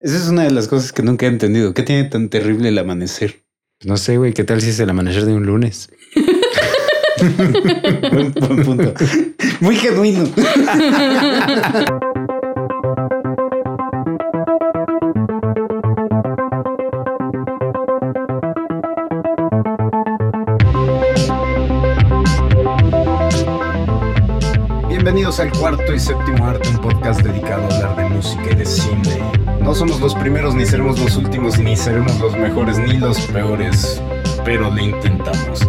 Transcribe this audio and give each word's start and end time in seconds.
Esa 0.00 0.16
es 0.16 0.28
una 0.28 0.44
de 0.44 0.52
las 0.52 0.68
cosas 0.68 0.92
que 0.92 1.02
nunca 1.02 1.26
he 1.26 1.28
entendido. 1.28 1.74
¿Qué 1.74 1.82
tiene 1.82 2.04
tan 2.04 2.28
terrible 2.28 2.68
el 2.68 2.78
amanecer? 2.78 3.42
No 3.84 3.96
sé, 3.96 4.16
güey, 4.16 4.32
¿qué 4.32 4.44
tal 4.44 4.60
si 4.60 4.70
es 4.70 4.78
el 4.78 4.88
amanecer 4.90 5.24
de 5.24 5.34
un 5.34 5.44
lunes? 5.44 5.90
buen, 8.12 8.32
buen 8.32 8.64
punto. 8.64 8.94
Muy 9.60 9.74
genuino. 9.74 10.24
Bienvenidos 24.88 25.40
al 25.40 25.50
cuarto 25.50 25.92
y 25.92 25.98
séptimo 25.98 26.46
arte, 26.46 26.68
un 26.68 26.78
podcast 26.78 27.20
dedicado 27.20 27.62
a 27.62 27.76
hablar 27.76 27.96
de 27.96 28.14
música 28.14 28.44
y 28.52 28.54
de 28.54 28.64
cine. 28.64 29.47
No 29.68 29.74
somos 29.74 30.00
los 30.00 30.14
primeros, 30.14 30.54
ni 30.54 30.64
seremos 30.64 30.98
los 30.98 31.14
últimos, 31.18 31.58
ni 31.58 31.76
seremos 31.76 32.18
los 32.20 32.34
mejores, 32.38 32.78
ni 32.78 32.96
los 32.96 33.20
peores, 33.26 34.00
pero 34.42 34.70
lo 34.70 34.80
intentamos. 34.80 35.60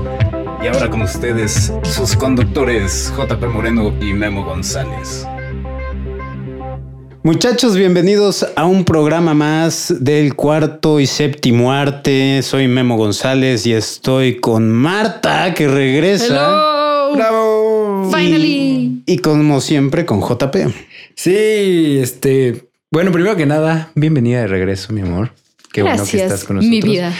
Y 0.63 0.67
ahora 0.67 0.89
con 0.89 1.01
ustedes, 1.01 1.73
sus 1.83 2.15
conductores 2.15 3.11
JP 3.17 3.43
Moreno 3.53 3.93
y 3.99 4.13
Memo 4.13 4.45
González. 4.45 5.27
Muchachos, 7.23 7.75
bienvenidos 7.75 8.47
a 8.55 8.63
un 8.63 8.85
programa 8.85 9.33
más 9.33 9.93
del 9.99 10.33
cuarto 10.33 11.01
y 11.01 11.05
séptimo 11.05 11.73
arte. 11.73 12.41
Soy 12.41 12.69
Memo 12.69 12.95
González 12.95 13.67
y 13.67 13.73
estoy 13.73 14.39
con 14.39 14.71
Marta, 14.71 15.53
que 15.53 15.67
regresa. 15.67 16.25
Hello. 16.25 17.15
¡Bravo! 17.17 18.09
Finally. 18.13 19.03
Y, 19.05 19.13
y 19.13 19.17
como 19.17 19.59
siempre, 19.59 20.05
con 20.05 20.21
JP. 20.21 20.55
Sí, 21.15 21.99
este. 22.01 22.68
Bueno, 22.91 23.11
primero 23.11 23.35
que 23.35 23.45
nada, 23.45 23.91
bienvenida 23.93 24.41
de 24.41 24.47
regreso, 24.47 24.93
mi 24.93 25.01
amor. 25.01 25.31
Qué 25.71 25.83
bueno 25.83 25.97
que 25.97 26.17
Gracias, 26.17 26.23
estás 26.23 26.43
con 26.43 26.55
nosotros. 26.55 26.71
mi 26.71 26.81
vida. 26.81 27.13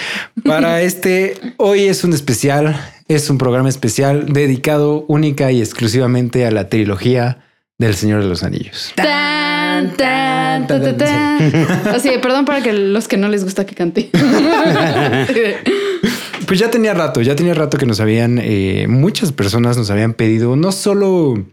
Para 0.44 0.82
este, 0.82 1.36
hoy 1.58 1.84
es 1.84 2.04
un 2.04 2.12
especial, 2.14 2.76
es 3.08 3.30
un 3.30 3.38
programa 3.38 3.70
especial 3.70 4.34
dedicado 4.34 5.06
única 5.08 5.52
y 5.52 5.60
exclusivamente 5.60 6.48
a 6.48 6.52
la 6.52 6.70
trilogía 6.70 7.44
del 7.78 7.94
Señor 7.94 8.24
de 8.24 8.30
los 8.30 8.42
Anillos. 8.42 8.94
Tan, 8.96 9.96
tan, 9.96 10.66
tan, 10.66 10.82
tan, 10.82 10.98
tan. 10.98 11.56
Así, 11.94 12.10
perdón 12.20 12.46
para 12.46 12.64
que 12.64 12.74
los 12.74 13.08
que 13.08 13.18
no 13.18 13.30
les 13.30 13.44
gusta 13.44 13.68
que 13.68 13.76
cante. 13.76 14.10
Pues 16.48 16.60
ya 16.60 16.72
tenía 16.72 16.96
rato, 16.96 17.22
ya 17.22 17.36
tenía 17.36 17.54
rato 17.54 17.78
que 17.78 17.86
nos 17.86 18.00
habían, 18.00 18.40
eh, 18.42 18.88
muchas 18.90 19.32
personas 19.32 19.78
nos 19.78 19.92
habían 19.92 20.16
pedido 20.16 20.56
no 20.56 20.72
solo 20.72 21.46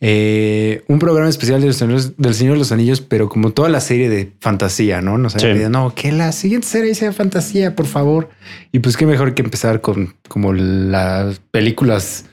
eh, 0.00 0.82
un 0.88 0.98
programa 0.98 1.28
especial 1.28 1.60
del 1.62 1.72
Señor, 1.74 2.00
del 2.16 2.34
Señor 2.34 2.54
de 2.54 2.58
los 2.58 2.72
Anillos, 2.72 3.00
pero 3.00 3.28
como 3.28 3.50
toda 3.52 3.68
la 3.68 3.80
serie 3.80 4.08
de 4.10 4.32
fantasía, 4.40 5.00
¿no? 5.00 5.16
Nos 5.18 5.34
habían 5.34 5.50
Sí. 5.50 5.54
pedido, 5.54 5.70
no, 5.70 5.94
que 5.94 6.12
la 6.12 6.32
siguiente 6.32 6.66
serie 6.66 6.94
sea 6.94 7.12
fantasía, 7.12 7.74
por 7.74 7.86
favor. 7.86 8.28
Y 8.72 8.80
pues 8.80 8.96
qué 8.96 9.06
mejor 9.06 9.34
que 9.34 9.42
empezar 9.42 9.80
con 9.80 10.14
como 10.28 10.52
las 10.52 11.40
películas 11.50 12.26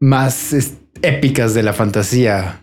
más 0.00 0.54
épicas 1.02 1.54
de 1.54 1.62
la 1.62 1.72
fantasía 1.72 2.60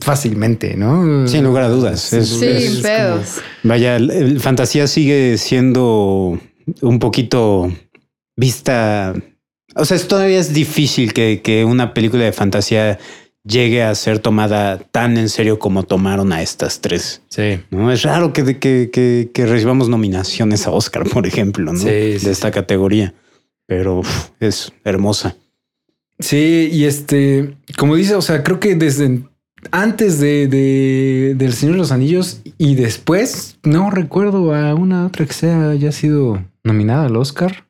fácilmente, 0.00 0.76
¿no? 0.76 1.28
Sin 1.28 1.44
lugar 1.44 1.64
a 1.64 1.68
dudas. 1.68 2.12
Es- 2.12 2.28
Sí, 2.28 2.44
es 2.46 2.80
pedos. 2.80 3.40
Vaya, 3.62 3.96
el, 3.96 4.10
el 4.10 4.40
fantasía 4.40 4.88
sigue 4.88 5.38
siendo 5.38 6.40
un 6.80 6.98
poquito 6.98 7.72
vista. 8.36 9.14
O 9.76 9.84
sea, 9.84 9.96
es- 9.96 10.08
todavía 10.08 10.40
es 10.40 10.52
difícil 10.52 11.12
que, 11.12 11.40
que 11.42 11.64
una 11.64 11.94
película 11.94 12.24
de 12.24 12.32
fantasía 12.32 12.98
llegue 13.44 13.82
a 13.82 13.94
ser 13.94 14.18
tomada 14.20 14.78
tan 14.78 15.16
en 15.18 15.28
serio 15.28 15.58
como 15.58 15.82
tomaron 15.82 16.32
a 16.32 16.42
estas 16.42 16.80
tres. 16.80 17.22
Sí. 17.28 17.60
¿no? 17.70 17.90
Es 17.90 18.02
raro 18.02 18.32
que, 18.32 18.58
que, 18.58 18.90
que, 18.92 19.30
que 19.32 19.46
recibamos 19.46 19.88
nominaciones 19.88 20.66
a 20.66 20.70
Oscar, 20.70 21.04
por 21.08 21.26
ejemplo, 21.26 21.72
¿no? 21.72 21.78
Sí, 21.78 21.86
de 21.86 22.18
sí, 22.18 22.28
esta 22.30 22.50
categoría. 22.50 23.14
Pero 23.66 24.00
uf, 24.00 24.28
es 24.40 24.72
hermosa. 24.84 25.36
Sí, 26.18 26.68
y 26.72 26.84
este, 26.84 27.56
como 27.78 27.96
dice, 27.96 28.14
o 28.14 28.22
sea, 28.22 28.42
creo 28.44 28.60
que 28.60 28.74
desde 28.76 29.22
antes 29.70 30.18
de, 30.20 30.46
de- 30.46 31.34
del 31.36 31.52
Señor 31.52 31.74
de 31.74 31.78
los 31.78 31.92
Anillos 31.92 32.40
y 32.58 32.74
después, 32.74 33.58
no 33.64 33.90
recuerdo 33.90 34.54
a 34.54 34.74
una 34.74 35.06
otra 35.06 35.26
que 35.26 35.32
sea 35.32 35.70
haya 35.70 35.90
sido 35.92 36.44
nominada 36.64 37.06
al 37.06 37.16
Oscar. 37.16 37.66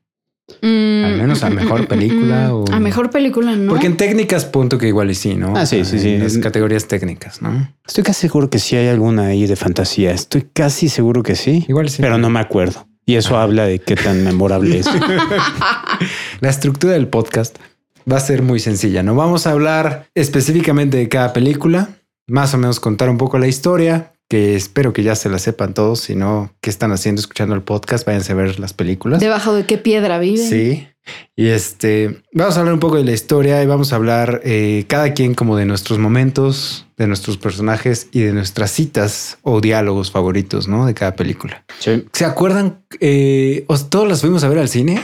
Mm, 0.60 1.04
Al 1.04 1.16
menos 1.18 1.42
a 1.44 1.50
mejor 1.50 1.82
mm, 1.82 1.86
película 1.86 2.48
mm, 2.48 2.52
o- 2.52 2.64
A 2.72 2.80
mejor 2.80 3.10
película, 3.10 3.54
¿no? 3.56 3.70
Porque 3.70 3.86
en 3.86 3.96
técnicas, 3.96 4.44
punto 4.44 4.76
que 4.76 4.88
igual 4.88 5.10
y 5.10 5.14
sí, 5.14 5.34
¿no? 5.34 5.54
Ah, 5.56 5.66
sí, 5.66 5.84
sí, 5.84 5.98
sí. 5.98 6.10
en 6.14 6.22
Las 6.24 6.36
categorías 6.38 6.86
técnicas, 6.88 7.40
¿no? 7.42 7.72
Estoy 7.86 8.04
casi 8.04 8.22
seguro 8.22 8.50
que 8.50 8.58
sí 8.58 8.76
hay 8.76 8.88
alguna 8.88 9.26
ahí 9.26 9.46
de 9.46 9.56
fantasía. 9.56 10.10
Estoy 10.12 10.46
casi 10.52 10.88
seguro 10.88 11.22
que 11.22 11.36
sí. 11.36 11.64
Igual 11.68 11.88
sí. 11.90 12.02
pero 12.02 12.18
no 12.18 12.28
me 12.28 12.40
acuerdo. 12.40 12.86
Y 13.06 13.14
eso 13.16 13.36
Ah. 13.36 13.42
habla 13.44 13.64
de 13.66 13.78
qué 13.80 13.96
tan 13.96 14.22
memorable 14.24 14.78
es. 14.78 14.86
La 16.40 16.50
estructura 16.50 16.92
del 16.94 17.08
podcast 17.08 17.56
va 18.10 18.16
a 18.16 18.20
ser 18.20 18.42
muy 18.42 18.58
sencilla. 18.60 19.02
No 19.02 19.14
vamos 19.14 19.46
a 19.46 19.52
hablar 19.52 20.06
específicamente 20.14 20.96
de 20.96 21.08
cada 21.08 21.32
película, 21.32 21.90
más 22.26 22.52
o 22.54 22.58
menos 22.58 22.80
contar 22.80 23.08
un 23.10 23.18
poco 23.18 23.38
la 23.38 23.46
historia, 23.48 24.12
que 24.32 24.56
espero 24.56 24.94
que 24.94 25.02
ya 25.02 25.14
se 25.14 25.28
la 25.28 25.38
sepan 25.38 25.74
todos. 25.74 26.00
Si 26.00 26.14
no, 26.14 26.54
¿qué 26.62 26.70
están 26.70 26.90
haciendo 26.90 27.20
escuchando 27.20 27.54
el 27.54 27.60
podcast? 27.60 28.06
Váyanse 28.06 28.32
a 28.32 28.34
ver 28.34 28.58
las 28.58 28.72
películas. 28.72 29.20
Debajo 29.20 29.52
de 29.52 29.66
qué 29.66 29.76
piedra 29.76 30.18
vive. 30.18 30.38
Sí. 30.38 30.88
Y 31.36 31.48
este, 31.48 32.22
vamos 32.32 32.56
a 32.56 32.60
hablar 32.60 32.72
un 32.72 32.80
poco 32.80 32.96
de 32.96 33.04
la 33.04 33.12
historia 33.12 33.62
y 33.62 33.66
vamos 33.66 33.92
a 33.92 33.96
hablar 33.96 34.40
eh, 34.42 34.86
cada 34.88 35.12
quien 35.12 35.34
como 35.34 35.56
de 35.58 35.66
nuestros 35.66 35.98
momentos, 35.98 36.86
de 36.96 37.08
nuestros 37.08 37.36
personajes 37.36 38.08
y 38.10 38.20
de 38.20 38.32
nuestras 38.32 38.70
citas 38.70 39.36
o 39.42 39.60
diálogos 39.60 40.10
favoritos, 40.10 40.66
¿no? 40.66 40.86
De 40.86 40.94
cada 40.94 41.14
película. 41.14 41.64
¿Se 41.78 42.24
acuerdan? 42.24 42.82
Eh, 43.00 43.64
os- 43.66 43.90
todos 43.90 44.08
las 44.08 44.22
fuimos 44.22 44.44
a 44.44 44.48
ver 44.48 44.60
al 44.60 44.68
cine. 44.70 45.02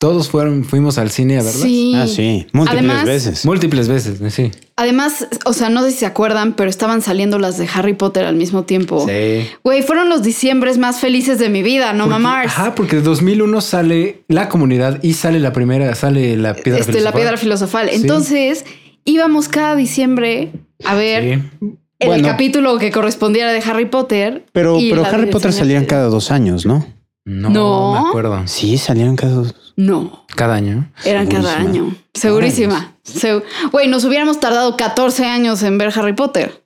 Todos 0.00 0.28
fueron, 0.28 0.62
fuimos 0.64 0.96
al 0.96 1.10
cine 1.10 1.34
a 1.38 1.42
verlas. 1.42 1.60
Sí. 1.60 1.92
Ah, 1.96 2.06
sí. 2.06 2.46
Múltiples 2.52 2.84
Además- 2.84 3.04
veces. 3.04 3.44
Múltiples 3.44 3.88
veces, 3.88 4.20
sí. 4.32 4.52
Además, 4.76 5.26
o 5.44 5.52
sea, 5.52 5.70
no 5.70 5.82
sé 5.82 5.90
si 5.90 5.96
se 5.98 6.06
acuerdan, 6.06 6.52
pero 6.54 6.70
estaban 6.70 7.02
saliendo 7.02 7.40
las 7.40 7.58
de 7.58 7.68
Harry 7.74 7.94
Potter 7.94 8.24
al 8.24 8.36
mismo 8.36 8.62
tiempo. 8.62 9.04
Sí. 9.08 9.48
Güey, 9.64 9.82
fueron 9.82 10.08
los 10.08 10.22
diciembres 10.22 10.78
más 10.78 11.00
felices 11.00 11.40
de 11.40 11.48
mi 11.48 11.64
vida, 11.64 11.92
no 11.94 12.06
mamars. 12.06 12.46
Ajá, 12.46 12.76
porque 12.76 12.94
de 12.96 13.02
2001 13.02 13.60
sale 13.60 14.22
la 14.28 14.48
comunidad 14.48 15.02
y 15.02 15.14
sale 15.14 15.40
la 15.40 15.52
primera, 15.52 15.92
sale 15.96 16.36
la 16.36 16.54
piedra 16.54 16.78
Este, 16.78 16.92
la 16.92 16.98
filosofal. 16.98 17.20
piedra 17.20 17.36
filosofal. 17.36 17.88
Sí. 17.90 17.96
Entonces, 17.96 18.64
íbamos 19.04 19.48
cada 19.48 19.74
diciembre 19.74 20.52
a 20.84 20.94
ver 20.94 21.24
Sí. 21.60 21.66
el 21.98 22.06
Bueno. 22.08 22.28
capítulo 22.28 22.78
que 22.78 22.92
correspondiera 22.92 23.52
de 23.52 23.58
Harry 23.68 23.86
Potter. 23.86 24.44
Pero, 24.52 24.78
pero 24.78 25.02
la 25.02 25.08
Harry 25.08 25.26
Potter 25.28 25.52
salían 25.52 25.86
cada 25.86 26.04
dos 26.06 26.30
años, 26.30 26.66
¿no? 26.66 26.86
No, 27.28 27.50
No. 27.50 27.92
me 28.02 28.08
acuerdo. 28.08 28.42
Sí, 28.46 28.78
salían 28.78 29.14
cada 29.16 29.32
dos. 29.34 29.54
No, 29.76 30.24
Cada 30.34 30.54
año. 30.56 30.90
eran 31.04 31.26
cada 31.28 31.56
año. 31.58 31.94
Segurísima. 32.14 32.94
Segu- 33.06 33.42
Güey, 33.70 33.86
nos 33.88 34.04
hubiéramos 34.04 34.40
tardado 34.40 34.76
14 34.76 35.26
años 35.26 35.62
en 35.62 35.76
ver 35.78 35.92
Harry 35.94 36.14
Potter. 36.14 36.64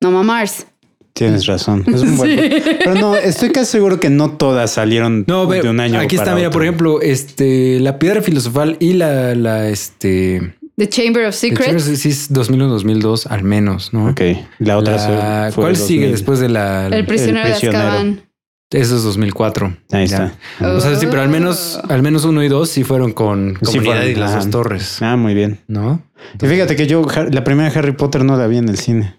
No 0.00 0.10
mamars. 0.10 0.66
Tienes 1.12 1.46
razón. 1.46 1.84
Es 1.86 2.02
un 2.02 2.16
buen- 2.16 2.36
Pero 2.78 2.94
no, 2.94 3.16
estoy 3.16 3.50
casi 3.50 3.70
seguro 3.72 4.00
que 4.00 4.10
no 4.10 4.32
todas 4.32 4.72
salieron 4.72 5.24
No, 5.28 5.46
de 5.46 5.68
un 5.68 5.80
año. 5.80 5.98
aquí 6.00 6.16
está, 6.16 6.34
mira, 6.34 6.48
otro. 6.48 6.58
por 6.58 6.62
ejemplo, 6.64 7.00
este, 7.00 7.78
la 7.80 7.98
piedra 7.98 8.22
filosofal 8.22 8.76
y 8.80 8.94
la, 8.94 9.34
la, 9.34 9.68
este, 9.68 10.56
The 10.76 10.88
Chamber 10.88 11.26
of 11.26 11.34
Secrets. 11.34 11.86
hecho, 11.86 11.96
sí 11.96 12.08
es 12.08 12.32
2001-2002 12.32 13.26
al 13.26 13.42
menos, 13.44 13.92
¿no? 13.92 14.08
Ok. 14.10 14.20
La 14.58 14.78
otra 14.78 14.94
La- 14.96 15.46
se- 15.48 15.52
fue 15.54 15.62
¿Cuál 15.64 15.74
2000. 15.74 15.86
sigue 15.86 16.08
después 16.10 16.38
de 16.40 16.48
la? 16.48 16.86
El 16.88 17.04
prisionero, 17.06 17.46
El 17.46 17.52
prisionero. 17.52 17.84
de 17.84 17.90
Azkaban. 17.90 18.20
Eso 18.70 18.96
es 18.96 19.02
2004. 19.02 19.76
Ahí 19.90 20.06
Ya. 20.06 20.32
está. 20.58 20.68
O 20.74 20.80
sea, 20.80 20.94
sí, 20.96 21.06
pero 21.10 21.22
al 21.22 21.28
menos, 21.28 21.80
al 21.88 22.02
menos 22.02 22.24
uno 22.24 22.42
y 22.44 22.48
dos 22.48 22.68
sí 22.70 22.84
fueron 22.84 23.12
con 23.12 23.54
Sí 23.62 23.64
comunidad 23.78 23.94
fueron, 23.96 24.10
y 24.10 24.14
las 24.14 24.30
ajá. 24.30 24.38
dos 24.40 24.50
torres, 24.50 24.98
Ah, 25.02 25.16
muy 25.16 25.34
bien. 25.34 25.58
¿no? 25.66 26.02
Y 26.40 26.46
fíjate 26.46 26.76
que 26.76 26.86
yo 26.86 27.04
la 27.30 27.42
primera 27.44 27.68
Harry 27.76 27.92
Potter 27.92 28.24
no 28.24 28.36
la 28.36 28.46
vi 28.46 28.58
en 28.58 28.68
el 28.68 28.78
cine. 28.78 29.16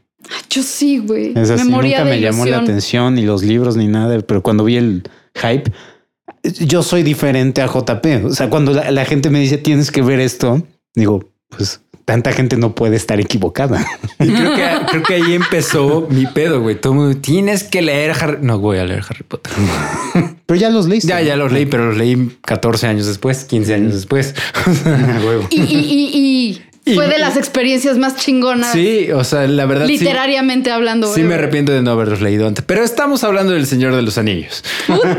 Yo 0.49 0.63
sí, 0.63 0.99
güey. 0.99 1.33
Es 1.37 1.49
así, 1.49 1.63
me 1.65 1.69
moría 1.71 1.97
nunca 1.99 2.09
de 2.11 2.15
me 2.17 2.21
llamó 2.21 2.45
la 2.45 2.59
atención 2.59 3.15
ni 3.15 3.23
los 3.23 3.43
libros 3.43 3.75
ni 3.75 3.87
nada, 3.87 4.19
pero 4.21 4.41
cuando 4.41 4.63
vi 4.63 4.77
el 4.77 5.03
hype, 5.35 5.71
yo 6.43 6.81
soy 6.83 7.03
diferente 7.03 7.61
a 7.61 7.67
JP. 7.67 8.25
O 8.25 8.29
sea, 8.29 8.49
cuando 8.49 8.71
la, 8.71 8.91
la 8.91 9.03
gente 9.05 9.29
me 9.29 9.39
dice 9.39 9.57
tienes 9.57 9.91
que 9.91 10.01
ver 10.01 10.19
esto, 10.19 10.61
digo, 10.95 11.29
pues 11.49 11.81
tanta 12.05 12.31
gente 12.33 12.57
no 12.57 12.73
puede 12.75 12.95
estar 12.95 13.19
equivocada. 13.19 13.85
Y 14.19 14.27
creo 14.31 14.55
que, 14.55 14.69
creo 14.89 15.03
que 15.03 15.13
ahí 15.15 15.33
empezó 15.33 16.07
mi 16.09 16.25
pedo, 16.25 16.61
güey. 16.61 16.75
Todo 16.79 16.93
el 16.93 16.99
mundo, 16.99 17.17
tienes 17.19 17.63
que 17.63 17.81
leer 17.81 18.11
Harry. 18.19 18.37
No 18.41 18.59
voy 18.59 18.77
a 18.79 18.85
leer 18.85 19.03
Harry 19.09 19.23
Potter. 19.23 19.51
Pero 20.45 20.59
ya 20.59 20.69
los 20.69 20.87
leíste. 20.87 21.07
Ya, 21.09 21.21
ya 21.21 21.35
los 21.35 21.51
leí, 21.51 21.65
pero 21.65 21.87
los 21.87 21.97
leí 21.97 22.37
14 22.45 22.87
años 22.87 23.07
después, 23.07 23.43
15 23.45 23.73
años 23.73 23.93
después. 23.93 24.35
Huevo. 25.25 25.47
Y, 25.49 25.61
y, 25.61 25.63
y, 25.77 26.17
y 26.17 26.61
Y- 26.83 26.95
fue 26.95 27.07
de 27.07 27.19
las 27.19 27.37
experiencias 27.37 27.97
más 27.99 28.15
chingonas. 28.17 28.71
Sí, 28.73 29.11
o 29.11 29.23
sea, 29.23 29.45
la 29.47 29.65
verdad. 29.67 29.85
sí- 29.85 29.99
Literariamente 29.99 30.71
hablando. 30.71 31.13
Sí, 31.13 31.21
me 31.21 31.35
arrepiento 31.35 31.71
de 31.71 31.81
no 31.83 31.91
haberlos 31.91 32.21
leído 32.21 32.47
antes, 32.47 32.65
pero 32.65 32.83
estamos 32.83 33.23
hablando 33.23 33.53
del 33.53 33.67
Señor 33.67 33.95
de 33.95 34.01
los 34.01 34.17
Anillos. 34.17 34.63
Puta 34.87 35.15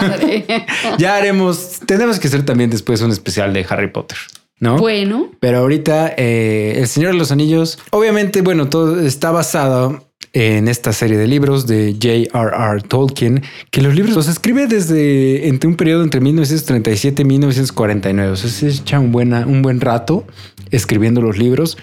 madre. 0.00 0.44
Ya 0.98 1.16
haremos, 1.16 1.80
tenemos 1.86 2.18
que 2.18 2.28
hacer 2.28 2.44
también 2.44 2.70
después 2.70 3.00
un 3.02 3.10
especial 3.10 3.52
de 3.52 3.66
Harry 3.68 3.88
Potter, 3.90 4.16
¿no? 4.60 4.78
Bueno, 4.78 5.30
Pero 5.40 5.58
ahorita 5.58 6.14
eh, 6.16 6.74
el 6.78 6.88
Señor 6.88 7.12
de 7.12 7.18
los 7.18 7.32
Anillos, 7.32 7.78
obviamente, 7.90 8.42
bueno, 8.42 8.68
todo 8.68 9.00
está 9.00 9.30
basado 9.30 10.04
en 10.32 10.66
esta 10.66 10.92
serie 10.92 11.16
de 11.16 11.28
libros 11.28 11.66
de 11.66 11.92
J.R.R. 11.92 12.82
Tolkien, 12.82 13.42
que 13.70 13.82
los 13.82 13.94
libros 13.94 14.16
los 14.16 14.28
escribe 14.28 14.66
desde 14.66 15.48
entre 15.48 15.68
un 15.68 15.76
periodo 15.76 16.02
entre 16.02 16.20
1937 16.20 17.22
y 17.22 17.24
1949. 17.24 18.32
O 18.32 18.36
sea, 18.36 18.50
se 18.50 18.68
echa 18.68 18.98
un, 18.98 19.12
buena, 19.12 19.46
un 19.46 19.62
buen 19.62 19.80
rato 19.80 20.26
escribiendo 20.70 21.20
los 21.20 21.38
libros 21.38 21.78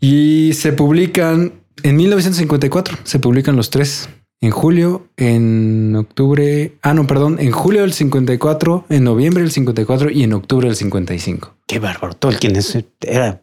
y 0.00 0.52
se 0.54 0.72
publican 0.72 1.52
en 1.82 1.96
1954. 1.96 2.98
Se 3.02 3.18
publican 3.18 3.56
los 3.56 3.70
tres. 3.70 4.08
En 4.42 4.50
julio, 4.52 5.06
en 5.18 5.94
octubre, 5.96 6.72
ah, 6.82 6.94
no, 6.94 7.06
perdón, 7.06 7.36
en 7.40 7.50
julio 7.52 7.82
del 7.82 7.92
54, 7.92 8.86
en 8.88 9.04
noviembre 9.04 9.42
del 9.42 9.52
54 9.52 10.10
y 10.10 10.22
en 10.22 10.32
octubre 10.32 10.66
del 10.66 10.76
55. 10.76 11.54
Qué 11.66 11.78
bárbaro. 11.78 12.14
Tolkien 12.14 12.56
es- 12.56 12.78
era. 13.02 13.38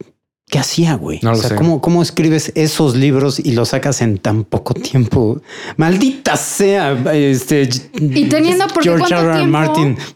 ¿Qué 0.50 0.58
hacía, 0.58 0.94
güey? 0.94 1.20
No 1.22 1.30
o 1.30 1.34
lo 1.34 1.38
sea, 1.40 1.50
sé. 1.50 1.54
¿cómo, 1.56 1.80
¿cómo 1.80 2.02
escribes 2.02 2.50
esos 2.56 2.96
libros 2.96 3.38
y 3.38 3.52
los 3.52 3.68
sacas 3.68 4.00
en 4.00 4.18
tan 4.18 4.42
poco 4.44 4.74
tiempo? 4.74 5.40
Maldita 5.76 6.36
sea. 6.36 6.92
Este. 7.14 7.68
Y 8.00 8.28
teniendo, 8.28 8.66
porque 8.66 8.88
George 8.88 9.14
¿cuánto 9.14 9.30
R. 9.38 9.46
Martin. 9.46 9.96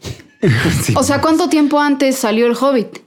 Sí. 0.81 0.93
O 0.97 1.03
sea, 1.03 1.21
¿cuánto 1.21 1.47
tiempo 1.47 1.79
antes 1.79 2.17
salió 2.17 2.47
el 2.47 2.55
Hobbit? 2.59 3.02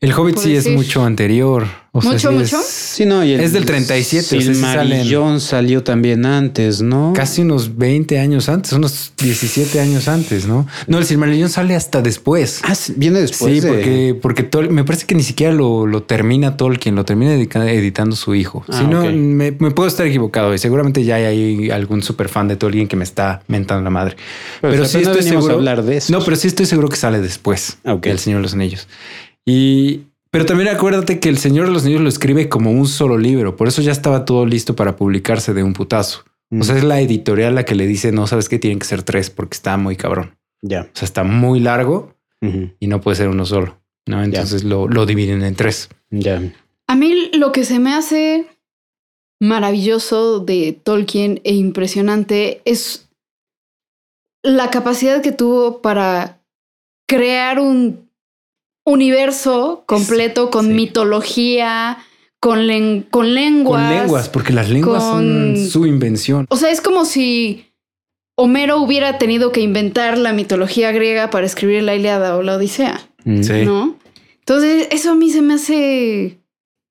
El 0.00 0.12
Hobbit 0.12 0.36
sí 0.38 0.54
es 0.54 0.68
mucho 0.68 1.02
anterior. 1.04 1.66
O 1.92 2.02
sea, 2.02 2.10
¿Mucho, 2.12 2.28
sí 2.28 2.34
mucho? 2.34 2.58
es 2.60 2.66
Sí, 2.66 3.06
no, 3.06 3.24
y 3.24 3.32
el 3.32 3.40
Es 3.40 3.52
del 3.54 3.64
37, 3.64 4.20
o 4.20 4.28
sea, 4.28 4.40
sí 4.40 4.46
Silmarillón 4.54 5.40
salió 5.40 5.82
también 5.82 6.26
antes, 6.26 6.82
¿no? 6.82 7.14
Casi 7.16 7.40
unos 7.40 7.78
20 7.78 8.18
años 8.18 8.50
antes, 8.50 8.72
unos 8.74 9.12
17 9.16 9.80
años 9.80 10.06
antes, 10.08 10.46
¿no? 10.46 10.66
No, 10.86 10.98
el 10.98 11.06
Silmarillion 11.06 11.48
sale 11.48 11.74
hasta 11.74 12.02
después. 12.02 12.60
Ah, 12.64 12.74
sí, 12.74 12.92
viene 12.98 13.20
después. 13.22 13.54
sí, 13.54 13.60
de- 13.60 13.68
porque, 13.68 14.18
porque 14.20 14.50
Tol- 14.50 14.68
me 14.68 14.84
parece 14.84 15.06
que 15.06 15.14
ni 15.14 15.22
siquiera 15.22 15.54
lo, 15.54 15.86
lo 15.86 16.02
termina 16.02 16.58
Tolkien, 16.58 16.94
lo 16.94 17.06
termina 17.06 17.32
editando 17.34 18.14
su 18.16 18.34
hijo. 18.34 18.62
Ah, 18.68 18.78
si 18.78 18.84
no, 18.86 19.04
me, 19.10 19.52
me 19.52 19.70
puedo 19.70 19.88
estar 19.88 20.06
equivocado 20.06 20.52
y 20.54 20.58
seguramente 20.58 21.02
ya 21.04 21.14
hay 21.16 21.24
ahí 21.24 21.70
algún 21.70 22.02
super 22.02 22.28
fan 22.28 22.48
de 22.48 22.56
Tolkien 22.56 22.88
que 22.88 22.96
me 22.96 23.04
está 23.04 23.40
mentando 23.48 23.82
la 23.82 23.90
madre. 23.90 24.16
Pero 24.60 24.84
sí 24.84 24.98
estoy 24.98 25.20
a 25.20 25.22
seguro. 25.22 25.54
hablar 25.54 25.82
de 25.82 25.96
eso. 25.96 26.12
No, 26.12 26.22
pero 26.22 26.36
sí 26.36 26.48
estoy 26.48 26.66
seguro 26.66 26.90
que 26.90 26.96
sale 26.96 27.20
después 27.22 27.78
Ok. 27.86 28.04
del 28.04 28.18
Señor 28.18 28.40
de 28.40 28.42
los 28.42 28.52
Anillos. 28.52 28.86
Y 29.46 30.02
pero 30.30 30.44
también 30.44 30.68
acuérdate 30.68 31.18
que 31.18 31.28
el 31.30 31.38
Señor 31.38 31.66
de 31.66 31.72
los 31.72 31.84
Anillos 31.84 32.02
lo 32.02 32.08
escribe 32.10 32.48
como 32.50 32.70
un 32.70 32.86
solo 32.86 33.16
libro, 33.16 33.56
por 33.56 33.68
eso 33.68 33.80
ya 33.80 33.92
estaba 33.92 34.24
todo 34.26 34.44
listo 34.44 34.76
para 34.76 34.96
publicarse 34.96 35.54
de 35.54 35.62
un 35.62 35.72
putazo. 35.72 36.24
Mm, 36.50 36.60
O 36.60 36.64
sea, 36.64 36.76
es 36.76 36.84
la 36.84 37.00
editorial 37.00 37.54
la 37.54 37.64
que 37.64 37.74
le 37.74 37.86
dice, 37.86 38.12
no 38.12 38.26
sabes 38.26 38.48
que 38.48 38.58
tienen 38.58 38.78
que 38.78 38.84
ser 38.86 39.02
tres 39.02 39.30
porque 39.30 39.54
está 39.54 39.76
muy 39.78 39.96
cabrón. 39.96 40.36
ya. 40.62 40.82
O 40.82 40.90
sea, 40.92 41.06
está 41.06 41.24
muy 41.24 41.60
largo 41.60 42.14
y 42.78 42.86
no 42.86 43.00
puede 43.00 43.16
ser 43.16 43.28
uno 43.28 43.44
solo. 43.46 43.80
¿no? 44.06 44.22
Entonces 44.22 44.62
lo, 44.62 44.86
lo 44.88 45.06
dividen 45.06 45.42
en 45.42 45.54
tres. 45.56 45.88
Ya. 46.10 46.40
A 46.86 46.94
mí 46.94 47.30
lo 47.32 47.50
que 47.50 47.64
se 47.64 47.78
me 47.80 47.92
hace 47.94 48.46
maravilloso 49.40 50.40
de 50.40 50.72
Tolkien 50.72 51.40
e 51.44 51.54
impresionante 51.54 52.62
es 52.64 53.08
la 54.42 54.70
capacidad 54.70 55.22
que 55.22 55.32
tuvo 55.32 55.82
para 55.82 56.40
crear 57.08 57.58
un 57.58 58.05
universo 58.86 59.82
completo 59.86 60.50
con 60.50 60.68
sí. 60.68 60.72
mitología, 60.72 61.98
con, 62.40 62.66
len- 62.66 63.02
con 63.10 63.34
lenguas. 63.34 63.82
Con 63.90 63.98
lenguas, 63.98 64.28
porque 64.30 64.52
las 64.54 64.70
lenguas 64.70 65.02
son 65.02 65.56
su 65.58 65.84
invención. 65.86 66.46
O 66.48 66.56
sea, 66.56 66.70
es 66.70 66.80
como 66.80 67.04
si 67.04 67.66
Homero 68.36 68.80
hubiera 68.80 69.18
tenido 69.18 69.50
que 69.52 69.60
inventar 69.60 70.16
la 70.16 70.32
mitología 70.32 70.92
griega 70.92 71.28
para 71.30 71.44
escribir 71.46 71.82
la 71.82 71.94
Ilíada 71.94 72.36
o 72.36 72.42
la 72.42 72.56
Odisea, 72.56 73.00
Mm. 73.24 73.42
Sí. 73.42 73.64
¿no? 73.64 73.96
Entonces, 74.38 74.86
eso 74.92 75.10
a 75.10 75.14
mí 75.16 75.30
se 75.30 75.42
me 75.42 75.54
hace 75.54 76.38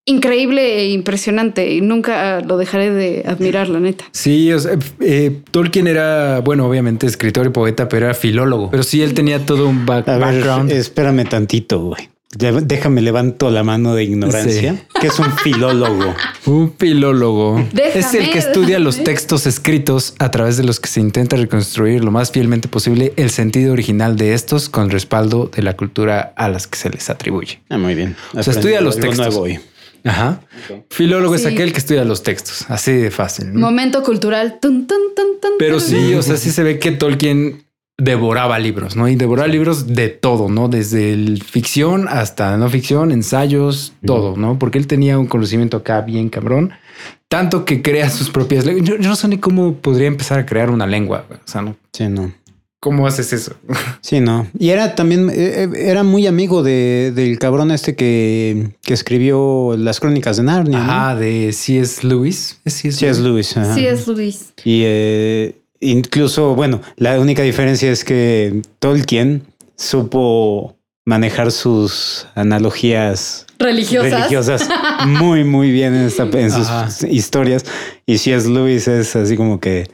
increíble 0.05 0.79
e 0.79 0.89
impresionante 0.91 1.71
y 1.73 1.81
nunca 1.81 2.41
lo 2.41 2.57
dejaré 2.57 2.91
de 2.91 3.23
admirar, 3.25 3.67
la 3.69 3.79
neta. 3.79 4.05
Sí, 4.11 4.51
o 4.53 4.59
sea, 4.59 4.77
eh, 4.99 5.41
Tolkien 5.51 5.87
era, 5.87 6.39
bueno, 6.41 6.67
obviamente 6.67 7.07
escritor 7.07 7.47
y 7.47 7.49
poeta, 7.49 7.89
pero 7.89 8.05
era 8.05 8.13
filólogo. 8.15 8.69
Pero 8.71 8.83
sí, 8.83 9.01
él 9.01 9.13
tenía 9.13 9.45
todo 9.45 9.67
un 9.67 9.85
back- 9.85 10.07
A 10.07 10.17
ver, 10.17 10.21
background. 10.35 10.71
espérame 10.71 11.25
tantito, 11.27 11.79
güey. 11.79 12.09
Déjame 12.37 13.01
levanto 13.01 13.49
la 13.49 13.63
mano 13.63 13.95
de 13.95 14.03
ignorancia. 14.03 14.85
Que 14.99 15.07
es 15.07 15.17
un 15.19 15.31
filólogo. 15.37 16.13
Un 16.47 16.73
filólogo 16.77 17.65
Déjame, 17.71 17.99
es 17.99 18.13
el 18.13 18.29
que 18.29 18.39
estudia 18.39 18.77
los 18.77 19.03
textos 19.03 19.47
escritos 19.47 20.13
a 20.19 20.29
través 20.31 20.57
de 20.57 20.63
los 20.65 20.79
que 20.81 20.87
se 20.89 20.99
intenta 20.99 21.37
reconstruir 21.37 22.03
lo 22.03 22.11
más 22.11 22.31
fielmente 22.31 22.67
posible 22.67 23.13
el 23.15 23.29
sentido 23.29 23.71
original 23.73 24.17
de 24.17 24.33
estos 24.33 24.67
con 24.69 24.89
respaldo 24.89 25.49
de 25.55 25.63
la 25.63 25.77
cultura 25.77 26.33
a 26.35 26.49
las 26.49 26.67
que 26.67 26.77
se 26.77 26.89
les 26.89 27.09
atribuye. 27.09 27.61
Ah, 27.69 27.77
muy 27.77 27.95
bien. 27.95 28.15
sea, 28.43 28.51
estudia 28.53 28.81
los 28.81 28.95
textos. 28.99 29.17
nuevo 29.17 29.41
hoy. 29.43 29.59
Ajá. 30.05 30.39
Filólogo 30.91 31.33
es 31.35 31.45
aquel 31.45 31.71
que 31.71 31.79
estudia 31.79 32.05
los 32.05 32.21
textos, 32.23 32.65
así 32.69 32.91
de 32.93 33.11
fácil. 33.11 33.53
¿no? 33.53 33.59
Momento 33.59 34.03
cultural. 34.03 34.59
Tun, 34.61 34.85
tun, 34.85 34.99
tun, 35.15 35.39
tun, 35.41 35.51
Pero 35.57 35.79
sí, 35.79 36.13
o 36.13 36.21
sea, 36.21 36.37
sí 36.37 36.51
se 36.51 36.63
ve 36.63 36.79
que 36.79 36.91
Tolkien 36.91 37.65
devoraba 37.97 38.59
libros, 38.59 38.95
¿no? 38.95 39.07
Y 39.07 39.15
devoraba 39.15 39.47
libros 39.47 39.87
de 39.87 40.09
todo, 40.09 40.49
¿no? 40.49 40.67
Desde 40.67 41.13
el 41.13 41.41
ficción 41.41 42.07
hasta 42.07 42.55
no 42.57 42.69
ficción, 42.69 43.11
ensayos, 43.11 43.93
todo, 44.05 44.35
¿no? 44.37 44.59
Porque 44.59 44.77
él 44.77 44.85
tenía 44.85 45.17
un 45.17 45.27
conocimiento 45.27 45.77
acá 45.77 46.01
bien 46.01 46.29
cabrón, 46.29 46.73
tanto 47.27 47.65
que 47.65 47.81
crea 47.81 48.09
sus 48.09 48.29
propias 48.29 48.65
lenguas. 48.65 48.87
Yo, 48.87 48.97
yo 48.97 49.09
no 49.09 49.15
sé 49.15 49.27
ni 49.27 49.37
cómo 49.37 49.75
podría 49.75 50.07
empezar 50.07 50.39
a 50.39 50.45
crear 50.45 50.69
una 50.69 50.85
lengua, 50.85 51.25
o 51.31 51.47
sea, 51.47 51.61
¿no? 51.61 51.77
Sí, 51.93 52.07
no. 52.09 52.31
¿Cómo 52.85 53.07
haces 53.07 53.33
eso? 53.33 53.53
Sí, 54.01 54.19
no. 54.19 54.45
Y 54.59 54.69
era 54.69 54.93
también, 54.93 55.31
eh, 55.31 55.63
eh, 55.63 55.69
era 55.75 56.03
muy 56.03 56.27
amigo 56.27 56.61
de, 56.61 57.11
del 57.15 57.39
cabrón 57.39 57.71
este 57.71 57.95
que, 57.95 58.67
que 58.83 58.93
escribió 58.93 59.73
las 59.75 59.99
crónicas 59.99 60.37
de 60.37 60.43
Narnia. 60.43 60.77
¿no? 60.77 60.83
Ajá, 60.91 61.15
de 61.15 61.51
C.S. 61.51 62.05
Lewis. 62.05 62.59
¿Es 62.63 62.75
C.S. 62.75 63.19
Lewis. 63.23 63.57
es 63.57 64.07
Luis. 64.07 64.53
Y 64.63 64.83
eh, 64.85 65.55
incluso, 65.79 66.53
bueno, 66.53 66.81
la 66.97 67.19
única 67.19 67.41
diferencia 67.41 67.91
es 67.91 68.03
que 68.03 68.61
Tolkien 68.77 69.41
supo 69.75 70.77
manejar 71.07 71.51
sus 71.51 72.27
analogías 72.35 73.45
Religiosas. 73.57 74.11
religiosas 74.11 74.67
muy, 75.07 75.43
muy 75.43 75.71
bien 75.71 75.95
en, 75.95 76.05
esta- 76.05 76.23
en 76.31 76.51
sus 76.51 76.67
Ajá. 76.67 76.89
historias. 77.09 77.65
Y 78.05 78.17
si 78.19 78.31
es 78.31 78.45
Lewis, 78.45 78.87
es 78.87 79.15
así 79.15 79.35
como 79.37 79.59
que 79.59 79.87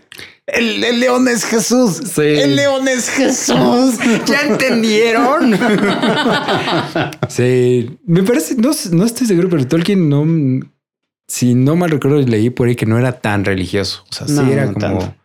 el, 0.47 0.83
el 0.83 0.99
león 0.99 1.27
es 1.27 1.45
Jesús. 1.45 2.01
Sí. 2.13 2.21
El 2.21 2.55
león 2.55 2.87
es 2.87 3.09
Jesús. 3.09 3.95
¿Ya 4.25 4.41
entendieron? 4.41 5.53
sí, 7.29 7.97
me 8.05 8.23
parece, 8.23 8.55
no, 8.55 8.71
no 8.91 9.05
estoy 9.05 9.27
seguro, 9.27 9.49
pero 9.49 9.67
Tolkien 9.67 10.09
no, 10.09 10.25
si 11.27 11.53
no 11.55 11.75
mal 11.75 11.89
recuerdo, 11.91 12.19
leí 12.21 12.49
por 12.49 12.67
ahí 12.67 12.75
que 12.75 12.85
no 12.85 12.97
era 12.99 13.13
tan 13.19 13.45
religioso. 13.45 14.03
O 14.09 14.13
sea, 14.13 14.27
sí 14.27 14.33
No, 14.33 14.51
era 14.51 14.65
no 14.65 14.73
como, 14.73 14.99
tanto. 14.99 15.15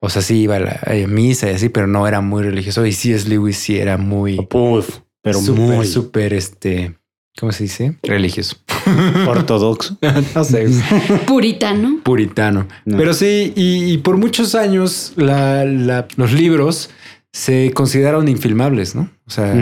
o 0.00 0.08
sea, 0.10 0.22
sí 0.22 0.42
iba 0.42 0.56
a 0.56 0.60
la 0.60 0.80
a 0.86 1.06
misa 1.08 1.50
y 1.50 1.54
así, 1.54 1.68
pero 1.68 1.86
no 1.86 2.06
era 2.06 2.20
muy 2.20 2.42
religioso. 2.42 2.86
Y 2.86 2.92
sí 2.92 3.12
es 3.12 3.26
Lewis, 3.28 3.56
sí 3.56 3.78
era 3.78 3.96
muy, 3.96 4.46
Uf, 4.52 4.98
pero 5.22 5.40
súper, 5.40 5.60
muy 5.76 5.86
súper, 5.86 6.32
este, 6.34 6.96
¿cómo 7.38 7.52
se 7.52 7.64
dice? 7.64 7.96
Religioso. 8.02 8.56
ortodoxo. 9.28 9.96
no 10.34 10.44
sé, 10.44 10.66
Puritano. 11.26 12.00
puritano. 12.02 12.66
No. 12.84 12.96
Pero 12.96 13.14
sí, 13.14 13.52
y, 13.56 13.92
y 13.92 13.98
por 13.98 14.16
muchos 14.16 14.54
años 14.54 15.12
la- 15.16 15.64
la- 15.64 16.06
los 16.16 16.32
libros 16.32 16.90
se 17.32 17.70
consideraron 17.74 18.28
infilmables, 18.28 18.94
¿no? 18.94 19.08
O 19.26 19.30
sea, 19.30 19.54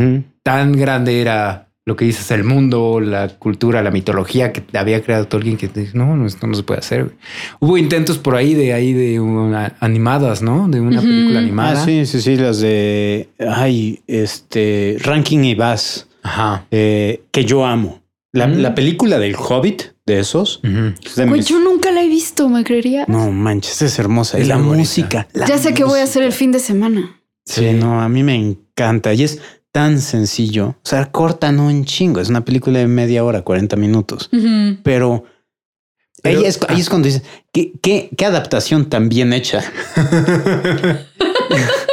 tan 0.42 0.72
grande 0.72 1.20
era 1.20 1.66
lo 1.84 1.96
que 1.96 2.04
dices, 2.04 2.30
el 2.32 2.44
mundo, 2.44 3.00
la 3.00 3.28
cultura, 3.28 3.82
la 3.82 3.90
mitología 3.90 4.52
que 4.52 4.62
había 4.76 5.02
creado 5.02 5.26
Tolkien 5.26 5.56
que 5.56 5.68
te 5.68 5.80
dice, 5.80 5.96
no, 5.96 6.16
no, 6.16 6.26
esto 6.26 6.46
no 6.46 6.54
se 6.54 6.62
puede 6.62 6.80
hacer. 6.80 7.04
güey". 7.04 7.16
Hubo 7.60 7.78
intentos 7.78 8.18
por 8.18 8.36
ahí 8.36 8.52
de 8.54 8.74
ahí 8.74 8.92
de 8.92 9.20
una- 9.20 9.74
animadas, 9.80 10.42
¿no? 10.42 10.68
De 10.68 10.80
una 10.80 11.00
película 11.00 11.38
animada. 11.40 11.82
Ah, 11.82 11.84
sí, 11.84 12.04
sí, 12.06 12.20
sí, 12.20 12.36
las 12.36 12.60
de 12.60 13.28
ay, 13.38 14.00
este 14.06 14.96
Ranking 15.00 15.44
y 15.44 15.54
Bass, 15.54 16.07
Ajá. 16.22 16.66
eh, 16.70 17.22
que 17.30 17.44
yo 17.44 17.64
amo. 17.64 18.02
La, 18.32 18.46
Mm. 18.46 18.58
la 18.58 18.74
película 18.74 19.18
del 19.18 19.34
Hobbit 19.36 19.82
de 20.04 20.20
esos. 20.20 20.60
Ujú. 20.62 20.92
es 21.04 21.16
de 21.16 21.24
Güey, 21.26 21.40
mis- 21.40 21.46
yo 21.48 21.58
nunca 21.60 21.90
la 21.90 22.02
he 22.02 22.08
visto, 22.08 22.48
¿me 22.48 22.62
creería? 22.64 23.04
No 23.08 23.30
manches, 23.30 23.80
es 23.82 23.98
hermosa. 23.98 24.38
Es 24.38 24.44
y 24.44 24.48
la 24.48 24.56
bonita. 24.56 24.76
música. 24.76 25.28
la 25.32 25.46
ya 25.46 25.56
sé 25.58 25.72
qué 25.74 25.84
voy 25.84 26.00
a 26.00 26.04
hacer 26.04 26.22
el 26.22 26.28
música. 26.28 26.38
fin 26.38 26.52
de 26.52 26.58
semana. 26.60 27.20
Sí, 27.46 27.72
no, 27.72 28.00
a 28.02 28.08
mí 28.10 28.22
me 28.22 28.34
encanta 28.34 29.14
y 29.14 29.22
es 29.24 29.40
tan 29.72 30.00
sencillo. 30.00 30.68
O 30.68 30.76
sea, 30.88 31.10
cortan 31.10 31.58
un 31.60 31.84
chingo. 31.86 32.20
Es 32.20 32.28
una 32.28 32.44
película 32.44 32.78
de 32.80 32.86
media 32.86 33.24
hora, 33.24 33.42
40 33.42 33.76
minutos, 33.76 34.28
pero. 34.82 35.24
Pero- 36.22 36.40
ahí, 36.40 36.44
es, 36.46 36.58
ahí 36.68 36.80
es 36.80 36.88
cuando 36.90 37.06
dices, 37.06 37.22
¿qué, 37.52 37.72
qué, 37.80 38.10
qué 38.16 38.26
adaptación 38.26 38.90
tan 38.90 39.08
bien 39.08 39.32
hecha? 39.32 39.62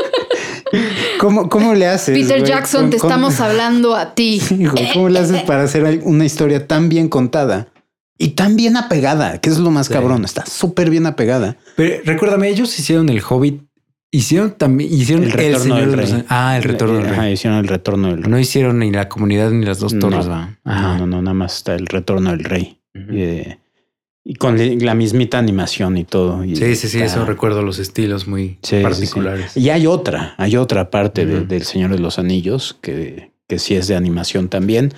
¿Cómo, 1.26 1.50
¿Cómo 1.50 1.74
le 1.74 1.88
haces? 1.88 2.18
Peter 2.18 2.40
güey? 2.40 2.52
Jackson, 2.52 2.90
te 2.90 2.98
estamos 2.98 3.40
hablando 3.40 3.96
a 3.96 4.14
ti. 4.14 4.40
Sí, 4.48 4.66
güey, 4.66 4.94
¿Cómo 4.94 5.10
le 5.10 5.20
haces 5.20 5.42
para 5.44 5.64
hacer 5.64 6.02
una 6.04 6.24
historia 6.26 6.68
tan 6.68 6.88
bien 6.90 7.10
contada 7.10 7.68
y 8.18 8.30
tan 8.30 8.56
bien 8.56 8.78
apegada? 8.78 9.40
Que 9.40 9.50
es 9.50 9.58
lo 9.58 9.72
más 9.72 9.88
Sí. 9.88 9.94
cabrón. 9.94 10.24
Está 10.24 10.46
súper 10.46 10.90
bien 10.90 11.06
apegada. 11.08 11.58
Pero 11.76 12.04
recuérdame, 12.06 12.50
ellos 12.50 12.78
hicieron 12.78 13.10
el 13.10 13.22
Hobbit, 13.28 13.62
hicieron 14.12 14.52
también, 14.52 14.94
hicieron 14.94 15.24
El 15.24 15.32
el, 15.32 15.34
Retorno 15.36 15.60
Señor 15.64 15.80
del 15.80 15.90
de 15.92 15.98
los 15.98 16.12
Rey. 16.12 16.24
Ah, 16.30 16.58
el 16.58 16.64
retorno 16.64 16.96
del 16.98 17.06
Ajá, 17.08 17.22
rey. 17.24 17.34
hicieron 17.34 17.60
el 17.60 17.68
retorno 17.68 18.08
del 18.10 18.22
rey. 18.24 18.32
No 18.32 18.40
hicieron 18.40 18.80
ni 18.80 18.92
la 18.92 19.10
comunidad 19.10 19.50
ni 19.52 19.66
las 19.66 19.80
dos 19.80 19.98
torres, 19.98 20.26
no, 20.28 20.32
va. 20.32 20.50
no, 20.64 21.08
no, 21.08 21.22
nada 21.22 21.34
más 21.34 21.58
está 21.58 21.74
el 21.76 21.88
retorno 21.88 22.30
del 22.32 22.44
rey. 22.44 22.80
Eh, 22.94 23.58
y 24.28 24.34
con 24.36 24.58
la 24.84 24.96
mismita 24.96 25.38
animación 25.38 25.98
y 25.98 26.04
todo. 26.04 26.44
y 26.44 26.56
Sí, 26.56 26.76
sí, 26.76 26.88
sí, 26.90 26.98
está- 27.02 27.06
eso 27.20 27.26
recuerdo 27.26 27.62
los 27.62 27.78
estilos 27.80 28.28
muy 28.28 28.58
Sí, 28.64 28.82
particulares. 28.82 29.52
sí. 29.54 29.60
Y 29.62 29.70
hay 29.70 29.86
otra, 29.86 30.34
hay 30.38 30.58
otra 30.58 30.90
parte 30.90 31.26
de- 31.28 31.42
del 31.46 31.64
Señor 31.64 31.92
de 31.92 32.00
los 32.00 32.18
Anillos 32.18 32.76
que, 32.82 33.32
que 33.48 33.60
sí 33.60 33.76
es 33.76 33.88
de 33.88 33.96
animación 33.96 34.50
también, 34.50 34.94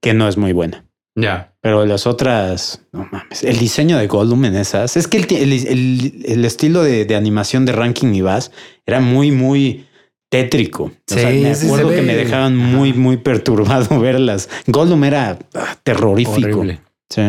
que 0.00 0.14
no 0.14 0.28
es 0.28 0.36
muy 0.36 0.52
buena. 0.52 0.84
Ya. 1.16 1.52
Pero 1.60 1.84
las 1.86 2.06
otras, 2.06 2.82
no 2.92 3.08
mames, 3.10 3.42
el 3.42 3.58
diseño 3.58 3.98
de 3.98 4.06
Gollum 4.06 4.44
en 4.44 4.54
esas, 4.54 4.96
es 4.96 5.08
que 5.08 5.16
el, 5.18 5.26
el- 5.34 5.66
el- 5.66 6.22
el 6.26 6.44
estilo 6.44 6.84
de, 6.84 7.04
de 7.04 7.16
animación 7.16 7.64
de 7.66 7.72
Ranking 7.72 8.14
y 8.14 8.20
Bass 8.20 8.52
era 8.86 9.00
muy, 9.00 9.32
muy 9.32 9.86
tétrico. 10.30 10.84
O 10.84 10.92
Sí, 11.08 11.14
sea, 11.18 11.30
me 11.30 11.50
acuerdo 11.50 11.88
se 11.88 11.94
que 11.96 12.02
me 12.02 12.14
dejaban 12.14 12.56
muy, 12.56 12.92
muy 12.92 13.16
perturbado 13.16 13.98
verlas. 14.00 14.48
Gollum 14.68 15.02
era 15.02 15.36
ah, 15.54 15.76
terrorífico. 15.82 16.38
Horrible. 16.60 16.80
Sí. 17.10 17.22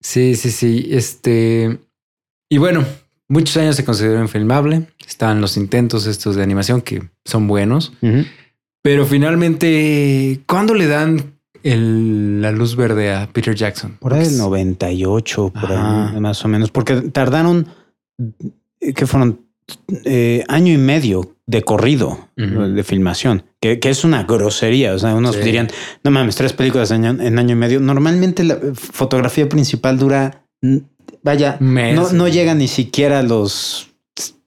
Sí, 0.00 0.34
sí, 0.36 0.50
sí. 0.50 0.88
Este. 0.90 1.78
Y 2.50 2.58
bueno, 2.58 2.84
muchos 3.28 3.56
años 3.56 3.76
se 3.76 3.84
consideró 3.84 4.20
infilmable. 4.20 4.86
Estaban 5.06 5.40
los 5.40 5.56
intentos 5.56 6.06
estos 6.06 6.36
de 6.36 6.42
animación 6.42 6.80
que 6.82 7.02
son 7.24 7.46
buenos. 7.48 7.92
Pero 8.82 9.06
finalmente, 9.06 10.40
¿cuándo 10.46 10.74
le 10.74 10.86
dan 10.86 11.34
el- 11.62 12.40
la 12.40 12.52
luz 12.52 12.76
verde 12.76 13.12
a 13.12 13.28
Peter 13.32 13.54
Jackson? 13.54 13.96
Por 13.98 14.14
ahí 14.14 14.20
el 14.20 14.26
es- 14.28 14.38
98, 14.38 15.50
por 15.50 15.72
Ajá. 15.72 16.10
ahí, 16.12 16.20
más 16.20 16.44
o 16.44 16.48
menos, 16.48 16.70
porque 16.70 17.00
tardaron, 17.10 17.66
eh, 18.80 18.92
que 18.94 19.06
fueron 19.06 19.40
eh, 20.06 20.44
año 20.48 20.72
y 20.72 20.78
medio 20.78 21.36
de 21.46 21.60
corrido 21.62 22.28
de 22.36 22.82
filmación, 22.84 23.42
que, 23.60 23.80
que 23.80 23.90
es 23.90 24.04
una 24.04 24.24
grosería. 24.24 24.94
O 24.94 24.98
sea, 24.98 25.14
unos 25.14 25.36
Sí. 25.36 25.42
dirían, 25.42 25.68
no 26.04 26.10
mames, 26.10 26.36
tres 26.36 26.52
películas 26.52 26.90
en 26.90 27.04
año, 27.04 27.22
en 27.22 27.38
año 27.38 27.52
y 27.52 27.58
medio. 27.58 27.80
Normalmente 27.80 28.44
la 28.44 28.58
fotografía 28.74 29.48
principal 29.48 29.98
dura, 29.98 30.44
vaya, 31.22 31.56
mes. 31.60 31.94
no, 31.96 32.12
no 32.12 32.28
llega 32.28 32.54
ni 32.54 32.68
siquiera 32.68 33.20
a 33.20 33.22
los 33.22 33.88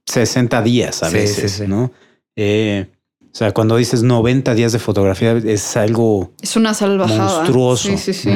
60 0.05 0.61
días 0.61 1.03
a 1.03 1.09
Sí, 1.09 1.15
veces, 1.15 1.51
sí, 1.51 1.63
sí. 1.63 1.67
¿no? 1.67 1.91
Eh, 2.35 2.87
o 3.21 3.35
sea, 3.35 3.51
cuando 3.53 3.77
dices 3.77 4.03
90 4.03 4.53
días 4.55 4.73
de 4.73 4.79
fotografía 4.79 5.31
es 5.37 5.77
algo 5.77 6.31
Es 6.41 6.55
una 6.55 6.73
salvajada. 6.73 7.23
Monstruoso. 7.37 7.87
Sí, 7.89 7.97
sí, 7.97 8.13
sí. 8.13 8.29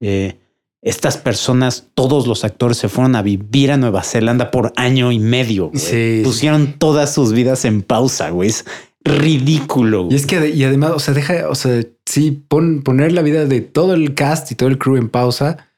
Eh, 0.00 0.38
estas 0.82 1.16
personas, 1.16 1.86
todos 1.94 2.26
los 2.26 2.44
actores 2.44 2.76
se 2.76 2.88
fueron 2.88 3.16
a 3.16 3.22
vivir 3.22 3.70
a 3.72 3.76
Nueva 3.76 4.02
Zelanda 4.02 4.50
por 4.50 4.72
año 4.76 5.12
y 5.12 5.18
medio. 5.18 5.68
güey. 5.68 5.78
Sí, 5.80 6.20
Pusieron 6.24 6.74
todas 6.78 7.14
sus 7.14 7.32
vidas 7.32 7.64
en 7.64 7.80
pausa, 7.82 8.28
güey. 8.30 8.50
Es 8.50 8.64
ridículo. 9.04 10.08
Y 10.10 10.14
es 10.14 10.26
que, 10.26 10.48
y 10.50 10.64
además, 10.64 10.92
o 10.94 10.98
sea, 10.98 11.14
deja, 11.14 11.48
o 11.48 11.54
sea, 11.54 11.82
sí, 12.06 12.30
pon, 12.48 12.82
poner 12.82 13.12
la 13.12 13.22
vida 13.22 13.44
de 13.44 13.60
todo 13.60 13.94
el 13.94 14.14
cast 14.14 14.50
y 14.50 14.54
todo 14.54 14.68
el 14.68 14.78
crew 14.78 14.96
en 14.96 15.08
pausa. 15.08 15.68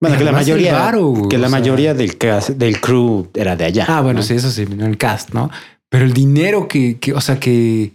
bueno, 0.00 0.16
que 0.18 0.24
la 0.24 0.32
mayoría, 0.32 0.74
varo, 0.74 1.26
que 1.28 1.38
la 1.38 1.48
sea. 1.48 1.58
mayoría 1.58 1.94
del, 1.94 2.18
cast- 2.18 2.54
del 2.56 2.80
crew 2.80 3.28
era 3.34 3.56
de 3.56 3.64
allá. 3.64 3.86
Ah, 3.88 4.00
bueno, 4.02 4.20
¿no? 4.20 4.26
sí, 4.26 4.34
eso 4.34 4.50
sí, 4.50 4.62
el 4.78 4.98
cast, 4.98 5.30
¿no? 5.32 5.50
Pero 5.88 6.04
el 6.04 6.12
dinero 6.12 6.68
que, 6.68 6.98
que 6.98 7.12
o 7.14 7.20
sea, 7.20 7.40
que, 7.40 7.92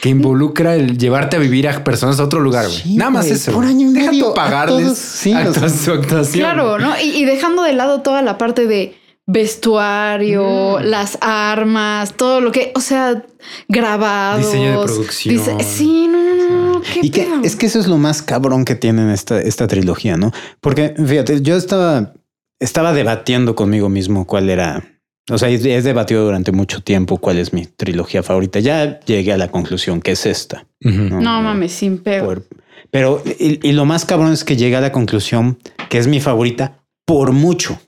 que 0.00 0.08
involucra 0.08 0.76
el 0.76 0.96
llevarte 0.98 1.36
a 1.36 1.40
vivir 1.40 1.66
a 1.68 1.82
personas 1.82 2.20
a 2.20 2.24
otro 2.24 2.40
lugar, 2.40 2.66
güey. 2.66 2.78
Sí, 2.78 2.96
Nada 2.96 3.10
más 3.10 3.26
eso. 3.26 3.52
por 3.52 3.64
año 3.64 3.90
y 3.90 3.92
Deja 3.94 4.10
medio 4.12 4.30
a 4.30 4.34
pagarles 4.34 4.82
todos, 4.84 4.98
sí, 4.98 5.32
o 5.32 5.36
actua- 5.36 5.68
sea. 5.68 5.68
su 5.70 5.92
actuación. 5.92 6.40
Claro, 6.44 6.78
¿no? 6.78 6.94
Y, 7.00 7.08
y 7.16 7.24
dejando 7.24 7.62
de 7.62 7.72
lado 7.72 8.02
toda 8.02 8.22
la 8.22 8.38
parte 8.38 8.66
de 8.66 8.94
vestuario, 9.26 10.78
Mm. 10.80 10.84
las 10.84 11.18
armas, 11.20 12.14
todo 12.14 12.40
lo 12.40 12.52
que, 12.52 12.72
o 12.74 12.80
sea, 12.80 13.24
grabados. 13.68 14.44
Diseño 14.46 14.80
de 14.80 14.86
producción. 14.86 15.34
dise- 15.34 15.62
sí, 15.64 16.08
no, 16.08 16.22
no, 16.22 16.34
no, 16.36 16.72
no, 16.74 16.80
qué 16.82 17.00
Y 17.02 17.10
que 17.10 17.28
es 17.42 17.56
que 17.56 17.66
eso 17.66 17.78
es 17.78 17.86
lo 17.86 17.96
más 17.98 18.22
cabrón 18.22 18.64
que 18.64 18.74
tienen 18.74 19.10
esta, 19.10 19.40
esta 19.40 19.66
trilogía, 19.66 20.16
¿no? 20.16 20.32
Porque 20.60 20.94
fíjate, 21.04 21.40
yo 21.42 21.56
estaba, 21.56 22.12
estaba 22.60 22.92
debatiendo 22.92 23.54
conmigo 23.54 23.88
mismo 23.88 24.26
cuál 24.26 24.50
era. 24.50 24.82
O 25.30 25.38
sea, 25.38 25.48
he 25.48 25.58
debatido 25.58 26.22
durante 26.24 26.52
mucho 26.52 26.82
tiempo 26.82 27.16
cuál 27.16 27.38
es 27.38 27.54
mi 27.54 27.64
trilogía 27.64 28.22
favorita. 28.22 28.60
Ya 28.60 29.00
llegué 29.00 29.32
a 29.32 29.38
la 29.38 29.48
conclusión 29.48 30.02
que 30.02 30.12
es 30.12 30.26
esta. 30.26 30.66
No 30.80 31.40
mames, 31.40 31.72
sin 31.72 31.96
pedo. 31.98 32.26
Por- 32.26 32.42
pero, 32.90 33.22
y, 33.38 33.66
y 33.66 33.72
lo 33.72 33.86
más 33.86 34.04
cabrón 34.04 34.32
es 34.32 34.44
que 34.44 34.56
llegué 34.56 34.76
a 34.76 34.80
la 34.82 34.92
conclusión 34.92 35.58
que 35.88 35.96
es 35.98 36.06
mi 36.06 36.20
favorita 36.20 36.82
por 37.06 37.32
mucho. 37.32 37.80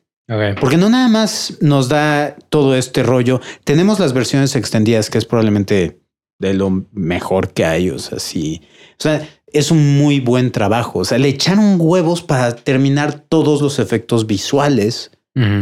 Porque 0.60 0.76
no 0.76 0.88
nada 0.88 1.08
más 1.08 1.58
nos 1.60 1.88
da 1.88 2.34
todo 2.50 2.74
este 2.76 3.02
rollo. 3.02 3.40
Tenemos 3.64 4.00
las 4.00 4.12
versiones 4.12 4.56
extendidas, 4.56 5.08
que 5.10 5.18
es 5.18 5.24
probablemente 5.24 6.00
de 6.38 6.54
lo 6.54 6.84
mejor 6.92 7.52
que 7.52 7.64
hay. 7.64 7.90
O 7.90 7.98
sea, 7.98 8.18
sí. 8.18 8.62
O 8.98 9.02
sea, 9.02 9.26
es 9.52 9.70
un 9.70 9.96
muy 9.98 10.20
buen 10.20 10.50
trabajo. 10.50 10.98
O 11.00 11.04
sea, 11.04 11.18
le 11.18 11.28
echaron 11.28 11.76
huevos 11.78 12.22
para 12.22 12.56
terminar 12.56 13.20
todos 13.28 13.60
los 13.62 13.78
efectos 13.78 14.26
visuales 14.26 15.10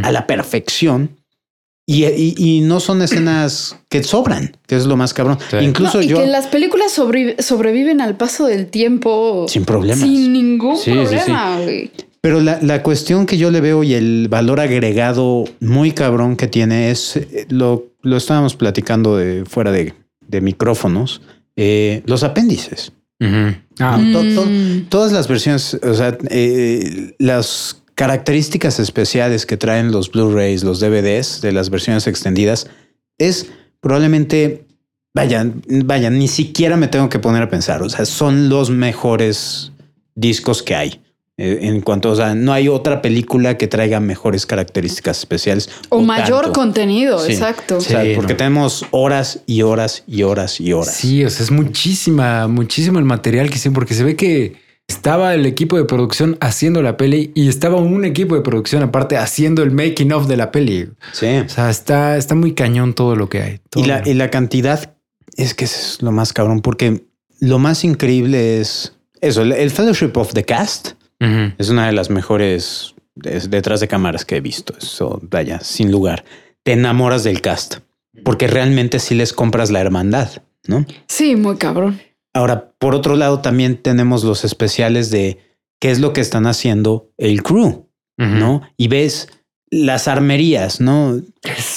a 0.02 0.12
la 0.12 0.26
perfección. 0.26 1.16
Y, 1.86 2.06
y- 2.06 2.34
y 2.38 2.60
no 2.62 2.80
son 2.80 3.02
escenas 3.02 3.76
que 3.90 4.02
sobran, 4.02 4.56
que 4.66 4.76
es 4.76 4.86
lo 4.86 4.96
más 4.96 5.12
cabrón. 5.12 5.36
Sí. 5.50 5.58
Incluso 5.58 5.98
No, 5.98 6.02
y 6.04 6.06
yo, 6.06 6.18
que 6.18 6.26
las 6.28 6.46
películas 6.46 6.96
sobrevi- 6.98 7.38
sobreviven 7.42 8.00
al 8.00 8.16
paso 8.16 8.46
del 8.46 8.68
tiempo 8.68 9.44
sin 9.48 9.66
problemas. 9.66 9.98
sin 9.98 10.32
ningún 10.32 10.78
Sí, 10.78 10.92
sí, 11.06 11.16
sí. 11.26 11.90
Pero 12.24 12.40
la, 12.40 12.58
la 12.62 12.82
cuestión 12.82 13.26
que 13.26 13.36
yo 13.36 13.50
le 13.50 13.60
veo 13.60 13.84
y 13.84 13.92
el 13.92 14.28
valor 14.30 14.58
agregado 14.58 15.44
muy 15.60 15.92
cabrón 15.92 16.36
que 16.36 16.46
tiene 16.48 16.90
es 16.90 17.16
eh, 17.16 17.44
lo, 17.50 17.92
lo 18.00 18.16
estábamos 18.16 18.56
platicando 18.56 19.18
de 19.18 19.44
fuera 19.44 19.70
de, 19.72 19.92
de 20.26 20.40
micrófonos, 20.40 21.20
eh, 21.54 22.02
los 22.06 22.22
apéndices. 22.22 22.92
Ah, 23.78 24.00
to- 24.12 24.22
to- 24.34 24.46
Mm. 24.46 24.86
Todas 24.88 25.12
las 25.12 25.28
versiones, 25.28 25.74
o 25.82 25.92
sea, 25.94 26.16
eh, 26.30 27.14
las 27.18 27.82
características 27.94 28.80
especiales 28.80 29.44
que 29.44 29.58
traen 29.58 29.92
los 29.92 30.10
Blu-rays, 30.10 30.64
los 30.64 30.80
DVDs 30.80 31.42
de 31.42 31.52
las 31.52 31.68
versiones 31.68 32.06
extendidas, 32.06 32.68
es 33.18 33.50
probablemente, 33.80 34.64
vayan, 35.14 35.62
vayan, 35.84 36.18
ni 36.18 36.28
siquiera 36.28 36.76
me 36.78 36.88
tengo 36.88 37.08
que 37.10 37.18
poner 37.18 37.42
a 37.42 37.50
pensar, 37.50 37.82
o 37.82 37.88
sea, 37.90 38.06
son 38.06 38.48
los 38.48 38.70
mejores 38.70 39.72
discos 40.14 40.62
que 40.62 40.74
hay. 40.74 41.00
Eh, 41.36 41.58
En 41.62 41.80
cuanto, 41.80 42.10
o 42.12 42.16
sea, 42.16 42.34
no 42.34 42.52
hay 42.52 42.68
otra 42.68 43.02
película 43.02 43.58
que 43.58 43.66
traiga 43.66 43.98
mejores 43.98 44.46
características 44.46 45.18
especiales. 45.18 45.68
O 45.88 46.00
mayor 46.00 46.44
tanto. 46.44 46.60
contenido, 46.60 47.18
Sí. 47.18 47.32
exacto. 47.32 47.78
O 47.78 47.80
sea, 47.80 48.02
Sí, 48.04 48.12
porque 48.14 48.34
no. 48.34 48.36
tenemos 48.36 48.86
horas 48.92 49.40
y 49.46 49.62
horas 49.62 50.04
y 50.06 50.22
horas 50.22 50.60
y 50.60 50.72
horas. 50.72 50.94
Sí, 50.94 51.24
o 51.24 51.30
sea, 51.30 51.42
es 51.44 51.50
muchísima, 51.50 52.46
muchísimo 52.46 52.98
el 53.00 53.04
material 53.04 53.50
que 53.50 53.56
hicieron, 53.56 53.74
porque 53.74 53.94
se 53.94 54.04
ve 54.04 54.14
que 54.16 54.62
estaba 54.86 55.34
el 55.34 55.44
equipo 55.46 55.76
de 55.76 55.84
producción 55.86 56.36
haciendo 56.40 56.82
la 56.82 56.96
peli 56.96 57.32
y 57.34 57.48
estaba 57.48 57.76
un 57.78 58.04
equipo 58.04 58.34
de 58.36 58.42
producción 58.42 58.82
aparte 58.82 59.16
haciendo 59.16 59.62
el 59.64 59.70
making 59.72 60.12
of 60.12 60.28
de 60.28 60.36
la 60.36 60.52
peli. 60.52 60.88
Sí. 61.12 61.26
O 61.44 61.48
sea, 61.48 61.68
está, 61.70 62.16
está 62.16 62.34
muy 62.36 62.52
cañón 62.54 62.94
todo 62.94 63.16
lo 63.16 63.28
que 63.28 63.42
hay. 63.42 63.60
Y 63.74 63.86
la, 63.86 64.02
y 64.06 64.14
la 64.14 64.30
cantidad 64.30 64.94
es 65.36 65.54
que 65.54 65.64
es 65.64 65.98
lo 66.00 66.12
más 66.12 66.32
cabrón, 66.32 66.60
porque 66.60 67.06
lo 67.40 67.58
más 67.58 67.82
increíble 67.82 68.60
es 68.60 68.92
eso. 69.20 69.42
El, 69.42 69.52
el 69.52 69.70
Fellowship 69.72 70.12
of 70.16 70.32
the 70.32 70.44
Cast 70.44 70.90
Es 71.58 71.70
una 71.70 71.86
de 71.86 71.92
las 71.92 72.10
mejores 72.10 72.94
detrás 73.14 73.80
de 73.80 73.88
cámaras 73.88 74.24
que 74.24 74.36
he 74.36 74.40
visto. 74.40 74.74
Eso, 74.76 75.20
vaya, 75.30 75.60
sin 75.60 75.90
lugar. 75.90 76.24
Te 76.64 76.72
enamoras 76.72 77.24
del 77.24 77.40
cast 77.40 77.76
porque 78.24 78.46
realmente 78.46 78.98
sí 78.98 79.14
les 79.14 79.32
compras 79.32 79.70
la 79.70 79.80
hermandad, 79.80 80.30
no? 80.66 80.84
Sí, 81.08 81.34
muy 81.36 81.56
cabrón. 81.56 82.00
Ahora, 82.32 82.72
por 82.78 82.94
otro 82.94 83.16
lado, 83.16 83.40
también 83.40 83.76
tenemos 83.76 84.24
los 84.24 84.44
especiales 84.44 85.10
de 85.10 85.38
qué 85.80 85.90
es 85.90 86.00
lo 86.00 86.12
que 86.12 86.20
están 86.20 86.46
haciendo 86.46 87.10
el 87.16 87.42
crew, 87.42 87.88
no? 88.18 88.62
Y 88.76 88.88
ves 88.88 89.28
las 89.70 90.06
armerías, 90.08 90.80
no? 90.80 91.20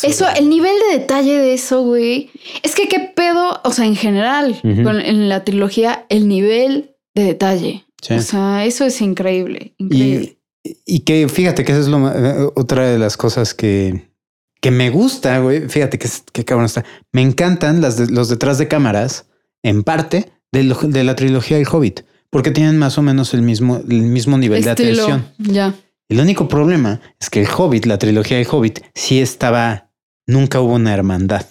Eso, 0.03 0.25
el 0.35 0.49
nivel 0.49 0.75
de 0.91 0.99
detalle 0.99 1.37
de 1.39 1.53
eso, 1.53 1.83
güey. 1.83 2.29
Es 2.63 2.75
que 2.75 2.87
qué 2.87 2.99
pedo, 2.99 3.59
o 3.63 3.71
sea, 3.71 3.85
en 3.85 3.95
general, 3.95 4.59
con- 4.83 5.01
en 5.01 5.29
la 5.29 5.43
trilogía, 5.43 6.05
el 6.09 6.27
nivel 6.27 6.95
de 7.15 7.23
detalle. 7.23 7.85
Sí. 8.01 8.13
O 8.13 8.21
sea, 8.21 8.65
eso 8.65 8.85
es 8.85 9.01
increíble. 9.01 9.73
Increíble. 9.77 10.37
Y, 10.63 10.77
y 10.85 10.99
que 11.01 11.27
fíjate 11.29 11.63
que 11.63 11.71
esa 11.71 11.81
es 11.81 11.87
lo, 11.87 12.07
eh, 12.11 12.49
otra 12.55 12.85
de 12.87 12.99
las 12.99 13.17
cosas 13.17 13.53
que, 13.53 14.09
que 14.61 14.71
me 14.71 14.89
gusta, 14.89 15.39
güey. 15.39 15.67
Fíjate 15.69 15.97
que, 15.97 16.07
que 16.31 16.45
cabrón 16.45 16.65
está. 16.65 16.83
Me 17.11 17.21
encantan 17.21 17.81
las 17.81 17.97
de- 17.97 18.07
los 18.13 18.29
detrás 18.29 18.57
de 18.57 18.67
cámaras, 18.67 19.25
en 19.63 19.83
parte, 19.83 20.31
de, 20.51 20.63
lo- 20.63 20.75
de 20.75 21.03
la 21.03 21.15
trilogía 21.15 21.57
del 21.57 21.67
Hobbit, 21.71 22.01
porque 22.29 22.51
tienen 22.51 22.77
más 22.77 22.97
o 22.97 23.01
menos 23.01 23.33
el 23.33 23.41
mismo, 23.41 23.77
el 23.77 24.01
mismo 24.03 24.37
nivel 24.37 24.63
de 24.63 24.69
atención. 24.71 25.25
Ya. 25.37 25.73
El 26.09 26.19
único 26.21 26.47
problema 26.47 27.01
es 27.19 27.29
que 27.29 27.41
el 27.41 27.47
Hobbit, 27.47 27.85
la 27.85 27.97
trilogía 27.97 28.37
del 28.37 28.47
Hobbit, 28.49 28.79
sí 28.93 29.19
estaba, 29.19 29.89
nunca 30.25 30.61
hubo 30.61 30.73
una 30.75 30.93
hermandad. 30.93 31.45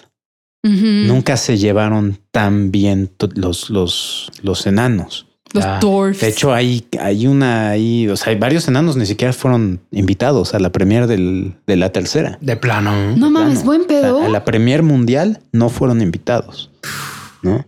Nunca 0.63 1.37
se 1.37 1.59
llevaron 1.59 2.19
tan 2.33 2.73
bien 2.73 3.13
los, 3.35 3.71
los, 3.71 4.33
los 4.43 4.67
enanos. 4.67 5.26
Los 5.53 5.65
Ah, 5.65 5.79
dwarfs. 5.81 6.21
De 6.21 6.29
hecho, 6.29 6.53
hay, 6.53 6.87
hay 7.01 7.27
una 7.27 7.71
ahí, 7.71 8.09
o 8.09 8.17
sea, 8.17 8.33
hay 8.33 8.39
varios 8.39 8.67
enanos 8.69 8.97
ni 8.97 9.07
siquiera 9.07 9.33
fueron 9.33 9.81
invitados 9.91 10.55
a 10.55 10.59
la 10.59 10.71
premier 10.71 11.07
del, 11.07 11.55
de 11.67 11.77
la 11.77 11.91
tercera. 11.93 12.37
De 12.41 12.57
plano. 12.57 13.17
no 13.17 13.31
mames, 13.31 13.63
plano. 13.63 13.67
buen 13.67 13.81
O 13.83 13.85
sea, 13.85 14.01
pedo. 14.03 14.23
a 14.25 14.29
la 14.29 14.45
premier 14.45 14.83
mundial 14.83 15.41
no 15.53 15.69
fueron 15.69 16.03
invitados, 16.03 16.71
¿no? 17.43 17.65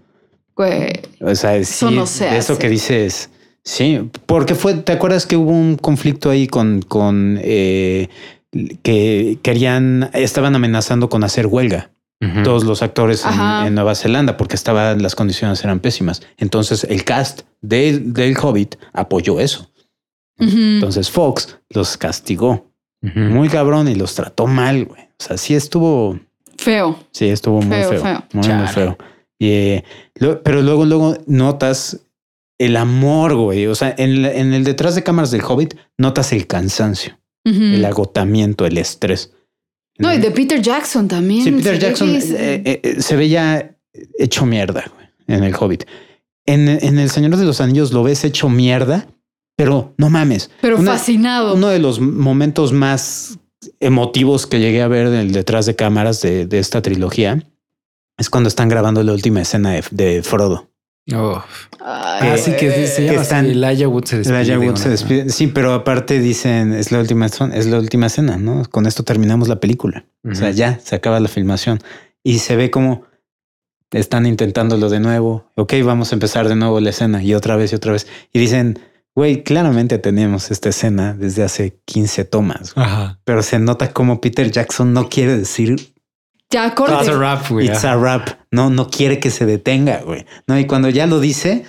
Güey. 0.56 0.90
O 1.20 1.34
sea, 1.34 1.54
sí, 1.56 1.60
Eso 1.86 1.90
no 1.90 2.06
se 2.06 2.24
de 2.24 2.36
eso 2.38 2.54
hace. 2.54 2.62
que 2.62 2.68
dices, 2.68 3.30
Sí, 3.64 4.00
porque 4.26 4.54
fue, 4.54 4.74
¿te 4.74 4.92
acuerdas 4.92 5.26
que 5.26 5.36
hubo 5.36 5.50
un 5.50 5.76
conflicto 5.76 6.30
ahí 6.30 6.46
con, 6.46 6.80
con 6.82 7.38
eh, 7.42 8.08
que 8.82 9.38
querían, 9.42 10.08
estaban 10.14 10.54
amenazando 10.56 11.08
con 11.08 11.22
hacer 11.22 11.46
huelga? 11.46 11.90
Todos 12.42 12.64
los 12.64 12.82
actores 12.82 13.24
en, 13.24 13.74
Nueva 13.74 13.94
Zelanda, 13.94 14.36
porque 14.36 14.56
estaban, 14.56 15.00
las 15.02 15.14
condiciones 15.14 15.62
eran 15.62 15.78
pésimas. 15.78 16.20
Entonces 16.36 16.82
el 16.84 17.04
cast 17.04 17.42
del, 17.60 18.12
del 18.12 18.36
Hobbit 18.36 18.74
apoyó 18.92 19.38
eso. 19.40 19.70
Entonces 20.38 21.10
Fox 21.10 21.58
los 21.70 21.96
castigó 21.96 22.70
muy 23.02 23.48
cabrón 23.48 23.88
y 23.88 23.94
los 23.94 24.14
trató 24.14 24.46
mal, 24.46 24.84
güey. 24.84 25.02
O 25.02 25.22
sea, 25.24 25.36
sí 25.36 25.54
estuvo, 25.54 26.18
Feo. 26.56 26.98
sí 27.12 27.26
estuvo 27.28 27.60
muy 27.62 27.76
Feo, 27.76 27.90
feo, 27.90 28.00
feo. 28.02 28.22
muy, 28.32 28.66
feo. 28.68 28.98
Y, 29.38 29.48
eh, 29.50 29.84
lo- 30.16 30.42
pero 30.42 30.62
luego, 30.62 30.84
luego 30.84 31.16
notas 31.26 32.00
el 32.58 32.76
amor, 32.76 33.36
güey. 33.36 33.66
O 33.68 33.74
sea, 33.76 33.94
en, 33.96 34.22
la- 34.22 34.32
en 34.32 34.52
el 34.54 34.64
detrás 34.64 34.94
de 34.96 35.04
cámaras 35.04 35.30
del 35.30 35.42
Hobbit 35.42 35.74
notas 35.96 36.32
el 36.32 36.46
cansancio, 36.48 37.16
el 37.44 37.84
agotamiento, 37.84 38.66
el 38.66 38.78
estrés. 38.78 39.32
No, 39.98 40.12
y 40.14 40.18
de 40.18 40.30
Peter 40.30 40.60
Jackson 40.62 41.08
también. 41.08 41.44
Sí, 41.44 41.50
Peter 41.52 41.72
ve 41.74 41.78
Jackson 41.78 42.08
eh, 42.10 42.62
eh, 42.64 42.80
eh, 42.82 43.02
se 43.02 43.16
veía 43.16 43.76
hecho 44.18 44.46
mierda 44.46 44.90
en 45.26 45.42
el 45.44 45.54
Hobbit. 45.54 45.84
En, 46.46 46.68
en 46.68 46.98
El 46.98 47.10
Señor 47.10 47.36
de 47.36 47.44
los 47.44 47.60
Anillos 47.60 47.92
lo 47.92 48.02
ves 48.02 48.24
hecho 48.24 48.48
mierda, 48.48 49.06
pero 49.56 49.92
no 49.98 50.08
mames. 50.08 50.50
pero 50.60 50.78
Una- 50.78 50.92
fascinado. 50.92 51.54
Uno 51.54 51.68
de 51.68 51.78
los 51.80 52.00
momentos 52.00 52.72
más 52.72 53.38
emotivos 53.80 54.46
que 54.46 54.60
llegué 54.60 54.82
a 54.82 54.88
ver 54.88 55.10
detrás 55.30 55.66
de 55.66 55.74
cámaras 55.74 56.20
de, 56.22 56.46
de 56.46 56.58
esta 56.60 56.80
trilogía 56.80 57.42
es 58.16 58.30
cuando 58.30 58.48
están 58.48 58.68
grabando 58.68 59.02
la 59.02 59.12
última 59.12 59.40
escena 59.42 59.72
de, 59.72 59.84
de 59.90 60.22
Frodo. 60.22 60.70
Oh. 61.14 61.42
Ay, 61.80 62.30
Ah, 62.32 62.36
sí, 62.36 62.52
que 62.58 62.86
se 62.86 63.04
llama 63.06 63.22
están- 63.22 63.44
así, 63.46 63.52
Elijah 63.52 63.88
Wood 63.88 64.04
se 64.04 64.18
despide. 64.18 64.36
Elijah 64.36 64.52
de 64.54 64.58
Wood 64.58 64.68
una- 64.74 64.76
se 64.76 64.88
despide. 64.90 65.30
Sí, 65.30 65.46
pero 65.46 65.72
aparte 65.72 66.18
dicen 66.20 66.72
es 66.74 66.92
la 66.92 66.98
última 67.00 67.26
es 67.26 67.66
la 67.66 67.78
última 67.78 68.06
escena, 68.08 68.36
¿no? 68.36 68.62
Con 68.70 68.86
esto 68.86 69.04
terminamos 69.04 69.48
la 69.48 69.58
película. 69.60 70.04
O 70.30 70.34
sea, 70.34 70.50
ya 70.50 70.78
se 70.80 70.96
acaba 70.96 71.18
la 71.20 71.28
filmación 71.28 71.78
y 72.22 72.40
se 72.40 72.56
ve 72.56 72.70
como 72.70 73.04
están 73.90 74.26
intentándolo 74.26 74.90
de 74.90 75.00
nuevo. 75.00 75.50
Ok, 75.54 75.74
vamos 75.82 76.12
a 76.12 76.16
empezar 76.16 76.46
de 76.48 76.56
nuevo 76.56 76.78
la 76.80 76.90
escena 76.90 77.22
y 77.22 77.32
otra 77.34 77.56
vez 77.56 77.72
y 77.72 77.76
otra 77.76 77.92
vez. 77.92 78.06
Y 78.34 78.38
dicen, 78.38 78.78
güey, 79.14 79.42
claramente 79.44 79.96
tenemos 79.98 80.50
esta 80.50 80.68
escena 80.68 81.14
desde 81.14 81.42
hace 81.42 81.78
15 81.86 82.24
tomas. 82.26 82.72
Ajá. 82.76 83.18
pero 83.24 83.42
se 83.42 83.58
nota 83.58 83.92
como 83.92 84.20
Peter 84.20 84.50
Jackson 84.50 84.92
no 84.92 85.08
quiere 85.08 85.38
decir 85.38 85.94
ya 86.50 86.74
corte. 86.74 86.94
It's 86.94 87.08
a 87.08 87.18
rap, 87.18 87.48
güey. 87.48 87.66
it's 87.66 87.84
a 87.84 87.96
rap. 87.96 88.28
No, 88.50 88.70
no 88.70 88.88
quiere 88.90 89.20
que 89.20 89.30
se 89.30 89.46
detenga, 89.46 90.00
güey. 90.04 90.24
No, 90.46 90.58
y 90.58 90.66
cuando 90.66 90.88
ya 90.88 91.06
lo 91.06 91.20
dice, 91.20 91.64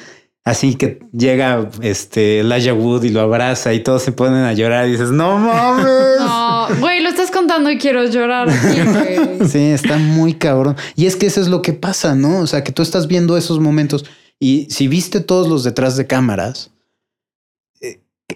así 0.46 0.76
que 0.76 1.00
llega 1.12 1.70
este 1.82 2.40
Elijah 2.40 2.74
Wood 2.74 3.04
y 3.04 3.10
lo 3.10 3.22
abraza 3.22 3.74
y 3.74 3.82
todos 3.82 4.02
se 4.04 4.12
ponen 4.12 4.44
a 4.44 4.54
llorar 4.54 4.88
y 4.88 4.92
dices, 4.92 5.12
no 5.12 5.38
mames. 5.38 5.86
No, 6.20 6.68
güey, 6.80 7.02
lo 7.02 7.10
estás 7.10 7.32
contando 7.32 7.70
y 7.70 7.78
quiero 7.78 8.06
llorar 8.06 8.50
aquí. 8.50 8.80
Sí, 9.50 9.72
está 9.72 9.98
muy 9.98 10.34
cabrón. 10.34 10.76
Y 10.96 11.06
es 11.06 11.16
que 11.16 11.26
eso 11.26 11.42
es 11.42 11.48
lo 11.48 11.62
que 11.62 11.74
pasa, 11.74 12.14
¿no? 12.16 12.40
O 12.40 12.48
sea, 12.48 12.64
que 12.64 12.72
tú 12.72 12.82
estás 12.82 13.08
viendo 13.08 13.38
esos 13.38 13.60
momentos 13.60 14.06
y 14.40 14.68
si 14.70 14.88
viste 14.88 15.20
todos 15.20 15.48
los 15.48 15.64
detrás 15.64 15.98
de 15.98 16.08
cámaras, 16.08 16.72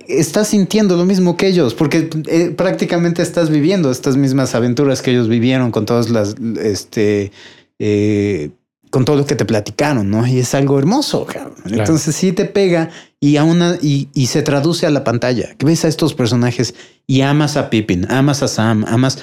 estás 0.08 0.50
sintiendo 0.50 0.96
lo 0.98 1.06
mismo 1.06 1.38
que 1.38 1.48
ellos, 1.48 1.74
porque 1.74 2.10
eh, 2.28 2.54
prácticamente 2.56 3.22
estás 3.22 3.50
viviendo 3.50 3.92
estas 3.92 4.18
mismas 4.18 4.56
aventuras 4.56 5.02
que 5.02 5.12
ellos 5.12 5.28
vivieron 5.28 5.72
con 5.72 5.86
todas 5.86 6.10
las, 6.10 6.36
este, 6.62 7.32
eh, 7.80 8.50
con 8.90 9.06
todo 9.06 9.16
lo 9.18 9.26
que 9.26 9.36
te 9.36 9.46
platicaron, 9.46 10.10
¿no? 10.10 10.26
Y 10.28 10.40
es 10.40 10.54
algo 10.54 10.78
hermoso, 10.80 11.26
cabrón. 11.26 11.56
Claro. 11.64 11.80
Entonces 11.84 12.16
sí 12.16 12.32
te 12.32 12.46
pega 12.46 12.90
y 13.20 13.38
aún 13.38 13.62
a- 13.62 13.78
y, 13.82 14.10
y 14.14 14.28
se 14.28 14.42
traduce 14.44 14.86
a 14.86 14.90
la 14.92 15.04
pantalla. 15.04 15.56
Que 15.58 15.66
ves 15.66 15.84
a 15.86 15.88
estos 15.88 16.14
personajes 16.14 16.76
y 17.08 17.22
amas 17.22 17.58
a 17.58 17.70
Pippin, 17.70 18.10
amas 18.12 18.44
a 18.44 18.48
Sam, 18.48 18.86
amas 18.88 19.20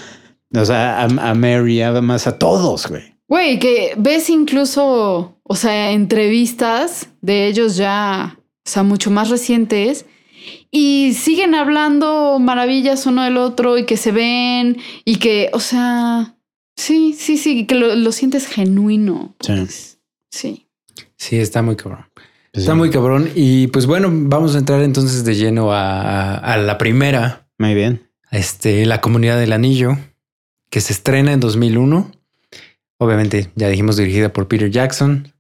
o 0.53 0.65
sea, 0.65 1.03
a, 1.03 1.05
a 1.05 1.35
Mary, 1.35 1.81
amas 1.83 2.27
a 2.27 2.37
todos, 2.37 2.89
güey. 2.89 3.15
Güey, 3.29 3.61
que 3.61 3.95
ves 3.97 4.29
incluso, 4.29 5.37
o 5.45 5.55
sea, 5.57 5.93
entrevistas 5.93 7.07
de 7.21 7.47
ellos 7.47 7.77
ya, 7.77 8.37
o 8.67 8.69
sea, 8.69 8.83
mucho 8.83 9.13
más 9.13 9.31
recientes 9.31 10.05
y 10.71 11.15
siguen 11.15 11.55
hablando 11.55 12.39
maravillas 12.39 13.07
uno 13.07 13.25
del 13.25 13.37
otro 13.37 13.77
y 13.79 13.85
que 13.87 13.97
se 13.97 14.13
ven 14.13 14.79
y 15.05 15.17
que, 15.17 15.51
o 15.53 15.61
sea, 15.61 16.37
sí, 16.77 17.15
sí, 17.19 17.37
sí, 17.37 17.67
que 17.67 17.75
lo, 17.75 17.95
lo 17.97 18.13
sientes 18.13 18.47
genuino. 18.47 19.35
Sí. 19.41 19.67
Sí. 20.31 20.67
Sí, 21.17 21.37
está 21.37 21.63
muy 21.63 21.77
cabrón. 21.77 22.07
Pues 22.53 22.63
Está 22.65 22.73
sí. 22.73 22.79
muy 22.79 22.91
cabrón. 22.91 23.31
Y 23.35 23.67
pues 23.69 23.87
bueno, 23.87 24.09
vamos 24.13 24.55
a 24.55 24.59
entrar 24.59 24.83
entonces 24.83 25.25
de 25.25 25.35
lleno 25.35 25.73
a, 25.73 26.01
a- 26.01 26.37
a 26.53 26.57
la 26.57 26.79
primera, 26.79 27.47
Muy 27.59 27.75
bien. 27.75 28.09
este, 28.31 28.87
La 28.87 29.01
Comunidad 29.01 29.39
del 29.39 29.53
Anillo, 29.53 29.99
que 30.71 30.81
se 30.81 30.93
estrena 30.93 31.33
en 31.33 31.41
2001. 31.41 32.11
Obviamente, 32.99 33.51
ya 33.55 33.69
dijimos, 33.69 33.97
dirigida 33.97 34.33
por 34.33 34.47
Peter 34.49 34.71
Jackson 34.71 35.33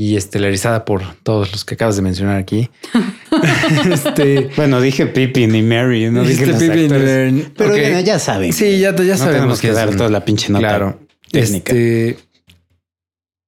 y 0.00 0.16
estelarizada 0.16 0.84
por 0.84 1.02
todos 1.24 1.50
los 1.50 1.64
que 1.64 1.74
acabas 1.74 1.96
de 1.96 2.02
mencionar 2.02 2.38
aquí. 2.38 2.70
este, 3.92 4.48
Bueno, 4.54 4.80
dije 4.80 5.08
Pippin 5.08 5.52
y 5.52 5.62
Mary, 5.62 6.08
no 6.08 6.22
dije 6.22 6.46
los 6.46 6.56
Pippin, 6.56 6.84
actores. 6.84 7.50
Pero 7.56 7.70
bueno, 7.70 8.00
ya 8.00 8.20
saben. 8.20 8.52
Sí, 8.52 8.78
ya, 8.78 8.94
ya 8.94 9.02
no 9.02 9.16
sabemos 9.16 9.32
tenemos 9.32 9.60
que 9.60 9.72
dar 9.72 9.96
toda 9.96 10.08
la 10.08 10.24
pinche 10.24 10.52
nota. 10.52 10.68
Claro. 10.68 11.00
técnica. 11.32 11.72
Este, 11.72 12.16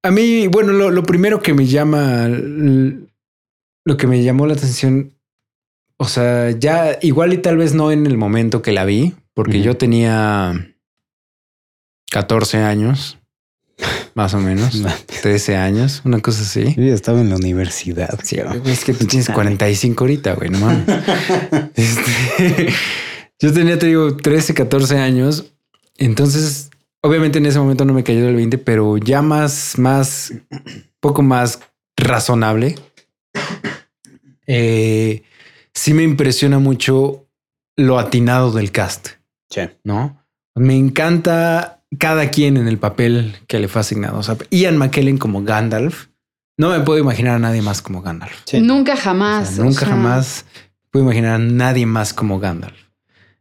a 0.03 0.11
mí, 0.11 0.47
bueno, 0.47 0.73
lo, 0.73 0.91
lo 0.91 1.03
primero 1.03 1.41
que 1.41 1.53
me 1.53 1.67
llama, 1.67 2.27
lo 2.27 3.97
que 3.97 4.07
me 4.07 4.21
llamó 4.21 4.45
la 4.45 4.55
atención, 4.55 5.13
o 5.95 6.05
sea, 6.05 6.51
ya 6.51 6.99
igual 7.01 7.31
y 7.31 7.37
tal 7.37 7.55
vez 7.55 7.73
no 7.73 7.93
en 7.93 8.05
el 8.05 8.17
momento 8.17 8.61
que 8.61 8.73
la 8.73 8.83
vi, 8.83 9.13
porque 9.33 9.61
yo 9.61 9.77
tenía 9.77 10.73
14 12.11 12.57
años, 12.57 13.20
más 14.13 14.33
o 14.33 14.39
menos, 14.39 14.81
13 15.21 15.55
años, 15.57 16.01
una 16.05 16.19
cosa 16.19 16.41
así. 16.43 16.73
Yo 16.75 16.83
ya 16.83 16.93
estaba 16.93 17.21
en 17.21 17.29
la 17.29 17.35
universidad. 17.35 18.19
Sí, 18.23 18.37
es 18.65 18.83
que 18.83 18.93
tú 18.93 19.05
tienes 19.05 19.29
45 19.29 20.03
ahorita, 20.03 20.33
güey, 20.33 20.49
no 20.49 20.59
mames. 20.59 20.85
Este, 21.75 22.73
yo 23.39 23.53
tenía, 23.53 23.77
te 23.79 23.87
digo, 23.87 24.15
13, 24.17 24.53
14 24.53 24.97
años. 24.97 25.45
Entonces, 25.97 26.69
obviamente 27.01 27.37
en 27.39 27.45
ese 27.45 27.59
momento 27.59 27.85
no 27.85 27.93
me 27.93 28.03
cayó 28.03 28.25
del 28.25 28.35
20, 28.35 28.57
pero 28.59 28.97
ya 28.97 29.21
más, 29.21 29.77
más, 29.77 30.33
poco 30.99 31.21
más 31.21 31.59
razonable. 31.95 32.75
Eh, 34.47 35.23
sí 35.73 35.93
me 35.93 36.03
impresiona 36.03 36.59
mucho 36.59 37.27
lo 37.77 37.99
atinado 37.99 38.51
del 38.51 38.71
cast, 38.71 39.09
Sí. 39.49 39.61
¿no? 39.83 40.23
Me 40.55 40.75
encanta 40.75 41.80
cada 41.97 42.29
quien 42.31 42.57
en 42.57 42.67
el 42.67 42.77
papel 42.77 43.35
que 43.47 43.59
le 43.59 43.67
fue 43.67 43.81
asignado. 43.81 44.17
O 44.19 44.23
sea, 44.23 44.37
Ian 44.49 44.77
McKellen 44.77 45.17
como 45.17 45.43
Gandalf. 45.43 46.07
No 46.57 46.69
me 46.69 46.79
puedo 46.81 46.99
imaginar 46.99 47.35
a 47.35 47.39
nadie 47.39 47.61
más 47.61 47.81
como 47.81 48.01
Gandalf. 48.01 48.33
Sí. 48.45 48.59
Nunca 48.61 48.93
O 48.93 48.97
jamás. 48.97 49.57
o 49.59 49.63
nunca 49.63 49.79
sea, 49.79 49.89
jamás 49.89 50.45
puedo 50.91 51.05
imaginar 51.05 51.35
a 51.35 51.37
nadie 51.39 51.85
más 51.85 52.13
como 52.13 52.39
Gandalf. 52.39 52.77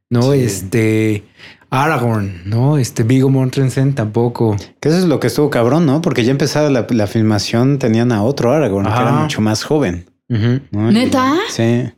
No, 0.08 0.32
Sí. 0.32 0.40
este 0.40 1.24
Aragorn, 1.70 2.42
no, 2.46 2.78
este 2.78 3.02
Vigo 3.04 3.28
Mortensen 3.30 3.94
tampoco. 3.94 4.56
Que 4.80 4.88
eso 4.88 4.98
es 4.98 5.04
lo 5.04 5.20
que 5.20 5.28
estuvo 5.28 5.50
cabrón, 5.50 5.86
¿no? 5.86 6.00
Porque 6.02 6.24
ya 6.24 6.32
empezada 6.32 6.68
la, 6.70 6.86
la 6.90 7.06
filmación, 7.06 7.78
tenían 7.78 8.10
a 8.10 8.22
otro 8.24 8.52
Aragorn, 8.52 8.86
que 8.86 8.92
era 8.92 9.12
mucho 9.12 9.40
más 9.40 9.62
joven. 9.62 10.10
¿Neta? 10.28 11.36
Sí. 11.48 11.90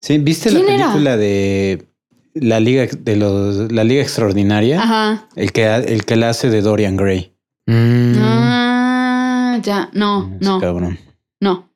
Sí, 0.00 0.18
¿viste 0.18 0.50
la 0.50 0.60
película 0.66 1.16
de 1.16 1.86
la 2.34 2.60
Liga 2.60 2.86
de 2.98 3.16
los 3.16 3.70
la 3.72 3.84
Liga 3.84 4.02
Extraordinaria? 4.02 4.82
Ajá. 4.82 5.28
El 5.36 5.52
que 5.52 5.66
el 5.74 6.04
que 6.04 6.16
la 6.16 6.30
hace 6.30 6.50
de 6.50 6.62
Dorian 6.62 6.96
Gray. 6.96 7.32
Mm. 7.66 8.14
Ah, 8.18 9.58
ya. 9.62 9.90
No, 9.92 10.30
Ese 10.40 10.44
no, 10.50 10.60
cabrón. 10.60 10.98
no. 11.40 11.68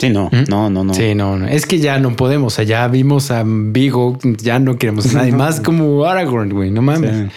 Sí, 0.00 0.10
no, 0.10 0.30
¿Mm? 0.32 0.44
no, 0.48 0.68
no, 0.68 0.82
no. 0.82 0.94
Sí, 0.94 1.14
no, 1.14 1.36
no, 1.38 1.46
es 1.46 1.64
que 1.64 1.78
ya 1.78 1.98
no 2.00 2.16
podemos. 2.16 2.52
O 2.52 2.56
sea, 2.56 2.64
ya 2.64 2.88
vimos 2.88 3.30
a 3.30 3.44
Vigo, 3.46 4.18
ya 4.38 4.58
no 4.58 4.76
queremos 4.76 5.14
a 5.14 5.18
nadie 5.18 5.30
No. 5.32 5.38
más 5.38 5.60
como 5.60 6.04
Aragorn, 6.04 6.50
güey. 6.50 6.70
No 6.72 6.82
mames. 6.82 7.16
Sí. 7.30 7.36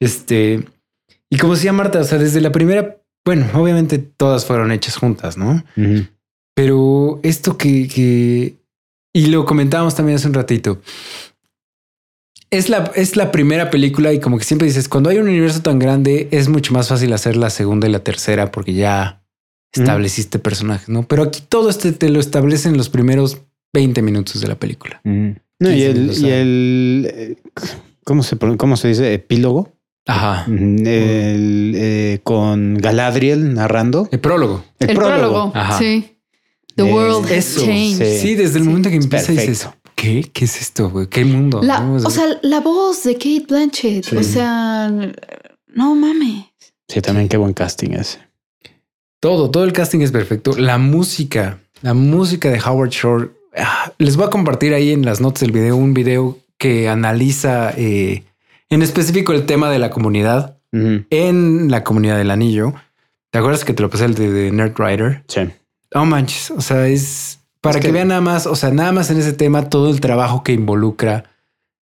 Este, 0.00 0.64
y 1.28 1.36
como 1.36 1.54
decía 1.54 1.72
Marta, 1.74 1.98
o 2.00 2.04
sea, 2.04 2.16
desde 2.18 2.40
la 2.40 2.50
primera, 2.52 2.96
bueno, 3.26 3.46
obviamente 3.54 3.98
todas 3.98 4.46
fueron 4.46 4.72
hechas 4.72 4.96
juntas, 4.96 5.36
¿no? 5.36 5.62
Pero 6.54 7.20
esto 7.22 7.58
que, 7.58 7.88
que 7.88 8.56
y 9.12 9.26
lo 9.26 9.44
comentábamos 9.44 9.94
también 9.94 10.16
hace 10.16 10.28
un 10.28 10.34
ratito. 10.34 10.80
Es 12.50 12.68
la, 12.70 12.90
es 12.94 13.16
la 13.16 13.30
primera 13.30 13.70
película 13.70 14.12
y 14.12 14.20
como 14.20 14.38
que 14.38 14.44
siempre 14.44 14.66
dices, 14.66 14.88
cuando 14.88 15.10
hay 15.10 15.18
un 15.18 15.28
universo 15.28 15.60
tan 15.60 15.78
grande 15.78 16.28
es 16.30 16.48
mucho 16.48 16.72
más 16.72 16.88
fácil 16.88 17.12
hacer 17.12 17.36
la 17.36 17.50
segunda 17.50 17.86
y 17.88 17.92
la 17.92 17.98
tercera 18.00 18.50
porque 18.50 18.72
ya 18.72 19.22
estableciste 19.72 20.38
personajes, 20.38 20.88
¿no? 20.88 21.02
Pero 21.06 21.24
aquí 21.24 21.42
todo 21.46 21.68
este 21.68 21.92
te 21.92 22.08
lo 22.08 22.20
establecen 22.20 22.72
en 22.72 22.78
los 22.78 22.88
primeros 22.88 23.38
20 23.74 24.00
minutos 24.02 24.40
de 24.40 24.48
la 24.48 24.54
película. 24.58 25.00
No, 25.04 25.72
y 25.72 25.82
el, 25.82 26.10
y 26.16 26.30
el 26.30 27.10
eh, 27.14 27.36
¿cómo 28.04 28.22
se, 28.22 28.36
cómo 28.38 28.76
se 28.78 28.88
dice? 28.88 29.12
Epílogo. 29.12 29.74
Ajá. 30.06 30.46
El, 30.48 31.74
eh, 31.76 32.20
con 32.22 32.76
Galadriel 32.78 33.52
narrando. 33.52 34.08
El 34.10 34.20
prólogo. 34.20 34.64
El, 34.78 34.94
prólogo. 34.96 35.52
Ajá. 35.54 35.78
Sí. 35.78 36.16
The 36.76 36.86
Es- 36.86 36.92
world 36.94 37.24
has 37.26 37.32
eso, 37.32 37.66
changed. 37.66 38.20
sí. 38.20 38.34
Desde 38.36 38.58
el 38.58 38.64
momento 38.64 38.88
que 38.88 38.94
empieza 38.96 39.26
perfecto. 39.26 39.50
dices, 39.50 39.68
¿qué? 40.00 40.30
¿Qué 40.32 40.44
es 40.44 40.60
esto, 40.60 40.88
güey? 40.90 41.08
¿Qué 41.08 41.24
mundo? 41.24 41.60
La- 41.62 41.80
¿no? 41.80 41.94
o 41.96 42.10
sea, 42.10 42.24
la 42.42 42.60
voz 42.60 43.02
de 43.02 43.14
Kate 43.14 43.44
Blanchett. 43.48 44.04
Sí. 44.04 44.16
O 44.16 44.22
sea, 44.22 44.88
no 45.68 45.94
mames. 45.94 46.44
Sí, 46.88 47.00
también 47.02 47.28
qué 47.28 47.36
buen 47.36 47.52
casting 47.52 47.90
ese. 47.92 48.18
todo, 49.20 49.50
todo 49.50 49.64
el 49.64 49.72
casting 49.72 50.00
es 50.00 50.12
perfecto. 50.12 50.52
La 50.56 50.78
música, 50.78 51.58
la 51.82 51.94
música 51.94 52.50
de 52.50 52.60
Howard 52.60 52.90
Shore. 52.90 53.30
ah, 53.56 53.92
Les 53.98 54.16
voy 54.16 54.26
a 54.26 54.30
compartir 54.30 54.72
ahí 54.74 54.92
en 54.92 55.04
las 55.04 55.20
notas 55.20 55.40
del 55.40 55.52
video 55.52 55.76
un 55.76 55.92
video 55.94 56.38
que 56.56 56.88
analiza 56.88 57.72
eh, 57.76 58.24
en 58.70 58.82
específico 58.82 59.32
el 59.32 59.46
tema 59.46 59.70
de 59.70 59.78
la 59.78 59.90
comunidad 59.90 60.54
en 60.72 61.70
la 61.70 61.82
comunidad 61.82 62.18
del 62.18 62.30
anillo. 62.30 62.74
¿Te 63.30 63.38
acuerdas 63.38 63.64
que 63.64 63.72
te 63.72 63.82
lo 63.82 63.88
pasé 63.90 64.04
el 64.04 64.14
de, 64.14 64.30
de 64.30 64.50
Nerd 64.52 64.74
Rider? 64.78 65.24
Sí. 65.28 65.40
No 65.94 66.04
manches, 66.04 66.50
o 66.50 66.60
sea, 66.60 66.86
es 66.86 67.37
para 67.60 67.78
Es 67.78 67.82
que, 67.82 67.88
que- 67.88 67.92
vean 67.92 68.08
nada 68.08 68.20
más, 68.20 68.46
o 68.46 68.54
sea, 68.56 68.70
nada 68.70 68.92
más 68.92 69.10
en 69.10 69.18
ese 69.18 69.32
tema 69.32 69.68
todo 69.68 69.90
el 69.90 70.00
trabajo 70.00 70.42
que 70.44 70.52
involucra 70.52 71.24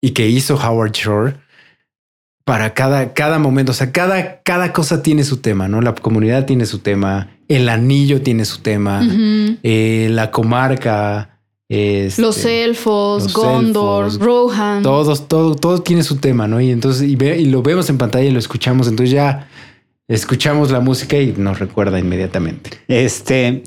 y 0.01 0.11
que 0.11 0.27
hizo 0.27 0.55
Howard 0.55 0.91
Shore 0.91 1.35
para 2.43 2.73
cada, 2.75 3.13
cada 3.13 3.39
momento, 3.39 3.71
o 3.71 3.75
sea, 3.75 3.91
cada, 3.91 4.41
cada 4.43 4.71
cosa 4.71 5.01
tiene 5.01 5.23
su 5.23 5.37
tema, 5.37 5.67
¿no? 5.67 5.81
La 5.81 5.95
comunidad 5.95 6.45
tiene 6.45 6.67
su 6.67 6.77
tema, 6.79 7.29
el 7.47 7.67
anillo 7.69 8.21
tiene 8.21 8.45
su 8.45 8.59
tema, 8.61 9.01
eh, 9.63 10.09
la 10.11 10.29
comarca, 10.29 11.39
este, 11.67 12.21
Los 12.21 12.45
elfos, 12.45 13.23
los 13.23 13.33
Gondor, 13.33 14.05
elfos, 14.05 14.19
Rohan. 14.19 14.83
todos, 14.83 15.27
todo, 15.27 15.55
todo 15.55 15.81
tiene 15.81 16.03
su 16.03 16.17
tema, 16.17 16.47
¿no? 16.47 16.61
Y 16.61 16.69
entonces, 16.69 17.09
y, 17.09 17.15
ve- 17.15 17.39
y 17.39 17.45
lo 17.45 17.63
vemos 17.63 17.89
en 17.89 17.97
pantalla 17.97 18.25
y 18.25 18.31
lo 18.31 18.37
escuchamos, 18.37 18.87
entonces 18.87 19.09
ya 19.11 19.47
escuchamos 20.07 20.69
la 20.69 20.81
música 20.81 21.17
y 21.17 21.33
nos 21.35 21.57
recuerda 21.57 21.97
inmediatamente. 21.97 22.69
Este, 22.87 23.63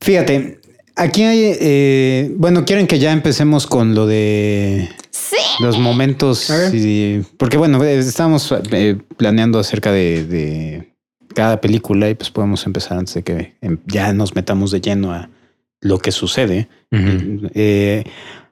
fíjate, 0.00 0.59
aquí 1.00 1.22
hay, 1.22 1.56
eh, 1.60 2.32
bueno, 2.36 2.64
quieren 2.64 2.86
que 2.86 2.98
ya 2.98 3.12
empecemos 3.12 3.66
con 3.66 3.94
lo 3.94 4.06
de 4.06 4.88
Sí. 5.10 5.36
los 5.60 5.78
momentos, 5.78 6.50
y- 6.72 7.22
porque 7.36 7.56
bueno, 7.58 7.82
eh, 7.84 7.98
estamos 7.98 8.52
eh, 8.72 8.96
planeando 9.16 9.58
acerca 9.58 9.92
de, 9.92 10.24
de 10.24 10.92
cada 11.34 11.60
película 11.60 12.08
y 12.10 12.14
pues 12.14 12.30
podemos 12.30 12.64
empezar 12.66 12.98
antes 12.98 13.14
de 13.14 13.22
que 13.22 13.54
em, 13.60 13.78
ya 13.86 14.12
nos 14.12 14.34
metamos 14.34 14.70
de 14.70 14.80
lleno 14.80 15.12
a 15.12 15.28
lo 15.80 15.98
que 15.98 16.12
sucede. 16.12 16.68
Eh, 16.92 18.04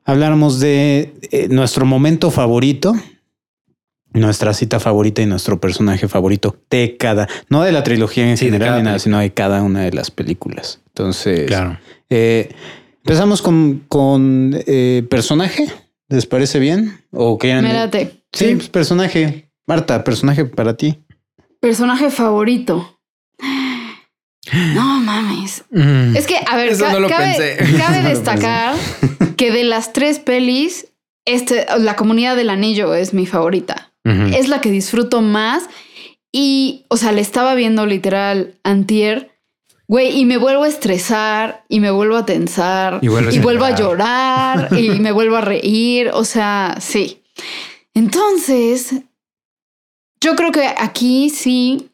habláramos 0.04 0.60
de 0.60 1.12
eh, 1.30 1.48
nuestro 1.50 1.84
momento 1.86 2.30
favorito, 2.30 2.94
nuestra 4.12 4.54
cita 4.54 4.80
favorita 4.80 5.22
y 5.22 5.26
nuestro 5.26 5.60
personaje 5.60 6.08
favorito 6.08 6.56
de 6.70 6.96
cada, 6.98 7.28
no 7.48 7.62
de 7.62 7.72
la 7.72 7.82
trilogía 7.84 8.28
en 8.28 8.36
Sí, 8.36 8.46
de 8.46 8.52
general 8.52 8.78
ni 8.78 8.84
nada, 8.84 8.98
sino 8.98 9.18
de 9.18 9.32
cada 9.32 9.62
una 9.62 9.82
de 9.82 9.92
las 9.92 10.10
películas. 10.10 10.80
Entonces, 10.88 11.46
Claro. 11.46 11.78
eh, 12.10 12.48
empezamos 13.04 13.42
con, 13.42 13.84
con 13.88 14.56
eh, 14.66 15.04
personaje. 15.10 15.66
¿Les 16.08 16.24
parece 16.26 16.58
bien? 16.58 17.00
¿O 17.12 17.36
quieren? 17.38 17.64
Mírate. 17.64 18.22
Sí, 18.32 18.54
pues, 18.56 18.68
personaje. 18.70 19.50
Marta, 19.66 20.02
personaje 20.04 20.46
para 20.46 20.74
ti. 20.76 20.98
Personaje 21.60 22.10
favorito. 22.10 22.98
No 24.74 25.00
mames. 25.00 25.64
Mm. 25.70 26.16
Es 26.16 26.26
que, 26.26 26.36
a 26.46 26.56
ver, 26.56 26.70
Eso 26.70 26.84
ca- 26.84 26.92
no 26.92 27.00
lo 27.00 27.08
cabe, 27.08 27.34
pensé. 27.36 27.76
cabe 27.78 27.98
No 27.98 28.02
lo 28.04 28.08
destacar 28.08 28.74
que 29.36 29.52
de 29.52 29.64
las 29.64 29.92
tres 29.92 30.18
pelis, 30.18 30.86
este, 31.26 31.66
la 31.78 31.96
comunidad 31.96 32.34
del 32.36 32.48
anillo 32.48 32.94
es 32.94 33.12
mi 33.12 33.26
favorita. 33.26 33.87
Es 34.04 34.48
la 34.48 34.60
que 34.60 34.70
disfruto 34.70 35.20
más. 35.20 35.68
Y, 36.32 36.84
o 36.88 36.96
sea, 36.96 37.12
le 37.12 37.20
estaba 37.20 37.54
viendo 37.54 37.86
literal 37.86 38.54
antier. 38.62 39.30
Güey, 39.86 40.18
y 40.18 40.24
me 40.26 40.36
vuelvo 40.36 40.64
a 40.64 40.68
estresar 40.68 41.64
y 41.68 41.80
me 41.80 41.90
vuelvo 41.90 42.16
a 42.16 42.26
tensar 42.26 42.98
Y 43.02 43.06
a 43.08 43.40
vuelvo 43.42 43.64
a 43.64 43.74
llorar. 43.74 44.68
y 44.78 44.90
me 45.00 45.12
vuelvo 45.12 45.36
a 45.36 45.40
reír. 45.40 46.10
O 46.12 46.24
sea, 46.24 46.76
sí. 46.80 47.22
Entonces, 47.94 48.92
yo 50.20 50.36
creo 50.36 50.52
que 50.52 50.66
aquí 50.76 51.30
sí, 51.30 51.90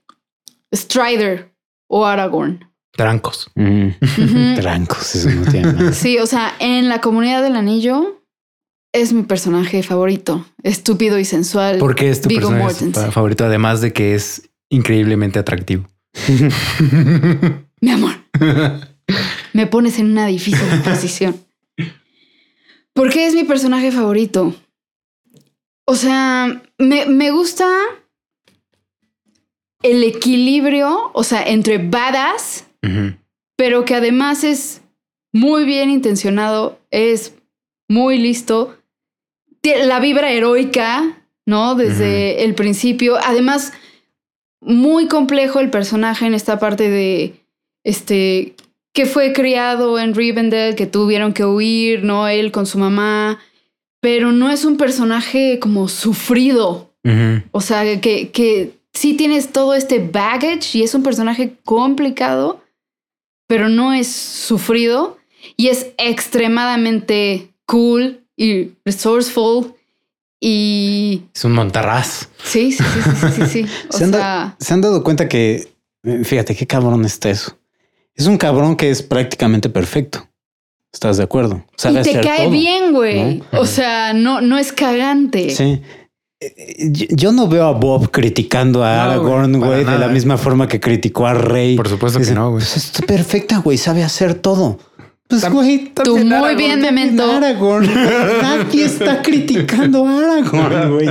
Strider 0.74 1.52
o 1.88 2.04
Aragorn. 2.04 2.68
Trancos. 2.92 3.50
Ujú. 3.56 3.92
Trancos, 4.60 5.14
eso 5.14 5.30
no 5.30 5.50
tiene 5.50 5.72
nada. 5.72 5.92
Sí, 5.92 6.18
o 6.18 6.26
sea, 6.26 6.54
en 6.58 6.88
la 6.88 7.00
comunidad 7.00 7.42
del 7.42 7.56
anillo 7.56 8.22
es 8.94 9.12
mi 9.12 9.24
personaje 9.24 9.82
favorito. 9.82 10.46
Estúpido 10.62 11.18
y 11.18 11.24
sensual. 11.24 11.78
¿Por 11.78 11.96
qué 11.96 12.08
es 12.08 12.22
tu 12.22 12.28
Viggo 12.28 12.48
personaje 12.48 12.64
Mortensen. 12.64 13.12
favorito? 13.12 13.44
Además 13.44 13.80
de 13.80 13.92
que 13.92 14.14
es 14.14 14.48
increíblemente 14.70 15.38
atractivo. 15.38 15.86
Mi 17.80 17.90
amor, 17.90 18.12
me 19.52 19.66
pones 19.66 19.98
en 19.98 20.12
una 20.12 20.26
difícil 20.26 20.66
posición. 20.84 21.36
¿Por 22.94 23.10
qué 23.10 23.26
es 23.26 23.34
mi 23.34 23.42
personaje 23.42 23.90
favorito? 23.90 24.54
O 25.86 25.96
sea, 25.96 26.62
me, 26.78 27.06
me 27.06 27.32
gusta 27.32 27.68
el 29.82 30.04
equilibrio, 30.04 31.10
o 31.12 31.24
sea, 31.24 31.42
entre 31.42 31.78
badass, 31.78 32.64
pero 33.56 33.84
que 33.84 33.96
además 33.96 34.44
es 34.44 34.82
muy 35.32 35.64
bien 35.64 35.90
intencionado, 35.90 36.78
es 36.90 37.34
muy 37.88 38.18
listo. 38.18 38.78
La 39.64 40.00
vibra 40.00 40.30
heroica, 40.30 41.22
¿no? 41.46 41.74
Desde 41.74 42.44
el 42.44 42.54
principio. 42.54 43.16
Además, 43.16 43.72
muy 44.60 45.08
complejo 45.08 45.60
el 45.60 45.70
personaje 45.70 46.26
en 46.26 46.34
esta 46.34 46.58
parte 46.58 46.88
de 46.90 47.34
este 47.82 48.54
que 48.92 49.06
fue 49.06 49.32
criado 49.32 49.98
en 49.98 50.14
Rivendell, 50.14 50.76
que 50.76 50.86
tuvieron 50.86 51.32
que 51.32 51.44
huir, 51.44 52.04
¿no? 52.04 52.28
Él 52.28 52.52
con 52.52 52.66
su 52.66 52.78
mamá. 52.78 53.40
Pero 54.00 54.32
no 54.32 54.50
es 54.50 54.64
un 54.64 54.76
personaje 54.76 55.58
como 55.58 55.88
sufrido. 55.88 56.92
O 57.50 57.60
sea, 57.60 58.00
que, 58.00 58.30
que 58.30 58.78
sí 58.94 59.14
tienes 59.14 59.52
todo 59.52 59.74
este 59.74 59.98
baggage 59.98 60.78
y 60.78 60.82
es 60.82 60.94
un 60.94 61.02
personaje 61.02 61.56
complicado, 61.64 62.62
pero 63.46 63.68
no 63.68 63.92
es 63.92 64.06
sufrido 64.06 65.18
y 65.56 65.68
es 65.68 65.88
extremadamente 65.98 67.50
cool 67.66 68.23
y 68.36 68.72
resourceful 68.84 69.74
y 70.40 71.22
Es 71.34 71.44
un 71.44 71.52
montarraz. 71.52 72.28
sí, 72.42 72.72
sí, 72.72 72.82
sí, 72.82 73.00
sí, 73.20 73.32
sí, 73.32 73.46
sí. 73.46 73.66
O 73.90 73.96
¿Se 73.96 74.04
han, 74.04 74.12
sea, 74.12 74.56
se 74.58 74.74
han 74.74 74.80
dado 74.80 75.02
cuenta 75.02 75.28
que, 75.28 75.68
eh, 76.04 76.24
fíjate 76.24 76.54
qué 76.54 76.66
cabrón 76.66 77.04
está 77.04 77.30
eso? 77.30 77.56
Es 78.14 78.26
un 78.26 78.36
cabrón 78.38 78.76
que 78.76 78.90
es 78.90 79.02
prácticamente 79.02 79.68
perfecto. 79.68 80.28
¿Estás 80.92 81.16
de 81.16 81.24
acuerdo? 81.24 81.64
Sabe 81.76 82.00
y 82.00 82.02
te 82.04 82.10
hacer 82.10 82.24
cae 82.24 82.38
todo. 82.44 82.50
bien, 82.50 82.92
güey. 82.92 83.42
¿no? 83.52 83.60
O 83.60 83.66
sea, 83.66 84.12
no, 84.12 84.40
no 84.40 84.58
es 84.58 84.72
cagante. 84.72 85.50
Sí. 85.50 85.82
Eh, 86.40 86.88
Yo 86.92 87.06
yo 87.10 87.32
no 87.32 87.48
veo 87.48 87.64
a 87.64 87.72
Bob 87.72 88.10
criticando 88.12 88.84
a 88.84 88.94
No, 88.96 89.02
Aragorn, 89.02 89.58
güey, 89.58 89.78
de 89.80 89.84
nada. 89.86 89.98
la 89.98 90.08
misma 90.08 90.36
forma 90.36 90.68
que 90.68 90.78
criticó 90.78 91.26
a 91.26 91.34
Rey. 91.34 91.74
Por 91.76 91.88
supuesto 91.88 92.20
que 92.20 92.30
no, 92.32 92.50
güey. 92.50 92.60
Pues 92.62 92.76
está 92.76 93.04
perfecta, 93.06 93.58
güey, 93.58 93.76
sabe 93.78 94.04
hacer 94.04 94.34
todo. 94.34 94.78
Pues, 95.26 95.50
güey, 95.50 95.90
Tú 95.94 96.18
muy 96.18 96.32
Aragorn, 96.32 96.56
bien, 96.56 96.82
también 96.82 97.14
Memento. 97.16 97.32
Aragorn. 97.32 97.88
Nadie 98.42 98.84
está 98.84 99.22
criticando 99.22 100.06
a 100.06 100.18
Aragorn, 100.18 100.92
güey. 100.94 101.08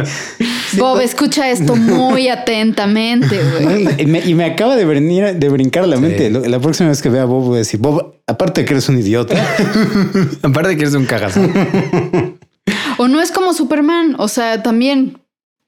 Bob, 0.78 1.02
escucha 1.02 1.50
esto 1.50 1.76
muy 1.76 2.30
atentamente, 2.30 3.40
güey. 3.60 3.88
Y 3.98 4.06
me, 4.06 4.20
y 4.20 4.36
me 4.36 4.46
acaba 4.46 4.76
de 4.76 4.86
venir 4.86 5.34
de 5.36 5.50
brincar 5.50 5.84
a 5.84 5.88
la 5.88 5.96
Sí. 5.98 6.02
mente. 6.04 6.30
La 6.30 6.60
próxima 6.60 6.90
vez 6.90 7.02
que 7.02 7.10
vea 7.10 7.24
a 7.24 7.26
Bob 7.26 7.44
voy 7.44 7.56
a 7.56 7.60
decir, 7.60 7.80
Bob, 7.80 8.16
aparte 8.28 8.62
de 8.62 8.66
que 8.66 8.74
eres 8.74 8.88
un 8.88 9.00
idiota, 9.00 9.36
Aparte 10.44 10.76
que 10.76 10.84
eres 10.84 10.94
un 10.94 11.06
cagazo. 11.06 11.42
O 12.98 13.08
no 13.08 13.20
es 13.20 13.32
como 13.32 13.54
Superman, 13.54 14.16
o 14.20 14.28
sea, 14.28 14.62
también, 14.62 15.18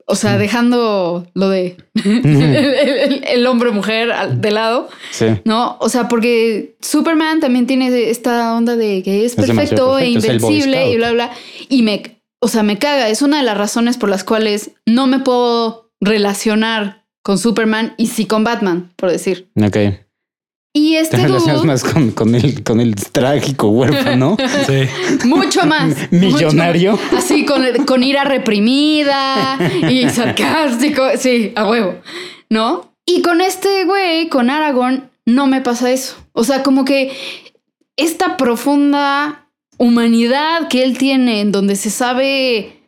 o 0.08 0.15
sea, 0.15 0.38
dejando 0.38 1.26
lo 1.34 1.50
de 1.50 1.78
el, 1.96 2.26
el- 2.26 3.24
el 3.28 3.48
hombre-mujer 3.48 4.12
de 4.36 4.52
lado, 4.52 4.88
sí. 5.12 5.26
¿no? 5.46 5.78
O 5.80 5.89
sea, 5.89 6.08
porque 6.08 6.76
Superman 6.82 7.39
también 7.39 7.65
tiene 7.68 8.10
esta 8.10 8.54
onda 8.56 8.76
de 8.76 9.02
que 9.04 9.26
es 9.26 9.36
perfecto 9.36 9.54
e 9.58 9.58
perfecto, 9.68 9.88
Boy 9.88 10.04
invencible 10.13 10.91
y 10.91 10.96
bla, 10.98 11.12
bla. 11.12 11.32
Y 11.70 11.82
me, 11.82 12.02
o 12.39 12.48
sea, 12.48 12.62
me 12.63 12.78
caga. 12.78 13.10
Es 13.10 13.22
una 13.24 13.38
de 13.38 13.44
las 13.44 13.58
razones 13.58 13.98
por 13.98 14.10
las 14.10 14.24
cuales 14.24 14.72
no 14.86 15.08
me 15.08 15.20
puedo 15.20 15.89
relacionar 16.02 17.04
con 17.24 17.38
Superman 17.39 17.96
y 17.98 18.08
sí 18.08 18.26
con 18.28 18.44
Batman, 18.44 18.91
por 18.98 19.10
decir. 19.10 19.50
Ok. 19.60 19.78
Y 20.77 20.97
este 20.97 21.15
Te 21.15 21.23
relacionas 21.23 21.59
dude, 21.59 21.67
más 21.67 21.83
con, 21.85 22.11
con 22.11 22.35
el, 22.35 22.61
con 22.61 22.81
el 22.81 22.95
trágico 22.95 23.69
huérfano. 23.69 24.35
Sí. 24.67 25.25
mucho 25.25 25.65
más. 25.65 26.11
Millonario. 26.11 26.91
mucho 26.91 27.03
más. 27.13 27.23
Así, 27.23 27.45
con, 27.45 27.63
con 27.85 28.03
ira 28.03 28.25
reprimida 28.25 29.57
y 29.89 30.09
sarcástico. 30.09 31.01
Sí, 31.17 31.53
a 31.55 31.69
huevo. 31.69 31.95
¿No? 32.49 32.91
Y 33.05 33.21
con 33.21 33.39
este 33.39 33.85
güey, 33.85 34.27
con 34.27 34.49
Aragorn, 34.49 35.09
no 35.25 35.47
me 35.47 35.61
pasa 35.61 35.91
eso. 35.91 36.17
O 36.33 36.43
sea, 36.43 36.61
como 36.61 36.83
que 36.83 37.15
esta 37.95 38.35
profunda 38.35 39.47
humanidad 39.77 40.67
que 40.67 40.83
él 40.83 40.97
tiene, 40.97 41.39
en 41.39 41.53
donde 41.53 41.77
se 41.77 41.89
sabe, 41.89 42.81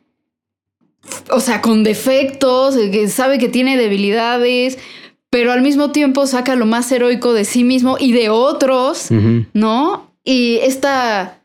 o 1.30 1.40
sea, 1.40 1.62
con 1.62 1.86
defectos, 1.86 2.76
que 2.76 3.08
sabe 3.08 3.40
que 3.40 3.48
tiene 3.48 3.78
debilidades, 3.78 4.78
pero 5.38 5.52
al 5.52 5.62
mismo 5.62 5.92
tiempo 5.92 6.26
saca 6.26 6.56
lo 6.56 6.66
más 6.66 6.92
heroico 6.92 7.32
de 7.32 7.46
sí 7.46 7.64
mismo 7.64 7.98
y 8.00 8.12
de 8.12 8.30
otros. 8.32 9.10
¿no? 9.54 10.12
y 10.24 10.58
esta 10.64 11.44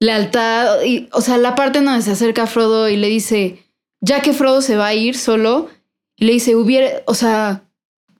lealtad, 0.00 0.82
y, 0.84 1.08
o 1.12 1.22
sea, 1.22 1.38
la 1.38 1.54
parte 1.54 1.78
en 1.78 1.86
donde 1.86 2.02
se 2.02 2.10
acerca 2.10 2.42
a 2.42 2.46
Frodo 2.46 2.90
y 2.90 2.98
le 2.98 3.08
dice, 3.08 3.64
ya 4.02 4.20
que 4.20 4.34
Frodo 4.34 4.60
se 4.60 4.76
va 4.76 4.88
a 4.88 4.94
ir 4.94 5.16
solo, 5.16 5.70
y 6.14 6.26
le 6.26 6.34
dice, 6.34 6.56
hubiera, 6.56 6.90
o 7.06 7.14
sea, 7.14 7.62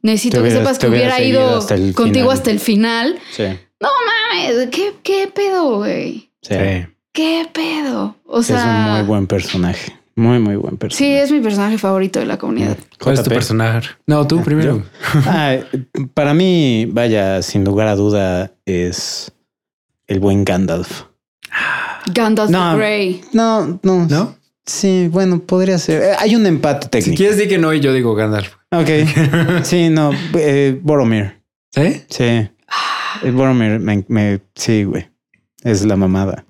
necesito 0.00 0.42
que 0.42 0.50
sepas 0.50 0.78
que 0.78 0.88
hubiera 0.88 1.22
ido 1.22 1.58
hasta 1.58 1.74
contigo 1.92 2.30
final". 2.30 2.30
hasta 2.30 2.50
el 2.50 2.58
final. 2.58 3.18
Sí. 3.32 3.44
No 3.80 3.90
mames, 4.32 4.68
¿qué, 4.70 4.94
qué 5.02 5.26
pedo, 5.28 5.76
güey? 5.76 6.30
sí. 6.40 6.54
¿Qué 7.12 7.46
pedo? 7.52 8.16
O 8.24 8.40
es 8.40 8.46
sea, 8.46 8.86
un 8.86 8.92
muy 8.92 9.02
buen 9.02 9.26
personaje. 9.26 9.92
Muy, 10.14 10.38
muy 10.40 10.56
buen 10.56 10.72
sí, 10.74 10.78
personaje. 10.78 11.22
es 11.22 11.32
mi 11.32 11.40
personaje 11.40 11.78
favorito 11.78 12.18
de 12.20 12.26
la 12.26 12.36
comunidad. 12.38 12.76
¿Cuál 13.00 13.14
es 13.14 13.22
tu 13.22 13.30
personaje? 13.30 13.88
No, 14.06 14.26
tú 14.26 14.42
primero. 14.42 14.82
Ah, 15.26 15.56
para 16.14 16.34
mí, 16.34 16.86
vaya, 16.90 17.40
sin 17.42 17.64
lugar 17.64 17.88
a 17.88 17.96
duda, 17.96 18.52
es 18.66 19.32
el 20.06 20.20
buen 20.20 20.44
Gandalf. 20.44 21.04
Gandalf 22.12 22.50
No. 22.50 22.72
the 22.72 22.76
Grey. 22.78 23.20
No, 23.32 23.78
no. 23.82 24.06
¿No? 24.08 24.36
Sí, 24.66 25.08
bueno, 25.10 25.40
podría 25.40 25.78
ser. 25.78 26.02
Eh, 26.02 26.12
Hay 26.18 26.36
un 26.36 26.46
empate 26.46 26.84
Si 26.86 26.90
técnico. 26.90 27.16
quieres 27.16 27.36
decir 27.36 27.50
que 27.50 27.58
no 27.58 27.72
y 27.72 27.80
yo 27.80 27.92
digo 27.92 28.14
Gandalf. 28.14 28.54
Ok. 28.70 28.88
Sí, 29.64 29.88
no. 29.90 30.10
Eh, 30.34 30.78
Boromir. 30.82 31.40
¿Sí? 31.74 32.02
Sí. 32.08 32.48
El 33.22 33.32
Boromir, 33.32 33.78
me, 33.80 34.04
me- 34.08 34.40
sí, 34.54 34.84
güey. 34.84 35.08
Es 35.64 35.84
la 35.84 35.96
mamada. 35.96 36.44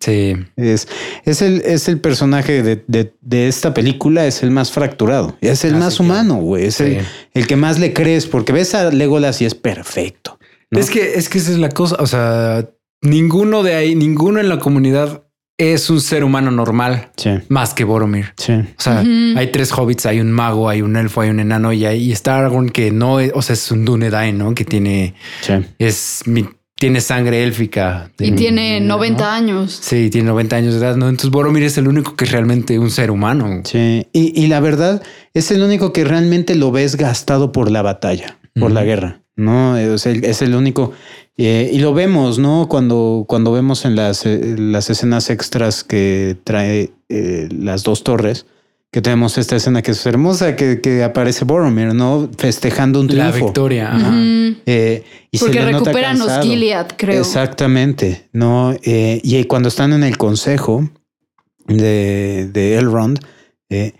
Sí. 0.00 0.34
Es, 0.56 0.88
es, 1.24 1.42
el, 1.42 1.62
es 1.64 1.88
el 1.88 2.00
personaje 2.00 2.62
de, 2.62 2.82
de- 2.86 3.12
de 3.20 3.48
esta 3.48 3.74
película, 3.74 4.26
es 4.26 4.42
el 4.42 4.50
más 4.50 4.70
fracturado. 4.72 5.36
Es 5.40 5.64
el 5.64 5.74
Así 5.74 5.80
más 5.80 5.96
que- 5.96 6.02
humano, 6.02 6.34
güey. 6.36 6.66
Es 6.66 6.76
Sí. 6.76 6.84
el, 6.84 7.04
el 7.34 7.46
que 7.46 7.56
más 7.56 7.78
le 7.78 7.92
crees, 7.92 8.26
porque 8.26 8.52
ves 8.52 8.74
a 8.74 8.90
Legolas 8.90 9.40
y 9.42 9.44
es 9.44 9.54
perfecto. 9.54 10.38
¿no? 10.70 10.78
Es 10.80 10.90
que, 10.90 11.14
es 11.14 11.28
que 11.28 11.38
esa 11.38 11.50
es 11.52 11.58
la 11.58 11.70
cosa. 11.70 11.96
O 12.00 12.06
sea, 12.06 12.68
ninguno 13.02 13.62
de 13.62 13.74
ahí, 13.74 13.94
ninguno 13.94 14.40
en 14.40 14.48
la 14.48 14.58
comunidad 14.58 15.22
es 15.60 15.90
un 15.90 16.00
ser 16.00 16.22
humano 16.22 16.52
normal 16.52 17.10
Sí, 17.16 17.30
más 17.48 17.74
que 17.74 17.82
Boromir. 17.82 18.32
sí. 18.36 18.52
O 18.52 18.80
sea, 18.80 19.00
hay 19.00 19.50
tres 19.50 19.72
hobbits, 19.72 20.06
hay 20.06 20.20
un 20.20 20.30
mago, 20.30 20.68
hay 20.68 20.82
un 20.82 20.94
elfo, 20.96 21.20
hay 21.22 21.30
un 21.30 21.40
enano 21.40 21.72
y, 21.72 21.84
hay, 21.84 22.00
y 22.00 22.12
está 22.12 22.38
Aragorn 22.38 22.68
que 22.70 22.92
no 22.92 23.18
es, 23.18 23.32
o 23.34 23.42
sea, 23.42 23.54
es 23.54 23.68
un 23.72 23.84
Dunedain, 23.84 24.38
¿no? 24.38 24.54
Que 24.54 24.64
tiene, 24.64 25.14
sí. 25.40 25.54
es, 25.80 26.22
mi- 26.26 26.48
tiene 26.78 27.00
sangre 27.00 27.42
élfica. 27.42 28.10
Y 28.18 28.32
tiene 28.32 28.80
¿no? 28.80 28.96
90 28.96 29.34
años. 29.34 29.78
Sí, 29.80 30.10
tiene 30.10 30.28
90 30.28 30.56
años 30.56 30.74
de 30.74 30.80
edad, 30.80 30.96
¿no? 30.96 31.08
Entonces 31.08 31.30
Boromir 31.30 31.64
es 31.64 31.76
el 31.78 31.88
único 31.88 32.14
que 32.14 32.24
es 32.24 32.32
realmente 32.32 32.78
un 32.78 32.90
ser 32.90 33.10
humano. 33.10 33.62
Sí, 33.64 34.06
y, 34.12 34.40
y 34.40 34.46
la 34.46 34.60
verdad 34.60 35.02
es 35.34 35.50
el 35.50 35.62
único 35.62 35.92
que 35.92 36.04
realmente 36.04 36.54
lo 36.54 36.70
ves 36.70 36.96
gastado 36.96 37.50
por 37.52 37.70
la 37.70 37.82
batalla, 37.82 38.38
por 38.58 38.70
la 38.70 38.84
guerra, 38.84 39.22
¿no? 39.36 39.76
Es 39.76 40.06
el, 40.06 40.24
es 40.24 40.40
el 40.42 40.54
único. 40.54 40.92
eh, 41.36 41.70
y 41.72 41.78
lo 41.78 41.94
vemos, 41.94 42.38
¿no? 42.38 42.66
Cuando, 42.68 43.24
cuando 43.28 43.52
vemos 43.52 43.84
en 43.84 43.94
las, 43.96 44.24
eh, 44.26 44.56
las 44.58 44.90
escenas 44.90 45.30
extras 45.30 45.84
que 45.84 46.36
trae 46.44 46.90
eh, 47.08 47.48
las 47.52 47.82
dos 47.82 48.04
torres, 48.04 48.46
que 48.90 49.02
tenemos 49.02 49.36
esta 49.36 49.56
escena 49.56 49.82
que 49.82 49.90
es 49.90 50.06
hermosa, 50.06 50.56
que, 50.56 50.80
que 50.80 51.04
aparece 51.04 51.44
Boromir, 51.44 51.94
¿no? 51.94 52.30
Festejando 52.38 53.00
un 53.00 53.06
La 53.08 53.30
triunfo. 53.30 53.46
victoria. 53.46 53.94
ajá. 53.94 54.08
Ujú. 54.08 54.56
Eh, 54.66 55.04
y 55.30 55.38
se 55.38 55.44
Porque 55.44 55.60
nota 55.60 55.78
recuperan 55.78 56.18
los. 56.18 56.40
Gilead, 56.40 56.86
creo. 56.96 57.20
Exactamente, 57.20 58.28
¿no? 58.32 58.74
Eh, 58.82 59.20
y 59.22 59.44
cuando 59.44 59.68
están 59.68 59.92
en 59.92 60.02
el 60.04 60.16
consejo 60.16 60.88
de, 61.66 62.48
de 62.52 62.76
Elrond, 62.78 63.20
eh, 63.68 63.92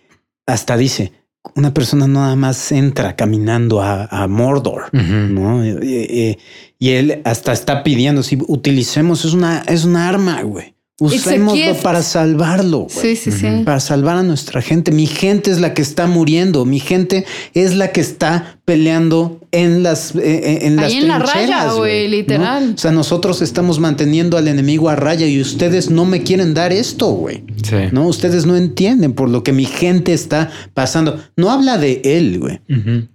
hasta 0.47 0.77
dice, 0.79 1.13
una 1.55 1.75
persona 1.75 2.07
nada 2.07 2.35
más 2.37 2.73
entra 2.73 3.15
caminando 3.17 3.83
a, 3.83 4.05
a 4.07 4.27
Mordor. 4.27 4.85
¿no? 4.93 5.63
Eh, 5.65 5.77
eh, 5.83 6.39
y 6.79 6.91
él 6.91 7.21
hasta 7.25 7.53
está 7.53 7.83
pidiendo, 7.83 8.23
si 8.23 8.39
utilicemos, 8.49 9.25
es 9.25 9.35
una, 9.35 9.63
es 9.67 9.85
una 9.85 10.09
arma, 10.09 10.41
güey. 10.43 10.75
Usémoslo 11.01 11.77
para 11.83 12.03
salvarlo, 12.03 12.89
güey 12.93 13.15
Sí, 13.15 13.31
sí, 13.31 13.31
sí. 13.31 13.47
Para 13.65 13.79
salvar 13.79 14.17
a 14.17 14.23
nuestra 14.25 14.61
gente. 14.61 14.91
Mi 14.91 15.07
gente 15.07 15.51
es 15.53 15.61
la 15.61 15.73
que 15.73 15.83
está 15.83 16.09
muriendo. 16.09 16.65
Mi 16.65 16.81
gente 16.81 17.25
es 17.55 17.77
la 17.77 17.93
que 17.93 18.01
está 18.01 18.59
peleando 18.65 19.41
en 19.53 19.83
las 19.85 20.15
eh, 20.17 20.21
eh, 20.25 20.59
en 20.63 20.77
las 20.77 20.87
Ahí 20.87 20.97
en 20.99 21.09
la 21.09 21.19
trincheras, 21.21 21.65
raya, 21.67 21.73
güey, 21.75 22.05
¿no? 22.05 22.11
literal. 22.11 22.73
O 22.75 22.79
sea, 22.79 22.91
nosotros 22.91 23.43
estamos 23.43 23.79
manteniendo 23.79 24.37
al 24.37 24.49
enemigo 24.49 24.89
a 24.89 24.97
raya 24.97 25.27
y 25.27 25.41
ustedes 25.41 25.89
no 25.89 26.05
me 26.05 26.25
quieren 26.25 26.53
dar 26.53 26.73
esto, 26.73 27.07
güey. 27.13 27.45
Sí. 27.63 27.77
No, 27.93 28.09
ustedes 28.09 28.45
no 28.45 28.57
entienden 28.57 29.13
por 29.13 29.31
lo 29.31 29.45
que 29.45 29.53
mi 29.53 29.67
gente 29.67 30.13
está 30.13 30.51
pasando. 30.75 31.21
No 31.37 31.51
habla 31.51 31.79
de 31.79 32.01
él, 32.05 32.41
güey. 32.41 32.61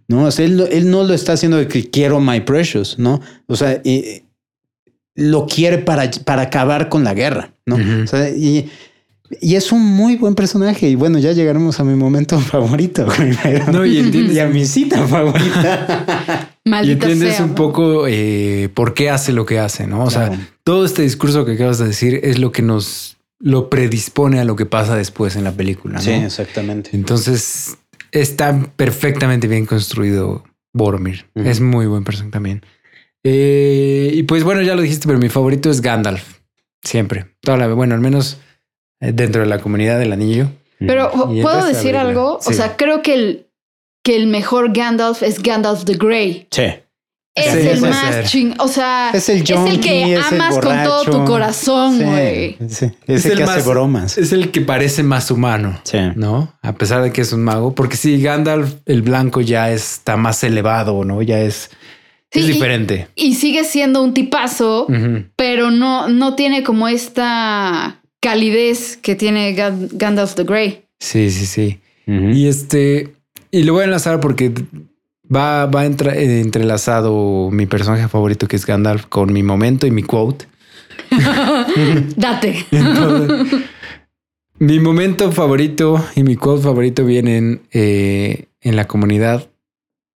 No, 0.07 0.23
o 0.25 0.31
sea, 0.31 0.45
él, 0.45 0.65
él 0.71 0.89
no 0.89 1.03
lo 1.03 1.13
está 1.13 1.33
haciendo 1.33 1.57
de 1.57 1.67
que 1.67 1.89
quiero 1.89 2.21
my 2.21 2.39
precious, 2.39 2.97
¿no? 2.97 3.19
O 3.47 3.55
sea, 3.57 3.81
y- 3.83 4.23
lo 5.15 5.45
quiere 5.47 5.77
para, 5.79 6.09
para 6.25 6.43
acabar 6.43 6.89
con 6.89 7.03
la 7.03 7.13
guerra, 7.13 7.53
¿no? 7.65 7.75
Ujú. 7.75 8.03
O 8.03 8.07
sea, 8.07 8.29
y, 8.29 8.69
y 9.41 9.55
es 9.55 9.71
un 9.71 9.81
muy 9.81 10.15
buen 10.15 10.35
personaje. 10.35 10.89
Y 10.89 10.95
bueno, 10.95 11.19
ya 11.19 11.31
llegaremos 11.33 11.79
a 11.79 11.83
mi 11.83 11.95
momento 11.95 12.39
favorito, 12.39 13.05
No, 13.71 13.85
y 13.85 13.97
entiendes- 13.99 14.35
y 14.35 14.39
a 14.39 14.47
mi 14.47 14.65
cita 14.65 15.05
favorita. 15.07 16.49
Y 16.65 16.91
entiendes 16.91 17.35
sea, 17.35 17.43
un 17.43 17.49
¿no? 17.49 17.55
poco 17.55 18.05
eh, 18.07 18.69
por 18.73 18.93
qué 18.93 19.09
hace 19.09 19.33
lo 19.33 19.45
que 19.45 19.59
hace, 19.59 19.85
¿no? 19.85 20.05
O 20.05 20.07
Claro. 20.07 20.33
sea, 20.35 20.47
todo 20.63 20.85
este 20.85 21.01
discurso 21.01 21.43
que 21.43 21.51
acabas 21.55 21.77
de 21.77 21.87
decir 21.87 22.21
es 22.23 22.39
lo 22.39 22.53
que 22.53 22.61
nos 22.61 23.17
lo 23.39 23.69
predispone 23.69 24.39
a 24.39 24.45
lo 24.45 24.55
que 24.55 24.65
pasa 24.65 24.95
después 24.95 25.35
en 25.35 25.43
la 25.43 25.51
película, 25.51 25.95
¿no? 25.95 26.01
Sí, 26.01 26.11
exactamente. 26.11 26.91
Entonces 26.93 27.77
está 28.13 28.57
perfectamente 28.77 29.49
bien 29.49 29.65
construido 29.65 30.45
Boromir. 30.71 31.25
Ujú. 31.35 31.49
Es 31.49 31.59
muy 31.59 31.85
buen 31.85 32.05
personaje 32.05 32.31
también. 32.31 32.61
Eh, 33.23 34.11
y 34.13 34.23
pues 34.23 34.43
bueno, 34.43 34.61
ya 34.61 34.75
lo 34.75 34.81
dijiste, 34.81 35.07
pero 35.07 35.19
mi 35.19 35.29
favorito 35.29 35.69
es 35.69 35.81
Gandalf. 35.81 36.39
Siempre. 36.83 37.27
Toda 37.41 37.57
la, 37.57 37.67
bueno, 37.69 37.95
al 37.95 38.01
menos 38.01 38.37
eh, 38.99 39.11
dentro 39.13 39.41
de 39.41 39.47
la 39.47 39.59
comunidad 39.59 39.99
del 39.99 40.11
anillo. 40.11 40.49
Pero 40.79 41.11
Y 41.31 41.41
¿puedo 41.41 41.65
decir 41.65 41.95
algo? 41.95 42.39
Sí. 42.41 42.49
O 42.51 42.53
sea, 42.53 42.75
creo 42.75 43.01
que 43.01 43.13
el, 43.13 43.47
que 44.03 44.17
el 44.17 44.27
mejor 44.27 44.73
Gandalf 44.73 45.23
es 45.23 45.41
Gandalf 45.41 45.85
the 45.85 45.93
Grey. 45.95 46.47
Sí. 46.51 46.63
Es 47.35 47.51
Sí, 47.51 47.67
el 47.67 47.81
más 47.81 48.29
ching. 48.29 48.53
O 48.59 48.67
sea, 48.67 49.09
Es 49.11 49.27
el 49.29 49.43
junkie, 49.47 49.79
que 49.79 50.13
es 50.13 50.31
el 50.31 50.39
amas 50.41 50.59
con 50.59 50.83
todo 50.83 51.03
tu 51.05 51.25
corazón, 51.25 51.97
Sí, 51.97 52.03
güey. 52.03 52.57
sí. 52.69 52.91
Es 53.07 53.25
el 53.25 53.37
que 53.37 53.43
hace 53.43 53.67
bromas. 53.67 54.17
Es 54.19 54.33
el 54.33 54.51
que 54.51 54.61
parece 54.61 55.01
más 55.01 55.31
humano. 55.31 55.79
Sí. 55.83 55.97
¿no? 56.15 56.53
A 56.61 56.73
pesar 56.73 57.01
de 57.01 57.11
que 57.11 57.21
es 57.21 57.33
un 57.33 57.43
mago, 57.43 57.73
porque 57.73 57.97
sí, 57.97 58.21
Gandalf 58.21 58.75
el 58.85 59.01
blanco 59.01 59.41
ya 59.41 59.71
está 59.71 60.15
más 60.17 60.43
elevado, 60.43 61.03
¿no? 61.05 61.23
Ya 61.23 61.39
es, 61.39 61.71
Sí, 62.33 62.39
es 62.39 62.47
diferente. 62.47 63.07
Y 63.15 63.35
sigue 63.35 63.63
siendo 63.63 64.01
un 64.03 64.13
tipazo, 64.13 64.87
pero 65.35 65.69
no, 65.71 66.07
no 66.09 66.35
tiene 66.35 66.63
como 66.63 66.87
esta 66.87 68.01
calidez 68.19 68.97
que 68.97 69.15
tiene 69.15 69.55
Gan- 69.55 69.89
Gandalf 69.93 70.33
the 70.35 70.43
Grey. 70.43 70.85
Sí, 70.99 71.29
sí, 71.29 71.45
sí. 71.45 71.79
Y 72.07 72.47
este, 72.47 73.13
y 73.51 73.63
lo 73.63 73.73
voy 73.73 73.81
a 73.81 73.85
enlazar 73.85 74.19
porque 74.19 74.51
va, 75.33 75.67
va 75.67 75.85
entra- 75.85 76.15
eh, 76.15 76.39
entrelazado 76.41 77.49
mi 77.51 77.65
personaje 77.65 78.07
favorito 78.07 78.47
que 78.47 78.55
es 78.55 78.65
Gandalf 78.65 79.05
con 79.05 79.31
mi 79.31 79.43
momento 79.43 79.85
y 79.87 79.91
mi 79.91 80.03
quote. 80.03 80.45
Date. 82.15 82.65
Entonces, 82.71 83.61
mi 84.59 84.79
momento 84.79 85.31
favorito 85.31 86.03
y 86.15 86.23
mi 86.23 86.35
quote 86.35 86.63
favorito 86.63 87.05
vienen 87.05 87.61
eh, 87.71 88.45
en 88.61 88.75
la 88.75 88.85
comunidad, 88.85 89.49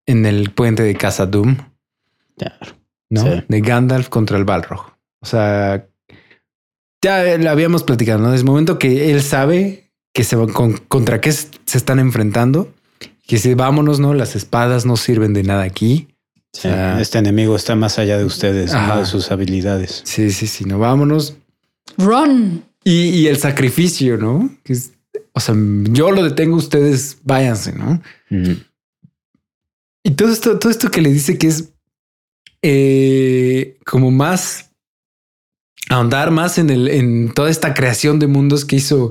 en 0.06 0.26
el 0.26 0.50
puente 0.50 0.82
de 0.82 0.94
Casa 0.94 1.26
Doom. 1.26 1.56
Claro. 2.38 2.76
¿no? 3.10 3.22
Sí. 3.22 3.44
De 3.48 3.60
Gandalf 3.60 4.08
contra 4.08 4.36
el 4.38 4.44
Balrog. 4.44 4.92
O 5.20 5.26
sea, 5.26 5.86
ya 7.02 7.38
lo 7.38 7.50
habíamos 7.50 7.82
platicado, 7.84 8.18
¿no? 8.20 8.30
Desde 8.30 8.42
el 8.42 8.46
momento 8.46 8.78
que 8.78 9.10
él 9.10 9.22
sabe 9.22 9.90
que 10.14 10.24
se 10.24 10.36
van 10.36 10.52
con, 10.52 10.72
contra 10.88 11.20
qué 11.20 11.30
se 11.32 11.48
están 11.66 11.98
enfrentando, 11.98 12.72
que 13.26 13.38
si 13.38 13.54
vámonos, 13.54 14.00
¿no? 14.00 14.14
Las 14.14 14.36
espadas 14.36 14.84
no 14.86 14.96
sirven 14.96 15.32
de 15.34 15.42
nada 15.42 15.62
aquí. 15.62 16.08
Sí, 16.52 16.68
este 16.98 17.18
enemigo 17.18 17.54
está 17.56 17.76
más 17.76 17.98
allá 17.98 18.16
de 18.18 18.24
ustedes, 18.24 18.72
Ajá. 18.74 18.94
no 18.94 19.00
de 19.00 19.06
sus 19.06 19.30
habilidades. 19.30 20.00
Sí, 20.04 20.30
sí, 20.32 20.46
sí, 20.46 20.64
no 20.64 20.78
vámonos. 20.78 21.36
Run. 21.98 22.64
Y, 22.84 23.10
y 23.10 23.26
el 23.28 23.36
sacrificio, 23.38 24.16
¿no? 24.16 24.50
Que 24.64 24.72
es- 24.72 24.92
o 25.34 25.40
sea, 25.40 25.54
yo 25.90 26.10
lo 26.10 26.24
detengo, 26.24 26.56
ustedes 26.56 27.18
váyanse, 27.22 27.72
¿no? 27.72 28.00
Y 30.02 30.10
todo 30.12 30.30
esto, 30.32 30.58
todo 30.58 30.70
esto 30.70 30.90
que 30.90 31.00
le 31.02 31.10
dice 31.12 31.38
que 31.38 31.48
es 31.48 31.70
eh, 32.62 33.78
como 33.84 34.10
más 34.10 34.70
ahondar 35.88 36.30
más 36.30 36.58
en 36.58 36.70
el, 36.70 36.88
en 36.88 37.32
toda 37.32 37.50
esta 37.50 37.74
creación 37.74 38.18
de 38.18 38.26
mundos 38.26 38.64
que 38.64 38.76
hizo 38.76 39.10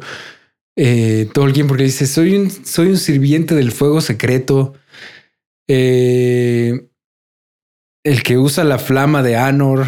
eh, 0.76 1.30
Tolkien, 1.34 1.68
porque 1.68 1.84
dice: 1.84 2.06
soy 2.08 2.36
un, 2.36 2.52
soy 2.52 2.90
un 2.90 2.98
sirviente 2.98 3.56
del 3.56 3.72
fuego 3.72 4.02
secreto. 4.02 4.74
eh, 5.68 6.88
el 8.04 8.24
que 8.24 8.38
usa 8.38 8.64
la 8.64 8.80
flama 8.80 9.22
de 9.22 9.36
Anor, 9.36 9.86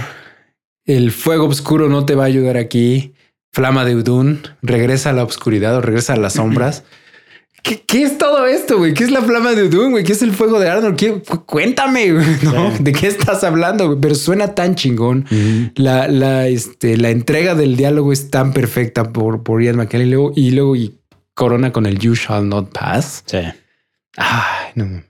el 0.85 1.11
fuego 1.11 1.45
oscuro 1.45 1.87
no 1.87 2.05
te 2.05 2.15
va 2.15 2.23
a 2.23 2.27
ayudar 2.27 2.57
aquí. 2.57 3.13
Flama 3.53 3.85
de 3.85 3.95
Udun, 3.95 4.41
regresa 4.61 5.09
a 5.09 5.13
la 5.13 5.23
oscuridad 5.23 5.77
o 5.77 5.81
regresa 5.81 6.13
a 6.13 6.17
las 6.17 6.33
sombras. 6.33 6.83
¿Qué, 7.63 7.81
qué 7.85 8.03
es 8.03 8.17
todo 8.17 8.45
esto, 8.45 8.77
güey? 8.77 8.93
¿Qué 8.93 9.03
es 9.03 9.11
la 9.11 9.21
flama 9.21 9.51
de 9.53 9.63
Udun, 9.63 9.91
güey? 9.91 10.03
¿Qué 10.03 10.13
es 10.13 10.21
el 10.21 10.31
fuego 10.31 10.59
de 10.59 10.69
Arnold? 10.69 10.95
¿Qué- 10.95 11.21
cu- 11.21 11.45
Cuéntame, 11.45 12.11
güey, 12.13 12.25
¿no? 12.43 12.71
Sí. 12.77 12.83
¿De 12.83 12.91
qué 12.93 13.07
estás 13.07 13.43
hablando, 13.43 13.87
güey? 13.87 13.99
Pero 13.99 14.15
suena 14.15 14.55
tan 14.55 14.75
chingón. 14.75 15.25
La, 15.75 16.07
la, 16.07 16.47
este, 16.47 16.97
la 16.97 17.09
entrega 17.09 17.55
del 17.55 17.75
diálogo 17.75 18.11
es 18.13 18.29
tan 18.31 18.53
perfecta 18.53 19.11
por, 19.11 19.43
por 19.43 19.61
Ian 19.61 19.75
McKellen 19.77 20.07
y 20.07 20.11
luego, 20.11 20.31
y 20.35 20.51
luego 20.51 20.75
y 20.75 20.99
corona 21.33 21.71
con 21.71 21.85
el 21.85 21.99
You 21.99 22.15
Shall 22.15 22.47
Not 22.47 22.71
Pass. 22.71 23.23
Sí. 23.25 23.39
Ay, 24.17 24.71
no 24.75 24.85
mames. 24.85 25.05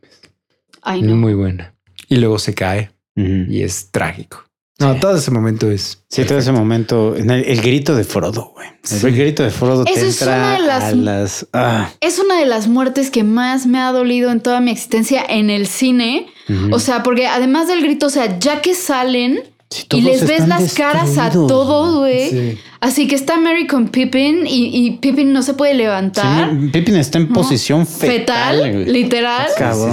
Ay, 0.81 1.01
no. 1.01 1.15
Muy 1.15 1.33
buena. 1.33 1.73
Y 2.07 2.17
luego 2.17 2.39
se 2.39 2.53
cae 2.53 2.91
y 3.15 3.63
es 3.63 3.91
trágico. 3.91 4.43
No, 4.79 4.95
todo 4.95 5.17
ese 5.17 5.29
momento 5.31 5.69
es. 5.69 6.03
Sí, 6.09 6.23
todo 6.25 6.37
ese 6.37 6.51
momento, 6.51 7.15
en 7.15 7.29
el, 7.29 7.43
el 7.45 7.61
grito 7.61 7.95
de 7.95 8.03
Frodo, 8.03 8.53
güey. 8.55 8.67
El 8.69 8.99
Sí. 8.99 9.09
grito 9.11 9.43
de 9.43 9.49
Frodo 9.51 9.83
te 9.83 9.91
Esa 9.91 10.05
es 10.05 10.21
entra 10.21 10.37
una 10.37 10.53
de 10.53 10.59
las- 10.67 10.83
a 10.83 10.91
las... 10.95 11.47
ah. 11.53 11.89
Es 11.99 12.17
una 12.19 12.39
de 12.39 12.45
las 12.45 12.67
muertes 12.67 13.11
que 13.11 13.23
más 13.23 13.65
me 13.67 13.79
ha 13.79 13.91
dolido 13.91 14.31
en 14.31 14.39
toda 14.41 14.61
mi 14.61 14.71
existencia 14.71 15.23
en 15.27 15.49
el 15.49 15.67
cine. 15.67 16.27
O 16.71 16.79
sea, 16.79 17.03
porque 17.03 17.27
además 17.27 17.67
del 17.67 17.81
grito, 17.81 18.07
o 18.07 18.09
sea, 18.09 18.39
ya 18.39 18.61
que 18.61 18.73
salen 18.73 19.41
Sí, 19.69 19.85
y 19.93 20.01
les 20.01 20.25
ves 20.25 20.47
las 20.47 20.73
caras 20.73 21.15
a 21.19 21.29
todos, 21.29 21.97
güey. 21.97 22.29
Sí. 22.31 22.57
Así 22.79 23.07
que 23.07 23.13
está 23.13 23.37
Mary 23.37 23.67
con 23.67 23.89
Pippin 23.89 24.47
y, 24.47 24.71
y 24.73 24.91
Pippin 24.97 25.31
no 25.31 25.43
se 25.43 25.53
puede 25.53 25.75
levantar. 25.75 26.49
Sí, 26.49 26.69
Pippin 26.73 26.95
está 26.95 27.19
en 27.19 27.27
¿no? 27.27 27.33
posición 27.35 27.85
fetal. 27.85 28.63
Fetal, 28.63 28.91
literal. 28.91 29.47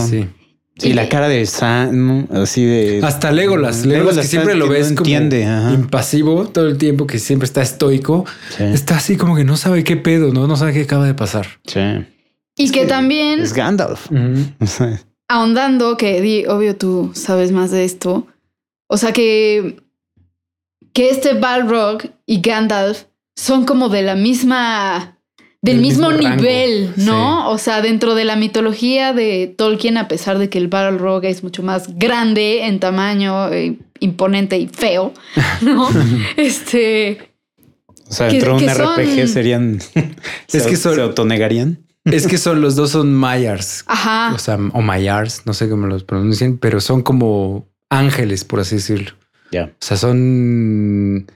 Sí, 0.08 0.26
sí. 0.78 0.92
La 0.92 1.08
cara 1.08 1.28
de 1.28 1.44
Sam, 1.46 2.26
así 2.30 2.64
de... 2.64 3.00
Hasta 3.02 3.32
Legolas, 3.32 3.84
Legolas, 3.84 3.86
Legolas 3.86 4.16
que 4.18 4.22
siempre 4.30 4.54
lo 4.54 4.66
que 4.66 4.72
ves 4.72 4.92
no 4.92 5.02
como 5.02 5.14
ajá. 5.14 5.72
impasivo 5.74 6.46
todo 6.48 6.66
el 6.68 6.78
tiempo, 6.78 7.06
que 7.06 7.18
siempre 7.18 7.46
está 7.46 7.62
estoico. 7.62 8.24
Sí, 8.56 8.64
Está 8.64 8.96
así 8.96 9.16
como 9.16 9.36
que 9.36 9.44
no 9.44 9.56
sabe 9.56 9.84
qué 9.84 9.96
pedo, 9.96 10.32
no, 10.32 10.46
no 10.46 10.56
sabe 10.56 10.72
qué 10.72 10.82
acaba 10.82 11.06
de 11.06 11.14
pasar. 11.14 11.46
sí. 11.66 11.80
Y 12.58 12.70
que 12.70 12.86
también, 12.86 13.40
Es 13.40 13.52
Gandalf. 13.52 14.10
Ahondando, 15.28 15.96
que 15.96 16.20
di, 16.22 16.46
obvio 16.46 16.76
tú 16.76 17.10
sabes 17.14 17.52
más 17.52 17.70
de 17.70 17.84
esto. 17.84 18.26
O 18.86 18.96
sea 18.96 19.12
que, 19.12 19.76
que 20.94 21.10
este 21.10 21.34
Balrog 21.34 21.98
y 22.24 22.40
Gandalf 22.40 23.04
son 23.34 23.66
como 23.66 23.88
de 23.88 24.02
la 24.02 24.14
misma. 24.14 25.15
Del 25.66 25.76
Del 25.76 25.80
mismo, 25.82 26.10
nivel, 26.12 26.92
¿no? 26.96 27.42
sí. 27.42 27.54
O 27.54 27.58
sea, 27.58 27.82
dentro 27.82 28.14
de 28.14 28.24
la 28.24 28.36
mitología 28.36 29.12
de 29.12 29.52
Tolkien, 29.56 29.98
a 29.98 30.08
pesar 30.08 30.38
de 30.38 30.48
que 30.48 30.58
el 30.58 30.68
Balrog 30.68 31.24
es 31.24 31.42
mucho 31.42 31.62
más 31.62 31.98
grande 31.98 32.66
en 32.66 32.80
tamaño, 32.80 33.52
eh, 33.52 33.76
imponente 34.00 34.56
y 34.58 34.68
feo, 34.68 35.12
¿no? 35.60 35.88
este. 36.36 37.30
o 38.08 38.12
sea, 38.12 38.28
dentro 38.28 38.58
de 38.58 38.64
un 38.64 38.74
son- 38.74 38.96
RPG 39.00 39.28
serían... 39.28 39.78
Es 40.52 40.66
que 40.66 40.76
son- 40.76 40.94
se 40.94 41.02
autonegarían. 41.02 41.78
Es 42.04 42.28
que 42.28 42.38
son 42.38 42.60
los 42.60 42.76
dos 42.76 42.90
son 42.90 43.12
Mayars, 43.12 43.82
Ajá. 43.88 44.32
o 44.32 44.38
sea, 44.38 44.54
o 44.72 44.80
Mayars, 44.80 45.42
no 45.44 45.52
sé 45.52 45.68
cómo 45.68 45.88
los 45.88 46.04
pronuncian, 46.04 46.56
pero 46.56 46.80
son 46.80 47.02
como 47.02 47.66
ángeles, 47.90 48.44
por 48.44 48.60
así 48.60 48.76
decirlo. 48.76 49.10
Ya. 49.50 49.64
O 49.64 49.70
sea, 49.80 49.96
son 49.96 51.26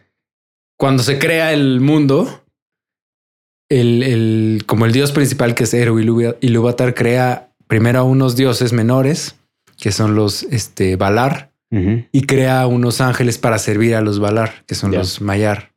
cuando 0.77 1.03
se 1.03 1.19
crea 1.19 1.53
el 1.53 1.81
mundo, 1.81 2.39
el, 3.70 4.02
el- 4.02 4.62
como 4.66 4.85
el 4.85 4.92
dios 4.92 5.12
principal 5.12 5.54
que 5.54 5.64
es 5.64 5.72
Eru 5.72 5.98
Ilúva- 5.98 6.37
Ilúvatar 6.42 6.94
crea 6.94 7.50
primero 7.66 8.00
a 8.00 8.02
unos 8.02 8.37
dioses 8.37 8.72
menores 8.74 9.37
que 9.78 9.92
son 9.92 10.14
los 10.14 10.42
este 10.44 10.96
Valar 10.96 11.52
y 12.11 12.22
crea 12.22 12.66
unos 12.66 13.00
ángeles 13.00 13.38
para 13.38 13.56
servir 13.59 13.94
a 13.94 14.00
los 14.00 14.18
Valar, 14.18 14.64
que 14.66 14.74
son 14.74 14.90
los 14.90 15.20
Mayar. 15.20 15.70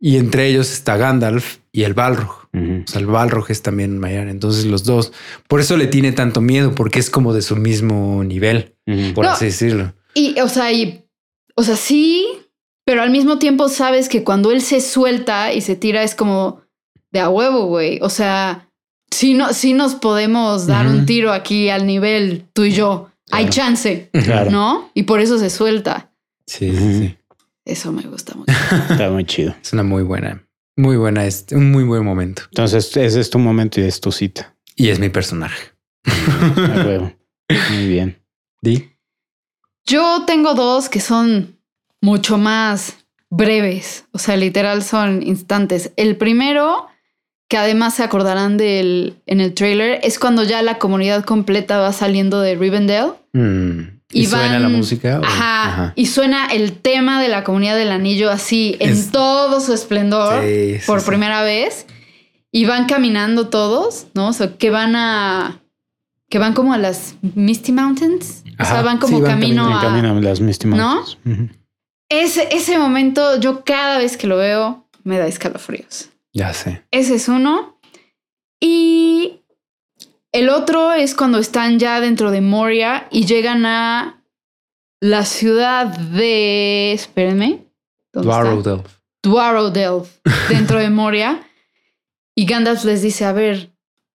Y 0.00 0.18
entre 0.18 0.46
ellos 0.46 0.72
está 0.72 0.96
Gandalf 0.96 1.56
y 1.72 1.82
el 1.82 1.94
Balrog. 1.94 2.46
Ujú. 2.54 2.84
O 2.86 2.90
sea, 2.90 3.00
el 3.00 3.06
Balrog 3.08 3.50
es 3.50 3.60
también 3.60 3.98
Mayar. 3.98 4.28
Entonces 4.28 4.66
los 4.66 4.84
dos, 4.84 5.12
por 5.48 5.58
eso 5.60 5.76
le 5.76 5.88
tiene 5.88 6.12
tanto 6.12 6.40
miedo, 6.40 6.76
porque 6.76 7.00
es 7.00 7.10
como 7.10 7.34
de 7.34 7.42
su 7.42 7.56
mismo 7.56 8.22
nivel, 8.22 8.76
por 9.14 9.24
No. 9.24 9.32
así 9.32 9.46
decirlo. 9.46 9.92
Y, 10.14 10.38
o 10.40 10.48
sea, 10.48 10.72
y, 10.72 11.04
o 11.56 11.64
sea, 11.64 11.74
sí, 11.74 12.26
pero 12.86 13.02
al 13.02 13.10
mismo 13.10 13.38
tiempo 13.40 13.68
sabes 13.68 14.08
que 14.08 14.22
cuando 14.22 14.52
él 14.52 14.62
se 14.62 14.80
suelta 14.80 15.52
y 15.52 15.60
se 15.60 15.74
tira 15.74 16.04
es 16.04 16.14
como 16.14 16.60
de 17.12 17.20
a 17.20 17.28
huevo, 17.28 17.66
güey. 17.66 17.98
O 18.02 18.08
sea, 18.10 18.68
sí, 19.10 19.34
no, 19.34 19.52
sí 19.52 19.72
nos 19.74 19.94
podemos 19.94 20.66
dar 20.66 20.86
un 20.86 21.06
tiro 21.06 21.32
aquí 21.32 21.68
al 21.70 21.86
nivel 21.86 22.46
tú 22.52 22.64
y 22.64 22.72
yo. 22.72 23.10
Hay 23.32 23.48
chance, 23.48 24.10
Claro. 24.12 24.50
¿no? 24.50 24.90
Y 24.94 25.04
por 25.04 25.20
eso 25.20 25.38
se 25.38 25.50
suelta. 25.50 26.10
Sí, 26.46 26.74
sí, 26.76 26.98
sí. 26.98 27.16
Eso 27.64 27.92
me 27.92 28.02
gusta 28.02 28.34
mucho. 28.34 28.52
Está 28.90 29.10
muy 29.10 29.24
chido. 29.24 29.54
Es 29.62 29.72
una 29.72 29.82
muy 29.84 30.02
buena, 30.02 30.44
muy 30.76 30.96
buena, 30.96 31.24
este, 31.26 31.54
un 31.54 31.70
muy 31.70 31.84
buen 31.84 32.04
momento. 32.04 32.42
Entonces, 32.50 32.96
ese 32.96 33.20
es 33.20 33.30
tu 33.30 33.38
momento 33.38 33.80
y 33.80 33.84
es 33.84 34.00
tu 34.00 34.10
cita. 34.10 34.56
Y 34.74 34.88
es 34.88 34.98
mi 34.98 35.08
personaje. 35.10 35.70
A 36.04 36.82
huevo. 36.86 37.12
Muy 37.70 37.86
bien. 37.86 38.20
Di. 38.62 38.90
Yo 39.86 40.24
tengo 40.26 40.54
dos 40.54 40.88
que 40.88 41.00
son 41.00 41.58
mucho 42.00 42.38
más 42.38 42.96
breves, 43.30 44.06
o 44.12 44.18
sea, 44.18 44.36
literal 44.36 44.82
son 44.82 45.22
instantes. 45.22 45.92
El 45.96 46.16
primero, 46.16 46.86
que 47.50 47.58
además 47.58 47.94
se 47.94 48.04
acordarán 48.04 48.56
del 48.56 49.16
en 49.26 49.40
el 49.40 49.52
trailer, 49.54 49.98
es 50.04 50.18
cuando 50.20 50.44
ya 50.44 50.62
la 50.62 50.78
comunidad 50.78 51.24
completa 51.24 51.78
va 51.78 51.92
saliendo 51.92 52.40
de 52.40 52.54
Rivendell. 52.54 53.08
Mm. 53.32 53.98
¿Y, 54.12 54.22
Y 54.22 54.26
suena 54.26 54.52
van- 54.52 54.62
la 54.62 54.68
música? 54.68 55.20
o- 55.20 55.24
Ajá, 55.24 55.92
Y 55.96 56.06
suena 56.06 56.46
el 56.46 56.72
tema 56.72 57.20
de 57.20 57.28
la 57.28 57.42
comunidad 57.44 57.76
del 57.76 57.90
anillo 57.92 58.30
así 58.30 58.76
en 58.80 58.90
Es- 58.90 59.10
todo 59.10 59.60
su 59.60 59.72
esplendor 59.74 60.42
Sí, 60.44 60.78
sí, 60.78 60.86
por 60.86 61.00
sí. 61.00 61.06
primera 61.08 61.42
vez. 61.42 61.86
Y 62.52 62.64
van 62.66 62.86
caminando 62.86 63.48
todos, 63.48 64.06
¿no? 64.14 64.28
O 64.28 64.32
sea, 64.32 64.56
que 64.56 64.70
van 64.70 64.94
a. 64.96 65.60
que 66.28 66.38
van 66.38 66.54
como 66.54 66.72
a 66.72 66.78
las 66.78 67.14
Misty 67.34 67.72
Mountains. 67.72 68.44
o 68.60 68.64
sea, 68.64 68.82
van 68.82 68.98
como 68.98 69.20
van 69.20 69.32
camino 69.32 69.76
a. 69.76 69.80
camino 69.80 70.10
a 70.16 70.20
las 70.20 70.40
Misty 70.40 70.68
¿No? 70.68 70.76
Mountains. 70.76 71.50
Ese, 72.08 72.48
ese 72.52 72.78
momento, 72.78 73.38
yo 73.40 73.64
cada 73.64 73.98
vez 73.98 74.16
que 74.16 74.26
lo 74.28 74.36
veo, 74.36 74.86
me 75.02 75.18
da 75.18 75.26
escalofríos. 75.26 76.09
Ya 76.32 76.52
sé. 76.54 76.84
Ese 76.90 77.16
es 77.16 77.28
uno. 77.28 77.78
Y 78.60 79.40
el 80.32 80.48
otro 80.48 80.92
es 80.92 81.14
cuando 81.14 81.38
están 81.38 81.78
ya 81.78 82.00
dentro 82.00 82.30
de 82.30 82.40
Moria 82.40 83.08
y 83.10 83.26
llegan 83.26 83.66
a 83.66 84.22
la 85.00 85.24
ciudad 85.24 85.86
de. 85.86 86.92
Espérenme. 86.92 87.64
Dwarrowdelf. 88.12 88.98
Dwarrowdelf, 89.22 90.18
dentro 90.48 90.78
de 90.78 90.90
Moria. 90.90 91.46
Y 92.34 92.46
Gandalf 92.46 92.84
les 92.84 93.02
dice: 93.02 93.24
A 93.24 93.32
ver, 93.32 93.70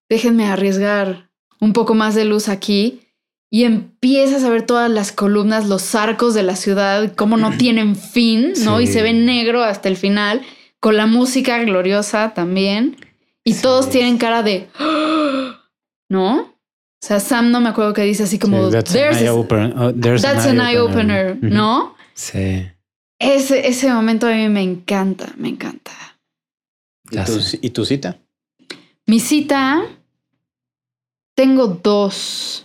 déjenme 0.08 0.46
arriesgar 0.46 1.30
un 1.60 1.72
poco 1.72 1.94
más 1.94 2.14
de 2.14 2.24
luz 2.24 2.48
aquí. 2.48 3.02
Y 3.48 3.62
empiezas 3.64 4.42
a 4.42 4.50
ver 4.50 4.66
todas 4.66 4.90
las 4.90 5.12
columnas, 5.12 5.66
los 5.68 5.94
arcos 5.94 6.34
de 6.34 6.42
la 6.42 6.56
ciudad, 6.56 7.14
cómo 7.14 7.36
no 7.36 7.50
tienen 7.58 7.94
fin, 7.96 8.52
¿no? 8.64 8.80
Y 8.80 8.86
se 8.86 9.02
ve 9.02 9.12
negro 9.12 9.62
hasta 9.62 9.88
el 9.88 9.96
final, 9.96 10.42
con 10.86 10.96
la 10.96 11.06
música 11.06 11.58
gloriosa 11.64 12.32
también. 12.32 12.96
Y 13.42 13.54
Sí. 13.54 13.62
todos 13.62 13.90
tienen 13.90 14.18
cara 14.18 14.44
de. 14.44 14.68
¿No? 16.08 16.42
O 16.42 16.52
sea, 17.04 17.18
Sam 17.18 17.50
no 17.50 17.60
me 17.60 17.70
acuerdo 17.70 17.92
que 17.92 18.02
dice 18.02 18.22
así 18.22 18.38
como. 18.38 18.66
Sí, 18.66 18.70
that's 18.72 18.92
"There's 18.92 19.16
an 19.16 19.22
eye 19.24 19.28
a- 19.28 19.34
opener. 19.34 19.74
Oh, 19.76 19.92
there's 19.92 20.22
that's 20.22 20.46
an 20.46 20.60
eye 20.60 20.78
opener, 20.78 21.32
Ujú. 21.38 21.48
¿no? 21.48 21.96
Sí. 22.14 22.68
Ese, 23.18 23.66
ese 23.66 23.92
momento 23.92 24.28
a 24.28 24.30
mí 24.30 24.48
me 24.48 24.62
encanta, 24.62 25.32
me 25.36 25.48
encanta. 25.48 25.90
¿Y 27.10 27.16
tu. 27.24 27.40
¿Y 27.62 27.70
tu 27.70 27.84
cita? 27.84 28.18
Mi 29.06 29.18
cita, 29.18 29.82
tengo 31.36 31.66
dos. 31.66 32.64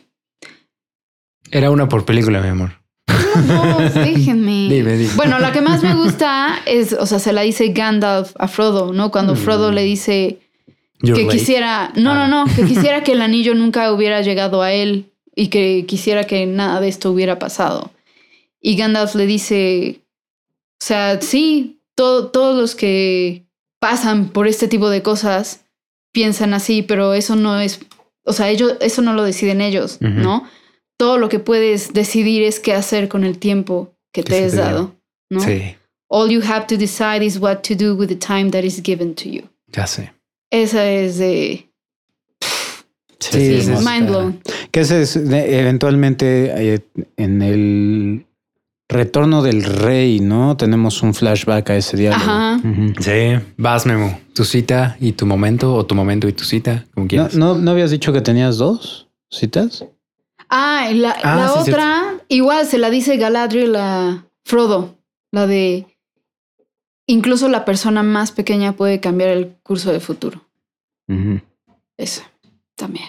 Era 1.49 1.71
una 1.71 1.89
por 1.89 2.05
película, 2.05 2.39
mi 2.39 2.49
amor. 2.49 2.80
Dos, 3.07 3.93
déjenme. 3.93 4.67
Dime, 4.69 4.97
dime. 4.97 5.11
Bueno, 5.15 5.39
la 5.39 5.51
que 5.51 5.61
más 5.61 5.83
me 5.83 5.93
gusta 6.03 6.59
es, 6.65 6.93
o 6.93 7.05
sea, 7.05 7.19
se 7.19 7.33
la 7.33 7.41
dice 7.41 7.69
Gandalf 7.69 8.33
a 8.37 8.47
Frodo, 8.47 8.93
¿no? 8.93 9.11
Cuando 9.11 9.33
Mm. 9.33 9.37
Frodo 9.37 9.71
le 9.71 9.83
dice 9.83 10.39
You're 11.01 11.19
que 11.19 11.25
late. 11.25 11.37
quisiera, 11.37 11.91
no, 11.95 12.11
Ah, 12.11 12.27
no, 12.27 12.45
no, 12.45 12.55
que 12.55 12.63
quisiera 12.67 13.03
que 13.03 13.13
el 13.13 13.21
anillo 13.21 13.55
nunca 13.55 13.91
hubiera 13.91 14.21
llegado 14.21 14.61
a 14.61 14.71
él 14.73 15.11
y 15.35 15.47
que 15.47 15.85
quisiera 15.87 16.25
que 16.25 16.45
nada 16.45 16.81
de 16.81 16.87
esto 16.89 17.11
hubiera 17.11 17.39
pasado. 17.39 17.91
Y 18.61 18.75
Gandalf 18.75 19.15
le 19.15 19.25
dice, 19.25 20.01
o 20.81 20.85
sea, 20.85 21.19
sí, 21.21 21.79
todo- 21.95 22.27
todos 22.27 22.55
los 22.59 22.75
que 22.75 23.45
pasan 23.79 24.29
por 24.29 24.47
este 24.47 24.67
tipo 24.67 24.89
de 24.89 25.01
cosas 25.01 25.61
piensan 26.11 26.53
así, 26.53 26.81
pero 26.83 27.13
eso 27.13 27.35
no 27.35 27.59
es, 27.59 27.79
o 28.23 28.33
sea, 28.33 28.49
ellos, 28.49 28.73
eso 28.81 29.01
no 29.01 29.13
lo 29.13 29.23
deciden 29.23 29.61
ellos. 29.61 29.97
¿no? 30.01 30.43
Todo 31.01 31.17
lo 31.17 31.29
que 31.29 31.39
puedes 31.39 31.93
decidir 31.93 32.43
es 32.43 32.59
qué 32.59 32.75
hacer 32.75 33.07
con 33.07 33.23
el 33.23 33.39
tiempo 33.39 33.91
que 34.13 34.21
te 34.21 34.47
dio. 34.51 34.61
dado, 34.61 34.95
¿no? 35.31 35.39
Sí, 35.39 35.75
All 36.13 36.29
you 36.29 36.41
have 36.43 36.67
to 36.67 36.77
decide 36.77 37.25
is 37.25 37.39
what 37.39 37.61
to 37.63 37.73
do 37.73 37.95
with 37.95 38.09
the 38.09 38.15
time 38.15 38.51
that 38.51 38.63
is 38.63 38.79
given 38.83 39.15
to 39.15 39.27
you. 39.27 39.41
ya 39.75 39.87
sé. 39.87 40.11
Esa 40.51 40.85
es 40.87 41.17
de 41.17 41.67
Sí, 43.19 43.61
sí, 43.61 43.61
sí, 43.61 43.71
mind 43.83 44.09
blown. 44.09 44.39
Que 44.71 44.81
ese 44.81 45.01
es 45.01 45.15
eventualmente 45.15 46.73
eh, 46.75 46.79
en 47.17 47.41
el 47.41 48.25
Retorno 48.87 49.41
del 49.41 49.63
Rey, 49.63 50.19
¿no? 50.19 50.55
Tenemos 50.57 51.01
un 51.01 51.13
flashback 51.15 51.69
a 51.71 51.77
ese 51.77 51.97
diálogo. 51.97 52.21
Ajá. 52.23 52.59
Sí, 52.99 53.43
vas 53.57 53.85
Memo. 53.87 54.19
Tu 54.35 54.43
cita 54.43 54.97
y 54.99 55.13
tu 55.13 55.25
momento 55.25 55.73
o 55.73 55.83
tu 55.85 55.95
momento 55.95 56.27
y 56.27 56.33
tu 56.33 56.43
cita, 56.43 56.85
como 56.93 57.05
¿No, 57.05 57.07
quieras. 57.07 57.35
no, 57.35 57.55
¿No 57.55 57.71
habías 57.71 57.89
dicho 57.89 58.11
que 58.13 58.21
tenías 58.21 58.57
dos 58.57 59.07
citas? 59.29 59.85
Ah, 60.53 60.89
la, 60.93 61.11
Ah, 61.23 61.35
la 61.37 61.47
sí, 61.47 61.69
otra, 61.71 62.19
igual 62.27 62.65
se 62.67 62.77
la 62.77 62.89
dice 62.89 63.15
Galadriel 63.17 63.73
a 63.77 64.25
Frodo, 64.43 64.97
la 65.31 65.47
de 65.47 65.87
incluso 67.07 67.47
la 67.47 67.63
persona 67.65 68.03
más 68.03 68.31
pequeña 68.33 68.73
puede 68.73 68.99
cambiar 68.99 69.29
el 69.29 69.55
curso 69.63 69.91
del 69.91 70.01
futuro. 70.01 70.45
Ujú. 71.07 71.39
Eso 71.97 72.21
también. 72.75 73.05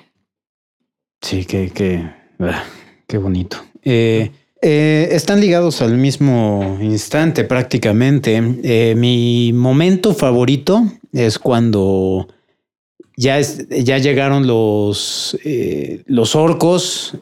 Sí, 1.20 1.44
qué, 1.44 1.70
qué, 1.70 2.08
ah, 2.40 2.62
qué 3.06 3.18
bonito. 3.18 3.56
Eh, 3.82 4.30
eh, 4.60 5.08
están 5.10 5.40
ligados 5.40 5.82
al 5.82 5.96
mismo 5.96 6.78
instante 6.80 7.42
prácticamente. 7.44 8.40
Eh, 8.62 8.94
mi 8.96 9.52
momento 9.52 10.14
favorito 10.14 10.84
es 11.12 11.38
cuando 11.40 12.28
ya, 13.16 13.38
es- 13.38 13.68
ya 13.68 13.98
llegaron 13.98 14.46
los, 14.46 15.36
eh, 15.44 16.02
los 16.06 16.36
orcos. 16.36 17.16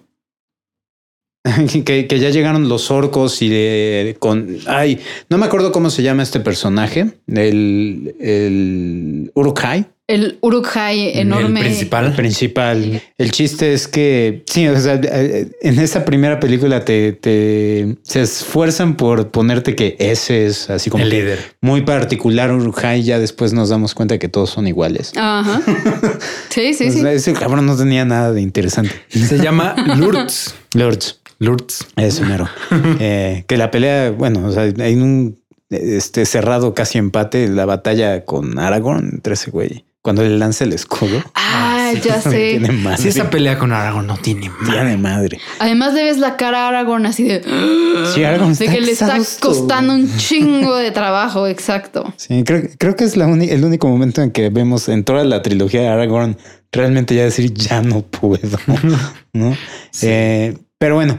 Que, 1.84 2.06
que 2.06 2.18
ya 2.18 2.30
llegaron 2.30 2.68
los 2.68 2.90
orcos 2.90 3.40
y 3.42 3.48
de, 3.48 4.16
con 4.18 4.58
ay 4.66 4.98
no 5.30 5.38
me 5.38 5.46
acuerdo 5.46 5.72
cómo 5.72 5.88
se 5.90 6.02
llama 6.02 6.22
este 6.22 6.38
personaje 6.40 7.12
el 7.28 8.14
el 8.20 9.30
Uruk-hai 9.34 9.86
El 10.06 10.38
Uruk-hai 10.42 11.18
enorme. 11.20 11.60
El 11.60 11.66
principal. 11.66 12.06
el 12.06 12.12
principal. 12.14 13.00
El 13.16 13.30
chiste 13.30 13.72
es 13.72 13.86
que, 13.86 14.42
sí, 14.50 14.66
o 14.66 14.76
sea, 14.80 15.00
eh, 15.00 15.52
en 15.62 15.78
esta 15.78 16.04
primera 16.04 16.40
película 16.40 16.84
te, 16.84 17.12
te 17.12 17.94
se 18.02 18.22
esfuerzan 18.22 18.96
por 18.96 19.30
ponerte 19.30 19.76
que 19.76 19.94
ese 20.00 20.46
es 20.46 20.68
así 20.68 20.90
como 20.90 21.04
el 21.04 21.10
líder. 21.10 21.38
muy 21.60 21.82
particular 21.82 22.50
Urujai. 22.52 23.04
Ya 23.04 23.20
después 23.20 23.52
nos 23.52 23.68
damos 23.68 23.94
cuenta 23.94 24.18
que 24.18 24.28
todos 24.28 24.50
son 24.50 24.66
iguales. 24.66 25.12
Ajá. 25.16 25.62
Sí, 26.50 26.74
sí, 26.74 26.88
O 26.88 26.92
sí. 26.92 27.06
ese 27.06 27.32
cabrón 27.32 27.64
no 27.66 27.76
tenía 27.76 28.04
nada 28.04 28.32
de 28.32 28.40
interesante. 28.42 28.90
Se 29.10 29.38
llama 29.38 29.76
Lurtz. 29.96 30.54
Lords, 30.74 31.19
Lurtz. 31.40 31.86
ese 31.96 32.22
mero. 32.22 32.48
Eh, 33.00 33.44
que 33.48 33.56
la 33.56 33.70
pelea, 33.72 34.12
bueno, 34.12 34.46
o 34.46 34.52
sea, 34.52 34.62
hay 34.62 34.94
un 34.94 35.36
este 35.70 36.24
cerrado 36.26 36.74
casi 36.74 36.98
empate 36.98 37.48
la 37.48 37.64
batalla 37.66 38.24
con 38.24 38.58
Aragorn 38.58 39.08
entre 39.14 39.34
ese 39.34 39.50
güey. 39.50 39.84
Cuando 40.02 40.22
le 40.22 40.30
lanza 40.38 40.64
el 40.64 40.72
escudo. 40.72 41.22
Ah, 41.34 41.90
sí, 41.94 42.00
ya 42.02 42.20
sé. 42.22 42.56
Tiene 42.58 42.72
madre. 42.72 42.96
Si 43.02 43.08
esa 43.08 43.28
pelea 43.28 43.58
con 43.58 43.70
Aragorn 43.70 44.06
no 44.06 44.16
tiene 44.16 44.50
Tiene 44.64 44.96
madre. 44.96 44.96
madre. 44.96 45.38
Además 45.58 45.92
le 45.92 46.04
ves 46.04 46.16
la 46.18 46.36
cara 46.38 46.64
a 46.64 46.68
Aragorn 46.70 47.04
así 47.04 47.24
de... 47.24 47.42
Sí, 48.14 48.24
Aragorn 48.24 48.54
de 48.54 48.64
está 48.64 48.72
que 48.74 48.80
le 48.80 48.92
está 48.92 49.18
costando 49.40 49.92
un 49.94 50.10
chingo 50.16 50.74
de 50.76 50.90
trabajo, 50.90 51.46
exacto. 51.46 52.12
Sí, 52.16 52.44
creo, 52.44 52.62
creo 52.78 52.96
que 52.96 53.04
es 53.04 53.18
la 53.18 53.26
uni- 53.26 53.50
el 53.50 53.62
único 53.62 53.88
momento 53.88 54.22
en 54.22 54.30
que 54.30 54.48
vemos 54.48 54.88
en 54.88 55.04
toda 55.04 55.22
la 55.24 55.42
trilogía 55.42 55.82
de 55.82 55.88
Aragorn 55.88 56.38
realmente 56.72 57.14
ya 57.14 57.24
decir 57.24 57.52
ya 57.52 57.82
no 57.82 58.00
puedo, 58.00 58.58
¿no? 59.34 59.54
Eh, 60.02 60.56
pero 60.80 60.94
bueno, 60.96 61.18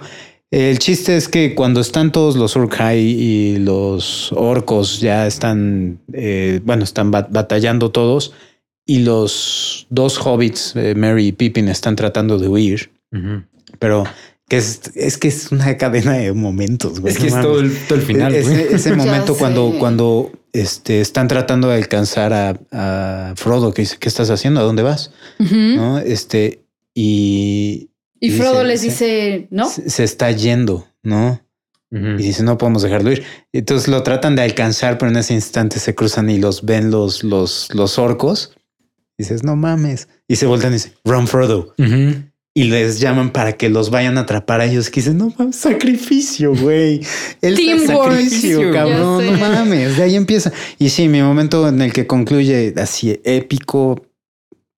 el 0.49 0.79
chiste 0.79 1.15
es 1.15 1.29
que 1.29 1.55
cuando 1.55 1.79
están 1.79 2.11
todos 2.11 2.35
los 2.35 2.55
Uruk-hai 2.57 2.99
y 2.99 3.57
los 3.59 4.33
orcos 4.33 4.99
ya 4.99 5.25
están, 5.27 5.99
eh, 6.11 6.59
bueno, 6.65 6.83
están 6.83 7.11
bat- 7.11 7.29
batallando 7.29 7.89
todos 7.91 8.33
y 8.85 8.99
los 8.99 9.87
dos 9.89 10.17
hobbits, 10.17 10.73
eh, 10.75 10.93
Merry 10.95 11.27
y 11.27 11.31
Pippin, 11.31 11.69
están 11.69 11.95
tratando 11.95 12.37
de 12.37 12.47
huir, 12.49 12.91
pero 13.79 14.03
que 14.49 14.57
es, 14.57 14.81
es 14.95 15.17
que 15.17 15.29
es 15.29 15.51
una 15.53 15.77
cadena 15.77 16.13
de 16.13 16.33
momentos. 16.33 16.99
güey, 16.99 17.13
Es 17.13 17.19
que 17.19 17.29
no 17.29 17.37
es 17.37 17.41
todo 17.41 17.59
el, 17.61 17.77
todo 17.87 17.99
el 17.99 18.05
final. 18.05 18.33
güey. 18.43 18.73
Ese, 18.73 18.93
momento 18.95 19.35
cuando, 19.37 19.73
cuando 19.79 20.31
este, 20.51 20.99
están 20.99 21.29
tratando 21.29 21.69
de 21.69 21.75
alcanzar 21.75 22.33
a, 22.33 22.59
a 22.71 23.33
Frodo, 23.37 23.73
que 23.73 23.83
dice, 23.83 23.95
¿qué 23.99 24.09
estás 24.09 24.29
haciendo? 24.31 24.59
¿A 24.59 24.63
dónde 24.63 24.83
vas? 24.83 25.11
¿No? 25.39 25.99
Este, 25.99 26.63
y, 26.93 27.90
Y 28.21 28.29
dice- 28.29 28.41
Frodo 28.43 28.63
les 28.63 28.81
dice- 28.81 29.05
dice, 29.05 29.47
¿no? 29.51 29.67
se, 29.69 29.89
se 29.89 30.03
está 30.05 30.31
yendo, 30.31 30.87
¿no? 31.03 31.41
Y 31.93 32.23
dice, 32.23 32.43
no 32.43 32.57
podemos 32.57 32.83
dejarlo 32.83 33.11
ir. 33.11 33.23
Entonces 33.51 33.89
lo 33.89 34.01
tratan 34.01 34.37
de 34.37 34.43
alcanzar, 34.43 34.97
pero 34.97 35.11
en 35.11 35.17
ese 35.17 35.33
instante 35.33 35.77
se 35.77 35.93
cruzan 35.93 36.29
y 36.29 36.37
los 36.39 36.63
ven 36.63 36.89
los, 36.89 37.21
los, 37.25 37.67
los 37.73 37.99
orcos. 37.99 38.55
Dices, 39.17 39.43
no 39.43 39.57
mames. 39.57 40.07
Y 40.25 40.37
se 40.37 40.45
voltean 40.45 40.71
y 40.71 40.75
dicen, 40.75 40.93
run 41.03 41.27
Frodo. 41.27 41.75
Y 42.53 42.63
les 42.65 43.01
llaman 43.01 43.31
para 43.33 43.53
que 43.57 43.67
los 43.69 43.89
vayan 43.89 44.17
a 44.17 44.21
atrapar 44.21 44.61
a 44.61 44.65
ellos. 44.67 44.89
Que 44.89 45.01
dicen, 45.01 45.17
no 45.17 45.33
mames, 45.37 45.57
sacrificio, 45.57 46.55
güey. 46.55 47.01
El 47.41 47.55
Teamwork. 47.55 48.11
sacrificio, 48.13 48.71
cabrón, 48.71 49.25
no 49.25 49.31
mames. 49.37 49.97
De 49.97 50.03
ahí 50.03 50.15
empieza. 50.15 50.53
Y 50.79 50.89
sí, 50.91 51.09
mi 51.09 51.21
momento 51.21 51.67
en 51.67 51.81
el 51.81 51.91
que 51.91 52.07
concluye 52.07 52.73
así 52.77 53.19
épico, 53.25 54.01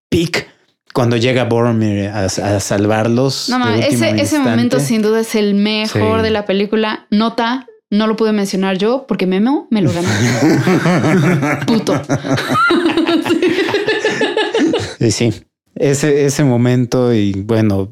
pic, 0.10 0.48
cuando 0.94 1.18
llega 1.18 1.44
Boromir 1.46 2.08
a, 2.10 2.26
a 2.26 2.60
salvarlos. 2.60 3.50
No 3.50 3.60
mames, 3.60 4.02
ese, 4.02 4.40
momento 4.40 4.80
sin 4.80 5.02
duda 5.02 5.22
es 5.22 5.36
el 5.36 5.56
mejor 5.56 6.20
Sí. 6.20 6.24
de 6.24 6.30
la 6.30 6.46
película. 6.46 7.08
Nota, 7.10 7.68
no 7.90 8.08
lo 8.08 8.16
pude 8.16 8.32
mencionar 8.32 8.78
yo 8.78 9.06
porque 9.08 9.26
Memo 9.28 9.68
me 9.70 9.82
lo 9.82 9.92
ganó. 9.92 10.08
Puto. 11.68 12.00
Y 15.00 15.12
sí, 15.12 15.34
ese, 15.76 16.26
ese 16.26 16.44
momento 16.44 17.14
y 17.14 17.34
bueno, 17.34 17.92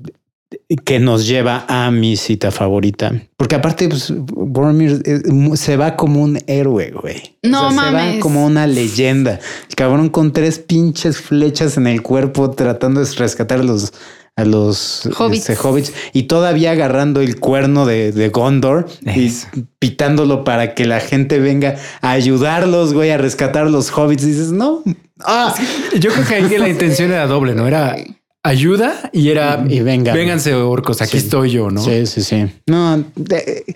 que 0.85 0.99
nos 0.99 1.27
lleva 1.27 1.65
a 1.67 1.91
mi 1.91 2.15
cita 2.17 2.51
favorita. 2.51 3.11
Porque 3.37 3.55
aparte, 3.55 3.87
pues, 3.89 4.13
Boromir 4.15 5.01
eh, 5.05 5.21
se 5.55 5.77
va 5.77 5.95
como 5.95 6.21
un 6.21 6.39
héroe, 6.47 6.91
güey. 6.91 7.37
No 7.43 7.69
Se 7.71 7.75
va 7.77 7.91
mames. 7.91 8.19
como 8.19 8.45
una 8.45 8.67
leyenda. 8.67 9.39
El 9.69 9.75
cabrón 9.75 10.09
con 10.09 10.33
tres 10.33 10.59
pinches 10.59 11.17
flechas 11.19 11.77
en 11.77 11.87
el 11.87 12.01
cuerpo 12.01 12.51
tratando 12.51 13.03
de 13.03 13.11
rescatar 13.15 13.59
a 13.59 13.63
los 13.63 13.93
a 14.37 14.45
los 14.45 15.09
Hobbits. 15.17 15.49
este, 15.49 15.67
hobbits 15.67 15.93
y 16.13 16.23
todavía 16.23 16.71
agarrando 16.71 17.19
el 17.19 17.37
cuerno 17.37 17.85
de, 17.85 18.13
de 18.13 18.29
Gondor 18.29 18.87
Eso. 19.05 19.47
y 19.53 19.65
pitándolo 19.77 20.45
para 20.45 20.73
que 20.73 20.85
la 20.85 21.01
gente 21.01 21.37
venga 21.39 21.75
a 22.01 22.11
ayudarlos, 22.11 22.93
güey, 22.93 23.11
a 23.11 23.17
rescatar 23.17 23.63
a 23.67 23.69
los 23.69 23.91
hobbits. 23.91 24.25
dices, 24.25 24.51
no, 24.53 24.83
ah, 25.19 25.53
Yo 25.99 26.11
creo 26.13 26.25
que 26.25 26.35
ahí 26.35 26.57
la 26.57 26.69
intención 26.69 27.11
era 27.11 27.27
doble, 27.27 27.53
¿no? 27.55 27.67
Era 27.67 27.97
ayuda 28.43 29.09
y 29.13 29.29
era 29.29 29.65
Y 29.69 29.81
vengan. 29.81 30.15
vénganse 30.15 30.53
orcos, 30.53 31.01
aquí 31.01 31.11
Sí. 31.11 31.25
estoy 31.25 31.51
yo, 31.51 31.69
¿no? 31.69 31.81
Sí, 31.83 32.05
sí, 32.05 32.21
sí. 32.23 32.45
No, 32.67 33.03
de- 33.15 33.75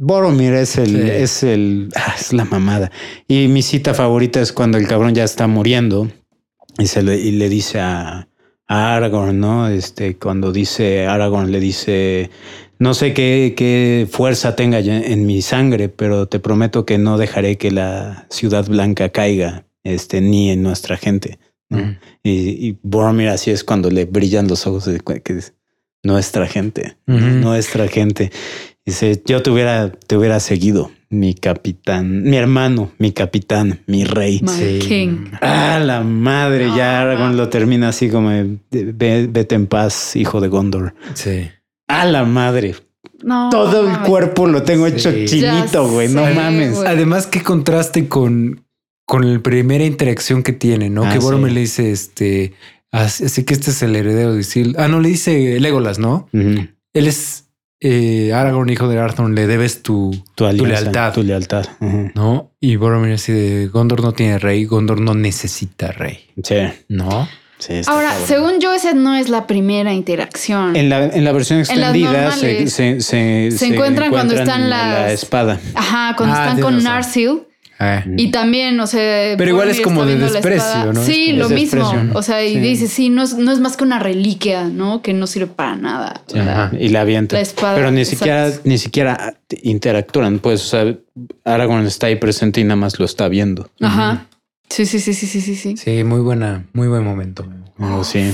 Boromir 0.00 0.52
es 0.54 0.76
el, 0.78 0.90
Sí. 0.90 1.10
es 1.10 1.42
el, 1.42 1.88
ah, 1.96 2.14
es 2.18 2.32
la 2.32 2.44
mamada. 2.44 2.90
Y 3.26 3.48
mi 3.48 3.62
cita 3.62 3.94
favorita 3.94 4.40
es 4.40 4.52
cuando 4.52 4.78
el 4.78 4.86
cabrón 4.86 5.14
ya 5.14 5.24
está 5.24 5.46
muriendo 5.48 6.08
y 6.78 6.86
se 6.86 7.02
le, 7.02 7.16
y 7.18 7.32
le 7.32 7.48
dice 7.48 7.80
a, 7.80 8.28
a 8.68 8.94
Aragorn, 8.96 9.40
¿no? 9.40 9.66
Este, 9.68 10.16
cuando 10.16 10.52
dice 10.52 11.06
Aragorn 11.08 11.50
le 11.50 11.58
dice, 11.58 12.30
no 12.78 12.94
sé 12.94 13.12
qué, 13.12 13.54
qué 13.56 14.06
fuerza 14.08 14.54
tenga 14.54 14.78
en 14.78 15.26
mi 15.26 15.42
sangre, 15.42 15.88
pero 15.88 16.28
te 16.28 16.38
prometo 16.38 16.86
que 16.86 16.96
no 16.98 17.18
dejaré 17.18 17.58
que 17.58 17.72
la 17.72 18.26
ciudad 18.30 18.68
blanca 18.68 19.08
caiga, 19.08 19.66
este, 19.82 20.20
ni 20.20 20.50
en 20.50 20.62
nuestra 20.62 20.96
gente. 20.96 21.40
Y, 21.70 22.30
y 22.68 22.78
Boromir 22.82 23.28
así 23.28 23.50
es 23.50 23.62
cuando 23.64 23.90
le 23.90 24.04
brillan 24.06 24.48
los 24.48 24.66
ojos 24.66 24.84
de 24.86 25.00
que 25.00 25.32
es 25.34 25.54
nuestra 26.02 26.46
gente, 26.46 26.96
nuestra 27.06 27.88
gente. 27.88 28.30
Dice, 28.86 29.22
yo 29.26 29.42
te 29.42 29.50
hubiera, 29.50 29.90
te 29.92 30.16
hubiera 30.16 30.40
seguido, 30.40 30.90
mi 31.10 31.34
capitán, 31.34 32.22
mi 32.22 32.36
hermano, 32.36 32.90
mi 32.98 33.12
capitán, 33.12 33.80
mi 33.86 34.04
rey. 34.04 34.40
My 34.42 34.48
Sí. 34.48 34.78
king. 34.78 35.26
Ah, 35.42 35.78
la 35.84 36.00
madre, 36.02 36.68
ya 36.74 36.98
Ah. 36.98 37.02
Aragorn 37.02 37.36
lo 37.36 37.48
termina 37.50 37.88
así 37.88 38.08
como, 38.08 38.30
"Ve- 38.70 39.26
vete 39.30 39.54
en 39.54 39.66
paz, 39.66 40.16
hijo 40.16 40.40
de 40.40 40.48
Gondor. 40.48 40.94
Sí. 41.14 41.48
Ah, 41.86 42.06
la 42.06 42.24
madre. 42.24 42.76
No. 43.22 43.50
Todo 43.50 43.90
el 43.90 43.98
cuerpo 44.00 44.46
lo 44.46 44.62
tengo 44.62 44.86
Sí. 44.88 44.94
hecho 44.94 45.10
chinito, 45.26 45.86
güey, 45.90 46.08
no 46.08 46.24
sé, 46.26 46.34
mames. 46.34 46.78
Además, 46.78 47.26
qué 47.26 47.42
contraste 47.42 48.08
con, 48.08 48.64
con 49.08 49.32
la 49.32 49.38
primera 49.40 49.84
interacción 49.84 50.42
que 50.42 50.52
tiene, 50.52 50.90
¿no? 50.90 51.02
Ah, 51.04 51.12
que 51.14 51.18
Boromir 51.18 51.48
sí. 51.48 51.54
le 51.54 51.60
dice, 51.62 51.90
este, 51.92 52.52
así, 52.92 53.24
así 53.24 53.44
que 53.44 53.54
este 53.54 53.70
es 53.70 53.82
el 53.82 53.96
heredero 53.96 54.34
de 54.34 54.40
Isil. 54.40 54.76
Ah, 54.78 54.86
no, 54.86 55.00
le 55.00 55.08
dice 55.08 55.58
Legolas, 55.60 55.98
¿no? 55.98 56.28
Él 56.32 56.68
es 57.06 57.46
eh, 57.80 58.32
Aragorn, 58.34 58.68
hijo 58.68 58.86
de 58.86 58.98
Arthur, 58.98 59.30
le 59.30 59.46
debes 59.46 59.82
tu, 59.82 60.10
Tu, 60.34 60.44
alianza, 60.44 60.82
lealtad. 60.82 61.12
Tu 61.14 61.22
lealtad. 61.22 61.64
¿no? 62.14 62.52
Y 62.60 62.76
Boromir 62.76 63.14
así 63.14 63.32
de 63.32 63.68
Gondor 63.68 64.02
no 64.02 64.12
tiene 64.12 64.38
rey, 64.38 64.64
Gondor 64.66 65.00
no 65.00 65.14
necesita 65.14 65.90
rey, 65.92 66.18
Sí, 66.44 66.56
¿no? 66.88 67.26
sí. 67.58 67.80
Ahora, 67.86 68.08
cabrón. 68.10 68.26
según 68.28 68.60
yo, 68.60 68.74
esa 68.74 68.92
no 68.92 69.14
es 69.14 69.28
la 69.30 69.46
primera 69.46 69.94
interacción. 69.94 70.76
En 70.76 70.88
la, 70.90 71.06
en 71.06 71.24
la 71.24 71.32
versión 71.32 71.60
extendida 71.60 72.32
se, 72.32 72.46
normales. 72.46 72.72
se, 72.74 73.00
se, 73.00 73.50
Se 73.56 73.66
encuentran 73.68 74.10
cuando 74.10 74.34
están 74.34 74.62
en 74.64 74.70
las- 74.70 74.98
la 75.00 75.12
espada. 75.12 75.60
Ajá, 75.74 76.14
cuando 76.16 76.34
Ah, 76.36 76.44
están 76.48 76.60
con 76.60 76.74
razón. 76.74 76.84
Narsil 76.84 77.40
Eh. 77.80 78.04
Y 78.16 78.30
también, 78.30 78.78
o 78.80 78.86
sea. 78.86 79.36
Pero 79.36 79.50
igual 79.50 79.68
es 79.68 79.80
como 79.80 80.04
de 80.04 80.16
desprecio, 80.16 80.94
Sí, 81.04 81.28
como 81.30 81.42
lo 81.42 81.48
mismo. 81.50 81.92
O 82.14 82.22
sea, 82.22 82.44
y 82.44 82.54
Sí. 82.54 82.60
dice, 82.60 82.88
sí, 82.88 83.08
no 83.08 83.22
es, 83.22 83.34
no 83.36 83.52
es 83.52 83.60
más 83.60 83.76
que 83.76 83.84
una 83.84 83.98
reliquia, 83.98 84.64
¿no? 84.64 85.00
Que 85.00 85.12
no 85.12 85.26
sirve 85.26 85.46
para 85.46 85.76
nada. 85.76 86.22
Ajá. 86.34 86.72
Y 86.78 86.88
la 86.88 87.02
avienta. 87.02 87.36
La 87.36 87.42
espada, 87.42 87.76
Pero 87.76 87.90
ni 87.90 88.00
exacto. 88.00 88.18
siquiera, 88.18 88.52
ni 88.64 88.78
siquiera 88.78 89.34
interactúan. 89.62 90.40
Pues, 90.40 90.62
o 90.62 90.66
sea, 90.66 90.94
Aragorn 91.44 91.86
está 91.86 92.08
ahí 92.08 92.16
presente 92.16 92.60
y 92.60 92.64
nada 92.64 92.76
más 92.76 92.98
lo 92.98 93.04
está 93.04 93.28
viendo. 93.28 93.70
Ajá. 93.80 94.26
Sí, 94.68 94.84
sí, 94.84 94.98
sí, 94.98 95.14
sí, 95.14 95.26
sí, 95.26 95.40
sí, 95.40 95.54
sí. 95.56 95.76
Sí, 95.76 96.04
muy 96.04 96.20
buena, 96.20 96.64
muy 96.72 96.88
buen 96.88 97.04
momento. 97.04 97.46
Pero 97.78 98.02
sí. 98.04 98.32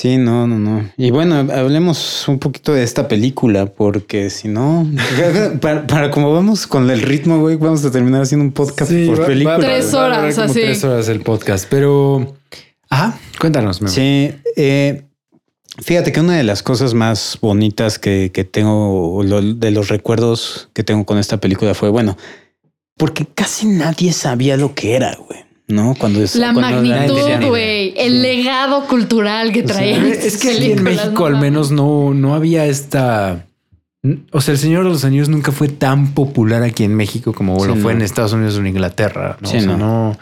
Sí, 0.00 0.16
no, 0.16 0.46
no, 0.46 0.60
no. 0.60 0.88
Y 0.96 1.10
bueno, 1.10 1.34
hablemos 1.52 2.28
un 2.28 2.38
poquito 2.38 2.72
de 2.72 2.84
esta 2.84 3.08
película, 3.08 3.66
porque 3.66 4.30
si 4.30 4.46
no, 4.46 4.86
para, 5.60 5.88
para 5.88 6.10
como 6.12 6.32
vamos 6.32 6.68
con 6.68 6.88
el 6.88 7.02
ritmo, 7.02 7.40
güey, 7.40 7.56
vamos 7.56 7.84
a 7.84 7.90
terminar 7.90 8.22
haciendo 8.22 8.44
un 8.44 8.52
podcast 8.52 8.92
Sí, 8.92 9.06
por 9.08 9.22
va- 9.22 9.26
película. 9.26 9.56
va- 9.58 9.64
Tres 9.64 9.92
va 9.92 9.98
a 9.98 10.04
durar 10.06 10.20
horas, 10.20 10.34
como 10.36 10.50
así. 10.52 10.60
Tres 10.60 10.84
horas 10.84 11.08
el 11.08 11.20
podcast, 11.22 11.66
pero... 11.68 12.36
Ajá, 12.88 13.18
cuéntanos. 13.40 13.82
Memo. 13.82 13.92
Sí, 13.92 14.30
eh, 14.54 15.02
fíjate 15.82 16.12
que 16.12 16.20
una 16.20 16.36
de 16.36 16.44
las 16.44 16.62
cosas 16.62 16.94
más 16.94 17.36
bonitas 17.42 17.98
que, 17.98 18.30
que 18.32 18.44
tengo, 18.44 19.24
lo- 19.24 19.42
de 19.42 19.70
los 19.72 19.88
recuerdos 19.88 20.68
que 20.74 20.84
tengo 20.84 21.06
con 21.06 21.18
esta 21.18 21.38
película 21.38 21.74
fue, 21.74 21.88
bueno, 21.90 22.16
porque 22.96 23.26
casi 23.26 23.66
nadie 23.66 24.12
sabía 24.12 24.56
lo 24.56 24.76
que 24.76 24.94
era, 24.94 25.16
güey, 25.16 25.40
¿no? 25.68 25.94
Cuando 25.98 26.22
es 26.22 26.34
La 26.36 26.52
cuando 26.52 26.82
magnitud, 26.82 27.18
ni 27.38 27.48
güey. 27.48 27.94
El 27.96 28.22
legado 28.22 28.86
cultural 28.86 29.52
que 29.52 29.62
traía. 29.62 29.98
Es 30.08 30.38
que 30.38 30.50
aquí 30.52 30.72
en 30.72 30.82
México 30.82 31.26
al 31.26 31.38
menos 31.38 31.70
no, 31.70 32.12
no 32.14 32.34
había 32.34 32.66
esta... 32.66 33.44
O 34.32 34.40
sea, 34.40 34.52
El 34.52 34.58
Señor 34.58 34.84
de 34.84 34.90
los 34.90 35.04
Anillos 35.04 35.28
nunca 35.28 35.52
fue 35.52 35.68
tan 35.68 36.14
popular 36.14 36.62
aquí 36.62 36.84
en 36.84 36.94
México 36.94 37.32
como 37.34 37.58
Sí, 37.60 37.66
lo 37.66 37.74
fue 37.76 37.92
no. 37.92 37.98
en 37.98 38.02
Estados 38.04 38.32
Unidos 38.32 38.56
o 38.56 38.60
en 38.60 38.68
Inglaterra. 38.68 39.36
¿no? 39.40 39.48
Sí, 39.48 39.56
O 39.58 39.60
sea, 39.60 39.68
no. 39.72 39.76
no, 39.78 40.18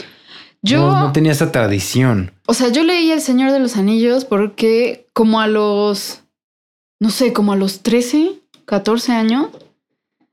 Yo, 0.62 0.80
no, 0.90 1.12
tenía 1.12 1.32
esa 1.32 1.52
tradición. 1.52 2.32
o 2.46 2.54
sea, 2.54 2.68
yo 2.70 2.82
leí 2.82 3.10
El 3.10 3.20
Señor 3.20 3.52
de 3.52 3.60
los 3.60 3.76
Anillos 3.76 4.24
porque 4.24 5.06
como 5.12 5.40
a 5.40 5.46
los, 5.46 6.20
no 7.00 7.10
sé, 7.10 7.32
como 7.32 7.52
a 7.52 7.56
los 7.56 7.80
13, 7.82 8.32
14 8.64 9.12
años, 9.12 9.48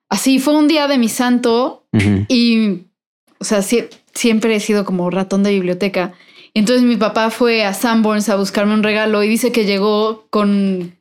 así 0.10 0.40
fue 0.40 0.56
un 0.56 0.68
día 0.68 0.88
de 0.88 0.98
mi 0.98 1.10
santo 1.10 1.86
y, 2.30 2.86
o 3.40 3.44
sea, 3.44 3.60
sie- 3.60 3.90
siempre 4.14 4.56
he 4.56 4.60
sido 4.60 4.86
como 4.86 5.10
ratón 5.10 5.44
de 5.44 5.52
biblioteca. 5.52 6.14
Entonces 6.54 6.84
mi 6.84 6.98
papá 6.98 7.30
fue 7.30 7.64
a 7.66 7.74
Sanborns 7.74 8.30
a 8.30 8.36
buscarme 8.36 8.74
un 8.74 8.84
regalo 8.84 9.24
y 9.24 9.28
dice 9.28 9.52
que 9.52 9.66
llegó 9.66 10.28
con 10.30 10.96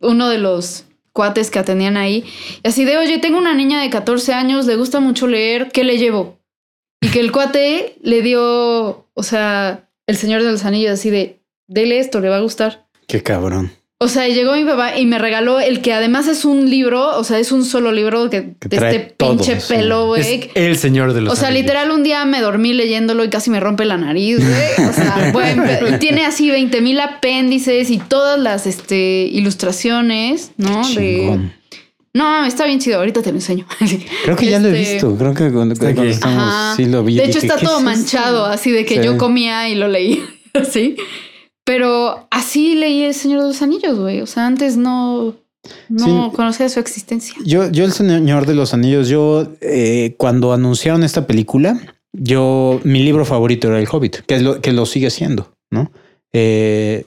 uno 0.00 0.28
de 0.28 0.38
los 0.38 0.86
cuates 1.12 1.50
que 1.50 1.58
atendían 1.58 1.96
ahí. 1.96 2.24
Y 2.62 2.68
así 2.68 2.84
de, 2.84 2.98
oye, 2.98 3.18
tengo 3.18 3.38
una 3.38 3.54
niña 3.54 3.80
de 3.80 3.90
14 3.90 4.32
años, 4.32 4.66
le 4.66 4.76
gusta 4.76 5.00
mucho 5.00 5.26
leer, 5.26 5.70
¿qué 5.72 5.84
le 5.84 5.98
llevo? 5.98 6.38
Y 7.00 7.08
que 7.08 7.20
el 7.20 7.32
cuate 7.32 7.96
le 8.02 8.22
dio, 8.22 9.06
o 9.12 9.22
sea, 9.22 9.88
El 10.06 10.16
Señor 10.16 10.42
de 10.42 10.50
los 10.50 10.64
Anillos, 10.64 10.92
así 10.92 11.10
de, 11.10 11.40
dele 11.66 11.98
esto, 11.98 12.20
le 12.20 12.30
va 12.30 12.36
a 12.36 12.40
gustar. 12.40 12.86
Qué 13.06 13.22
cabrón. 13.22 13.72
O 14.04 14.08
sea, 14.08 14.28
llegó 14.28 14.52
mi 14.54 14.64
papá 14.64 14.98
y 14.98 15.06
me 15.06 15.18
regaló 15.18 15.60
el 15.60 15.80
que 15.80 15.92
además 15.94 16.26
es 16.28 16.44
un 16.44 16.68
libro, 16.68 17.16
o 17.18 17.24
sea, 17.24 17.38
es 17.38 17.52
un 17.52 17.64
solo 17.64 17.90
libro 17.90 18.28
que, 18.28 18.54
Que 18.60 18.68
de 18.68 18.76
trae 18.76 18.96
este 18.96 19.14
todo, 19.16 19.30
pinche 19.36 19.60
sí. 19.60 19.72
pelo, 19.74 20.06
güey. 20.08 20.50
El 20.54 20.76
Señor 20.76 21.14
de 21.14 21.22
los 21.22 21.32
O 21.32 21.36
sea, 21.36 21.48
Anillos. 21.48 21.62
literal, 21.64 21.90
un 21.90 22.02
día 22.02 22.24
me 22.26 22.40
dormí 22.42 22.74
leyéndolo 22.74 23.24
y 23.24 23.30
casi 23.30 23.48
me 23.50 23.60
rompe 23.60 23.84
la 23.86 23.96
nariz, 23.96 24.38
güey. 24.38 24.88
O 24.88 24.92
sea, 24.92 25.30
buen 25.32 25.62
pe- 25.62 25.98
tiene 25.98 26.26
así 26.26 26.50
20 26.50 26.80
mil 26.82 27.00
apéndices 27.00 27.88
y 27.90 27.98
todas 27.98 28.38
las 28.38 28.66
este, 28.66 29.28
ilustraciones, 29.32 30.52
¿no? 30.56 30.86
De... 30.90 31.38
No, 32.12 32.44
está 32.44 32.66
bien 32.66 32.78
chido. 32.78 32.98
Ahorita 32.98 33.22
te 33.22 33.30
lo 33.30 33.38
enseño. 33.38 33.66
Creo 34.24 34.36
que 34.36 34.46
ya 34.46 34.58
lo 34.60 34.68
he 34.68 34.80
Este, 34.80 34.92
visto. 34.94 35.16
Creo 35.16 35.34
que 35.34 35.50
cuando, 35.50 35.74
cuando 35.76 36.02
estamos, 36.04 36.42
Ajá. 36.42 36.74
sí 36.76 36.84
lo 36.84 37.02
vi. 37.02 37.16
De 37.16 37.24
hecho, 37.24 37.40
Dije, 37.40 37.46
está 37.46 37.58
¿qué 37.58 37.66
todo 37.66 37.78
es 37.78 37.84
manchado, 37.84 38.44
así 38.46 38.70
de 38.70 38.84
que 38.84 38.96
Sí. 38.96 39.04
yo 39.04 39.18
comía 39.18 39.68
y 39.68 39.74
lo 39.74 39.88
leí 39.88 40.22
así. 40.54 40.96
Pero 41.64 42.26
así 42.30 42.74
leí 42.74 43.02
El 43.04 43.14
Señor 43.14 43.40
de 43.42 43.48
los 43.48 43.62
Anillos, 43.62 43.98
güey. 43.98 44.20
O 44.20 44.26
sea, 44.26 44.46
antes 44.46 44.76
no, 44.76 45.34
no 45.88 46.30
Sí. 46.30 46.36
conocía 46.36 46.68
su 46.68 46.78
existencia. 46.80 47.34
Yo, 47.44 47.70
yo 47.70 47.84
el 47.84 47.92
Señor 47.92 48.46
de 48.46 48.54
los 48.54 48.74
Anillos, 48.74 49.08
yo 49.08 49.48
eh, 49.60 50.14
cuando 50.18 50.52
anunciaron 50.52 51.02
esta 51.04 51.26
película, 51.26 51.78
yo 52.12 52.80
mi 52.84 53.02
libro 53.02 53.24
favorito 53.24 53.68
era 53.68 53.78
El 53.80 53.88
Hobbit, 53.90 54.16
que, 54.26 54.34
es 54.36 54.42
lo, 54.42 54.60
que 54.60 54.72
lo 54.72 54.84
sigue 54.86 55.10
siendo, 55.10 55.52
¿no? 55.70 55.90
Eh, 56.32 57.06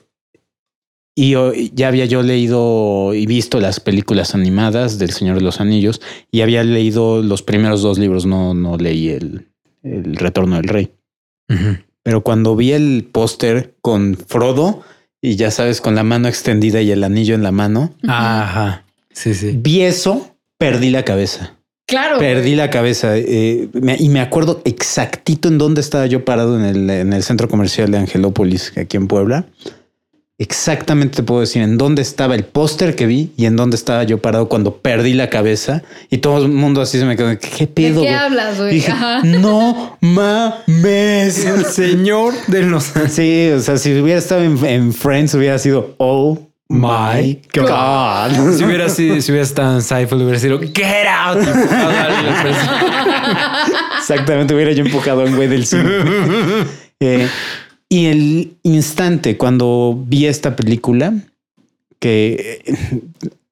y 1.16 1.32
yo- 1.32 1.54
ya 1.54 1.88
había 1.88 2.06
yo 2.06 2.22
leído 2.24 3.14
y 3.14 3.26
visto 3.26 3.60
las 3.60 3.80
películas 3.80 4.36
animadas 4.36 4.98
del 5.00 5.12
Señor 5.12 5.36
de 5.36 5.42
los 5.42 5.60
Anillos 5.62 6.02
y 6.32 6.42
había 6.42 6.64
leído 6.64 7.22
los 7.24 7.42
primeros 7.44 7.82
dos 7.82 7.98
libros, 8.00 8.26
no, 8.26 8.54
no 8.54 8.78
leí 8.78 9.10
el, 9.10 9.48
el 9.84 10.16
Retorno 10.16 10.56
del 10.58 10.68
Rey. 10.68 10.92
Pero 12.08 12.22
cuando 12.22 12.56
vi 12.56 12.72
el 12.72 13.06
póster 13.12 13.76
con 13.82 14.16
Frodo 14.16 14.82
y 15.22 15.36
ya 15.36 15.52
sabes, 15.52 15.82
con 15.82 15.94
la 15.94 16.04
mano 16.04 16.30
extendida 16.30 16.82
y 16.82 16.90
el 16.92 17.04
anillo 17.04 17.36
en 17.36 17.44
la 17.44 17.52
mano, 17.52 17.94
Ajá. 18.08 18.86
Sí, 19.12 19.34
sí. 19.34 19.52
vi 19.62 19.82
eso, 19.82 20.34
perdí 20.58 20.90
la 20.90 21.04
cabeza. 21.04 21.56
Claro. 21.86 22.18
Perdí 22.18 22.56
la 22.56 22.70
cabeza 22.70 23.18
eh, 23.18 23.68
me- 23.74 23.98
y 24.00 24.08
me 24.08 24.22
acuerdo 24.22 24.62
exactito 24.64 25.50
en 25.50 25.58
dónde 25.58 25.82
estaba 25.82 26.06
yo 26.06 26.24
parado 26.24 26.58
en 26.58 26.64
el, 26.64 26.90
en 26.90 27.12
el 27.12 27.24
centro 27.24 27.50
comercial 27.50 27.92
de 27.92 27.98
Angelópolis, 27.98 28.72
aquí 28.78 28.96
en 28.96 29.08
Puebla. 29.10 29.46
Exactamente 30.40 31.16
te 31.16 31.24
puedo 31.24 31.42
decir 31.42 31.64
en 31.64 31.80
dónde 31.80 32.04
estaba 32.04 32.36
el 32.36 32.44
póster 32.44 32.96
que 32.96 33.08
vi 33.08 33.32
y 33.38 33.48
en 33.48 33.56
dónde 33.56 33.76
estaba 33.76 34.04
yo 34.04 34.20
parado 34.20 34.48
cuando 34.48 34.78
perdí 34.78 35.14
la 35.14 35.32
cabeza 35.32 35.82
y 36.12 36.20
todo 36.20 36.46
el 36.46 36.52
mundo 36.52 36.80
así 36.82 37.00
se 37.00 37.06
me 37.06 37.16
quedó. 37.18 37.30
¿Qué 37.40 37.66
¿De 37.66 37.68
pedo? 37.68 38.02
qué 38.04 38.08
güey?" 38.10 38.14
hablas, 38.14 38.58
güey? 38.58 38.76
Dije, 38.76 38.92
Ajá. 38.92 39.22
no 39.24 39.98
mames. 40.00 41.44
El 41.44 41.66
Señor 41.74 42.36
de 42.46 42.62
los 42.62 42.84
Sí, 43.10 43.50
o 43.50 43.60
sea, 43.62 43.78
si 43.78 44.00
hubiera 44.00 44.20
estado 44.20 44.44
en, 44.44 44.64
en 44.64 44.94
Friends 44.94 45.34
hubiera 45.34 45.58
sido 45.58 45.96
oh 45.98 46.38
my 46.70 47.42
god. 47.56 48.54
Si 48.58 48.64
hubiera, 48.64 48.90
sido, 48.90 49.20
si 49.22 49.32
hubiera 49.32 49.44
estado 49.48 49.74
en 49.78 49.82
Seinfeld, 49.82 50.22
hubiera 50.22 50.40
sido 50.40 50.60
Get 50.60 51.08
out. 51.10 51.40
Frente. 51.42 52.60
Exactamente, 53.98 54.54
hubiera 54.54 54.72
yo 54.72 54.84
empujado 54.86 55.22
a 55.22 55.26
un 55.26 55.36
güey 55.36 55.48
del 55.48 55.66
cine. 55.66 55.90
Eh, 57.00 57.28
y 57.90 58.06
el 58.08 58.58
instante 58.64 59.38
cuando 59.38 60.04
vi 60.08 60.26
esta 60.26 60.56
película, 60.56 61.14
que 62.00 62.62
eh, 62.66 63.02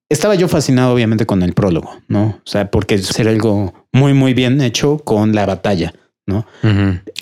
estaba 0.09 0.35
yo 0.35 0.47
fascinado 0.47 0.93
obviamente 0.93 1.25
con 1.25 1.41
el 1.41 1.53
prólogo, 1.53 1.97
¿no? 2.07 2.39
O 2.45 2.47
sea, 2.47 2.69
porque 2.69 3.01
era 3.17 3.31
algo 3.31 3.73
muy, 3.91 4.13
muy 4.13 4.33
bien 4.33 4.61
hecho 4.61 4.99
con 4.99 5.33
la 5.33 5.45
batalla, 5.45 5.93
¿no? 6.27 6.45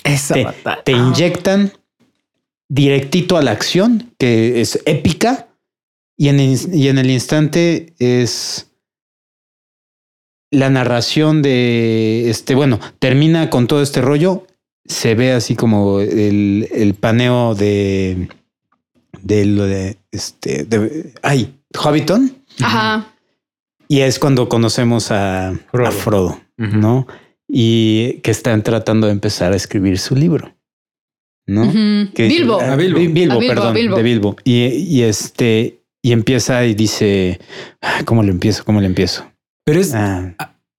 Esa 0.02 0.34
Te, 0.34 0.44
batalla. 0.44 0.82
te 0.82 0.92
inyectan 0.92 1.72
directito 2.68 3.36
a 3.36 3.42
la 3.42 3.52
acción, 3.52 4.12
que 4.18 4.60
es 4.60 4.80
épica, 4.86 5.48
y 6.16 6.28
en, 6.28 6.40
y 6.40 6.88
en 6.88 6.98
el 6.98 7.10
instante 7.10 7.94
es 7.98 8.70
la 10.50 10.70
narración 10.70 11.42
de 11.42 12.30
este, 12.30 12.54
bueno, 12.54 12.80
termina 12.98 13.50
con 13.50 13.66
todo 13.66 13.82
este 13.82 14.00
rollo, 14.00 14.46
se 14.86 15.14
ve 15.14 15.32
así 15.32 15.56
como 15.56 16.00
el, 16.00 16.68
el 16.72 16.94
paneo 16.94 17.54
de 17.54 18.28
de 19.22 19.44
lo 19.46 19.64
de 19.64 19.96
este 20.12 20.64
de 20.64 21.12
ay 21.22 21.58
Hobbiton 21.76 22.36
Ajá. 22.60 23.12
y 23.88 24.00
es 24.00 24.18
cuando 24.18 24.48
conocemos 24.48 25.10
a 25.10 25.54
Frodo. 25.70 25.88
a 25.88 25.90
Frodo 25.90 26.40
Ujú. 26.58 26.76
¿no? 26.76 27.06
Y 27.48 28.20
que 28.22 28.30
están 28.30 28.62
tratando 28.62 29.06
de 29.06 29.12
empezar 29.12 29.52
a 29.52 29.56
escribir 29.56 29.98
su 29.98 30.16
libro, 30.16 30.54
¿no? 31.46 31.70
Que- 32.14 32.26
Bilbo. 32.28 32.58
ah, 32.60 32.72
A 32.72 32.76
Bilbo. 32.76 32.98
Bi- 32.98 33.06
Bilbo, 33.08 33.34
A 33.34 33.38
Bilbo, 33.38 33.54
perdón, 33.54 33.74
Bilbo. 33.74 33.96
de 33.96 34.02
Bilbo. 34.02 34.36
Y, 34.44 34.64
y 34.66 35.02
este, 35.02 35.82
y 36.02 36.12
empieza 36.12 36.64
y 36.64 36.74
dice, 36.74 37.38
"Ah, 37.82 38.00
¿cómo 38.06 38.22
le 38.22 38.30
empiezo? 38.30 38.64
¿Cómo 38.64 38.80
le 38.80 38.86
empiezo? 38.86 39.30
Pero 39.64 39.80
es, 39.80 39.92
Ah, 39.94 40.34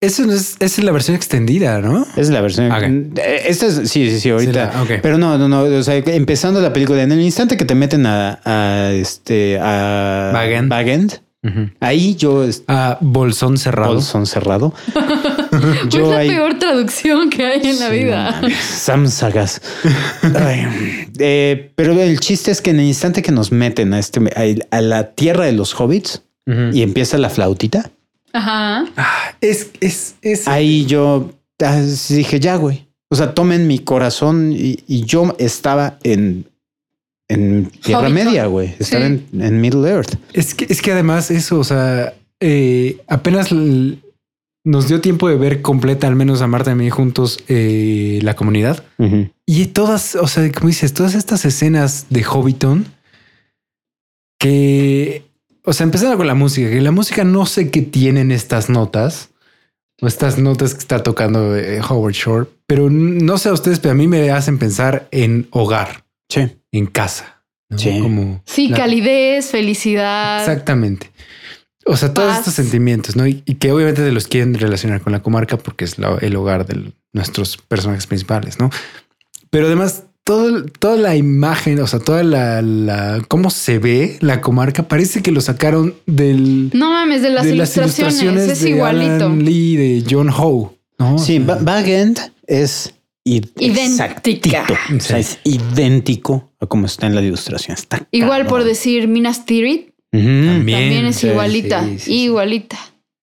eso 0.06 0.26
no 0.26 0.34
es, 0.34 0.56
esa 0.60 0.82
es 0.82 0.84
la 0.84 0.91
versión 0.91 1.16
extendida, 1.16 1.80
¿no? 1.82 2.06
es 2.16 2.30
la 2.30 2.41
versión. 2.41 2.72
Eh, 3.18 3.43
Esta 3.47 3.66
es, 3.68 3.76
sí, 3.89 4.10
sí, 4.10 4.20
sí, 4.20 4.30
ahorita. 4.30 4.72
Sí, 4.72 4.78
la- 4.78 4.84
ok. 4.84 4.89
Pero 5.01 5.18
no, 5.18 5.38
no, 5.38 5.47
no. 5.47 5.62
O 5.64 5.84
sea, 5.84 5.95
empezando 5.95 6.62
la 6.62 6.72
película, 6.74 7.01
en 7.03 7.12
el 7.12 7.22
instante 7.22 7.58
que 7.58 7.66
te 7.66 7.76
meten 7.76 8.06
a, 8.06 8.39
a 8.45 8.91
este, 8.91 9.60
a 9.62 10.32
Bagend. 10.34 11.14
Ahí 11.80 12.16
yo, 12.16 12.43
es- 12.43 12.64
Ah, 12.68 12.97
bolsón 13.01 13.58
cerrado. 13.60 13.93
bolsón 13.93 14.26
cerrado. 14.26 14.74
Yo 15.89 16.10
la 16.12 16.18
ahí- 16.18 16.30
peor 16.30 16.58
traducción 16.58 17.30
que 17.30 17.45
hay 17.45 17.62
en 17.70 17.80
la 17.80 17.89
Sí, 17.89 17.93
vida. 17.95 18.41
Sam 18.60 19.08
Sagas. 19.08 19.62
Ay, 20.24 20.66
eh, 21.20 21.72
pero 21.76 21.93
el 22.01 22.20
chiste 22.20 22.49
es 22.51 22.62
que 22.62 22.72
en 22.72 22.80
el 22.80 22.88
instante 22.88 23.22
que 23.22 23.32
nos 23.32 23.51
meten 23.51 23.93
a 23.93 23.99
este 23.99 24.20
a, 24.72 24.76
a 24.78 24.82
la 24.82 25.12
tierra 25.12 25.45
de 25.45 25.51
los 25.51 25.80
hobbits 25.80 26.24
y 26.74 26.82
empieza 26.84 27.18
la 27.20 27.30
flautita, 27.30 27.89
Ajá. 28.36 28.86
Ah, 28.98 29.32
es, 29.42 29.72
es, 29.80 30.16
es. 30.22 30.48
ahí 30.48 30.86
yo 30.86 31.32
ah, 31.64 31.82
dije 32.10 32.40
ya, 32.40 32.56
güey. 32.58 32.86
O 33.10 33.16
sea, 33.16 33.34
tomen 33.34 33.68
mi 33.68 33.80
corazón 33.80 34.52
y, 34.52 34.80
y 34.88 35.06
yo 35.06 35.36
estaba 35.40 35.98
en 36.04 36.46
en 37.28 37.72
Tierra. 37.82 38.10
Media, 38.10 38.46
güey. 38.48 38.76
Estaba 38.78 39.08
Sí. 39.08 39.24
en, 39.34 39.42
en 39.42 39.62
Middle 39.62 39.90
Earth. 39.90 40.16
Es 40.34 40.54
que, 40.54 40.68
es 40.70 40.82
que 40.82 40.92
además 40.92 41.32
eso, 41.32 41.58
o 41.60 41.64
sea, 41.64 42.14
eh, 42.40 43.02
apenas 43.08 43.52
nos 44.64 44.88
dio 44.88 45.02
tiempo 45.02 45.28
de 45.30 45.36
ver 45.38 45.62
completa, 45.64 46.08
al 46.08 46.16
menos 46.16 46.42
a 46.42 46.48
Marta 46.48 46.70
y 46.72 46.74
a 46.74 46.76
mí 46.76 46.90
juntos, 46.92 47.40
eh, 47.48 48.20
la 48.22 48.36
comunidad. 48.36 48.84
Y 49.48 49.68
todas, 49.68 50.16
o 50.16 50.28
sea, 50.28 50.52
como 50.52 50.68
dices, 50.68 50.94
todas 50.94 51.16
estas 51.16 51.46
escenas 51.46 52.08
de 52.10 52.24
Hobbiton 52.24 52.86
que, 54.40 55.24
o 55.66 55.74
sea, 55.74 55.84
empezando 55.84 56.18
con 56.18 56.28
la 56.28 56.36
música, 56.36 56.70
que 56.70 56.82
la 56.82 56.91
música 56.91 57.24
no 57.24 57.45
sé 57.45 57.70
qué 57.72 57.82
tienen 57.82 58.32
estas 58.32 58.70
notas 58.70 59.30
o 60.01 60.07
estas 60.07 60.38
notas 60.38 60.74
que 60.74 60.80
está 60.80 61.03
tocando 61.03 61.55
eh, 61.55 61.80
Howard 61.88 62.13
Shore, 62.13 62.47
pero 62.68 62.89
no 62.89 63.38
sé 63.38 63.49
a 63.49 63.53
ustedes, 63.53 63.80
pero 63.80 63.91
a 63.93 63.95
mí 63.95 64.07
me 64.07 64.30
hacen 64.32 64.57
pensar 64.59 65.07
en 65.11 65.47
hogar, 65.51 66.05
Sí. 66.30 66.57
en 66.72 66.86
casa. 66.88 67.43
¿no? 67.70 67.80
Sí. 67.80 67.99
Como 67.99 68.41
Sí, 68.45 68.68
la- 68.68 68.78
calidez, 68.78 69.49
felicidad. 69.49 70.39
Exactamente. 70.39 71.11
O 71.88 71.95
sea, 71.97 72.13
todos 72.13 72.30
Paz. 72.30 72.39
estos 72.39 72.53
sentimientos, 72.55 73.16
¿no? 73.16 73.28
Y, 73.28 73.43
y 73.45 73.55
que 73.55 73.72
obviamente 73.72 74.03
se 74.03 74.11
los 74.11 74.28
quieren 74.28 74.53
relacionar 74.55 75.01
con 75.01 75.13
la 75.13 75.22
comarca 75.22 75.57
porque 75.57 75.86
es 75.86 75.97
la- 75.99 76.18
el 76.22 76.36
hogar 76.36 76.66
de 76.66 76.91
nuestros 77.13 77.57
personajes 77.57 78.07
principales, 78.07 78.59
¿no? 78.59 78.70
Pero 79.51 79.68
además, 79.68 80.03
todo, 80.26 80.65
toda 80.65 80.97
la 80.97 81.15
imagen, 81.15 81.80
o 81.80 81.88
sea, 81.88 81.99
toda 81.99 82.23
la, 82.23 82.61
la- 82.61 83.23
cómo 83.30 83.49
se 83.49 83.80
ve 83.80 84.17
la 84.19 84.41
comarca, 84.41 84.88
parece 84.88 85.21
que 85.21 85.32
lo 85.32 85.39
sacaron 85.39 85.93
del, 86.07 86.71
No 86.73 86.89
mames, 86.91 87.21
de 87.21 87.30
las, 87.30 87.45
de 87.45 87.53
ilustraciones, 87.55 88.49
es 88.49 88.61
de 88.61 88.71
igualito. 88.71 89.26
Alan 89.28 89.45
Lee, 89.45 89.76
de 89.78 90.03
John 90.09 90.30
Howe, 90.30 90.71
¿no? 90.99 91.17
Sí, 91.19 91.38
O 91.39 91.45
sea, 91.45 91.55
Ba- 91.55 91.59
Bag 91.61 91.88
End 91.88 92.19
es 92.47 92.93
id- 93.26 93.49
Idéntica. 93.59 94.65
O 94.95 94.99
sea, 94.99 95.19
es 95.19 95.39
idéntico 95.43 96.51
a 96.59 96.65
como 96.65 96.88
está 96.88 97.05
en 97.07 97.15
la 97.15 97.21
ilustración. 97.21 97.76
Está 97.78 98.07
Igual 98.11 98.47
por 98.47 98.63
decir 98.63 99.07
Minas 99.07 99.45
Tirith, 99.45 99.91
también 100.11 101.05
es 101.05 101.17
sí, 101.17 101.28
igualita, 101.28 101.84
sí, 101.84 101.99
sí, 101.99 102.05
sí. 102.05 102.13
igualita. 102.23 102.78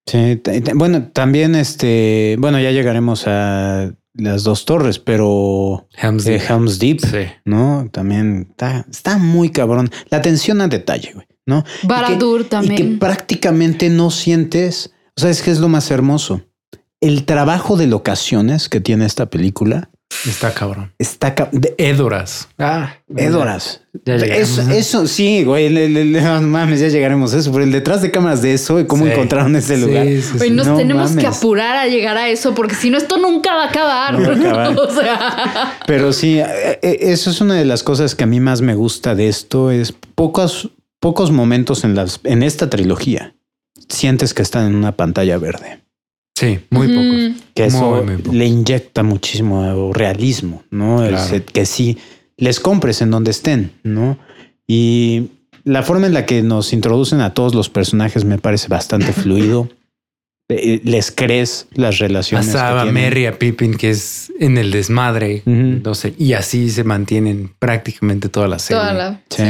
Sí, 0.07 0.41
bueno, 0.75 1.09
también 1.13 1.55
este, 1.55 2.37
bueno, 2.39 2.61
ya 2.61 2.71
llegaremos 2.71 3.25
a 3.27 3.93
las 4.15 4.45
dos 4.45 4.65
torres, 4.65 4.99
pero 4.99 5.89
Helm's 5.97 6.27
eh, 6.27 6.33
Deep. 6.33 6.43
Helm's 6.51 6.79
Deep, 6.79 7.01
Sí. 7.01 7.33
¿no? 7.45 7.89
También 7.93 8.49
está, 8.51 8.85
está 8.91 9.19
muy 9.19 9.51
cabrón. 9.51 9.91
La 10.11 10.19
atención 10.19 10.61
a 10.61 10.69
detalle, 10.69 11.13
güey, 11.15 11.27
¿no? 11.47 11.65
Y 11.79 11.81
que- 11.83 11.87
Baradur 11.87 12.41
Y 12.41 12.45
que 12.45 12.51
también. 12.51 12.99
prácticamente 12.99 13.89
no 13.89 14.11
sientes, 14.11 14.93
o 15.17 15.21
sea, 15.21 15.31
es 15.31 15.43
que 15.43 15.51
es 15.51 15.59
lo 15.61 15.69
más 15.69 15.91
hermoso. 15.91 16.43
El 17.01 17.25
trabajo 17.25 17.77
de 17.77 17.87
locaciones 17.87 18.69
que 18.69 18.81
tiene 18.81 19.07
esta 19.07 19.27
película 19.31 19.91
Está 20.27 20.53
cabrón. 20.53 20.93
está 20.99 21.35
ca- 21.35 21.49
de 21.53 21.75
Édoras. 21.79 22.49
Ah, 22.59 22.95
Édoras. 23.17 23.81
Ya 24.05 24.17
llegamos. 24.17 24.59
Eso, 24.59 24.71
eso 24.71 25.07
sí, 25.07 25.45
güey. 25.45 25.69
le- 25.69 25.89
le- 25.89 26.05
le- 26.05 26.21
no 26.21 26.41
mames, 26.43 26.81
ya 26.81 26.89
llegaremos 26.89 27.35
a 27.35 27.39
eso. 27.39 27.51
Pero 27.53 27.65
el 27.65 27.73
detrás 27.73 28.03
de 28.03 28.11
cámaras 28.11 28.43
de 28.43 28.55
eso 28.55 28.79
y 28.81 28.87
cómo 28.87 29.05
Sí. 29.05 29.13
encontraron 29.13 29.55
ese 29.57 29.77
Sí, 29.77 29.81
lugar. 29.83 30.07
sí, 30.07 30.23
Güey, 30.39 30.49
sí. 30.51 30.55
nos 30.55 30.67
no 30.67 30.77
tenemos 30.77 31.13
que 31.13 31.27
apurar 31.27 31.77
a 31.77 31.87
llegar 31.87 32.17
a 32.17 32.29
eso 32.29 32.55
porque 32.55 32.75
si 32.75 32.91
no, 32.91 32.99
esto 32.99 33.17
nunca 33.19 33.55
va 33.55 33.65
a 33.65 33.69
acabar. 33.69 34.19
No 34.19 34.29
va 34.29 34.35
a 34.35 34.69
acabar. 34.69 34.79
o 34.79 34.91
sea, 34.95 35.79
Pero 35.87 36.13
sí, 36.13 36.39
eh, 36.39 36.79
eh, 36.83 36.99
eso 37.01 37.31
es 37.31 37.41
una 37.41 37.55
de 37.55 37.65
las 37.65 37.83
cosas 37.83 38.15
que 38.15 38.25
a 38.25 38.27
mí 38.27 38.41
más 38.41 38.61
me 38.63 38.75
gusta 38.75 39.15
de 39.15 39.29
esto. 39.29 39.71
Es 39.71 39.93
pocos, 40.15 40.71
pocos 41.01 41.31
momentos 41.31 41.85
en 41.85 41.95
las, 41.95 42.21
en 42.25 42.43
esta 42.43 42.71
trilogía. 42.71 43.35
Sientes 43.89 44.33
que 44.35 44.43
están 44.43 44.67
en 44.69 44.75
una 44.75 44.93
pantalla 44.97 45.37
verde. 45.39 45.82
Sí, 46.47 46.59
muy 46.71 46.89
pocos. 46.89 47.43
Que 47.55 47.65
eso 47.67 47.91
Muy, 47.91 48.05
muy 48.05 48.17
pocos. 48.17 48.35
le 48.35 48.47
inyecta 48.47 49.03
muchísimo 49.03 49.93
realismo, 49.93 50.63
¿no? 50.71 51.05
El 51.05 51.17
set- 51.19 51.51
que 51.51 51.65
sí 51.67 51.99
les 52.37 52.59
compres 52.61 53.01
en 53.03 53.11
donde 53.11 53.31
estén, 53.31 53.73
¿no? 53.85 54.19
Y 54.67 55.29
la 55.65 55.83
forma 55.83 56.07
en 56.07 56.15
la 56.15 56.27
que 56.27 56.43
nos 56.43 56.73
introducen 56.73 57.21
a 57.21 57.35
todos 57.35 57.55
los 57.55 57.69
personajes 57.69 58.25
me 58.25 58.39
parece 58.39 58.69
bastante 58.69 59.13
fluido. 59.13 59.69
Eh, 60.49 60.81
Les 60.85 61.11
crees 61.13 61.69
las 61.75 61.99
relaciones. 61.99 62.49
Pasaba 62.49 62.83
a. 62.83 62.85
Merry 62.87 63.27
a 63.27 63.39
Pippin, 63.39 63.75
que 63.75 63.91
es 63.91 64.33
en 64.41 64.59
el 64.59 64.71
desmadre. 64.73 65.43
Ujú. 65.47 65.81
No 65.85 65.95
sé, 65.95 66.15
y 66.19 66.33
así 66.35 66.69
se 66.71 66.85
mantienen 66.85 67.53
prácticamente 67.59 68.29
toda 68.29 68.49
la 68.49 68.59
serie. 68.59 68.81
toda 68.81 68.93
la. 68.93 69.23
Sí, 69.31 69.43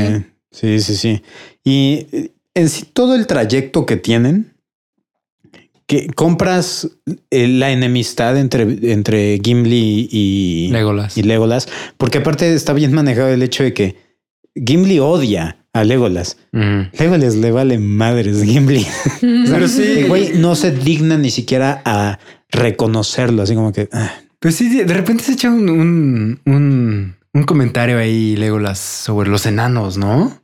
sí. 0.52 0.78
sí, 0.80 0.80
sí, 0.80 0.96
sí. 0.96 1.22
Y 1.64 2.06
eh, 2.12 2.30
en 2.54 2.68
sí 2.68 2.84
todo 2.92 3.14
el 3.14 3.26
trayecto 3.26 3.86
que 3.86 3.96
tienen, 3.96 4.51
que 5.92 6.06
compras 6.06 6.88
eh, 7.30 7.48
la 7.48 7.70
enemistad 7.70 8.38
entre, 8.38 8.62
entre 8.94 9.38
Gimli 9.44 10.08
y 10.10 10.68
Legolas. 10.72 11.18
y 11.18 11.22
Legolas, 11.22 11.68
porque 11.98 12.16
aparte 12.16 12.54
está 12.54 12.72
bien 12.72 12.94
manejado 12.94 13.28
el 13.28 13.42
hecho 13.42 13.62
de 13.62 13.74
que 13.74 13.96
Gimli 14.54 15.00
odia 15.00 15.58
a 15.74 15.84
Legolas. 15.84 16.38
Legolas 16.50 17.36
le 17.36 17.50
vale 17.50 17.76
madres 17.76 18.42
Gimli. 18.42 18.86
Pero 19.20 19.68
sí. 19.68 19.82
El 19.82 20.08
güey 20.08 20.32
no 20.38 20.54
se 20.54 20.70
digna 20.70 21.18
ni 21.18 21.30
siquiera 21.30 21.82
a 21.84 22.18
reconocerlo, 22.48 23.42
así 23.42 23.54
como 23.54 23.70
que 23.74 23.90
ah, 23.92 24.14
Pues 24.40 24.54
sí, 24.56 24.70
de 24.70 24.94
repente 24.94 25.24
se 25.24 25.32
echa 25.32 25.50
un, 25.50 25.68
un, 25.68 26.40
un, 26.46 27.16
un 27.34 27.42
comentario 27.42 27.98
ahí, 27.98 28.34
Legolas, 28.36 28.78
sobre 28.78 29.28
los 29.28 29.44
enanos, 29.44 29.98
¿no? 29.98 30.40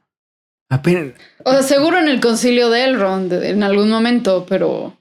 Apenas. 0.68 1.14
O 1.46 1.52
sea, 1.52 1.62
seguro 1.62 1.98
en 1.98 2.08
el 2.08 2.20
concilio 2.20 2.68
de 2.68 2.84
Elrond 2.84 3.32
en 3.32 3.62
algún 3.62 3.88
momento, 3.88 4.44
pero 4.46 4.97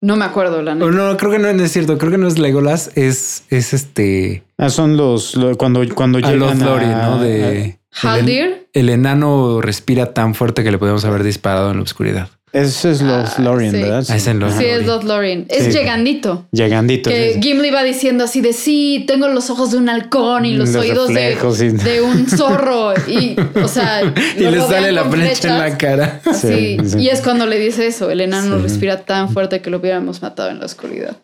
no 0.00 0.16
me 0.16 0.24
acuerdo 0.24 0.62
la 0.62 0.72
o 0.72 0.74
neta. 0.74 0.90
no, 0.90 1.16
creo 1.16 1.30
que 1.30 1.38
no 1.38 1.48
es 1.48 1.72
cierto. 1.72 1.98
Creo 1.98 2.10
que 2.10 2.18
no 2.18 2.28
es 2.28 2.38
Legolas, 2.38 2.90
es, 2.94 3.44
es 3.50 3.74
este. 3.74 4.44
ah, 4.58 4.68
son 4.70 4.96
los 4.96 5.34
lo- 5.36 5.56
cuando 5.56 5.82
cuando 5.94 6.18
A 6.18 6.20
llegan 6.22 6.62
a- 6.62 7.06
¿no? 7.08 7.18
De. 7.18 7.78
Haldir. 8.02 8.68
El, 8.74 8.88
el 8.88 8.88
enano 8.90 9.60
respira 9.60 10.12
tan 10.14 10.34
fuerte 10.34 10.62
que 10.62 10.70
le 10.70 10.78
podemos 10.78 11.04
haber 11.04 11.22
disparado 11.24 11.70
en 11.70 11.78
la 11.78 11.82
oscuridad. 11.82 12.28
Ese 12.52 12.90
es 12.92 13.02
los 13.02 13.38
Ah, 13.38 13.42
Lorien, 13.42 13.72
sí. 13.72 13.82
¿verdad? 13.82 14.04
Ah, 14.08 14.16
es 14.16 14.26
en 14.26 14.40
Sí, 14.52 14.84
Lothlórien. 14.84 15.46
es 15.50 15.64
Sí. 15.66 15.70
llegandito. 15.70 16.46
Llegandito. 16.50 17.10
Que 17.10 17.34
sí, 17.34 17.34
sí. 17.34 17.40
Gimli 17.42 17.70
va 17.70 17.82
diciendo 17.84 18.24
así 18.24 18.40
de 18.40 18.52
sí, 18.54 19.04
tengo 19.06 19.28
los 19.28 19.50
ojos 19.50 19.70
de 19.72 19.76
un 19.76 19.88
halcón 19.88 20.46
y 20.46 20.54
los, 20.54 20.70
Los 20.70 20.82
oídos 20.84 21.08
de, 21.08 21.14
reflejos, 21.14 21.58
sí. 21.58 21.68
de 21.68 22.00
un 22.00 22.26
zorro. 22.28 22.94
Y, 23.06 23.36
o 23.62 23.68
sea, 23.68 24.00
Y 24.36 24.40
le 24.40 24.60
sale 24.62 24.92
la 24.92 25.04
flecha 25.04 25.48
en 25.48 25.58
la 25.58 25.76
cara. 25.78 26.20
Sí, 26.32 26.78
Sí, 26.82 26.88
sí. 26.90 26.98
y 27.00 27.08
es 27.10 27.20
cuando 27.20 27.46
le 27.46 27.58
dice 27.58 27.86
eso, 27.86 28.10
el 28.10 28.20
enano 28.22 28.56
Sí. 28.56 28.62
respira 28.62 29.02
tan 29.04 29.30
fuerte 29.30 29.60
que 29.60 29.68
lo 29.70 29.78
hubiéramos 29.78 30.22
matado 30.22 30.50
en 30.50 30.58
la 30.60 30.66
oscuridad. 30.66 31.16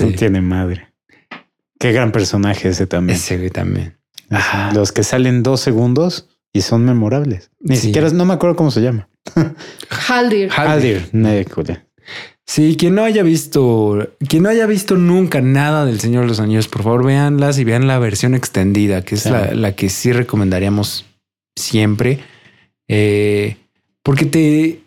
No 0.00 0.08
tiene 0.16 0.40
madre. 0.40 0.88
Qué 1.78 1.92
gran 1.92 2.12
personaje 2.12 2.68
ese 2.68 2.86
también. 2.86 3.16
Ese 3.18 3.36
güey 3.38 3.50
también. 3.50 3.98
Ajá. 4.30 4.70
Los 4.72 4.92
que 4.92 5.02
salen 5.02 5.42
dos 5.42 5.60
segundos 5.60 6.28
y 6.52 6.60
son 6.62 6.84
memorables. 6.84 7.50
Ni 7.60 7.76
Sí. 7.76 7.88
siquiera, 7.88 8.08
no 8.10 8.24
me 8.24 8.34
acuerdo 8.34 8.56
cómo 8.56 8.70
se 8.70 8.80
llama. 8.80 9.08
Haldir. 10.08 10.50
Haldir. 10.52 11.08
Sí, 12.46 12.76
quien 12.78 12.94
no 12.96 13.04
haya 13.04 13.22
visto, 13.22 14.08
quien 14.28 14.42
no 14.42 14.48
haya 14.48 14.66
visto 14.66 14.96
nunca 14.96 15.40
nada 15.40 15.86
del 15.86 16.00
Señor 16.00 16.22
de 16.24 16.28
los 16.28 16.40
Anillos, 16.40 16.68
por 16.68 16.82
favor 16.82 17.04
véanlas 17.04 17.58
y 17.58 17.64
vean 17.64 17.86
la 17.86 17.98
versión 17.98 18.34
extendida, 18.34 19.02
que 19.02 19.14
es 19.14 19.22
Sí. 19.22 19.30
la, 19.30 19.54
la 19.54 19.72
que 19.74 19.88
sí 19.88 20.12
recomendaríamos 20.12 21.06
siempre. 21.56 22.18
Eh, 22.88 23.56
porque 24.02 24.26
te, 24.26 24.80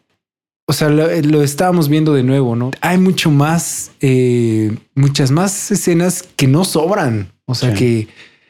o 0.68 0.74
sea, 0.74 0.90
lo, 0.90 1.08
lo 1.22 1.42
estábamos 1.44 1.88
viendo 1.90 2.14
de 2.14 2.24
nuevo, 2.24 2.56
¿no? 2.56 2.72
Hay 2.82 2.98
mucho 2.98 3.32
más, 3.32 3.92
eh, 4.02 4.76
muchas 4.94 5.32
más 5.32 5.72
escenas 5.72 6.24
que 6.36 6.48
no 6.48 6.66
sobran. 6.66 7.32
O 7.46 7.56
sea, 7.56 7.72
Sí. 7.76 7.78
que, 7.78 8.08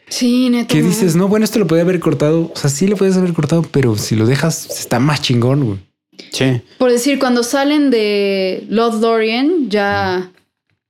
Sí, 0.07 0.49
neto. 0.49 0.73
que 0.73 0.81
dices, 0.81 1.15
no, 1.15 1.27
bueno, 1.27 1.45
esto 1.45 1.59
lo 1.59 1.67
podía 1.67 1.83
haber 1.83 1.99
cortado. 1.99 2.51
O 2.53 2.57
sea, 2.57 2.69
sí 2.69 2.87
lo 2.87 2.95
puedes 2.95 3.17
haber 3.17 3.33
cortado, 3.33 3.63
pero 3.71 3.97
si 3.97 4.15
lo 4.15 4.25
dejas, 4.25 4.67
está 4.79 4.99
más 4.99 5.21
chingón, 5.21 5.65
güey. 5.65 5.79
Sí. 6.31 6.61
Por 6.77 6.91
decir, 6.91 7.19
cuando 7.19 7.43
salen 7.43 7.89
de 7.91 8.65
Lothlórien, 8.69 9.69
ya, 9.69 10.31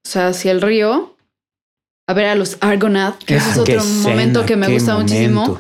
o 0.06 0.10
sea, 0.10 0.28
hacia 0.28 0.52
el 0.52 0.62
río, 0.62 1.16
a 2.08 2.14
ver 2.14 2.26
a 2.26 2.36
los 2.36 2.58
Argonath, 2.60 3.24
que 3.24 3.36
ese 3.38 3.50
es 3.52 3.58
Ah, 3.58 3.62
otro 3.62 3.78
escena, 3.78 4.10
momento 4.10 4.46
que 4.46 4.56
me 4.56 4.68
gusta 4.68 4.96
muchísimo. 4.98 5.44
O 5.46 5.60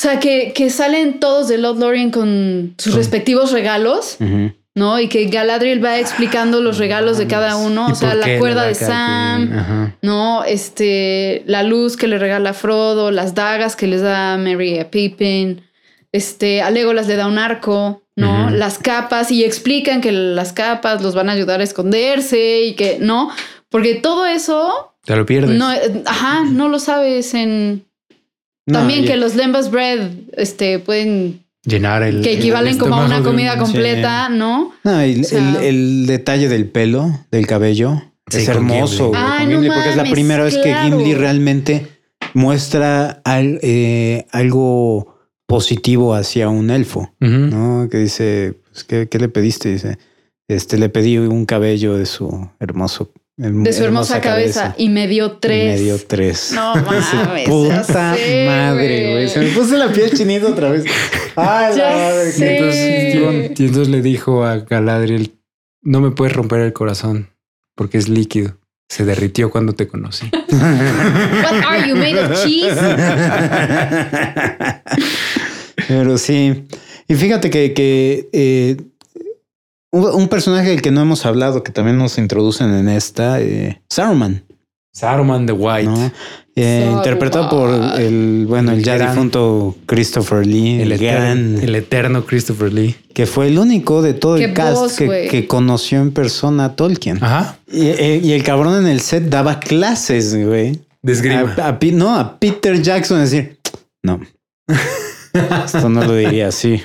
sea, 0.00 0.20
que, 0.20 0.52
que 0.54 0.70
salen 0.70 1.18
todos 1.18 1.48
de 1.48 1.58
Lothlórien 1.58 2.10
con 2.10 2.74
sus 2.78 2.94
respectivos 2.94 3.50
regalos, 3.50 4.16
Ujú. 4.20 4.52
¿No? 4.74 5.00
Y 5.00 5.08
que 5.08 5.24
Galadriel 5.26 5.84
va 5.84 5.98
explicando 5.98 6.60
los 6.60 6.78
regalos 6.78 7.18
de 7.18 7.26
cada 7.26 7.56
uno. 7.56 7.86
¿Y 7.88 7.92
O 7.92 7.94
sea, 7.94 8.14
la 8.14 8.38
cuerda 8.38 8.62
da 8.62 8.68
de 8.68 8.74
Sam. 8.74 9.94
¿no? 10.02 10.44
Este, 10.44 11.42
la 11.46 11.62
luz 11.62 11.96
que 11.96 12.06
le 12.08 12.18
regala 12.18 12.52
Frodo, 12.54 13.10
las 13.10 13.34
dagas 13.34 13.76
que 13.76 13.86
les 13.86 14.02
da 14.02 14.36
Merry 14.36 14.78
a 14.78 14.90
Pippin, 14.90 15.62
este, 16.12 16.62
a 16.62 16.70
Legolas 16.70 17.06
le 17.06 17.16
da 17.16 17.26
un 17.26 17.38
arco, 17.38 18.02
¿no? 18.16 18.50
Las 18.50 18.78
capas 18.78 19.30
y 19.30 19.44
explican 19.44 20.00
que 20.00 20.12
las 20.12 20.52
capas 20.52 21.02
los 21.02 21.14
van 21.14 21.28
a 21.30 21.32
ayudar 21.32 21.60
a 21.60 21.64
esconderse 21.64 22.62
y 22.62 22.74
que, 22.74 22.98
¿no? 23.00 23.30
Porque 23.70 23.94
todo 23.94 24.26
eso, 24.26 24.94
Te 25.04 25.16
lo 25.16 25.24
pierdes. 25.24 25.56
no, 25.56 25.70
ajá, 26.06 26.44
no 26.44 26.68
lo 26.68 26.78
sabes 26.78 27.34
en... 27.34 27.86
No, 28.66 28.80
También 28.80 29.04
que 29.04 29.16
los 29.16 29.34
Lembas 29.36 29.70
Bread, 29.70 30.10
este, 30.36 30.78
pueden, 30.78 31.44
Llenar 31.64 32.02
el. 32.02 32.22
que 32.22 32.32
el 32.32 32.38
equivalen 32.38 32.78
como 32.78 32.94
a 32.96 33.04
una 33.06 33.22
comida 33.22 33.58
completa, 33.58 34.28
¿no? 34.30 34.72
No, 34.84 35.04
y 35.04 35.12
el, 35.12 35.20
O 35.20 35.24
sea- 35.24 35.38
el- 35.60 35.64
el 35.64 36.06
detalle 36.06 36.48
del 36.48 36.68
pelo, 36.68 37.10
del 37.30 37.46
cabello, 37.46 38.02
Sí, 38.30 38.38
es 38.38 38.48
hermoso. 38.48 39.12
Gimli. 39.12 39.18
Ay, 39.22 39.46
no 39.46 39.74
porque 39.74 39.90
es 39.90 39.96
la 39.96 40.04
primera 40.04 40.44
vez 40.44 40.56
que. 40.56 40.72
Gimli 40.74 41.14
realmente 41.14 41.86
muestra 42.34 43.20
al- 43.24 43.58
eh, 43.62 44.26
algo 44.32 45.16
positivo 45.46 46.14
hacia 46.14 46.48
un 46.48 46.70
elfo. 46.70 47.12
¿no? 47.20 47.88
Que 47.90 47.98
dice, 47.98 48.60
pues, 48.70 48.84
¿qué, 48.84 49.08
qué 49.08 49.18
le 49.18 49.28
pediste? 49.28 49.68
Dice, 49.70 49.98
este, 50.48 50.78
le 50.78 50.88
pedí 50.88 51.18
un 51.18 51.44
cabello 51.44 51.96
de 51.98 52.06
su 52.06 52.48
hermoso 52.60 53.12
de 53.40 53.72
su 53.72 53.84
hermosa, 53.84 54.20
cabeza. 54.20 54.74
y 54.76 54.90
me 54.90 55.08
dio 55.08 55.38
tres. 55.38 55.78
me 55.78 55.84
dio 55.84 55.98
tres. 55.98 56.52
No 56.54 56.74
mames. 56.84 57.48
Puta 57.48 58.14
madre, 58.46 59.12
güey. 59.12 59.28
Se 59.28 59.40
me 59.40 59.46
puso 59.48 59.78
la 59.78 59.90
piel 59.90 60.10
chinita 60.10 60.48
otra 60.48 60.70
vez. 60.70 60.84
Ay, 61.36 61.76
la 61.76 61.90
madre. 61.90 62.34
Y 62.36 62.42
entonces, 62.42 63.60
y 63.60 63.64
entonces 63.64 63.88
le 63.88 64.02
dijo 64.02 64.44
a 64.44 64.58
Galadriel, 64.58 65.32
no 65.82 66.02
me 66.02 66.10
puedes 66.10 66.34
romper 66.34 66.60
el 66.60 66.74
corazón 66.74 67.30
porque 67.74 67.96
es 67.96 68.10
líquido. 68.10 68.58
Se 68.90 69.04
derritió 69.06 69.50
cuando 69.50 69.72
te 69.72 69.88
conocí. 69.88 70.28
What 70.50 71.64
are 71.64 71.88
you 71.88 71.96
made 71.96 72.20
of 72.20 72.44
cheese? 72.44 72.76
Pero 75.88 76.18
sí. 76.18 76.66
Y 77.08 77.14
fíjate 77.14 77.48
que, 77.48 77.72
que 77.72 78.28
eh, 78.32 78.76
un 79.92 80.28
personaje 80.28 80.70
del 80.70 80.82
que 80.82 80.90
no 80.90 81.00
hemos 81.00 81.26
hablado, 81.26 81.62
que 81.62 81.72
también 81.72 81.98
nos 81.98 82.18
introducen 82.18 82.72
en 82.74 82.88
esta, 82.88 83.40
eh, 83.40 83.80
Saruman. 83.88 84.44
Saruman 84.92 85.46
the 85.46 85.52
White. 85.52 86.12
Eh, 86.56 86.90
interpretado 86.92 87.48
por 87.48 87.70
el, 87.98 88.44
bueno, 88.46 88.72
el, 88.72 88.82
ya 88.82 88.98
difunto 88.98 89.76
Christopher 89.86 90.44
Lee, 90.44 90.82
el, 90.82 90.92
eterno, 90.92 91.60
el 91.60 91.74
eterno 91.76 92.26
Christopher 92.26 92.72
Lee, 92.72 92.96
que 93.14 93.24
fue 93.24 93.46
el 93.46 93.58
único 93.58 94.02
de 94.02 94.14
todo 94.14 94.36
el 94.36 94.52
cast 94.52 94.98
que, 94.98 95.46
conoció 95.46 96.00
en 96.00 96.10
persona 96.10 96.66
a 96.66 96.76
Tolkien. 96.76 97.22
Ajá. 97.22 97.56
Eh, 97.72 98.20
y, 98.22 98.32
el 98.32 98.42
cabrón 98.42 98.82
en 98.82 98.88
el 98.88 99.00
set 99.00 99.28
daba 99.28 99.60
clases, 99.60 100.36
güey. 100.44 100.80
De 101.02 101.92
no, 101.92 102.14
a 102.14 102.38
Peter 102.38 102.82
Jackson 102.82 103.20
decir, 103.20 103.58
no. 104.02 104.20
Esto 105.32 105.88
no 105.88 106.04
lo 106.04 106.14
diría 106.14 106.48
así. 106.48 106.82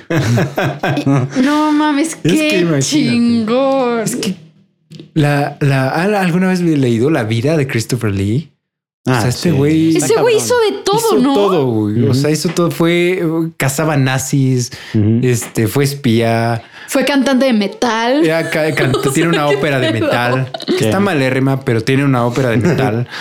no 1.42 1.72
mames, 1.72 2.16
qué 2.16 2.78
chingón. 2.80 4.02
Es 4.02 4.16
que 4.16 4.36
la, 5.14 5.58
la, 5.62 5.90
alguna 6.22 6.48
vez 6.50 6.60
he 6.60 6.78
leído 6.78 7.10
la 7.10 7.24
vida 7.24 7.58
de 7.58 7.68
Christopher 7.68 8.12
Lee. 8.12 8.52
Ah, 9.08 9.18
o 9.18 9.22
sea, 9.22 9.30
este 9.30 9.52
güey. 9.52 9.96
Ese 9.96 10.20
güey 10.20 10.38
hizo 10.38 10.56
de 10.70 10.82
todo, 10.84 11.20
hizo 11.20 11.34
todo, 11.34 11.66
güey. 11.68 12.08
O 12.08 12.14
sea, 12.14 12.32
hizo 12.32 12.50
todo. 12.50 12.72
Fue. 12.72 13.22
Cazaba 13.56 13.98
nazis. 13.98 14.72
Este 15.22 15.68
fue 15.68 15.84
espía. 15.84 16.64
Fue 16.88 17.06
cantante 17.06 17.46
de 17.46 17.54
metal. 17.54 18.24
tiene 19.14 19.30
una 19.30 19.48
ópera 19.50 19.80
de 19.80 19.94
metal. 19.94 20.52
Que 20.78 20.86
está 20.86 21.00
malérrima, 21.00 21.62
pero 21.62 21.82
tiene 21.82 22.04
una 22.04 22.26
ópera 22.26 22.50
de 22.50 22.58
metal. 22.58 23.08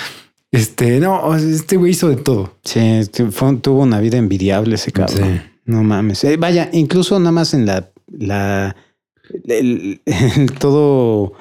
Este, 0.55 1.01
no, 1.01 1.35
este 1.37 1.77
güey 1.77 1.93
hizo 1.93 2.09
de 2.09 2.17
todo. 2.17 2.55
Sí, 2.63 3.03
tuvo 3.61 3.83
una 3.83 3.99
vida 4.01 4.19
envidiable 4.19 4.77
ese 4.77 4.93
cabrón. 4.93 5.43
No 5.65 5.83
mames. 5.83 6.23
Eh, 6.25 6.37
vaya, 6.37 6.71
incluso 6.73 7.19
nada 7.19 7.33
más 7.33 7.55
en 7.55 7.67
la, 7.67 7.91
la, 8.07 8.77
el, 9.47 10.01
todo, 10.61 11.33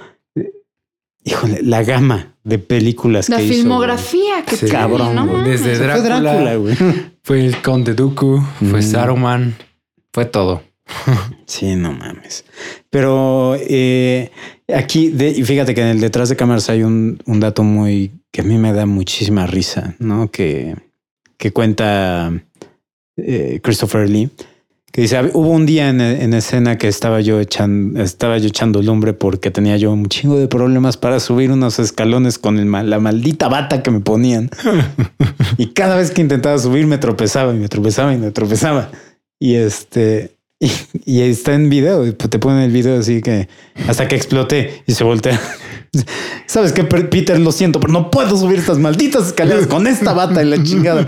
híjole, 1.24 1.62
la 1.62 1.84
gama 1.84 2.36
de 2.44 2.58
películas 2.58 3.30
la 3.30 3.38
que 3.38 3.48
filmografía 3.50 4.44
que 4.46 4.68
cabrón, 4.68 5.16
¿no? 5.16 5.44
desde 5.44 5.78
Drácula, 5.78 6.58
fue, 6.60 6.96
fue 7.22 7.46
el 7.46 7.62
Conde 7.62 7.94
Dooku, 7.94 8.42
fue 8.70 8.82
Saruman, 8.82 9.56
fue 10.12 10.26
todo. 10.26 10.64
sí, 11.46 11.76
no 11.76 11.94
mames. 11.94 12.46
Pero 12.90 13.56
eh, 13.60 14.32
aquí, 14.74 15.10
de, 15.10 15.34
fíjate 15.44 15.74
que 15.74 15.82
en 15.82 15.88
el 15.88 16.00
detrás 16.00 16.30
de 16.30 16.36
cámaras 16.36 16.70
hay 16.70 16.84
un, 16.84 17.20
un 17.26 17.40
dato 17.40 17.64
muy 17.64 18.12
que 18.32 18.42
a 18.42 18.44
mí 18.44 18.58
me 18.58 18.74
da 18.74 18.86
muchísima 18.86 19.46
risa, 19.46 19.96
¿no? 20.00 20.32
Que, 20.32 20.76
que 21.38 21.52
cuenta 21.52 22.34
eh, 23.16 23.60
Christopher 23.62 24.10
Lee, 24.10 24.32
que 24.92 25.02
dice, 25.02 25.20
hubo 25.34 25.50
un 25.50 25.66
día 25.66 25.90
en, 25.90 26.34
escena 26.34 26.78
que 26.78 26.88
estaba 26.88 27.20
yo 27.22 27.40
echando, 27.40 28.02
estaba 28.02 28.38
yo 28.38 28.48
echando 28.48 28.82
lumbre 28.82 29.14
porque 29.14 29.52
tenía 29.52 29.78
yo 29.78 29.92
un 29.92 30.08
chingo 30.08 30.38
de 30.38 30.48
problemas 30.48 30.98
para 30.98 31.20
subir 31.20 31.52
unos 31.52 31.80
escalones 31.80 32.38
con 32.38 32.60
el, 32.60 32.72
la 32.90 33.00
maldita 33.00 33.50
bata 33.50 33.84
que 33.84 33.92
me 33.92 34.02
ponían. 34.02 34.50
y 35.58 35.68
cada 35.68 35.96
vez 35.96 36.12
que 36.12 36.22
intentaba 36.22 36.58
subir 36.60 36.88
me 36.88 36.98
tropezaba 36.98 37.54
y 37.54 37.58
me 37.58 37.70
tropezaba 37.70 38.14
y 38.14 38.18
me 38.18 38.32
tropezaba. 38.32 38.92
Y 39.40 39.56
este, 39.56 40.38
y, 41.06 41.22
está 41.22 41.54
en 41.54 41.70
video, 41.70 42.14
te 42.14 42.40
ponen 42.40 42.62
el 42.62 42.72
video 42.72 43.00
así 43.00 43.22
que 43.22 43.48
hasta 43.88 44.08
que 44.08 44.16
exploté 44.16 44.84
y 44.88 44.94
se 44.94 45.04
voltea. 45.04 45.40
Sabes 46.48 46.72
que 46.72 46.84
Peter, 46.84 47.40
lo 47.40 47.52
siento, 47.52 47.80
pero 47.80 47.94
no 47.94 48.10
puedo 48.10 48.36
subir 48.38 48.60
estas 48.60 48.80
malditas 48.80 49.28
escaleras 49.28 49.68
con 49.68 49.88
esta 49.88 50.14
bata 50.14 50.42
y 50.42 50.46
la 50.46 50.64
chingada. 50.64 51.08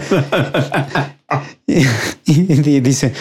y, 1.67 2.79
dice, 2.81 3.13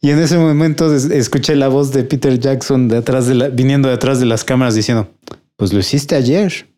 y 0.00 0.10
en 0.10 0.18
ese 0.18 0.38
momento 0.38 0.94
escuché 0.94 1.56
la 1.56 1.68
voz 1.68 1.92
de 1.92 2.04
Peter 2.04 2.38
Jackson 2.38 2.88
de 2.88 2.98
atrás 2.98 3.26
de 3.26 3.34
la, 3.34 3.48
viniendo 3.48 3.88
detrás 3.88 4.20
de 4.20 4.26
las 4.26 4.44
cámaras 4.44 4.74
diciendo, 4.74 5.10
pues 5.56 5.72
lo 5.72 5.78
hiciste 5.78 6.16
ayer. 6.16 6.68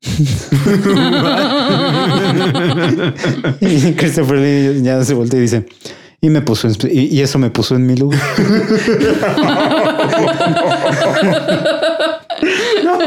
y 3.60 3.94
Christopher 3.94 4.38
Lee 4.38 4.80
ya 4.82 5.04
se 5.04 5.14
voltea 5.14 5.40
y 5.40 5.42
dice, 5.42 5.66
y 6.20 6.30
me 6.30 6.42
puso 6.42 6.68
y, 6.90 7.20
eso 7.20 7.38
me 7.38 7.50
puso 7.50 7.76
en 7.76 7.86
mi 7.86 7.94
lugar. 7.96 8.20
no, 12.84 12.98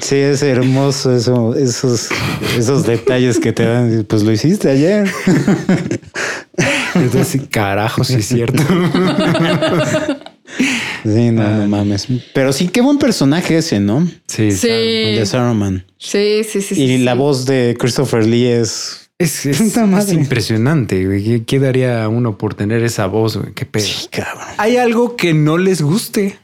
Sí, 0.00 0.16
es 0.16 0.42
hermoso 0.42 1.14
eso, 1.14 1.54
esos, 1.54 2.08
esos 2.56 2.86
detalles 2.86 3.38
que 3.38 3.52
te 3.52 3.66
dan. 3.66 4.06
Pues 4.08 4.22
lo 4.22 4.32
hiciste 4.32 4.70
ayer. 4.70 5.06
Entonces, 6.94 7.42
carajo, 7.50 8.04
sí 8.04 8.14
es 8.14 8.26
cierto. 8.26 8.62
Sí, 11.02 11.30
no, 11.30 11.56
no 11.56 11.68
mames. 11.68 12.06
Pero 12.32 12.52
sí, 12.52 12.68
qué 12.68 12.80
buen 12.80 12.98
personaje 12.98 13.58
ese, 13.58 13.80
¿no? 13.80 14.08
Sí, 14.26 14.52
sí. 14.52 14.68
De 14.68 15.26
Saruman. 15.26 15.84
Sí, 15.98 16.42
sí, 16.48 16.62
sí. 16.62 16.82
Y 16.82 16.98
la 16.98 17.14
voz 17.14 17.44
de 17.44 17.76
Christopher 17.78 18.26
Lee 18.26 18.46
es 18.46 19.03
es, 19.24 20.12
impresionante. 20.12 21.44
¿Qué 21.46 21.58
daría 21.58 22.08
uno 22.08 22.38
por 22.38 22.54
tener 22.54 22.82
esa 22.82 23.06
voz? 23.06 23.38
Qué 23.54 23.66
pedo. 23.66 23.86
Hay 24.58 24.76
algo 24.76 25.16
que 25.16 25.34
no 25.34 25.58
les 25.58 25.82
guste 25.82 26.38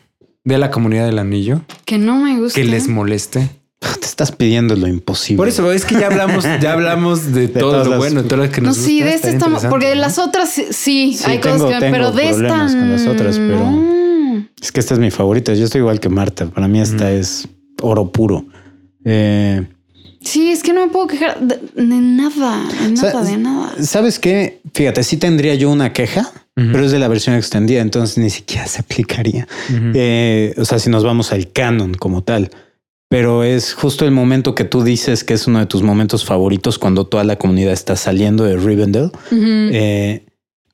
de 0.44 0.58
la 0.58 0.70
comunidad 0.70 1.06
del 1.06 1.18
anillo. 1.18 1.62
Que 1.84 1.98
no 1.98 2.16
me 2.16 2.38
guste. 2.38 2.60
Que 2.60 2.66
les 2.66 2.88
moleste. 2.88 3.48
Te 3.78 4.06
estás 4.06 4.32
pidiendo 4.32 4.76
lo 4.76 4.86
imposible. 4.88 5.38
Por 5.38 5.48
eso 5.48 5.72
es 5.72 5.86
que 5.86 5.94
ya 5.94 6.08
hablamos, 6.08 6.44
ya 6.44 6.72
hablamos 6.74 7.32
de, 7.32 7.48
todo 7.48 7.82
lo 7.84 7.96
bueno, 7.96 8.22
de 8.22 8.28
todas 8.28 8.46
las 8.46 8.54
que 8.54 8.60
nos 8.60 8.76
No, 8.76 8.84
sí, 8.84 9.00
de 9.00 9.14
esta 9.14 9.30
estamos, 9.30 9.64
porque 9.66 9.86
de 9.86 9.94
las 9.94 10.18
otras 10.18 10.50
sí, 10.70 11.18
hay 11.24 11.40
cosas 11.40 11.80
que, 11.80 11.90
pero 11.90 12.12
de 12.12 12.28
esta 12.28 12.66
con 12.66 12.90
las 12.90 13.06
otras, 13.06 13.38
pero 13.38 14.44
es 14.60 14.70
que 14.70 14.80
esta 14.80 14.94
es 14.94 15.00
mi 15.00 15.10
favorita. 15.10 15.54
Yo 15.54 15.64
estoy 15.64 15.80
igual 15.80 15.98
que 15.98 16.10
Marta. 16.10 16.46
Para 16.46 16.68
mí 16.68 16.78
esta 16.78 17.10
es 17.10 17.48
oro 17.80 18.12
puro. 18.12 18.44
Eh, 19.04 19.66
Sí, 20.22 20.50
es 20.50 20.62
que 20.62 20.72
no 20.72 20.86
me 20.86 20.92
puedo 20.92 21.06
quejar 21.06 21.40
de, 21.40 21.58
nada, 21.76 22.68
de 22.82 22.92
nada, 22.92 23.24
de 23.24 23.36
nada. 23.38 23.72
¿Sabes 23.82 24.18
qué? 24.18 24.60
Fíjate, 24.74 25.02
sí 25.02 25.16
tendría 25.16 25.54
yo 25.54 25.70
una 25.70 25.92
queja, 25.92 26.30
pero 26.54 26.84
es 26.84 26.92
de 26.92 26.98
la 26.98 27.08
versión 27.08 27.36
extendida, 27.36 27.80
entonces 27.80 28.18
ni 28.18 28.28
siquiera 28.28 28.66
se 28.66 28.80
aplicaría. 28.80 29.48
Eh, 29.94 30.54
o 30.58 30.64
sea, 30.66 30.78
si 30.78 30.90
nos 30.90 31.04
vamos 31.04 31.32
al 31.32 31.50
canon 31.52 31.94
como 31.94 32.22
tal. 32.22 32.50
Pero 33.08 33.42
es 33.42 33.74
justo 33.74 34.04
el 34.04 34.12
momento 34.12 34.54
que 34.54 34.64
tú 34.64 34.84
dices 34.84 35.24
que 35.24 35.34
es 35.34 35.48
uno 35.48 35.58
de 35.58 35.66
tus 35.66 35.82
momentos 35.82 36.24
favoritos 36.24 36.78
cuando 36.78 37.06
toda 37.06 37.24
la 37.24 37.36
comunidad 37.36 37.72
está 37.72 37.96
saliendo 37.96 38.44
de 38.44 38.56
Rivendell. 38.56 39.10
Eh, 39.32 40.26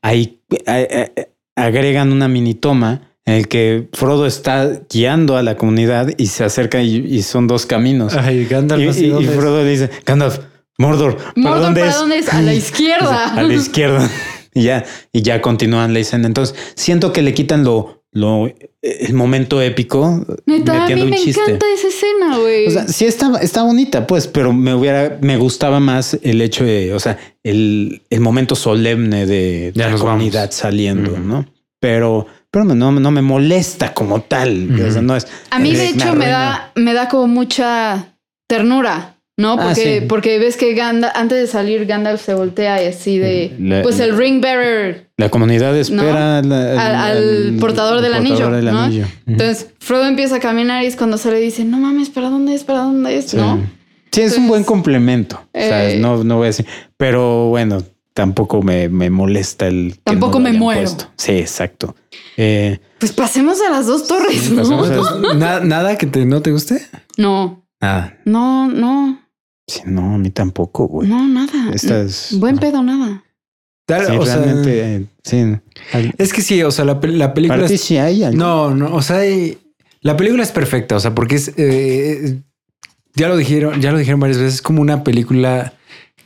ahí 0.02 0.40
eh, 0.66 1.30
agregan 1.54 2.12
una 2.12 2.28
mini 2.28 2.54
toma 2.54 3.15
en 3.26 3.34
el 3.34 3.48
que 3.48 3.88
Frodo 3.92 4.24
está 4.26 4.82
guiando 4.88 5.36
a 5.36 5.42
la 5.42 5.56
comunidad 5.56 6.08
y 6.16 6.28
se 6.28 6.44
acerca 6.44 6.80
y, 6.80 7.22
son 7.22 7.48
dos 7.48 7.66
caminos. 7.66 8.14
y, 8.14 8.44
Frodo 8.46 9.62
le 9.62 9.70
dice, 9.70 9.90
Gandalf, 10.06 10.38
Mordor, 10.78 11.16
¿para, 11.42 11.58
dónde, 11.58 11.86
es? 12.18 12.28
A 12.32 12.40
la 12.40 12.54
izquierda. 12.54 13.34
a 13.34 13.42
la 13.42 13.54
izquierda. 13.54 14.08
y 14.54 14.62
ya, 14.62 14.84
y 15.12 15.22
ya 15.22 15.42
continúan 15.42 15.92
la 15.92 15.98
escena. 15.98 16.26
Entonces, 16.26 16.56
siento 16.76 17.12
que 17.12 17.22
le 17.22 17.34
quitan 17.34 17.64
lo, 17.64 18.04
lo 18.12 18.48
el 18.80 19.14
momento 19.14 19.60
épico. 19.60 20.24
Neta, 20.46 20.84
a 20.84 20.88
mí 20.88 21.02
me 21.02 21.16
encanta 21.16 21.66
esa 21.74 21.88
escena, 21.88 22.38
güey. 22.38 22.66
O 22.68 22.70
sea, 22.70 22.86
sí 22.86 23.06
está, 23.06 23.38
está 23.40 23.64
bonita, 23.64 24.06
pues, 24.06 24.28
pero 24.28 24.52
me 24.52 24.74
hubiera, 24.74 25.18
me 25.20 25.36
gustaba 25.36 25.80
más 25.80 26.16
el 26.22 26.40
hecho 26.42 26.64
de, 26.64 26.94
o 26.94 27.00
sea, 27.00 27.18
el, 27.42 28.02
el 28.08 28.20
momento 28.20 28.54
solemne 28.54 29.26
de, 29.26 29.72
la 29.74 29.92
comunidad 29.96 30.52
saliendo, 30.52 31.18
¿no? 31.18 31.46
Pero 31.80 32.26
pero 32.56 32.74
no, 32.74 32.90
no 32.90 33.10
me 33.10 33.20
molesta 33.20 33.92
como 33.92 34.22
tal. 34.22 34.68
no 35.04 35.14
es, 35.14 35.26
a 35.50 35.58
mí, 35.58 35.74
de 35.74 35.88
hecho, 35.88 36.14
me 36.14 36.28
da, 36.28 36.72
me 36.74 36.94
da 36.94 37.06
como 37.06 37.26
mucha 37.26 38.14
ternura. 38.48 39.12
¿No? 39.38 39.58
Ah, 39.60 39.64
porque, 39.64 40.02
porque 40.08 40.38
ves 40.38 40.56
que 40.56 40.72
Gandalf, 40.72 41.14
antes 41.14 41.38
de 41.38 41.46
salir, 41.46 41.84
Gandalf 41.84 42.24
se 42.24 42.32
voltea 42.32 42.82
y 42.82 42.86
así 42.86 43.18
de. 43.18 43.82
pues 43.82 44.00
el 44.00 44.16
ring 44.16 44.40
bearer. 44.40 45.10
La 45.18 45.28
comunidad 45.28 45.76
espera 45.76 46.38
al, 46.38 47.58
portador 47.60 48.00
del 48.00 48.14
anillo. 48.14 48.48
¿no? 48.48 48.86
Entonces, 49.26 49.66
Frodo 49.78 50.06
empieza 50.06 50.36
a 50.36 50.40
caminar 50.40 50.82
y 50.82 50.86
es 50.86 50.96
cuando 50.96 51.18
se 51.18 51.30
le 51.30 51.38
dice: 51.38 51.62
No 51.66 51.78
mames, 51.78 52.08
¿para 52.08 52.30
dónde 52.30 52.54
es? 52.54 52.64
¿Para 52.64 52.78
dónde 52.78 53.18
es? 53.18 53.26
Sí. 53.26 53.36
¿No? 53.36 53.60
Sí, 54.10 54.22
es 54.22 54.38
un 54.38 54.48
buen 54.48 54.64
complemento. 54.64 55.46
o 55.52 55.58
sea, 55.58 55.90
eh, 55.90 55.98
no, 55.98 56.24
no 56.24 56.36
voy 56.36 56.44
a 56.44 56.46
decir. 56.46 56.64
Pero 56.96 57.50
bueno, 57.50 57.82
tampoco 58.16 58.62
me, 58.62 58.88
me 58.88 59.10
molesta 59.10 59.66
el. 59.68 59.98
Tampoco 60.02 60.38
no 60.40 60.50
me 60.50 60.58
muero. 60.58 60.80
puesto. 60.80 61.10
Sí, 61.18 61.32
exacto. 61.32 61.94
Eh, 62.38 62.80
Pues 62.98 63.12
pasemos 63.12 63.58
a 63.60 63.70
las 63.70 63.86
dos 63.86 64.08
torres, 64.08 64.50
¿no? 64.50 64.62
O 64.80 64.86
sea, 64.86 65.34
na- 65.36 65.60
nada 65.60 65.96
que 65.98 66.06
te, 66.06 66.24
no 66.24 66.40
te 66.40 66.50
guste. 66.50 66.80
No, 67.18 67.62
Nada. 67.80 68.16
no, 68.24 68.68
no, 68.68 69.20
sí, 69.68 69.82
no, 69.84 70.14
a 70.14 70.18
mí 70.18 70.30
tampoco, 70.30 70.86
güey. 70.88 71.08
no, 71.08 71.28
nada. 71.28 71.70
Esta 71.74 72.00
es. 72.00 72.36
Buen 72.38 72.56
pedo, 72.58 72.82
nada. 72.82 73.22
Tal- 73.86 74.06
Sí, 74.06 74.16
o 74.18 74.24
sea, 74.26 74.36
realmente. 74.38 74.94
eh, 74.96 75.06
sí. 75.22 75.36
Al- 75.92 76.14
es 76.18 76.32
que 76.32 76.40
sí, 76.40 76.62
o 76.62 76.70
sea, 76.70 76.84
la, 76.86 76.98
la 77.02 77.34
película 77.34 77.56
Para 77.58 77.68
ti 77.68 77.74
es- 77.74 77.82
sí 77.82 77.98
hay 77.98 78.24
algo. 78.24 78.38
No, 78.38 78.74
no, 78.74 78.94
o 78.94 79.02
sea, 79.02 79.18
hay- 79.18 79.58
la 80.00 80.16
película 80.16 80.42
es 80.42 80.52
perfecta, 80.52 80.96
o 80.96 81.00
sea, 81.00 81.14
porque 81.14 81.34
es 81.36 81.52
eh, 81.56 82.40
ya 83.14 83.28
lo 83.28 83.36
dijeron, 83.36 83.80
ya 83.80 83.92
lo 83.92 83.98
dijeron 83.98 84.20
varias 84.20 84.38
veces, 84.38 84.54
es 84.54 84.62
como 84.62 84.80
una 84.82 85.04
película 85.04 85.72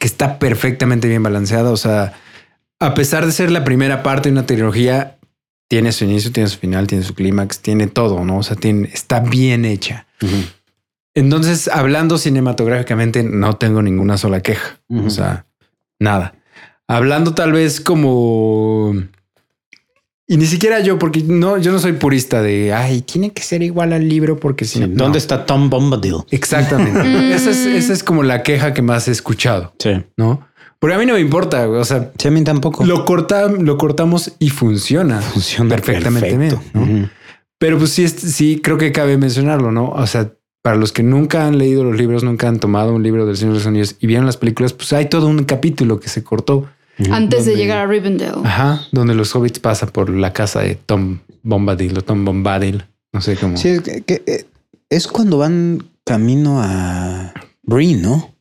que 0.00 0.06
está 0.06 0.38
perfectamente 0.38 1.06
bien 1.06 1.22
balanceada, 1.22 1.70
o 1.70 1.76
sea, 1.76 2.14
a 2.80 2.94
pesar 2.94 3.26
de 3.26 3.32
ser 3.32 3.50
la 3.50 3.64
primera 3.64 4.02
parte 4.02 4.30
de 4.30 4.32
una 4.32 4.46
trilogía, 4.46 5.18
tiene 5.68 5.92
su 5.92 6.04
inicio, 6.04 6.32
tiene 6.32 6.48
su 6.48 6.58
final, 6.58 6.86
tiene 6.86 7.04
su 7.04 7.14
clímax, 7.14 7.60
tiene 7.60 7.86
todo, 7.86 8.24
¿no? 8.24 8.38
O 8.38 8.42
sea, 8.42 8.56
tiene, 8.56 8.88
está 8.92 9.20
bien 9.20 9.66
hecha. 9.66 10.06
Entonces, 11.14 11.68
hablando 11.68 12.16
cinematográficamente, 12.16 13.22
no 13.22 13.56
tengo 13.56 13.82
ninguna 13.82 14.16
sola 14.16 14.40
queja. 14.40 14.80
O 14.88 15.10
sea, 15.10 15.46
nada. 16.00 16.34
Hablando 16.88 17.34
tal 17.34 17.52
vez 17.52 17.80
como... 17.80 18.94
Y 20.32 20.36
ni 20.36 20.46
siquiera 20.46 20.78
yo, 20.78 20.96
porque 20.96 21.24
no, 21.26 21.58
yo 21.58 21.72
no 21.72 21.80
soy 21.80 21.94
purista 21.94 22.40
de, 22.40 22.72
ay, 22.72 23.00
tiene 23.02 23.32
que 23.32 23.42
ser 23.42 23.62
igual 23.64 23.92
al 23.92 24.08
libro 24.08 24.38
porque 24.38 24.64
si 24.64 24.78
Sí, 24.78 24.86
no... 24.86 24.94
¿Dónde 24.94 25.18
está 25.18 25.44
Tom 25.44 25.68
Bombadil? 25.68 26.18
Exactamente. 26.30 27.00
Mm. 27.04 27.32
esa, 27.32 27.50
es, 27.50 27.66
esa 27.66 27.92
es 27.92 28.04
como 28.04 28.22
la 28.22 28.44
queja 28.44 28.72
que 28.72 28.80
más 28.80 29.08
he 29.08 29.10
escuchado, 29.10 29.72
Sí. 29.80 29.90
¿no? 30.16 30.46
Porque 30.78 30.94
a 30.94 30.98
mí 30.98 31.04
no 31.04 31.14
me 31.14 31.20
importa, 31.20 31.68
o 31.68 31.84
sea, 31.84 32.12
Sí, 32.16 32.28
a 32.28 32.30
mí 32.30 32.44
tampoco. 32.44 32.84
lo, 32.86 33.04
corta, 33.04 33.48
lo 33.48 33.76
cortamos 33.76 34.32
y 34.38 34.50
funciona. 34.50 35.20
funciona 35.20 35.68
perfectamente 35.74 36.30
perfecto. 36.36 36.62
bien, 36.74 36.86
¿no? 36.88 37.00
Ujú. 37.00 37.08
Pero 37.58 37.78
pues 37.78 37.90
sí, 37.90 38.06
sí 38.08 38.60
creo 38.62 38.78
que 38.78 38.92
cabe 38.92 39.18
mencionarlo, 39.18 39.72
¿no? 39.72 39.88
O 39.90 40.06
sea, 40.06 40.32
para 40.62 40.76
los 40.76 40.92
que 40.92 41.02
nunca 41.02 41.46
han 41.46 41.58
leído 41.58 41.82
los 41.82 41.96
libros, 41.98 42.22
nunca 42.22 42.46
han 42.48 42.60
tomado 42.60 42.94
un 42.94 43.02
libro 43.02 43.26
del 43.26 43.36
Señor 43.36 43.54
de 43.54 43.58
los 43.58 43.66
Anillos 43.66 43.96
y 43.98 44.06
vieron 44.06 44.26
las 44.26 44.36
películas, 44.36 44.72
pues 44.74 44.92
hay 44.92 45.06
todo 45.08 45.26
un 45.26 45.42
capítulo 45.44 45.98
que 45.98 46.08
se 46.08 46.22
cortó. 46.22 46.66
Antes 47.10 47.44
de 47.46 47.56
llegar 47.56 47.78
a 47.78 47.86
Rivendell. 47.86 48.34
Ajá, 48.44 48.82
donde 48.92 49.14
los 49.14 49.34
hobbits 49.34 49.58
pasan 49.60 49.90
por 49.90 50.10
la 50.10 50.32
casa 50.32 50.60
de 50.60 50.74
Tom 50.74 51.18
Bombadil 51.42 51.96
o 51.98 52.02
Tom 52.02 52.24
Bombadil. 52.24 52.84
No 53.12 53.20
sé 53.20 53.36
cómo. 53.36 53.56
Sí, 53.56 53.68
es, 53.68 53.80
que- 53.82 54.02
que, 54.02 54.22
eh, 54.26 54.44
es 54.88 55.06
cuando 55.06 55.38
van 55.38 55.82
camino 56.04 56.60
a 56.62 57.32
Bree, 57.62 57.94
¿no? 57.94 58.34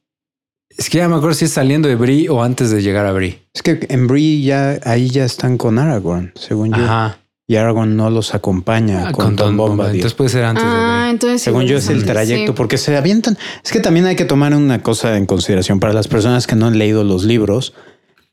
Es 0.70 0.90
que 0.90 1.00
ya 1.00 1.10
me 1.10 1.16
acuerdo 1.16 1.36
si 1.36 1.46
es 1.46 1.52
saliendo 1.52 1.90
de 1.90 1.96
Bree 1.96 2.30
o 2.30 2.42
antes 2.44 2.72
de 2.72 2.82
llegar 2.82 3.06
a 3.06 3.12
Bree. 3.12 3.42
Es 3.54 3.62
que 3.64 3.86
en 3.90 4.08
Bree 4.08 4.42
ya 4.44 4.80
ahí 4.86 5.10
ya 5.10 5.26
están 5.26 5.58
con 5.58 5.78
Aragorn, 5.78 6.32
según 6.36 6.70
yo. 6.72 6.84
Ajá. 6.84 7.18
Y 7.48 7.56
Aragorn 7.56 7.98
no 7.98 8.12
los 8.12 8.36
acompaña 8.36 9.08
Ah, 9.08 9.12
con, 9.12 9.36
Tom 9.36 9.58
Bombadil. 9.58 9.96
Entonces 9.96 10.16
puede 10.16 10.30
ser 10.30 10.46
antes 10.46 10.64
Ah, 10.66 11.04
de 11.06 11.10
entonces. 11.10 11.42
Según 11.42 11.64
yo 11.66 11.78
es 11.78 11.90
el 11.90 12.06
trayecto, 12.06 12.52
sí. 12.52 12.56
porque 12.56 12.78
se 12.78 12.96
avientan. 12.96 13.38
Es 13.64 13.72
que 13.72 13.80
también 13.80 14.06
hay 14.06 14.16
que 14.16 14.26
tomar 14.26 14.54
una 14.54 14.84
cosa 14.84 15.18
en 15.18 15.26
consideración 15.26 15.80
para 15.80 15.92
las 15.92 16.08
personas 16.08 16.46
que 16.46 16.56
no 16.56 16.68
han 16.68 16.78
leído 16.78 17.04
los 17.04 17.24
libros. 17.24 17.74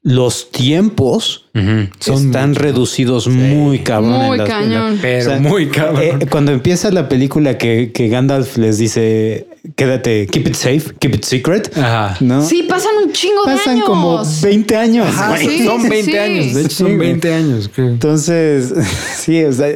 Los 0.08 0.52
tiempos 0.52 1.46
Bree. 1.52 1.82
Ujú. 1.82 1.88
Son 1.98 2.26
están 2.26 2.54
reducidos 2.54 3.26
muy 3.26 3.80
cabrón. 3.80 4.20
en 4.20 4.26
Muy 4.26 4.38
las- 4.38 4.48
en 4.48 4.54
la- 4.54 4.60
cañón. 4.60 4.98
Pero 5.02 5.20
o 5.20 5.24
sea, 5.30 5.38
muy 5.40 5.66
cabrón. 5.68 6.02
Eh, 6.22 6.26
cuando 6.30 6.52
empieza 6.52 6.92
la 6.92 7.08
película 7.08 7.58
que, 7.58 7.90
que 7.92 8.06
Gandalf 8.08 8.56
les 8.56 8.78
dice, 8.78 9.48
quédate, 9.74 10.28
keep 10.28 10.46
it 10.46 10.54
safe, 10.54 10.92
keep 11.00 11.14
it 11.16 11.24
secret, 11.24 11.76
Ajá. 11.76 12.16
¿no? 12.20 12.40
Sí, 12.46 12.62
pasan 12.68 12.92
un 13.04 13.10
chingo 13.12 13.44
de 13.46 13.56
Pasan 13.56 13.72
años. 13.74 13.84
como 13.86 14.22
20 14.42 14.76
años. 14.76 15.08
Ajá, 15.08 15.36
sí, 15.38 15.64
son 15.64 15.82
sí, 15.82 15.88
20 15.88 16.12
sí. 16.12 16.18
años. 16.18 16.54
De 16.54 16.60
hecho, 16.60 16.70
Sí, 16.70 16.74
son 16.76 16.86
güey. 16.96 17.08
20 17.08 17.34
años. 17.34 17.70
creo. 17.74 17.88
Entonces, 17.88 18.74
sí, 19.16 19.42
o 19.42 19.52
sea, 19.52 19.68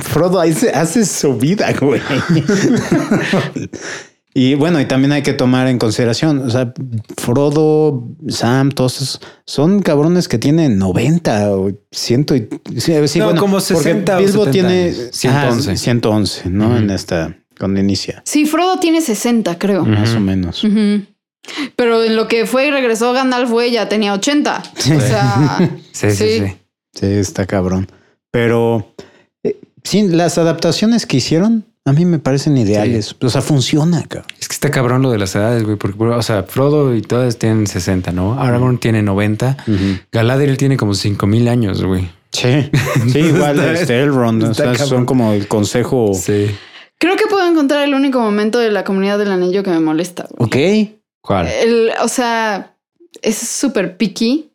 Frodo 0.00 0.38
hace, 0.38 0.68
hace 0.70 1.06
su 1.06 1.34
vida, 1.38 1.72
güey. 1.80 2.00
y 4.34 4.54
bueno, 4.54 4.80
y 4.80 4.86
también 4.86 5.12
hay 5.12 5.22
que 5.22 5.32
tomar 5.34 5.66
en 5.68 5.78
consideración, 5.78 6.38
o 6.46 6.50
sea, 6.50 6.72
Frodo, 7.18 8.08
Sam, 8.28 8.70
todos 8.70 8.96
esos 9.02 9.20
son 9.46 9.80
cabrones 9.82 10.28
que 10.28 10.38
tienen 10.38 10.78
90 10.78 11.52
o 11.56 11.70
100 11.90 12.26
y 12.74 12.80
sí, 12.80 13.08
sí, 13.08 13.18
No, 13.18 13.26
bueno, 13.26 13.40
como 13.40 13.52
porque 13.58 13.74
60 13.74 14.16
o 14.16 14.18
Bilbo 14.20 14.44
70 14.44 14.50
tiene 14.52 14.82
años. 14.84 15.08
111. 15.12 15.70
ajá, 15.70 15.76
111, 15.76 16.50
¿no? 16.50 16.66
Ujú. 16.68 16.76
En 16.76 16.90
esta, 16.90 17.36
cuando 17.58 17.80
inicia, 17.80 18.22
Sí, 18.24 18.46
Frodo 18.46 18.78
tiene 18.78 19.00
60, 19.00 19.58
creo. 19.58 19.84
más 19.84 20.14
o 20.14 20.20
menos. 20.20 20.64
Ujú. 20.64 21.02
Pero 21.76 22.04
en 22.04 22.14
lo 22.16 22.28
que 22.28 22.46
fue 22.46 22.68
y 22.68 22.70
regresó 22.70 23.12
Gandalf 23.12 23.50
fue 23.50 23.70
ya 23.70 23.88
tenía 23.88 24.12
80. 24.14 24.62
O 24.76 24.80
sea, 25.00 25.70
Sí, 25.92 26.10
sí, 26.10 26.16
Sí. 26.16 26.38
sí. 26.46 26.56
Sí, 26.94 27.06
está 27.06 27.46
cabrón. 27.46 27.88
Pero 28.30 28.94
eh, 29.42 29.58
sí, 29.82 30.06
las 30.08 30.38
adaptaciones 30.38 31.04
que 31.06 31.16
hicieron 31.18 31.64
a 31.84 31.92
mí 31.92 32.04
me 32.04 32.18
parecen 32.18 32.56
ideales. 32.56 33.16
O 33.20 33.28
sea, 33.28 33.40
funciona, 33.40 34.02
cabrón. 34.02 34.30
Es 34.40 34.48
que 34.48 34.54
está 34.54 34.70
cabrón 34.70 35.02
lo 35.02 35.10
de 35.10 35.18
las 35.18 35.34
edades, 35.34 35.64
güey. 35.64 35.76
Porque, 35.76 36.02
o 36.02 36.22
sea, 36.22 36.44
Frodo 36.44 36.94
y 36.94 37.02
todas 37.02 37.38
tienen 37.38 37.66
60, 37.66 38.12
¿no? 38.12 38.40
Aragorn 38.40 38.78
tiene 38.78 39.02
90. 39.02 39.56
Galadriel 40.12 40.56
tiene 40.56 40.76
como 40.76 40.94
5000 40.94 41.48
años, 41.48 41.82
güey. 41.82 42.08
Sí, 42.32 42.70
sí, 43.10 43.18
igual 43.18 43.58
este 43.60 44.00
Elrond, 44.00 44.42
o 44.44 44.54
sea, 44.54 44.66
cabrón. 44.72 44.88
son 44.88 45.06
como 45.06 45.32
el 45.32 45.48
consejo. 45.48 46.12
Sí. 46.14 46.46
creo 46.98 47.16
que 47.16 47.26
puedo 47.26 47.46
encontrar 47.46 47.84
el 47.84 47.92
único 47.94 48.20
momento 48.20 48.58
de 48.58 48.70
la 48.70 48.84
comunidad 48.84 49.18
del 49.18 49.32
anillo 49.32 49.62
que 49.62 49.70
me 49.70 49.80
molesta. 49.80 50.26
güey. 50.30 50.86
Ok. 50.86 50.98
¿Cuál? 51.20 51.48
El, 51.48 51.90
o 52.02 52.08
sea, 52.08 52.74
es 53.20 53.36
súper 53.36 53.96
picky, 53.96 54.50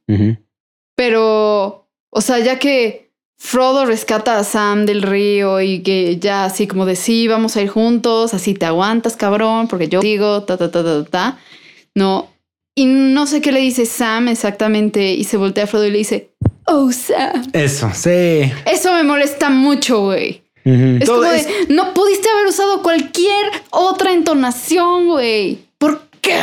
pero, 0.96 1.88
o 2.10 2.22
sea, 2.22 2.40
ya 2.40 2.58
que 2.58 3.07
Frodo 3.40 3.86
rescata 3.86 4.38
a 4.40 4.44
Sam 4.44 4.86
del 4.86 5.02
río 5.04 5.62
y 5.62 5.84
que 5.84 6.18
ya 6.18 6.46
así 6.46 6.68
como 6.68 6.86
de 6.86 6.96
sí, 6.96 7.28
vamos 7.28 7.56
a 7.56 7.62
ir 7.62 7.70
juntos, 7.70 8.34
así 8.34 8.54
te 8.56 8.66
aguantas, 8.66 9.16
cabrón, 9.16 9.68
porque 9.68 9.88
yo 9.88 10.00
digo, 10.02 10.44
ta, 10.44 10.58
ta, 10.58 10.72
ta, 10.72 10.84
ta, 10.84 11.04
ta. 11.06 11.38
No. 11.96 12.30
Y 12.76 12.86
no 12.86 13.26
sé 13.28 13.42
qué 13.42 13.52
le 13.52 13.60
dice 13.60 13.86
Sam 13.86 14.28
exactamente 14.28 15.14
y 15.14 15.24
se 15.24 15.38
voltea 15.38 15.64
a 15.66 15.68
Frodo 15.68 15.86
y 15.86 15.92
le 15.92 15.98
dice, 16.00 16.32
oh, 16.66 16.92
Sam. 16.92 17.44
Eso, 17.54 17.90
sí. 17.94 18.52
Eso 18.66 18.94
me 18.94 19.04
molesta 19.04 19.50
mucho, 19.50 20.02
güey. 20.02 20.42
Es 20.66 21.06
Todo 21.06 21.18
como 21.22 21.30
de, 21.32 21.38
es- 21.38 21.70
no 21.70 21.94
pudiste 21.94 22.28
haber 22.30 22.48
usado 22.48 22.82
cualquier 22.84 23.46
otra 23.70 24.12
entonación, 24.14 25.08
güey. 25.08 25.60
¿Por 25.78 26.07
qué? 26.22 26.36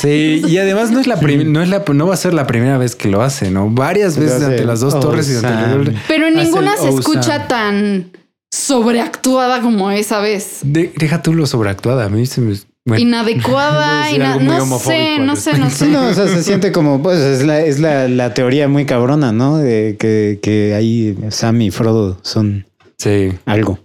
Sí, 0.00 0.42
y 0.46 0.58
además 0.58 0.90
no 0.90 1.00
es 1.00 1.06
la 1.06 1.18
prim- 1.18 1.52
no 1.52 1.62
es 1.62 1.68
la 1.68 1.84
no 1.92 2.06
va 2.06 2.14
a 2.14 2.16
ser 2.16 2.34
la 2.34 2.46
primera 2.46 2.78
vez 2.78 2.94
que 2.96 3.08
lo 3.08 3.22
hace, 3.22 3.50
¿no? 3.50 3.68
Varias 3.70 4.16
veces 4.18 4.36
hace, 4.36 4.44
ante 4.46 4.64
las 4.64 4.80
dos 4.80 4.94
"Oh, 4.94 5.00
torres 5.00 5.28
y 5.30 5.34
ante 5.36 5.48
Sam". 5.48 5.80
el- 5.82 5.96
Pero 6.08 6.30
ninguna 6.30 6.72
el 6.74 6.78
se 6.78 6.88
oh, 6.88 6.98
escucha 6.98 7.22
Sam. 7.38 7.48
tan 7.48 8.10
sobreactuada 8.52 9.60
como 9.60 9.90
esa 9.90 10.20
vez. 10.20 10.60
De- 10.62 10.92
deja 10.96 11.22
tú 11.22 11.34
lo 11.34 11.46
sobreactuada. 11.46 12.04
A 12.06 12.08
mí 12.08 12.26
se 12.26 12.40
me 12.40 12.54
bueno, 12.86 13.00
Inadecuada, 13.02 14.10
ina- 14.14 14.36
no 14.36 14.78
sé, 14.78 15.18
no 15.18 15.36
sé, 15.36 15.56
no 15.58 15.70
sé. 15.70 15.86
no, 15.88 16.08
o 16.08 16.14
sea, 16.14 16.28
se 16.28 16.42
siente 16.42 16.70
como, 16.70 17.02
pues 17.02 17.18
es 17.18 17.42
la, 17.46 17.60
es 17.60 17.80
la, 17.80 18.08
la 18.08 18.34
teoría 18.34 18.68
muy 18.68 18.84
cabrona, 18.84 19.32
¿no? 19.32 19.56
De 19.56 19.96
que, 19.98 20.38
que 20.42 20.74
ahí 20.74 21.16
Sam 21.30 21.62
y 21.62 21.70
Frodo 21.70 22.18
son 22.22 22.66
sí. 22.98 23.32
algo. 23.46 23.78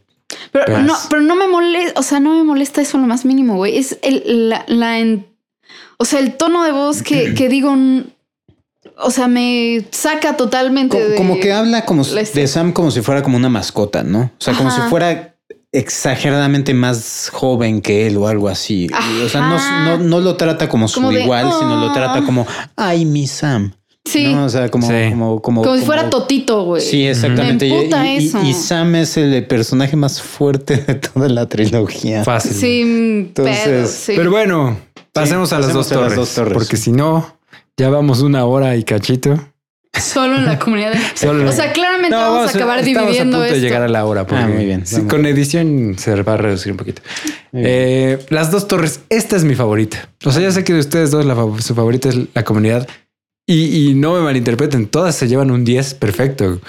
Pero 0.52 0.66
Pues- 0.66 0.84
no, 0.84 0.96
pero 1.10 1.22
no 1.22 1.36
me 1.36 1.48
molesta, 1.48 2.00
o 2.00 2.04
sea, 2.04 2.20
no 2.20 2.34
me 2.36 2.44
molesta 2.44 2.82
eso 2.82 2.98
lo 2.98 3.06
más 3.08 3.26
mínimo, 3.26 3.56
güey. 3.56 3.78
Es 3.78 3.98
el, 4.02 4.50
la, 4.50 4.64
la 4.68 5.00
en- 5.00 5.28
o 5.98 6.06
sea, 6.06 6.20
el 6.20 6.34
tono 6.36 6.64
de 6.64 6.72
voz 6.72 7.04
que, 7.04 7.34
que 7.34 7.50
digo, 7.50 7.76
o 8.98 9.12
sea, 9.12 9.28
me 9.28 9.86
saca 9.92 10.38
totalmente 10.38 10.98
de... 11.10 11.16
Como 11.16 11.40
que 11.40 11.52
habla 11.54 11.86
como 11.86 12.04
de 12.04 12.48
Sam 12.48 12.72
como 12.74 12.90
si 12.92 13.02
fuera 13.02 13.22
como 13.22 13.38
una 13.38 13.50
mascota, 13.50 14.04
¿no? 14.04 14.22
O 14.22 14.42
sea, 14.42 14.54
como 14.56 14.70
Ajá. 14.70 14.84
si 14.84 14.90
fuera 14.90 15.36
exageradamente 15.72 16.74
más 16.74 17.30
joven 17.32 17.82
que 17.82 18.08
él 18.08 18.18
o 18.18 18.28
algo 18.28 18.48
así. 18.50 18.88
O 19.24 19.30
sea, 19.30 19.42
no, 19.42 19.58
no, 19.86 19.98
no 20.04 20.20
lo 20.20 20.36
trata 20.36 20.68
como 20.70 20.88
su 20.88 21.08
de, 21.10 21.24
igual, 21.24 21.52
sino 21.60 21.78
lo 21.80 21.92
"Ah". 21.92 21.94
trata 21.94 22.22
como, 22.24 22.48
ay, 22.76 23.06
mi 23.06 23.28
Sam. 23.28 23.74
Sí, 24.06 24.34
¿no? 24.34 24.46
O 24.46 24.50
sea, 24.50 24.70
como, 24.70 24.88
Sí. 24.88 24.94
como, 25.10 25.42
como, 25.42 25.62
como 25.64 25.78
si 25.78 25.86
fuera 25.86 26.10
Totito, 26.10 26.64
güey. 26.64 26.82
Sí, 26.82 27.06
exactamente. 27.06 27.68
Me 27.70 27.76
Y- 27.76 27.78
emputa 27.80 28.08
y, 28.08 28.18
y- 28.18 28.28
eso. 28.28 28.42
y 28.44 28.54
Sam 28.54 28.96
es 28.96 29.18
el 29.18 29.46
personaje 29.46 29.96
más 29.96 30.22
fuerte 30.22 30.78
de 30.78 30.96
toda 30.96 31.30
la 31.30 31.48
trilogía. 31.48 32.24
Fácil. 32.24 32.54
Sí, 32.54 32.82
Entonces, 32.82 33.60
pero 33.66 33.88
sí. 33.88 34.14
Pero 34.16 34.32
bueno, 34.32 34.78
pasemos 35.14 35.54
a 35.54 35.58
las 35.60 35.68
pasemos 35.68 35.90
dos 35.90 35.92
a 35.98 36.02
las 36.02 36.04
torres. 36.04 36.16
dos 36.18 36.34
torres. 36.36 36.54
Porque 36.54 36.78
si 36.78 36.92
no, 36.92 37.36
ya 37.78 37.90
vamos 37.90 38.22
una 38.22 38.46
hora 38.46 38.76
y 38.76 38.84
cachito. 38.84 39.40
Solo 39.94 40.38
en 40.38 40.46
la 40.46 40.58
comunidad. 40.60 40.94
de- 40.94 41.00
Solo- 41.16 41.48
O 41.48 41.52
sea, 41.52 41.72
claramente 41.74 42.10
No, 42.16 42.32
vamos, 42.34 42.54
a 42.54 42.58
acabar 42.58 42.80
estamos 42.80 42.86
dividiendo 42.86 43.38
a 43.38 43.40
punto 43.42 43.46
esto. 43.46 43.56
de 43.56 43.62
llegar 43.62 43.82
a 43.84 43.88
la 43.90 44.06
hora. 44.06 44.26
porque 44.26 44.44
Ah, 44.44 44.48
muy 44.48 44.66
bien. 44.66 44.86
sí, 44.88 45.02
con 45.04 45.26
edición 45.26 45.96
se 46.00 46.20
va 46.24 46.34
a 46.34 46.38
reducir 46.38 46.72
un 46.72 46.78
poquito. 46.78 47.02
Eh, 47.54 48.18
las 48.30 48.50
dos 48.52 48.68
torres, 48.68 49.02
esta 49.10 49.36
es 49.36 49.44
mi 49.44 49.56
favorita. 49.56 50.10
O 50.26 50.32
sea, 50.32 50.42
ya 50.42 50.52
sé 50.52 50.64
que 50.64 50.74
de 50.74 50.80
ustedes 50.80 51.12
dos 51.12 51.26
la 51.26 51.36
su 51.60 51.76
favorita 51.76 52.10
es 52.10 52.18
la 52.34 52.44
comunidad. 52.44 52.88
Y, 53.52 53.90
y 53.90 53.94
no 53.96 54.14
me 54.14 54.22
malinterpreten, 54.22 54.86
todas 54.88 55.16
se 55.16 55.28
llevan 55.28 55.50
un 55.50 55.66
10 55.66 55.96
perfecto. 55.96 56.60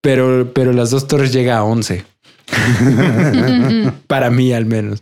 Pero, 0.00 0.52
pero 0.52 0.72
las 0.72 0.90
dos 0.90 1.06
torres 1.06 1.32
llega 1.32 1.58
a 1.58 1.64
11. 1.64 2.04
Para 4.06 4.30
mí 4.30 4.52
al 4.52 4.66
menos. 4.66 5.00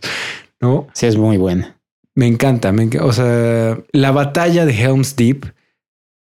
¿No? 0.61 0.87
Sí, 0.93 1.07
es 1.07 1.17
muy 1.17 1.37
buena. 1.37 1.77
Me 2.15 2.27
encanta. 2.27 2.71
me 2.71 2.87
o 2.99 3.13
sea, 3.13 3.79
la 3.93 4.11
batalla 4.11 4.65
de 4.65 4.73
Helm's 4.79 5.15
Deep 5.15 5.51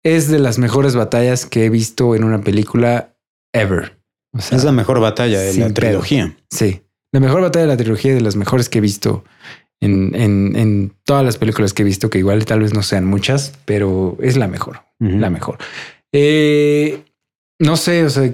es 0.05 0.29
de 0.29 0.39
las 0.39 0.59
mejores 0.59 0.95
batallas 0.95 1.45
que 1.47 1.65
he 1.65 1.71
visto 1.71 2.15
en 2.15 2.23
una 2.25 2.41
película 2.43 3.17
ever. 3.53 3.99
O 4.33 4.41
sea, 4.41 4.59
Es 4.59 4.65
la 4.65 4.73
mejor 4.73 5.01
batalla 5.01 5.41
de 5.41 5.55
la 5.55 5.65
pedo. 5.67 5.75
trilogía. 5.75 6.37
Sí, 6.51 6.83
la 7.13 7.21
mejor 7.21 7.41
batalla 7.41 7.65
de 7.65 7.73
la 7.73 7.77
trilogía 7.77 8.13
y 8.13 8.15
de 8.15 8.21
las 8.21 8.37
mejores 8.37 8.69
que 8.69 8.79
he 8.79 8.83
visto 8.83 9.25
en, 9.81 10.15
en, 10.15 10.57
en 10.57 10.93
todas 11.05 11.25
las 11.25 11.37
películas 11.37 11.73
que 11.73 11.83
he 11.83 11.85
visto, 11.85 12.11
que 12.11 12.19
igual 12.19 12.45
tal 12.45 12.61
vez 12.61 12.75
no 12.75 12.83
sean 12.83 13.05
muchas, 13.05 13.53
pero 13.65 14.17
es 14.21 14.37
la 14.37 14.49
mejor, 14.49 14.83
la 14.99 15.31
mejor. 15.31 15.59
Eh, 16.13 17.05
no 17.59 17.77
sé, 17.77 18.05
o 18.05 18.11
sea, 18.11 18.33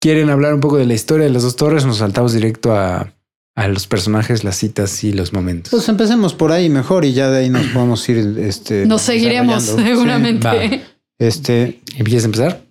quieren 0.00 0.30
hablar 0.30 0.54
un 0.54 0.60
poco 0.60 0.76
de 0.78 0.86
la 0.86 0.94
historia 0.94 1.26
de 1.26 1.32
las 1.32 1.42
dos 1.42 1.56
torres, 1.56 1.86
nos 1.86 1.98
saltamos 1.98 2.32
directo 2.32 2.74
a, 2.74 3.14
a 3.54 3.68
los 3.68 3.86
personajes, 3.86 4.44
las 4.44 4.56
citas 4.56 5.04
y 5.04 5.12
los 5.12 5.32
momentos. 5.32 5.70
Pues 5.70 5.88
empecemos 5.88 6.34
por 6.34 6.52
ahí 6.52 6.68
mejor 6.70 7.04
y 7.04 7.12
ya 7.12 7.30
de 7.30 7.38
ahí 7.38 7.50
nos 7.50 7.66
podemos 7.74 8.08
ir. 8.08 8.36
Este, 8.38 8.86
Nos 8.86 9.02
seguiremos 9.02 9.62
seguramente. 9.62 10.82
Este, 11.18 11.80
¿Empiezas 11.96 12.24
a 12.24 12.26
empezar? 12.26 12.62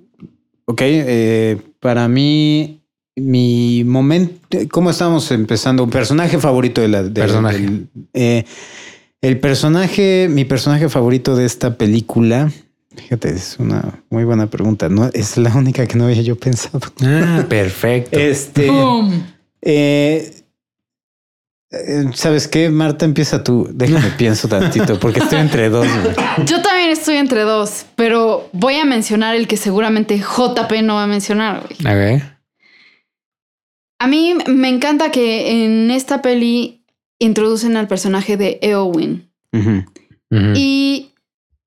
ok, 0.66 0.82
eh, 0.84 1.58
para 1.80 2.08
mí, 2.08 2.81
mi 3.30 3.84
momento, 3.86 4.58
¿cómo 4.72 4.90
estamos 4.90 5.30
empezando? 5.32 5.84
Un 5.84 5.90
personaje 5.90 6.38
favorito 6.40 6.82
de 6.82 6.88
la... 6.88 7.04
de- 7.04 7.10
Personaje. 7.22 7.58
del- 7.60 7.88
eh, 8.14 8.46
el 9.22 9.40
personaje, 9.40 10.28
mi 10.30 10.46
personaje 10.46 10.90
favorito 10.90 11.36
de 11.36 11.46
esta 11.46 11.78
película, 11.78 12.52
fíjate, 12.96 13.30
es 13.30 13.58
una 13.60 14.02
muy 14.10 14.24
buena 14.24 14.48
pregunta, 14.48 14.90
¿no? 14.90 15.10
Es 15.14 15.38
la 15.38 15.56
única 15.56 15.86
que 15.86 15.96
no 15.98 16.06
había 16.06 16.22
yo 16.24 16.36
pensado. 16.38 16.80
Ah, 17.04 17.46
perfecto. 17.50 18.18
Este... 18.20 18.68
¡Pum! 18.68 19.22
Eh, 19.62 20.34
eh, 21.72 22.06
¿Sabes 22.16 22.48
qué? 22.48 22.70
Marta, 22.70 23.06
empieza 23.06 23.44
tú. 23.44 23.70
Déjame 23.72 24.10
pienso 24.18 24.48
tantito 24.48 25.00
porque 25.00 25.20
estoy 25.20 25.40
entre 25.40 25.70
dos. 25.70 25.88
güey. 25.88 26.16
Yo 26.48 26.62
también 26.62 26.90
estoy 26.90 27.16
entre 27.18 27.44
dos, 27.44 27.86
pero 27.96 28.50
voy 28.54 28.76
a 28.76 28.86
mencionar 28.86 29.36
el 29.36 29.48
que 29.48 29.56
seguramente 29.56 30.18
JP 30.18 30.82
no 30.84 30.96
va 30.96 31.04
a 31.04 31.08
mencionar. 31.08 31.64
güey. 31.80 32.18
Ok. 32.18 32.24
A 34.02 34.08
mí 34.08 34.34
me 34.48 34.68
encanta 34.70 35.12
que 35.12 35.64
en 35.64 35.92
esta 35.92 36.22
peli 36.22 36.84
introducen 37.20 37.78
al 37.78 37.88
personaje 37.88 38.36
de 38.36 38.58
Eowyn. 38.62 39.30
Y, 40.56 41.12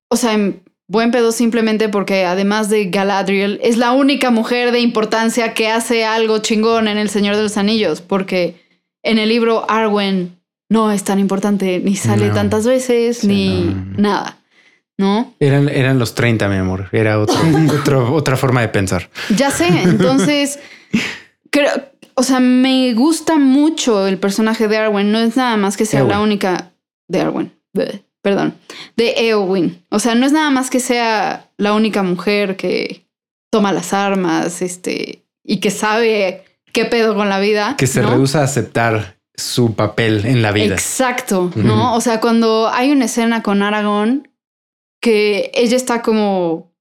o 0.09 0.17
sea, 0.17 0.33
en 0.33 0.61
buen 0.87 1.11
pedo 1.11 1.31
simplemente 1.31 1.87
porque 1.89 2.25
además 2.25 2.69
de 2.69 2.85
Galadriel, 2.89 3.59
es 3.63 3.77
la 3.77 3.91
única 3.93 4.31
mujer 4.31 4.71
de 4.71 4.79
importancia 4.79 5.53
que 5.53 5.69
hace 5.69 6.03
algo 6.03 6.39
chingón 6.39 6.87
en 6.87 6.97
El 6.97 7.09
Señor 7.09 7.35
de 7.35 7.43
los 7.43 7.57
Anillos, 7.57 8.01
porque 8.01 8.55
en 9.03 9.17
el 9.17 9.29
libro 9.29 9.69
Arwen 9.69 10.35
no 10.69 10.91
es 10.91 11.03
tan 11.03 11.19
importante, 11.19 11.79
ni 11.79 11.95
sale 11.95 12.27
No. 12.29 12.33
tantas 12.33 12.65
veces, 12.65 13.19
Sí, 13.19 13.27
ni 13.27 13.63
no. 13.65 13.85
nada. 13.97 14.37
¿No? 14.97 15.33
Eran, 15.39 15.69
eran 15.69 15.99
los 15.99 16.15
30, 16.15 16.47
mi 16.49 16.55
amor. 16.55 16.87
Era 16.91 17.19
otro, 17.19 17.35
otro- 17.79 18.13
otra 18.13 18.35
forma 18.35 18.61
de 18.61 18.69
pensar. 18.69 19.09
Ya 19.35 19.51
sé, 19.51 19.67
entonces 19.67 20.57
creo, 21.51 21.69
o 22.15 22.23
sea, 22.23 22.39
me 22.39 22.93
gusta 22.93 23.37
mucho 23.37 24.07
el 24.07 24.17
personaje 24.17 24.67
de 24.67 24.77
Arwen. 24.77 25.11
No 25.11 25.19
es 25.19 25.35
nada 25.35 25.57
más 25.57 25.77
que 25.77 25.85
sea 25.85 26.03
la 26.03 26.21
única 26.21 26.71
de 27.07 27.21
Arwen. 27.21 27.53
Bleh, 27.73 28.03
Perdón, 28.21 28.55
de 28.95 29.27
Eowyn. 29.29 29.85
O 29.89 29.99
sea, 29.99 30.15
no 30.15 30.25
es 30.25 30.31
nada 30.31 30.49
más 30.49 30.69
que 30.69 30.79
sea 30.79 31.51
la 31.57 31.73
única 31.73 32.01
mujer 32.01 32.55
que 32.55 33.05
toma 33.51 33.71
las 33.71 33.93
armas, 33.93 34.61
este, 34.61 35.23
y 35.43 35.59
que 35.59 35.69
sabe 35.69 36.43
qué 36.73 36.85
pedo 36.85 37.15
con 37.15 37.29
la 37.29 37.39
vida. 37.39 37.75
Que 37.77 37.85
se 37.85 38.01
¿no? 38.01 38.09
rehúsa 38.09 38.41
a 38.41 38.45
aceptar 38.45 39.17
su 39.35 39.75
papel 39.75 40.25
en 40.25 40.41
la 40.41 40.51
vida. 40.51 40.73
Exacto. 40.73 41.51
¿no? 41.55 41.95
O 41.95 42.01
sea, 42.01 42.19
cuando 42.19 42.69
hay 42.69 42.91
una 42.91 43.05
escena 43.05 43.43
con 43.43 43.61
Aragorn 43.61 44.27
que 45.01 45.51
ella 45.53 45.75
está 45.75 46.01
como 46.01 46.71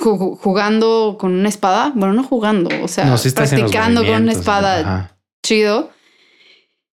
jugando 0.00 1.16
con 1.18 1.32
una 1.32 1.48
espada, 1.48 1.92
bueno, 1.94 2.14
no 2.14 2.24
jugando, 2.24 2.70
o 2.82 2.88
sea, 2.88 3.04
No, 3.06 3.18
sí 3.18 3.30
practicando 3.30 4.04
con 4.04 4.22
una 4.22 4.32
espada 4.32 4.80
ajá. 4.80 5.16
chido. 5.44 5.90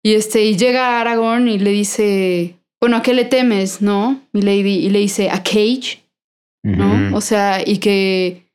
Y 0.04 0.14
este, 0.14 0.44
y 0.46 0.58
llega 0.58 1.00
Aragorn 1.02 1.48
y 1.48 1.60
le 1.60 1.72
dice, 1.72 2.56
bueno, 2.80 2.98
¿a 2.98 3.02
qué 3.02 3.14
le 3.14 3.26
temes, 3.26 3.82
no? 3.82 4.22
Mi 4.32 4.42
lady, 4.42 4.86
y 4.86 4.90
le 4.90 5.00
dice, 5.00 5.30
a 5.30 5.44
Cage, 5.44 6.04
¿no? 6.64 7.16
O 7.16 7.22
sea, 7.22 7.62
y 7.66 7.78
que, 7.78 8.46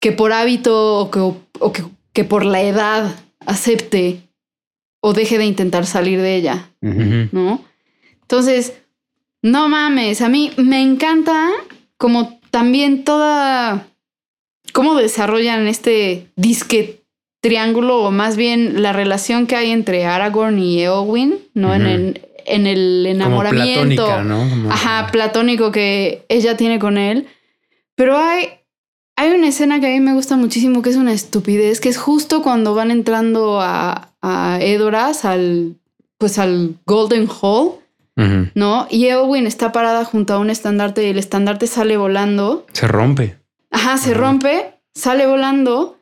que 0.00 0.12
por 0.12 0.32
hábito 0.32 0.98
o 0.98 1.10
que, 1.10 1.18
o 1.18 1.72
que, 1.72 1.84
que 2.12 2.24
por 2.24 2.44
la 2.44 2.62
edad 2.62 3.14
acepte 3.46 4.20
o 5.00 5.12
deje 5.12 5.38
de 5.38 5.44
intentar 5.44 5.86
salir 5.86 6.20
de 6.20 6.36
ella. 6.36 6.70
¿no? 6.80 7.62
Entonces, 8.22 8.74
no 9.42 9.68
mames, 9.68 10.22
a 10.22 10.28
mí 10.30 10.50
me 10.56 10.80
encanta 10.82 11.50
como 11.98 12.40
también 12.54 13.02
toda, 13.02 13.88
cómo 14.72 14.94
desarrollan 14.94 15.66
este 15.66 16.28
disque 16.36 17.02
triángulo 17.42 17.98
o 18.04 18.12
más 18.12 18.36
bien 18.36 18.80
la 18.80 18.92
relación 18.92 19.48
que 19.48 19.56
hay 19.56 19.72
entre 19.72 20.06
Aragorn 20.06 20.60
y 20.60 20.80
Eowyn, 20.80 21.40
¿no? 21.54 21.74
en, 21.74 21.86
el, 21.86 22.20
en 22.46 22.68
el 22.68 23.00
Como 23.02 23.10
enamoramiento. 23.42 24.06
platónica, 24.06 24.22
¿no? 24.22 24.48
Como- 24.48 24.70
Ajá, 24.70 25.08
platónico 25.10 25.72
que 25.72 26.24
ella 26.28 26.56
tiene 26.56 26.78
con 26.78 26.96
él. 26.96 27.26
Pero 27.96 28.16
hay, 28.16 28.50
hay 29.16 29.32
una 29.32 29.48
escena 29.48 29.80
que 29.80 29.88
a 29.88 29.90
mí 29.90 29.98
me 29.98 30.14
gusta 30.14 30.36
muchísimo 30.36 30.80
que 30.80 30.90
es 30.90 30.96
una 30.96 31.12
estupidez, 31.12 31.80
que 31.80 31.88
es 31.88 31.98
justo 31.98 32.40
cuando 32.40 32.76
van 32.76 32.92
entrando 32.92 33.60
a, 33.60 34.10
a 34.22 34.58
Edoras, 34.62 35.24
al, 35.24 35.74
pues 36.18 36.38
al 36.38 36.76
Golden 36.86 37.28
Hall, 37.40 37.72
¿no? 38.16 38.86
Y 38.90 39.06
Eowyn 39.06 39.46
está 39.46 39.72
parada 39.72 40.04
junto 40.04 40.34
a 40.34 40.38
un 40.38 40.50
estandarte 40.50 41.04
y 41.04 41.10
el 41.10 41.18
estandarte 41.18 41.66
sale 41.66 41.96
volando. 41.96 42.66
Se 42.72 42.86
rompe. 42.86 43.36
Ajá, 43.70 43.96
se 43.98 44.14
rompe, 44.14 44.74
sale 44.94 45.26
volando 45.26 45.98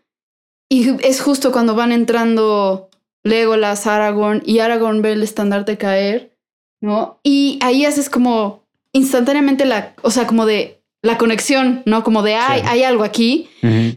y 0.69 0.91
es 1.07 1.21
justo 1.23 1.53
cuando 1.53 1.75
van 1.75 1.91
entrando 1.93 2.91
Legolas, 3.25 3.87
Aragorn 3.87 4.43
y 4.45 4.59
Aragorn 4.59 5.01
ve 5.01 5.13
el 5.13 5.23
estandarte 5.23 5.79
caer, 5.79 6.37
¿no? 6.81 7.19
Y 7.23 7.59
ahí 7.63 7.85
haces 7.87 8.11
como 8.11 8.63
instantáneamente 8.93 9.65
la, 9.65 9.95
o 10.03 10.11
sea, 10.11 10.27
como 10.27 10.45
de 10.45 10.83
la 11.03 11.17
conexión, 11.19 11.83
¿no? 11.87 12.05
Como 12.05 12.23
de, 12.23 12.35
hay, 12.35 12.61
Sí. 12.61 12.67
hay 12.69 12.83
algo 12.85 13.05
aquí. 13.05 13.49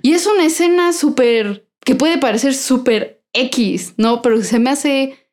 Y 0.02 0.14
es 0.14 0.26
una 0.26 0.46
escena 0.46 0.94
súper, 0.94 1.68
que 1.82 1.96
puede 1.96 2.18
parecer 2.18 2.54
súper 2.56 3.22
X, 3.34 3.94
¿no? 3.98 4.22
Pero 4.22 4.42
se 4.42 4.60
me 4.60 4.70
hace 4.70 5.25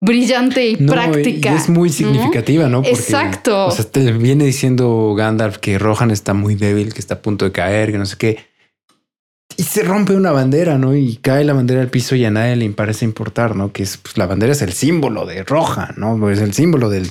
brillante 0.00 0.68
y 0.68 0.76
No, 0.76 0.92
práctica. 0.92 1.52
Y 1.52 1.56
es 1.56 1.68
muy 1.68 1.90
significativa, 1.90 2.68
¿no? 2.68 2.82
Porque, 2.82 2.98
Exacto. 2.98 3.66
O 3.66 3.70
sea, 3.70 3.84
te 3.84 4.12
viene 4.12 4.44
diciendo 4.44 5.14
Gandalf 5.16 5.58
que 5.58 5.78
Rohan 5.78 6.10
está 6.10 6.34
muy 6.34 6.54
débil, 6.54 6.92
que 6.92 7.00
está 7.00 7.14
a 7.14 7.22
punto 7.22 7.44
de 7.44 7.52
caer, 7.52 7.92
que 7.92 7.98
no 7.98 8.06
sé 8.06 8.16
qué. 8.16 8.38
Y 9.56 9.62
se 9.64 9.82
rompe 9.82 10.14
una 10.14 10.30
bandera, 10.30 10.78
¿no? 10.78 10.94
Y 10.94 11.16
cae 11.16 11.44
la 11.44 11.52
bandera 11.52 11.80
al 11.80 11.88
piso 11.88 12.14
y 12.14 12.24
a 12.24 12.30
nadie 12.30 12.54
le 12.54 12.70
parece 12.70 13.04
importar, 13.04 13.56
¿no? 13.56 13.72
Que 13.72 13.82
es, 13.82 13.96
pues, 13.96 14.16
la 14.16 14.26
bandera 14.26 14.52
es 14.52 14.62
el 14.62 14.72
símbolo 14.72 15.26
de 15.26 15.42
Rohan, 15.42 15.94
¿no? 15.96 16.30
Es 16.30 16.40
el 16.40 16.52
símbolo 16.54 16.90
del 16.90 17.10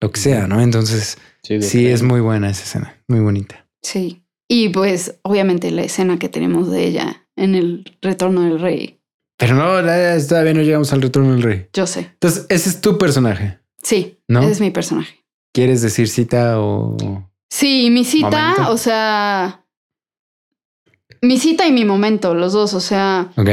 lo 0.00 0.10
que 0.10 0.20
sea, 0.20 0.46
¿no? 0.46 0.60
Entonces, 0.60 1.18
Sí, 1.44 1.60
sí, 1.60 1.86
es 1.86 2.02
muy 2.02 2.20
buena 2.20 2.48
esa 2.48 2.62
escena, 2.62 3.02
muy 3.06 3.20
bonita. 3.20 3.68
Sí. 3.82 4.22
Y 4.48 4.70
pues, 4.70 5.18
obviamente, 5.22 5.70
la 5.70 5.82
escena 5.82 6.18
que 6.18 6.30
tenemos 6.30 6.70
de 6.70 6.84
ella 6.84 7.26
en 7.36 7.54
el 7.54 7.96
retorno 8.00 8.42
del 8.42 8.60
rey. 8.60 9.00
Pero 9.36 9.54
no, 9.56 9.64
todavía 10.28 10.54
no 10.54 10.62
llegamos 10.62 10.92
al 10.92 11.02
retorno 11.02 11.32
del 11.32 11.42
rey. 11.42 11.68
Yo 11.72 11.86
sé. 11.86 12.00
Entonces, 12.00 12.46
ese 12.48 12.68
es 12.70 12.80
tu 12.80 12.96
personaje. 12.98 13.58
Sí, 13.82 14.18
¿No? 14.28 14.40
ese 14.42 14.52
es 14.52 14.60
mi 14.60 14.70
personaje. 14.70 15.24
¿Quieres 15.52 15.82
decir 15.82 16.08
cita 16.08 16.60
o...? 16.60 16.96
Sí, 17.50 17.90
mi 17.90 18.04
cita, 18.04 18.50
Momento. 18.52 18.70
o 18.72 18.76
sea. 18.76 19.64
Mi 21.20 21.38
cita 21.38 21.66
y 21.66 21.72
mi 21.72 21.84
momento, 21.84 22.34
los 22.34 22.52
dos. 22.52 22.74
O 22.74 22.80
sea, 22.80 23.30
Ok. 23.36 23.48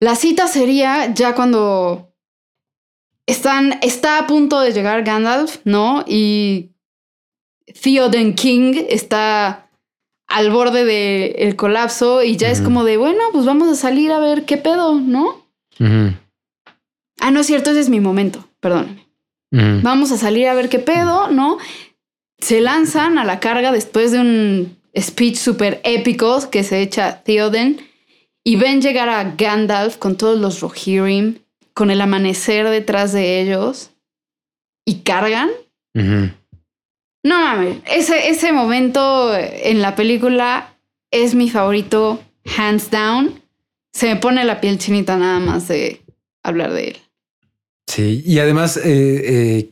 la 0.00 0.14
cita 0.16 0.46
sería 0.48 1.12
ya 1.14 1.34
cuando 1.34 2.14
están, 3.26 3.78
está 3.82 4.18
a 4.18 4.26
punto 4.26 4.60
de 4.60 4.72
llegar 4.72 5.02
Gandalf, 5.04 5.60
¿no? 5.64 6.04
Y 6.06 6.72
Theoden 7.82 8.34
King 8.34 8.74
está 8.88 9.67
al 10.28 10.50
borde 10.50 10.84
del 10.84 11.56
colapso 11.56 12.22
y 12.22 12.36
ya 12.36 12.50
es 12.50 12.60
como 12.60 12.84
de, 12.84 12.96
bueno, 12.98 13.20
pues 13.32 13.44
vamos 13.46 13.68
a 13.68 13.74
salir 13.74 14.12
a 14.12 14.18
ver 14.18 14.44
qué 14.44 14.56
pedo, 14.58 14.94
¿no? 15.00 15.44
Ujú, 15.80 16.14
Ah, 17.20 17.30
no 17.32 17.40
es 17.40 17.46
cierto, 17.46 17.70
ese 17.70 17.80
es 17.80 17.88
mi 17.88 17.98
momento, 18.00 18.46
perdóname. 18.60 19.06
ujú. 19.52 19.80
Vamos 19.82 20.12
a 20.12 20.16
salir 20.18 20.46
a 20.46 20.54
ver 20.54 20.68
qué 20.68 20.78
pedo, 20.78 21.28
¿no? 21.30 21.58
Se 22.38 22.60
lanzan 22.60 23.18
a 23.18 23.24
la 23.24 23.40
carga 23.40 23.72
después 23.72 24.12
de 24.12 24.20
un 24.20 24.76
speech 24.96 25.36
súper 25.36 25.80
épico 25.82 26.48
que 26.50 26.62
se 26.62 26.80
echa 26.82 27.22
Theoden 27.24 27.80
y 28.44 28.56
ven 28.56 28.80
llegar 28.80 29.08
a 29.08 29.34
Gandalf 29.36 29.96
con 29.96 30.16
todos 30.16 30.38
los 30.38 30.60
Rohirrim, 30.60 31.38
con 31.74 31.90
el 31.90 32.00
amanecer 32.00 32.68
detrás 32.68 33.12
de 33.12 33.40
ellos 33.40 33.90
y 34.84 35.00
cargan. 35.00 35.50
No 37.22 37.38
mames, 37.40 37.78
ese, 37.86 38.28
ese 38.28 38.52
momento 38.52 39.34
en 39.36 39.82
la 39.82 39.94
película 39.96 40.74
es 41.10 41.34
mi 41.34 41.50
favorito, 41.50 42.22
hands 42.56 42.90
down. 42.90 43.42
Se 43.92 44.06
me 44.08 44.16
pone 44.16 44.44
la 44.44 44.60
piel 44.60 44.78
chinita 44.78 45.16
nada 45.16 45.40
más 45.40 45.68
de 45.68 46.02
hablar 46.42 46.72
de 46.72 46.88
él. 46.88 46.96
Sí, 47.86 48.22
y 48.24 48.38
además, 48.38 48.76
eh, 48.76 48.82
eh, 48.84 49.70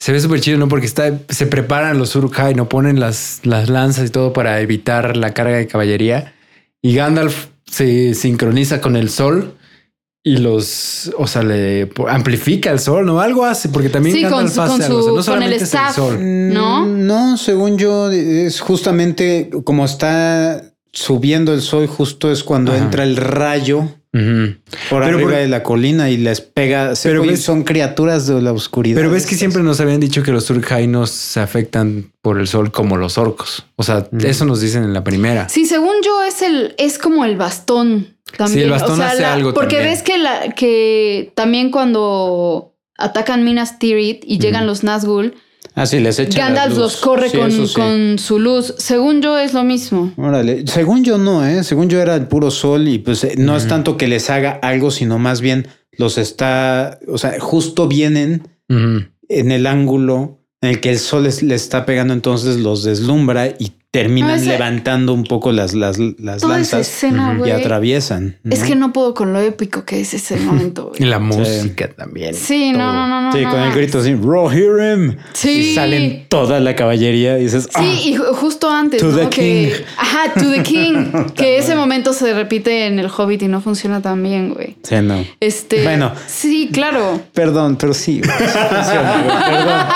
se 0.00 0.12
ve 0.12 0.20
súper 0.20 0.40
chido, 0.40 0.58
¿no? 0.58 0.68
Porque 0.68 0.86
está, 0.86 1.20
se 1.28 1.46
preparan 1.46 1.98
los 1.98 2.16
Uruk-hai, 2.16 2.54
no 2.54 2.68
ponen 2.68 2.98
las, 2.98 3.40
las 3.44 3.68
lanzas 3.68 4.08
y 4.08 4.10
todo 4.10 4.32
para 4.32 4.60
evitar 4.60 5.16
la 5.16 5.32
carga 5.32 5.56
de 5.56 5.66
caballería. 5.66 6.34
Y 6.82 6.94
Gandalf 6.94 7.48
se 7.66 8.14
sincroniza 8.14 8.80
con 8.80 8.96
el 8.96 9.10
sol 9.10 9.56
y 10.26 10.38
los, 10.38 11.12
o 11.18 11.26
sea, 11.26 11.42
le 11.42 11.90
amplifica 12.08 12.70
el 12.70 12.78
sol, 12.80 13.04
¿no? 13.04 13.20
Algo 13.20 13.44
hace, 13.44 13.68
porque 13.68 13.90
también 13.90 14.16
Sí, 14.16 14.22
con 14.24 14.48
su- 14.48 14.56
con 14.56 14.70
hace 14.70 14.84
algo, 14.84 14.98
o 14.98 15.22
sea, 15.22 15.22
su- 15.22 15.30
no 15.30 15.36
con 15.36 15.42
el 15.42 15.52
el 15.52 15.66
sol. 15.66 16.18
¿No? 16.52 16.86
Mm, 16.86 17.06
No, 17.06 17.36
según 17.36 17.76
yo, 17.76 18.10
es 18.10 18.60
justamente 18.60 19.50
como 19.64 19.84
está 19.84 20.62
subiendo 20.92 21.52
el 21.52 21.60
sol, 21.60 21.86
justo 21.86 22.32
es 22.32 22.42
cuando 22.42 22.72
Ajá. 22.72 22.82
entra 22.84 23.04
el 23.04 23.16
rayo 23.16 23.90
por 24.12 25.02
Pero 25.02 25.04
arriba 25.04 25.20
por- 25.22 25.32
de 25.34 25.48
la 25.48 25.62
colina 25.64 26.08
y 26.08 26.16
les 26.16 26.40
pega. 26.40 26.94
Se 26.94 27.08
Pero 27.08 27.22
ves- 27.22 27.42
son 27.42 27.64
criaturas 27.64 28.26
de 28.28 28.40
la 28.40 28.52
oscuridad. 28.52 28.96
Pero 28.96 29.10
ves 29.10 29.26
que 29.26 29.34
siempre 29.34 29.62
nos 29.64 29.80
habían 29.80 29.98
dicho 29.98 30.22
que 30.22 30.30
los 30.30 30.48
no 30.88 31.06
se 31.08 31.40
afectan 31.40 32.12
por 32.22 32.38
el 32.40 32.46
sol 32.46 32.70
como 32.70 32.96
los 32.96 33.18
orcos. 33.18 33.66
O 33.76 33.82
sea, 33.82 34.06
Mm. 34.12 34.24
eso 34.24 34.44
nos 34.44 34.60
dicen 34.60 34.84
en 34.84 34.94
la 34.94 35.02
primera. 35.04 35.48
Sí, 35.48 35.66
según 35.66 35.94
yo 36.04 36.22
es 36.22 36.42
el, 36.42 36.74
es 36.78 36.98
como 36.98 37.24
el 37.24 37.36
bastón 37.36 38.13
también. 38.36 38.58
Sí, 38.58 38.64
el 38.64 38.70
bastón 38.70 39.00
hace 39.02 39.24
algo 39.24 39.54
Porque 39.54 39.76
también. 39.76 39.94
ves 39.94 40.02
que 40.02 40.18
la, 40.18 40.52
que 40.54 41.32
también 41.34 41.70
cuando 41.70 42.74
atacan 42.98 43.44
Minas 43.44 43.78
Tirith 43.78 44.22
y 44.26 44.38
llegan 44.38 44.66
los 44.66 44.82
Nazgûl, 44.84 45.34
Ah, 45.76 45.86
sí, 45.86 45.98
les 45.98 46.20
echa. 46.20 46.38
Gandalf 46.38 46.68
la 46.68 46.68
luz. 46.68 46.78
los 46.78 46.96
corre 46.98 47.28
Sí, 47.30 47.36
con, 47.36 47.50
sí. 47.50 47.74
con 47.74 48.18
su 48.20 48.38
luz. 48.38 48.74
Según 48.78 49.20
yo 49.22 49.36
es 49.40 49.54
lo 49.54 49.64
mismo. 49.64 50.12
Órale, 50.16 50.64
según 50.68 51.02
yo 51.02 51.18
no, 51.18 51.44
¿eh? 51.44 51.64
Según 51.64 51.88
yo 51.88 52.00
era 52.00 52.14
el 52.14 52.28
puro 52.28 52.52
sol 52.52 52.86
y 52.86 52.98
pues 53.00 53.24
eh, 53.24 53.34
no 53.38 53.56
es 53.56 53.66
tanto 53.66 53.96
que 53.96 54.06
les 54.06 54.30
haga 54.30 54.52
algo, 54.62 54.92
sino 54.92 55.18
más 55.18 55.40
bien 55.40 55.66
los 55.98 56.16
está, 56.16 57.00
o 57.08 57.18
sea, 57.18 57.40
justo 57.40 57.88
vienen 57.88 58.46
en 58.68 59.50
el 59.50 59.66
ángulo 59.66 60.38
en 60.60 60.70
el 60.70 60.80
que 60.80 60.90
el 60.90 60.98
sol 61.00 61.24
les, 61.24 61.42
les 61.42 61.62
está 61.62 61.84
pegando, 61.84 62.14
entonces 62.14 62.58
los 62.58 62.84
deslumbra 62.84 63.48
y 63.48 63.72
terminan 63.94 64.32
ese- 64.38 64.46
levantando 64.48 65.14
un 65.14 65.24
poco 65.24 65.52
las, 65.52 65.72
las, 65.74 65.98
las 65.98 66.40
Toda 66.42 66.58
esa 66.58 66.78
lanzas 66.78 67.04
y 67.46 67.50
atraviesan. 67.50 68.36
Es 68.50 68.62
que 68.64 68.74
no 68.74 68.92
puedo 68.92 69.14
con 69.14 69.32
lo 69.32 69.40
épico 69.40 69.84
que 69.84 70.00
es 70.00 70.12
ese 70.14 70.36
momento, 70.40 70.92
Y 70.98 71.04
la 71.04 71.18
música 71.20 71.88
también. 71.88 72.34
Sí, 72.34 72.72
no, 72.72 72.92
no, 72.92 73.06
no, 73.08 73.22
no. 73.22 73.32
Sí, 73.32 73.42
no, 73.44 73.50
con 73.50 73.60
el 73.60 73.72
grito 73.72 74.00
así, 74.00 74.14
Raw 74.14 74.50
hear 74.50 74.98
him. 74.98 75.16
Sí. 75.32 75.50
Y 75.70 75.74
salen 75.74 76.26
toda 76.28 76.58
la 76.60 76.74
caballería 76.74 77.38
y 77.38 77.44
dices, 77.44 77.64
Sí, 77.64 77.70
"Ah". 77.74 77.84
y 78.04 78.14
ju- 78.16 78.34
justo 78.34 78.68
antes, 78.70 79.00
To 79.00 79.08
¿no? 79.08 79.16
the 79.16 79.28
que, 79.28 79.72
king. 79.76 79.84
Ajá, 79.96 80.32
to 80.34 80.50
the 80.50 80.62
king. 80.62 81.12
que 81.36 81.58
ese 81.58 81.74
momento 81.76 82.12
se 82.12 82.34
repite 82.34 82.86
en 82.86 82.98
el 82.98 83.06
Hobbit 83.08 83.42
y 83.42 83.48
no 83.48 83.60
funciona 83.60 84.02
tan 84.02 84.22
bien, 84.22 84.52
güey. 84.54 84.76
Sí, 84.82 84.96
no. 85.02 85.24
Este. 85.40 85.82
Bueno. 85.84 86.12
Sí, 86.26 86.68
claro. 86.72 87.20
Perdón, 87.32 87.76
pero 87.76 87.94
sí. 87.94 88.20
funciona, 88.24 89.24
perdón, 89.46 89.86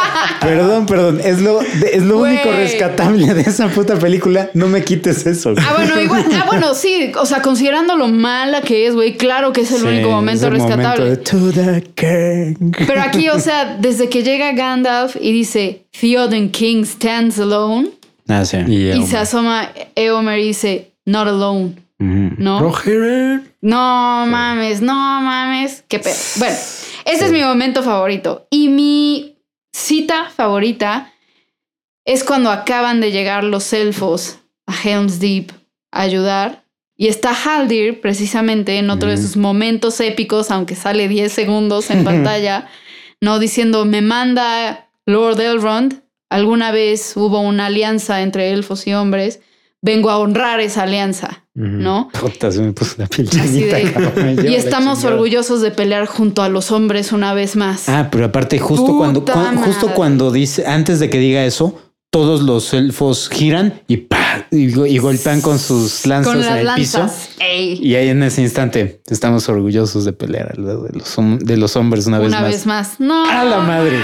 perdón, 0.41 0.87
perdón. 0.87 1.21
Es 1.25 1.41
lo, 1.41 1.59
de- 1.59 1.91
es 1.95 2.03
lo 2.05 2.19
único 2.19 2.51
rescatable 2.53 3.35
de 3.35 3.41
esa 3.43 3.69
puta 3.69 3.88
película. 3.97 4.51
No 4.55 4.67
me 4.69 4.83
quites 4.85 5.27
eso. 5.27 5.53
güey. 5.55 5.65
Ah, 5.67 5.75
bueno, 5.77 6.01
igual. 6.01 6.25
Ah, 6.35 6.45
bueno, 6.47 6.75
sí. 6.75 7.13
O 7.21 7.27
sea, 7.27 7.41
considerando 7.43 7.97
lo 7.97 8.09
mala 8.09 8.61
que 8.63 8.87
es, 8.87 8.95
güey, 8.95 9.17
claro 9.17 9.53
que 9.53 9.63
es 9.63 9.71
el 9.73 9.79
Sí, 9.81 9.87
único 9.87 10.11
momento 10.11 10.47
es 10.47 10.53
el 10.53 10.59
rescatable. 10.61 11.05
momento 11.05 11.05
de 11.05 11.17
To 11.17 11.53
the 11.53 11.83
king. 11.95 12.73
Pero 12.87 13.03
aquí, 13.03 13.29
o 13.29 13.39
sea, 13.41 13.77
desde 13.81 14.09
que 14.09 14.23
llega 14.23 14.53
Gandalf 14.53 15.17
y 15.21 15.33
dice 15.33 15.85
Theoden 16.01 16.51
King 16.51 16.85
stands 16.85 17.39
alone 17.39 17.91
Ah, 18.29 18.45
sí. 18.45 18.59
Y, 18.67 18.91
y 18.91 19.07
se 19.07 19.17
asoma 19.17 19.71
Eomer 19.95 20.39
y 20.39 20.49
dice 20.49 20.93
not 21.07 21.27
alone. 21.29 21.75
¿no? 21.99 22.61
Roger. 22.61 23.41
No 23.61 24.25
mames, 24.27 24.81
no 24.83 24.93
mames. 24.95 25.83
Qué 25.89 25.99
pedo. 25.99 26.15
Bueno, 26.37 26.55
ese 27.05 27.25
es 27.25 27.33
mi 27.33 27.41
momento 27.43 27.83
favorito. 27.83 28.47
Y 28.51 28.69
mi 28.69 29.37
cita 29.73 30.31
favorita 30.37 31.11
es 32.13 32.25
cuando 32.25 32.51
acaban 32.51 33.01
de 33.01 33.13
llegar 33.13 33.45
los 33.45 33.73
elfos 33.73 34.39
a 34.67 34.75
Helm's 34.83 35.21
Deep 35.21 35.53
a 35.93 36.01
ayudar. 36.03 36.65
Y 36.97 37.07
está 37.07 37.33
Haldir 37.33 38.01
precisamente 38.01 38.79
en 38.79 38.91
otro 38.91 39.09
de 39.11 39.17
sus 39.19 39.37
momentos 39.37 40.01
épicos, 40.01 40.51
aunque 40.51 40.75
sale 40.75 41.07
10 41.07 41.31
segundos 41.33 41.91
en 41.91 42.03
pantalla, 42.05 42.67
no 43.21 43.39
diciendo, 43.39 43.85
me 43.85 44.01
manda 44.03 44.89
Lord 45.07 45.39
Elrond, 45.41 46.03
alguna 46.31 46.73
vez 46.73 47.13
hubo 47.17 47.41
una 47.41 47.67
alianza 47.67 48.23
entre 48.23 48.51
elfos 48.53 48.87
y 48.87 48.95
hombres, 48.95 49.41
vengo 49.81 50.11
a 50.11 50.19
honrar 50.19 50.59
esa 50.61 50.83
alianza, 50.83 51.45
¿no? 51.55 52.11
Se 52.51 52.61
me 52.63 52.73
puso 52.73 52.97
la 52.99 53.07
piel 53.07 53.29
chinita, 53.31 53.77
de- 53.77 54.51
Y 54.51 54.55
estamos 54.57 54.99
orgullosos 55.15 55.61
de 55.61 55.71
pelear 55.71 56.07
junto 56.07 56.43
a 56.43 56.49
los 56.49 56.73
hombres 56.73 57.13
una 57.13 57.33
vez 57.33 57.55
más. 57.55 57.89
Ah, 57.89 58.09
pero 58.11 58.25
aparte, 58.25 58.59
justo 58.59 58.87
Puta 58.87 58.99
cuando, 58.99 59.21
cu- 59.25 59.31
justo 59.65 59.87
cuando 59.95 60.31
dice, 60.33 60.67
antes 60.67 60.99
de 60.99 61.09
que 61.11 61.19
diga 61.19 61.45
eso, 61.45 61.81
todos 62.11 62.43
los 62.43 62.73
elfos 62.75 63.29
giran 63.31 63.83
y 63.87 63.99
¡pa! 63.99 64.47
Y, 64.51 64.73
go- 64.73 64.87
y 64.87 64.99
golpean 64.99 65.41
con 65.41 65.59
sus 65.59 66.07
lanzas 66.07 66.33
Con 66.35 66.43
en 66.43 66.47
las 66.49 66.59
el 66.61 66.69
piso. 66.83 66.99
lanzas. 67.01 67.29
Y 67.41 67.95
ahí 67.97 68.09
en 68.09 68.23
ese 68.23 68.41
instante 68.43 69.01
estamos 69.11 69.49
orgullosos 69.49 70.05
de 70.05 70.13
pelear 70.13 70.55
al 70.57 70.65
lado 70.65 70.85
de 70.85 70.99
los, 70.99 71.17
de 71.41 71.57
los 71.57 71.77
hombres 71.77 72.07
una, 72.07 72.21
una 72.21 72.43
vez 72.43 72.53
vez 72.53 72.67
más. 72.67 72.89
más. 72.99 73.01
No. 73.01 73.25
¡A 73.29 73.45
la 73.45 73.59
madre! 73.61 73.99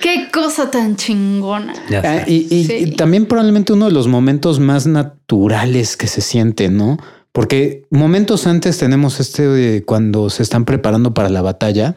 Qué 0.00 0.28
cosa 0.32 0.70
tan 0.70 0.96
chingona. 0.96 1.74
Ah, 2.04 2.22
y, 2.26 2.46
y- 2.54 2.64
Sí. 2.64 2.72
y 2.76 2.90
también 2.92 3.26
probablemente 3.26 3.72
uno 3.72 3.86
de 3.86 3.92
los 3.92 4.06
momentos 4.06 4.60
más 4.60 4.86
naturales 4.86 5.96
que 5.96 6.06
se 6.06 6.20
siente, 6.20 6.68
¿no? 6.68 6.98
Porque 7.32 7.84
momentos 7.90 8.46
antes 8.46 8.78
tenemos 8.78 9.18
este 9.20 9.46
de 9.46 9.84
cuando 9.84 10.30
se 10.30 10.42
están 10.44 10.64
preparando 10.64 11.14
para 11.14 11.28
la 11.30 11.42
batalla 11.42 11.94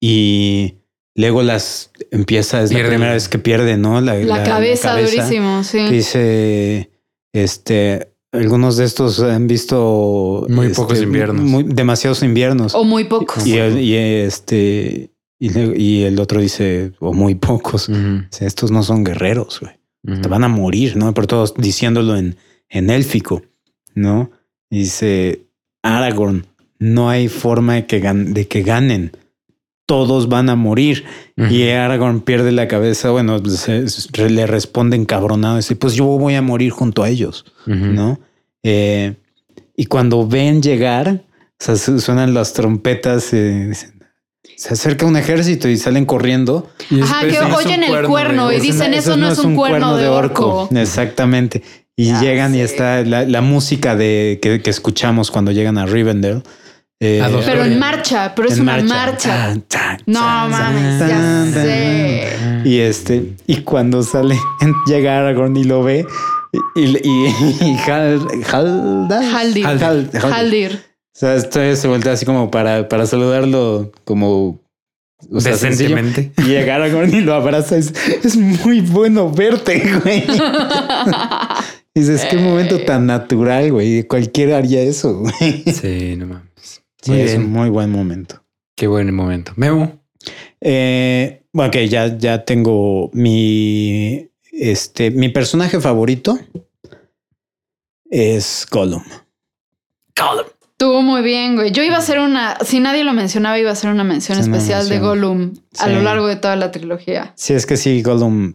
y 0.00 0.74
Legolas 1.16 1.90
empieza, 2.10 2.62
es 2.62 2.68
Pierde. 2.70 2.84
la 2.84 2.88
primera 2.90 3.12
vez 3.14 3.28
que 3.28 3.38
pierde, 3.38 3.76
¿no? 3.76 4.00
La, 4.00 4.44
cabeza, 4.44 5.00
durísimo, 5.00 5.64
sí. 5.64 5.88
Dice, 5.88 6.90
este, 7.32 8.12
algunos 8.32 8.76
de 8.76 8.84
estos 8.84 9.20
han 9.20 9.46
visto 9.46 10.46
Muy 10.48 10.66
este, 10.66 10.76
pocos 10.76 11.00
inviernos. 11.02 11.42
muy- 11.44 11.64
demasiados 11.64 12.22
inviernos. 12.22 12.74
O 12.74 12.84
muy 12.84 13.04
pocos. 13.04 13.46
y, 13.46 13.56
el- 13.56 13.80
y 13.80 13.94
este, 13.94 15.10
y, 15.38 15.48
le- 15.50 15.74
y 15.80 16.02
el 16.04 16.20
otro 16.20 16.40
dice, 16.40 16.92
o 17.00 17.12
muy 17.14 17.34
pocos. 17.34 17.88
Estos 18.40 18.70
no 18.70 18.82
son 18.82 19.02
guerreros, 19.02 19.60
güey. 19.60 19.72
Te 20.20 20.28
van 20.28 20.44
a 20.44 20.48
morir, 20.48 20.96
¿no? 20.96 21.12
Por 21.14 21.26
todos 21.26 21.54
diciéndolo 21.56 22.16
en, 22.16 22.36
en 22.68 22.90
élfico, 22.90 23.42
¿no? 23.94 24.30
Dice 24.70 25.46
Aragorn, 25.82 26.46
no 26.78 27.08
hay 27.08 27.28
forma 27.28 27.74
de 27.74 27.86
que, 27.86 28.02
gan- 28.02 28.32
de 28.34 28.46
que 28.46 28.62
ganen. 28.62 29.10
Todos 29.86 30.28
van 30.28 30.50
a 30.50 30.56
morir. 30.56 31.04
Y 31.36 31.68
Aragorn 31.68 32.20
pierde 32.20 32.50
la 32.52 32.66
cabeza. 32.68 33.10
Bueno, 33.10 33.38
se- 33.44 33.88
se- 33.88 34.30
le 34.30 34.46
responde 34.46 34.96
encabronado. 34.96 35.56
Dice, 35.56 35.76
pues 35.76 35.94
yo 35.94 36.04
voy 36.06 36.34
a 36.34 36.42
morir 36.42 36.70
junto 36.72 37.02
a 37.02 37.08
ellos. 37.08 37.44
¿no? 37.94 38.18
Eh, 38.62 39.14
y 39.76 39.86
cuando 39.86 40.26
ven 40.26 40.60
llegar, 40.62 41.22
o 41.60 41.64
sea, 41.64 41.76
suenan 41.76 42.34
las 42.34 42.52
trompetas, 42.52 43.32
eh, 43.32 43.66
dicen, 43.68 43.92
se 44.56 44.72
acerca 44.72 45.04
un 45.06 45.16
ejército 45.16 45.68
y 45.68 45.76
salen 45.76 46.04
corriendo. 46.06 46.68
Y 46.90 47.00
Ajá, 47.02 47.20
que 47.28 47.38
oyen 47.54 47.82
el 47.84 47.90
cuerno 48.08 48.48
de- 48.48 48.56
y 48.56 48.60
dicen, 48.60 48.94
eso 48.94 49.16
no 49.16 49.26
es 49.30 49.38
un 49.38 49.54
cuerno 49.54 49.96
de 49.96 50.08
orco. 50.08 50.68
Exactamente. 50.74 51.62
Y 51.94 52.10
llegan 52.20 52.54
y 52.54 52.60
está 52.60 53.02
la, 53.02 53.24
la 53.24 53.40
música 53.40 53.96
de 53.96 54.38
que, 54.42 54.60
que 54.62 54.70
escuchamos 54.70 55.30
cuando 55.30 55.52
llegan 55.52 55.78
a 55.78 55.86
Rivendell. 55.86 56.42
Eh, 57.00 57.20
A 57.20 57.28
dos 57.28 57.44
Pero 57.44 57.62
en 57.64 57.78
marcha, 57.78 58.32
pero 58.34 58.48
es 58.48 58.58
una 58.58 58.80
marcha. 58.82 59.28
Tan, 59.28 59.60
tan, 59.62 59.98
No 60.06 60.20
tan, 60.20 60.50
mames, 60.50 60.98
tan, 60.98 61.08
ya 61.08 61.16
tan, 61.18 61.52
sé. 61.52 62.28
tan. 62.40 62.66
Y 62.66 62.78
este, 62.78 63.34
y 63.46 63.56
cuando 63.58 64.02
sale, 64.02 64.34
llega 64.86 65.18
Aragorn 65.18 65.54
y 65.56 65.64
lo 65.64 65.82
ve, 65.82 66.06
y, 66.74 66.82
y, 66.84 66.96
y- 67.04 67.64
y 67.66 67.90
Hal, 67.90 68.20
Halda- 68.50 69.36
Haldir. 69.38 69.66
Hal- 69.66 69.82
Haldir. 69.82 70.20
Haldir. 70.24 70.72
O 71.14 71.18
sea, 71.18 71.34
esto 71.34 71.76
se 71.76 71.86
voltea 71.88 72.12
así 72.12 72.24
como 72.24 72.50
para, 72.50 72.88
para 72.88 73.06
saludarlo 73.06 73.92
como 74.04 74.60
o 75.30 75.40
sea, 75.40 75.54
sencillo. 75.56 75.96
Decentemente. 75.96 76.32
Y 76.38 76.46
llega 76.48 76.76
Aragorn 76.76 77.12
y 77.14 77.20
lo 77.20 77.34
abraza. 77.34 77.76
Es, 77.76 77.92
es 78.24 78.36
muy 78.36 78.80
bueno 78.80 79.30
verte, 79.30 79.82
güey. 80.02 80.24
Dices, 81.94 82.26
qué 82.30 82.36
momento 82.36 82.78
tan 82.80 83.06
natural, 83.06 83.72
güey. 83.72 84.02
Cualquiera 84.04 84.58
haría 84.58 84.82
eso, 84.82 85.18
güey. 85.20 85.62
Sí, 85.72 86.14
no 86.16 86.26
mames. 86.26 86.46
Sí, 87.06 87.12
Muy 87.12 87.20
es 87.20 87.30
bien. 87.32 87.44
un 87.44 87.52
muy 87.52 87.68
buen 87.70 87.90
momento. 87.90 88.42
Qué 88.76 88.86
buen 88.88 89.14
momento. 89.14 89.52
Memo. 89.56 90.02
Eh, 90.60 91.44
bueno, 91.52 91.68
ok, 91.68 91.76
ya, 91.88 92.18
ya 92.18 92.44
tengo 92.44 93.10
mi, 93.12 94.28
este, 94.50 95.10
mi 95.12 95.28
personaje 95.28 95.80
favorito 95.80 96.36
es 98.10 98.66
Gollum. 98.70 99.02
Estuvo 100.72 101.00
muy 101.02 101.22
bien, 101.22 101.56
güey. 101.56 101.70
Yo 101.72 101.82
iba 101.82 101.96
a 101.96 102.00
hacer 102.00 102.18
una, 102.18 102.58
si 102.64 102.80
nadie 102.80 103.02
lo 103.04 103.12
mencionaba, 103.12 103.58
iba 103.58 103.70
a 103.70 103.72
hacer 103.72 103.90
una 103.90 104.04
mención 104.04 104.38
Es 104.38 104.46
una 104.46 104.56
especial 104.58 104.88
de. 104.88 104.98
Gollum 104.98 105.54
a 105.78 105.88
lo 105.88 106.02
largo 106.02 106.26
de 106.26 106.36
toda 106.36 106.56
la 106.56 106.70
trilogía. 106.70 107.32
Sí, 107.36 107.54
es 107.54 107.64
que 107.66 107.76
sí, 107.76 108.02
Gollum 108.02 108.54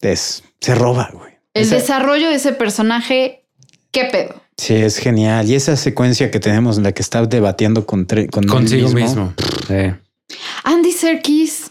es, 0.00 0.42
se 0.60 0.74
roba, 0.74 1.10
güey. 1.12 1.32
El 1.54 1.64
Esa- 1.64 1.74
desarrollo 1.76 2.28
de 2.28 2.36
ese 2.36 2.52
personaje, 2.52 3.46
¿qué 3.90 4.04
pedo? 4.06 4.41
Sí, 4.56 4.74
es 4.74 4.98
genial. 4.98 5.48
Y 5.48 5.54
esa 5.54 5.76
secuencia 5.76 6.30
que 6.30 6.38
tenemos 6.40 6.76
en 6.76 6.84
la 6.84 6.92
que 6.92 7.02
está 7.02 7.24
debatiendo 7.26 7.86
con, 7.86 8.06
con 8.30 8.44
Consigo 8.46 8.90
mismo. 8.90 9.34
Sí. 9.66 9.92
Andy 10.64 10.92
Serkis. 10.92 11.70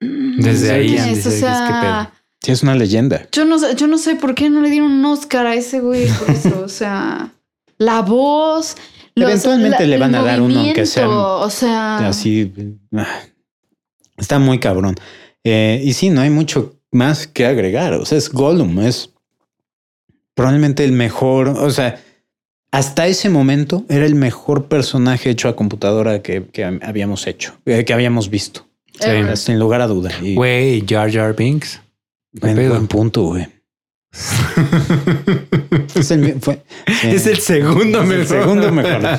Desde 0.00 0.72
ahí, 0.72 0.88
¿quién 0.88 1.00
Andy 1.02 1.12
es? 1.18 1.26
O 1.26 1.30
Serkis, 1.30 1.40
sea, 1.40 1.66
qué 1.66 1.86
pedo. 1.86 2.24
Sí, 2.42 2.52
es 2.52 2.62
una 2.62 2.74
leyenda. 2.74 3.26
Yo 3.32 3.44
no, 3.44 3.58
sé- 3.58 3.74
yo 3.74 3.86
no 3.86 3.98
sé 3.98 4.16
por 4.16 4.34
qué 4.34 4.50
no 4.50 4.60
le 4.60 4.70
dieron 4.70 4.90
un 4.92 5.04
Oscar 5.06 5.46
a 5.46 5.54
ese 5.54 5.80
güey 5.80 6.06
por 6.08 6.30
eso. 6.30 6.60
o 6.64 6.68
sea, 6.68 7.32
la 7.78 8.02
voz. 8.02 8.76
los- 9.14 9.30
Eventualmente 9.30 9.86
le 9.86 9.98
van 9.98 10.14
a 10.14 10.22
dar 10.22 10.40
uno, 10.40 10.60
aunque 10.60 10.86
sea 10.86 11.08
O 11.08 11.50
sea, 11.50 12.08
Así 12.08 12.52
ah, 12.94 13.06
está 14.16 14.38
muy 14.38 14.58
cabrón. 14.60 14.94
Eh, 15.42 15.80
y 15.84 15.92
sí, 15.94 16.10
no 16.10 16.20
hay 16.20 16.30
mucho 16.30 16.76
más 16.90 17.26
que 17.26 17.46
agregar. 17.46 17.94
O 17.94 18.04
sea, 18.04 18.18
es 18.18 18.30
Gollum, 18.30 18.78
es 18.80 19.10
probablemente 20.34 20.84
el 20.84 20.92
mejor. 20.92 21.48
O 21.48 21.70
sea, 21.70 22.00
hasta 22.70 23.06
ese 23.06 23.28
momento 23.28 23.84
era 23.88 24.04
el 24.04 24.14
mejor 24.14 24.66
personaje 24.66 25.30
hecho 25.30 25.48
a 25.48 25.56
computadora 25.56 26.22
que, 26.22 26.44
que 26.52 26.64
habíamos 26.64 27.26
hecho, 27.26 27.56
eh, 27.66 27.84
que 27.84 27.92
habíamos 27.92 28.30
visto. 28.30 28.66
Sí. 28.98 29.08
Sin 29.34 29.58
lugar 29.58 29.80
a 29.80 29.86
duda. 29.88 30.10
Güey, 30.20 30.84
Jar 30.86 31.10
Jar 31.10 31.34
Binks. 31.34 31.80
buen, 32.32 32.86
punto, 32.86 33.22
güey. 33.24 33.46
Es 35.96 36.10
el, 36.10 36.40
fue-. 36.40 36.62
Es 37.04 37.26
el 37.26 37.38
segundo 37.38 38.02
Es 38.02 38.10
el 38.10 38.18
mejor. 38.18 38.26
segundo 38.26 38.72
mejor. 38.72 39.00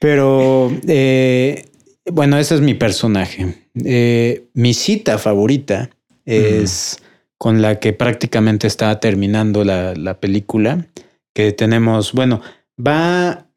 Pero 0.00 0.70
eh, 0.86 1.64
bueno, 2.10 2.38
ese 2.38 2.54
es 2.54 2.60
mi 2.60 2.74
personaje. 2.74 3.54
Eh, 3.84 4.44
mi 4.54 4.74
cita 4.74 5.18
favorita 5.18 5.90
es 6.24 6.98
con 7.38 7.62
la 7.62 7.78
que 7.78 7.92
prácticamente 7.92 8.66
está 8.66 8.98
terminando 9.00 9.64
la, 9.64 9.94
la 9.94 10.20
película. 10.20 10.86
Que 11.34 11.52
tenemos, 11.52 12.12
bueno, 12.12 12.42
va 12.84 13.48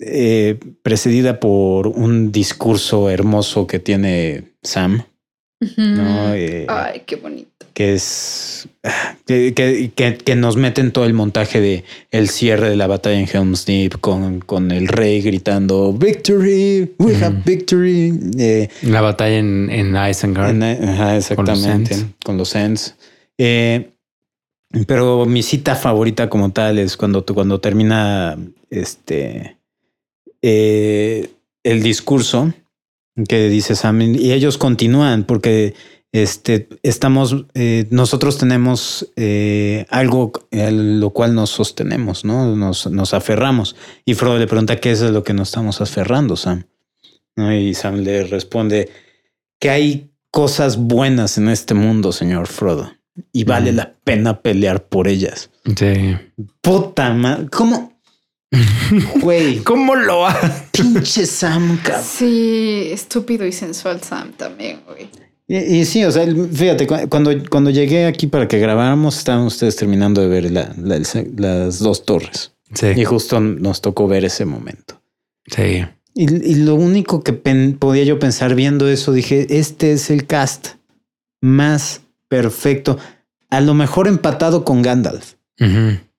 eh, 0.00 0.58
precedida 0.82 1.38
por 1.38 1.86
un 1.86 2.32
discurso 2.32 3.08
hermoso 3.10 3.66
que 3.66 3.78
tiene 3.78 4.54
Sam. 4.62 5.04
Eh, 5.60 6.66
Ay, 6.68 7.02
qué 7.06 7.16
bonito. 7.16 7.51
Que 7.74 7.94
es 7.94 8.68
que, 9.26 9.54
que, 9.54 10.18
que- 10.18 10.36
nos 10.36 10.56
meten 10.56 10.92
todo 10.92 11.04
el 11.06 11.14
montaje 11.14 11.60
de 11.60 11.84
el 12.10 12.28
cierre 12.28 12.68
de 12.70 12.76
la 12.76 12.86
batalla 12.86 13.18
en 13.18 13.28
Helm's 13.32 13.64
Deep 13.64 14.00
con, 14.00 14.40
con 14.40 14.70
el 14.70 14.88
rey 14.88 15.20
gritando 15.22 15.92
victory, 15.92 16.92
we 16.98 17.14
have 17.16 17.42
victory. 17.44 18.12
eh, 18.38 18.68
La 18.82 19.00
batalla 19.00 19.38
en, 19.38 19.70
en 19.70 19.96
Isengard. 20.10 20.50
en- 20.50 20.62
ajá, 20.62 21.16
exactamente, 21.16 21.96
con 22.24 22.36
los 22.36 22.54
Ents. 22.54 22.94
Eh, 23.38 23.90
pero 24.86 25.26
mi 25.26 25.42
cita 25.42 25.74
favorita 25.76 26.28
como 26.30 26.50
tal 26.52 26.78
es 26.78 26.96
cuando, 26.96 27.24
cuando 27.26 27.60
termina 27.60 28.38
este 28.70 29.56
eh, 30.42 31.30
el 31.62 31.82
discurso 31.82 32.52
que 33.28 33.48
dice 33.48 33.76
Sam 33.76 34.00
y 34.02 34.32
ellos 34.32 34.56
continúan 34.58 35.24
porque 35.24 35.74
este 36.12 36.68
estamos 36.82 37.46
eh, 37.54 37.86
nosotros 37.90 38.36
tenemos 38.36 39.10
eh, 39.16 39.86
algo 39.88 40.32
a 40.52 40.70
lo 40.70 41.10
cual 41.10 41.34
nos 41.34 41.50
sostenemos, 41.50 42.24
¿no? 42.24 42.54
Nos, 42.54 42.86
nos 42.86 43.14
aferramos. 43.14 43.76
Y 44.04 44.14
Frodo 44.14 44.38
le 44.38 44.46
pregunta 44.46 44.76
qué 44.76 44.90
es 44.90 45.00
lo 45.00 45.24
que 45.24 45.32
nos 45.32 45.48
estamos 45.48 45.80
aferrando, 45.80 46.36
Sam. 46.36 46.66
¿No? 47.34 47.54
Y 47.54 47.72
Sam 47.74 48.00
le 48.00 48.24
responde 48.24 48.90
que 49.58 49.70
hay 49.70 50.10
cosas 50.30 50.76
buenas 50.76 51.38
en 51.38 51.48
este 51.48 51.72
mundo, 51.72 52.12
señor 52.12 52.46
Frodo, 52.46 52.92
y 53.32 53.44
vale 53.44 53.72
la 53.72 53.94
pena 54.04 54.42
pelear 54.42 54.84
por 54.84 55.08
ellas. 55.08 55.50
Sí. 55.76 56.16
Puta 56.60 57.12
madre, 57.14 57.48
¿cómo? 57.50 57.92
Güey, 59.22 59.60
¿Cómo 59.60 59.94
lo 59.94 60.26
hace? 60.26 60.68
pinche 60.72 61.24
Sam, 61.24 61.78
cabrón. 61.82 62.04
Sí, 62.04 62.88
estúpido 62.92 63.46
y 63.46 63.52
sensual 63.52 64.02
Sam 64.02 64.32
también, 64.32 64.82
güey. 64.86 65.08
Y, 65.48 65.56
y 65.56 65.84
sí, 65.84 66.04
o 66.04 66.10
sea, 66.12 66.26
fíjate, 66.26 66.86
cu- 66.86 67.08
cuando, 67.08 67.30
cuando 67.50 67.70
llegué 67.70 68.06
aquí 68.06 68.26
para 68.26 68.48
que 68.48 68.58
grabáramos, 68.58 69.18
estaban 69.18 69.44
ustedes 69.46 69.76
terminando 69.76 70.20
de 70.20 70.28
ver 70.28 70.50
la- 70.50 70.72
la- 70.78 70.96
el- 70.96 71.06
las 71.36 71.78
dos 71.80 72.04
torres. 72.04 72.52
Y 72.96 73.04
justo 73.04 73.38
nos 73.40 73.82
tocó 73.82 74.08
ver 74.08 74.24
ese 74.24 74.44
momento. 74.46 75.02
Sí. 75.46 75.84
Y, 76.14 76.24
y 76.52 76.54
lo 76.56 76.74
único 76.74 77.22
que 77.22 77.32
pen- 77.34 77.76
podía 77.78 78.04
yo 78.04 78.18
pensar 78.18 78.54
viendo 78.54 78.88
eso, 78.88 79.12
dije, 79.12 79.46
este 79.58 79.92
es 79.92 80.10
el 80.10 80.26
cast 80.26 80.68
más 81.42 82.00
perfecto. 82.28 82.98
A 83.50 83.60
lo 83.60 83.74
mejor 83.74 84.08
empatado 84.08 84.64
con 84.64 84.80
Gandalf, 84.80 85.34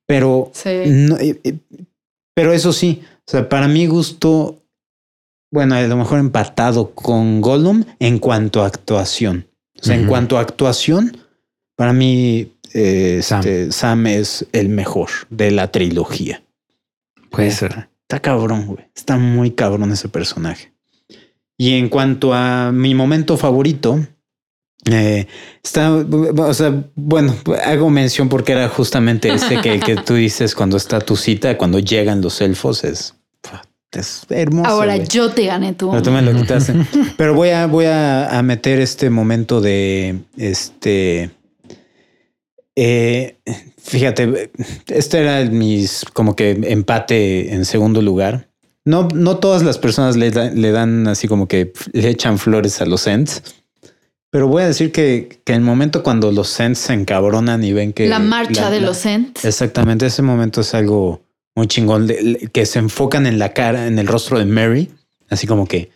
pero 0.06 0.50
Sí. 0.54 0.70
no, 0.86 1.16
eh, 1.18 1.40
eh, 1.42 1.56
pero 2.34 2.52
eso 2.52 2.72
sí, 2.72 3.02
o 3.26 3.30
sea, 3.30 3.48
para 3.48 3.66
mi 3.68 3.86
gusto, 3.86 4.62
bueno, 5.54 5.76
a 5.76 5.82
lo 5.82 5.96
mejor 5.96 6.18
empatado 6.18 6.90
con 6.96 7.40
Gollum 7.40 7.84
en 8.00 8.18
cuanto 8.18 8.64
a 8.64 8.66
actuación. 8.66 9.46
O 9.80 9.84
sea, 9.84 9.94
en 9.94 10.08
cuanto 10.08 10.36
a 10.36 10.40
actuación, 10.40 11.16
para 11.76 11.92
mí 11.92 12.52
eh, 12.72 13.20
Sam. 13.22 13.38
este, 13.38 13.70
Sam 13.70 14.08
es 14.08 14.46
el 14.50 14.68
mejor 14.68 15.10
de 15.30 15.52
la 15.52 15.70
trilogía. 15.70 16.42
Puede 17.30 17.52
ser. 17.52 17.88
Está 18.02 18.18
cabrón, 18.18 18.66
güey. 18.66 18.84
Está 18.96 19.16
muy 19.16 19.52
cabrón 19.52 19.92
ese 19.92 20.08
personaje. 20.08 20.72
Y 21.56 21.74
en 21.74 21.88
cuanto 21.88 22.34
a 22.34 22.72
mi 22.72 22.96
momento 22.96 23.36
favorito, 23.36 24.04
eh, 24.90 25.28
está, 25.62 25.94
o 25.94 26.54
sea, 26.54 26.84
bueno, 26.96 27.36
hago 27.64 27.90
mención 27.90 28.28
porque 28.28 28.52
era 28.52 28.68
justamente 28.68 29.32
este 29.32 29.60
que, 29.60 29.78
que 29.78 29.94
tú 29.94 30.14
dices 30.14 30.56
cuando 30.56 30.76
está 30.76 30.98
tu 30.98 31.14
cita, 31.14 31.56
cuando 31.56 31.78
llegan 31.78 32.20
los 32.22 32.40
elfos, 32.40 32.82
es, 32.82 33.14
es 34.00 34.22
hermoso. 34.30 34.68
Ahora 34.70 34.96
yo 34.96 35.30
te 35.30 35.46
gané 35.46 35.72
tú. 35.74 35.90
Pero 35.90 36.02
tú 36.02 36.10
me 36.10 36.22
lo 36.22 36.32
quitaste. 36.34 36.74
Pero 37.16 37.34
voy 37.34 37.50
a, 37.50 37.66
voy 37.66 37.84
a, 37.86 38.38
a 38.38 38.42
meter 38.42 38.80
este 38.80 39.10
momento 39.10 39.60
de 39.60 40.20
este. 40.36 41.30
eh, 42.76 43.36
fíjate, 43.78 44.50
este 44.88 45.18
era 45.20 45.40
el- 45.40 45.52
mis 45.52 46.04
como 46.12 46.34
que 46.34 46.50
empate 46.68 47.54
en 47.54 47.64
segundo 47.64 48.02
lugar. 48.02 48.48
No, 48.84 49.08
no 49.14 49.38
todas 49.38 49.62
las 49.62 49.78
personas 49.78 50.16
le, 50.16 50.30
da- 50.30 50.50
le 50.50 50.70
dan 50.70 51.06
así 51.08 51.26
como 51.28 51.48
que 51.48 51.72
le 51.92 52.08
echan 52.10 52.38
flores 52.38 52.80
a 52.80 52.86
los 52.86 53.06
Ents. 53.06 53.42
Pero 54.30 54.48
voy 54.48 54.62
a 54.64 54.66
decir 54.66 54.90
que, 54.90 55.40
que 55.44 55.52
el 55.54 55.60
momento 55.60 56.02
cuando 56.02 56.32
los 56.32 56.58
Ents 56.58 56.80
se 56.80 56.92
encabronan 56.92 57.62
y 57.62 57.72
ven 57.72 57.92
que 57.92 58.08
la 58.08 58.18
marcha 58.18 58.62
la- 58.62 58.70
de 58.70 58.80
la- 58.80 58.88
los 58.88 59.06
Ents. 59.06 59.44
Exactamente, 59.44 60.06
ese 60.06 60.22
momento 60.22 60.60
es 60.60 60.74
algo 60.74 61.22
muy 61.54 61.66
chingón 61.68 62.06
de- 62.06 62.50
que 62.52 62.66
se 62.66 62.78
enfocan 62.78 63.26
en 63.26 63.38
la 63.38 63.52
cara, 63.52 63.86
en 63.86 63.98
el 63.98 64.06
rostro 64.06 64.38
de 64.38 64.44
Mary, 64.44 64.90
así 65.28 65.46
como 65.46 65.66
que 65.66 65.90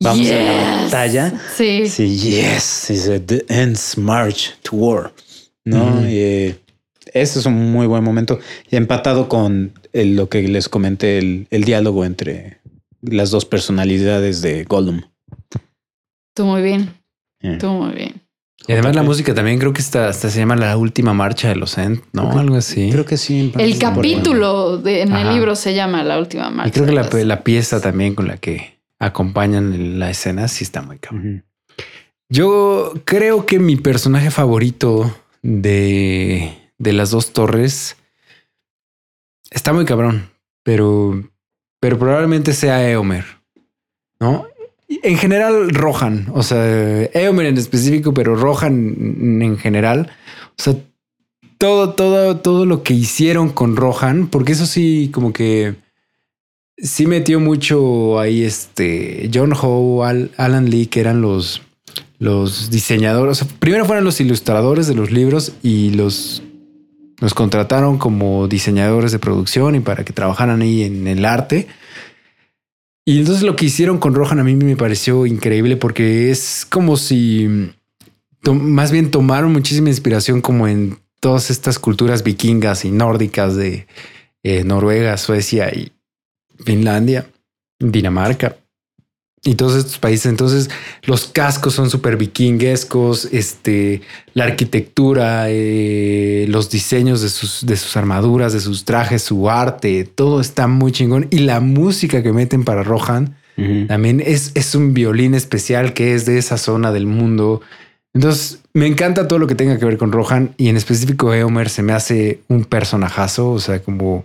vamos 0.00 0.28
a 0.30 0.34
la 0.42 0.82
batalla. 0.84 1.40
Sí. 1.56 1.88
Sí, 1.88 2.16
yes, 2.18 2.86
dice 2.88 3.20
the 3.20 3.44
ends 3.48 3.96
march 3.98 4.54
to 4.62 4.76
war, 4.76 5.12
¿no? 5.64 6.08
Y, 6.08 6.18
eh, 6.18 6.58
ese 7.12 7.38
es 7.38 7.46
un 7.46 7.72
muy 7.72 7.86
buen 7.86 8.02
momento 8.04 8.38
y 8.70 8.76
empatado 8.76 9.28
con 9.28 9.72
el- 9.92 10.16
lo 10.16 10.28
que 10.28 10.42
les 10.48 10.68
comenté, 10.68 11.18
el, 11.18 11.46
el 11.50 11.64
diálogo 11.64 12.04
entre 12.04 12.58
las 13.02 13.30
dos 13.30 13.44
personalidades 13.44 14.40
de 14.42 14.64
Gollum. 14.64 15.02
Tú 16.34 16.44
muy 16.46 16.62
bien. 16.62 16.94
Eh. 17.42 17.58
Tú 17.60 17.68
muy 17.68 17.94
bien. 17.94 18.20
Y 18.66 18.72
además 18.72 18.94
la 18.94 19.02
música 19.02 19.34
también 19.34 19.58
creo 19.58 19.72
que 19.74 19.82
está, 19.82 20.08
hasta 20.08 20.30
se 20.30 20.38
llama 20.38 20.56
la 20.56 20.76
última 20.78 21.12
marcha 21.12 21.48
de 21.48 21.56
los 21.56 21.76
Ent, 21.76 22.02
¿no? 22.12 22.38
Algo 22.38 22.56
así. 22.56 22.88
Creo 22.90 23.04
que 23.04 23.16
sí. 23.18 23.52
El 23.58 23.78
capítulo 23.78 24.78
de, 24.78 25.02
en 25.02 25.12
Ajá. 25.12 25.22
el 25.22 25.34
libro 25.34 25.54
se 25.54 25.74
llama 25.74 26.02
La 26.02 26.18
última 26.18 26.48
marcha. 26.50 26.68
y 26.68 26.72
creo 26.72 26.86
que 26.86 26.92
la, 26.92 27.02
de 27.02 27.18
las- 27.18 27.26
la 27.26 27.42
pieza 27.44 27.80
también 27.80 28.14
con 28.14 28.26
la 28.26 28.38
que 28.38 28.78
acompañan 28.98 29.98
la 29.98 30.08
escena 30.10 30.48
sí 30.48 30.64
está 30.64 30.80
muy 30.80 30.98
cabrón. 30.98 31.44
Yo 32.30 32.94
creo 33.04 33.44
que 33.44 33.58
mi 33.58 33.76
personaje 33.76 34.30
favorito 34.30 35.14
de, 35.42 36.56
de 36.78 36.92
las 36.94 37.10
dos 37.10 37.32
torres 37.34 37.96
está 39.50 39.72
muy 39.74 39.84
cabrón, 39.84 40.30
pero, 40.62 41.22
pero 41.80 41.98
probablemente 41.98 42.54
sea 42.54 42.88
Eomer, 42.88 43.24
¿no? 44.20 44.46
En 45.02 45.16
general, 45.18 45.70
Rohan, 45.70 46.28
o 46.32 46.42
sea, 46.42 47.02
Eomer 47.12 47.46
en 47.46 47.58
específico, 47.58 48.14
pero 48.14 48.36
Rohan 48.36 49.40
en 49.42 49.58
general. 49.58 50.10
O 50.58 50.62
sea, 50.62 50.74
todo, 51.58 51.94
todo, 51.94 52.36
todo 52.38 52.66
lo 52.66 52.82
que 52.82 52.94
hicieron 52.94 53.48
con 53.50 53.76
Rohan, 53.76 54.28
porque 54.28 54.52
eso 54.52 54.66
sí, 54.66 55.10
como 55.12 55.32
que 55.32 55.74
sí 56.76 57.06
metió 57.06 57.40
mucho 57.40 58.18
ahí 58.18 58.42
este 58.42 59.30
John 59.32 59.52
Howe, 59.52 60.04
Al- 60.04 60.30
Alan 60.36 60.68
Lee, 60.70 60.86
que 60.86 61.00
eran 61.00 61.20
los, 61.22 61.62
los 62.18 62.70
diseñadores. 62.70 63.44
Primero 63.58 63.84
fueron 63.84 64.04
los 64.04 64.20
ilustradores 64.20 64.86
de 64.86 64.94
los 64.94 65.10
libros 65.10 65.52
y 65.62 65.90
los, 65.90 66.42
los 67.20 67.32
contrataron 67.34 67.98
como 67.98 68.48
diseñadores 68.48 69.12
de 69.12 69.18
producción 69.18 69.74
y 69.76 69.80
para 69.80 70.04
que 70.04 70.12
trabajaran 70.12 70.60
ahí 70.62 70.82
en 70.82 71.06
el 71.06 71.24
arte. 71.24 71.68
Y 73.06 73.18
entonces 73.18 73.42
lo 73.42 73.54
que 73.54 73.66
hicieron 73.66 73.98
con 73.98 74.14
Rohan 74.14 74.40
a 74.40 74.44
mí 74.44 74.54
me 74.56 74.76
pareció 74.76 75.26
increíble 75.26 75.76
porque 75.76 76.30
es 76.30 76.66
como 76.68 76.96
si 76.96 77.70
más 78.52 78.92
bien 78.92 79.10
tomaron 79.10 79.52
muchísima 79.52 79.88
inspiración 79.90 80.40
como 80.40 80.68
en 80.68 80.98
todas 81.20 81.50
estas 81.50 81.78
culturas 81.78 82.22
vikingas 82.22 82.84
y 82.84 82.90
nórdicas 82.90 83.56
de 83.56 83.86
eh, 84.42 84.64
Noruega, 84.64 85.16
Suecia 85.16 85.74
y 85.74 85.92
Finlandia, 86.64 87.26
Dinamarca. 87.78 88.56
Y 89.44 89.54
todos 89.54 89.76
estos 89.76 89.98
países. 89.98 90.26
Entonces, 90.26 90.70
los 91.04 91.26
cascos 91.26 91.74
son 91.74 91.90
súper 91.90 92.16
vikinguescos, 92.16 93.26
este, 93.26 94.02
la 94.32 94.44
arquitectura, 94.44 95.46
eh, 95.48 96.46
los 96.48 96.70
diseños 96.70 97.20
de 97.20 97.28
sus, 97.28 97.64
de 97.66 97.76
sus 97.76 97.96
armaduras, 97.96 98.52
de 98.52 98.60
sus 98.60 98.84
trajes, 98.84 99.22
su 99.22 99.50
arte, 99.50 100.04
todo 100.04 100.40
está 100.40 100.66
muy 100.66 100.92
chingón. 100.92 101.28
Y 101.30 101.40
la 101.40 101.60
música 101.60 102.22
que 102.22 102.32
meten 102.32 102.64
para 102.64 102.82
Rohan 102.82 103.36
también 103.86 104.20
es, 104.20 104.50
es 104.56 104.74
un 104.74 104.94
violín 104.94 105.34
especial 105.34 105.92
que 105.92 106.14
es 106.14 106.26
de 106.26 106.38
esa 106.38 106.58
zona 106.58 106.90
del 106.90 107.06
mundo. 107.06 107.60
Entonces, 108.12 108.60
me 108.72 108.86
encanta 108.86 109.28
todo 109.28 109.38
lo 109.38 109.46
que 109.46 109.54
tenga 109.54 109.78
que 109.78 109.84
ver 109.84 109.96
con 109.96 110.10
Rohan 110.10 110.54
y 110.56 110.68
en 110.68 110.76
específico 110.76 111.32
Eomer 111.32 111.68
se 111.68 111.82
me 111.82 111.92
hace 111.92 112.40
un 112.48 112.64
personajazo, 112.64 113.50
o 113.50 113.60
sea, 113.60 113.80
como 113.80 114.24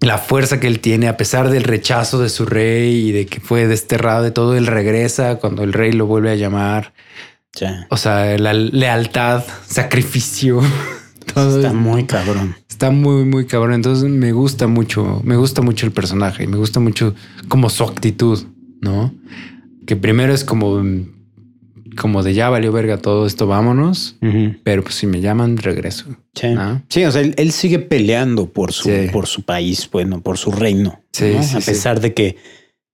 la 0.00 0.18
fuerza 0.18 0.60
que 0.60 0.66
él 0.66 0.80
tiene 0.80 1.08
a 1.08 1.16
pesar 1.16 1.50
del 1.50 1.64
rechazo 1.64 2.20
de 2.20 2.28
su 2.28 2.46
rey 2.46 3.08
y 3.08 3.12
de 3.12 3.26
que 3.26 3.40
fue 3.40 3.66
desterrado 3.66 4.22
de 4.22 4.30
todo, 4.30 4.56
él 4.56 4.66
regresa 4.66 5.36
cuando 5.36 5.64
el 5.64 5.72
rey 5.72 5.92
lo 5.92 6.06
vuelve 6.06 6.30
a 6.30 6.36
llamar. 6.36 6.92
O 7.90 7.96
sea, 7.96 8.38
la 8.38 8.52
lealtad, 8.52 9.42
sacrificio. 9.66 10.60
Todo 11.34 11.58
está 11.58 11.72
muy 11.72 12.04
cabrón. 12.04 12.56
Está 12.68 12.90
muy, 12.90 13.24
muy 13.24 13.46
cabrón. 13.46 13.74
Entonces 13.74 14.08
me 14.08 14.32
gusta 14.32 14.66
mucho, 14.66 15.20
me 15.24 15.36
gusta 15.36 15.60
mucho 15.60 15.84
el 15.84 15.92
personaje 15.92 16.44
y 16.44 16.46
me 16.46 16.56
gusta 16.56 16.80
mucho 16.80 17.14
como 17.48 17.68
su 17.68 17.84
actitud, 17.84 18.44
¿no? 18.80 19.12
Que 19.86 19.96
primero 19.96 20.32
es 20.32 20.44
como 20.44 20.82
como 21.98 22.22
de 22.22 22.32
ya 22.32 22.48
valió 22.48 22.72
verga 22.72 22.98
todo 22.98 23.26
esto, 23.26 23.46
vámonos. 23.46 24.16
Pero 24.62 24.82
pues 24.82 24.94
si 24.94 25.06
me 25.06 25.20
llaman, 25.20 25.58
regreso. 25.58 26.06
Sí, 26.88 27.04
o 27.04 27.10
sea, 27.10 27.20
él, 27.20 27.52
sigue 27.52 27.78
peleando 27.78 28.50
por 28.50 28.72
su, 28.72 28.90
por 29.12 29.26
su 29.26 29.42
país, 29.42 29.88
bueno, 29.90 30.22
por 30.22 30.38
su 30.38 30.50
reino. 30.50 31.02
Sí, 31.12 31.34
A 31.36 31.60
pesar 31.60 32.00
de 32.00 32.14
que, 32.14 32.36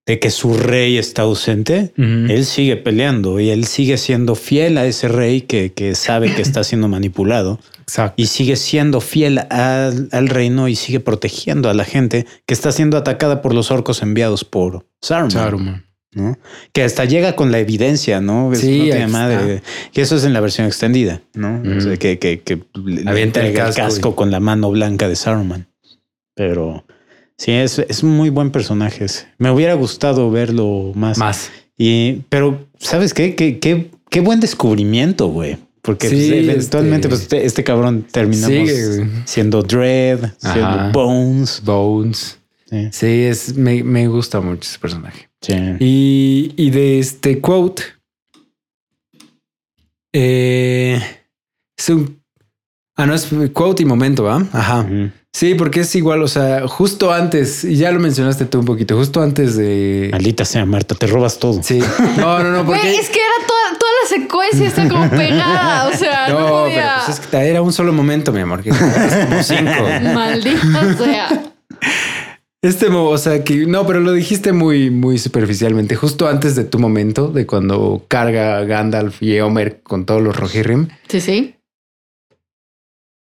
de 0.05 0.19
que 0.19 0.31
su 0.31 0.55
rey 0.55 0.97
está 0.97 1.21
ausente, 1.21 1.93
él 1.97 2.45
sigue 2.45 2.75
peleando 2.75 3.39
y 3.39 3.49
él 3.49 3.65
sigue 3.65 3.97
siendo 3.97 4.35
fiel 4.35 4.77
a 4.77 4.85
ese 4.85 5.07
rey 5.07 5.41
que, 5.41 5.71
que 5.73 5.95
sabe 5.95 6.33
que 6.33 6.41
está 6.41 6.63
siendo 6.63 6.87
manipulado. 6.87 7.59
Exacto. 7.81 8.19
Y 8.19 8.25
sigue 8.25 8.55
siendo 8.55 8.99
fiel 8.99 9.39
al, 9.51 10.09
al, 10.11 10.27
reino 10.27 10.67
y 10.67 10.75
sigue 10.75 10.99
protegiendo 10.99 11.69
a 11.69 11.75
la 11.75 11.85
gente 11.85 12.25
que 12.47 12.53
está 12.55 12.71
siendo 12.71 12.97
atacada 12.97 13.43
por 13.43 13.53
los 13.53 13.69
orcos 13.69 14.01
enviados 14.01 14.43
por 14.43 14.87
Saruman. 15.01 15.31
Saruman. 15.31 15.84
¿No? 16.15 16.39
Que 16.71 16.83
hasta 16.83 17.05
llega 17.05 17.35
con 17.35 17.51
la 17.51 17.59
evidencia, 17.59 18.21
¿no? 18.21 18.51
sí, 18.55 18.89
que 19.91 20.01
eso 20.01 20.15
es 20.15 20.23
en 20.23 20.33
la 20.33 20.39
versión 20.39 20.65
extendida, 20.65 21.21
¿no? 21.35 21.61
que, 21.99 22.17
que, 22.17 22.41
que 22.41 22.63
avienta 23.05 23.45
el 23.45 23.53
casco, 23.53 24.15
con 24.15 24.31
la 24.31 24.39
mano 24.39 24.71
blanca 24.71 25.07
de 25.07 25.15
Saruman. 25.15 25.67
Pero 26.33 26.85
sí, 27.37 27.51
es, 27.51 27.79
es 27.79 28.01
un 28.01 28.11
muy 28.11 28.29
buen 28.29 28.51
personaje. 28.51 29.05
Me 29.37 29.51
hubiera 29.51 29.73
gustado 29.75 30.31
verlo 30.31 30.91
más. 30.95 31.17
Más. 31.17 31.51
Y, 31.77 32.23
pero, 32.29 32.67
¿sabes 32.79 33.13
qué? 33.13 33.35
Qué, 33.35 33.59
qué, 33.59 33.91
qué 34.09 34.21
buen 34.21 34.39
descubrimiento, 34.39 35.27
güey. 35.27 35.57
Porque 35.81 36.09
pues, 36.09 36.31
eventualmente 36.31 37.07
este, 37.07 37.09
pues, 37.09 37.21
este, 37.21 37.45
este, 37.45 37.63
cabrón 37.63 38.07
terminamos 38.09 38.69
siendo 39.25 39.61
Dread, 39.61 40.31
siendo 40.39 40.91
Bones. 40.91 41.61
Bones. 41.63 42.39
Sí, 42.91 43.23
es, 43.23 43.55
me, 43.55 43.83
me 43.83 44.07
gusta 44.07 44.41
mucho 44.41 44.61
ese 44.61 44.79
personaje. 44.79 45.29
Y, 45.79 46.69
de 46.69 46.99
este 46.99 47.39
quote, 47.41 47.83
eh, 50.13 51.01
es 51.77 51.89
un... 51.89 52.21
Ah, 52.97 53.05
no, 53.05 53.13
es 53.13 53.27
quote 53.53 53.83
y 53.83 53.85
momento, 53.85 54.23
¿va? 54.23 54.45
Ajá. 54.53 54.87
Sí, 55.35 55.53
porque 55.53 55.81
es 55.81 55.93
igual, 55.95 56.23
o 56.23 56.29
sea, 56.29 56.65
justo 56.65 57.11
antes, 57.11 57.65
y 57.65 57.75
ya 57.75 57.91
lo 57.91 57.99
mencionaste 57.99 58.45
tú 58.45 58.59
un 58.59 58.65
poquito, 58.65 58.95
justo 58.95 59.21
antes 59.21 59.57
de... 59.57 60.07
Maldita 60.09 60.45
sea, 60.45 60.65
Marta, 60.65 60.95
te 60.95 61.07
robas 61.07 61.39
todo. 61.39 61.61
Sí. 61.61 61.83
No, 62.15 62.41
no, 62.41 62.51
no, 62.51 62.65
porque... 62.65 62.95
es 62.95 63.09
que 63.09 63.19
era 63.19 63.45
toda, 63.45 63.77
toda 63.77 63.91
la 64.01 64.07
secuencia, 64.07 64.65
está 64.65 64.87
como 64.87 65.09
pegada, 65.09 65.89
o 65.89 65.91
sea, 65.97 66.29
no, 66.29 66.37
podía... 66.37 66.75
pero 66.75 67.05
pues 67.05 67.19
es 67.19 67.27
que 67.27 67.37
era 67.37 67.61
un 67.61 67.73
solo 67.73 67.91
momento, 67.91 68.31
mi 68.31 68.39
amor, 68.39 68.63
que 68.63 68.69
como 68.69 69.43
cinco. 69.43 69.83
Maldita 70.13 70.97
sea. 70.97 71.43
Este, 72.65 72.87
o 72.87 73.17
sea, 73.19 73.43
que 73.43 73.67
no, 73.67 73.85
pero 73.85 73.99
lo 73.99 74.11
dijiste 74.11 74.51
muy, 74.51 74.89
muy 74.89 75.19
superficialmente, 75.19 75.95
justo 75.95 76.27
antes 76.27 76.55
de 76.55 76.63
tu 76.63 76.79
momento, 76.79 77.27
de 77.27 77.45
cuando 77.45 78.03
carga 78.07 78.63
Gandalf 78.65 79.21
y 79.21 79.35
Eomer 79.35 79.83
con 79.83 80.07
todos 80.07 80.23
los 80.23 80.35
Rohirrim. 80.35 80.87
Sí, 81.07 81.21
sí. 81.21 81.55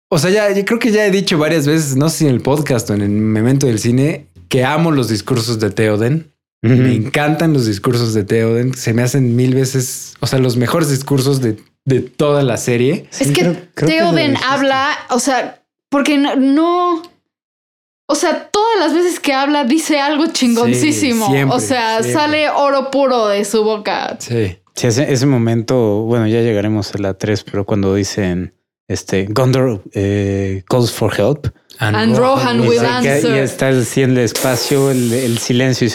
O 0.09 0.17
sea, 0.17 0.29
ya, 0.29 0.53
yo 0.53 0.63
creo 0.63 0.79
que 0.79 0.93
ya 0.93 1.05
he 1.05 1.11
dicho 1.11 1.37
varias 1.37 1.67
veces, 1.67 1.97
no 1.97 2.07
sé 2.07 2.19
si 2.19 2.27
en 2.27 2.35
el 2.35 2.39
podcast 2.39 2.89
o 2.89 2.93
en 2.93 3.01
el 3.01 3.09
momento 3.09 3.67
del 3.67 3.79
cine, 3.79 4.27
que 4.47 4.63
amo 4.63 4.91
los 4.91 5.09
discursos 5.09 5.59
de 5.59 5.71
Theoden. 5.71 6.31
Me 6.61 6.95
encantan 6.95 7.53
los 7.53 7.65
discursos 7.65 8.13
de 8.13 8.23
Theoden. 8.23 8.73
Se 8.73 8.93
me 8.93 9.01
hacen 9.01 9.35
mil 9.35 9.53
veces, 9.55 10.15
o 10.21 10.27
sea, 10.27 10.39
los 10.39 10.55
mejores 10.55 10.89
discursos 10.89 11.41
de, 11.41 11.57
de 11.83 11.99
toda 11.99 12.43
la 12.43 12.55
serie. 12.55 13.07
Es 13.19 13.31
que 13.31 13.43
Theoden 13.75 14.37
habla, 14.37 14.89
o 15.09 15.19
sea, 15.19 15.63
porque 15.89 16.17
no 16.17 17.01
o 18.07 18.15
sea, 18.15 18.49
todas 18.49 18.79
las 18.79 18.93
veces 18.93 19.19
que 19.19 19.33
habla 19.33 19.65
dice 19.65 19.99
algo 19.99 20.27
chingoncísimo. 20.27 21.27
o 21.49 21.59
sea, 21.59 22.01
sale 22.03 22.49
oro 22.49 22.89
puro 22.89 23.27
de 23.27 23.45
su 23.45 23.63
boca. 23.63 24.17
Sí. 24.19 24.57
Sí, 24.77 24.85
ese, 24.85 25.25
momento, 25.25 26.03
bueno, 26.03 26.27
ya 26.27 26.41
llegaremos 26.41 26.93
a 26.93 26.99
la 26.99 27.15
3, 27.15 27.45
pero 27.45 27.65
cuando 27.65 27.95
dicen 27.95 28.53
este 28.87 29.25
Gondor 29.27 29.81
eh, 29.93 30.63
calls 30.69 30.91
for 30.91 31.11
help. 31.19 31.47
And, 31.79 32.15
Rohan, 32.15 32.61
will 32.61 32.85
answer. 32.85 33.35
Y 33.35 33.39
está 33.39 33.69
así 33.69 34.03
en 34.03 34.11
el 34.11 34.19
espacio, 34.19 34.91
el, 34.91 35.39
silencio. 35.39 35.87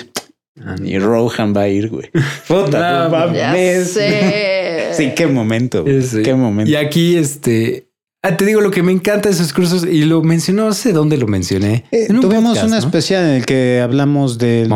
Y, 0.82 0.98
Rohan 0.98 1.55
va 1.56 1.62
a 1.62 1.68
ir, 1.68 1.90
güey. 1.90 2.10
Puta, 2.48 3.09
no, 3.09 3.32
Sí, 4.94 5.12
qué 5.14 5.28
momento. 5.28 5.84
Qué 5.84 6.34
momento. 6.34 6.68
Y 6.68 6.74
aquí, 6.74 7.16
este, 7.16 7.86
Ah, 8.24 8.36
te 8.36 8.44
digo 8.44 8.61
lo 8.61 8.70
que 8.70 8.85
me 8.85 8.93
encanta 8.93 9.28
de 9.28 9.35
esos 9.35 9.53
cursos 9.53 9.85
y 9.85 10.05
lo 10.05 10.23
mencionó, 10.23 10.66
no 10.66 10.74
sé 10.74 10.93
dónde 10.93 11.16
lo 11.16 11.27
mencioné. 11.27 11.86
Eh, 11.90 12.07
tuvimos 12.07 12.62
una 12.62 12.78
especial 12.78 13.24
en 13.24 13.31
el 13.31 13.47
que 13.47 13.81
hablamos 13.81 14.39
de 14.39 14.69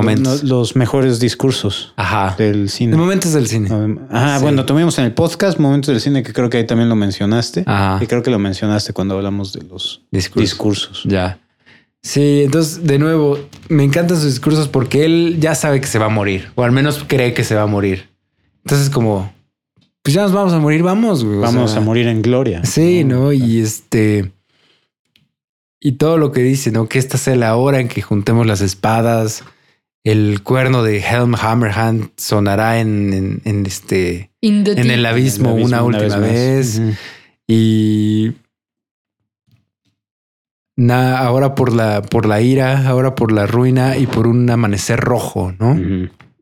los 0.43 0.75
mejores 0.75 1.21
discursos 1.21 1.95
del 2.39 2.69
cine. 2.71 2.91
De 2.91 2.99
momentos 2.99 3.33
del 3.35 3.47
cine. 3.47 3.69
Ah, 4.11 4.41
bueno, 4.43 4.67
tuvimos 4.67 4.99
en 4.99 5.05
el 5.05 5.13
podcast 5.13 5.61
momentos 5.61 5.95
del 5.95 6.01
cine 6.01 6.25
que 6.25 6.33
creo 6.33 6.51
que 6.51 6.57
ahí 6.57 6.67
también 6.67 6.89
lo 6.89 6.97
mencionaste. 6.97 7.65
Y 8.01 8.07
creo 8.09 8.25
que 8.25 8.33
lo 8.33 8.41
mencionaste 8.41 8.93
cuando 8.93 9.15
hablamos 9.15 9.53
de 9.53 9.63
los 9.63 10.03
discursos. 10.11 11.05
Ya. 11.05 11.39
Sí, 12.03 12.43
entonces 12.43 12.85
de 12.85 12.99
nuevo, 12.99 13.39
me 13.69 13.85
encantan 13.85 14.17
sus 14.17 14.27
discursos 14.27 14.67
porque 14.67 15.05
él 15.05 15.37
ya 15.39 15.55
sabe 15.55 15.81
que 15.81 15.87
se 15.87 16.01
va 16.01 16.07
a 16.07 16.09
morir, 16.09 16.51
o 16.57 16.65
al 16.65 16.73
menos 16.73 17.05
cree 17.07 17.33
que 17.33 17.45
se 17.45 17.55
va 17.55 17.63
a 17.63 17.67
morir. 17.67 18.09
Entonces 18.65 18.91
como, 18.91 19.33
pues 20.07 20.15
ya 20.15 20.23
nos 20.23 20.33
vamos 20.33 20.53
a 20.53 20.61
morir, 20.61 20.85
vamos, 20.85 21.25
güey. 21.25 21.41
Vamos 21.41 21.75
a 21.75 21.81
morir 21.81 22.07
en 22.07 22.23
gloria. 22.23 22.65
Sí, 22.65 23.03
¿no? 23.03 23.33
Y 23.33 23.59
este. 23.59 24.31
Y 25.81 25.93
todo 25.93 26.17
lo 26.17 26.31
que 26.31 26.43
dice, 26.43 26.71
¿no? 26.71 26.89
Que 26.89 27.01
esta 27.01 27.19
sea 27.19 27.35
la 27.35 27.57
hora 27.57 27.81
en 27.81 27.89
que 27.89 28.03
juntemos 28.03 28.47
las 28.47 28.61
espadas. 28.61 29.43
El 30.05 30.45
cuerno 30.45 30.85
de 30.85 31.01
Helm 31.01 31.35
Hammerhand 31.35 32.11
sonará 32.17 32.79
en, 32.79 33.43
en, 33.45 33.67
este. 33.67 34.31
en 34.43 34.91
el 34.93 35.05
abismo, 35.05 35.53
una, 35.57 35.83
última 35.83 36.19
vez. 36.19 36.81
Y. 37.49 38.31
ahora 40.89 41.57
por 41.57 41.73
la, 41.73 42.03
por 42.03 42.27
la 42.27 42.41
ira, 42.41 42.87
ahora 42.87 43.17
por 43.17 43.33
la 43.33 43.49
ruina 43.49 43.97
y 43.97 44.07
por 44.07 44.29
un 44.29 44.49
amanecer 44.49 45.01
rojo, 45.01 45.53
¿no? 45.59 45.77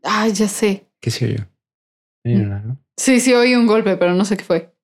Ay, 0.02 0.34
ya 0.34 0.48
sé. 0.48 0.84
¿Qué 1.00 1.10
sé 1.10 1.36
yo? 1.38 1.53
¿No? 2.24 2.78
Sí, 2.96 3.20
sí, 3.20 3.32
oí 3.34 3.54
un 3.54 3.66
golpe, 3.66 3.96
pero 3.96 4.14
no 4.14 4.24
sé 4.24 4.36
qué 4.36 4.44
fue. 4.44 4.74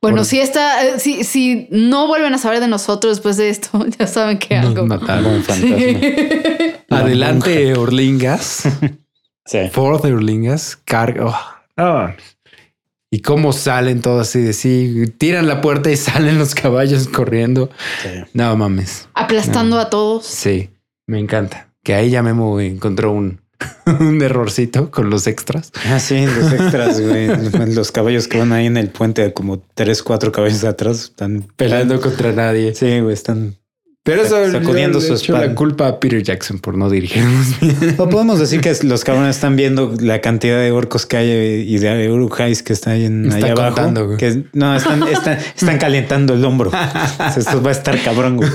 Bueno, 0.00 0.24
si 0.24 0.40
esta, 0.40 0.84
eh, 0.84 0.98
si, 0.98 1.24
si 1.24 1.66
no 1.70 2.06
vuelven 2.06 2.34
a 2.34 2.38
saber 2.38 2.60
de 2.60 2.68
nosotros 2.68 3.16
después 3.16 3.36
de 3.36 3.48
esto, 3.50 3.84
ya 3.98 4.06
saben 4.06 4.38
que 4.38 4.56
algo. 4.56 4.86
Mataron 4.86 5.42
Adelante, 6.90 7.74
Orlingas. 7.74 8.64
sí. 9.46 9.58
Fourth 9.72 10.04
Orlingas, 10.04 10.76
carga. 10.76 11.64
Oh. 11.76 12.08
Y 13.10 13.20
cómo 13.20 13.52
salen 13.52 14.02
todos 14.02 14.28
así 14.28 14.40
de 14.40 14.52
sí, 14.52 15.04
tiran 15.16 15.48
la 15.48 15.62
puerta 15.62 15.90
y 15.90 15.96
salen 15.96 16.38
los 16.38 16.54
caballos 16.54 17.08
corriendo. 17.08 17.70
No 18.34 18.54
mames. 18.54 19.08
Aplastando 19.14 19.78
a 19.78 19.88
todos. 19.88 20.26
Sí, 20.26 20.68
me 21.06 21.18
encanta. 21.18 21.72
Que 21.82 21.94
ahí 21.94 22.10
ya 22.10 22.22
Memo 22.22 22.60
encontró 22.60 23.12
un, 23.12 23.40
un 24.00 24.22
errorcito 24.22 24.90
con 24.90 25.10
los 25.10 25.26
extras. 25.26 25.72
Ah, 25.86 25.98
sí, 25.98 26.26
los 26.26 26.52
extras, 26.52 27.00
güey. 27.06 27.28
los 27.74 27.92
caballos 27.92 28.28
que 28.28 28.38
van 28.38 28.52
ahí 28.52 28.66
en 28.66 28.76
el 28.76 28.88
puente, 28.90 29.32
como 29.32 29.60
tres, 29.74 30.02
cuatro 30.02 30.32
caballos 30.32 30.64
atrás, 30.64 31.04
están 31.04 31.46
peleando 31.56 32.00
contra 32.00 32.32
nadie. 32.32 32.74
Sí, 32.74 33.00
güey, 33.00 33.14
están. 33.14 33.56
Pero 34.04 34.22
eso 34.22 34.50
sacudiendo 34.50 35.02
su 35.02 35.32
la 35.32 35.54
culpa 35.54 35.86
a 35.86 36.00
Peter 36.00 36.22
Jackson 36.22 36.60
por 36.60 36.78
no 36.78 36.88
dirigirnos 36.88 37.60
bien. 37.60 37.94
O 37.98 38.08
podemos 38.08 38.38
decir 38.38 38.62
que 38.62 38.74
los 38.84 39.04
cabrones 39.04 39.36
están 39.36 39.54
viendo 39.54 39.94
la 40.00 40.22
cantidad 40.22 40.58
de 40.58 40.70
orcos 40.70 41.04
que 41.04 41.18
hay 41.18 41.30
y 41.30 41.76
de 41.76 42.10
urujais 42.10 42.62
que 42.62 42.72
está 42.72 42.92
ahí 42.92 43.04
en 43.04 43.30
allá 43.30 43.52
abajo. 43.52 44.16
Que 44.16 44.44
no, 44.54 44.74
están, 44.74 45.02
están, 45.02 45.38
están 45.54 45.76
calentando 45.76 46.32
el 46.32 46.44
hombro. 46.44 46.70
Esto 47.36 47.62
va 47.62 47.68
a 47.68 47.72
estar 47.72 48.02
cabrón, 48.02 48.38
güey. 48.38 48.48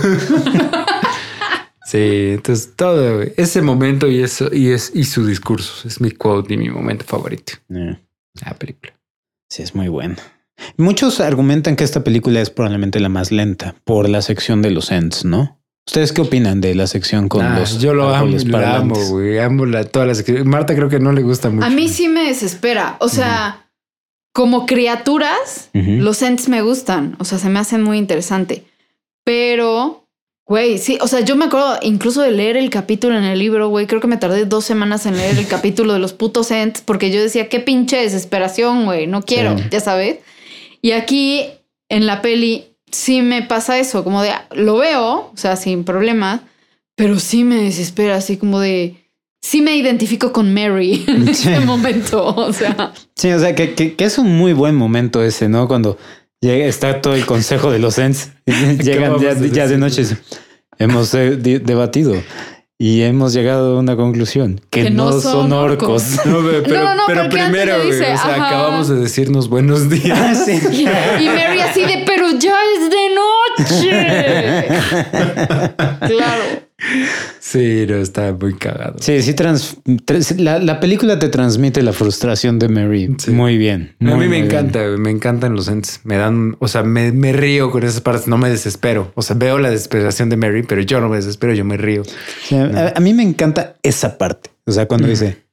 Sí, 1.93 2.31
entonces 2.33 2.71
todo 2.75 3.21
ese 3.21 3.61
momento 3.61 4.07
y 4.07 4.21
eso 4.23 4.49
y 4.51 4.71
es 4.71 4.91
y 4.95 5.03
su 5.03 5.25
discurso 5.27 5.87
es 5.87 6.01
mi 6.01 6.09
quote 6.11 6.55
y 6.55 6.57
mi 6.57 6.69
momento 6.69 7.05
favorito. 7.05 7.53
Eh, 7.69 7.97
La 8.43 8.53
película. 8.55 8.93
Sí, 9.49 9.61
es 9.61 9.75
muy 9.75 9.87
bueno. 9.89 10.15
Muchos 10.77 11.19
argumentan 11.19 11.75
que 11.75 11.83
esta 11.83 12.03
película 12.03 12.41
es 12.41 12.49
probablemente 12.49 12.99
la 12.99 13.09
más 13.09 13.31
lenta 13.31 13.75
por 13.83 14.09
la 14.09 14.21
sección 14.23 14.61
de 14.63 14.71
los 14.71 14.91
ends, 14.91 15.23
¿no? 15.23 15.59
¿Ustedes 15.85 16.13
qué 16.13 16.21
opinan 16.21 16.61
de 16.61 16.73
la 16.73 16.87
sección 16.87 17.29
con 17.29 17.45
Ah, 17.45 17.59
los 17.59 17.79
yo 17.79 17.93
lo 17.93 18.09
amo, 18.15 18.37
lo 18.45 18.57
amo, 18.57 18.95
güey. 19.09 19.37
Amo 19.37 19.65
la, 19.67 19.83
todas 19.83 20.07
las 20.07 20.45
Marta 20.45 20.73
creo 20.75 20.89
que 20.89 20.99
no 20.99 21.11
le 21.11 21.21
gusta 21.21 21.49
mucho. 21.51 21.65
A 21.65 21.69
mí 21.69 21.89
sí 21.89 22.07
me 22.07 22.25
desespera. 22.25 22.95
O 23.01 23.07
sea, 23.09 23.69
como 24.33 24.65
criaturas, 24.65 25.69
Ujú. 25.75 25.91
los 26.01 26.21
Ents 26.23 26.49
me 26.49 26.61
gustan. 26.63 27.15
O 27.19 27.25
sea, 27.25 27.37
se 27.37 27.49
me 27.49 27.59
hacen 27.59 27.83
muy 27.83 27.97
interesante. 27.99 28.63
Pero, 29.25 30.02
güey, 30.45 30.77
sí. 30.77 30.97
O 31.01 31.07
sea, 31.07 31.21
yo 31.21 31.35
me 31.35 31.45
acuerdo 31.45 31.77
incluso 31.81 32.21
de 32.21 32.31
leer 32.31 32.57
el 32.57 32.69
capítulo 32.69 33.17
en 33.17 33.23
el 33.23 33.39
libro, 33.39 33.69
güey. 33.69 33.87
Creo 33.87 34.01
que 34.01 34.07
me 34.07 34.17
tardé 34.17 34.45
dos 34.45 34.65
semanas 34.65 35.05
en 35.05 35.17
leer 35.17 35.37
el 35.37 35.47
capítulo 35.47 35.93
de 35.93 35.99
los 35.99 36.13
putos 36.13 36.51
Ents 36.51 36.81
porque 36.81 37.11
yo 37.11 37.21
decía, 37.21 37.49
qué 37.49 37.59
pinche 37.59 37.97
desesperación, 37.97 38.85
güey. 38.85 39.07
No 39.07 39.21
quiero, 39.21 39.57
Sí. 39.57 39.63
ya 39.71 39.79
sabes. 39.79 40.19
Y 40.81 40.91
aquí 40.91 41.45
en 41.89 42.05
la 42.05 42.21
peli 42.21 42.65
sí 42.91 43.21
me 43.21 43.41
pasa 43.41 43.79
eso, 43.79 44.03
como 44.03 44.21
de 44.21 44.31
lo 44.51 44.77
veo, 44.77 45.31
o 45.33 45.37
sea, 45.37 45.55
sin 45.55 45.83
problemas, 45.83 46.41
pero 46.95 47.19
sí 47.19 47.43
me 47.43 47.55
desespera, 47.63 48.17
así 48.17 48.37
como 48.37 48.59
de 48.59 48.95
sí 49.41 49.61
me 49.61 49.75
identifico 49.75 50.31
con 50.31 50.53
Mary 50.53 51.03
en 51.07 51.27
ese 51.27 51.59
momento. 51.61 52.25
O 52.35 52.53
sea, 52.53 52.93
Sí, 53.15 53.31
o 53.31 53.39
sea, 53.39 53.55
que, 53.55 53.73
que- 53.73 53.95
que 53.95 54.03
es 54.05 54.17
un 54.17 54.37
muy 54.37 54.53
buen 54.53 54.75
momento 54.75 55.23
ese, 55.23 55.49
¿no? 55.49 55.67
Cuando 55.67 55.97
está 56.49 57.01
todo 57.01 57.15
el 57.15 57.25
consejo 57.25 57.71
de 57.71 57.79
los 57.79 57.97
Ents. 57.97 58.31
Llegan 58.45 59.19
ya, 59.19 59.31
a 59.31 59.33
ya 59.33 59.67
de 59.67 59.77
noche. 59.77 60.03
Hemos 60.77 61.13
eh, 61.13 61.37
debatido 61.37 62.15
y 62.77 63.03
hemos 63.03 63.33
llegado 63.33 63.77
a 63.77 63.79
una 63.79 63.95
conclusión. 63.95 64.59
Que, 64.69 64.89
no, 64.89 65.13
son 65.21 65.53
orcos. 65.53 66.03
No, 66.25 66.39
pero, 66.43 66.83
No, 66.83 66.83
no, 66.83 66.95
no, 66.95 67.03
pero 67.07 67.29
primero, 67.29 67.77
le 67.77 67.85
güey, 67.85 67.91
dice, 67.91 68.13
o 68.13 68.17
sea, 68.17 68.35
ajá. 68.35 68.47
acabamos 68.47 68.89
de 68.89 68.95
decirnos 68.95 69.47
buenos 69.47 69.89
días. 69.89 70.19
Ah, 70.19 70.35
sí. 70.35 70.59
y, 70.71 70.81
y 70.81 71.27
Mary 71.27 71.61
así 71.61 71.81
de, 71.81 72.03
pero 72.05 72.31
ya 72.31 72.57
es 72.75 72.89
de 72.89 73.09
noche. 73.69 74.67
claro. 76.07 76.43
Sí, 77.53 77.85
no, 77.87 77.97
está 77.97 78.33
muy 78.33 78.55
cagado. 78.55 78.95
Sí, 78.99 79.21
sí, 79.21 79.35
trans- 79.35 79.77
trans- 80.05 80.39
la, 80.39 80.57
la 80.57 80.79
película 80.79 81.19
te 81.19 81.29
transmite 81.29 81.83
la 81.83 81.93
frustración 81.93 82.57
de 82.57 82.67
Mary 82.67 83.15
Sí. 83.19 83.29
muy 83.29 83.59
bien. 83.59 83.95
a 84.01 84.05
mí 84.05 84.11
me 84.15 84.27
bien. 84.27 84.45
encanta, 84.45 84.79
me 84.97 85.11
encantan 85.11 85.53
los 85.55 85.67
ents. 85.67 85.99
Me 86.03 86.17
dan, 86.17 86.55
o 86.57 86.67
sea, 86.67 86.81
me, 86.81 87.11
me 87.11 87.31
río 87.31 87.69
con 87.69 87.83
esas 87.83 88.01
partes, 88.01 88.27
no 88.27 88.39
me 88.39 88.49
desespero. 88.49 89.11
O 89.13 89.21
sea, 89.21 89.35
veo 89.35 89.59
la 89.59 89.69
desesperación 89.69 90.29
de 90.29 90.37
Mary, 90.37 90.63
pero 90.63 90.81
yo 90.81 90.99
no 90.99 91.09
me 91.09 91.17
desespero, 91.17 91.53
yo 91.53 91.63
me 91.63 91.77
río. 91.77 92.01
Sí, 92.47 92.55
a, 92.55 92.93
a 92.95 92.99
mí 92.99 93.13
me 93.13 93.21
encanta 93.21 93.75
esa 93.83 94.17
parte. 94.17 94.49
O 94.65 94.71
sea, 94.71 94.87
cuando 94.87 95.07
dice, 95.07 95.43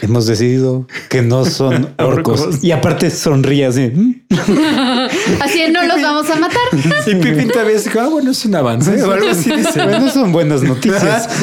hemos 0.00 0.26
decidido 0.26 0.86
que 1.10 1.20
no 1.20 1.44
son 1.44 1.90
orcos. 1.98 2.40
Orcos. 2.40 2.64
y 2.64 2.70
aparte 2.72 3.10
sonríe 3.10 3.66
así. 3.66 4.24
Así 5.40 5.62
no 5.72 5.82
los 5.86 6.00
vamos 6.20 6.36
a 6.36 6.40
matar. 6.40 6.60
Y 7.06 7.14
Pipín 7.16 7.48
todavía 7.48 7.76
dice, 7.76 7.90
ah, 7.98 8.08
bueno, 8.08 8.30
es 8.30 8.44
un 8.44 8.54
avance 8.54 9.02
o 9.02 9.10
algo 9.10 9.28
así 9.30 9.50
dice. 9.50 9.80
Bueno, 9.90 10.10
son 10.10 10.32
buenas 10.32 10.62
noticias. 10.62 11.28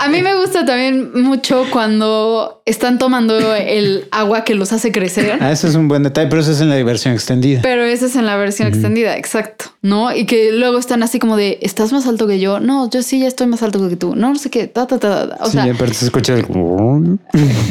A 0.00 0.08
mí 0.08 0.22
me 0.22 0.40
gusta 0.40 0.64
también 0.64 1.10
mucho 1.22 1.66
cuando 1.70 2.62
están 2.64 2.98
tomando 2.98 3.54
el 3.54 4.06
agua 4.10 4.44
que 4.44 4.54
los 4.54 4.72
hace 4.72 4.92
crecer. 4.92 5.38
Ah, 5.40 5.50
eso 5.50 5.66
es 5.68 5.74
un 5.74 5.88
buen 5.88 6.02
detalle, 6.02 6.28
pero 6.28 6.40
eso 6.40 6.52
es 6.52 6.60
en 6.60 6.70
la 6.70 6.82
versión 6.82 7.12
extendida. 7.14 7.60
Pero 7.62 7.82
ese 7.82 8.06
es 8.06 8.16
en 8.16 8.26
la 8.26 8.36
versión 8.36 8.68
extendida, 8.68 9.16
exacto, 9.16 9.66
¿no? 9.82 10.14
Y 10.14 10.26
que 10.26 10.52
luego 10.52 10.78
están 10.78 11.02
así 11.02 11.18
como 11.18 11.36
de, 11.36 11.58
¿estás 11.62 11.92
más 11.92 12.06
alto 12.06 12.26
que 12.26 12.38
yo? 12.38 12.60
No, 12.60 12.88
yo 12.88 13.02
sí 13.02 13.18
ya 13.20 13.28
estoy 13.28 13.46
más 13.48 13.62
alto 13.62 13.88
que 13.88 13.96
tú. 13.96 14.14
No, 14.14 14.30
no 14.30 14.38
sé 14.38 14.50
qué, 14.50 14.68
ta, 14.68 14.86
ta, 14.86 14.98
ta, 14.98 15.28
ta. 15.28 15.38
O 15.40 15.46
sí, 15.46 15.52
sea, 15.52 15.64
aparte 15.64 15.94
se 15.94 16.06
escucha 16.06 16.34
el... 16.34 16.46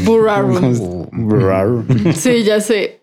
burrarum. 0.03 0.76
Sí, 2.14 2.43
ya 2.43 2.60
sé. 2.60 3.00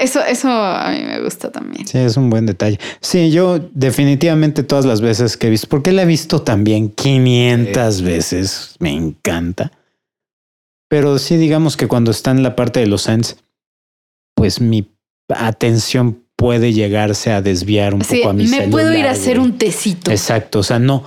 Eso, 0.00 0.24
eso 0.24 0.48
a 0.48 0.90
mí 0.90 1.02
me 1.04 1.22
gusta 1.22 1.52
también. 1.52 1.86
Sí, 1.86 1.98
es 1.98 2.16
un 2.16 2.30
buen 2.30 2.46
detalle. 2.46 2.80
Sí, 3.00 3.30
yo 3.30 3.58
definitivamente 3.74 4.62
todas 4.62 4.86
las 4.86 5.00
veces 5.00 5.36
que 5.36 5.48
he 5.48 5.50
visto, 5.50 5.68
porque 5.68 5.92
la 5.92 6.02
he 6.02 6.06
visto 6.06 6.40
también 6.40 6.88
500 6.88 8.02
veces, 8.02 8.76
me 8.78 8.92
encanta. 8.92 9.72
Pero 10.88 11.18
sí, 11.18 11.36
digamos 11.36 11.76
que 11.76 11.86
cuando 11.86 12.10
está 12.10 12.30
en 12.30 12.42
la 12.42 12.56
parte 12.56 12.80
de 12.80 12.86
los 12.86 13.08
Ents, 13.08 13.36
pues 14.34 14.60
mi 14.60 14.90
atención 15.28 16.24
puede 16.34 16.72
llegarse 16.72 17.30
a 17.30 17.42
desviar 17.42 17.92
un 17.92 18.02
Sí, 18.02 18.16
poco 18.16 18.30
a 18.30 18.32
mi 18.32 18.46
me 18.46 18.68
puedo 18.68 18.96
ir 18.96 19.06
a 19.06 19.10
hacer 19.10 19.38
un 19.38 19.58
tecito. 19.58 20.10
Exacto, 20.10 20.60
o 20.60 20.62
sea, 20.62 20.78
no. 20.78 21.04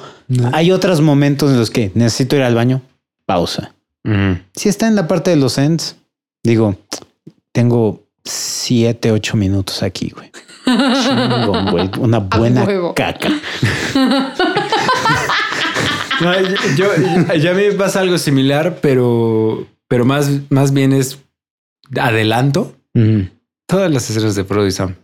Hay 0.52 0.72
otros 0.72 1.02
momentos 1.02 1.52
en 1.52 1.58
los 1.58 1.72
que 1.72 1.92
necesito 1.96 2.36
ir 2.36 2.44
al 2.44 2.54
baño, 2.54 2.84
pausa. 3.26 3.74
Si 4.56 4.70
está 4.70 4.88
en 4.88 4.96
la 4.96 5.08
parte 5.08 5.32
de 5.32 5.38
los 5.38 5.58
ends, 5.58 5.96
digo, 6.44 6.78
tengo 7.52 8.03
siete, 8.26 9.12
ocho 9.12 9.36
minutos 9.38 9.84
aquí, 9.84 10.10
güey. 10.16 10.32
Chingón, 10.66 11.72
güey. 11.72 11.90
Una 12.00 12.20
buena 12.20 12.66
caca. 12.96 13.30
No, 16.22 16.34
yo, 16.40 16.56
yo- 16.76 17.34
yo 17.36 17.52
a 17.52 17.54
mí 17.54 17.64
me 17.64 17.72
pasa 17.74 18.00
algo 18.00 18.18
similar, 18.18 18.80
pero, 18.82 19.68
pero 19.88 20.06
más, 20.06 20.30
más 20.50 20.72
bien 20.72 20.94
es 20.94 21.20
adelanto 22.00 22.76
todas 23.66 23.92
las 23.92 24.10
escenas 24.10 24.36
de 24.36 24.44
Frodo 24.46 24.68
y 24.68 24.72
Sam. 24.72 24.96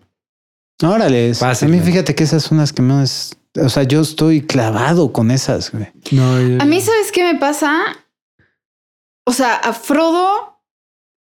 Órale, 0.82 1.34
a 1.42 1.66
mí 1.68 1.80
fíjate 1.82 2.16
que 2.16 2.24
esas 2.24 2.44
son 2.44 2.60
las 2.60 2.72
que 2.72 2.82
más, 2.84 3.36
o 3.60 3.68
sea, 3.68 3.84
yo 3.84 4.02
estoy 4.02 4.42
clavado 4.46 5.12
con 5.12 5.32
esas, 5.32 5.72
güey. 5.72 5.88
No, 6.12 6.40
yo- 6.42 6.62
A 6.62 6.66
mí, 6.66 6.80
¿sabes 6.80 7.12
qué 7.12 7.24
me 7.34 7.38
pasa? 7.40 7.82
O 9.26 9.34
sea, 9.34 9.56
a 9.56 9.74
Frodo 9.74 10.62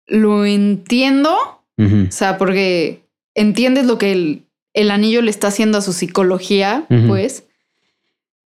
lo 0.05 0.45
entiendo. 0.45 1.56
O 1.79 2.11
sea, 2.11 2.37
porque 2.37 3.03
entiendes 3.35 3.85
lo 3.85 3.97
que 3.97 4.11
el, 4.11 4.45
el 4.73 4.91
anillo 4.91 5.21
le 5.21 5.29
está 5.29 5.47
haciendo 5.47 5.77
a 5.77 5.81
su 5.81 5.93
psicología, 5.93 6.85
pues. 7.07 7.43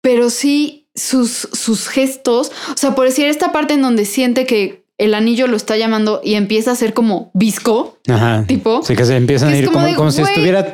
Pero 0.02 0.30
sí, 0.30 0.88
sus, 0.94 1.50
sus 1.52 1.88
gestos. 1.88 2.52
O 2.74 2.78
sea, 2.78 2.96
por 2.96 3.06
decir 3.06 3.26
esta 3.26 3.52
parte 3.52 3.74
en 3.74 3.82
donde 3.82 4.06
siente 4.06 4.46
que 4.46 4.86
el 4.98 5.14
anillo 5.14 5.48
lo 5.48 5.58
está 5.58 5.76
llamando 5.76 6.22
y 6.24 6.36
empieza 6.36 6.72
a 6.72 6.76
ser 6.76 6.94
como 6.94 7.32
visco, 7.34 7.98
Ajá. 8.08 8.46
tipo. 8.48 8.82
Sí, 8.84 8.96
que 8.96 9.06
se 9.06 9.16
empiezan 9.16 9.50
Que 9.50 9.56
a 9.56 9.60
ir 9.60 9.66
como 9.66 9.78
como, 9.80 9.88
de, 9.88 9.96
como 9.96 10.12
si 10.12 10.22
estuviera. 10.22 10.74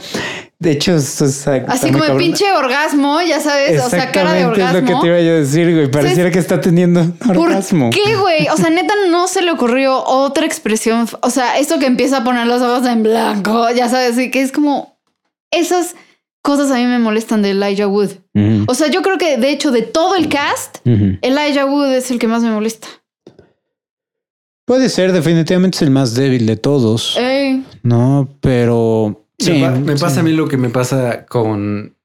De 0.62 0.74
hecho, 0.74 0.96
eso 0.96 1.26
es 1.26 1.48
Así 1.48 1.88
como 1.88 2.04
cabrón. 2.04 2.20
pinche 2.20 2.52
orgasmo, 2.52 3.20
ya 3.24 3.40
sabes, 3.40 3.84
o 3.84 3.90
sea, 3.90 4.12
cara 4.12 4.34
de 4.34 4.42
Exactamente 4.42 4.62
es 4.62 4.68
lo 4.68 4.72
que 4.74 4.94
orgasmo. 4.94 5.02
te 5.02 5.08
iba 5.08 5.20
yo 5.20 5.32
a 5.32 5.36
decir, 5.40 5.74
güey. 5.74 5.90
Pareciera 5.90 6.30
que 6.30 6.38
está 6.38 6.62
teniendo 6.62 7.00
un 7.02 7.14
¿Por 7.14 7.38
orgasmo. 7.40 7.90
qué, 7.90 8.16
güey? 8.16 8.48
O 8.48 8.58
sea, 8.58 8.70
neta, 8.70 8.94
no 9.10 9.28
se 9.28 9.42
le 9.42 9.50
ocurrió 9.50 10.04
otra 10.06 10.46
expresión. 10.46 11.08
O 11.24 11.32
sea, 11.32 11.58
esto 11.58 11.80
que 11.80 11.88
empieza 11.88 12.18
a 12.18 12.24
poner 12.24 12.46
los 12.46 12.62
ojos 12.62 12.88
en 12.88 13.02
blanco, 13.02 13.72
ya 13.72 13.90
sabes, 13.90 14.20
y 14.20 14.30
que 14.30 14.44
es 14.44 14.52
como 14.52 15.00
esas 15.50 15.96
cosas 16.44 16.70
a 16.70 16.76
mí 16.76 16.86
me 16.86 17.00
molestan 17.00 17.42
de 17.42 17.50
Elijah 17.52 17.88
Wood. 17.88 18.12
O 18.68 18.76
sea, 18.76 18.88
yo 18.90 19.02
creo 19.02 19.18
que 19.18 19.38
de 19.38 19.50
hecho 19.50 19.72
de 19.72 19.82
todo 19.82 20.16
el 20.16 20.30
cast. 20.30 20.78
Elijah 20.86 21.66
Wood 21.66 21.92
es 21.96 22.12
el 22.12 22.20
que 22.20 22.28
más 22.28 22.44
me 22.44 22.52
molesta. 22.52 22.88
Puede 24.66 24.90
ser, 24.90 25.12
definitivamente 25.12 25.78
es 25.78 25.82
el 25.82 25.90
más 25.90 26.14
débil 26.14 26.46
de 26.46 26.56
todos. 26.56 27.18
Ey, 27.18 27.66
No, 27.82 28.30
pero. 28.42 29.18
Me, 29.50 29.62
pa- 29.62 29.72
me 29.72 29.98
sí. 29.98 30.02
pasa 30.04 30.20
a 30.20 30.24
mí 30.24 30.32
lo 30.34 30.48
que 30.48 30.58
me 30.58 30.70
pasa 30.70 31.26
con. 31.26 31.96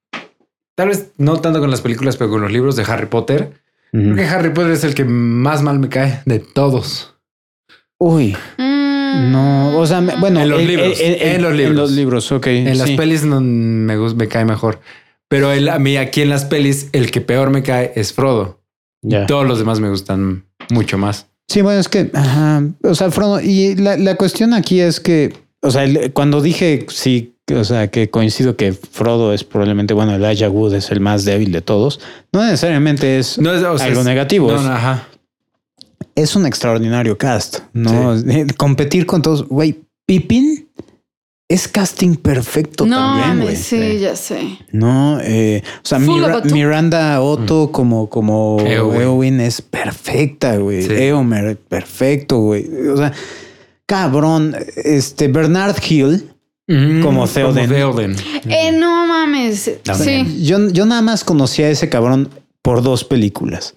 Tal 0.74 0.88
vez 0.88 1.10
no 1.18 1.38
tanto 1.40 1.60
con 1.60 1.70
las 1.70 1.80
películas, 1.80 2.16
pero 2.16 2.30
con 2.30 2.40
los 2.42 2.52
libros 2.52 2.76
de 2.76 2.84
Harry 2.84 3.06
Potter. 3.06 3.52
Creo 3.92 4.14
que 4.14 4.24
Harry 4.24 4.50
Potter 4.50 4.72
es 4.72 4.84
el 4.84 4.94
que 4.94 5.04
más 5.04 5.62
mal 5.62 5.78
me 5.78 5.88
cae 5.88 6.20
de 6.26 6.38
todos. 6.38 7.14
Uy, 7.98 8.36
mm, 8.58 9.32
no. 9.32 9.78
O 9.78 9.86
sea, 9.86 10.00
me- 10.02 10.16
bueno, 10.16 10.40
En 10.40 10.50
los 10.50 10.62
libros, 10.62 10.98
en 11.00 11.40
los 11.42 11.52
libros. 11.54 11.70
En 11.70 11.76
los 11.76 11.90
libros, 11.92 12.32
ok. 12.32 12.46
En 12.48 12.78
las 12.78 12.90
pelis 12.90 13.24
no 13.24 13.40
me, 13.40 13.96
me 13.96 14.28
cae 14.28 14.44
mejor. 14.44 14.80
Pero 15.28 15.50
a 15.50 15.78
mí 15.78 15.96
aquí 15.96 16.22
en 16.22 16.28
las 16.28 16.44
pelis, 16.44 16.88
el 16.92 17.10
que 17.10 17.20
peor 17.20 17.50
me 17.50 17.62
cae 17.62 17.92
es 17.96 18.12
Frodo. 18.12 18.60
Ya. 19.02 19.26
Todos 19.26 19.46
los 19.46 19.58
demás 19.58 19.80
me 19.80 19.88
gustan 19.88 20.44
mucho 20.70 20.98
más. 20.98 21.26
Sí, 21.48 21.62
bueno, 21.62 21.80
es 21.80 21.88
que, 21.88 22.10
ajá, 22.12 22.62
o 22.82 22.94
sea, 22.94 23.10
Frodo, 23.10 23.40
y 23.40 23.76
la, 23.76 23.96
la 23.96 24.16
cuestión 24.16 24.52
aquí 24.52 24.80
es 24.80 24.98
que, 25.00 25.32
o 25.62 25.70
sea, 25.70 25.84
el- 25.84 26.12
cuando 26.12 26.40
dije 26.40 26.86
sí, 26.88 27.34
o 27.54 27.64
sea, 27.64 27.88
que 27.88 28.10
coincido 28.10 28.56
que 28.56 28.72
Frodo 28.72 29.32
es 29.32 29.44
probablemente, 29.44 29.94
bueno, 29.94 30.14
Elijah 30.14 30.48
Wood 30.50 30.74
es 30.74 30.90
el 30.90 31.00
más 31.00 31.24
débil 31.24 31.52
de 31.52 31.60
todos, 31.62 32.00
no 32.32 32.42
necesariamente 32.44 33.18
es, 33.18 33.38
No 33.38 33.54
es 33.54 33.62
o 33.62 33.78
sea, 33.78 33.86
algo 33.86 34.00
es- 34.00 34.06
negativo, 34.06 34.50
No, 34.50 34.56
es, 34.58 34.62
no, 34.64 34.72
ajá. 34.72 35.08
es 36.14 36.34
un 36.36 36.46
extraordinario 36.46 37.16
cast, 37.18 37.60
¿no? 37.72 38.14
Competir 38.56 39.06
con 39.06 39.22
todos, 39.22 39.46
güey, 39.48 39.80
Pippin 40.06 40.68
es 41.48 41.68
casting 41.68 42.16
perfecto 42.16 42.86
no 42.86 42.96
también, 42.96 43.36
güey. 43.36 43.54
mames, 43.54 43.58
sí, 43.60 43.98
ya 44.00 44.16
sé. 44.16 44.58
No, 44.72 45.20
eh, 45.22 45.62
o 45.84 45.86
sea, 45.86 46.00
Mira- 46.00 46.40
Miranda 46.52 47.20
Otto 47.22 47.70
como, 47.70 48.08
como 48.10 48.56
Eowyn. 48.66 49.00
Eowyn 49.02 49.40
es 49.40 49.62
perfecta, 49.62 50.56
güey. 50.56 50.82
Sí. 50.82 50.92
Eomer, 50.92 51.56
perfecto, 51.56 52.38
güey. 52.38 52.66
O 52.88 52.96
sea, 52.96 53.12
cabrón, 53.86 54.56
este 54.76 55.28
Bernard 55.28 55.76
Hill. 55.88 56.30
Como 57.02 57.28
Theoden. 57.28 57.68
Theoden. 57.68 58.16
Eh, 58.48 58.72
no 58.72 59.06
mames. 59.06 59.70
Sí. 60.02 60.44
Yo, 60.44 60.68
yo 60.70 60.84
nada 60.84 61.00
más 61.00 61.22
conocí 61.22 61.62
a 61.62 61.70
ese 61.70 61.88
cabrón 61.88 62.28
por 62.60 62.82
dos 62.82 63.04
películas, 63.04 63.76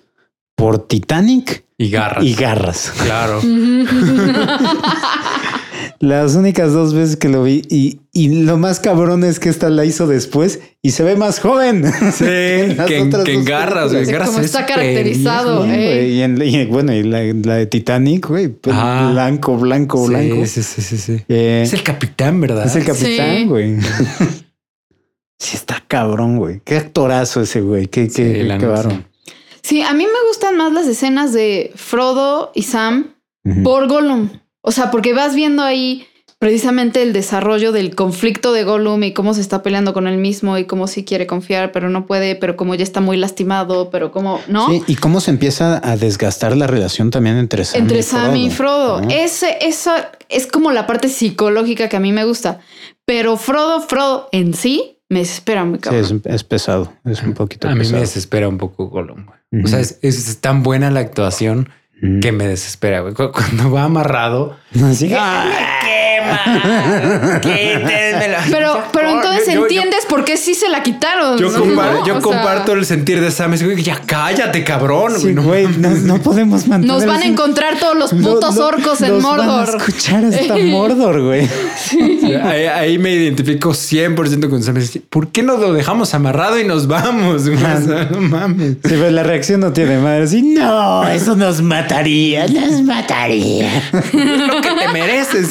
por 0.55 0.87
Titanic 0.87 1.63
Y 1.77 1.91
garras. 1.91 2.25
y 2.25 2.33
Garras. 2.33 2.91
Claro. 3.03 3.41
Las 5.99 6.35
únicas 6.35 6.71
dos 6.73 6.93
veces 6.93 7.15
que 7.17 7.29
lo 7.29 7.43
vi 7.43 7.61
y, 7.69 7.99
y 8.13 8.43
lo 8.43 8.57
más 8.57 8.79
cabrón 8.79 9.23
es 9.23 9.39
que 9.39 9.49
esta 9.49 9.69
la 9.69 9.85
hizo 9.85 10.07
después 10.07 10.59
y 10.81 10.91
se 10.91 11.03
ve 11.03 11.15
más 11.15 11.39
joven. 11.39 11.83
Sí, 12.13 12.25
que, 12.25 12.97
en- 12.97 13.11
que 13.23 13.33
en 13.33 13.45
garras, 13.45 13.91
güey. 13.93 14.05
Como 14.05 14.39
es 14.39 14.45
está 14.45 14.65
caracterizado. 14.65 15.63
Sí, 15.65 15.71
eh. 15.71 16.09
y, 16.09 16.21
en- 16.21 16.41
y 16.41 16.65
bueno, 16.65 16.93
y 16.93 17.03
la, 17.03 17.21
la 17.23 17.55
de 17.55 17.65
Titanic, 17.65 18.27
güey, 18.27 18.55
Ajá. 18.71 19.11
blanco, 19.11 19.57
blanco, 19.57 20.03
Sí, 20.05 20.09
blanco. 20.09 20.45
Sí, 20.45 20.63
sí, 20.63 20.81
sí, 20.81 20.97
sí. 20.97 21.21
Eh, 21.27 21.61
Es 21.65 21.73
el 21.73 21.83
capitán, 21.83 22.39
¿verdad? 22.41 22.65
es 22.65 22.75
el 22.75 22.85
capitán, 22.85 23.47
güey. 23.47 23.77
sí, 25.39 25.55
está 25.55 25.83
cabrón, 25.87 26.37
güey. 26.37 26.61
Qué 26.63 26.77
actorazo 26.77 27.41
ese, 27.41 27.61
güey. 27.61 27.87
Qué, 27.87 28.09
Sí, 28.09 28.23
qué, 28.23 28.55
qué 28.59 28.65
varón. 28.65 29.05
Sí, 29.61 29.81
a 29.81 29.93
mí 29.93 30.03
me 30.05 30.27
gustan 30.27 30.57
más 30.57 30.71
las 30.73 30.87
escenas 30.87 31.33
de 31.33 31.71
Frodo 31.75 32.51
y 32.55 32.63
Sam 32.63 33.13
por 33.63 33.87
Gollum. 33.87 34.29
O 34.61 34.71
sea, 34.71 34.91
porque 34.91 35.13
vas 35.13 35.35
viendo 35.35 35.63
ahí 35.63 36.05
precisamente 36.39 37.01
el 37.01 37.11
desarrollo 37.11 37.73
del 37.73 37.95
conflicto 37.95 38.53
de 38.53 38.63
Gollum 38.63 39.03
y 39.03 39.13
cómo 39.13 39.33
se 39.33 39.41
está 39.41 39.61
peleando 39.61 39.93
con 39.93 40.07
él 40.07 40.17
mismo 40.17 40.57
y 40.57 40.63
cómo 40.63 40.87
sí 40.87 41.03
quiere 41.03 41.27
confiar, 41.27 41.73
pero 41.73 41.89
no 41.89 42.05
puede, 42.05 42.35
pero 42.35 42.55
como 42.55 42.75
ya 42.75 42.83
está 42.83 43.01
muy 43.01 43.17
lastimado, 43.17 43.89
pero 43.89 44.11
como, 44.11 44.39
¿no? 44.47 44.69
Sí, 44.69 44.81
y 44.87 44.95
cómo 44.95 45.19
se 45.19 45.31
empieza 45.31 45.81
a 45.83 45.97
desgastar 45.97 46.55
la 46.55 46.65
relación 46.65 47.11
también 47.11 47.37
entre 47.37 47.65
Sam 47.65 47.81
Entre 47.81 47.99
y 47.99 48.03
Sam 48.03 48.35
y 48.37 48.49
Frodo. 48.49 49.01
¿no? 49.01 49.09
Ese, 49.09 49.57
eso 49.61 49.91
es 50.29 50.47
como 50.47 50.71
la 50.71 50.87
parte 50.87 51.09
psicológica 51.09 51.89
que 51.89 51.97
a 51.97 51.99
mí 51.99 52.13
me 52.13 52.23
gusta. 52.23 52.59
Pero 53.05 53.35
Frodo, 53.35 53.81
Frodo 53.81 54.29
en 54.31 54.53
sí 54.53 54.99
me 55.09 55.19
desespera 55.19 55.65
muy 55.65 55.79
Sí, 55.79 55.81
cabrón. 55.81 56.21
es, 56.23 56.33
es 56.33 56.43
pesado. 56.45 56.93
Es 57.03 57.21
un 57.21 57.33
poquito 57.33 57.67
A 57.67 57.75
mí 57.75 57.85
me 57.85 57.99
desespera 57.99 58.47
un 58.47 58.57
poco 58.57 58.87
Gollum. 58.87 59.25
O 59.63 59.67
sea, 59.67 59.79
es, 59.79 59.97
es 60.03 60.37
tan 60.39 60.63
buena 60.63 60.89
la 60.89 61.01
actuación. 61.01 61.69
Que 62.21 62.31
me 62.31 62.47
desespera, 62.47 63.01
güey. 63.01 63.13
Cuando 63.13 63.71
va 63.71 63.83
amarrado, 63.85 64.57
Así 64.83 65.07
que- 65.09 65.15
Pero, 68.51 68.83
pero 68.91 69.09
entonces 69.09 69.47
Yo- 69.47 69.53
yo- 69.53 69.61
entiendes 69.63 70.05
por 70.07 70.25
qué 70.25 70.37
sí 70.37 70.53
se 70.53 70.69
la 70.69 70.83
quitaron. 70.83 71.37
Yo, 71.37 71.49
¿no? 71.51 71.59
compar- 71.63 71.93
¿No? 71.93 72.05
yo 72.05 72.13
O 72.17 72.21
sea, 72.21 72.23
comparto 72.31 72.73
el 72.73 72.85
sentir 72.85 73.21
de 73.21 73.31
Sam. 73.31 73.53
Es, 73.53 73.63
güey, 73.63 73.81
ya 73.81 73.99
cállate, 74.05 74.63
cabrón. 74.63 75.13
Sí, 75.17 75.21
güey, 75.23 75.33
no 75.35 75.43
güey, 75.43 75.67
no, 75.77 75.89
no 75.89 76.17
podemos 76.19 76.67
mantener. 76.67 76.95
Nos 76.95 77.05
van 77.05 77.21
a 77.21 77.25
encontrar 77.25 77.77
todos 77.79 77.97
los 77.97 78.13
Lo- 78.19 78.33
putos 78.35 78.57
orcos 78.57 79.01
en 79.01 79.13
los 79.13 79.23
Van 79.23 79.39
a 79.39 79.43
Mordor. 79.43 79.75
escuchar 79.77 80.25
hasta 80.25 80.57
Mordor, 80.57 81.21
güey. 81.21 81.47
Ahí, 82.43 82.65
ahí 82.65 82.97
me 82.97 83.11
identifico 83.11 83.71
100% 83.71 84.49
con 84.49 84.63
Sam. 84.63 84.75
¿Por 85.09 85.29
qué 85.31 85.43
no 85.43 85.57
lo 85.57 85.73
dejamos 85.73 86.13
amarrado 86.13 86.59
y 86.59 86.65
nos 86.65 86.87
vamos? 86.87 87.47
güey? 87.49 87.55
O 87.63 87.81
sea, 87.81 88.07
no 88.11 88.21
mames. 88.21 88.77
Sí, 88.83 88.95
pues 88.97 89.11
la 89.11 89.23
reacción 89.23 89.61
no 89.61 89.71
tiene 89.73 89.97
madre. 89.97 90.27
Sí, 90.27 90.41
no, 90.41 91.07
eso 91.07 91.35
nos 91.35 91.61
mataría, 91.61 92.47
nos 92.47 92.81
mataría. 92.83 93.69
Lo 94.13 94.61
que 94.61 94.69
te 94.71 94.87
mereces. 94.93 95.49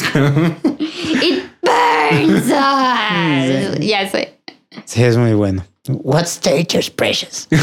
It 1.22 1.42
burns 1.62 2.46
us. 2.50 3.78
Ya 3.80 4.08
sé. 4.10 4.34
Sí, 4.84 5.02
es 5.02 5.16
muy 5.16 5.32
bueno. 5.34 5.64
What 5.88 6.24
stage 6.24 6.78
is 6.78 6.90
precious? 6.90 7.48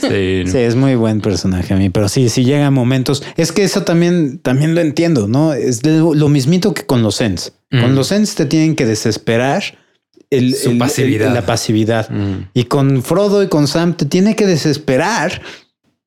Sí, 0.00 0.42
Sí, 0.46 0.58
es 0.58 0.76
muy 0.76 0.94
buen 0.94 1.22
personaje 1.22 1.72
a 1.72 1.76
mí, 1.78 1.88
pero 1.88 2.08
sí, 2.10 2.28
sí 2.28 2.44
llega 2.44 2.70
momentos. 2.70 3.22
Es 3.38 3.50
que 3.50 3.64
eso 3.64 3.82
también, 3.82 4.38
también 4.40 4.74
lo 4.74 4.82
entiendo, 4.82 5.26
¿no? 5.26 5.54
Es 5.54 5.84
lo, 5.86 6.12
lo 6.14 6.28
mismito 6.28 6.74
que 6.74 6.84
con 6.84 7.02
los 7.02 7.16
Sens. 7.16 7.52
Con 7.70 7.92
Mm. 7.92 7.94
los 7.96 8.08
Sens 8.08 8.34
te 8.34 8.44
tienen 8.44 8.76
que 8.76 8.84
desesperar 8.84 9.62
el, 10.30 10.54
Su 10.54 10.66
el- 10.68 10.72
el- 10.74 10.78
pasividad. 10.78 11.34
la 11.34 11.46
pasividad. 11.46 12.10
Mm. 12.10 12.50
Y 12.52 12.64
con 12.64 13.02
Frodo 13.02 13.42
y 13.42 13.48
con 13.48 13.66
Sam 13.66 13.94
te 13.96 14.04
tiene 14.04 14.36
que 14.36 14.46
desesperar 14.46 15.40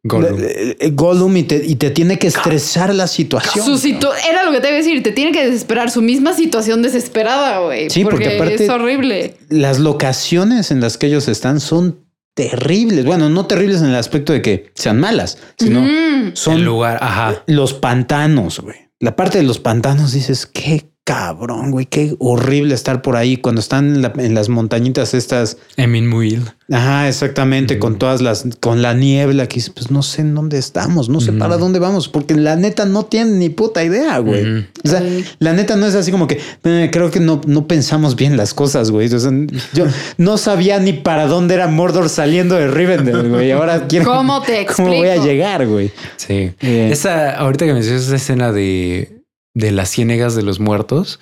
Gollum. 0.04 0.40
eh, 0.42 0.78
eh, 0.80 0.90
Gollum 0.94 1.38
y, 1.38 1.44
te, 1.44 1.64
y 1.64 1.76
te 1.76 1.92
tiene 1.92 2.18
que 2.18 2.28
estresar 2.28 2.94
la 2.96 3.06
situación. 3.08 3.64
Su 3.66 3.78
situ- 3.78 4.10
Era 4.30 4.44
lo 4.44 4.52
que 4.52 4.60
te 4.60 4.68
iba 4.70 4.76
a 4.76 4.80
decir. 4.80 5.04
Te 5.04 5.12
tiene 5.12 5.32
que 5.32 5.46
desesperar 5.46 5.92
su 5.92 6.02
misma 6.02 6.34
situación 6.34 6.82
desesperada, 6.82 7.60
güey. 7.60 7.90
Sí, 7.92 8.04
porque 8.04 8.36
aparte- 8.36 8.64
es 8.64 8.70
horrible. 8.70 9.36
Las 9.50 9.78
locaciones 9.80 10.72
en 10.72 10.82
las 10.82 10.98
que 10.98 11.08
ellos 11.08 11.28
están 11.28 11.60
son 11.60 12.00
terribles. 12.34 13.06
Bueno, 13.06 13.30
no 13.30 13.46
terribles 13.46 13.82
en 13.82 13.90
el 13.90 13.96
aspecto 13.96 14.34
de 14.34 14.42
que 14.42 14.72
sean 14.74 15.00
malas, 15.00 15.38
sino 15.60 15.82
Mm. 15.82 16.32
son 16.34 16.56
el 16.56 16.64
lugar, 16.66 16.98
ajá. 17.02 17.44
los 17.46 17.74
pantanos, 17.74 18.60
güey. 18.60 18.78
La 19.00 19.16
parte 19.16 19.38
de 19.38 19.44
los 19.44 19.60
pantanos 19.60 20.14
dices, 20.14 20.46
qué 20.48 20.90
cabrón, 21.14 21.72
güey, 21.72 21.86
qué 21.86 22.16
horrible 22.20 22.74
estar 22.74 23.02
por 23.02 23.16
ahí 23.16 23.38
cuando 23.38 23.60
están 23.62 23.96
en, 23.96 24.02
la- 24.02 24.14
en 24.18 24.34
las 24.34 24.50
montañitas 24.50 25.14
estas. 25.14 25.58
Emin 25.78 26.08
Muil. 26.08 26.44
Ajá, 26.72 27.10
exactamente, 27.10 27.80
con 27.80 27.98
todas 28.00 28.22
las, 28.22 28.46
con 28.62 28.82
la 28.82 28.94
niebla 28.94 29.48
que 29.48 29.62
pues 29.74 29.92
no 29.92 30.04
sé 30.04 30.22
en 30.22 30.34
dónde 30.36 30.58
estamos, 30.58 31.10
no 31.10 31.20
sé 31.20 31.34
para 31.34 31.58
dónde 31.58 31.80
vamos, 31.80 32.08
porque 32.08 32.34
la 32.36 32.56
neta 32.56 32.86
no 32.86 33.04
tienen 33.04 33.40
ni 33.40 33.50
puta 33.50 33.84
idea, 33.84 34.20
güey. 34.20 34.60
O 34.84 34.88
sea, 34.88 35.04
la 35.40 35.52
neta 35.52 35.76
no 35.76 35.86
es 35.86 35.96
así 35.96 36.12
como 36.12 36.28
que 36.28 36.40
eh, 36.64 36.90
creo 36.92 37.12
que 37.12 37.20
no, 37.20 37.42
no 37.46 37.68
pensamos 37.68 38.16
bien 38.16 38.38
las 38.38 38.54
cosas, 38.54 38.90
güey. 38.90 39.14
O 39.14 39.20
sea, 39.20 39.32
yo 39.74 39.86
no 40.18 40.38
sabía 40.38 40.80
ni 40.80 40.94
para 40.94 41.28
dónde 41.28 41.56
era 41.56 41.68
Mordor 41.68 42.08
saliendo 42.08 42.56
de 42.56 42.68
Rivendell, 42.70 43.28
güey. 43.30 43.52
Ahora 43.52 43.86
quiero. 43.90 44.06
¿Cómo 44.06 44.42
te 44.42 44.66
¿Cómo 44.66 44.88
voy 44.88 45.08
a 45.08 45.16
explico? 45.16 45.26
llegar, 45.26 45.68
güey? 45.68 45.92
Sí. 46.16 46.54
Eh. 46.62 46.90
Esa, 46.90 47.32
ahorita 47.32 47.66
que 47.66 47.74
mencionas 47.74 48.04
esa 48.04 48.16
escena 48.16 48.54
de, 48.54 49.21
de 49.54 49.72
las 49.72 49.90
ciénegas 49.90 50.36
de 50.36 50.44
los 50.44 50.60
muertos, 50.60 51.20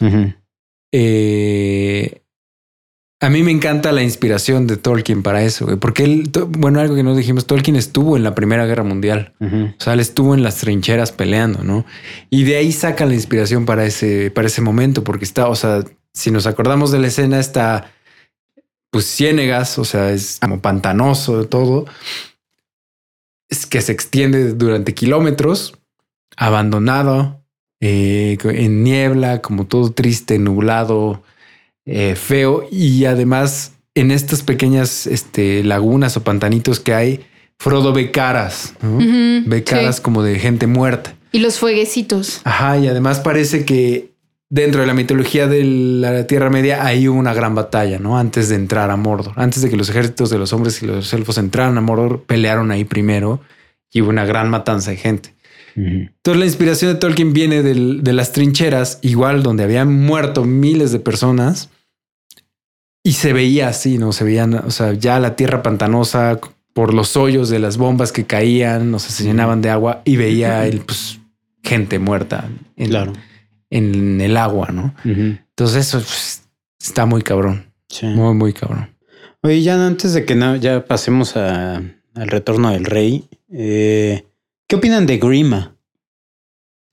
eh, 0.91 2.22
a 3.22 3.30
mí 3.30 3.43
me 3.43 3.51
encanta 3.51 3.91
la 3.91 4.01
inspiración 4.01 4.65
de 4.65 4.77
Tolkien 4.77 5.23
para 5.23 5.43
eso, 5.43 5.65
güey, 5.65 5.77
porque 5.77 6.06
él, 6.06 6.31
bueno, 6.49 6.80
algo 6.80 6.95
que 6.95 7.03
no 7.03 7.15
dijimos, 7.15 7.47
Tolkien 7.47 7.76
estuvo 7.76 8.15
en 8.15 8.23
la 8.23 8.34
Primera 8.34 8.65
Guerra 8.65 8.84
Mundial. 8.84 9.34
O 9.41 9.81
sea, 9.81 9.93
él 9.93 9.99
estuvo 9.99 10.34
en 10.34 10.41
las 10.41 10.57
trincheras 10.57 11.11
peleando, 11.11 11.64
¿no? 11.64 11.85
Y 12.30 12.43
de 12.43 12.56
ahí 12.56 12.72
saca 12.72 13.06
la 13.06 13.15
inspiración 13.15 13.65
para 13.65 13.85
ese, 13.85 14.31
para 14.31 14.47
ese 14.47 14.61
momento, 14.61 15.03
porque 15.03 15.26
está, 15.26 15.49
o 15.49 15.56
sea, 15.56 15.84
si 16.14 16.31
nos 16.31 16.47
acordamos 16.47 16.91
de 16.91 16.99
la 16.99 17.07
escena, 17.07 17.39
está 17.39 17.91
pues 18.89 19.06
ciénegas, 19.06 19.77
o 19.77 19.85
sea, 19.85 20.11
es 20.11 20.39
como 20.41 20.61
pantanoso 20.61 21.45
todo. 21.47 21.85
Es 23.49 23.65
que 23.65 23.81
se 23.81 23.91
extiende 23.91 24.53
durante 24.53 24.93
kilómetros, 24.93 25.77
abandonado, 26.38 27.43
eh, 27.81 28.38
en 28.43 28.84
niebla, 28.84 29.41
como 29.41 29.65
todo 29.65 29.91
triste, 29.91 30.38
nublado, 30.39 31.23
eh, 31.85 32.15
feo. 32.15 32.68
Y 32.72 33.06
además, 33.06 33.73
en 33.95 34.11
estas 34.11 34.43
pequeñas 34.43 35.07
este, 35.07 35.64
lagunas 35.64 36.18
o 36.18 36.23
pantanitos 36.23 36.80
que 36.80 36.93
hay, 36.93 37.26
Frodo 37.61 37.91
ve 37.91 38.10
caras, 38.10 38.73
Ve 38.81 39.57
sí. 39.57 39.64
caras 39.65 39.99
como 39.99 40.23
de 40.23 40.39
gente 40.39 40.65
muerta. 40.65 41.14
Y 41.34 41.39
los 41.39 41.60
fueguecitos. 41.60 42.39
Ajá, 42.45 42.77
y 42.77 42.88
además 42.88 43.19
parece 43.19 43.65
que 43.65 44.11
dentro 44.49 44.81
de 44.81 44.88
la 44.88 44.93
mitología 44.93 45.45
de 45.47 45.64
la 45.65 46.26
Tierra 46.26 46.49
Media 46.49 46.85
hay 46.85 47.07
una 47.10 47.34
gran 47.34 47.56
batalla, 47.56 47.99
¿no? 47.99 48.18
Antes 48.18 48.47
de 48.47 48.56
entrar 48.56 48.89
a 48.89 48.95
Mordor, 48.95 49.34
antes 49.35 49.61
de 49.61 49.69
que 49.69 49.76
los 49.76 49.89
ejércitos 49.89 50.30
de 50.30 50.38
los 50.38 50.53
hombres 50.53 50.81
y 50.81 50.88
los 50.88 51.14
elfos 51.14 51.38
entraran 51.38 51.77
a 51.77 51.81
Mordor, 51.81 52.23
pelearon 52.23 52.72
ahí 52.72 52.85
primero 52.85 53.41
y 53.91 54.01
hubo 54.01 54.10
una 54.10 54.26
gran 54.26 54.49
matanza 54.49 54.91
de 54.91 54.97
gente. 54.97 55.35
Entonces 55.76 56.40
la 56.40 56.46
inspiración 56.46 56.94
de 56.94 57.00
Tolkien 57.00 57.34
viene 57.34 57.62
del- 57.64 58.04
de 58.04 58.14
las 58.14 58.32
trincheras, 58.32 59.00
igual 59.02 59.44
donde 59.44 59.64
habían 59.64 59.94
muerto 59.94 60.44
miles 60.46 60.91
de 60.91 61.00
personas 61.00 61.70
y 63.04 63.14
se 63.14 63.34
veía 63.34 63.70
así, 63.70 63.98
¿no? 63.98 64.12
Se 64.12 64.24
veían, 64.24 64.54
o 64.56 64.72
sea, 64.72 64.94
ya 64.94 65.20
la 65.20 65.36
tierra 65.36 65.64
pantanosa 65.64 66.40
por 66.74 66.94
los 66.94 67.16
hoyos 67.18 67.50
de 67.50 67.60
las 67.60 67.78
bombas 67.78 68.12
que 68.12 68.26
caían, 68.26 68.94
o 68.94 69.00
sea, 69.00 69.12
se 69.12 69.24
llenaban 69.24 69.62
de 69.62 69.70
agua 69.70 70.02
y 70.06 70.18
veía 70.18 70.66
el, 70.68 70.82
pues, 70.82 71.20
gente 71.64 72.00
muerta 72.00 72.50
en, 72.76 72.90
Claro. 72.90 73.14
en 73.70 74.22
el 74.22 74.38
agua, 74.38 74.70
¿no? 74.72 74.94
Entonces 75.04 75.88
eso 75.88 75.98
pues, 76.00 76.44
está 76.80 77.06
muy 77.06 77.22
cabrón, 77.22 77.72
Sí. 77.90 78.06
muy, 78.06 78.34
muy 78.34 78.54
cabrón. 78.54 78.96
Oye, 79.41 79.62
ya 79.62 79.86
antes 79.86 80.14
de 80.14 80.26
que 80.26 80.38
ya 80.60 80.86
pasemos 80.86 81.36
a- 81.38 81.78
al 82.16 82.28
retorno 82.28 82.72
del 82.72 82.86
rey, 82.86 83.26
eh, 83.52 84.26
¿qué 84.70 84.76
opinan 84.78 85.06
de 85.06 85.18
Grima? 85.18 85.76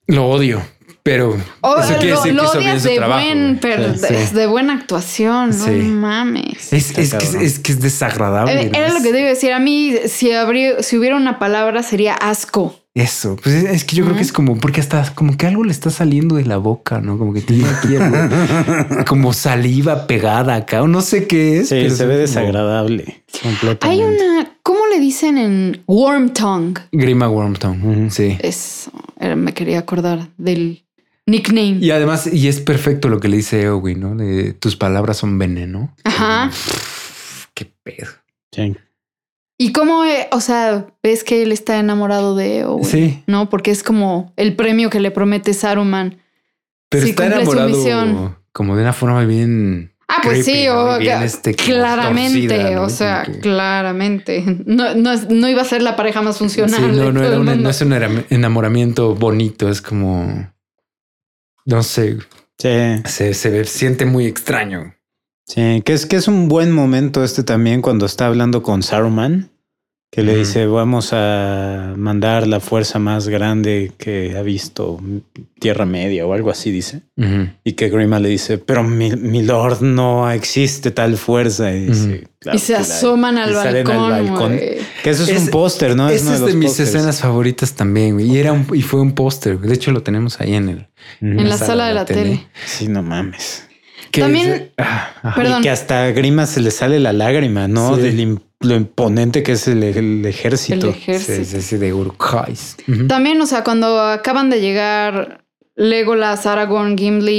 Lo 0.09 0.27
odio, 0.27 0.63
pero 1.03 1.37
Oh, 1.61 1.77
eso 1.79 1.95
quiere 1.99 2.11
lo, 2.11 2.17
decir 2.17 2.35
lo 2.35 2.43
que 2.43 2.47
hizo 2.49 2.59
bien 2.59 2.71
odias 2.71 2.83
su 2.83 2.89
de, 2.89 2.97
trabajo. 2.97 3.25
buen, 3.27 3.59
pero 3.61 3.95
Sí. 3.95 4.01
de, 4.15 4.27
de 4.41 4.47
buena 4.47 4.75
actuación. 4.75 5.53
Sí. 5.53 5.71
No 5.71 6.01
mames. 6.01 6.73
Es, 6.73 6.97
es 6.99 7.15
que, 7.15 7.45
es 7.45 7.59
que 7.61 7.73
es 7.73 7.81
desagradable. 7.81 8.61
Eh, 8.63 8.71
¿no? 8.71 8.79
Era 8.79 8.89
lo 8.89 8.97
Es- 8.97 9.03
que 9.03 9.13
te 9.13 9.19
iba 9.19 9.27
a 9.29 9.31
decir. 9.31 9.53
A 9.53 9.59
mí, 9.61 9.95
si, 10.09 10.33
habría, 10.33 10.83
si 10.83 10.97
hubiera 10.97 11.17
una 11.17 11.39
palabra, 11.39 11.83
sería 11.83 12.15
asco. 12.15 12.81
Eso, 12.97 13.37
pues 13.43 13.55
es, 13.55 13.65
es 13.65 13.85
que 13.85 13.95
yo 13.95 14.05
creo 14.05 14.17
que 14.17 14.23
es 14.23 14.33
como 14.33 14.57
porque 14.57 14.81
hasta 14.81 15.15
como 15.15 15.37
que 15.37 15.47
algo 15.47 15.65
le 15.65 15.71
está 15.71 15.91
saliendo 15.91 16.37
de 16.37 16.47
la 16.47 16.57
boca, 16.57 16.99
¿no? 17.03 17.19
Como 17.19 17.35
que 17.35 17.43
tiene 17.43 17.69
aquí 17.69 17.95
algo, 17.95 18.17
como 19.07 19.35
saliva 19.35 20.07
pegada 20.07 20.55
acá, 20.55 20.83
o 20.83 20.89
no 20.89 21.03
sé 21.03 21.27
qué 21.27 21.59
es. 21.59 21.69
Sí, 21.69 21.75
pero 21.83 21.95
se 21.95 22.07
ve 22.07 22.09
como 22.15 22.15
Hay 22.15 22.21
desagradable. 22.23 23.23
Completamente. 23.43 24.25
una, 24.27 24.51
¿cómo 24.63 24.87
le 24.87 24.99
dicen 24.99 25.37
en 25.37 25.83
Worm 25.87 26.31
Tongue? 26.33 26.81
Grima 26.91 27.29
Wormtongue. 27.29 27.87
Ujú. 28.05 28.11
Sí. 28.11 28.39
Eso, 28.41 28.91
era- 29.21 29.37
me 29.37 29.53
quería 29.53 29.81
acordar 29.81 30.31
del 30.39 30.87
nickname. 31.27 31.77
Y 31.83 31.91
además, 31.91 32.27
y 32.33 32.49
es 32.49 32.61
perfecto 32.61 33.11
lo 33.11 33.21
que 33.21 33.29
le 33.29 33.37
dice 33.37 33.61
Eowyn, 33.61 34.01
¿no? 34.01 34.15
De 34.15 34.55
tus 34.55 34.75
palabras 34.77 35.19
son 35.19 35.39
veneno. 35.39 35.95
Ajá. 36.05 36.51
Qué 37.53 37.71
pedo. 37.83 38.09
Sí. 38.53 38.75
Y 39.59 39.73
cómo, 39.73 40.05
eh, 40.05 40.29
o 40.33 40.41
sea, 40.41 40.87
ves 41.03 41.25
que 41.25 41.43
él 41.43 41.51
está 41.53 41.79
enamorado 41.79 42.37
de 42.37 42.65
Owen, 42.65 42.85
Sí. 42.85 43.23
¿no? 43.27 43.49
Porque 43.49 43.71
es 43.71 43.83
como 43.83 44.33
el 44.37 44.55
premio 44.55 44.91
que 44.91 45.01
le 45.01 45.11
promete 45.11 45.55
Saruman. 45.55 46.19
Pero 46.91 47.05
Sí, 47.05 47.11
está 47.11 47.25
cumple 47.25 47.45
su 47.47 47.53
enamorado 47.53 47.69
misión. 47.77 48.37
como 48.53 48.77
de 48.77 48.83
una 48.83 48.93
forma 48.93 49.25
bien. 49.25 49.93
Ah, 50.09 50.19
pues 50.23 50.45
creepy, 50.45 50.61
sí, 50.61 50.67
¿no? 50.67 50.75
o- 50.85 50.97
este, 50.99 51.55
claramente, 51.55 52.47
torcida, 52.49 52.71
¿no? 52.77 52.83
o 52.83 52.89
sea, 52.91 53.23
que- 53.25 53.41
claramente. 53.41 54.45
No, 54.67 54.95
no, 54.95 55.49
iba 55.49 55.63
a 55.63 55.65
ser 55.65 55.83
la 55.83 55.97
pareja 55.97 56.23
más 56.23 56.39
funcional. 56.39 56.75
Sí, 56.79 56.87
no, 56.97 57.11
no, 57.11 57.25
era 57.25 57.39
no 57.39 57.71
es 57.71 57.81
un 57.81 57.91
enam- 57.93 58.25
enamoramiento 58.31 59.15
bonito, 59.17 59.69
es 59.69 59.81
como. 59.83 60.53
No 61.65 61.83
sé, 61.83 62.19
Sí, 62.59 62.69
se, 63.05 63.35
se 63.35 63.51
ve- 63.51 63.65
siente 63.65 64.05
muy 64.07 64.27
extraño. 64.27 64.95
Sí, 65.47 65.83
que 65.85 65.93
es 65.93 66.07
que 66.07 66.17
es 66.17 66.29
un 66.29 66.49
buen 66.49 66.73
momento 66.73 67.25
este 67.25 67.43
también 67.43 67.83
cuando 67.83 68.07
está 68.07 68.27
hablando 68.27 68.63
con 68.63 68.83
Saruman, 68.83 69.51
que 70.13 70.23
le 70.23 70.35
dice, 70.37 70.67
vamos 70.67 71.11
a 71.13 71.93
mandar 71.97 72.47
la 72.47 72.59
fuerza 72.61 72.99
más 72.99 73.29
grande 73.29 73.93
que 73.99 74.35
ha 74.39 74.41
visto 74.41 74.99
Tierra 75.59 75.85
Media 75.85 76.25
o 76.27 76.33
algo 76.33 76.51
así, 76.51 76.71
dice. 76.71 77.03
Y 77.65 77.73
que 77.73 77.91
Grima 77.91 78.19
le 78.19 78.31
dice, 78.31 78.57
pero 78.57 78.83
mi, 78.83 79.11
mi 79.11 79.43
lord 79.43 79.83
no 79.83 80.31
existe 80.31 80.91
tal 80.91 81.19
fuerza. 81.19 81.71
Y, 81.75 81.87
dice, 81.87 82.15
Ujú. 82.21 82.25
"Claro 82.39 82.57
y 82.57 82.61
se 82.61 82.67
que 82.69 82.73
la- 82.79 82.81
asoman 82.81 83.37
al 83.37 83.51
y 83.51 83.55
salen 83.55 83.85
balcón. 83.87 84.13
al 84.13 84.25
balcón. 84.31 84.57
Que 84.57 85.11
eso 85.11 85.25
es, 85.25 85.29
Es- 85.29 85.43
un 85.43 85.49
póster, 85.49 85.95
¿no? 85.97 86.09
Esa 86.09 86.25
uno 86.25 86.35
es 86.35 86.41
de 86.41 86.47
los 86.47 86.55
mis 86.57 86.81
escenas 86.81 87.21
favoritas 87.21 87.75
también, 87.75 88.15
güey. 88.15 88.31
Y 88.33 88.39
era 88.39 88.53
un, 88.55 88.65
y 88.73 88.81
fue 88.83 89.01
un 89.03 89.13
póster. 89.13 89.59
De 89.59 89.75
hecho, 89.75 89.91
lo 89.91 90.03
tenemos 90.03 90.41
ahí 90.41 90.55
en 90.55 90.69
el. 90.71 90.87
En 91.21 91.47
la 91.49 91.59
sala 91.59 91.89
de 91.89 91.95
la 91.95 92.05
tele. 92.07 92.47
Sí, 92.65 92.89
no 92.89 93.03
mames. 93.03 93.66
Que 94.17 94.23
También- 94.23 94.73
ah. 94.79 95.33
Perdón. 95.37 95.61
Y 95.61 95.63
que 95.65 95.71
hasta 95.71 96.05
a 96.05 96.11
Grima 96.13 96.47
se 96.47 96.61
le 96.61 96.71
sale 96.71 96.99
la 97.01 97.13
lágrima, 97.13 97.69
¿no? 97.69 97.97
Sí. 97.97 98.01
Del 98.03 98.39
lo 98.61 98.75
imponente 98.75 99.43
que 99.43 99.53
es 99.53 99.69
el, 99.69 99.83
el 99.83 100.25
ejército. 100.25 100.87
El 100.89 100.95
ejército. 100.95 101.35
Sí, 101.35 101.45
sí, 101.45 101.61
sí, 101.61 101.77
de 101.77 101.93
Uruk-hais. 101.95 102.77
Ujú. 102.89 103.07
También, 103.07 103.39
o 103.43 103.47
sea, 103.47 103.63
cuando 103.63 104.01
acaban 104.01 104.49
de 104.49 104.63
llegar 104.63 105.45
Legolas, 105.75 106.47
Aragorn, 106.47 106.97
Gimli 106.97 107.33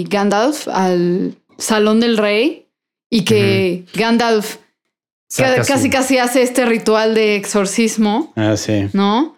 y 0.00 0.04
Gandalf 0.10 0.66
al 0.66 1.36
Salón 1.58 2.00
del 2.00 2.16
Rey 2.16 2.66
y 3.08 3.22
que 3.22 3.84
Gandalf 3.94 4.56
su- 5.28 5.44
casi 5.66 5.88
casi 5.90 6.18
hace 6.18 6.42
este 6.42 6.66
ritual 6.66 7.14
de 7.14 7.36
exorcismo, 7.36 8.32
Ah, 8.34 8.56
sí. 8.56 8.88
¿no? 8.92 9.36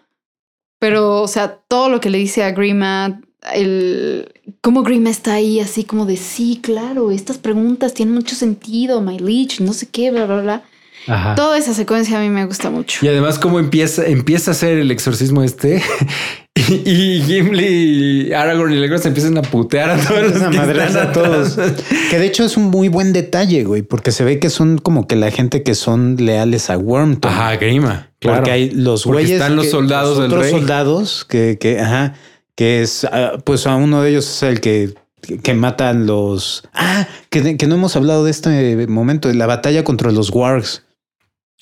Pero, 0.79 1.21
o 1.21 1.27
sea, 1.27 1.59
todo 1.67 1.89
lo 1.89 1.99
que 1.99 2.09
le 2.09 2.17
dice 2.17 2.43
a 2.43 2.51
Grima, 2.51 3.21
el 3.53 4.31
cómo 4.61 4.83
Grima 4.83 5.09
está 5.09 5.33
ahí 5.35 5.59
así 5.59 5.83
como 5.83 6.05
de 6.05 6.17
sí, 6.17 6.59
claro, 6.61 7.11
estas 7.11 7.37
preguntas 7.37 7.93
tienen 7.93 8.15
mucho 8.15 8.35
sentido, 8.35 9.01
my 9.01 9.19
leech, 9.19 9.59
no 9.61 9.73
sé 9.73 9.87
qué, 9.87 10.11
bla, 10.11 10.25
bla, 10.25 10.41
bla. 10.41 10.63
Ajá. 11.07 11.35
Toda 11.35 11.57
esa 11.57 11.73
secuencia 11.73 12.17
a 12.17 12.21
mí 12.21 12.29
me 12.29 12.45
gusta 12.45 12.69
mucho. 12.69 13.05
Y 13.05 13.07
además, 13.07 13.39
cómo 13.39 13.59
empieza, 13.59 14.05
empieza 14.05 14.51
a 14.51 14.53
hacer 14.53 14.77
el 14.77 14.91
exorcismo 14.91 15.43
este. 15.43 15.81
Y, 16.69 16.89
y 16.89 17.21
Gimli, 17.21 17.65
y 18.29 18.33
Aragorn 18.33 18.73
y 18.73 18.77
Legolas 18.77 19.05
empiezan 19.05 19.37
a 19.37 19.43
putear 19.43 19.91
a 19.91 19.97
todos 20.03 20.21
los 20.23 20.31
que 20.31 20.57
están 20.57 20.97
a 20.97 21.11
todos. 21.13 21.55
Que 22.09 22.17
de 22.17 22.25
hecho 22.25 22.43
es 22.45 22.57
un 22.57 22.65
muy 22.65 22.89
buen 22.89 23.13
detalle, 23.13 23.63
güey, 23.63 23.83
porque 23.83 24.11
se 24.11 24.23
ve 24.23 24.39
que 24.39 24.49
son 24.49 24.79
como 24.79 25.05
que 25.07 25.15
la 25.15 25.29
gente 25.29 25.61
que 25.61 25.75
son 25.75 26.15
leales 26.17 26.71
a 26.71 26.77
Wormton. 26.79 27.31
Ajá, 27.31 27.55
Grima. 27.57 28.09
Claro. 28.19 28.37
Porque 28.37 28.51
hay 28.51 28.69
los 28.71 29.03
Porque 29.03 29.21
güeyes. 29.21 29.39
están 29.39 29.55
los 29.55 29.65
que- 29.65 29.71
soldados 29.71 30.17
del 30.17 30.25
otros 30.25 30.41
rey. 30.41 30.51
soldados 30.51 31.25
que, 31.29 31.57
que, 31.61 31.79
ajá, 31.79 32.15
que 32.57 32.81
es, 32.81 33.05
ah, 33.05 33.33
pues 33.45 33.67
a 33.67 33.75
uno 33.75 34.01
de 34.01 34.09
ellos 34.09 34.25
es 34.27 34.43
el 34.43 34.59
que, 34.59 34.93
que 35.43 35.53
matan 35.53 36.07
los. 36.07 36.63
Ah, 36.73 37.07
que, 37.29 37.55
que 37.55 37.67
no 37.67 37.75
hemos 37.75 37.95
hablado 37.95 38.25
de 38.25 38.31
este 38.31 38.87
momento, 38.87 39.27
de 39.29 39.35
la 39.35 39.45
batalla 39.45 39.83
contra 39.85 40.11
los 40.11 40.31
wargs. 40.31 40.83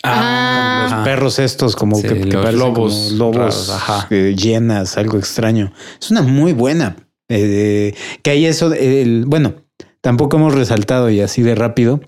Ah. 0.04 0.86
ajá. 0.88 1.04
Perros 1.04 1.38
estos, 1.38 1.76
como 1.76 1.98
Sí, 1.98 2.04
que, 2.08 2.22
que 2.22 2.38
los 2.38 2.54
lobos 2.54 2.94
como 2.94 3.18
lobos, 3.18 3.68
raros, 3.68 4.08
eh, 4.10 4.36
llenas, 4.38 4.98
algo 4.98 5.18
extraño. 5.18 5.72
Es 6.02 6.10
una 6.12 6.22
muy 6.22 6.54
buena. 6.54 6.96
eh, 7.28 7.94
que 8.24 8.32
hay 8.32 8.46
eso, 8.46 8.72
el, 8.74 9.26
bueno, 9.28 9.56
tampoco 10.02 10.38
hemos 10.38 10.56
resaltado 10.56 11.10
y 11.10 11.20
así 11.22 11.42
de 11.42 11.56
rápido. 11.56 12.00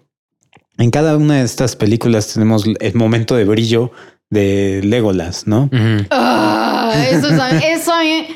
En 0.77 0.91
cada 0.91 1.17
una 1.17 1.35
de 1.35 1.43
estas 1.43 1.75
películas 1.75 2.33
tenemos 2.33 2.65
el 2.79 2.95
momento 2.95 3.35
de 3.35 3.45
brillo 3.45 3.91
de 4.29 4.81
Legolas, 4.83 5.47
¿no? 5.47 5.69
Ah, 6.11 6.93
eso, 7.09 7.27
es 7.29 7.63
eso 7.81 7.93
a 7.93 8.01
mí 8.01 8.27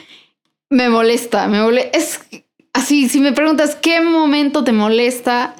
me 0.71 0.89
molesta. 0.89 1.47
Me 1.47 1.59
mole- 1.61 1.91
es 1.93 2.19
así. 2.73 3.07
Si 3.09 3.19
me 3.19 3.33
preguntas 3.33 3.77
qué 3.79 4.01
momento 4.01 4.63
te 4.63 4.71
molesta, 4.71 5.53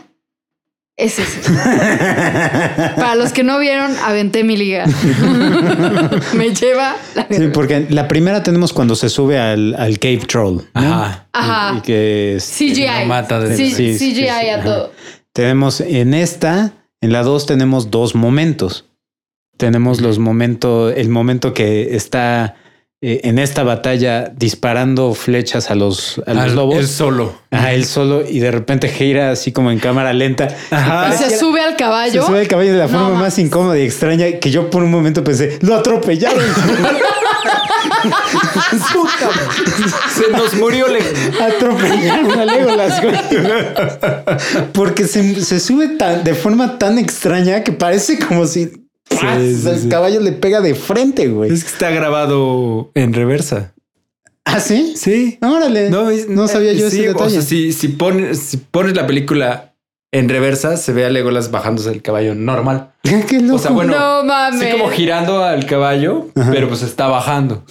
es 0.97 1.19
ese. 1.19 1.41
Para 2.95 3.15
los 3.15 3.31
que 3.33 3.43
no 3.43 3.59
vieron, 3.59 3.91
aventé 4.03 4.43
mi 4.43 4.57
liga. 4.57 4.85
me 6.33 6.53
lleva 6.53 6.95
la 7.15 7.27
Sí, 7.29 7.47
porque 7.53 7.87
la 7.89 8.07
primera 8.07 8.43
tenemos 8.43 8.73
cuando 8.73 8.95
se 8.95 9.09
sube 9.09 9.39
al, 9.39 9.75
al 9.75 9.99
Cave 9.99 10.21
Troll. 10.27 10.57
¿no? 10.73 10.81
Ajá. 10.81 11.27
Ajá. 11.33 11.77
Y 11.77 11.81
que 11.81 12.35
es- 12.37 12.45
CGI. 12.57 13.05
mata 13.07 13.39
de- 13.39 13.55
Sí, 13.55 13.71
Sí, 13.71 13.97
sí, 13.97 14.11
CGI 14.13 14.21
sí, 14.23 14.27
a 14.27 14.55
ajá. 14.55 14.63
todo. 14.63 14.91
tenemos 15.33 15.81
en 15.81 16.13
esta, 16.13 16.71
en 17.01 17.11
la 17.13 17.23
dos 17.23 17.45
tenemos 17.45 17.91
dos 17.91 18.15
momentos. 18.15 18.85
Tenemos 19.57 20.01
los 20.01 20.17
momentos, 20.17 20.93
el 20.97 21.09
momento 21.09 21.53
que 21.53 21.95
está 21.95 22.55
eh, 23.03 23.21
en 23.23 23.39
esta 23.39 23.63
batalla 23.63 24.31
disparando 24.35 25.13
flechas 25.15 25.71
a 25.71 25.75
los, 25.75 26.21
a 26.27 26.33
los 26.35 26.43
Al- 26.43 26.55
lobos. 26.55 26.77
él 26.77 26.87
solo. 26.87 27.33
Ajá, 27.49 27.73
él 27.73 27.85
solo 27.85 28.23
y 28.27 28.39
de 28.39 28.51
repente 28.51 28.87
gira 28.89 29.31
así 29.31 29.51
como 29.51 29.71
en 29.71 29.79
cámara 29.79 30.13
lenta. 30.13 30.47
Ajá. 30.69 31.09
Y 31.13 31.17
se 31.17 31.37
sube 31.37 31.61
al 31.61 31.71
Se 31.71 31.77
caballo. 31.77 32.25
sube 32.25 32.41
el 32.41 32.47
caballo 32.47 32.71
de 32.73 32.77
la 32.77 32.87
No 32.87 32.99
forma 32.99 33.19
más 33.19 33.37
incómoda 33.39 33.77
y 33.79 33.83
extraña 33.83 34.25
que 34.39 34.51
yo 34.51 34.69
por 34.69 34.83
un 34.83 34.91
momento 34.91 35.23
pensé, 35.23 35.57
lo 35.61 35.75
atropellaron. 35.75 36.43
Se 40.15 40.31
nos 40.31 40.53
murió 40.55 40.87
Le 40.87 40.99
atropellaron 41.43 42.39
a 42.39 42.45
Legolas, 42.45 43.01
güey. 43.01 43.15
Porque 44.73 45.05
se, 45.05 45.41
se 45.43 45.59
sube 45.59 45.87
tan, 45.89 46.23
de 46.23 46.33
forma 46.35 46.77
tan 46.77 46.97
extraña 46.97 47.63
que 47.63 47.71
parece 47.71 48.19
como 48.19 48.45
si 48.45 48.80
¡pras! 49.19 49.41
sí, 49.41 49.69
el 49.69 49.79
sí. 49.79 49.89
caballo 49.89 50.19
le 50.21 50.31
pega 50.31 50.61
de 50.61 50.75
frente, 50.75 51.27
güey. 51.27 51.51
Es 51.51 51.63
que 51.63 51.69
está 51.71 51.89
grabado 51.91 52.91
en 52.95 53.13
reversa. 53.13 53.73
¿Ah, 54.45 54.59
sí? 54.59 54.93
Sí. 54.95 55.37
Órale. 55.41 55.89
No, 55.89 56.09
es- 56.09 56.27
sabía 56.49 56.73
yo 56.73 56.89
sí, 56.89 56.99
ese 56.99 57.09
O 57.09 57.13
detalle. 57.13 57.31
sea, 57.31 57.41
si, 57.41 57.73
si, 57.73 57.89
pones, 57.89 58.39
si 58.39 58.57
pones 58.57 58.95
la 58.95 59.05
película 59.07 59.75
en 60.11 60.27
reversa, 60.29 60.75
se 60.77 60.91
ve 60.93 61.05
a 61.05 61.09
Legolas 61.09 61.51
bajándose 61.51 61.89
el 61.91 62.01
caballo 62.01 62.35
normal. 62.35 62.91
Qué 63.27 63.39
loco. 63.39 63.55
O 63.55 63.59
sea, 63.59 63.71
bueno, 63.71 63.93
no 63.97 64.23
mames. 64.25 64.59
sí 64.59 64.67
como 64.71 64.89
girando 64.89 65.43
al 65.43 65.65
caballo, 65.65 66.27
pero 66.51 66.67
pues 66.67 66.81
está 66.81 67.07
bajando. 67.07 67.63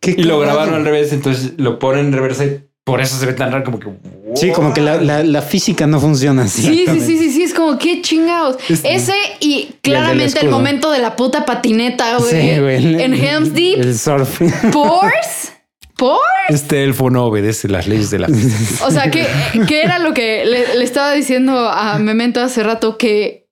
Qué 0.00 0.14
Y 0.18 0.24
lo 0.24 0.38
grabaron 0.40 0.74
al 0.74 0.84
revés, 0.84 1.12
entonces 1.12 1.52
lo 1.56 1.78
ponen 1.78 2.06
en 2.06 2.12
reversa 2.14 2.44
y 2.46 2.64
por 2.84 3.00
eso 3.00 3.16
se 3.18 3.24
ve 3.26 3.32
tan 3.32 3.50
raro 3.50 3.64
como 3.64 3.80
que... 3.80 3.88
Sí, 4.34 4.50
como 4.52 4.74
que 4.74 4.80
la, 4.82 4.96
la- 5.00 5.22
la 5.24 5.40
física 5.42 5.86
no 5.86 5.98
funciona 6.00 6.42
así. 6.44 6.62
Sí, 6.62 6.84
sí, 6.86 7.00
sí, 7.00 7.18
sí, 7.18 7.30
sí, 7.32 7.42
es 7.44 7.54
como 7.54 7.78
qué 7.78 8.02
chingados. 8.02 8.56
Es- 8.68 8.82
Ese 8.84 9.14
y 9.40 9.76
claramente 9.80 10.40
el, 10.40 10.50
momento 10.50 10.90
de 10.90 10.98
la 10.98 11.16
puta 11.16 11.46
patineta, 11.46 12.18
güey. 12.18 12.30
Sí, 12.30 12.60
güey. 12.60 13.02
En 13.02 13.14
Helm's 13.14 13.54
Deep. 13.54 13.80
El 13.80 13.98
surf. 13.98 14.40
¿Pors? 14.72 15.52
¿Por? 15.96 16.18
Este 16.48 16.82
elfo 16.82 17.08
no 17.08 17.24
obedece 17.26 17.68
las 17.68 17.86
leyes 17.86 18.10
de 18.10 18.18
la 18.18 18.26
física. 18.28 18.84
O 18.84 18.90
sea, 18.90 19.10
que, 19.10 19.26
que 19.68 19.82
era 19.82 19.98
lo 20.00 20.12
que 20.12 20.44
le, 20.44 20.76
le 20.76 20.84
estaba 20.84 21.12
diciendo 21.12 21.68
a 21.68 21.98
Memento 22.00 22.40
hace 22.40 22.64
rato 22.64 22.98
que 22.98 23.43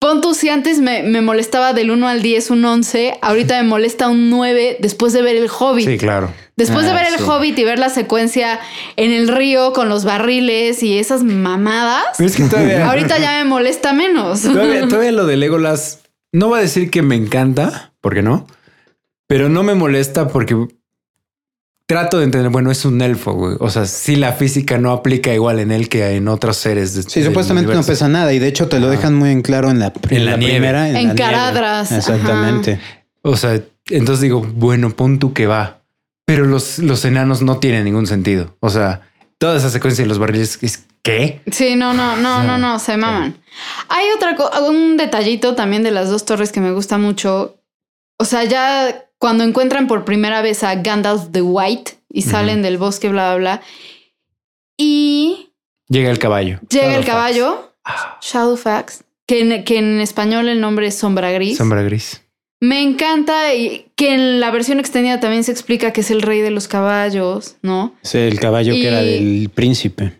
pon 0.00 0.20
tú 0.22 0.34
si 0.34 0.48
antes 0.48 0.80
me, 0.80 1.02
me 1.02 1.20
molestaba 1.20 1.72
del 1.74 1.90
1 1.90 2.08
al 2.08 2.22
10 2.22 2.50
un 2.50 2.64
11, 2.64 3.18
ahorita 3.20 3.62
me 3.62 3.68
molesta 3.68 4.08
un 4.08 4.30
9 4.30 4.78
después 4.80 5.12
de 5.12 5.22
ver 5.22 5.36
el 5.36 5.48
Hobbit. 5.48 5.86
Sí, 5.86 5.98
claro. 5.98 6.32
Después 6.56 6.84
de 6.84 6.90
Ah, 6.90 6.94
ver 6.94 7.06
el. 7.06 7.22
Hobbit 7.24 7.58
y 7.58 7.64
ver 7.64 7.78
la 7.78 7.90
secuencia 7.90 8.58
en 8.96 9.12
el 9.12 9.28
río 9.28 9.72
con 9.72 9.88
los 9.88 10.04
barriles 10.04 10.82
y 10.82 10.98
esas 10.98 11.22
mamadas, 11.22 12.04
Pero 12.16 12.28
es 12.28 12.36
que 12.36 12.44
todavía... 12.44 12.88
ahorita 12.88 13.18
ya 13.18 13.38
me 13.38 13.44
molesta 13.44 13.92
menos. 13.92 14.42
Todavía, 14.42 14.80
todavía 14.88 15.12
lo 15.12 15.26
de 15.26 15.36
Legolas, 15.36 16.00
no 16.32 16.50
va 16.50 16.58
a 16.58 16.62
decir 16.62 16.90
que 16.90 17.02
me 17.02 17.14
encanta, 17.16 17.92
porque 18.00 18.22
no, 18.22 18.46
pero 19.26 19.48
no 19.48 19.62
me 19.62 19.74
molesta 19.74 20.28
porque 20.28 20.56
trato 21.90 22.18
de 22.18 22.24
entender, 22.24 22.50
bueno, 22.52 22.70
es 22.70 22.84
un 22.84 23.00
elfo, 23.02 23.32
güey. 23.32 23.56
O 23.58 23.68
sea, 23.68 23.84
si 23.84 24.14
la 24.14 24.32
física 24.34 24.78
no 24.78 24.92
aplica 24.92 25.34
igual 25.34 25.58
en 25.58 25.72
él 25.72 25.88
que 25.88 26.14
en 26.14 26.28
otros 26.28 26.56
seres. 26.56 26.94
de- 26.94 27.02
Sí, 27.02 27.24
supuestamente 27.24 27.74
no 27.74 27.82
pesa 27.82 28.06
nada 28.08 28.32
y 28.32 28.38
de 28.38 28.46
hecho 28.46 28.68
te 28.68 28.78
lo 28.78 28.88
dejan 28.88 29.16
muy 29.16 29.30
en 29.30 29.42
claro 29.42 29.70
en 29.70 29.80
la, 29.80 29.92
En 30.08 30.24
la 30.24 30.36
nieve. 30.36 30.54
primera. 30.54 30.86
En 30.86 30.94
la 30.94 31.00
nieve. 31.00 31.16
Caradras, 31.16 31.90
Exactamente. 31.90 32.78
O 33.22 33.36
sea, 33.36 33.60
entonces 33.88 34.20
digo, 34.22 34.40
bueno, 34.54 34.90
pon 34.90 35.18
tú 35.18 35.32
que 35.32 35.48
va. 35.48 35.80
Pero 36.26 36.44
los, 36.46 36.78
los 36.78 37.04
enanos 37.04 37.42
no 37.42 37.58
tienen 37.58 37.82
ningún 37.84 38.06
sentido. 38.06 38.56
O 38.60 38.70
sea, 38.70 39.02
toda 39.38 39.56
esa 39.56 39.68
secuencia 39.68 40.04
de 40.04 40.08
los 40.08 40.20
barriles 40.20 40.58
es 40.62 40.84
¿qué? 41.02 41.40
Sí, 41.50 41.74
no, 41.74 41.92
no, 41.92 42.16
no, 42.16 42.44
no, 42.44 42.56
no, 42.56 42.78
se 42.78 42.96
maman. 42.96 43.36
Hay 43.88 44.04
otra 44.16 44.36
un 44.68 44.96
detallito 44.96 45.56
también 45.56 45.82
de 45.82 45.90
las 45.90 46.08
dos 46.08 46.24
torres 46.24 46.52
que 46.52 46.60
me 46.60 46.70
gusta 46.70 46.98
mucho. 46.98 47.56
O 48.16 48.24
sea, 48.24 48.44
ya 48.44 49.06
cuando 49.20 49.44
encuentran 49.44 49.86
por 49.86 50.04
primera 50.04 50.42
vez 50.42 50.64
a 50.64 50.74
Gandalf 50.74 51.30
the 51.30 51.42
White 51.42 51.92
y 52.12 52.22
salen 52.22 52.62
del 52.62 52.76
bosque, 52.78 53.08
bla, 53.08 53.36
bla, 53.36 53.38
bla. 53.38 53.62
Y 54.76 55.50
Llega 55.88 56.10
el 56.10 56.18
caballo. 56.18 56.58
llega 56.70 56.86
el 56.96 57.04
Shadowfax. 57.04 57.06
caballo, 57.06 57.72
Ah, 57.84 58.18
Shadowfax, 58.20 59.04
que 59.26 59.40
en, 59.40 59.64
que 59.64 59.78
en 59.78 60.00
español 60.00 60.48
el 60.48 60.60
nombre 60.60 60.86
es 60.86 60.96
Sombra 60.96 61.30
Gris. 61.32 61.56
sombra 61.56 61.82
gris. 61.82 62.22
Me 62.62 62.82
encanta 62.82 63.54
y 63.54 63.86
que 63.96 64.12
en 64.12 64.38
la 64.40 64.50
versión 64.50 64.80
extendida 64.80 65.18
también 65.18 65.44
se 65.44 65.50
explica 65.52 65.92
que 65.94 66.02
es 66.02 66.10
el 66.10 66.20
rey 66.20 66.40
de 66.42 66.50
los 66.50 66.68
caballos, 66.68 67.56
¿no? 67.62 67.94
Es 68.02 68.14
el 68.14 68.38
caballo 68.38 68.74
que 68.74 68.86
era 68.86 69.00
del 69.00 69.50
príncipe, 69.54 70.19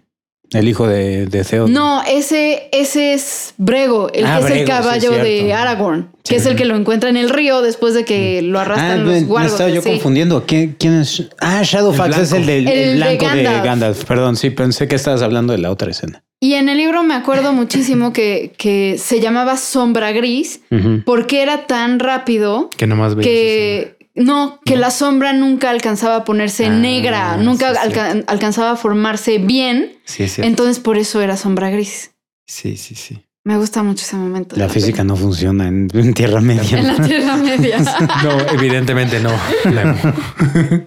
el 0.53 0.69
hijo 0.69 0.87
de, 0.89 1.27
de 1.27 1.45
Theoden. 1.45 1.73
No, 1.73 2.03
ese, 2.03 2.69
ese 2.73 3.15
es 3.15 3.55
Brego, 3.57 4.11
el 4.13 4.27
Ah, 4.27 4.39
que 4.41 4.45
es 4.47 4.51
el 4.51 4.59
sí, 4.61 4.65
caballo 4.65 5.11
de. 5.13 5.53
Aragorn, 5.55 6.11
Sí. 6.25 6.35
que 6.35 6.37
es 6.37 6.47
el 6.47 6.57
que 6.57 6.65
lo 6.65 6.77
encuentra 6.77 7.09
en 7.11 7.17
el 7.17 7.31
río 7.31 7.63
después 7.63 7.95
de 7.95 8.05
que 8.05 8.43
lo 8.43 8.59
Ah, 8.59 8.63
arrastran 8.63 8.99
me, 9.05 9.05
los 9.13 9.21
me 9.23 9.27
guardos. 9.27 9.53
estaba 9.53 9.71
yo 9.71 9.81
sí. 9.83 9.89
confundiendo. 9.91 10.45
¿Quién, 10.47 10.77
quién 10.79 11.01
es? 11.01 11.29
Ah, 11.41 11.63
Shadowfax 11.65 12.17
El 12.17 12.23
es 12.23 12.33
el 12.33 12.47
del 12.47 12.69
El 12.69 12.79
el 12.79 12.89
de 12.91 12.97
blanco 12.97 13.25
de 13.37 13.43
Gandalf. 13.43 13.65
Gandalf. 13.65 14.05
Perdón, 14.05 14.37
sí, 14.37 14.51
pensé 14.51 14.87
que 14.89 14.97
estabas 14.97 15.23
hablando 15.23 15.53
de 15.53 15.59
la 15.61 15.71
otra 15.71 15.91
escena. 15.91 16.23
Y 16.43 16.55
en 16.55 16.69
el 16.71 16.79
libro 16.79 17.03
me 17.03 17.15
acuerdo 17.15 17.53
muchísimo 17.53 18.13
que, 18.15 18.53
que 18.57 18.97
se 18.99 19.21
llamaba 19.21 19.57
Sombra 19.59 20.11
Gris 20.13 20.63
porque 21.05 21.43
era 21.43 21.67
tan 21.67 21.99
rápido 21.99 22.71
Que 22.79 22.87
nomás 22.87 23.15
veías 23.15 23.29
que 23.31 23.97
no, 24.15 24.61
que 24.65 24.77
la 24.77 24.91
sombra 24.91 25.33
nunca 25.33 25.71
alcanzaba 25.71 26.17
a 26.17 26.25
ponerse 26.25 26.67
Ah, 26.67 26.71
negra, 26.71 27.37
nunca 27.37 27.71
sí, 27.71 27.75
sí. 27.75 27.81
alca- 27.89 28.25
alcanzaba 28.27 28.73
a 28.73 28.77
formarse 28.77 29.39
bien. 29.39 29.93
Sí, 30.05 30.29
sí. 30.29 30.43
Entonces 30.43 30.81
por 30.81 30.99
eso 30.99 31.21
era 31.21 31.37
sombra 31.37 31.71
gris. 31.71 32.13
Sí, 32.47 32.77
sí, 32.77 32.95
sí. 32.95 33.25
Me 33.43 33.57
gusta 33.57 33.83
mucho 33.83 34.05
ese 34.05 34.17
momento. 34.17 34.55
La 34.57 34.69
física 34.69 35.03
no 35.03 35.17
funciona 35.17 35.67
en, 35.67 35.89
en 35.95 36.13
Tierra 36.13 36.43
Media. 36.43 36.79
En 36.79 36.87
la 36.89 36.97
Tierra 37.07 37.37
Media. 37.37 37.79
No, 38.23 38.39
evidentemente 38.53 39.19
no. 39.21 39.31
Lemo. 39.65 39.97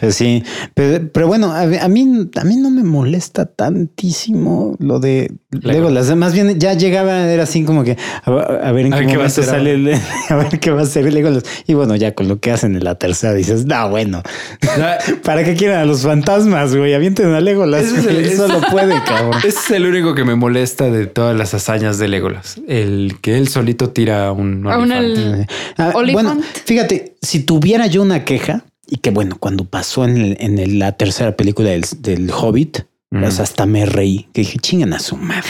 Pues 0.00 0.14
sí, 0.14 0.42
pero, 0.74 1.10
pero 1.12 1.26
bueno, 1.26 1.52
a, 1.52 1.62
a 1.62 1.88
mí 1.88 2.28
a 2.36 2.44
mí 2.44 2.56
no 2.56 2.70
me 2.70 2.82
molesta 2.82 3.44
tantísimo 3.46 4.76
lo 4.78 4.98
de 4.98 5.30
Legolas. 5.50 6.14
Más 6.16 6.32
bien 6.32 6.58
ya 6.60 6.74
llegaba, 6.74 7.26
era 7.28 7.42
así 7.42 7.64
como 7.64 7.82
que 7.82 7.96
a, 8.24 8.30
a 8.30 8.72
ver 8.72 8.86
en 8.86 8.94
A 8.94 8.98
qué 9.00 9.06
ver 9.06 9.10
qué 9.12 9.16
va 9.18 9.24
a 9.24 9.28
momento 9.28 9.42
sale 9.42 9.72
el- 9.72 9.94
a 10.28 10.36
ver 10.36 10.60
qué 10.60 10.70
va 10.70 10.80
a 10.80 10.84
hacer 10.84 11.12
Legolas. 11.12 11.42
Y 11.66 11.74
bueno, 11.74 11.96
ya 11.96 12.14
con 12.14 12.28
lo 12.28 12.38
que 12.38 12.50
hacen 12.52 12.76
en 12.76 12.84
la 12.84 12.94
tercera 12.94 13.34
dices, 13.34 13.66
no, 13.66 13.88
bueno, 13.90 14.22
¿para 15.24 15.44
qué 15.44 15.54
quieren 15.54 15.76
a 15.78 15.84
los 15.84 16.02
fantasmas, 16.02 16.74
güey? 16.74 16.94
Avienten 16.94 17.32
a 17.34 17.40
Legolas, 17.40 17.84
Ese 17.84 17.98
es 18.00 18.06
el- 18.06 18.24
es- 18.24 18.36
solo 18.36 18.60
puede, 18.70 18.94
cabrón. 19.06 19.38
Ese 19.40 19.48
es 19.48 19.70
el 19.72 19.86
único 19.86 20.14
que 20.14 20.24
me 20.24 20.34
molesta 20.36 20.90
de 20.90 21.06
todas 21.06 21.36
las 21.36 21.52
hazañas 21.54 21.98
de 21.98 22.08
Legolas. 22.08 22.60
El 22.68 23.16
que 23.20 23.36
él 23.38 23.48
solito 23.48 23.90
tira 23.90 24.30
un 24.32 24.66
A 24.68 24.78
un 24.78 24.92
el- 24.92 25.46
Ah, 25.76 25.92
bueno, 26.12 26.38
fíjate, 26.64 27.16
si 27.22 27.40
tuviera 27.40 27.86
yo 27.86 28.02
una 28.02 28.24
queja, 28.24 28.64
y 28.86 28.96
que 28.98 29.10
bueno, 29.10 29.36
cuando 29.38 29.64
pasó 29.64 30.04
en, 30.04 30.16
el- 30.18 30.36
en 30.40 30.58
el- 30.58 30.78
la 30.78 30.92
tercera 30.92 31.36
película 31.36 31.70
del, 31.70 31.84
del 31.98 32.30
Hobbit, 32.30 32.78
Mm. 33.12 33.24
hasta 33.24 33.66
me 33.66 33.86
reí, 33.86 34.28
que 34.32 34.42
dije, 34.42 34.58
chingan 34.58 34.92
a 34.92 35.00
su 35.00 35.16
madre. 35.16 35.48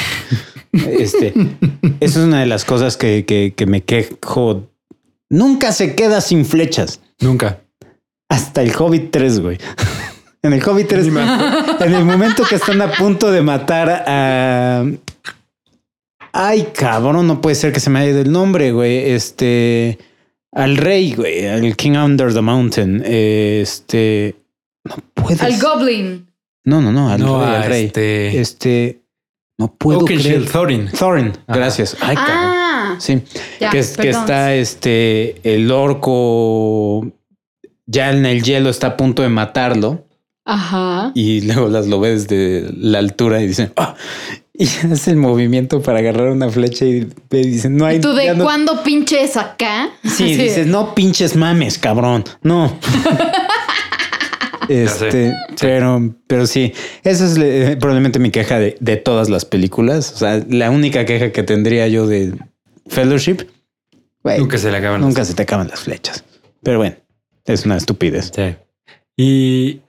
este, 0.72 1.34
eso 2.00 2.20
es 2.20 2.26
una 2.26 2.40
de 2.40 2.46
las 2.46 2.64
cosas 2.64 2.96
que, 2.96 3.24
que- 3.26 3.52
que 3.54 3.66
me 3.66 3.82
quejo. 3.82 4.68
Nunca 5.28 5.72
se 5.72 5.94
queda 5.94 6.20
sin 6.20 6.44
flechas. 6.46 7.00
Nunca. 7.20 7.60
Hasta 8.28 8.62
el 8.62 8.72
Hobbit 8.76 9.10
3, 9.10 9.40
güey. 9.40 9.58
En 10.42 10.54
el 10.54 10.66
Hobbit 10.66 10.88
3, 10.88 11.06
en 11.80 11.94
el 11.94 12.04
momento 12.06 12.44
que 12.48 12.54
están 12.54 12.80
a 12.80 12.90
punto 12.92 13.30
de 13.30 13.42
matar 13.42 13.90
a... 14.06 14.86
Ay, 16.32 16.68
cabrón, 16.74 17.26
no 17.26 17.42
puede 17.42 17.56
ser 17.56 17.74
que 17.74 17.80
se 17.80 17.90
me 17.90 17.98
haya 17.98 18.12
ido 18.12 18.20
el 18.22 18.32
nombre, 18.32 18.72
güey. 18.72 19.10
Este... 19.10 19.98
Al 20.52 20.78
rey, 20.78 21.12
güey. 21.14 21.46
Al 21.46 21.76
King 21.76 21.92
Under 21.98 22.32
the 22.32 22.40
Mountain. 22.40 23.02
Este... 23.04 24.34
No 24.84 24.96
puede 25.12 25.44
Al. 25.44 25.60
Goblin. 25.60 26.26
No, 26.70 26.80
no, 26.80 26.92
no. 26.92 27.10
Al 27.10 27.20
no, 27.20 27.44
rey, 27.44 27.54
al 27.54 27.64
rey. 27.64 27.84
este. 27.86 28.40
Este... 28.40 29.02
No 29.58 29.74
puedo 29.74 30.04
creer. 30.06 30.48
Thorin. 30.50 30.88
Thorin. 30.90 31.32
Ajá. 31.46 31.58
Gracias. 31.58 31.96
Ay, 32.00 32.16
cabrón. 32.16 32.34
Ah, 32.36 32.96
Sí. 32.98 33.22
ya, 33.60 33.70
que, 33.70 33.84
que 34.00 34.08
está 34.10 34.54
este... 34.54 35.36
El 35.54 35.70
orco... 35.70 37.06
Ya 37.86 38.10
en 38.10 38.24
el 38.24 38.42
hielo 38.42 38.70
está 38.70 38.86
a 38.88 38.96
punto 38.96 39.22
de 39.22 39.28
matarlo. 39.28 40.06
Ajá. 40.46 41.12
y 41.14 41.42
luego 41.42 41.68
las 41.68 41.86
lo 41.86 42.00
ves 42.00 42.26
desde 42.26 42.72
la 42.76 42.98
altura 42.98 43.40
y 43.42 43.46
dicen 43.46 43.72
"Ah", 43.76 43.94
y 44.54 44.64
hace 44.90 45.10
el 45.10 45.16
movimiento 45.18 45.80
para 45.82 45.98
agarrar 46.00 46.28
una 46.30 46.48
flecha 46.48 46.86
y 46.86 47.06
dicen 47.30 47.76
no 47.76 47.84
hay 47.84 47.98
¿Y 47.98 48.00
tú 48.00 48.14
de 48.14 48.34
no- 48.34 48.42
cuándo 48.44 48.82
pinches 48.82 49.36
acá? 49.36 49.90
sí, 50.02 50.08
Así. 50.24 50.34
dices 50.36 50.66
no 50.66 50.94
pinches 50.94 51.36
mames 51.36 51.78
cabrón 51.78 52.24
no 52.42 52.74
este 54.70 55.34
pero 55.60 56.14
pero 56.26 56.46
sí 56.46 56.72
esa 57.02 57.26
es 57.26 57.36
eh, 57.38 57.76
probablemente 57.78 58.18
mi 58.18 58.30
queja 58.30 58.58
de, 58.58 58.76
de 58.80 58.96
todas 58.96 59.28
las 59.28 59.44
películas 59.44 60.12
o 60.14 60.16
sea 60.18 60.44
la 60.48 60.70
única 60.70 61.04
queja 61.04 61.32
que 61.32 61.42
tendría 61.42 61.86
yo 61.88 62.06
de 62.06 62.34
Fellowship 62.88 63.46
Nunca 64.38 64.58
se 64.58 64.70
le 64.70 64.76
acaban. 64.76 65.00
las- 65.00 65.08
nunca 65.08 65.24
se 65.24 65.34
te 65.34 65.42
acaban 65.42 65.68
las 65.68 65.80
flechas 65.80 66.24
pero 66.62 66.78
bueno 66.78 66.96
es 67.46 67.64
una 67.66 67.76
estupidez 67.76 68.30
Sí. 68.34 68.54
Y. 69.16 69.80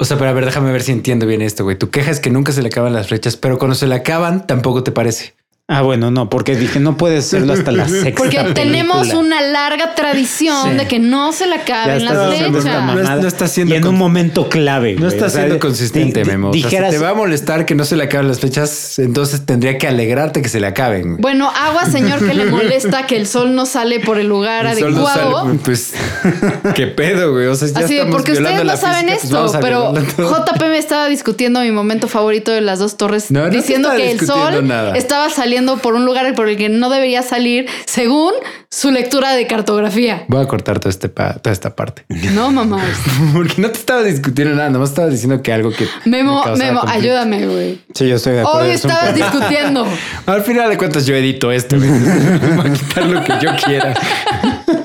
O 0.00 0.04
sea, 0.04 0.16
pero 0.16 0.30
a 0.30 0.32
ver, 0.32 0.44
déjame 0.44 0.70
ver 0.72 0.82
si 0.82 0.92
entiendo 0.92 1.26
bien 1.26 1.42
esto, 1.42 1.64
güey. 1.64 1.76
Tu 1.76 1.90
queja 1.90 2.10
es 2.12 2.20
que 2.20 2.30
nunca 2.30 2.52
se 2.52 2.62
le 2.62 2.68
acaban 2.68 2.92
las 2.92 3.08
flechas, 3.08 3.36
pero 3.36 3.58
cuando 3.58 3.74
se 3.74 3.86
le 3.88 3.96
acaban, 3.96 4.46
tampoco 4.46 4.82
te 4.84 4.92
parece. 4.92 5.34
Ah 5.70 5.82
bueno 5.82 6.10
no 6.10 6.30
porque 6.30 6.56
dije 6.56 6.80
no 6.80 6.96
puede 6.96 7.20
serlo 7.20 7.52
hasta 7.52 7.70
la 7.72 7.86
sexta 7.88 8.10
Porque 8.16 8.38
tenemos 8.54 9.00
película. 9.00 9.20
una 9.20 9.40
larga 9.42 9.94
tradición 9.94 10.70
Sí. 10.70 10.76
de 10.76 10.86
que 10.88 10.98
no 10.98 11.32
se 11.32 11.46
le 11.46 11.56
Ya 11.56 11.62
acaben 11.62 12.04
las. 12.04 12.14
No 12.14 12.32
es- 12.32 13.20
no 13.20 13.28
está 13.28 13.46
siendo 13.48 13.74
y 13.74 13.76
en 13.76 13.82
con- 13.82 13.92
un 13.92 13.98
momento 13.98 14.48
clave. 14.48 14.94
No 14.94 15.00
güey. 15.02 15.12
está 15.12 15.26
O 15.26 15.28
sea, 15.28 15.40
siendo 15.42 15.58
consistente, 15.60 16.24
Memo. 16.24 16.48
O 16.50 16.52
sea, 16.52 16.62
dijeras, 16.62 16.92
si 16.92 16.98
te 16.98 17.04
va 17.04 17.10
a 17.10 17.14
molestar 17.14 17.66
que 17.66 17.74
no 17.74 17.84
se 17.84 17.96
le 17.96 18.04
acaben 18.04 18.28
las 18.28 18.40
flechas, 18.40 18.98
entonces 18.98 19.44
tendría 19.44 19.76
que 19.78 19.86
alegrarte 19.88 20.40
que 20.42 20.48
se 20.48 20.58
le 20.60 20.66
acaben. 20.66 21.16
Bueno, 21.18 21.50
agua, 21.54 21.84
señor, 21.86 22.26
que 22.26 22.32
le 22.34 22.44
molesta 22.50 23.06
que 23.06 23.16
el 23.16 23.26
sol 23.26 23.54
no 23.54 23.66
sale 23.66 24.00
por 24.00 24.18
el 24.18 24.26
lugar 24.28 24.66
El 24.66 24.78
sol 24.78 24.94
no 24.94 25.06
adecuado. 25.06 25.44
sale, 25.46 25.58
pues, 25.64 25.92
qué 26.74 26.86
pedo, 26.86 27.32
güey. 27.32 27.46
O 27.46 27.54
sea, 27.54 27.68
ya 27.68 27.80
Así 27.80 27.88
de, 27.94 28.00
estamos 28.00 28.16
porque 28.16 28.32
ustedes 28.32 28.56
no 28.56 28.64
la 28.64 28.76
saben 28.76 29.08
física, 29.08 29.40
pues 29.40 29.54
esto, 29.54 29.60
pero. 29.60 29.92
JP 29.94 30.62
me 30.68 30.78
estaba 30.78 31.08
discutiendo 31.08 31.60
mi 31.60 31.70
momento 31.72 32.08
favorito 32.08 32.50
de 32.52 32.60
las 32.62 32.78
dos 32.78 32.96
torres, 32.96 33.30
No, 33.30 33.42
no 33.44 33.50
diciendo 33.50 33.90
que 33.96 34.10
el 34.12 34.20
sol 34.20 34.66
nada. 34.66 34.96
estaba 34.96 35.28
saliendo 35.28 35.57
por 35.78 35.94
un 35.94 36.04
lugar 36.04 36.34
por 36.34 36.48
el 36.48 36.56
que 36.56 36.68
no 36.68 36.90
debería 36.90 37.22
salir, 37.22 37.66
según 37.86 38.32
su 38.70 38.90
lectura 38.90 39.34
de 39.34 39.46
cartografía. 39.46 40.24
Voy 40.28 40.42
a 40.42 40.46
cortar 40.48 40.78
toda, 40.78 40.90
este 40.90 41.08
pa- 41.08 41.34
toda 41.34 41.52
esta 41.52 41.74
parte. 41.74 42.04
No, 42.34 42.50
mamá. 42.50 42.82
Porque 43.32 43.54
no 43.60 43.70
te 43.70 43.78
estaba 43.78 44.02
discutiendo 44.02 44.54
nada, 44.54 44.70
nomás 44.70 44.90
estaba 44.90 45.08
diciendo 45.08 45.42
que 45.42 45.52
algo 45.52 45.70
que. 45.70 45.86
Memo, 46.04 46.44
me 46.44 46.56
Memo, 46.56 46.80
conflicto. 46.80 46.88
ayúdame, 47.06 47.46
güey. 47.46 47.80
Sí, 47.94 48.08
yo 48.08 48.16
estoy 48.16 48.34
de 48.34 48.40
acuerdo. 48.40 48.60
Hoy 48.68 48.70
estabas 48.74 49.14
discutiendo. 49.14 49.86
Al 50.26 50.42
final 50.42 50.68
de 50.70 50.76
cuentas, 50.78 51.06
yo 51.06 51.14
edito 51.14 51.50
esto. 51.52 51.76
güey. 51.76 51.88
Voy 52.56 52.66
a 52.68 52.72
quitar 52.72 53.06
lo 53.06 53.24
que 53.24 53.32
yo 53.42 53.50
quiera. 53.64 53.94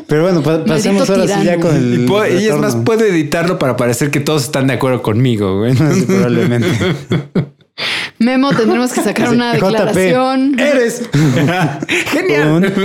Pero 0.07 0.23
bueno, 0.23 0.41
pa- 0.43 0.63
pasemos 0.63 1.09
ahora 1.09 1.27
sí 1.27 1.43
ya 1.43 1.59
con 1.59 1.75
el. 1.75 2.03
Y, 2.03 2.05
puedo- 2.07 2.27
y 2.39 2.45
es 2.47 2.55
más, 2.55 2.75
puedo 2.75 3.03
editarlo 3.05 3.57
para 3.59 3.75
parecer 3.75 4.11
que 4.11 4.19
todos 4.19 4.43
están 4.43 4.67
de 4.67 4.73
acuerdo 4.73 5.01
conmigo, 5.01 5.57
güey. 5.59 5.75
Sí, 5.75 6.03
probablemente. 6.07 6.67
Memo, 8.19 8.51
tendremos 8.53 8.93
que 8.93 9.01
sacar 9.01 9.29
una 9.29 9.55
JP, 9.55 9.63
declaración. 9.65 10.59
Eres 10.59 11.09
genial. 12.11 12.73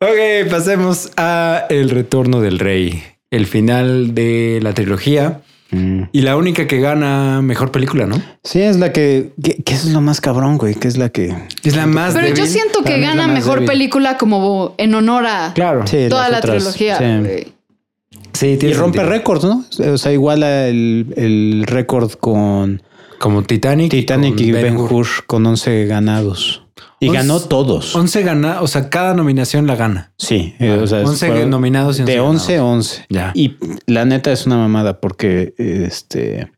Ok, 0.00 0.50
pasemos 0.50 1.10
a 1.16 1.64
El 1.70 1.90
Retorno 1.90 2.40
del 2.40 2.58
Rey, 2.58 3.02
el 3.30 3.46
final 3.46 4.14
de 4.14 4.58
la 4.62 4.72
trilogía 4.74 5.40
Mm. 5.74 6.02
y 6.12 6.20
la 6.20 6.36
única 6.36 6.66
que 6.66 6.80
gana 6.80 7.40
mejor 7.40 7.72
película, 7.72 8.04
¿no? 8.04 8.20
Sí, 8.44 8.60
es 8.60 8.76
la 8.76 8.92
que, 8.92 9.32
que, 9.64 9.72
es 9.72 9.86
lo 9.86 10.02
más 10.02 10.20
cabrón, 10.20 10.58
güey, 10.58 10.74
que 10.74 10.86
es 10.86 10.98
la 10.98 11.08
que. 11.08 11.34
Es 11.64 11.74
la 11.76 11.86
más 11.86 12.12
Pero 12.12 12.28
yo 12.34 12.44
siento 12.44 12.82
que 12.84 13.00
gana 13.00 13.26
mejor 13.26 13.54
débil. 13.60 13.68
película 13.68 14.18
como 14.18 14.74
en 14.76 14.94
honor 14.94 15.24
a 15.26 15.52
Claro. 15.54 15.86
Sí, 15.86 16.08
toda 16.10 16.28
la 16.28 16.40
otras, 16.40 16.56
trilogía. 16.56 16.98
sí. 16.98 17.54
Sí, 18.32 18.52
Y 18.52 18.56
tiene 18.56 18.74
rompe 18.76 18.98
sentido. 18.98 19.12
récords, 19.18 19.44
¿no? 19.44 19.64
O 19.92 19.98
sea, 19.98 20.12
iguala 20.12 20.66
el, 20.68 21.12
el 21.16 21.64
récord 21.66 22.10
con 22.12 22.82
Como 23.18 23.42
Titanic. 23.42 23.90
Titanic 23.90 24.40
y 24.40 24.50
Ben 24.52 24.76
Hur. 24.76 25.06
Con 25.26 25.46
11 25.46 25.86
ganados. 25.86 26.62
Y 26.98 27.08
Once- 27.08 27.18
ganó 27.20 27.40
todos. 27.40 27.94
11 27.94 28.22
gana, 28.22 28.62
o 28.62 28.66
sea, 28.66 28.88
cada 28.88 29.12
nominación 29.14 29.66
la 29.66 29.76
gana. 29.76 30.12
Sí, 30.18 30.54
eh, 30.58 30.78
o 30.82 30.86
sea, 30.86 31.00
11 31.00 31.26
fueron 31.28 31.50
nominados 31.50 31.98
y 31.98 32.02
11 32.02 32.12
de 32.12 32.20
11 32.20 32.52
ganados. 32.54 32.74
11. 32.76 33.06
Ya. 33.10 33.32
Y 33.34 33.56
la 33.86 34.04
neta 34.04 34.32
es 34.32 34.46
una 34.46 34.56
mamada 34.56 35.00
porque 35.00 35.52
este 35.58 36.50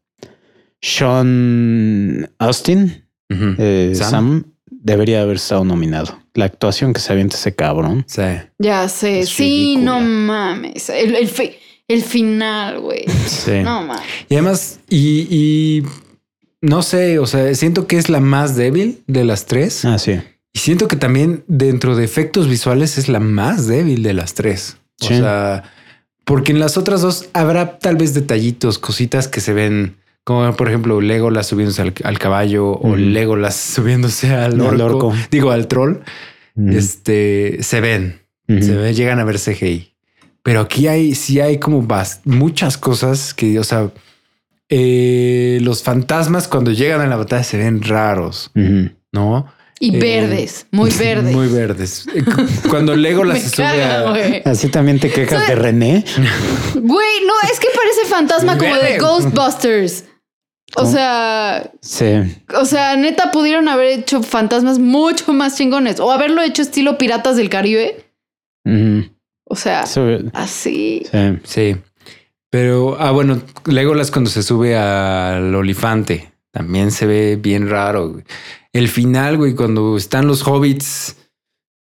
Sean 0.80 2.30
Austin, 2.38 3.04
Ujú. 3.30 3.54
eh, 3.58 3.92
Sam. 3.94 4.10
Sam. 4.10 4.53
Debería 4.84 5.22
haber 5.22 5.36
estado 5.36 5.64
nominado. 5.64 6.20
La 6.34 6.44
actuación 6.44 6.92
que 6.92 7.00
se 7.00 7.12
avienta 7.12 7.36
ese 7.36 7.54
cabrón. 7.54 8.04
Sí. 8.06 8.22
Ya 8.58 8.88
sé. 8.88 9.20
Es 9.20 9.30
sí, 9.30 9.74
ridícula. 9.76 9.98
no 9.98 10.00
mames. 10.00 10.88
El, 10.90 11.16
el, 11.16 11.26
fi- 11.28 11.56
el 11.88 12.02
final, 12.02 12.78
güey. 12.80 13.04
Sí. 13.26 13.62
No 13.64 13.82
mames. 13.82 14.02
Y 14.28 14.34
además, 14.34 14.80
y, 14.88 15.26
y 15.30 15.82
no 16.60 16.82
sé, 16.82 17.18
o 17.18 17.26
sea, 17.26 17.52
siento 17.54 17.86
que 17.88 17.96
es 17.98 18.08
la 18.08 18.20
más 18.20 18.54
débil 18.56 19.02
de 19.06 19.24
las 19.24 19.46
tres. 19.46 19.84
Ah, 19.84 19.98
sí. 19.98 20.20
Y 20.52 20.58
siento 20.60 20.86
que 20.86 20.96
también 20.96 21.42
dentro 21.48 21.96
de 21.96 22.04
efectos 22.04 22.46
visuales 22.48 22.96
es 22.98 23.08
la 23.08 23.18
más 23.20 23.66
débil 23.66 24.02
de 24.04 24.12
las 24.12 24.34
tres. 24.34 24.76
O 25.00 25.06
Sí. 25.08 25.16
sea, 25.16 25.64
porque 26.24 26.52
en 26.52 26.60
las 26.60 26.76
otras 26.76 27.00
dos 27.02 27.28
habrá 27.32 27.78
tal 27.78 27.96
vez 27.96 28.14
detallitos, 28.14 28.78
cositas 28.78 29.28
que 29.28 29.40
se 29.40 29.52
ven 29.52 29.96
Como 30.24 30.56
por 30.56 30.68
ejemplo 30.68 31.00
Legolas 31.02 31.46
subiéndose 31.48 31.82
al, 31.82 31.94
al 32.02 32.18
caballo 32.18 32.70
o. 32.72 32.96
Legolas 32.96 33.56
subiéndose 33.74 34.32
al 34.32 34.60
Al 34.60 34.80
orco, 34.80 35.14
digo 35.30 35.50
al 35.50 35.68
troll, 35.68 35.98
Mm. 36.56 36.70
este 36.76 37.58
se 37.62 37.80
ven, 37.80 38.20
se 38.46 38.76
ven, 38.76 38.94
llegan 38.94 39.18
a 39.18 39.24
ver 39.24 39.38
CGI. 39.40 39.92
Pero 40.44 40.60
aquí 40.60 40.86
hay, 40.86 41.14
sí 41.16 41.40
hay 41.40 41.58
como 41.58 41.82
bas- 41.82 42.20
muchas 42.24 42.78
cosas 42.78 43.34
que, 43.34 43.58
o 43.58 43.64
sea, 43.64 43.90
eh, 44.68 45.58
los 45.62 45.82
fantasmas 45.82 46.48
cuando 46.48 46.70
llegan 46.70 47.00
a 47.00 47.06
la 47.06 47.16
batalla 47.16 47.42
se 47.44 47.58
ven 47.58 47.82
raros. 47.82 48.50
¿no? 49.12 49.46
Y 49.80 49.96
Eh, 49.96 49.98
verdes, 49.98 50.66
muy 50.70 50.90
verdes. 50.98 51.34
Muy 51.34 51.48
verdes. 51.48 52.06
Eh, 52.14 52.22
cu- 52.22 52.68
Cuando 52.70 52.94
Legolas 52.96 53.34
Me 53.34 53.40
se 53.40 53.48
sube 53.50 53.64
caga, 53.64 54.14
a... 54.44 54.50
Así 54.50 54.68
también 54.68 55.00
te 55.00 55.10
quejas 55.10 55.48
de 55.48 55.54
René. 55.56 56.04
Güey, 56.74 57.08
no, 57.26 57.32
es 57.52 57.58
que 57.58 57.68
parece 57.74 58.08
fantasma 58.08 58.56
como 58.58 58.74
de. 58.76 58.98
Ghostbusters. 58.98 60.04
O 60.76 60.80
¿Cómo? 60.82 60.90
sea, 60.92 61.70
Sí. 61.80 62.06
o 62.58 62.64
sea, 62.64 62.96
neta 62.96 63.30
pudieron 63.30 63.68
haber 63.68 63.98
hecho 63.98 64.22
fantasmas 64.22 64.78
mucho 64.78 65.32
más 65.32 65.56
chingones 65.56 66.00
o 66.00 66.10
haberlo 66.10 66.42
hecho 66.42 66.62
estilo 66.62 66.98
Piratas 66.98 67.36
del 67.36 67.48
Caribe. 67.50 68.04
O 69.46 69.56
sea, 69.56 69.82
así. 70.32 71.02
sí. 71.10 71.38
Sí. 71.44 71.76
Pero, 72.50 72.96
ah, 72.98 73.10
bueno, 73.10 73.40
Legolas 73.66 74.10
cuando 74.10 74.30
se 74.30 74.42
sube 74.42 74.76
al 74.76 75.54
olifante 75.54 76.32
también 76.52 76.90
se 76.92 77.04
ve 77.06 77.36
bien 77.36 77.68
raro. 77.68 78.10
güey. 78.12 78.24
El 78.72 78.88
final, 78.88 79.36
güey, 79.36 79.54
cuando 79.54 79.96
están 79.96 80.26
los 80.26 80.46
hobbits 80.46 81.16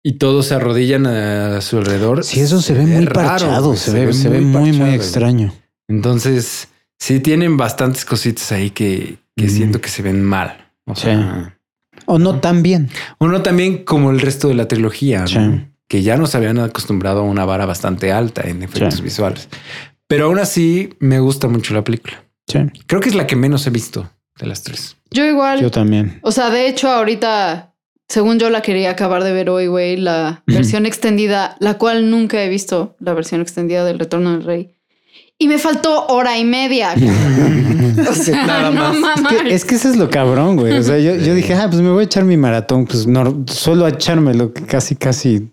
y 0.03 0.15
todos 0.15 0.47
se 0.47 0.55
arrodillan 0.55 1.07
a 1.07 1.61
su 1.61 1.79
alrededor. 1.79 2.25
Sí, 2.25 2.41
eso 2.41 2.61
se 2.61 2.75
ve 2.75 2.83
muy 2.87 3.05
raro, 3.07 3.29
parchado. 3.29 3.77
se, 3.77 3.93
ve, 4.07 4.13
se 4.13 4.29
ve 4.29 4.41
muy, 4.41 4.71
muy 4.73 4.79
güey. 4.81 4.95
extraño. 4.95 5.53
Entonces, 5.89 6.69
sí 6.99 7.21
tienen 7.21 7.57
bastantes 7.57 8.05
cositas 8.05 8.51
ahí 8.53 8.71
que, 8.71 9.19
que 9.37 9.49
siento 9.49 9.81
que 9.81 9.89
se 9.89 10.03
ven 10.03 10.23
mal. 10.25 10.69
O 10.87 10.95
Sí. 10.95 11.03
sea, 11.03 11.59
O 12.07 12.19
no 12.19 12.41
tan 12.41 12.63
bien. 12.63 12.89
uno 13.19 13.43
también 13.43 13.85
como 13.85 14.11
el 14.11 14.21
resto 14.21 14.49
de 14.49 14.55
la 14.55 14.69
trilogía, 14.69 15.25
¿no? 15.35 15.69
Que 15.89 16.03
ya 16.03 16.17
nos 16.17 16.35
habían 16.35 16.59
acostumbrado 16.59 17.21
a 17.21 17.23
una 17.23 17.45
vara 17.45 17.67
bastante 17.67 18.13
alta 18.13 18.43
en 18.43 18.63
efectos 18.63 18.97
Sí. 18.97 19.03
visuales. 19.03 19.49
Pero 20.09 20.27
aún 20.27 20.39
así 20.39 20.91
me 21.01 21.19
gusta 21.21 21.49
mucho 21.49 21.75
la 21.75 21.83
película. 21.85 22.23
Sí. 22.47 22.59
Creo 22.87 23.01
que 23.01 23.09
es 23.09 23.15
la 23.15 23.27
que 23.27 23.35
menos 23.37 23.67
he 23.67 23.71
visto 23.71 24.09
de 24.39 24.47
las 24.47 24.63
tres. 24.63 24.97
Yo 25.11 25.25
igual. 25.25 25.61
Yo 25.61 25.71
también. 25.71 26.19
O 26.23 26.31
sea, 26.33 26.51
de 26.51 26.69
hecho, 26.69 26.89
ahorita, 26.89 27.75
según 28.09 28.39
yo 28.39 28.51
la 28.51 28.63
quería 28.63 28.91
acabar 28.91 29.25
de 29.25 29.33
ver 29.33 29.51
hoy, 29.51 29.67
güey, 29.67 29.97
la 29.97 30.43
versión 30.47 30.87
extendida, 30.87 31.57
la 31.59 31.75
cual 31.79 32.11
nunca 32.11 32.43
he 32.43 32.49
visto, 32.49 32.95
la 33.01 33.15
versión 33.15 33.41
extendida 33.41 33.85
del 33.85 33.99
Retorno 33.99 34.33
del 34.33 34.45
Rey. 34.45 34.76
Y 35.39 35.49
me 35.49 35.59
faltó 35.59 36.07
hora 36.07 36.39
y 36.39 36.45
media. 36.45 36.95
o 38.11 38.15
sea, 38.15 38.47
Nada 38.47 38.71
no 38.71 38.95
más. 38.95 39.21
Es 39.21 39.43
que, 39.43 39.55
es 39.55 39.65
que 39.65 39.75
eso 39.75 39.91
es 39.91 39.97
lo 39.97 40.09
cabrón, 40.09 40.57
güey. 40.57 40.73
O 40.79 40.83
sea, 40.83 40.99
yo, 40.99 41.15
yo 41.17 41.35
dije, 41.35 41.55
ah, 41.55 41.67
pues 41.69 41.83
me 41.83 41.91
voy 41.91 42.03
a 42.03 42.05
echar 42.05 42.25
mi 42.25 42.37
maratón. 42.37 42.87
Pues 42.87 43.07
no, 43.07 43.45
solo 43.47 43.85
a 43.85 43.91
echármelo 43.91 44.53
casi, 44.67 44.97
casi 44.97 45.51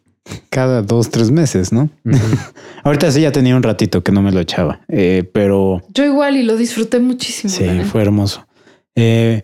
cada 0.50 0.82
dos, 0.82 1.10
tres 1.10 1.32
meses, 1.32 1.74
¿no? 1.74 1.90
Ahorita 2.84 3.12
sí 3.12 3.22
ya 3.22 3.32
tenía 3.32 3.56
un 3.58 3.64
ratito 3.64 4.04
que 4.04 4.12
no 4.14 4.22
me 4.22 4.32
lo 4.32 4.40
echaba, 4.40 4.80
Eh, 4.88 5.30
pero 5.34 5.82
Yo 5.94 6.06
igual 6.06 6.38
y 6.38 6.44
lo 6.44 6.56
disfruté 6.56 7.00
muchísimo. 7.00 7.52
sí, 7.54 7.66
fue 7.92 8.02
hermoso. 8.04 8.48
Eh, 8.96 9.44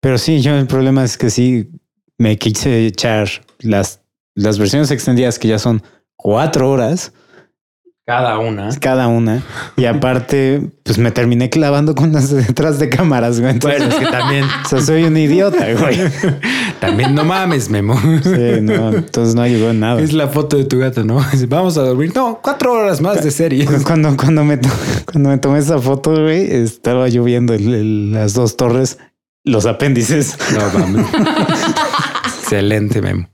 pero 0.00 0.18
sí, 0.18 0.40
yo 0.40 0.56
el 0.56 0.66
problema 0.66 1.04
es 1.04 1.16
que 1.16 1.30
sí 1.30 1.68
me 2.18 2.36
quise 2.38 2.86
echar 2.86 3.28
las, 3.60 4.00
las 4.34 4.58
versiones 4.58 4.90
extendidas 4.90 5.38
que 5.38 5.48
ya 5.48 5.58
son 5.58 5.82
cuatro 6.16 6.70
horas 6.70 7.12
Cada 8.06 8.38
una. 8.38 8.68
cada 8.80 9.08
una. 9.08 9.42
Y 9.76 9.86
aparte, 9.86 10.62
pues 10.84 10.96
me 10.96 11.10
terminé 11.10 11.50
clavando 11.50 11.96
con 11.96 12.12
las 12.12 12.30
de 12.30 12.40
detrás 12.44 12.78
de 12.78 12.88
cámaras, 12.88 13.40
güey. 13.40 13.50
Entonces, 13.54 13.80
Bueno, 13.80 13.94
es 13.94 14.00
que 14.00 14.12
también, 14.12 14.44
o 14.44 14.68
sea, 14.68 14.80
soy 14.80 15.02
un 15.02 15.16
idiota, 15.16 15.66
güey. 15.72 15.98
también 16.80 17.16
no 17.16 17.24
mames, 17.24 17.68
Memo. 17.68 17.98
Sí, 18.22 18.60
no, 18.62 18.90
entonces 18.94 19.34
no 19.34 19.42
ayudó 19.42 19.70
en 19.70 19.80
nada. 19.80 20.00
Es 20.00 20.12
la 20.12 20.28
foto 20.28 20.56
de 20.56 20.66
tu 20.66 20.78
gato, 20.78 21.02
¿no? 21.02 21.18
Vamos 21.48 21.76
a 21.78 21.82
dormir. 21.82 22.12
No, 22.14 22.38
cuatro 22.40 22.74
horas 22.74 23.00
más 23.00 23.24
de 23.24 23.32
serie. 23.32 23.66
Cuando, 23.84 24.16
cuando, 24.16 24.44
me, 24.44 24.58
to- 24.58 24.68
cuando 25.10 25.30
me 25.30 25.38
tomé 25.38 25.58
esa 25.58 25.80
foto, 25.80 26.12
güey, 26.12 26.48
estaba 26.54 27.08
yo 27.08 27.24
viendo 27.24 27.54
el- 27.54 27.74
el- 27.74 28.12
las 28.12 28.34
dos 28.34 28.56
torres, 28.56 28.98
los 29.42 29.66
apéndices. 29.66 30.38
No 30.54 30.78
mames. 30.78 31.06
Excelente, 32.40 33.02
Memo. 33.02 33.28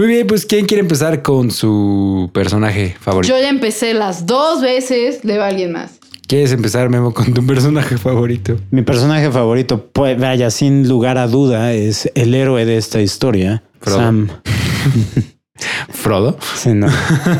Muy 0.00 0.08
bien, 0.08 0.26
pues 0.26 0.46
¿quién 0.46 0.64
quiere 0.64 0.80
empezar 0.80 1.20
con 1.20 1.50
su 1.50 2.30
personaje 2.32 2.96
favorito? 2.98 3.34
Yo 3.34 3.38
ya 3.38 3.50
empecé 3.50 3.92
las 3.92 4.24
dos 4.24 4.62
veces, 4.62 5.26
le 5.26 5.36
va 5.36 5.48
alguien 5.48 5.72
más. 5.72 5.98
¿Quieres 6.26 6.52
empezar, 6.52 6.88
Memo, 6.88 7.12
con 7.12 7.34
tu 7.34 7.46
personaje 7.46 7.98
favorito? 7.98 8.56
Mi 8.70 8.80
personaje 8.80 9.30
favorito, 9.30 9.90
pues 9.92 10.18
vaya, 10.18 10.50
sin 10.50 10.88
lugar 10.88 11.18
a 11.18 11.26
duda, 11.26 11.74
es 11.74 12.10
el 12.14 12.34
héroe 12.34 12.64
de 12.64 12.78
esta 12.78 13.02
historia, 13.02 13.62
Frodo. 13.78 13.98
Sam. 13.98 14.28
Frodo. 15.90 16.38
Sí, 16.54 16.72
no. 16.72 16.88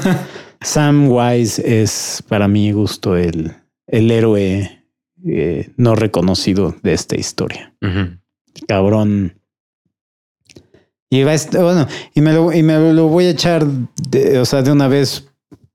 Sam 0.61 1.11
Wise 1.11 1.63
es 1.65 2.23
para 2.29 2.47
mi 2.47 2.73
gusto 2.73 3.17
el, 3.17 3.55
el 3.87 4.11
héroe 4.11 4.85
eh, 5.25 5.71
no 5.79 5.95
reconocido 5.95 6.77
de 6.83 6.93
esta 6.93 7.17
historia. 7.17 7.73
Cabrón. 8.69 9.40
Y 11.11 11.25
va 11.25 11.33
a 11.33 11.63
bueno, 11.63 11.89
y 12.15 12.21
me 12.21 12.33
lo, 12.33 12.53
y 12.53 12.63
me 12.63 12.93
lo 12.93 13.09
voy 13.09 13.25
a 13.25 13.31
echar, 13.31 13.67
de, 13.67 14.39
o 14.39 14.45
sea, 14.45 14.63
de 14.63 14.71
una 14.71 14.87
vez, 14.87 15.29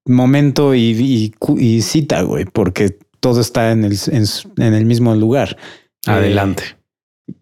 momento 0.06 0.74
y, 0.74 1.34
y 1.58 1.82
cita, 1.82 2.22
güey, 2.22 2.46
porque 2.46 2.98
todo 3.20 3.42
está 3.42 3.72
en 3.72 3.84
el, 3.84 3.98
en, 4.08 4.24
en 4.58 4.74
el 4.74 4.86
mismo 4.86 5.14
lugar. 5.14 5.58
Adelante. 6.06 6.64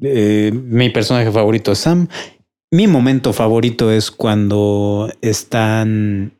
Eh, 0.01 0.51
mi 0.53 0.89
personaje 0.89 1.31
favorito 1.31 1.71
es 1.71 1.79
Sam. 1.79 2.07
Mi 2.71 2.87
momento 2.87 3.33
favorito 3.33 3.91
es 3.91 4.09
cuando 4.09 5.11
están, 5.21 6.33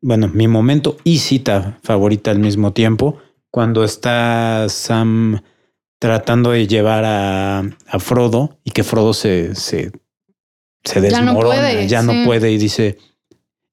bueno, 0.00 0.28
mi 0.28 0.48
momento 0.48 0.96
y 1.04 1.18
cita 1.18 1.78
favorita 1.82 2.32
al 2.32 2.40
mismo 2.40 2.72
tiempo, 2.72 3.18
cuando 3.50 3.84
está 3.84 4.66
Sam 4.68 5.42
tratando 6.00 6.50
de 6.50 6.66
llevar 6.66 7.04
a, 7.04 7.58
a 7.60 7.98
Frodo 8.00 8.58
y 8.64 8.70
que 8.72 8.82
Frodo 8.82 9.12
se, 9.12 9.54
se, 9.54 9.92
se 10.88 11.00
Ya 11.10 11.20
no 11.20 11.32
desmorona, 11.34 11.54
puede, 11.62 11.88
ya 11.88 12.02
no 12.02 12.12
puede 12.24 12.50
y 12.52 12.58
dice, 12.58 12.98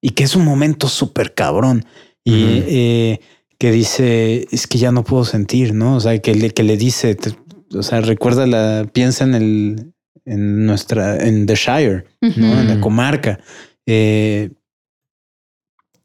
y 0.00 0.10
que 0.10 0.24
es 0.24 0.36
un 0.36 0.44
momento 0.44 0.88
súper 0.88 1.34
cabrón. 1.34 1.84
Y 2.24 2.62
eh, 2.66 3.20
que 3.58 3.70
dice, 3.70 4.46
es 4.50 4.66
que 4.66 4.78
ya 4.78 4.90
no 4.92 5.04
puedo 5.04 5.24
sentir, 5.24 5.74
¿no? 5.74 5.96
O 5.96 6.00
sea, 6.00 6.18
que 6.20 6.34
le, 6.34 6.50
que 6.50 6.62
le 6.64 6.76
dice, 6.76 7.14
te- 7.14 7.36
o 7.76 7.82
sea, 7.82 8.00
recuerda 8.00 8.46
la, 8.46 8.86
piensa 8.92 9.24
en 9.24 9.34
el, 9.34 9.92
en 10.24 10.66
nuestra, 10.66 11.16
en 11.24 11.46
The 11.46 11.54
Shire, 11.54 12.04
¿no? 12.20 12.60
En 12.60 12.68
la 12.68 12.80
comarca. 12.80 13.38
Eh, 13.86 14.50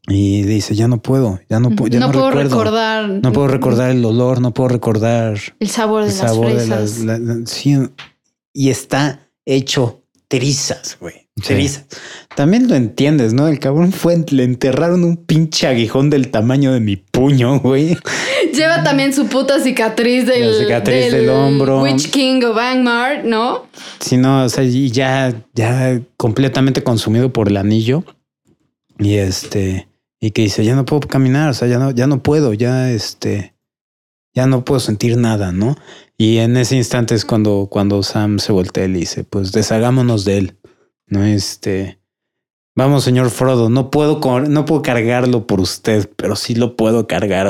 y 0.07 0.41
dice, 0.43 0.73
ya 0.75 0.87
no 0.87 1.01
puedo, 1.01 1.39
ya 1.49 1.59
no, 1.59 1.69
puedo, 1.75 1.89
ya 1.89 1.99
no, 1.99 2.07
no, 2.07 2.11
puedo 2.13 2.29
recuerdo. 2.31 2.49
recordar. 2.63 3.09
No 3.09 3.31
puedo 3.31 3.47
recordar 3.47 3.91
el 3.91 4.03
olor, 4.03 4.41
no 4.41 4.53
puedo 4.53 4.69
recordar 4.69 5.39
el 5.59 5.69
sabor 5.69 6.03
de 6.05 6.09
el 6.11 6.17
las 6.17 6.27
sabor 6.29 6.47
de 6.47 6.53
fresas. 6.55 6.99
las... 6.99 6.99
la- 6.99 7.19
la- 7.35 7.45
sí, 7.45 7.77
y 8.53 8.69
está 8.69 9.27
hecho 9.45 10.00
trizas, 10.31 10.97
güey. 11.01 11.27
Sí. 11.35 11.53
Trizas. 11.53 11.85
También 12.37 12.69
lo 12.69 12.75
entiendes, 12.75 13.33
¿no? 13.33 13.49
El 13.49 13.59
cabrón 13.59 13.91
fue, 13.91 14.23
le 14.29 14.45
enterraron 14.45 15.03
un 15.03 15.17
pinche 15.17 15.67
aguijón 15.67 16.09
del 16.09 16.31
tamaño 16.31 16.71
de 16.71 16.79
mi 16.79 16.95
puño, 16.95 17.59
güey. 17.63 17.97
Lleva 18.53 18.81
también 18.81 19.13
su 19.13 19.27
puta 19.27 19.59
cicatriz 19.59 20.25
del, 20.25 20.57
La 20.57 20.63
cicatriz 20.63 21.11
del 21.11 21.29
hombro. 21.29 21.81
Witch 21.81 22.11
King 22.11 22.43
of 22.45 22.57
Angmar, 22.57 23.25
¿no? 23.25 23.67
Si 23.99 24.15
no, 24.15 24.45
o 24.45 24.49
sea, 24.49 24.63
y 24.63 24.89
ya, 24.89 25.33
ya 25.53 25.99
completamente 26.15 26.81
consumido 26.81 27.33
por 27.33 27.49
el 27.49 27.57
anillo. 27.57 28.05
Y 28.97 29.15
este, 29.15 29.89
y 30.21 30.31
que 30.31 30.43
dice, 30.43 30.63
ya 30.63 30.75
no 30.75 30.85
puedo 30.85 31.01
caminar, 31.09 31.49
o 31.49 31.53
sea, 31.53 31.67
ya 31.67 31.77
no, 31.77 31.91
ya 31.91 32.07
no 32.07 32.23
puedo, 32.23 32.53
ya 32.53 32.89
este, 32.89 33.53
ya 34.33 34.47
no 34.47 34.63
puedo 34.63 34.79
sentir 34.79 35.17
nada, 35.17 35.51
¿no? 35.51 35.75
Y 36.21 36.37
en 36.37 36.55
ese 36.55 36.75
instante 36.75 37.15
es 37.15 37.25
cuando, 37.25 37.67
cuando 37.71 38.03
Sam 38.03 38.37
se 38.37 38.51
voltea 38.51 38.85
y 38.85 38.89
le 38.89 38.99
dice, 38.99 39.23
pues 39.23 39.51
deshagámonos 39.51 40.23
de 40.23 40.37
él, 40.37 40.57
¿no? 41.07 41.23
Este, 41.25 41.99
vamos, 42.75 43.03
señor 43.03 43.31
Frodo, 43.31 43.69
no 43.69 43.89
puedo, 43.89 44.19
no 44.41 44.65
puedo 44.65 44.81
cargarlo 44.83 45.47
por 45.47 45.59
usted, 45.59 46.07
pero 46.17 46.35
sí 46.35 46.53
lo 46.53 46.75
puedo 46.75 47.07
cargar, 47.07 47.47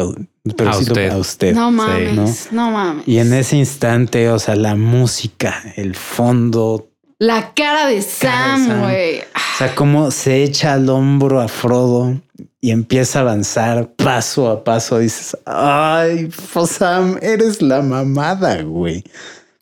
pero 0.56 0.69
A 0.69 0.73
sí 0.73 0.85
lo- 0.85 0.91
usted. 0.93 1.10
a 1.10 1.18
usted. 1.18 1.53
No 1.53 1.69
mames, 1.69 2.15
¿no? 2.53 2.64
no 2.64 2.72
mames. 2.72 3.07
Y 3.10 3.18
en 3.18 3.34
ese 3.34 3.57
instante, 3.57 4.30
o 4.30 4.39
sea, 4.39 4.56
la 4.56 4.76
música, 4.76 5.61
el 5.76 5.93
fondo, 5.95 6.91
La 7.22 7.53
cara 7.53 7.85
de 7.85 8.02
Sam, 8.02 8.81
güey. 8.81 9.19
o 9.19 9.57
sea, 9.60 9.76
cómo 9.76 10.10
se 10.10 10.41
echa 10.41 10.73
al 10.73 10.89
hombro 10.89 11.39
a 11.39 11.48
Frodo 11.48 12.19
y 12.60 12.72
empieza 12.72 13.19
a 13.19 13.22
avanzar 13.22 13.93
paso 13.93 14.49
a 14.49 14.64
paso. 14.64 14.98
Dices, 14.98 15.38
ay, 15.45 16.31
pues, 16.52 16.72
Sam, 16.72 17.19
eres 17.22 17.61
la 17.61 17.84
mamada, 17.84 18.64
güey. 18.64 19.03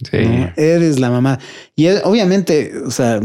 Sí. 0.10 0.19
¿no? 0.19 0.53
Eres 0.56 1.02
la 1.02 1.10
mamada. 1.10 1.40
Y 1.76 1.90
obviamente, 1.90 2.72
o 2.86 2.91
sea, 2.91 3.19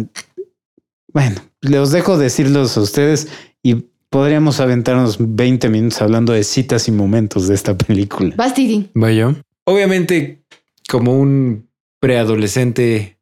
bueno, 1.12 1.40
les 1.60 1.92
dejo 1.92 2.18
decirlos 2.18 2.76
a 2.76 2.80
ustedes 2.80 3.28
y 3.62 3.84
podríamos 4.10 4.58
aventarnos 4.58 5.16
20 5.20 5.68
minutos 5.68 6.02
hablando 6.02 6.32
de 6.32 6.42
citas 6.42 6.88
y 6.88 6.90
momentos 6.90 7.46
de 7.46 7.54
esta 7.54 7.78
película. 7.78 8.34
Vas, 8.36 8.52
Titi. 8.52 8.90
Voy 8.94 9.14
yo. 9.14 9.36
obviamente, 9.62 10.42
como 10.88 11.16
un 11.16 11.68
preadolescente 12.00 13.14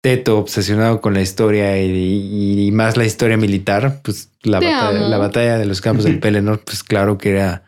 teto 0.00 0.38
obsesionado 0.38 1.00
con 1.00 1.14
la 1.14 1.20
historia 1.20 1.80
y, 1.82 2.66
y 2.68 2.70
más 2.72 2.96
la 2.96 3.04
historia 3.04 3.36
militar, 3.36 4.00
pues 4.02 4.30
la 4.42 4.60
batalla, 4.60 5.08
la 5.08 5.18
batalla 5.18 5.58
de 5.58 5.66
los 5.66 5.80
campos 5.80 6.04
del 6.04 6.20
Pelennor, 6.20 6.60
pues 6.64 6.82
claro 6.84 7.18
que 7.18 7.30
era. 7.30 7.64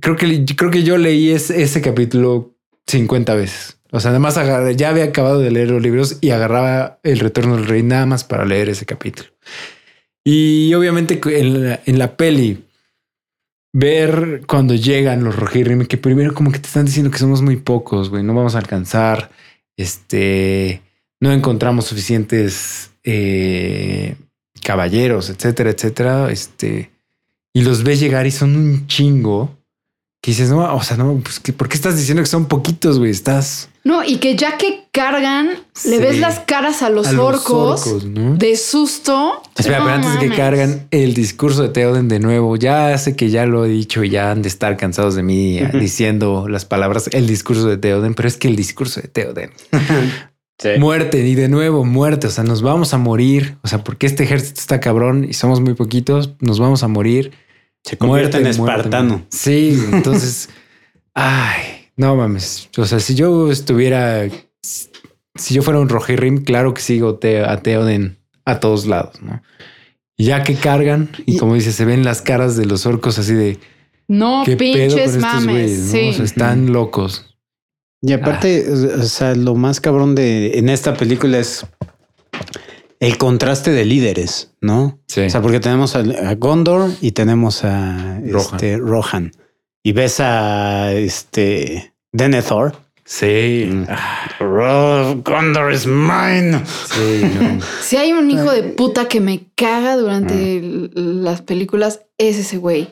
Creo 0.00 0.16
que 0.16 0.44
creo 0.56 0.70
que 0.70 0.82
yo 0.82 0.98
leí 0.98 1.30
ese, 1.30 1.62
ese 1.62 1.80
capítulo 1.80 2.56
50 2.86 3.34
veces. 3.34 3.78
O 3.92 4.00
sea, 4.00 4.10
además 4.10 4.36
agarré- 4.36 4.74
ya 4.76 4.88
había 4.90 5.04
acabado 5.04 5.38
de 5.38 5.50
leer 5.50 5.70
los 5.70 5.82
libros 5.82 6.18
y 6.20 6.30
agarraba 6.30 6.98
el 7.02 7.18
retorno 7.20 7.56
del 7.56 7.66
rey 7.66 7.82
nada 7.82 8.04
más 8.06 8.24
para 8.24 8.44
leer 8.44 8.68
ese 8.68 8.84
capítulo. 8.86 9.28
Y 10.24 10.74
obviamente 10.74 11.20
en 11.24 11.68
la, 11.68 11.80
en 11.86 11.98
la 11.98 12.16
peli, 12.16 12.64
ver 13.72 14.42
cuando 14.46 14.74
llegan 14.74 15.22
los 15.22 15.36
Rohirrim, 15.36 15.86
que 15.86 15.98
primero 15.98 16.34
como 16.34 16.50
que 16.50 16.58
te 16.58 16.66
están 16.66 16.86
diciendo 16.86 17.10
que 17.10 17.18
somos 17.18 17.42
muy 17.42 17.56
pocos, 17.56 18.10
güey, 18.10 18.22
no 18.24 18.34
vamos 18.34 18.54
a 18.54 18.58
alcanzar, 18.58 19.30
este, 19.76 20.82
no 21.20 21.32
encontramos 21.32 21.86
suficientes 21.86 22.90
eh, 23.04 24.16
caballeros, 24.62 25.30
etcétera, 25.30 25.70
etcétera, 25.70 26.30
este, 26.30 26.90
y 27.54 27.62
los 27.62 27.82
ves 27.84 28.00
llegar 28.00 28.26
y 28.26 28.30
son 28.30 28.56
un 28.56 28.86
chingo. 28.86 29.56
Que 30.22 30.32
dices, 30.32 30.50
no, 30.50 30.74
o 30.74 30.82
sea, 30.82 30.96
no, 30.96 31.20
pues, 31.22 31.38
¿qué- 31.38 31.52
¿por 31.52 31.68
qué 31.68 31.76
estás 31.76 31.96
diciendo 31.96 32.20
que 32.22 32.26
son 32.28 32.46
poquitos, 32.46 32.98
güey? 32.98 33.12
Estás 33.12 33.68
No, 33.84 34.02
y 34.02 34.16
que 34.16 34.34
ya 34.34 34.58
que 34.58 34.86
cargan, 34.90 35.50
le 35.84 35.98
ves 36.00 36.18
las 36.18 36.40
caras 36.40 36.82
a 36.82 36.90
los 36.90 37.06
a 37.06 37.12
los 37.12 37.48
orcos, 37.48 38.04
¿no? 38.06 38.34
de 38.34 38.56
susto. 38.56 39.40
Espera, 39.56 39.78
No 39.78 39.84
pero 39.84 39.94
antes 39.96 40.14
de 40.18 40.28
que 40.30 40.34
cargan 40.34 40.88
el 40.90 41.14
discurso 41.14 41.62
de 41.62 41.68
Theoden 41.68 42.08
de 42.08 42.18
nuevo, 42.18 42.56
ya 42.56 42.96
sé 42.98 43.14
que 43.14 43.30
ya 43.30 43.46
lo 43.46 43.64
he 43.66 43.68
dicho 43.68 44.02
y 44.02 44.10
ya 44.10 44.32
han 44.32 44.42
de 44.42 44.48
estar 44.48 44.76
cansados 44.76 45.14
de 45.14 45.22
mí 45.22 45.60
diciendo 45.80 46.48
las 46.48 46.64
palabras, 46.64 47.08
el 47.12 47.28
discurso 47.28 47.68
de 47.68 47.76
Theoden, 47.76 48.14
pero 48.14 48.26
es 48.26 48.36
que 48.36 48.48
el 48.48 48.56
discurso 48.56 49.00
de 49.00 49.08
Muerte 50.78 51.18
y 51.26 51.34
de 51.34 51.48
nuevo 51.48 51.84
muerte, 51.84 52.28
o 52.28 52.30
sea, 52.30 52.42
nos 52.44 52.62
vamos 52.62 52.94
a 52.94 52.98
morir, 52.98 53.58
o 53.62 53.68
sea, 53.68 53.84
porque 53.84 54.06
este 54.06 54.24
ejército 54.24 54.58
está 54.60 54.80
cabrón 54.80 55.24
y 55.28 55.34
somos 55.34 55.60
muy 55.60 55.74
poquitos, 55.74 56.34
nos 56.40 56.58
vamos 56.58 56.82
a 56.82 56.88
morir. 56.88 57.32
Se 57.84 57.98
convierte 57.98 58.38
en 58.38 58.42
muerte, 58.44 58.62
espartano. 58.62 59.08
muerte. 59.10 59.26
Sí, 59.30 59.78
entonces, 59.92 60.48
ay, 61.14 61.88
no 61.96 62.16
mames, 62.16 62.68
o 62.76 62.84
sea, 62.86 63.00
si 63.00 63.14
yo 63.14 63.50
estuviera, 63.52 64.26
si 64.62 65.54
yo 65.54 65.62
fuera 65.62 65.78
un 65.80 65.88
Rohirrim, 65.88 66.42
claro 66.44 66.72
que 66.74 66.80
sigo 66.80 67.16
te- 67.16 67.44
a 67.44 67.58
Theoden 67.62 68.18
a 68.44 68.58
todos 68.60 68.86
lados, 68.86 69.20
¿no? 69.22 69.42
Y 70.16 70.24
ya 70.26 70.42
que 70.42 70.54
cargan 70.54 71.10
y 71.26 71.34
Y- 71.34 71.38
como 71.38 71.54
dice, 71.54 71.72
se 71.72 71.84
ven 71.84 72.02
las 72.04 72.22
caras 72.22 72.56
de 72.56 72.64
los 72.64 72.86
orcos 72.86 73.18
así 73.18 73.34
de 73.34 73.58
No, 74.08 74.42
qué 74.46 74.56
pedo 74.56 74.72
con 74.72 74.80
pinches 74.80 75.06
estos 75.16 75.20
mames. 75.22 75.44
güeyes, 75.54 75.78
¿no? 75.80 75.90
Sí. 75.92 76.08
O 76.08 76.12
sea, 76.14 76.24
están 76.24 76.72
locos. 76.72 77.35
Y 78.02 78.12
aparte, 78.12 78.70
o 78.70 79.02
sea, 79.02 79.34
lo 79.34 79.54
más 79.54 79.80
cabrón 79.80 80.14
de 80.14 80.58
en 80.58 80.68
esta 80.68 80.94
película 80.94 81.38
es 81.38 81.64
el 83.00 83.18
contraste 83.18 83.70
de 83.72 83.84
líderes, 83.84 84.52
¿no? 84.60 84.98
Sí. 85.06 85.22
O 85.22 85.30
sea, 85.30 85.42
porque 85.42 85.60
tenemos 85.60 85.96
a, 85.96 86.00
a 86.00 86.34
Gondor 86.34 86.90
y 87.00 87.12
tenemos 87.12 87.64
a 87.64 88.20
Rohan. 88.26 88.54
este, 88.54 88.76
Rohan. 88.78 89.32
Y 89.82 89.92
ves 89.92 90.20
a 90.20 90.92
este 90.92 91.94
Denethor. 92.12 92.74
Sí. 93.04 93.68
Mm. 93.72 93.84
"Oh, 94.40 95.22
Gondor 95.24 95.72
is 95.72 95.86
mine. 95.86 96.60
Sí, 96.92 97.22
no. 97.38 97.60
Si 97.82 97.96
hay 97.96 98.12
un 98.12 98.30
hijo 98.30 98.50
de 98.50 98.62
puta 98.64 99.06
que 99.08 99.20
me 99.20 99.46
caga 99.54 99.96
durante 99.96 100.60
Ah. 100.62 100.88
las 100.94 101.42
películas, 101.42 102.00
es 102.18 102.36
ese 102.38 102.56
güey. 102.56 102.88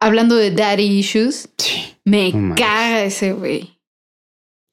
Hablando 0.00 0.36
de 0.36 0.50
daddy 0.50 0.84
issues, 0.98 1.50
Sí, 1.58 1.94
me 2.04 2.32
caga 2.56 3.02
ese 3.04 3.32
güey. 3.32 3.78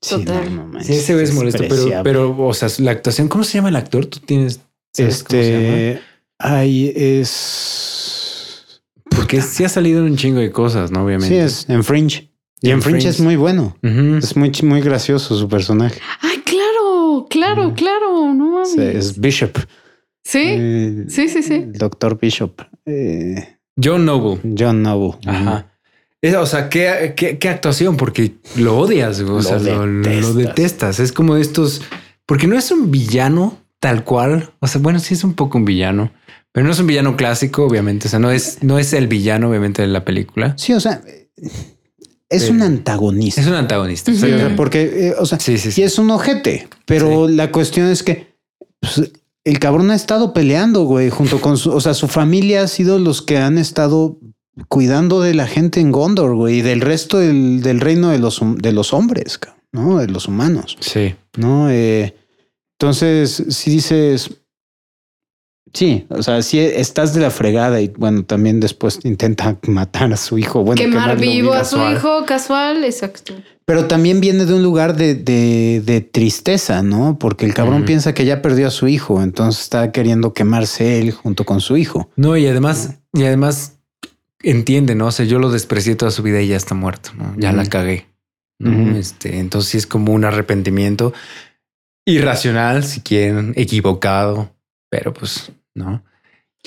Sí, 0.01 0.15
Total. 0.15 0.55
no, 0.55 0.63
no 0.63 0.67
manches, 0.73 0.87
Sí, 0.87 0.93
ese 0.93 1.13
güey 1.13 1.23
es 1.25 1.33
molesto, 1.33 1.63
pero, 1.67 2.03
pero, 2.03 2.47
o 2.47 2.53
sea, 2.53 2.69
la 2.79 2.91
actuación, 2.91 3.27
¿cómo 3.27 3.43
se 3.43 3.53
llama 3.57 3.69
el 3.69 3.75
actor? 3.75 4.05
Tú 4.05 4.19
tienes. 4.19 4.59
este 4.97 6.01
ahí 6.39 6.91
es 6.95 8.81
Porque 9.09 9.41
sí 9.41 9.63
ha 9.63 9.69
salido 9.69 9.99
en 10.05 10.11
un 10.11 10.17
chingo 10.17 10.39
de 10.39 10.51
cosas, 10.51 10.91
¿no? 10.91 11.03
Obviamente. 11.05 11.33
sí 11.35 11.41
es 11.41 11.69
en 11.69 11.83
Fringe. 11.83 12.29
Y 12.61 12.69
en, 12.69 12.75
En 12.77 12.81
Fringe, 12.81 13.01
Fringe. 13.01 13.09
es 13.09 13.19
muy 13.19 13.35
bueno. 13.35 13.77
Es 13.83 14.35
muy, 14.35 14.51
muy 14.63 14.81
gracioso 14.81 15.37
su 15.37 15.47
personaje. 15.47 15.99
Ay, 16.21 16.41
claro, 16.43 17.27
claro, 17.29 17.73
claro. 17.75 18.33
No 18.33 18.49
mames. 18.51 18.71
Sí, 18.71 18.81
es 18.81 19.19
Bishop. 19.19 19.57
Sí, 20.23 20.41
Eh, 20.43 21.05
sí, 21.07 21.29
sí, 21.29 21.43
sí. 21.43 21.53
El 21.53 21.73
doctor 21.73 22.19
Bishop. 22.19 22.61
eh, 22.85 23.57
John 23.81 24.05
Noble. 24.05 24.39
John 24.57 24.81
Noble. 24.81 25.17
Ajá. 25.27 25.71
O 26.39 26.45
sea, 26.45 26.69
¿qué, 26.69 27.13
qué, 27.15 27.37
qué 27.37 27.49
actuación? 27.49 27.95
Porque 27.95 28.33
lo 28.55 28.77
odias, 28.77 29.19
o 29.21 29.23
Lo 29.23 29.41
sea, 29.43 29.59
lo, 29.59 29.85
lo 29.85 30.01
detestas. 30.09 30.35
detestas. 30.35 30.99
Es 30.99 31.11
como 31.11 31.35
estos, 31.37 31.81
porque 32.25 32.47
no 32.47 32.57
es 32.57 32.71
un 32.71 32.89
villano 32.91 33.57
tal 33.79 34.03
cual. 34.03 34.51
O 34.59 34.67
sea, 34.67 34.81
bueno, 34.81 34.99
sí 34.99 35.13
es 35.13 35.23
un 35.23 35.33
poco 35.35 35.57
un 35.59 35.65
villano, 35.65 36.11
pero 36.51 36.65
no 36.65 36.73
es 36.73 36.79
un 36.79 36.87
villano 36.87 37.15
clásico, 37.15 37.63
obviamente. 37.65 38.07
O 38.07 38.09
sea, 38.09 38.19
no 38.19 38.31
es, 38.31 38.63
no 38.63 38.79
es 38.79 38.93
el 38.93 39.07
villano, 39.07 39.49
obviamente, 39.49 39.83
de 39.83 39.87
la 39.89 40.03
película. 40.03 40.55
Sí, 40.57 40.73
o 40.73 40.79
sea, 40.79 41.01
es 42.29 42.43
Sí. 42.43 42.51
un 42.51 42.61
antagonista. 42.63 43.39
Es 43.39 43.47
un 43.47 43.53
antagonista. 43.53 44.11
Sí, 44.11 44.17
o 44.17 44.37
sea, 44.37 44.55
porque, 44.55 45.09
eh, 45.09 45.13
o 45.19 45.25
sea, 45.25 45.39
Sí, 45.39 45.57
sí, 45.57 45.65
sí 45.65 45.71
sí. 45.73 45.83
es 45.83 45.99
un 45.99 46.09
ojete, 46.09 46.67
pero 46.85 47.27
la 47.27 47.51
cuestión 47.51 47.87
es 47.87 48.01
que 48.03 48.35
pues, 48.81 49.11
el 49.45 49.59
cabrón 49.59 49.91
ha 49.91 49.95
estado 49.95 50.33
peleando, 50.33 50.83
güey, 50.83 51.09
junto 51.09 51.39
con 51.39 51.57
su, 51.57 51.71
o 51.71 51.79
sea, 51.79 51.93
su 51.93 52.07
familia 52.07 52.63
ha 52.63 52.67
sido 52.67 52.97
los 52.99 53.21
que 53.21 53.37
han 53.37 53.57
estado 53.57 54.19
cuidando 54.69 55.21
de 55.21 55.33
la 55.33 55.47
gente 55.47 55.79
en 55.79 55.91
Gondor, 55.91 56.35
güey, 56.35 56.59
y 56.59 56.61
del 56.61 56.81
resto 56.81 57.17
del, 57.19 57.61
del 57.61 57.79
reino 57.79 58.09
de 58.09 58.19
los, 58.19 58.41
de 58.57 58.71
los 58.71 58.93
hombres, 58.93 59.39
¿no? 59.71 59.99
De 59.99 60.07
los 60.07 60.27
humanos, 60.27 60.77
Sí. 60.79 61.15
¿no? 61.37 61.69
Eh, 61.69 62.15
entonces, 62.79 63.43
si 63.49 63.71
dices, 63.71 64.29
sí, 65.73 66.05
o 66.09 66.21
sea, 66.23 66.41
si 66.41 66.59
estás 66.59 67.13
de 67.13 67.21
la 67.21 67.31
fregada 67.31 67.81
y 67.81 67.89
bueno, 67.89 68.23
también 68.23 68.59
después 68.59 68.99
intenta 69.03 69.57
matar 69.67 70.11
a 70.13 70.17
su 70.17 70.37
hijo, 70.37 70.63
bueno, 70.63 70.79
Quemar 70.81 71.17
vivo 71.19 71.53
a 71.53 71.63
su 71.63 71.75
casual. 71.77 71.95
hijo 71.95 72.25
casual, 72.25 72.83
exacto. 72.83 73.33
Pero 73.65 73.85
también 73.85 74.21
viene 74.21 74.45
de 74.45 74.53
un 74.53 74.63
lugar 74.63 74.95
de, 74.95 75.13
de- 75.15 75.81
de 75.85 75.99
tristeza, 76.01 76.81
¿no? 76.83 77.19
Porque 77.19 77.45
el 77.45 77.53
cabrón 77.53 77.83
piensa 77.83 78.13
que 78.13 78.23
ya 78.25 78.41
perdió 78.41 78.67
a 78.67 78.71
su 78.71 78.87
hijo, 78.87 79.21
entonces 79.21 79.61
está 79.63 79.91
queriendo 79.91 80.33
quemarse 80.33 80.99
él 80.99 81.11
junto 81.11 81.43
con 81.45 81.59
su 81.59 81.75
hijo. 81.75 82.09
No, 82.15 82.37
y 82.37 82.47
además, 82.47 82.99
y 83.13 83.23
además 83.25 83.76
entiende, 84.49 84.95
¿no? 84.95 85.07
O 85.07 85.11
sea, 85.11 85.25
yo 85.25 85.39
lo 85.39 85.51
desprecié 85.51 85.95
toda 85.95 86.11
su 86.11 86.23
vida 86.23 86.41
y 86.41 86.47
ya 86.47 86.57
está 86.57 86.73
muerto, 86.73 87.11
¿no? 87.15 87.33
Ya 87.37 87.51
la 87.51 87.65
cagué. 87.65 88.07
Este, 88.59 89.37
entonces 89.37 89.69
sí 89.69 89.77
es 89.77 89.85
como 89.85 90.13
un 90.13 90.25
arrepentimiento 90.25 91.13
irracional, 92.05 92.83
si 92.83 93.01
quieren, 93.01 93.53
equivocado, 93.55 94.55
pero 94.89 95.13
pues, 95.13 95.51
¿no? 95.75 96.03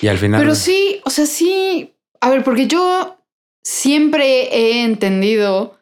Y 0.01 0.09
al 0.09 0.19
final. 0.19 0.41
Pero 0.41 0.55
sí, 0.55 1.01
o 1.05 1.11
sea, 1.11 1.27
sí. 1.27 1.95
A 2.21 2.31
ver, 2.31 2.45
porque 2.45 2.67
yo 2.67 3.19
siempre 3.65 4.55
he 4.55 4.85
entendido 4.85 5.79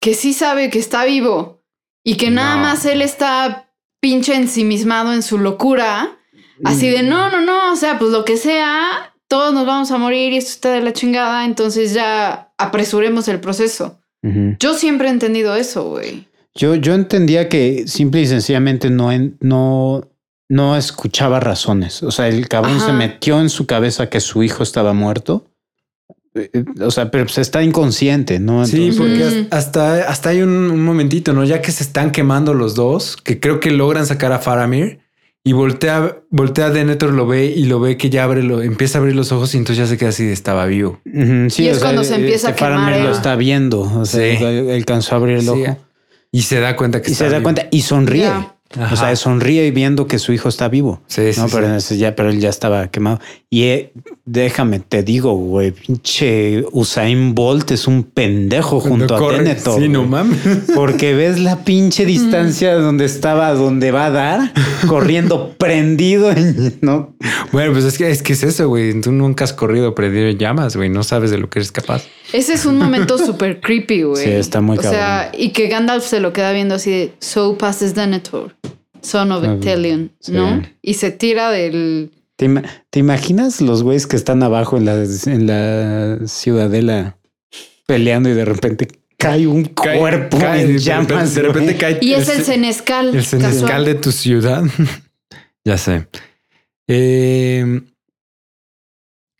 que 0.00 0.14
sí 0.14 0.32
sabe 0.32 0.70
que 0.70 0.78
está 0.78 1.04
vivo 1.04 1.62
y 2.04 2.16
que 2.16 2.30
nada 2.30 2.56
más 2.56 2.84
él 2.84 3.02
está 3.02 3.70
pinche 4.00 4.34
ensimismado 4.34 5.12
en 5.12 5.22
su 5.22 5.38
locura. 5.38 6.16
Así 6.64 6.88
de 6.88 7.02
no, 7.02 7.30
no, 7.30 7.40
no. 7.40 7.72
O 7.72 7.76
sea, 7.76 7.98
pues 7.98 8.10
lo 8.10 8.24
que 8.24 8.36
sea, 8.36 9.14
todos 9.28 9.52
nos 9.52 9.66
vamos 9.66 9.90
a 9.90 9.98
morir 9.98 10.32
y 10.32 10.38
esto 10.38 10.50
está 10.50 10.72
de 10.72 10.80
la 10.80 10.92
chingada. 10.92 11.44
Entonces 11.44 11.94
ya 11.94 12.52
apresuremos 12.58 13.28
el 13.28 13.40
proceso. 13.40 14.00
Yo 14.58 14.74
siempre 14.74 15.08
he 15.08 15.10
entendido 15.10 15.54
eso, 15.54 15.90
güey. 15.90 16.26
Yo, 16.54 16.74
yo 16.74 16.94
entendía 16.94 17.48
que 17.48 17.86
simple 17.86 18.20
y 18.22 18.26
sencillamente 18.26 18.90
no, 18.90 19.10
no, 19.40 20.08
no 20.48 20.76
escuchaba 20.76 21.38
razones. 21.38 22.02
O 22.02 22.10
sea, 22.10 22.26
el 22.28 22.48
cabrón 22.48 22.76
Ajá. 22.78 22.86
se 22.86 22.92
metió 22.94 23.40
en 23.40 23.48
su 23.48 23.66
cabeza 23.66 24.10
que 24.10 24.20
su 24.20 24.42
hijo 24.42 24.64
estaba 24.64 24.92
muerto. 24.92 25.46
Eh, 26.34 26.50
eh, 26.52 26.64
O 26.82 26.90
sea, 26.90 27.10
pero 27.10 27.24
pues 27.24 27.38
está 27.38 27.62
inconsciente, 27.62 28.40
¿no? 28.40 28.66
Sí, 28.66 28.90
porque 28.96 29.46
hasta, 29.50 30.08
hasta 30.10 30.30
hay 30.30 30.42
un, 30.42 30.50
un 30.50 30.84
momentito, 30.84 31.32
¿no? 31.32 31.44
Ya 31.44 31.62
que 31.62 31.70
se 31.70 31.84
están 31.84 32.10
quemando 32.10 32.54
los 32.54 32.74
dos, 32.74 33.16
que 33.16 33.38
creo 33.38 33.60
que 33.60 33.70
logran 33.70 34.06
sacar 34.06 34.32
a 34.32 34.40
Faramir 34.40 34.98
y 35.48 35.52
voltea, 35.52 36.16
voltea 36.30 36.70
Denethor, 36.70 37.12
lo 37.12 37.26
ve 37.26 37.46
y 37.46 37.64
lo 37.64 37.80
ve 37.80 37.96
que 37.96 38.10
ya 38.10 38.24
abre, 38.24 38.42
lo, 38.42 38.60
empieza 38.62 38.98
a 38.98 39.00
abrir 39.00 39.16
los 39.16 39.32
ojos 39.32 39.54
y 39.54 39.58
entonces 39.58 39.78
ya 39.84 39.86
se 39.90 39.96
queda 39.96 40.10
así 40.10 40.24
de 40.26 40.32
estaba 40.32 40.66
vivo. 40.66 41.00
Ujú, 41.06 41.48
sí, 41.48 41.62
Y 41.64 41.68
es 41.68 41.78
sea, 41.78 41.86
cuando 41.86 42.04
se 42.04 42.14
eh, 42.14 42.18
empieza 42.20 42.48
a 42.48 42.50
este 42.50 42.60
Faramir 42.60 42.86
quemar 42.94 43.00
lo 43.04 43.10
él. 43.10 43.16
está 43.16 43.34
viendo. 43.36 43.80
O 43.80 44.04
sea, 44.04 44.38
Sí. 44.38 44.44
alcanzó 44.72 45.14
a 45.14 45.18
abrir 45.18 45.36
el 45.36 45.42
Sí, 45.42 45.48
ojo 45.48 45.76
Y 46.32 46.42
se 46.42 46.60
da 46.60 46.76
cuenta 46.76 47.00
que 47.00 47.10
y 47.10 47.12
está 47.12 47.24
se 47.24 47.30
da 47.30 47.38
vivo. 47.38 47.44
cuenta 47.44 47.66
y 47.70 47.80
sonríe. 47.80 48.22
Ya. 48.24 48.54
Ajá. 48.76 48.92
O 48.92 48.96
sea, 48.96 49.16
sonríe 49.16 49.70
viendo 49.70 50.06
que 50.06 50.18
su 50.18 50.32
hijo 50.32 50.48
está 50.48 50.68
vivo. 50.68 51.00
Sí, 51.06 51.32
sí, 51.32 51.40
no, 51.40 51.48
pero, 51.48 51.68
sí. 51.68 51.74
ese 51.76 51.96
ya, 51.98 52.14
pero 52.14 52.28
él 52.28 52.38
ya 52.38 52.50
estaba 52.50 52.88
quemado. 52.88 53.18
Y 53.48 53.62
eh, 53.62 53.92
déjame, 54.26 54.78
te 54.80 55.02
digo, 55.02 55.32
güey, 55.34 55.70
pinche 55.70 56.64
Usain 56.72 57.34
Bolt 57.34 57.70
es 57.70 57.86
un 57.86 58.02
pendejo 58.02 58.78
junto 58.80 59.16
Cuando 59.16 59.16
a 59.16 59.18
corre-. 59.18 59.58
Sí, 59.58 59.88
no 59.88 60.04
mames. 60.04 60.38
Porque 60.74 61.14
ves 61.14 61.38
la 61.40 61.64
pinche 61.64 62.04
distancia 62.04 62.74
donde 62.74 63.06
estaba, 63.06 63.54
donde 63.54 63.90
va 63.90 64.06
a 64.06 64.10
dar, 64.10 64.52
corriendo 64.86 65.54
prendido. 65.58 66.30
en- 66.30 66.78
no, 66.82 67.14
Bueno, 67.52 67.72
pues 67.72 67.84
es 67.86 67.96
que 67.96 68.10
es 68.10 68.22
que 68.22 68.34
es 68.34 68.42
eso, 68.42 68.68
güey. 68.68 69.00
Tú 69.00 69.12
nunca 69.12 69.44
has 69.44 69.54
corrido 69.54 69.94
prendido 69.94 70.26
en 70.28 70.36
llamas, 70.36 70.76
güey. 70.76 70.90
No 70.90 71.02
sabes 71.04 71.30
de 71.30 71.38
lo 71.38 71.48
que 71.48 71.60
eres 71.60 71.72
capaz. 71.72 72.02
Ese 72.34 72.52
es 72.52 72.66
un 72.66 72.76
momento 72.76 73.16
súper 73.24 73.60
creepy, 73.62 74.02
güey. 74.02 74.24
Sí, 74.24 74.30
está 74.30 74.60
muy 74.60 74.76
O 74.76 74.82
sea, 74.82 75.32
y 75.36 75.50
que 75.52 75.68
Gandalf 75.68 76.04
se 76.04 76.20
lo 76.20 76.34
queda 76.34 76.52
viendo 76.52 76.74
así 76.74 76.90
de 76.90 77.12
So 77.20 77.56
passes 77.56 77.94
Denethor, 77.94 78.54
son 79.02 79.32
of 79.32 79.44
Ah, 79.44 79.54
Ectelion, 79.54 80.12
sí. 80.20 80.32
¿no? 80.32 80.62
Y 80.82 80.94
se 80.94 81.10
tira 81.10 81.50
del. 81.50 82.12
¿Te, 82.36 82.48
te 82.90 82.98
imaginas 83.00 83.60
los 83.60 83.82
güeyes 83.82 84.06
que 84.06 84.16
están 84.16 84.42
abajo 84.42 84.76
en 84.76 84.84
la, 84.84 84.94
en 85.26 85.46
la 85.46 86.18
ciudadela 86.28 87.16
peleando 87.86 88.28
y 88.28 88.34
de 88.34 88.44
repente 88.44 88.86
cae 89.16 89.46
un 89.48 89.64
Cae- 89.64 89.98
cuerpo 89.98 90.38
cae, 90.38 90.62
en 90.62 90.72
de 90.74 90.78
llamas? 90.78 91.08
repente- 91.08 91.34
De 91.34 91.42
repente 91.42 91.76
cae. 91.76 91.98
Y 92.00 92.12
es 92.12 92.28
el 92.28 92.44
senescal. 92.44 93.14
El 93.16 93.24
senescal 93.24 93.60
casual. 93.62 93.84
de 93.86 93.94
tu 93.96 94.12
ciudad. 94.12 94.62
ya 95.64 95.76
sé. 95.78 96.06
Eh, 96.88 97.80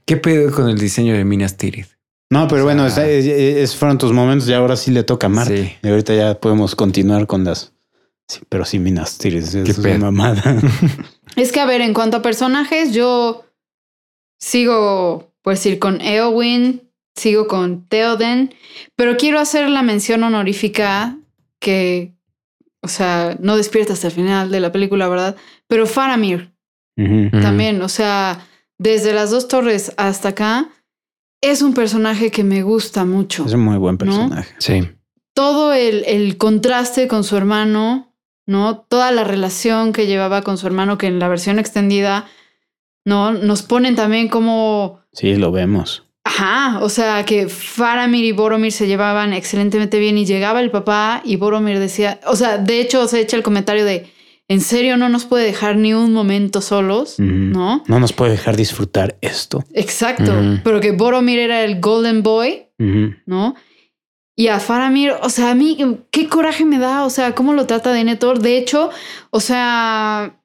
¿Qué 0.05 0.17
pedo 0.17 0.51
con 0.53 0.69
el 0.69 0.79
diseño 0.79 1.15
de 1.15 1.25
Minas 1.25 1.57
Tirith? 1.57 1.89
No, 2.31 2.49
pero 2.49 2.63
O 2.63 2.65
bueno, 2.65 2.89
sea- 2.91 3.09
es- 3.09 3.27
es- 3.27 3.77
fueron 3.77 3.97
tus 3.99 4.13
momentos 4.13 4.49
y 4.49 4.53
ahora 4.55 4.77
sí 4.77 4.91
le 4.91 5.03
toca 5.05 5.27
a 5.29 5.31
Marta. 5.31 5.55
Sí. 5.55 5.73
Y 5.83 5.89
ahorita 5.89 6.15
ya 6.15 6.35
podemos 6.41 6.75
continuar 6.75 7.27
con 7.27 7.45
las. 7.45 7.73
Sí, 8.29 8.41
pero 8.49 8.65
sí, 8.65 8.79
Minas 8.79 9.17
Tirith, 9.19 9.55
es 9.55 9.79
¿Qué 9.79 9.89
una 9.89 10.11
mamada. 10.11 10.43
Es 11.37 11.53
que, 11.53 11.61
a 11.61 11.67
ver, 11.67 11.81
en 11.83 11.95
cuanto 11.95 12.17
a 12.17 12.23
personajes, 12.23 12.93
yo 12.93 13.45
sigo, 14.41 15.33
pues 15.43 15.65
ir 15.67 15.79
con 15.79 16.01
Eowyn, 16.01 16.91
sigo 17.17 17.47
con 17.47 17.87
Theoden, 17.87 18.55
pero 18.97 19.17
quiero 19.17 19.39
hacer 19.39 19.69
la 19.71 19.83
mención 19.83 20.23
honorífica 20.25 21.17
que, 21.61 22.15
o 22.83 22.89
sea, 22.89 23.37
no 23.41 23.57
despierta 23.57 23.93
hasta 23.93 24.09
el 24.09 24.13
final 24.15 24.51
de 24.51 24.61
la 24.61 24.73
película, 24.73 25.09
¿verdad? 25.09 25.37
Pero 25.69 25.87
Faramir. 25.87 26.53
Ujú. 26.97 27.31
también, 27.41 27.81
o 27.83 27.89
sea, 27.89 28.45
desde 28.77 29.13
las 29.13 29.31
dos 29.31 29.47
torres 29.47 29.93
hasta 29.97 30.31
acá, 30.31 30.69
es 31.41 31.63
un 31.63 31.73
personaje 31.73 32.33
que 32.33 32.43
me 32.43 32.63
gusta 32.65 33.05
mucho. 33.05 33.47
Es 33.47 33.53
un 33.53 33.61
muy 33.61 33.77
buen 33.79 33.97
personaje. 33.97 34.53
Sí. 34.59 34.89
todo 35.35 35.73
el, 35.73 36.03
el 36.07 36.37
contraste 36.37 37.07
con 37.07 37.23
su 37.23 37.37
hermano, 37.37 38.08
¿no? 38.49 38.79
Toda 38.89 39.13
la 39.13 39.25
relación 39.25 39.93
que 39.93 40.07
llevaba 40.07 40.41
con 40.41 40.57
su 40.57 40.67
hermano, 40.67 40.97
que 40.97 41.07
en 41.07 41.19
la 41.19 41.29
versión 41.29 41.59
extendida, 41.59 42.27
¿no? 43.05 43.31
Nos 43.33 43.63
ponen 43.63 43.95
también 43.95 44.29
como, 44.29 45.01
Sí, 45.13 45.37
lo 45.37 45.53
vemos. 45.53 46.05
ajá, 46.25 46.79
o 46.83 46.89
sea, 46.89 47.25
que 47.27 47.49
Faramir 47.49 48.25
y 48.25 48.33
Boromir 48.33 48.73
se 48.73 48.87
llevaban 48.87 49.35
excelentemente 49.35 49.99
bien 49.99 50.17
y 50.17 50.25
llegaba 50.25 50.61
el 50.63 50.71
papá 50.71 51.21
y 51.25 51.37
Boromir 51.37 51.79
decía, 51.79 52.21
o 52.27 52.37
sea, 52.37 52.57
de 52.57 52.81
hecho 52.81 53.07
se 53.07 53.21
echa 53.21 53.37
el 53.37 53.43
comentario 53.43 53.85
de, 53.85 54.11
¿en 54.49 54.63
serio 54.63 54.97
no 54.97 55.11
nos 55.11 55.27
puede 55.27 55.45
dejar 55.45 55.77
ni 55.77 55.93
un 55.93 56.15
momento 56.15 56.63
solos? 56.63 57.17
¿No? 57.19 57.83
No 57.87 58.01
nos 58.01 58.15
puede 58.15 58.31
dejar 58.33 58.57
disfrutar 58.57 59.19
esto. 59.21 59.63
Exacto, 59.75 60.33
pero 60.65 60.81
que 60.81 60.93
Boromir 60.93 61.39
era 61.39 61.65
el 61.65 61.81
Golden 61.81 62.23
Boy. 62.23 62.65
¿no? 62.79 63.57
Y 64.39 64.47
a 64.47 64.61
Faramir, 64.61 65.15
o 65.21 65.31
sea, 65.31 65.51
a 65.51 65.55
mí 65.57 65.77
qué 66.13 66.29
coraje 66.29 66.65
me 66.65 66.79
da, 66.79 67.05
o 67.05 67.11
sea, 67.11 67.35
cómo 67.35 67.55
lo 67.55 67.67
trata 67.67 67.91
Denethor. 67.91 68.39
De 68.39 68.57
hecho, 68.57 68.89
o 69.31 69.41
sea, 69.41 70.39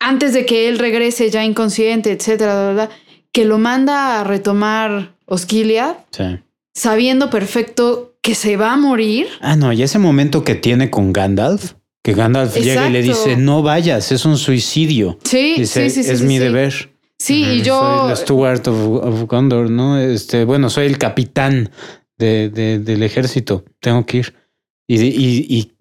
antes 0.00 0.32
de 0.32 0.44
que 0.44 0.68
él 0.68 0.80
regrese 0.80 1.30
ya 1.30 1.44
inconsciente, 1.44 2.10
etcétera, 2.10 2.54
bla, 2.54 2.72
bla, 2.72 2.86
bla, 2.86 2.96
que 3.30 3.44
lo 3.44 3.58
manda 3.58 4.20
a 4.20 4.24
retomar 4.24 5.14
Osgiliath, 5.26 5.98
Sí. 6.10 6.40
sabiendo 6.74 7.30
perfecto 7.30 8.16
que 8.22 8.34
se 8.34 8.56
va 8.56 8.72
a 8.72 8.76
morir. 8.76 9.28
Ah, 9.40 9.54
no, 9.54 9.72
y 9.72 9.84
ese 9.84 10.00
momento 10.00 10.42
que 10.42 10.56
tiene 10.56 10.90
con 10.90 11.12
Gandalf, 11.12 11.74
que 12.02 12.14
Gandalf 12.14 12.56
llega 12.56 12.88
y 12.88 12.92
le 12.92 13.02
dice, 13.02 13.36
no 13.36 13.62
vayas, 13.62 14.10
es 14.10 14.24
un 14.24 14.36
suicidio. 14.36 15.16
Sí, 15.22 15.54
Dice, 15.58 15.90
sí, 15.90 15.94
sí, 15.94 16.02
sí. 16.02 16.10
es 16.10 16.18
sí, 16.18 16.24
mi 16.24 16.38
sí. 16.38 16.40
deber. 16.40 16.90
Sí, 17.20 17.44
y 17.44 17.62
yo. 17.62 17.78
Soy 17.80 18.10
el 18.10 18.16
Steward 18.16 18.66
of, 18.68 19.04
of 19.04 19.22
Gondor, 19.28 19.70
¿no? 19.70 19.96
Este, 19.96 20.44
bueno, 20.44 20.70
soy 20.70 20.86
el 20.86 20.98
capitán 20.98 21.70
de, 22.18 22.50
de- 22.50 22.78
del 22.78 23.02
ejército. 23.02 23.64
Tengo 23.80 24.04
que 24.06 24.18
ir. 24.18 24.34
Y, 24.86 25.00
y, 25.02 25.46
y, 25.48 25.72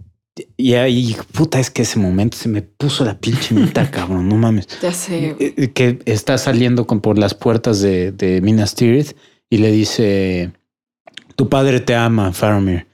y 0.57 0.73
ahí, 0.75 1.15
puta, 1.31 1.59
es 1.59 1.69
que 1.71 1.81
ese 1.83 1.97
momento 1.99 2.37
se 2.37 2.49
me 2.49 2.61
puso 2.61 3.03
la 3.05 3.17
pinche 3.19 3.55
mitad, 3.55 3.89
cabrón, 3.91 4.27
no 4.29 4.35
mames. 4.37 4.67
Ya 4.81 4.91
sé. 4.93 5.35
Eh, 5.39 5.53
eh, 5.57 5.71
Que 5.73 5.99
está 6.05 6.37
saliendo 6.37 6.85
con, 6.87 7.01
por 7.01 7.17
las 7.17 7.33
puertas 7.33 7.81
de, 7.81 8.11
de 8.11 8.41
Minas 8.41 8.75
Tirith 8.75 9.13
y 9.49 9.57
le 9.57 9.71
dice: 9.71 10.51
Tu 11.35 11.49
padre 11.49 11.79
te 11.79 11.95
ama, 11.95 12.33
Faramir. 12.33 12.87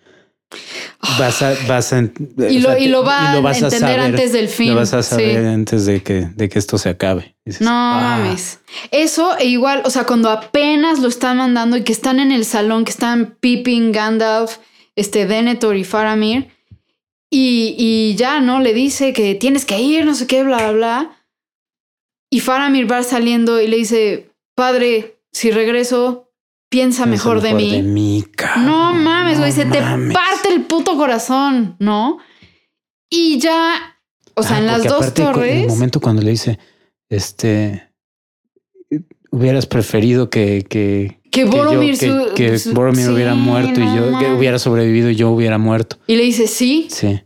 Vas 1.20 1.42
a, 1.42 1.54
vas 1.68 1.94
a, 1.94 2.00
Y 2.00 2.58
o 2.58 2.60
lo, 2.62 2.70
sea, 2.70 2.80
y 2.80 2.88
lo 2.88 3.02
te- 3.02 3.08
va 3.08 3.30
y 3.32 3.36
lo 3.36 3.42
vas 3.42 3.62
a 3.62 3.66
a 3.66 3.68
entender 3.70 3.80
saber, 3.90 4.00
antes 4.00 4.32
del 4.34 4.48
fin. 4.48 4.70
Lo 4.70 4.76
vas 4.76 4.94
a 4.94 5.04
sí. 5.04 5.10
saber 5.12 5.46
antes 5.46 5.86
de 5.86 6.02
que, 6.02 6.28
de 6.36 6.50
que 6.50 6.60
esto 6.60 6.78
se 6.78 6.90
acabe. 6.90 7.36
Dices, 7.46 7.62
No 7.62 7.72
"Ah". 7.72 8.18
mames. 8.20 8.60
Eso 8.92 9.38
e 9.38 9.46
igual, 9.46 9.82
o 9.86 9.90
sea, 9.90 10.06
cuando 10.06 10.30
apenas 10.30 11.00
lo 11.00 11.08
están 11.10 11.38
mandando 11.38 11.76
y 11.78 11.84
que 11.84 11.92
están 11.92 12.20
en 12.20 12.32
el 12.32 12.46
salón, 12.46 12.86
que 12.86 12.92
están 12.92 13.38
Pippin, 13.40 13.92
Gandalf, 13.92 14.58
este 14.96 15.26
Denethor 15.26 15.76
y 15.76 15.84
Faramir, 15.84 16.50
y, 17.30 17.76
y 17.78 18.16
ya, 18.16 18.40
¿no? 18.40 18.60
Le 18.60 18.74
dice 18.74 19.12
que 19.12 19.36
tienes 19.36 19.66
que 19.66 19.80
ir, 19.82 20.06
no 20.06 20.14
sé 20.16 20.28
qué, 20.28 20.44
bla, 20.44 20.58
bla, 20.58 20.72
bla. 20.72 21.18
Y 22.30 22.40
Faramir 22.40 22.92
va 22.92 23.04
saliendo 23.04 23.60
y 23.62 23.68
le 23.68 23.78
dice, 23.78 24.30
padre, 24.56 25.18
si 25.32 25.52
regreso, 25.52 26.32
piensa 26.74 27.04
Piensa 27.04 27.06
mejor, 27.06 27.42
de 27.42 27.54
mí. 27.54 27.72
De 27.72 27.84
mí. 27.84 28.24
No 28.66 28.94
mames, 28.96 29.38
güey, 29.38 29.52
No 29.52 29.56
se 29.56 29.66
te 29.66 29.80
parte 29.80 30.50
el 30.54 30.64
puto 30.64 30.98
corazón, 30.98 31.76
¿no? 31.80 32.18
Y 33.12 33.38
ya, 33.40 33.76
o 34.34 34.42
sea, 34.42 34.56
Ah, 34.56 34.60
en 34.60 34.66
las 34.68 34.84
dos 34.84 34.98
cu- 35.12 35.22
En 35.22 35.28
torres. 35.34 35.62
el 35.64 35.68
momento 35.68 36.00
cuando 36.00 36.24
le 36.24 36.32
dice, 36.32 36.58
este, 37.10 37.90
hubieras 39.32 39.66
preferido 39.68 40.30
que, 40.32 40.66
que, 40.68 41.20
Que 41.32 41.44
que 41.46 41.46
yo- 41.46 41.52
Boromir, 41.52 41.98
que, 41.98 42.08
su- 42.08 42.34
que 42.36 42.58
su- 42.58 42.74
Boromir 42.74 43.06
sí, 43.06 43.12
hubiera 43.12 43.36
muerto 43.36 43.80
y 43.80 43.86
yo, 43.96 44.18
que 44.20 44.32
hubiera 44.34 44.58
sobrevivido 44.60 45.10
y 45.12 45.16
yo 45.16 45.30
hubiera 45.30 45.58
muerto. 45.60 45.98
Y 46.08 46.16
le 46.16 46.24
dice 46.24 46.48
sí, 46.48 46.88
Sí. 46.90 47.22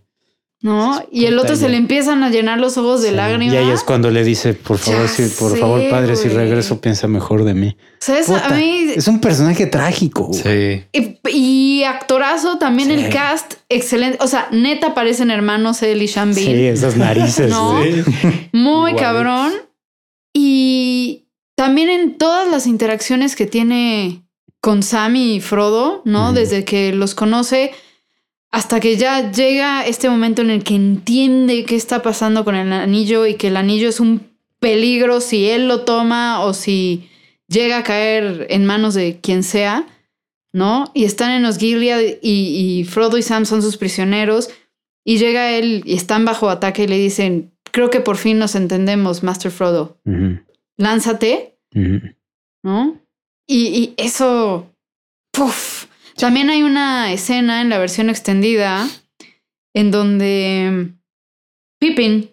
¿No? 0.62 1.02
Y 1.12 1.26
el 1.26 1.38
otro 1.38 1.56
se 1.56 1.70
le 1.70 1.78
empiezan 1.78 2.24
a 2.24 2.30
llenar 2.30 2.60
los 2.60 2.78
ojos 2.78 3.02
de 3.04 3.10
sí. 3.10 3.16
lágrimas. 3.16 3.54
Y 3.54 3.58
ahí 3.58 3.70
es 3.70 3.84
cuando 3.84 4.10
le 4.10 4.24
dice, 4.24 4.54
por 4.56 4.78
favor, 4.80 5.08
si, 5.08 5.24
por 5.28 5.52
sé, 5.52 5.58
favor, 5.58 5.88
padre, 5.90 6.16
si 6.16 6.30
regreso, 6.30 6.82
piensa 6.82 7.08
mejor 7.08 7.44
de 7.44 7.54
mí. 7.54 7.78
O 7.80 7.84
sea, 8.00 8.18
es- 8.20 8.26
Puta, 8.28 8.48
a 8.48 8.50
mí. 8.50 8.92
Es 8.96 9.08
un 9.08 9.20
personaje 9.22 9.68
trágico. 9.68 10.32
Sí. 10.34 10.84
Y, 10.92 11.20
y 11.30 11.84
actorazo 11.84 12.58
también 12.58 12.90
Sí. 12.90 12.96
el 12.96 13.10
cast, 13.14 13.54
excelente. 13.70 14.18
O 14.22 14.28
sea, 14.28 14.48
neta 14.52 14.94
parecen 14.96 15.30
hermanos 15.32 15.82
él 15.84 16.02
y 16.02 16.08
Sean 16.08 16.34
Bean. 16.34 16.48
Sí, 16.48 16.66
esas 16.66 16.98
narices. 16.98 17.50
No. 17.52 17.80
Muy 18.52 18.96
cabrón. 18.96 19.54
Y 20.34 21.28
también 21.56 21.90
en 21.90 22.18
todas 22.18 22.48
las 22.50 22.68
interacciones 22.68 23.36
que 23.36 23.46
tiene 23.46 24.24
con 24.62 24.84
Sammy 24.84 25.36
y 25.36 25.40
Frodo, 25.40 26.02
¿no? 26.06 26.26
Ujú. 26.28 26.34
Desde 26.36 26.66
que 26.66 26.94
los 26.94 27.16
conoce 27.16 27.72
hasta 28.52 28.80
que 28.80 28.98
ya 28.98 29.32
llega 29.32 29.86
este 29.86 30.10
momento 30.10 30.42
en 30.42 30.50
el 30.50 30.64
que 30.64 30.76
entiende 30.76 31.66
qué 31.66 31.76
está 31.76 32.02
pasando 32.02 32.46
con 32.46 32.56
el 32.56 32.72
anillo 32.72 33.26
y 33.26 33.36
que 33.36 33.48
el 33.48 33.58
anillo 33.58 33.90
es 33.90 34.00
un 34.00 34.22
peligro 34.60 35.22
si 35.22 35.50
él 35.50 35.68
lo 35.68 35.82
toma 35.82 36.42
o 36.44 36.54
si 36.54 37.10
llega 37.48 37.80
a 37.80 37.84
caer 37.84 38.48
en 38.50 38.66
manos 38.66 38.94
de 38.94 39.20
quien 39.22 39.44
sea, 39.44 39.86
¿no? 40.54 40.92
Y 40.94 41.04
están 41.04 41.32
en 41.32 41.46
Osgiliath 41.46 42.20
y, 42.22 42.80
y 42.80 42.84
Frodo 42.86 43.18
y 43.18 43.22
Sam 43.22 43.46
son 43.46 43.62
sus 43.62 43.78
prisioneros 43.78 44.50
y 45.06 45.18
llega 45.18 45.52
él 45.52 45.84
y 45.86 45.96
están 45.96 46.26
bajo 46.26 46.50
ataque 46.50 46.84
y 46.84 46.88
le 46.88 46.98
dicen, 46.98 47.52
creo 47.72 47.90
que 47.90 48.02
por 48.02 48.18
fin 48.18 48.40
nos 48.40 48.56
entendemos, 48.56 49.24
Master 49.24 49.52
Frodo, 49.52 49.98
lánzate. 50.78 51.58
¿no? 52.64 53.00
Y, 53.46 53.68
y 53.68 53.94
eso, 53.98 54.74
¡puf! 55.32 55.77
También 56.18 56.50
hay 56.50 56.64
una 56.64 57.12
escena 57.14 57.62
en 57.62 57.70
la 57.70 57.78
versión 57.78 58.10
extendida 58.10 58.88
en 59.74 59.92
donde 59.92 60.90
Pippin, 61.80 62.32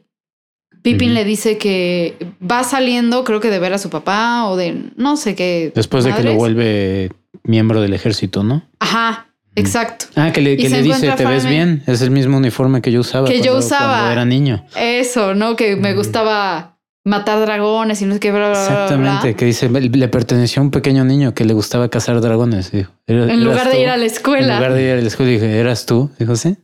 Pippin 0.83 1.09
Ujú. 1.11 1.15
le 1.15 1.25
dice 1.25 1.59
que 1.59 2.17
va 2.43 2.65
saliendo, 2.65 3.25
creo 3.25 3.41
que 3.41 3.51
de 3.51 3.59
ver 3.59 3.73
a 3.75 3.79
su 3.79 3.91
papá 3.91 4.47
o 4.47 4.57
de 4.57 4.91
no 4.97 5.17
sé 5.17 5.35
qué. 5.35 5.73
Después 5.75 6.05
de 6.05 6.15
que 6.15 6.23
lo 6.23 6.35
vuelve 6.35 7.11
miembro 7.43 7.81
del 7.83 7.93
ejército, 7.93 8.43
¿no? 8.43 8.63
Ajá, 8.81 9.27
exacto. 9.55 10.07
Ah, 10.17 10.33
que 10.33 10.41
le, 10.41 10.57
que 10.57 10.69
le 10.71 10.83
dice, 10.83 11.11
¿te 11.13 11.25
ves 11.27 11.47
bien? 11.47 11.83
Es 11.87 12.01
el 12.01 12.11
mismo 12.11 12.39
uniforme 12.39 12.81
que 12.81 12.91
yo 12.91 13.01
usaba. 13.01 13.29
Que 13.29 13.39
yo 13.39 13.53
cuando- 13.53 13.59
usaba. 13.67 13.93
Cuando 13.99 14.13
era 14.13 14.25
niño. 14.25 14.65
Eso, 14.77 15.35
¿no? 15.35 15.57
Que 15.57 15.77
me 15.77 15.93
gustaba 15.95 16.74
matar 17.05 17.39
dragones 17.41 18.01
y 18.03 18.07
no 18.07 18.15
sé 18.15 18.21
qué, 18.21 18.33
bla. 18.33 18.51
Exactamente, 18.53 19.35
que 19.35 19.45
dice, 19.45 19.69
le 19.69 20.09
perteneció 20.09 20.61
a 20.61 20.65
un 20.65 20.71
pequeño 20.71 21.05
niño 21.05 21.35
que 21.35 21.45
le 21.45 21.53
gustaba 21.55 21.89
cazar 21.89 22.21
dragones. 22.21 22.73
dijo. 22.73 22.93
"Era- 23.07 23.33
En 23.33 23.45
lugar 23.45 23.67
de 23.69 23.75
tú". 23.75 23.81
ir 23.83 23.89
a 23.89 23.97
la 23.97 24.05
En 24.05 24.11
escuela. 24.11 24.55
lugar 24.57 24.73
de 24.75 24.83
ir 24.85 24.91
a 24.93 25.01
la 25.01 25.07
escuela, 25.09 25.31
dije, 25.33 25.59
¿eras 25.59 25.85
tú? 25.87 26.11
Dijo, 26.19 26.35
sí. 26.37 26.57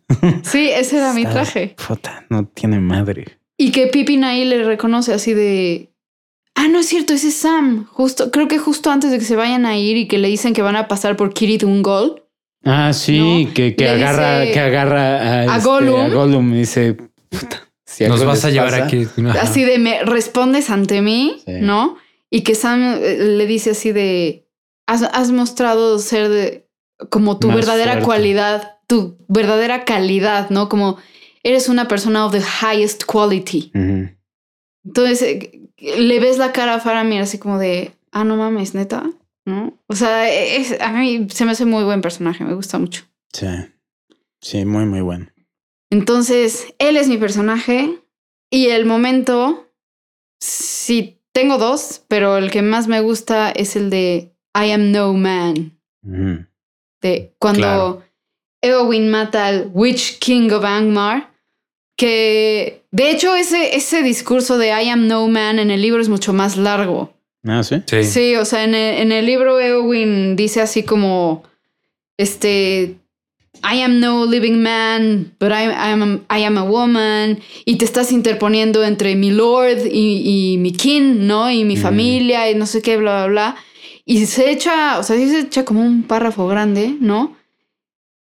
Sí, 0.43 0.71
ese 0.71 0.97
era 0.99 1.13
mi 1.13 1.25
traje. 1.25 1.75
Puta, 1.87 2.25
no 2.31 2.47
tiene 2.47 2.81
madre. 2.81 3.39
Y 3.59 3.71
que 3.73 3.87
Pippin 3.89 4.25
ahí 4.25 4.45
le 4.47 4.65
reconoce 4.65 5.13
así 5.13 5.35
de. 5.35 5.91
Ah, 6.55 6.69
no 6.69 6.79
es 6.81 6.87
cierto, 6.87 7.13
ese 7.13 7.29
es 7.29 7.37
Sam. 7.37 7.87
Justo, 7.91 8.31
creo 8.31 8.49
que 8.49 8.59
justo 8.59 8.91
antes 8.91 9.11
de 9.11 9.19
que 9.19 9.25
se 9.25 9.37
vayan 9.37 9.67
a 9.67 9.77
ir 9.79 9.97
y 9.97 10.09
que 10.09 10.19
le 10.19 10.29
dicen 10.29 10.53
que 10.55 10.63
van 10.63 10.77
a 10.77 10.89
pasar 10.89 11.17
por 11.17 11.33
Kirit 11.35 11.63
Ungol. 11.63 12.23
Ah, 12.65 12.93
sí, 12.93 13.45
No, 13.47 13.55
que, 13.55 13.75
que 13.77 13.89
agarra, 13.89 14.41
dice 14.41 14.53
que 14.53 14.61
agarra 14.61 15.17
a, 15.17 15.41
a 15.55 15.57
este, 15.57 15.69
Gollum. 15.69 16.01
a 16.01 16.09
Gollum 16.09 16.53
y 16.55 16.59
dice, 16.59 16.95
puta, 17.31 17.63
si 17.91 18.07
Nos 18.07 18.25
vas 18.25 18.45
a 18.45 18.51
llevar 18.51 18.71
pasa- 18.71 18.85
aquí. 18.85 19.07
Ajá. 19.27 19.43
Así 19.43 19.65
de 19.65 19.79
me 19.79 20.03
respondes 20.05 20.71
ante 20.71 21.01
mí, 21.03 21.41
Sí. 21.45 21.53
¿no? 21.61 21.97
Y 22.31 22.43
que 22.43 22.55
Sam 22.55 22.99
eh, 23.03 23.17
le 23.19 23.47
dice 23.47 23.71
así 23.71 23.93
de. 23.93 24.47
Has, 24.87 25.03
has 25.03 25.31
mostrado 25.33 25.99
ser 25.99 26.29
de. 26.29 26.69
como 27.09 27.39
tu 27.39 27.49
Más 27.49 27.57
verdadera 27.57 27.93
fuerte. 27.93 28.05
cualidad, 28.07 28.79
tu 28.87 29.17
verdadera 29.29 29.85
calidad, 29.85 30.51
¿no? 30.51 30.69
Como 30.69 30.99
eres 31.43 31.69
una 31.69 31.89
persona 31.89 32.27
of 32.27 32.33
the 32.33 32.41
highest 32.43 33.05
quality. 33.05 33.73
Entonces 34.85 35.23
eh, 35.23 35.61
le 35.99 36.21
ves 36.21 36.39
la 36.39 36.53
cara 36.53 36.75
a 36.75 36.81
Faramir 36.81 37.21
así 37.23 37.39
como 37.39 37.59
de, 37.59 37.93
ah, 38.13 38.25
no 38.25 38.37
mames, 38.37 38.75
neta, 38.75 39.11
¿no? 39.47 39.79
O 39.87 39.95
sea, 39.95 40.31
es- 40.31 40.81
a 40.81 40.93
mí 40.93 41.27
se 41.31 41.45
me 41.45 41.53
hace 41.53 41.65
muy 41.65 41.85
buen 41.85 42.01
personaje, 42.03 42.45
me 42.45 42.55
gusta 42.55 42.79
mucho. 42.79 43.05
Sí, 43.33 43.47
sí, 44.41 44.65
muy, 44.65 44.85
muy 44.87 45.01
bueno. 45.01 45.27
Entonces, 45.91 46.73
él 46.79 46.97
es 46.97 47.09
mi 47.09 47.19
personaje 47.19 47.99
y 48.49 48.69
el 48.69 48.87
momento, 48.87 49.69
sí, 50.41 51.21
tengo 51.33 51.59
dos, 51.59 52.03
pero 52.09 52.37
el 52.37 52.51
que 52.51 52.63
más 52.63 52.87
me 52.89 53.01
gusta 53.01 53.51
es 53.51 53.77
el 53.77 53.91
de 53.91 54.33
I 54.55 54.71
am 54.73 54.93
no 54.93 55.13
man, 55.15 55.79
de 57.01 57.35
cuando 57.39 57.61
Claro. 57.61 58.05
Eowyn 58.63 59.11
mata 59.11 59.47
al 59.47 59.71
Witch 59.73 60.19
King 60.19 60.51
of 60.51 60.65
Angmar, 60.65 61.33
que 61.97 62.85
de 62.91 63.11
hecho 63.11 63.35
ese, 63.37 63.77
ese 63.77 64.03
discurso 64.03 64.59
de 64.59 64.69
I 64.69 64.89
am 64.91 65.07
no 65.07 65.27
man 65.29 65.59
en 65.59 65.71
el 65.71 65.83
libro 65.83 66.01
es 66.01 66.09
mucho 66.09 66.33
más 66.33 66.57
largo. 66.57 67.15
Ah, 67.45 67.63
sí. 67.63 67.83
Sí. 67.87 68.05
Sí, 68.05 68.37
o 68.37 68.45
sea, 68.45 68.65
en 68.65 68.75
el, 68.75 68.99
en 68.99 69.13
el 69.13 69.27
libro 69.27 69.61
Eowyn 69.61 70.37
dice 70.37 70.61
así 70.61 70.83
como, 70.83 71.43
este, 72.19 72.97
I 73.63 73.83
am 73.83 74.01
no 74.01 74.25
living 74.25 74.63
man, 74.63 75.35
but 75.39 75.53
I, 75.53 75.65
I 75.67 75.91
am, 75.93 76.25
I 76.31 76.45
am 76.45 76.57
a 76.57 76.63
woman, 76.65 77.41
y 77.67 77.77
te 77.77 77.85
estás 77.85 78.11
interponiendo 78.13 78.83
entre 78.85 79.15
mi 79.17 79.31
lord 79.31 79.87
y, 79.91 80.23
y 80.55 80.59
mi 80.59 80.73
kin, 80.73 81.27
¿no? 81.27 81.51
Y 81.51 81.65
mi 81.65 81.77
Mm. 81.77 81.81
familia 81.83 82.51
y 82.51 82.55
no 82.55 82.65
sé 82.67 82.81
qué, 82.81 82.97
bla, 82.97 83.27
bla, 83.27 83.29
bla. 83.53 83.57
Y 84.07 84.25
se 84.27 84.51
echa, 84.51 84.99
o 84.99 85.03
sea, 85.03 85.17
sí 85.17 85.29
se 85.29 85.41
echa 85.41 85.65
como 85.65 85.83
un 85.83 86.05
párrafo 86.05 86.47
grande, 86.47 86.97
¿no? 87.01 87.37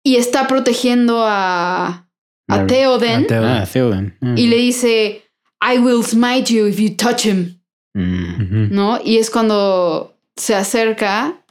Y 0.03 0.15
está 0.15 0.47
protegiendo 0.47 1.23
a, 1.25 2.07
a. 2.47 2.67
Theoden 2.67 3.27
Ah, 3.31 3.65
Theoden. 3.71 4.17
Ah. 4.21 4.33
y 4.35 4.47
le 4.47 4.57
dice, 4.57 5.23
I 5.61 5.77
will 5.77 6.03
smite 6.03 6.51
you 6.53 6.65
if 6.67 6.79
you 6.79 6.95
touch 6.95 7.25
him. 7.25 7.59
Mm. 7.93 8.73
¿no? 8.73 8.99
Y 9.03 9.17
es 9.17 9.29
cuando 9.29 10.17
se 10.37 10.55
acerca 10.55 11.43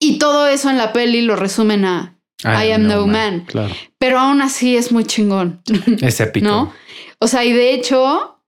y 0.00 0.18
todo 0.18 0.48
eso 0.48 0.68
en 0.68 0.76
la 0.76 0.92
peli 0.92 1.22
lo 1.22 1.36
resumen 1.36 1.84
a 1.84 2.15
I, 2.44 2.70
am 2.72 2.86
no 2.86 3.06
man. 3.06 3.44
Claro. 3.46 3.74
Pero 3.98 4.18
aún 4.18 4.42
así 4.42 4.76
es 4.76 4.92
muy 4.92 5.04
chingón, 5.04 5.62
Es 6.02 6.20
épico. 6.20 6.46
¿no? 6.46 6.72
O 7.18 7.28
sea, 7.28 7.44
y 7.44 7.52
de 7.52 7.72
hecho 7.74 8.40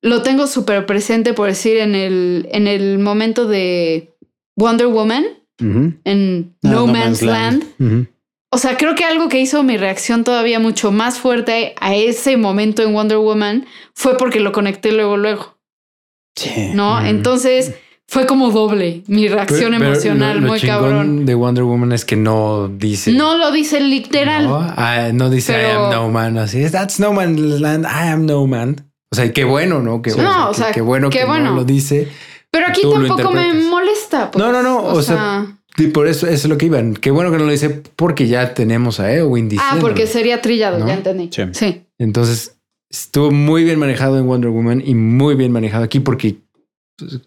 lo 0.00 0.22
tengo 0.22 0.46
súper 0.46 0.86
presente 0.86 1.32
por 1.34 1.48
decir 1.48 1.76
en 1.78 1.94
el, 1.94 2.48
en 2.52 2.66
el 2.66 2.98
momento 2.98 3.46
de 3.46 4.14
Wonder 4.56 4.86
Woman, 4.88 5.24
en 5.58 6.54
Ah, 6.64 6.68
No, 6.68 6.86
Man's, 6.86 7.22
Land. 7.22 7.64
O 8.50 8.58
sea, 8.58 8.76
creo 8.76 8.94
que 8.94 9.04
algo 9.04 9.28
que 9.28 9.40
hizo 9.40 9.62
mi 9.62 9.76
reacción 9.76 10.24
todavía 10.24 10.58
mucho 10.60 10.92
más 10.92 11.18
fuerte 11.18 11.74
a 11.80 11.94
ese 11.94 12.36
momento 12.36 12.82
en 12.82 12.92
Wonder 12.92 13.18
Woman 13.18 13.66
fue 13.94 14.16
porque 14.18 14.40
lo 14.40 14.52
conecté 14.52 14.92
luego, 14.92 15.16
luego, 15.16 15.58
Sí. 16.36 16.70
¿no? 16.74 17.00
Mm. 17.00 17.06
Entonces 17.06 17.74
fue 18.12 18.26
como 18.26 18.50
doble 18.50 19.02
mi 19.06 19.26
reacción 19.26 19.70
Pero- 19.70 19.78
pero 19.78 19.92
emocional, 19.92 20.34
lo- 20.36 20.40
lo 20.42 20.48
muy 20.48 20.60
cabrón. 20.60 21.24
de 21.24 21.34
Wonder 21.34 21.64
Woman 21.64 21.92
es 21.92 22.04
que 22.04 22.14
no 22.16 22.68
dice. 22.68 23.10
No 23.12 23.38
lo 23.38 23.50
dice 23.52 23.80
literal. 23.80 24.44
No, 24.44 24.56
Ah, 24.76 25.08
no 25.14 25.30
dice 25.30 25.52
I 25.54 25.70
am 25.76 25.90
no 25.90 26.10
man. 26.10 26.36
Así 26.36 26.60
es, 26.62 26.72
that's 26.72 27.00
no 27.00 27.14
man's 27.14 27.40
land. 27.40 27.86
I 27.86 28.08
am 28.08 28.26
no 28.26 28.46
man. 28.46 28.76
O 29.10 29.16
sea, 29.16 29.32
qué 29.32 29.44
bueno, 29.44 29.80
¿no? 29.80 30.02
Qué, 30.02 30.12
bueno, 30.12 30.30
No, 30.30 30.48
o 30.48 30.52
qué- 30.52 30.58
sea, 30.58 30.72
qué 30.72 30.82
bueno 30.82 31.08
qué 31.08 31.20
que 31.20 31.24
bueno. 31.24 31.50
no 31.52 31.56
lo 31.56 31.64
dice. 31.64 32.06
Pero 32.50 32.66
aquí 32.68 32.82
tampoco 32.82 33.30
me 33.32 33.54
molesta. 33.54 34.30
pues. 34.30 34.44
No, 34.44 34.52
no, 34.52 34.62
no, 34.62 34.82
o 34.84 35.00
sea, 35.00 35.46
Y 35.78 35.86
por 35.86 36.06
eso, 36.06 36.26
eso 36.26 36.34
es 36.34 36.48
lo 36.50 36.58
que 36.58 36.66
iban. 36.66 36.92
Qué 36.92 37.10
bueno 37.10 37.30
que 37.30 37.38
no 37.38 37.44
lo 37.46 37.50
dice 37.50 37.70
porque 37.96 38.28
ya 38.28 38.52
tenemos 38.52 39.00
a 39.00 39.10
Eowyn 39.10 39.48
ah, 39.58 39.76
porque 39.80 40.06
sería 40.06 40.42
trillado, 40.42 40.78
¿No? 40.80 40.86
ya 40.86 40.92
entendí. 40.94 41.30
Sí. 41.32 41.44
Sí. 41.52 41.82
Entonces, 41.98 42.58
estuvo 42.90 43.30
muy 43.30 43.64
bien 43.64 43.78
manejado 43.78 44.18
en 44.18 44.26
Wonder 44.26 44.50
Woman 44.50 44.82
y 44.84 44.94
muy 44.94 45.34
bien 45.34 45.50
manejado 45.50 45.82
aquí 45.84 45.98
porque, 46.00 46.36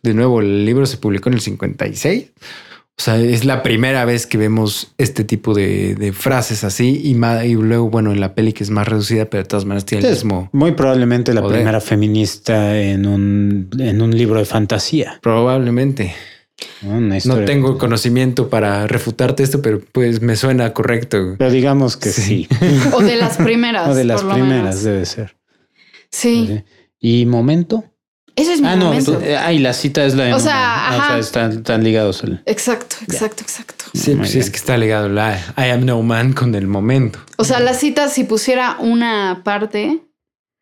de 0.02 0.14
nuevo, 0.14 0.42
el 0.42 0.66
libro 0.66 0.86
se 0.86 0.98
publicó 0.98 1.30
en 1.30 1.36
el 1.36 1.42
56. 1.42 2.32
O 2.98 3.02
sea, 3.02 3.18
es 3.20 3.44
la 3.44 3.62
primera 3.62 4.06
vez 4.06 4.26
que 4.26 4.38
vemos 4.38 4.94
este 4.98 5.26
tipo 5.26 5.54
de, 5.54 5.96
de 5.96 6.14
frases 6.14 6.64
así 6.64 7.02
y, 7.04 7.12
y 7.12 7.54
luego, 7.56 7.90
bueno, 7.90 8.14
en 8.14 8.22
la 8.22 8.34
peli 8.36 8.54
que 8.54 8.64
es 8.64 8.70
más 8.70 8.88
reducida, 8.88 9.26
pero 9.26 9.44
de 9.44 9.50
todas 9.50 9.66
maneras 9.66 9.84
tiene 9.84 10.08
el 10.08 10.14
Es 10.14 10.24
mismo. 10.24 10.50
muy 10.54 10.72
probablemente 10.72 11.34
la 11.34 11.46
primera 11.46 11.82
feminista 11.82 12.80
en 12.82 13.06
un, 13.06 13.70
en 13.80 14.02
un 14.02 14.16
libro 14.18 14.40
de 14.40 14.46
fantasía. 14.46 15.20
Probablemente. 15.22 16.16
¿no? 16.82 17.44
Tengo 17.46 17.78
conocimiento 17.78 18.50
para 18.50 18.88
refutarte 18.88 19.44
esto, 19.44 19.62
pero 19.62 19.82
pues 19.92 20.22
me 20.22 20.38
suena 20.38 20.72
correcto. 20.72 21.36
Pero 21.38 21.52
digamos 21.52 21.98
que 21.98 22.10
sí. 22.12 22.48
Sí. 22.60 22.80
O 22.94 23.02
de 23.02 23.18
las 23.18 23.36
primeras. 23.44 23.90
o 23.90 23.94
de 23.94 24.06
las 24.06 24.22
por 24.22 24.30
lo 24.30 24.36
primeras 24.36 24.64
menos. 24.64 24.84
debe 24.84 25.06
ser. 25.06 25.36
Sí. 26.12 26.64
¿Y 27.00 27.26
momento? 27.26 27.84
Ese 28.36 28.54
es 28.54 28.62
mi 28.62 28.68
Ah, 28.68 28.76
no. 28.76 28.86
momento. 28.88 29.20
eh, 29.22 29.38
Ah, 29.38 29.54
y 29.54 29.60
la 29.60 29.74
cita 29.74 30.04
es 30.04 30.16
la 30.16 30.26
de 30.26 30.34
O 30.34 30.38
no, 30.38 30.44
sea, 30.44 30.54
no, 30.92 30.96
ah, 30.96 30.98
o 31.04 31.08
sea, 31.08 31.18
están, 31.20 31.52
están 31.54 31.84
ligados. 31.84 32.24
al- 32.24 32.42
Exacto, 32.46 32.98
exacto, 33.08 33.44
exacto. 33.44 33.86
Sí, 33.94 34.12
Muy 34.12 34.20
pues 34.20 34.36
es 34.36 34.50
que 34.50 34.58
está 34.58 34.78
ligado 34.78 35.08
la 35.08 35.38
I 35.58 35.70
am 35.70 35.86
no 35.86 36.02
man 36.02 36.34
con 36.34 36.54
el 36.56 36.68
momento. 36.68 37.20
O 37.38 37.46
sea, 37.46 37.60
la 37.62 37.74
cita, 37.74 38.10
si 38.10 38.26
pusiera 38.26 38.76
una 38.80 39.42
parte, 39.46 40.02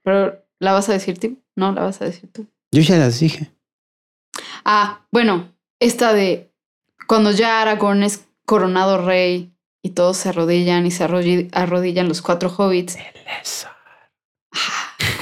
pero 0.03 0.43
¿la 0.59 0.73
vas 0.73 0.87
a 0.89 0.93
decir 0.93 1.17
tú? 1.19 1.39
No, 1.55 1.71
la 1.71 1.81
vas 1.83 2.01
a 2.01 2.05
decir 2.05 2.29
tú. 2.31 2.45
Yo 2.71 2.81
ya 2.81 2.97
las 2.97 3.19
dije. 3.19 3.51
Ah, 4.65 5.01
bueno, 5.11 5.51
esta 5.79 6.13
de 6.13 6.51
cuando 7.07 7.31
ya 7.31 7.61
Aragorn 7.61 8.03
es 8.03 8.25
coronado 8.45 9.03
rey 9.03 9.51
y 9.83 9.91
todos 9.91 10.17
se 10.17 10.29
arrodillan 10.29 10.85
y 10.85 10.91
se 10.91 11.03
arrodillan, 11.03 11.49
arrodillan 11.53 12.07
los 12.07 12.21
cuatro 12.21 12.49
hobbits. 12.55 12.97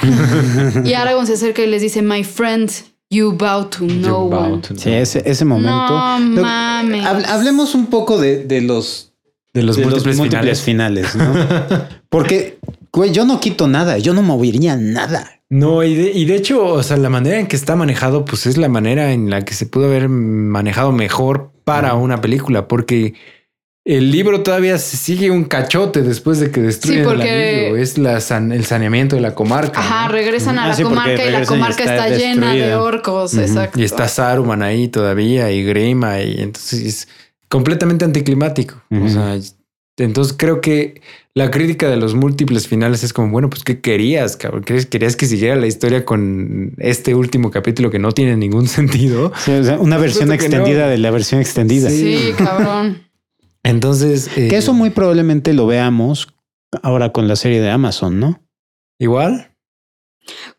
Y 0.84 0.94
Aragorn 0.94 1.26
se 1.26 1.34
acerca 1.34 1.62
y 1.62 1.66
les 1.66 1.82
dice, 1.82 2.02
My 2.02 2.24
friend, 2.24 2.70
you 3.10 3.32
bow 3.32 3.66
to 3.66 3.84
no 3.84 4.24
You 4.24 4.30
bow 4.30 4.52
one. 4.54 4.62
to 4.62 4.74
Sí, 4.76 4.90
ese, 4.90 5.22
ese 5.24 5.44
momento. 5.44 5.70
No 5.70 6.18
Lo- 6.36 6.42
mames. 6.42 7.04
hab- 7.04 7.26
hablemos 7.26 7.74
un 7.74 7.86
poco 7.86 8.18
de, 8.18 8.44
de 8.44 8.60
los, 8.62 9.12
De 9.54 9.62
los 9.62 9.76
de 9.76 9.84
múltiples, 9.84 10.16
múltiples 10.16 10.60
finales. 10.62 11.10
finales, 11.12 11.16
¿no? 11.16 11.88
Porque, 12.08 12.58
güey, 12.92 13.12
yo 13.12 13.24
no 13.24 13.40
quito 13.40 13.68
nada, 13.68 13.98
yo 13.98 14.14
no 14.14 14.22
movería 14.22 14.76
nada. 14.76 15.30
No, 15.50 15.82
y 15.84 15.94
de, 15.94 16.10
y 16.12 16.24
de 16.24 16.36
hecho, 16.36 16.64
o 16.64 16.82
sea, 16.82 16.96
la 16.96 17.10
manera 17.10 17.38
en 17.38 17.46
que 17.46 17.56
está 17.56 17.76
manejado, 17.76 18.24
pues 18.24 18.46
es 18.46 18.56
la 18.56 18.70
manera 18.70 19.12
en 19.12 19.28
la 19.28 19.42
que 19.44 19.52
se 19.52 19.66
pudo 19.66 19.84
haber 19.86 20.08
manejado 20.08 20.92
mejor 20.92 21.50
para 21.64 21.94
una 21.94 22.22
película, 22.22 22.66
porque 22.68 23.12
el 23.84 24.10
libro 24.12 24.42
todavía 24.42 24.78
sigue 24.78 25.30
un 25.30 25.44
cachote 25.44 26.02
después 26.02 26.38
de 26.38 26.50
que 26.50 26.60
destruyen 26.60 27.02
Sí, 27.02 27.04
porque- 27.08 27.50
el 27.50 27.58
anillo. 27.66 27.76
Es 27.82 27.98
la 27.98 28.20
san- 28.20 28.52
el 28.52 28.64
saneamiento 28.64 29.16
de 29.16 29.22
la 29.22 29.34
comarca. 29.34 29.80
Ajá, 29.80 30.06
¿no? 30.06 30.12
regresan 30.12 30.58
a 30.58 30.64
Ah, 30.64 30.68
la 30.68 30.74
sí, 30.74 30.82
comarca 30.84 31.24
y 31.26 31.30
la 31.30 31.42
y 31.42 31.46
comarca 31.46 31.82
está 31.82 32.08
está, 32.08 32.16
llena 32.18 32.54
de 32.54 32.74
orcos. 32.76 33.34
Exacto. 33.34 33.80
Y 33.80 33.84
está 33.84 34.06
Saruman 34.08 34.62
ahí 34.62 34.88
todavía 34.88 35.50
y 35.50 35.64
Grima 35.64 36.20
y 36.22 36.40
entonces 36.40 36.80
es 36.82 37.08
completamente 37.48 38.04
anticlimático. 38.04 38.80
O 38.90 39.08
sea, 39.08 39.36
entonces 39.98 40.34
creo 40.38 40.60
que 40.60 41.00
la 41.34 41.50
crítica 41.50 41.88
de 41.88 41.96
los 41.96 42.14
múltiples 42.14 42.68
finales 42.68 43.02
es 43.04 43.12
como, 43.12 43.30
bueno, 43.30 43.50
pues 43.50 43.64
¿qué 43.64 43.80
querías? 43.80 44.36
Cabrón? 44.36 44.62
¿Querías, 44.64 44.86
querías 44.86 45.16
que 45.16 45.26
siguiera 45.26 45.56
la 45.56 45.66
historia 45.66 46.04
con 46.04 46.74
este 46.78 47.14
último 47.14 47.50
capítulo 47.50 47.90
que 47.90 47.98
no 47.98 48.12
tiene 48.12 48.36
ningún 48.36 48.68
sentido? 48.68 49.32
Sí, 49.38 49.50
o 49.52 49.64
sea, 49.64 49.78
una 49.78 49.96
versión 49.98 50.24
supuesto 50.28 50.40
que 50.40 50.46
extendida 50.56 50.84
no. 50.84 50.90
de 50.90 50.98
la 50.98 51.10
versión 51.10 51.40
extendida. 51.40 51.90
Sí, 51.90 52.32
cabrón. 52.38 53.02
Entonces, 53.64 54.28
eh, 54.36 54.48
Que 54.48 54.56
eso 54.56 54.72
muy 54.74 54.90
probablemente 54.90 55.52
lo 55.52 55.66
veamos 55.66 56.28
ahora 56.82 57.12
con 57.12 57.28
la 57.28 57.36
serie 57.36 57.60
de 57.60 57.70
Amazon, 57.70 58.18
¿no? 58.20 58.42
igual. 58.98 59.48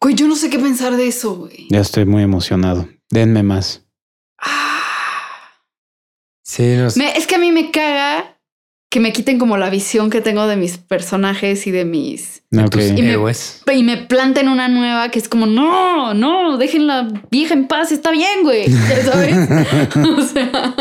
Güey, 0.02 0.16
yo 0.16 0.28
no 0.28 0.36
sé 0.36 0.50
qué 0.50 0.60
pensar 0.60 0.98
de 0.98 1.08
eso, 1.08 1.36
güey. 1.36 1.68
Ya 1.70 1.80
estoy 1.80 2.06
muy 2.06 2.22
emocionado. 2.24 2.90
Denme 3.10 3.42
más. 3.44 3.86
Ah. 4.38 4.82
Sí, 6.44 6.76
no 6.78 6.90
sé. 6.90 7.00
Me- 7.00 7.18
es 7.18 7.26
que 7.28 7.36
a 7.36 7.40
mí 7.40 7.52
me 7.54 7.72
caga 7.72 8.38
que 8.92 9.00
me 9.00 9.14
quiten 9.14 9.40
como 9.40 9.58
la 9.58 9.70
visión 9.70 10.10
que 10.10 10.20
tengo 10.22 10.46
de 10.48 10.58
mis 10.58 10.78
personajes 10.78 11.66
y 11.66 11.72
de 11.72 11.86
mis... 11.86 12.44
de 12.52 12.64
Ok. 12.66 12.70
tus 12.72 12.84
Y 12.90 13.02
me- 13.02 13.12
héroes. 13.12 13.64
Y 13.74 13.84
me 13.84 13.98
planten 13.98 14.50
una 14.50 14.68
nueva 14.68 15.10
que 15.10 15.20
es 15.20 15.30
como, 15.30 15.46
no, 15.46 16.14
no, 16.14 16.58
dejen 16.58 16.86
la 16.86 17.08
vieja 17.32 17.54
en 17.54 17.68
paz, 17.70 17.92
está 17.94 18.12
bien, 18.12 18.44
güey. 18.44 18.68
Ya 18.70 19.04
sabes. 19.12 19.36
o 19.96 20.22
sea, 20.22 20.76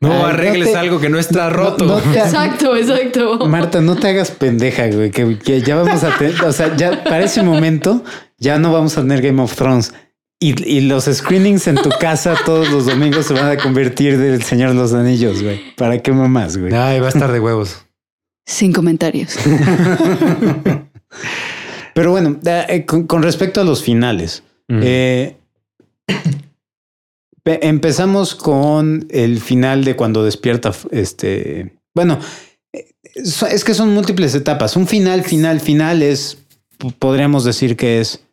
No 0.00 0.12
Ay, 0.12 0.18
no 0.18 0.26
arregles 0.26 0.70
te- 0.72 0.78
algo 0.78 1.00
que 1.00 1.08
no 1.08 1.18
está 1.18 1.50
roto. 1.50 1.84
no 1.84 1.96
te- 1.98 2.18
exacto, 2.20 2.76
exacto. 2.76 3.46
Marta, 3.48 3.80
no 3.80 3.96
te 3.96 4.08
hagas 4.08 4.30
pendeja, 4.30 4.86
güey, 4.88 5.10
que, 5.10 5.38
que 5.38 5.60
ya 5.62 5.74
vamos 5.76 6.04
a 6.04 6.16
tener, 6.16 6.40
o 6.44 6.52
sea, 6.52 6.76
ya 6.76 7.02
para 7.02 7.24
ese 7.24 7.42
momento 7.42 8.04
ya 8.38 8.58
no 8.58 8.72
vamos 8.72 8.96
a 8.96 9.00
tener 9.02 9.20
Game 9.22 9.42
of 9.42 9.54
Thrones. 9.56 9.92
Y, 10.40 10.54
y 10.72 10.82
los 10.82 11.06
screenings 11.06 11.66
en 11.66 11.74
tu 11.74 11.90
casa 11.98 12.36
todos 12.46 12.70
los 12.70 12.86
domingos 12.86 13.26
se 13.26 13.34
van 13.34 13.50
a 13.50 13.56
convertir 13.56 14.18
del 14.18 14.40
Señor 14.44 14.68
de 14.68 14.76
los 14.76 14.92
Anillos, 14.94 15.42
güey. 15.42 15.74
¿Para 15.74 15.98
qué 16.00 16.12
mamás, 16.12 16.56
güey? 16.58 16.72
Ay, 16.72 17.00
va 17.00 17.06
a 17.06 17.08
estar 17.10 17.32
de 17.32 17.40
huevos. 17.40 17.84
Sin 18.46 18.72
comentarios. 18.72 19.36
Pero 21.94 22.10
bueno, 22.12 22.38
eh, 22.44 22.84
con, 22.86 23.06
con 23.08 23.22
respecto 23.24 23.60
a 23.60 23.64
los 23.64 23.82
finales, 23.82 24.44
eh, 24.68 25.36
empezamos 27.62 28.34
con 28.34 29.06
el 29.10 29.40
final 29.40 29.84
de 29.84 29.96
cuando 29.96 30.24
despierta, 30.24 30.72
este, 30.90 31.72
bueno, 31.94 32.18
es 33.14 33.64
que 33.64 33.74
son 33.74 33.92
múltiples 33.94 34.34
etapas. 34.34 34.76
Un 34.76 34.86
final, 34.86 35.22
final, 35.22 35.60
final 35.60 36.02
es, 36.02 36.38
podríamos 36.98 37.44
decir 37.44 37.76
que 37.76 38.00
es 38.00 38.24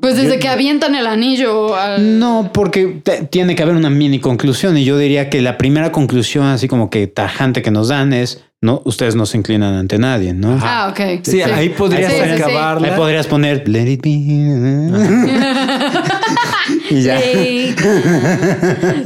Pues 0.00 0.16
desde 0.16 0.34
Yo- 0.34 0.40
que 0.40 0.48
avientan 0.48 0.94
el 0.94 1.06
anillo 1.06 1.74
al... 1.74 2.18
No, 2.18 2.50
porque 2.52 3.02
tiene 3.30 3.56
que 3.56 3.62
haber 3.62 3.76
una 3.76 3.90
mini 3.90 4.20
conclusión 4.20 4.76
y 4.76 4.84
yo 4.84 4.98
diría 4.98 5.30
que 5.30 5.40
la 5.42 5.58
primera 5.58 5.92
conclusión 5.92 6.44
así 6.46 6.68
como 6.68 6.90
que 6.90 7.06
tajante 7.06 7.62
que 7.62 7.70
nos 7.70 7.88
dan 7.88 8.12
es 8.12 8.44
no, 8.62 8.82
ustedes 8.84 9.14
no 9.14 9.26
se 9.26 9.36
inclinan 9.36 9.74
ante 9.74 9.98
nadie, 9.98 10.32
¿no? 10.34 10.58
Ah, 10.62 10.88
ok. 10.90 11.20
Sí, 11.22 11.40
ahí 11.42 11.68
podrías 11.70 12.12
Sí, 12.12 12.18
sí, 12.18 12.24
sí. 12.36 12.42
acabarla. 12.42 12.88
Ahí 12.88 12.96
podrías 12.96 13.26
poner 13.26 13.68
Let 13.68 13.90
it 13.92 14.02
be. 14.02 14.10
y 16.90 17.02
ya. 17.02 17.20
Sí. 17.20 17.74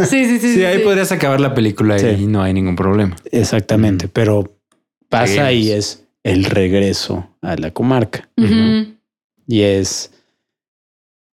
sí, 0.08 0.26
sí, 0.26 0.38
sí. 0.38 0.54
Sí, 0.54 0.64
ahí 0.64 0.78
sí. 0.78 0.84
podrías 0.84 1.10
acabar 1.12 1.40
la 1.40 1.52
película 1.54 1.98
Sí. 1.98 2.06
y 2.20 2.26
no 2.26 2.42
hay 2.42 2.52
ningún 2.54 2.76
problema. 2.76 3.16
Exactamente, 3.32 4.08
pero 4.08 4.56
pasa 5.08 5.52
y 5.52 5.70
es 5.72 6.04
el 6.22 6.44
regreso 6.44 7.28
a 7.42 7.56
la 7.56 7.70
comarca 7.72 8.28
y 9.46 9.62
es 9.62 10.12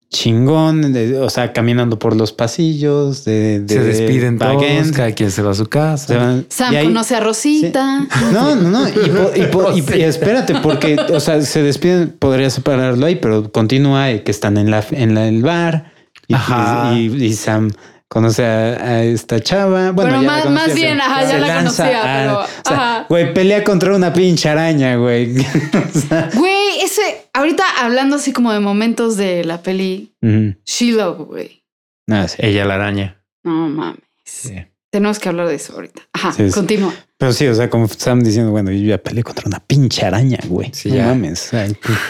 chingón, 0.09 0.93
de- 0.93 1.19
o 1.19 1.29
sea, 1.29 1.51
caminando 1.51 1.99
por 1.99 2.15
los 2.15 2.31
pasillos 2.31 3.25
de, 3.25 3.59
de 3.59 3.73
Se 3.75 3.84
despiden 3.84 4.38
todos, 4.39 4.55
Baguette, 4.55 4.91
cada 4.95 5.11
quien 5.11 5.31
se 5.31 5.41
va 5.41 5.51
a 5.51 5.53
su 5.53 5.65
casa. 5.67 6.15
van- 6.17 6.45
Sam 6.49 6.75
ahí- 6.75 6.85
conoce 6.85 7.15
a 7.15 7.19
Rosita. 7.19 8.05
No, 8.31 8.55
no, 8.55 8.69
no. 8.69 8.88
Y, 8.89 8.93
po- 8.93 9.31
y 9.35 9.41
po- 9.47 9.71
y- 9.73 9.99
y 9.99 10.03
espérate, 10.03 10.55
porque, 10.63 10.95
o 11.13 11.19
sea, 11.19 11.41
se 11.41 11.61
despiden, 11.61 12.15
podría 12.17 12.49
separarlo 12.49 13.05
ahí, 13.05 13.15
pero 13.17 13.51
continúa 13.51 14.09
eh, 14.11 14.23
que 14.23 14.31
están 14.31 14.57
en 14.57 14.71
la 14.71 14.84
en 14.91 15.13
la- 15.13 15.27
el 15.27 15.41
bar 15.43 15.91
y, 16.27 16.34
Ajá. 16.34 16.93
y- 16.93 17.23
y 17.25 17.34
Sam 17.34 17.69
conoce 18.07 18.45
a, 18.45 18.49
a 18.81 19.03
esta 19.03 19.41
chava. 19.41 19.91
Bueno, 19.91 20.09
Pero 20.11 20.21
ya 20.21 20.27
más- 20.27 20.38
la 20.38 20.43
conocía, 20.45 20.67
más 20.67 20.75
bien, 20.75 21.01
ajá, 21.01 21.23
ya 21.25 21.38
la 21.39 21.57
conocía, 21.57 21.85
a- 21.99 22.21
pero, 22.23 22.39
o 22.39 22.45
sea, 22.65 22.77
ajá. 22.77 23.05
güey, 23.09 23.34
pelea 23.34 23.63
contra 23.65 23.93
una 23.93 24.13
pinche 24.13 24.47
araña, 24.47 24.95
güey. 24.95 25.35
O 25.95 25.99
sea, 25.99 26.29
Güey. 26.34 26.56
Ahorita 27.38 27.64
hablando 27.81 28.15
así 28.18 28.34
como 28.34 28.51
de 28.51 28.59
momentos 28.59 29.15
de 29.18 29.43
la 29.43 29.61
peli. 29.61 30.14
Shiloh, 30.65 31.26
güey. 31.26 31.64
Nada, 32.07 32.27
sí. 32.27 32.38
Ella 32.39 32.65
la 32.65 32.76
araña. 32.76 33.22
No 33.43 33.69
mames. 33.69 34.01
Tenemos 34.89 35.19
que 35.19 35.30
hablar 35.30 35.47
de 35.47 35.55
eso 35.55 35.73
ahorita. 35.73 36.01
Ajá, 36.14 36.31
Sí, 36.34 36.47
sí. 36.47 36.53
continúa. 36.53 36.93
Pero 37.18 37.34
sí, 37.34 37.45
o 37.47 37.53
sea, 37.55 37.69
como 37.69 37.88
Sam 37.88 38.22
diciendo, 38.22 38.51
bueno, 38.51 38.72
yo 38.72 38.80
ya 38.88 38.97
peleé 38.97 39.23
contra 39.23 39.47
una 39.47 39.59
pinche 39.59 40.05
araña, 40.05 40.39
güey. 40.47 40.69
Sí, 40.73 40.89
no 40.89 40.95
ya. 40.95 41.07
mames. 41.07 41.51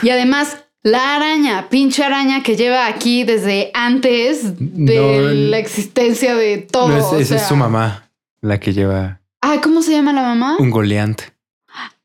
Y 0.04 0.10
además, 0.10 0.58
la 0.84 1.16
araña, 1.16 1.70
pinche 1.70 2.04
araña 2.04 2.44
que 2.44 2.56
lleva 2.56 2.88
aquí 2.88 3.24
desde 3.24 3.72
antes 3.74 4.41
de 4.60 4.95
No, 4.95 5.49
la 5.49 5.58
existencia 5.58 6.36
de 6.36 6.60
todo. 6.60 6.90
No, 6.90 6.98
es, 6.98 7.04
o 7.06 7.18
esa 7.20 7.36
es 7.38 7.41
su 7.48 7.56
mamá, 7.56 8.10
la 8.41 8.60
que 8.60 8.74
lleva 8.74 9.20
Ah, 9.41 9.60
¿cómo 9.62 9.82
se 9.82 9.91
llama 9.91 10.14
la 10.14 10.22
mamá? 10.24 10.58
un 10.60 10.70
goleante. 10.72 11.26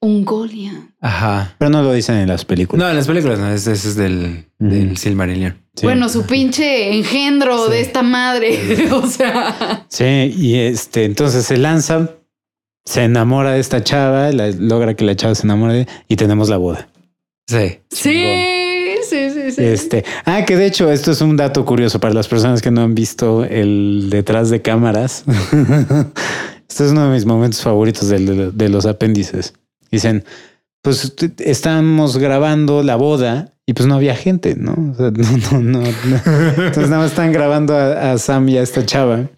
Un 0.05 0.25
Goliath. 0.25 0.91
Ajá. 1.01 1.55
pero 1.59 1.71
no 1.71 1.83
lo 1.83 1.93
dicen 1.93 2.17
en 2.17 2.29
las 2.29 2.45
películas. 2.45 2.85
No, 2.85 2.91
en 2.91 2.97
las 2.97 3.07
películas 3.07 3.39
no, 3.39 3.49
ese, 3.53 3.73
ese 3.73 3.89
es 3.89 3.95
del, 3.97 4.47
del 4.59 4.97
Silmarillion. 4.97 5.57
Sí. 5.77 5.87
Bueno, 5.87 6.09
su 6.09 6.25
pinche 6.27 6.93
engendro 6.97 7.67
Sí. 7.67 7.71
de 7.73 7.81
esta 7.81 8.03
madre. 8.03 8.59
o 8.93 9.07
sea. 9.07 9.87
Sí, 9.89 10.05
y 10.37 10.57
este, 10.57 11.05
entonces 11.05 11.47
se 11.47 11.57
lanza, 11.57 12.11
se 12.85 13.05
enamora 13.05 13.53
de 13.53 13.61
esta 13.61 13.83
chava, 13.85 14.31
la- 14.33 14.51
logra 14.51 14.95
que 14.95 15.05
la 15.05 15.15
chava 15.15 15.35
se 15.37 15.47
enamore 15.47 15.73
de, 15.75 15.87
y 16.09 16.17
tenemos 16.17 16.49
la 16.49 16.57
boda. 16.57 16.89
Sí. 17.49 17.79
Sí, 17.91 18.95
sí, 19.09 19.31
sí, 19.31 19.51
sí. 19.53 19.65
Este, 19.65 20.05
ah, 20.25 20.45
que 20.45 20.57
de 20.57 20.67
hecho, 20.67 20.91
esto 20.91 21.13
es 21.13 21.21
un 21.21 21.37
dato 21.37 21.65
curioso 21.65 22.01
para 22.01 22.13
las 22.15 22.27
personas 22.27 22.61
que 22.61 22.71
no 22.73 22.83
han 22.83 22.95
visto 22.97 23.45
el 23.45 24.09
detrás 24.11 24.51
de 24.51 24.63
cámaras. 24.63 25.25
este 26.69 26.85
es 26.87 26.91
uno 26.91 27.07
de 27.07 27.15
mis 27.15 27.25
momentos 27.25 27.63
favoritos 27.63 28.09
de 28.09 28.69
los 28.69 28.87
apéndices. 28.87 29.55
Dicen, 29.93 30.25
pues 30.83 31.15
estamos 31.39 32.19
grabando 32.19 32.83
la 32.83 32.97
boda 32.97 33.53
y 33.67 33.75
pues 33.75 33.87
no 33.87 33.95
había 33.95 34.17
gente, 34.17 34.57
¿no? 34.57 34.73
O 34.73 34.95
sea, 34.95 35.11
no, 35.53 35.61
no, 35.61 35.61
no, 35.61 35.81
no. 35.81 36.17
Entonces 36.17 36.89
nada 36.91 37.03
más 37.03 37.13
están 37.13 37.31
grabando 37.31 37.77
a, 37.77 38.13
a 38.13 38.19
Sam 38.19 38.49
y 38.49 38.59
a 38.59 38.63
esta 38.63 38.85
chava. 38.85 39.29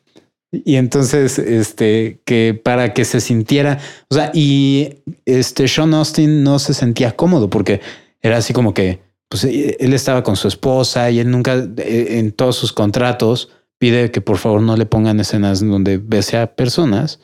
Y 0.64 0.76
entonces, 0.76 1.38
este, 1.38 2.20
que 2.24 2.58
para 2.62 2.94
que 2.94 3.04
se 3.04 3.20
sintiera, 3.20 3.78
o 4.08 4.14
sea, 4.14 4.30
y 4.32 5.00
este 5.24 5.66
Sean 5.66 5.94
Austin 5.94 6.44
no 6.44 6.58
se 6.58 6.74
sentía 6.74 7.16
cómodo 7.16 7.50
porque 7.50 7.80
era 8.22 8.36
así 8.36 8.52
como 8.52 8.72
que, 8.72 9.00
pues 9.28 9.44
eh, 9.44 9.76
él 9.80 9.92
estaba 9.92 10.22
con 10.22 10.36
su 10.36 10.48
esposa 10.48 11.10
y 11.10 11.18
él 11.18 11.30
nunca, 11.30 11.54
eh, 11.78 12.18
en 12.18 12.32
todos 12.32 12.56
sus 12.56 12.72
contratos, 12.72 13.50
pide 13.84 14.10
que 14.10 14.22
por 14.22 14.38
favor 14.38 14.62
no 14.62 14.78
le 14.78 14.86
pongan 14.86 15.20
escenas 15.20 15.60
donde 15.60 15.98
bese 15.98 16.38
a 16.38 16.56
personas 16.56 17.20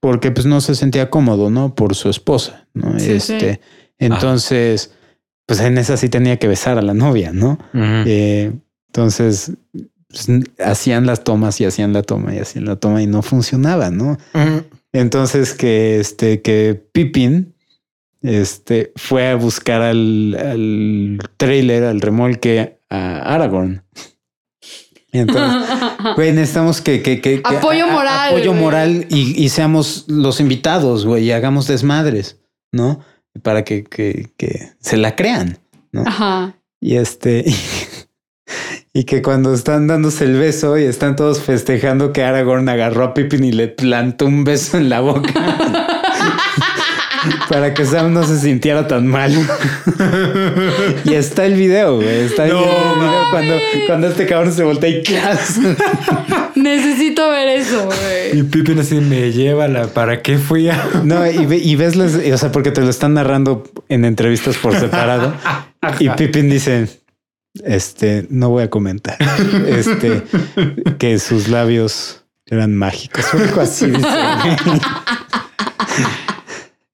porque 0.00 0.30
pues 0.30 0.46
no 0.46 0.62
se 0.62 0.74
sentía 0.74 1.10
cómodo, 1.10 1.50
¿no? 1.50 1.74
Por 1.74 1.94
su 1.94 2.08
esposa, 2.08 2.66
¿no? 2.72 2.98
Sí, 2.98 3.12
este, 3.12 3.60
entonces, 3.98 4.94
pues 5.44 5.60
en 5.60 5.76
esa 5.76 5.98
sí 5.98 6.08
tenía 6.08 6.38
que 6.38 6.48
besar 6.48 6.78
a 6.78 6.82
la 6.82 6.94
novia, 6.94 7.32
¿no? 7.34 7.58
Eh, 7.74 8.52
entonces 8.86 9.52
pues, 10.08 10.28
hacían 10.64 11.04
las 11.04 11.24
tomas 11.24 11.60
y 11.60 11.66
hacían 11.66 11.92
la 11.92 12.02
toma 12.02 12.34
y 12.34 12.38
hacían 12.38 12.64
la 12.64 12.76
toma 12.76 13.02
y 13.02 13.06
no 13.06 13.20
funcionaba, 13.20 13.90
¿no? 13.90 14.16
Entonces 14.94 15.52
que 15.52 16.00
este 16.00 16.40
que 16.40 16.82
Pippin 16.92 17.52
este 18.22 18.94
fue 18.96 19.28
a 19.28 19.34
buscar 19.34 19.82
al, 19.82 20.38
al 20.40 21.18
trailer, 21.36 21.84
al 21.84 22.00
remolque 22.00 22.78
a 22.88 23.34
Aragorn. 23.34 23.82
Y 25.16 25.20
entonces, 25.20 25.68
güey, 26.16 26.32
necesitamos 26.32 26.80
que, 26.80 27.02
que, 27.02 27.20
que- 27.20 27.42
que- 27.42 27.56
Apoyo 27.56 27.86
moral, 27.88 28.28
apoyo 28.34 28.50
güey. 28.52 28.62
moral 28.62 29.06
y, 29.08 29.42
y 29.42 29.48
seamos 29.48 30.04
los 30.08 30.40
invitados, 30.40 31.06
güey, 31.06 31.24
y 31.24 31.32
hagamos 31.32 31.66
desmadres, 31.66 32.38
¿no? 32.72 33.00
Para 33.42 33.64
que, 33.64 33.84
que, 33.84 34.30
que 34.36 34.72
se 34.80 34.96
la 34.96 35.16
crean, 35.16 35.58
¿no? 35.92 36.02
Ajá. 36.06 36.56
Y 36.80 36.96
este. 36.96 37.44
Y 38.92 39.04
que 39.04 39.20
cuando 39.20 39.52
están 39.52 39.88
dándose 39.88 40.24
el 40.24 40.38
beso 40.38 40.78
y 40.78 40.84
están 40.84 41.16
todos 41.16 41.40
festejando 41.42 42.14
que 42.14 42.22
Aragorn 42.22 42.66
agarró 42.68 43.04
a 43.04 43.12
Pippin 43.12 43.44
y 43.44 43.52
le 43.52 43.68
plantó 43.68 44.24
un 44.24 44.42
beso 44.44 44.78
en 44.78 44.88
la 44.88 45.00
boca. 45.00 45.32
para 47.48 47.74
que 47.74 47.84
Sam 47.84 48.12
no 48.12 48.24
se 48.24 48.38
sintiera 48.38 48.86
tan 48.88 49.06
mal. 49.06 49.32
y 51.04 51.14
está 51.14 51.46
el 51.46 51.54
video, 51.54 51.96
güey. 51.96 52.08
Está 52.26 52.46
el 52.46 52.52
video 52.52 53.24
cuando, 53.30 53.54
cuando 53.86 54.06
este 54.08 54.26
cabrón 54.26 54.52
se 54.52 54.62
voltea 54.64 54.90
y 54.90 55.02
¡clas! 55.02 55.58
Necesito 56.54 57.30
ver 57.30 57.48
eso, 57.48 57.84
güey. 57.86 58.38
Y 58.38 58.42
Pippin 58.42 58.78
así 58.80 58.96
me 58.96 59.30
lleva 59.32 59.68
la 59.68 59.86
para 59.88 60.22
qué 60.22 60.38
fui 60.38 60.68
a. 60.68 60.82
No, 61.04 61.26
y, 61.30 61.44
ve- 61.46 61.58
y 61.58 61.76
ves 61.76 61.96
las, 61.96 62.14
o 62.14 62.38
sea, 62.38 62.50
porque 62.52 62.70
te 62.70 62.80
lo 62.80 62.88
están 62.90 63.14
narrando 63.14 63.64
en 63.88 64.04
entrevistas 64.04 64.56
por 64.56 64.74
separado. 64.78 65.34
y 65.98 66.08
Pippin 66.10 66.48
dice, 66.48 66.88
este, 67.64 68.26
no 68.30 68.50
voy 68.50 68.64
a 68.64 68.70
comentar, 68.70 69.16
este, 69.68 70.22
que 70.98 71.18
sus 71.18 71.48
labios 71.48 72.24
eran 72.46 72.74
mágicos 72.74 73.26
o 73.34 73.38
algo 73.38 73.60
así. 73.60 73.86
dice. 73.86 74.08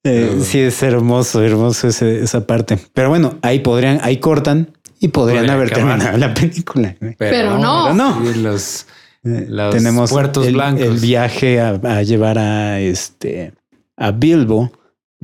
Eh, 0.05 0.39
sí, 0.43 0.59
es 0.61 0.83
hermoso, 0.83 1.43
hermoso 1.43 1.89
ese- 1.89 2.23
esa 2.23 2.47
parte. 2.47 2.79
Pero 2.93 3.09
bueno, 3.09 3.39
ahí 3.43 3.61
podrían, 3.61 4.01
ahí 4.03 4.17
cortan 4.19 4.77
y 5.01 5.09
podrían 5.09 5.41
Podría 5.47 5.55
haber 5.55 5.73
acabar. 5.73 5.99
terminado 5.99 6.19
la 6.19 6.35
película. 6.35 6.97
güey. 7.01 7.15
Pero 7.19 7.59
no. 7.59 7.85
Pero 7.85 7.95
no. 7.95 8.33
Sí, 8.33 8.41
los, 8.41 8.87
Eh, 9.25 9.47
Los 9.49 9.73
tenemos 9.77 10.11
puertos 10.11 10.45
el, 10.49 10.55
blancos. 10.55 10.83
el 10.85 10.99
viaje 10.99 11.61
a, 11.61 11.79
a 11.85 12.03
llevar 12.03 12.39
a 12.39 12.81
este 12.81 13.53
a 13.97 14.11
Bilbo 14.11 14.73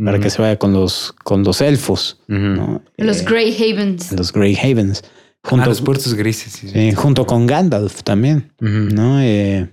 para 0.05 0.21
que 0.21 0.31
se 0.31 0.41
vaya 0.41 0.57
con 0.57 0.73
los 0.73 1.13
con 1.25 1.43
los 1.43 1.61
elfos. 1.61 2.21
¿no? 2.29 2.81
Los 2.97 3.23
Eh, 3.23 3.25
Grey 3.29 3.57
Havens. 3.73 4.13
los 4.13 4.33
Grey 4.33 4.57
Havens, 4.57 5.03
Ah, 5.43 5.49
junto, 5.51 5.67
los 5.67 5.81
puertos 5.83 6.15
grises. 6.15 6.53
sí, 6.53 6.69
sí. 6.69 6.73
sí, 6.73 6.93
junto 6.95 7.27
con 7.27 7.47
Gandalf 7.49 8.05
también. 8.05 8.53
¿no? 8.61 9.21
Eh, 9.21 9.69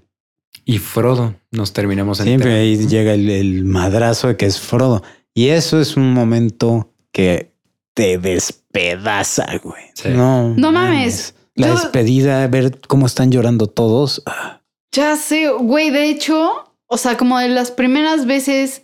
Y 0.63 0.77
Frodo 0.79 1.35
nos 1.51 1.73
terminamos 1.73 2.17
Siempre 2.19 2.33
enterando. 2.33 2.61
ahí 2.83 2.87
llega 2.87 3.13
el, 3.13 3.29
el 3.29 3.65
madrazo 3.65 4.29
de 4.29 4.37
que 4.37 4.45
es 4.45 4.59
Frodo. 4.59 5.03
Y 5.33 5.49
eso 5.49 5.79
es 5.81 5.97
un 5.97 6.13
momento 6.13 6.93
que 7.11 7.51
te 7.93 8.17
despedaza, 8.17 9.45
güey. 9.63 9.83
Sí. 9.93 10.09
No, 10.09 10.49
No 10.55 10.71
mames. 10.71 11.35
La 11.55 11.67
Yo- 11.67 11.73
despedida, 11.75 12.45
ver 12.47 12.79
cómo 12.87 13.05
están 13.05 13.31
llorando 13.31 13.67
todos. 13.67 14.21
ah, 14.25 14.61
Ya 14.91 15.15
sé, 15.15 15.49
güey, 15.49 15.89
de 15.89 16.09
hecho, 16.09 16.73
o 16.87 16.97
sea, 16.97 17.15
como 17.17 17.39
de 17.39 17.49
las 17.49 17.71
primeras 17.71 18.25
veces 18.25 18.83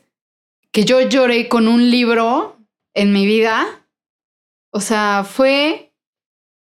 que 0.72 0.86
yo 0.86 1.02
lloré 1.02 1.50
con 1.50 1.68
un 1.68 1.90
libro 1.92 2.58
en 2.94 3.12
mi 3.12 3.26
vida, 3.26 3.66
o 4.72 4.80
sea, 4.80 5.26
fue 5.30 5.94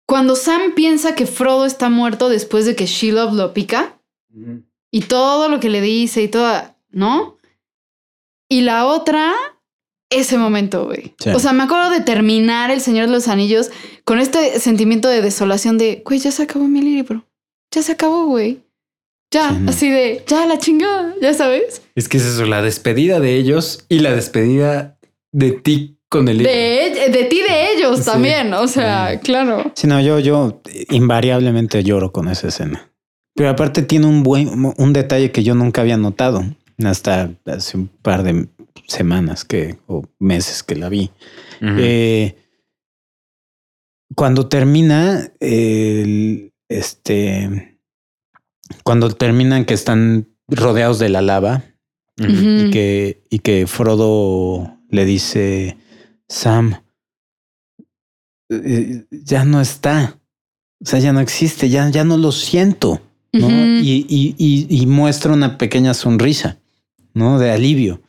cuando 0.07 0.35
Sam 0.35 0.73
piensa 0.75 1.13
que 1.15 1.27
Frodo 1.27 1.65
está 1.65 1.89
muerto 1.89 2.29
después 2.29 2.65
de 2.65 2.75
que 2.75 2.85
Shelob 2.87 3.33
lo 3.33 3.53
pica 3.53 3.99
y 4.91 5.01
todo 5.01 5.49
lo 5.49 5.59
que 5.59 5.69
le 5.69 5.81
dice 5.81 6.21
y 6.21 6.27
toda, 6.27 6.75
¿no? 6.91 7.37
Y 8.49 8.61
la 8.61 8.85
otra, 8.85 9.33
ese 10.09 10.37
momento, 10.37 10.85
güey. 10.85 11.15
Sí. 11.19 11.29
O 11.29 11.39
sea, 11.39 11.53
me 11.53 11.63
acuerdo 11.63 11.89
de 11.89 12.01
terminar 12.01 12.69
El 12.71 12.81
Señor 12.81 13.05
de 13.07 13.13
los 13.13 13.27
Anillos 13.29 13.71
con 14.03 14.19
este 14.19 14.59
sentimiento 14.59 15.07
de 15.07 15.21
desolación 15.21 15.77
de, 15.77 16.01
güey, 16.05 16.19
ya 16.19 16.31
se 16.31 16.43
acabó 16.43 16.67
mi 16.67 16.81
libro. 16.81 17.25
Ya 17.73 17.81
se 17.81 17.93
acabó, 17.93 18.25
güey. 18.25 18.59
Ya, 19.33 19.49
Sí, 19.51 19.55
no. 19.61 19.69
así 19.71 19.89
de, 19.89 20.23
ya 20.27 20.45
la 20.45 20.59
chingada, 20.59 21.15
ya 21.21 21.33
sabes. 21.33 21.81
Es 21.95 22.09
que 22.09 22.17
es 22.17 22.25
eso, 22.25 22.45
la 22.45 22.61
despedida 22.61 23.21
de 23.21 23.37
ellos 23.37 23.85
y 23.87 23.99
la 23.99 24.11
despedida 24.13 24.97
de 25.31 25.51
ti 25.53 25.97
con 26.09 26.27
el 26.27 26.39
libro. 26.39 26.51
De, 26.51 27.07
de 27.09 27.23
ti, 27.29 27.39
de 27.41 27.71
ellos 27.73 27.99
Sí. 27.99 28.05
también. 28.07 28.53
O 28.53 28.67
sea, 28.67 29.21
claro. 29.23 29.71
Sí, 29.75 29.87
no, 29.87 30.01
yo, 30.01 30.19
yo 30.19 30.61
invariablemente 30.89 31.81
lloro 31.85 32.11
con 32.11 32.27
esa 32.27 32.49
escena. 32.49 32.90
Pero 33.41 33.49
aparte 33.49 33.81
tiene 33.81 34.05
un 34.05 34.21
buen, 34.21 34.71
un 34.77 34.93
detalle 34.93 35.31
que 35.31 35.41
yo 35.41 35.55
nunca 35.55 35.81
había 35.81 35.97
notado 35.97 36.45
hasta 36.85 37.31
hace 37.47 37.75
un 37.75 37.87
par 37.87 38.21
de 38.21 38.47
semanas 38.85 39.45
que, 39.45 39.79
o 39.87 40.03
meses 40.19 40.61
que 40.61 40.75
la 40.75 40.89
vi. 40.89 41.09
Eh, 41.59 42.37
cuando 44.13 44.47
termina 44.47 45.31
el, 45.39 46.53
este, 46.69 47.79
cuando 48.83 49.09
terminan 49.09 49.65
que 49.65 49.73
están 49.73 50.27
rodeados 50.47 50.99
de 50.99 51.09
la 51.09 51.23
lava 51.23 51.63
y 52.17 52.69
que, 52.69 53.23
y 53.31 53.39
que 53.39 53.65
Frodo 53.65 54.77
le 54.87 55.03
dice, 55.03 55.77
Sam, 56.29 56.83
eh, 58.51 59.07
ya 59.09 59.45
no 59.45 59.61
está, 59.61 60.19
o 60.79 60.85
sea, 60.85 60.99
ya 60.99 61.11
no 61.11 61.21
existe, 61.21 61.69
ya, 61.69 61.89
ya 61.89 62.03
no 62.03 62.17
lo 62.17 62.31
siento, 62.31 63.01
¿no? 63.33 63.47
Y, 63.81 64.05
y- 64.09 64.35
y- 64.37 64.67
y 64.81 64.85
muestra 64.87 65.33
una 65.33 65.57
pequeña 65.57 65.93
sonrisa, 65.93 66.57
¿no? 67.13 67.39
De 67.39 67.51
alivio. 67.51 68.01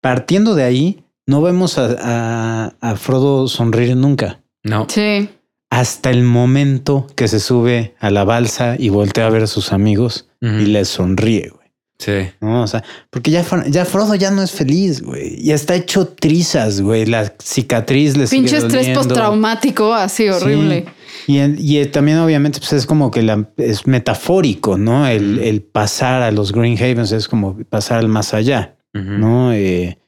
Partiendo 0.00 0.54
de 0.54 0.64
ahí, 0.64 1.04
no 1.26 1.40
vemos 1.42 1.78
a, 1.78 1.96
a- 2.00 2.74
a 2.80 2.96
Frodo 2.96 3.48
sonreír 3.48 3.96
nunca. 3.96 4.42
No. 4.64 4.86
Sí. 4.88 5.28
Hasta 5.70 6.10
el 6.10 6.22
momento 6.24 7.06
que 7.16 7.28
se 7.28 7.40
sube 7.40 7.94
a 7.98 8.10
la 8.10 8.24
balsa 8.24 8.76
y 8.78 8.90
voltea 8.90 9.26
a 9.26 9.30
ver 9.30 9.44
a 9.44 9.46
sus 9.46 9.72
amigos 9.72 10.28
y 10.40 10.66
les 10.66 10.88
sonríe, 10.88 11.48
güey. 11.50 11.61
Sí. 12.02 12.30
¿no? 12.40 12.62
O 12.62 12.66
sea, 12.66 12.82
porque 13.10 13.30
ya, 13.30 13.44
ya 13.68 13.84
Frodo 13.84 14.16
ya 14.16 14.30
no 14.30 14.42
es 14.42 14.50
feliz, 14.50 15.02
güey. 15.02 15.40
Ya 15.42 15.54
está 15.54 15.76
hecho 15.76 16.08
trizas, 16.08 16.80
güey. 16.80 17.06
La 17.06 17.32
cicatriz 17.38 18.16
le 18.16 18.26
sigue 18.26 18.42
Pinche 18.42 18.58
estrés 18.58 18.88
postraumático, 18.88 19.94
así 19.94 20.28
horrible. 20.28 20.86
Y, 21.28 21.38
y 21.40 21.86
también 21.86 22.18
obviamente 22.18 22.58
pues 22.58 22.72
es 22.72 22.86
como 22.86 23.10
que 23.10 23.22
la, 23.22 23.48
es 23.56 23.86
metafórico, 23.86 24.76
¿no? 24.76 25.06
El, 25.06 25.38
el 25.38 25.62
pasar 25.62 26.22
a 26.22 26.32
los 26.32 26.52
Green 26.52 26.76
Havens 26.76 27.12
es 27.12 27.28
como 27.28 27.56
pasar 27.68 27.98
al 27.98 28.08
más 28.08 28.34
allá. 28.34 28.76
¿no? 28.92 29.52
Eh, 29.52 29.98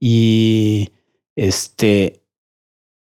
y 0.00 0.90
este... 1.36 2.20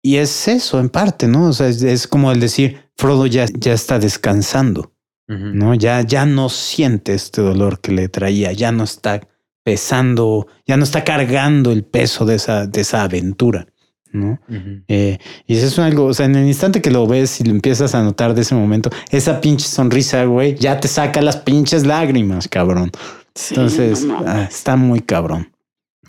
Y 0.05 0.17
es 0.17 0.49
eso 0.49 0.81
en 0.81 0.89
parte, 0.89 1.27
¿no? 1.27 1.47
O 1.47 1.53
sea, 1.53 1.69
es, 1.69 1.81
es 1.81 2.07
como 2.07 2.31
el 2.33 2.41
decir, 2.41 2.81
Frodo 2.97 3.25
ya, 3.25 3.45
ya 3.57 3.71
está 3.71 3.99
descansando. 3.99 4.91
¿No? 5.27 5.73
Ya, 5.73 6.01
ya 6.01 6.25
no 6.25 6.49
siente 6.49 7.13
este 7.13 7.41
dolor 7.41 7.79
que 7.79 7.91
le 7.91 8.09
traía, 8.09 8.51
ya 8.51 8.71
no 8.71 8.83
está 8.83 9.21
pesando, 9.63 10.47
ya 10.65 10.77
no 10.77 10.83
está 10.83 11.03
cargando 11.03 11.71
el 11.71 11.83
peso 11.83 12.25
de 12.25 12.35
esa, 12.35 12.67
de 12.67 12.81
esa 12.81 13.03
aventura, 13.03 13.67
¿no? 14.11 14.39
Eh, 14.87 15.17
y 15.47 15.55
eso 15.55 15.67
es 15.67 15.79
algo, 15.79 16.05
o 16.05 16.13
sea, 16.13 16.25
en 16.25 16.35
el 16.35 16.47
instante 16.47 16.81
que 16.81 16.91
lo 16.91 17.07
ves 17.07 17.39
y 17.39 17.45
lo 17.45 17.51
empiezas 17.51 17.95
a 17.95 18.03
notar 18.03 18.33
de 18.33 18.41
ese 18.41 18.55
momento, 18.55 18.89
esa 19.09 19.39
pinche 19.39 19.67
sonrisa, 19.67 20.25
güey, 20.25 20.55
ya 20.55 20.79
te 20.79 20.87
saca 20.87 21.21
las 21.21 21.37
pinches 21.37 21.85
lágrimas, 21.85 22.47
cabrón. 22.47 22.91
Sí, 23.35 23.55
Entonces, 23.55 24.03
no 24.03 24.21
ah, 24.27 24.43
está 24.43 24.75
muy 24.75 25.01
cabrón. 25.01 25.51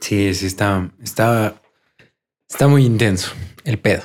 Sí, 0.00 0.34
sí, 0.34 0.46
está, 0.46 0.90
está, 1.02 1.54
está 2.48 2.68
muy 2.68 2.84
intenso 2.84 3.30
el 3.64 3.78
pedo. 3.78 4.02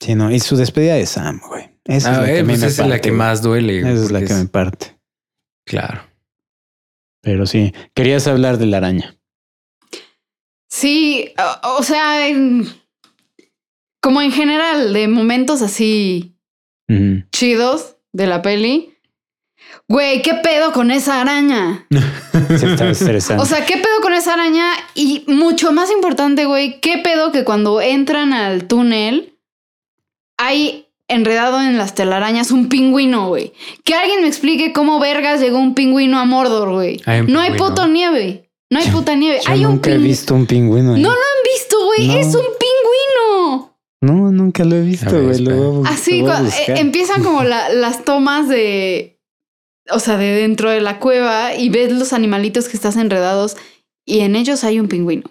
Sí, 0.00 0.14
no, 0.14 0.30
y 0.30 0.40
su 0.40 0.56
despedida 0.56 0.94
de 0.94 1.06
Sam, 1.06 1.40
güey. 1.48 1.73
Esa 1.86 2.12
es 2.12 2.18
Ah, 2.18 2.20
la 2.22 2.26
que, 2.26 2.38
eh, 2.38 2.44
pues 2.44 2.62
esa 2.62 2.82
es 2.84 2.88
la 2.88 3.00
que 3.00 3.12
más 3.12 3.42
duele. 3.42 3.80
güey, 3.82 3.92
Esa 3.94 4.04
es 4.04 4.10
la 4.10 4.24
que 4.24 4.34
me 4.34 4.46
parte. 4.46 4.98
Claro. 5.66 6.02
Pero 7.22 7.46
sí, 7.46 7.72
querías 7.94 8.26
hablar 8.26 8.58
de 8.58 8.66
la 8.66 8.78
araña. 8.78 9.16
Sí, 10.70 11.32
o, 11.62 11.78
o 11.78 11.82
sea, 11.82 12.28
en- 12.28 12.66
como 14.02 14.20
en 14.20 14.32
general, 14.32 14.92
de 14.92 15.08
momentos 15.08 15.62
así 15.62 16.36
chidos 17.32 17.96
de 18.12 18.26
la 18.26 18.42
peli. 18.42 18.94
Güey, 19.88 20.20
¿qué 20.22 20.34
pedo 20.34 20.72
con 20.72 20.90
esa 20.90 21.20
araña? 21.20 21.86
Sí, 22.58 22.66
está 22.66 22.90
estresante. 22.90 23.42
O 23.42 23.46
sea, 23.46 23.64
¿qué 23.64 23.74
pedo 23.78 24.00
con 24.02 24.12
esa 24.12 24.34
araña? 24.34 24.70
Y 24.94 25.24
mucho 25.28 25.72
más 25.72 25.90
importante, 25.90 26.44
güey, 26.44 26.78
¿qué 26.80 26.98
pedo 26.98 27.32
que 27.32 27.42
cuando 27.44 27.80
entran 27.80 28.32
al 28.34 28.66
túnel 28.68 29.38
hay 30.36 30.83
enredado 31.08 31.60
en 31.60 31.76
las 31.78 31.94
telarañas 31.94 32.50
un 32.50 32.68
pingüino, 32.68 33.28
güey? 33.28 33.52
Que 33.84 33.94
alguien 33.94 34.22
me 34.22 34.28
explique 34.28 34.72
cómo 34.72 34.98
vergas 35.00 35.40
llegó 35.40 35.58
un 35.58 35.74
pingüino 35.74 36.18
a 36.18 36.24
Mordor, 36.24 36.72
güey. 36.72 37.00
Un 37.06 37.26
No 37.32 37.40
hay 37.40 37.52
puto 37.52 37.86
nieve. 37.86 38.50
No 38.70 38.78
hay 38.80 38.88
puta 38.90 39.14
nieve. 39.14 39.40
Yo 39.44 39.52
hay 39.52 39.64
un 39.64 39.72
nunca 39.72 39.90
he 39.90 39.92
pingüino. 39.94 40.08
visto 40.08 40.34
un 40.34 40.46
pingüino. 40.46 40.92
No 40.96 41.08
lo 41.10 41.10
han 41.10 41.42
visto, 41.54 41.76
güey. 41.86 42.08
No. 42.08 42.14
Es 42.16 42.26
un 42.34 42.46
pingüino. 42.58 43.76
No, 44.00 44.32
nunca 44.32 44.64
lo 44.64 44.76
he 44.76 44.82
visto, 44.82 45.10
güey. 45.10 45.24
Lo 45.26 45.32
espera. 45.32 45.56
voy 45.56 45.66
a 45.66 45.70
bu- 45.80 45.86
Así 45.88 46.18
lo 46.18 46.24
voy 46.24 46.32
a 46.32 46.38
cua- 46.38 46.44
buscar. 46.44 46.76
eh, 46.76 46.80
empiezan 46.80 47.22
como 47.22 47.42
la- 47.42 47.68
las 47.70 48.04
tomas 48.04 48.48
de. 48.48 49.20
O 49.90 49.98
sea, 49.98 50.16
de 50.16 50.26
dentro 50.34 50.70
de 50.70 50.80
la 50.80 50.98
cueva 50.98 51.54
y 51.54 51.68
ves 51.68 51.92
los 51.92 52.12
animalitos 52.14 52.68
que 52.68 52.76
estás 52.76 52.96
enredados 52.96 53.56
y 54.06 54.20
en 54.20 54.34
ellos 54.34 54.64
hay 54.64 54.80
un 54.80 54.88
pingüino. 54.88 55.24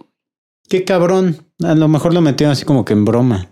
Qué 0.70 0.84
cabrón. 0.86 1.46
A 1.64 1.74
lo 1.76 1.88
mejor 1.88 2.14
lo 2.14 2.22
metieron 2.22 2.52
así 2.54 2.64
como 2.64 2.86
que 2.86 2.94
en 2.94 3.04
broma. 3.06 3.50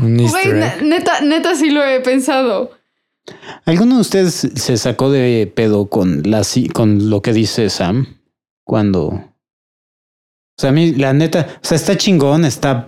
Güey, 0.00 0.52
neta, 0.82 1.20
neta 1.20 1.54
sí 1.54 1.70
lo 1.70 1.84
he 1.84 2.00
pensado. 2.00 2.70
¿Alguno 3.64 3.96
de 3.96 4.00
ustedes 4.00 4.50
se 4.54 4.76
sacó 4.76 5.10
de 5.10 5.50
pedo 5.54 5.86
con, 5.86 6.22
la, 6.24 6.42
con 6.72 7.10
lo 7.10 7.22
que 7.22 7.32
dice 7.32 7.70
Sam? 7.70 8.18
Cuando... 8.64 9.06
O 9.08 10.60
sea, 10.60 10.70
a 10.70 10.72
mí, 10.72 10.92
la 10.92 11.12
neta, 11.12 11.46
o 11.62 11.66
sea, 11.66 11.76
está 11.76 11.96
chingón, 11.96 12.44
está 12.44 12.86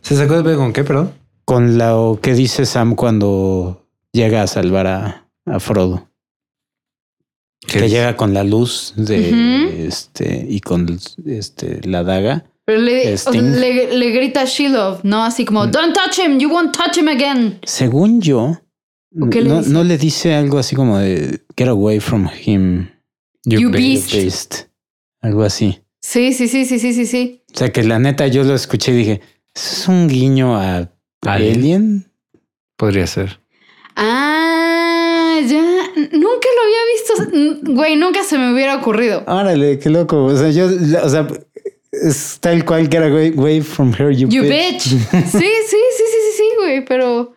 ¿Se 0.00 0.16
sacó 0.16 0.36
de 0.36 0.42
pedo 0.42 0.58
con 0.58 0.72
qué, 0.72 0.84
perdón? 0.84 1.12
con 1.48 1.78
lo 1.78 2.18
que 2.20 2.34
dice 2.34 2.66
Sam 2.66 2.94
cuando 2.94 3.86
llega 4.12 4.42
a 4.42 4.46
salvar 4.46 4.86
a, 4.86 5.30
a 5.46 5.58
Frodo. 5.60 6.10
Que 7.66 7.88
llega 7.88 8.18
con 8.18 8.34
la 8.34 8.44
luz 8.44 8.92
de 8.96 9.86
este 9.86 10.44
y 10.46 10.60
con 10.60 11.00
este 11.24 11.80
la 11.88 12.04
daga. 12.04 12.44
Pero 12.68 12.82
le, 12.82 13.14
o 13.14 13.16
sea, 13.16 13.32
Sting. 13.32 13.60
le, 13.60 13.96
le 13.96 14.10
grita 14.10 14.44
Shiloh, 14.44 15.00
¿no? 15.02 15.24
Así 15.24 15.46
como, 15.46 15.64
Mm. 15.64 15.70
don't 15.70 15.94
touch 15.94 16.18
him, 16.18 16.38
you 16.38 16.50
won't 16.50 16.76
touch 16.76 16.98
him 16.98 17.08
again. 17.08 17.58
Según 17.64 18.20
yo, 18.20 18.58
¿O 19.18 19.30
qué 19.30 19.40
le 19.40 19.48
no, 19.48 19.62
no 19.62 19.84
le 19.84 19.96
dice 19.96 20.34
algo 20.34 20.58
así 20.58 20.76
como 20.76 20.98
de 20.98 21.40
get 21.56 21.68
away 21.68 21.98
from 21.98 22.28
him, 22.44 22.90
You 23.46 23.70
beast. 23.70 24.12
beast. 24.12 24.12
beast. 24.12 24.54
Algo 25.22 25.44
así. 25.44 25.78
Sí, 26.02 26.34
sí, 26.34 26.46
sí, 26.46 26.66
sí, 26.66 26.78
sí, 26.78 26.92
sí, 26.92 27.06
sí. 27.06 27.42
O 27.54 27.58
sea 27.58 27.72
que 27.72 27.82
la 27.84 27.98
neta 27.98 28.26
yo 28.26 28.44
lo 28.44 28.54
escuché 28.54 28.92
y 28.92 28.96
dije, 28.96 29.20
¿eso 29.54 29.72
es 29.74 29.88
un 29.88 30.06
guiño 30.06 30.54
a 30.54 30.90
Alien. 31.22 31.54
Alien? 31.56 32.12
Podría 32.76 33.06
ser. 33.06 33.40
Ah, 33.96 35.38
ya. 35.46 35.56
Nunca 35.96 36.48
lo 36.56 36.62
había 36.62 36.84
visto. 36.92 37.72
Güey, 37.72 37.96
nunca 37.96 38.22
se 38.22 38.38
me 38.38 38.52
hubiera 38.52 38.76
ocurrido. 38.76 39.24
Órale, 39.26 39.78
qué 39.78 39.90
loco. 39.90 40.24
O 40.26 40.36
sea, 40.36 40.50
yo, 40.50 40.66
o 41.02 41.08
sea, 41.08 41.26
es 41.92 42.38
tal 42.40 42.64
cual 42.64 42.88
get 42.88 43.02
away, 43.02 43.32
away 43.36 43.60
from 43.60 43.92
her, 43.98 44.10
you, 44.10 44.28
You 44.28 44.42
bitch. 44.42 44.50
bitch. 44.50 44.82
Sí, 44.82 45.22
sí, 45.22 45.26
sí, 45.30 45.76
sí, 45.96 46.04
sí, 46.06 46.36
sí, 46.36 46.44
güey, 46.58 46.84
pero. 46.84 47.34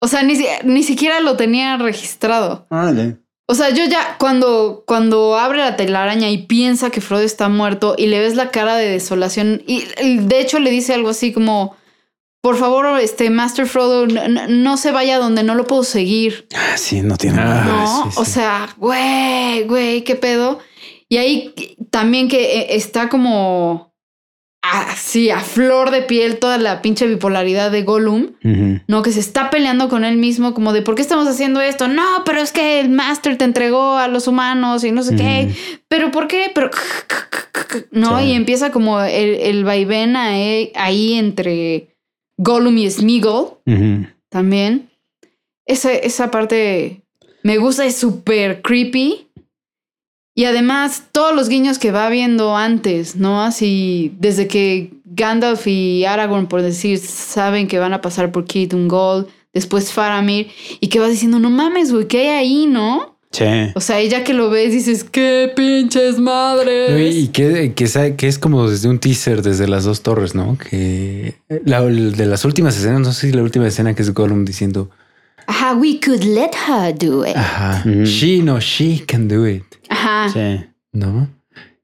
O 0.00 0.08
sea, 0.08 0.22
ni, 0.22 0.38
ni 0.64 0.82
siquiera 0.82 1.20
lo 1.20 1.36
tenía 1.36 1.76
registrado. 1.78 2.66
Órale. 2.70 3.16
O 3.46 3.54
sea, 3.54 3.70
yo 3.70 3.84
ya 3.84 4.16
cuando, 4.18 4.84
cuando 4.86 5.36
abre 5.36 5.58
la 5.58 5.76
telaraña 5.76 6.30
y 6.30 6.46
piensa 6.46 6.90
que 6.90 7.00
Frodo 7.02 7.22
está 7.22 7.48
muerto 7.48 7.94
y 7.98 8.06
le 8.06 8.18
ves 8.18 8.36
la 8.36 8.50
cara 8.50 8.76
de 8.76 8.88
desolación 8.88 9.62
y 9.66 9.84
y 10.02 10.16
de 10.18 10.40
hecho 10.40 10.58
le 10.60 10.70
dice 10.70 10.94
algo 10.94 11.10
así 11.10 11.30
como, 11.32 11.76
por 12.40 12.56
favor, 12.56 12.98
este 13.00 13.28
Master 13.28 13.66
Frodo, 13.66 14.06
no, 14.06 14.76
se 14.78 14.92
vaya 14.92 15.18
donde 15.18 15.42
no 15.42 15.54
lo 15.54 15.66
puedo 15.66 15.84
seguir. 15.84 16.46
Ah, 16.54 16.76
sí, 16.76 17.02
no 17.02 17.16
tiene 17.18 17.38
Ah, 17.40 17.44
nada. 17.44 17.64
No, 17.64 18.10
sí, 18.10 18.18
o 18.18 18.24
sea, 18.24 18.74
güey, 18.78 19.64
güey, 19.64 20.04
qué 20.04 20.14
pedo. 20.16 20.58
Y 21.14 21.18
ahí 21.18 21.54
también 21.90 22.26
que 22.28 22.58
eh, 22.58 22.66
está 22.70 23.08
como 23.08 23.94
así 24.62 25.30
a 25.30 25.38
flor 25.40 25.90
de 25.92 26.02
piel 26.02 26.38
toda 26.38 26.58
la 26.58 26.80
pinche 26.82 27.06
bipolaridad 27.06 27.70
de 27.70 27.82
Gollum. 27.84 28.32
¿no? 28.88 29.02
Que 29.02 29.12
se 29.12 29.20
está 29.20 29.48
peleando 29.50 29.88
con 29.88 30.04
él 30.04 30.16
mismo, 30.16 30.54
como 30.54 30.72
de 30.72 30.82
¿por 30.82 30.96
qué 30.96 31.02
estamos 31.02 31.28
haciendo 31.28 31.60
esto? 31.60 31.86
No, 31.86 32.22
pero 32.24 32.40
es 32.40 32.50
que 32.50 32.80
el 32.80 32.88
Master 32.88 33.36
te 33.38 33.44
entregó 33.44 33.96
a 33.96 34.08
los 34.08 34.26
humanos 34.26 34.82
y 34.82 34.90
no 34.90 35.04
sé 35.04 35.14
qué. 35.14 35.50
Pero 35.86 36.10
¿por 36.10 36.26
qué? 36.26 36.50
Pero 36.52 36.70
no, 37.92 38.18
Sí. 38.18 38.24
y 38.26 38.32
empieza 38.32 38.72
como 38.72 39.00
el, 39.00 39.34
el 39.36 39.64
vaivén 39.64 40.16
ahí, 40.16 40.72
ahí 40.74 41.14
entre 41.14 41.94
Gollum 42.38 42.76
y 42.78 42.90
Smeagol 42.90 43.58
también. 44.30 44.90
Esa, 45.66 45.92
esa 45.92 46.30
parte 46.30 47.02
me 47.44 47.58
gusta, 47.58 47.84
es 47.84 47.96
súper 47.96 48.62
creepy. 48.62 49.23
Y 50.34 50.46
además, 50.46 51.04
todos 51.12 51.34
los 51.34 51.48
guiños 51.48 51.78
que 51.78 51.92
va 51.92 52.08
viendo 52.10 52.56
antes, 52.56 53.14
¿no? 53.14 53.42
Así, 53.42 54.12
desde 54.18 54.48
que 54.48 54.90
Gandalf 55.04 55.66
y 55.68 56.04
Aragorn, 56.04 56.48
por 56.48 56.62
decir, 56.62 56.98
saben 56.98 57.68
que 57.68 57.78
van 57.78 57.92
a 57.92 58.00
pasar 58.00 58.32
por 58.32 58.44
Kit 58.44 58.74
Ungol, 58.74 59.28
después 59.52 59.92
Faramir, 59.92 60.48
y 60.80 60.88
que 60.88 60.98
vas 60.98 61.10
diciendo, 61.10 61.38
no 61.38 61.50
mames, 61.50 61.92
güey, 61.92 62.08
¿qué 62.08 62.18
hay 62.18 62.28
ahí, 62.28 62.66
no? 62.66 63.14
Sí. 63.30 63.44
O 63.74 63.80
sea, 63.80 64.02
y 64.02 64.08
ya 64.08 64.22
que 64.24 64.32
lo 64.32 64.50
ves, 64.50 64.72
dices, 64.72 65.04
¡qué 65.04 65.52
pinches 65.54 66.18
madres! 66.18 67.14
Y, 67.14 67.18
y 67.18 67.28
que, 67.28 67.72
que, 67.74 68.14
que 68.16 68.28
es 68.28 68.38
como 68.38 68.68
desde 68.68 68.88
un 68.88 68.98
teaser 68.98 69.42
desde 69.42 69.68
las 69.68 69.84
dos 69.84 70.02
torres, 70.02 70.34
¿no? 70.34 70.56
Que 70.58 71.36
la, 71.64 71.82
de 71.82 72.26
las 72.26 72.44
últimas 72.44 72.76
escenas, 72.76 73.00
no 73.00 73.12
sé 73.12 73.28
si 73.28 73.32
la 73.32 73.42
última 73.42 73.66
escena 73.66 73.94
que 73.94 74.02
es 74.02 74.12
Gollum 74.14 74.44
diciendo, 74.44 74.90
Ajá, 75.46 75.74
we 75.74 75.98
could 76.00 76.24
let 76.24 76.50
her 76.68 76.92
do 76.96 77.24
it. 77.26 77.36
ajá, 77.36 77.82
Ujú. 77.86 78.04
she 78.04 78.42
no, 78.42 78.58
she 78.60 79.02
can 79.06 79.28
do 79.28 79.46
it, 79.48 79.62
Ajá. 79.88 80.28
Sí. 80.32 80.64
¿no? 80.92 81.28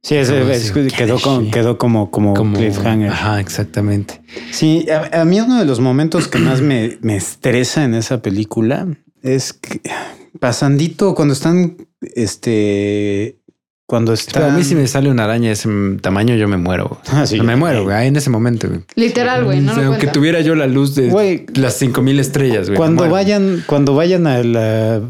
Sí, 0.03 0.15
es- 0.16 0.31
Como 0.31 0.41
es- 0.51 0.73
decir, 0.74 0.93
quedó, 0.93 1.16
¿quién 1.16 1.19
con- 1.35 1.41
es 1.43 1.47
she? 1.47 1.51
quedó 1.53 1.77
como, 1.78 2.11
como, 2.11 2.32
Como 2.35 2.57
cliffhanger. 2.57 3.11
Ajá, 3.11 3.39
exactamente. 3.41 4.23
Sí, 4.51 4.87
a, 4.91 5.20
a 5.20 5.24
mí 5.27 5.41
uno 5.41 5.59
de 5.59 5.66
los 5.66 5.78
momentos 5.81 6.27
que 6.27 6.39
más 6.39 6.62
me, 6.62 6.97
me 7.03 7.16
estresa 7.16 7.85
en 7.85 7.93
esa 7.95 8.23
película 8.23 8.87
es 9.23 9.53
que 9.53 9.82
pasandito 10.39 11.15
cuando 11.15 11.35
están, 11.35 11.77
este, 12.01 13.40
cuando 13.91 14.12
Pero 14.12 14.21
están... 14.21 14.51
a 14.55 14.57
mí 14.57 14.62
si 14.62 14.77
me 14.77 14.87
sale 14.87 15.11
una 15.11 15.25
araña 15.25 15.49
de 15.49 15.55
ese 15.55 15.69
tamaño, 16.01 16.37
yo 16.37 16.47
me 16.47 16.57
muero. 16.57 17.01
Ah, 17.11 17.27
sí, 17.27 17.41
me 17.41 17.57
muero, 17.57 17.83
güey, 17.83 18.07
en 18.07 18.15
ese 18.15 18.31
momento. 18.31 18.69
güey. 18.69 18.83
Literal, 18.95 19.45
güey, 19.45 19.61
no 19.61 19.73
O 19.73 19.75
sea, 19.75 19.85
Aunque 19.87 19.99
cuenta. 20.03 20.12
tuviera 20.12 20.41
yo 20.43 20.55
la 20.55 20.69
luz 20.69 20.95
de 20.95 21.09
Güey, 21.09 21.47
las 21.55 21.75
5000 21.75 22.21
estrellas, 22.21 22.69
güey. 22.69 22.77
cuando 22.77 23.09
vayan, 23.11 23.65
cuando 23.67 23.95
vayan 23.97 24.29
a 24.29 24.43
la 24.45 25.03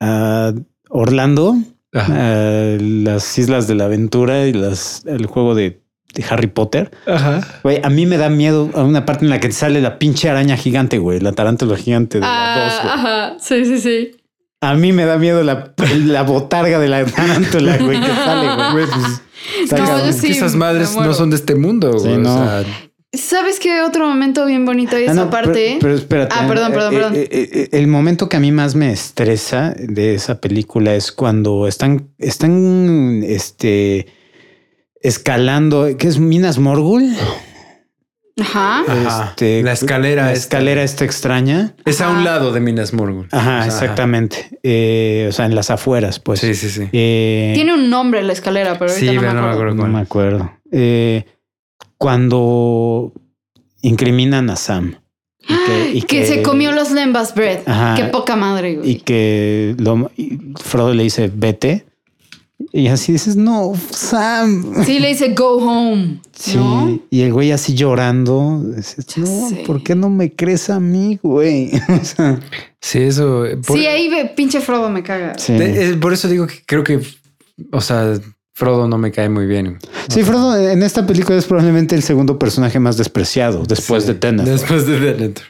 a 0.00 0.52
Orlando, 0.88 1.56
Ajá. 1.92 2.14
a 2.16 2.76
las 2.80 3.38
Islas 3.38 3.66
de 3.68 3.74
la 3.74 3.84
Aventura 3.84 4.46
y 4.46 4.52
las 4.54 5.04
el 5.06 5.26
juego 5.26 5.54
de, 5.54 5.82
de 6.14 6.24
Harry 6.30 6.46
Potter, 6.46 6.90
Ajá. 7.06 7.40
güey, 7.62 7.80
a 7.82 7.90
mí 7.90 8.06
me 8.06 8.16
da 8.16 8.30
miedo 8.30 8.70
a 8.74 8.82
una 8.82 9.04
parte 9.04 9.24
en 9.26 9.30
la 9.30 9.40
que 9.40 9.48
te 9.48 9.54
sale 9.54 9.80
la 9.82 9.98
pinche 9.98 10.30
araña 10.30 10.56
gigante, 10.56 10.96
güey, 10.98 11.20
la 11.20 11.32
tarántula 11.32 11.76
gigante 11.76 12.16
de 12.18 12.22
la 12.22 12.28
güey. 12.28 12.90
Ah, 12.90 12.94
ajá, 12.94 13.36
sí, 13.38 13.64
sí, 13.66 13.78
sí. 13.78 14.10
A 14.62 14.74
mí 14.74 14.92
me 14.92 15.04
da 15.04 15.18
miedo 15.18 15.42
la, 15.42 15.74
la 16.06 16.22
botarga 16.22 16.78
de 16.78 16.88
la 16.88 17.04
tarántula, 17.04 17.76
güey, 17.78 18.00
que 18.00 18.06
sale, 18.06 18.72
güey. 18.72 18.86
Pues, 18.86 19.72
No, 19.80 20.06
yo 20.06 20.12
sí, 20.12 20.28
esas 20.32 20.54
madres 20.54 20.94
no 20.96 21.12
son 21.14 21.30
de 21.30 21.36
este 21.36 21.54
mundo, 21.56 21.98
Sí, 21.98 22.08
güey. 22.08 22.18
no. 22.18 22.34
O 22.34 22.44
sea, 22.44 22.64
¿Sabes 23.14 23.58
qué 23.60 23.82
otro 23.82 24.06
momento 24.08 24.46
bien 24.46 24.64
bonito 24.64 24.96
hay 24.96 25.02
Ah, 25.06 25.12
esa 25.12 25.24
no, 25.24 25.30
parte? 25.30 25.76
Pero, 25.78 25.80
pero 25.80 25.94
espérate. 25.96 26.34
Ah, 26.38 26.46
perdón, 26.48 26.72
perdón, 26.72 26.94
Eh, 26.94 26.96
perdón. 26.96 27.14
eh, 27.16 27.28
eh, 27.30 27.48
eh, 27.52 27.68
el 27.72 27.86
momento 27.88 28.28
que 28.30 28.36
a 28.38 28.40
mí 28.40 28.52
más 28.52 28.74
me 28.74 28.90
estresa 28.90 29.74
de 29.76 30.14
esa 30.14 30.40
película 30.40 30.94
es 30.94 31.12
cuando 31.12 31.66
están, 31.66 32.08
están, 32.18 33.22
este, 33.22 34.06
escalando, 35.02 35.88
¿qué 35.98 36.08
es 36.08 36.18
Minas 36.18 36.58
Morgul? 36.58 37.14
Ajá. 38.40 38.82
Este, 39.30 39.62
La 39.62 39.72
escalera 39.72 40.24
la 40.26 40.32
escalera 40.32 40.82
esta 40.82 41.04
extraña. 41.04 41.74
es 41.84 42.00
a 42.00 42.08
un 42.08 42.24
lado 42.24 42.52
de 42.52 42.60
Minas 42.60 42.92
Morgul. 42.94 43.28
Ajá, 43.30 43.58
O 43.58 43.62
sea, 43.62 43.66
exactamente. 43.66 44.58
Eh, 44.62 45.26
o 45.28 45.32
sea, 45.32 45.44
en 45.46 45.54
las 45.54 45.70
afueras, 45.70 46.18
pues. 46.18 46.40
Sí, 46.40 46.54
sí, 46.54 46.68
sí. 46.70 46.88
Eh, 46.92 47.52
Tiene 47.54 47.74
un 47.74 47.90
nombre 47.90 48.22
la 48.22 48.32
escalera, 48.32 48.78
pero 48.78 48.90
ahorita 48.90 49.10
Sí, 49.12 49.16
no, 49.16 49.22
me 49.22 49.28
pero 49.28 49.34
no 49.34 49.42
me 49.42 49.48
acuerdo. 49.52 49.72
acuerdo. 49.72 49.86
no 49.86 49.92
me 49.92 50.00
acuerdo. 50.00 50.52
Eh, 50.72 51.24
cuando 51.98 53.12
incriminan 53.82 54.50
a 54.50 54.56
Sam. 54.56 54.96
Y 55.40 55.54
que, 55.66 55.90
y 55.94 56.02
Que, 56.02 56.26
se 56.26 56.42
comió 56.42 56.72
los 56.72 56.90
lembas 56.92 57.34
bread. 57.34 57.60
Ajá. 57.66 57.94
Qué 57.96 58.04
poca 58.04 58.36
madre, 58.36 58.70
y 58.72 58.76
güey. 58.76 58.98
que 59.00 59.74
lo, 59.78 60.10
y 60.16 60.38
Frodo 60.62 60.94
le 60.94 61.02
dice 61.02 61.30
vete 61.34 61.86
y 62.72 62.88
así 62.88 63.12
dices 63.12 63.36
no 63.36 63.72
Sam 63.90 64.84
Sí, 64.84 64.98
le 64.98 65.08
dice 65.08 65.30
go 65.34 65.56
home. 65.56 66.20
Sí, 66.36 66.56
¿No? 66.56 67.00
y 67.10 67.22
el 67.22 67.32
güey 67.32 67.52
así 67.52 67.74
llorando 67.74 68.62
dices, 68.76 69.06
no 69.16 69.48
sé. 69.48 69.62
¿por 69.66 69.82
qué 69.82 69.94
no 69.94 70.08
me 70.10 70.34
crees 70.34 70.70
a 70.70 70.78
mí 70.80 71.18
güey? 71.22 71.70
O 72.00 72.04
sea, 72.04 72.40
Sí, 72.80 72.98
eso. 73.02 73.44
por- 73.66 73.78
Sí, 73.78 73.86
ahí 73.86 74.08
ve, 74.08 74.32
pinche 74.36 74.60
Frodo 74.60 74.90
me 74.90 75.02
caga. 75.02 75.34
sí. 75.38 75.52
de- 75.54 75.90
es- 75.90 75.96
por 75.96 76.12
eso 76.12 76.28
digo 76.28 76.46
que 76.46 76.62
creo 76.66 76.82
que, 76.84 77.00
o 77.72 77.80
sea, 77.80 78.14
Frodo 78.54 78.86
no 78.88 78.98
me 78.98 79.10
cae 79.12 79.28
muy 79.28 79.46
bien. 79.46 79.78
Sí, 80.08 80.22
Frodo 80.24 80.56
en 80.58 80.82
esta 80.82 81.06
película 81.06 81.38
es 81.38 81.46
probablemente 81.46 81.94
el 81.94 82.02
segundo 82.02 82.38
personaje 82.38 82.78
más 82.80 82.96
despreciado 82.98 83.62
después 83.66 84.02
Sí, 84.04 84.08
de 84.12 84.14
Tenet. 84.18 84.44
Después 84.46 84.86
de 84.86 85.00
Denethor. 85.00 85.44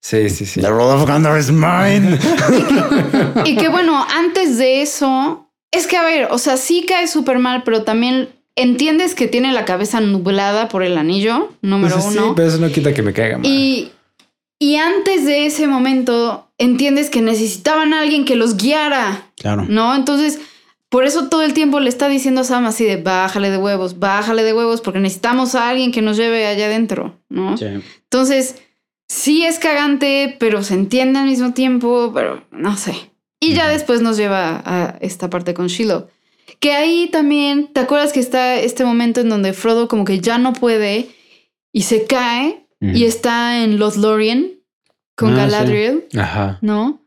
Sí, 0.00 0.30
sí, 0.30 0.46
sí. 0.46 0.60
The 0.62 0.68
Road 0.70 0.94
of 1.02 1.06
Gondor 1.10 1.38
is 1.38 1.50
mine. 1.50 2.18
Y 3.44 3.56
que 3.56 3.68
bueno, 3.68 4.02
antes 4.16 4.56
de 4.56 4.80
eso, 4.82 5.47
es 5.72 5.86
que 5.86 5.96
a 5.96 6.02
ver, 6.02 6.28
o 6.30 6.38
sea, 6.38 6.56
sí 6.56 6.84
cae 6.86 7.06
súper 7.08 7.38
mal, 7.38 7.62
pero 7.64 7.82
también 7.84 8.28
entiendes 8.56 9.14
que 9.14 9.28
tiene 9.28 9.52
la 9.52 9.64
cabeza 9.64 10.00
nublada 10.00 10.68
por 10.68 10.82
el 10.82 10.98
anillo, 10.98 11.50
número 11.62 11.94
Pues 11.94 12.06
sí, 12.12 12.18
uno. 12.18 12.34
pero 12.34 12.48
eso 12.48 12.58
no 12.58 12.68
quita 12.70 12.92
que 12.94 13.02
me 13.02 13.12
caiga 13.12 13.38
mal. 13.38 13.46
Y, 13.46 13.92
y 14.58 14.76
antes 14.76 15.24
de 15.24 15.46
ese 15.46 15.66
momento, 15.68 16.48
entiendes 16.58 17.10
que 17.10 17.20
necesitaban 17.20 17.92
a 17.94 18.00
alguien 18.00 18.24
que 18.24 18.34
los 18.36 18.56
guiara, 18.56 19.26
Claro. 19.36 19.64
¿no? 19.68 19.94
Entonces, 19.94 20.40
por 20.88 21.04
eso 21.04 21.28
todo 21.28 21.42
el 21.42 21.52
tiempo 21.52 21.78
le 21.80 21.88
está 21.88 22.08
diciendo 22.08 22.40
a 22.40 22.44
Sam 22.44 22.64
así 22.66 22.82
de 22.84 22.96
bájale 22.96 23.50
de 23.50 23.58
huevos, 23.58 23.98
bájale 23.98 24.42
de 24.42 24.54
huevos, 24.54 24.80
porque 24.80 24.98
necesitamos 25.00 25.54
a 25.54 25.68
alguien 25.68 25.92
que 25.92 26.02
nos 26.02 26.16
lleve 26.16 26.46
allá 26.46 26.64
adentro, 26.66 27.14
¿no? 27.28 27.56
Sí. 27.58 27.66
Entonces, 28.04 28.56
sí 29.06 29.44
es 29.44 29.58
cagante, 29.60 30.34
pero 30.40 30.64
se 30.64 30.74
entiende 30.74 31.18
al 31.20 31.26
mismo 31.26 31.52
tiempo, 31.52 32.10
pero 32.14 32.42
no 32.50 32.76
sé. 32.76 32.94
Y 33.40 33.54
ya 33.54 33.68
después 33.68 34.00
nos 34.02 34.16
lleva 34.16 34.62
a 34.64 34.98
esta 35.00 35.30
parte 35.30 35.54
con 35.54 35.68
Shiloh. 35.68 36.08
Que 36.60 36.72
ahí 36.72 37.08
también, 37.12 37.72
¿te 37.72 37.80
acuerdas 37.80 38.12
que 38.12 38.20
está 38.20 38.56
este 38.58 38.84
momento 38.84 39.20
en 39.20 39.28
donde 39.28 39.52
Frodo 39.52 39.86
como 39.86 40.04
que 40.04 40.18
ya 40.20 40.38
no 40.38 40.52
puede 40.52 41.08
y 41.72 41.82
se 41.82 42.06
cae 42.06 42.66
y 42.80 43.04
está 43.04 43.62
en 43.62 43.78
Lothlorien 43.78 44.60
con 45.16 45.30
Ah, 45.34 45.34
sí. 45.34 45.40
Galadriel, 45.52 46.08
Ajá. 46.16 46.58
¿no? 46.62 47.02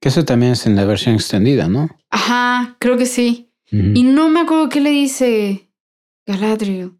Que 0.00 0.08
eso 0.08 0.24
también 0.24 0.52
es 0.52 0.66
en 0.66 0.74
la 0.74 0.84
versión 0.84 1.14
extendida, 1.14 1.68
¿no? 1.68 1.88
Ajá, 2.10 2.76
creo 2.80 2.96
que 2.96 3.06
sí. 3.06 3.50
Y 3.70 4.02
no 4.02 4.28
me 4.28 4.40
acuerdo 4.40 4.68
qué 4.68 4.80
le 4.82 4.90
dice 4.90 5.70
Galadriel. 6.26 6.92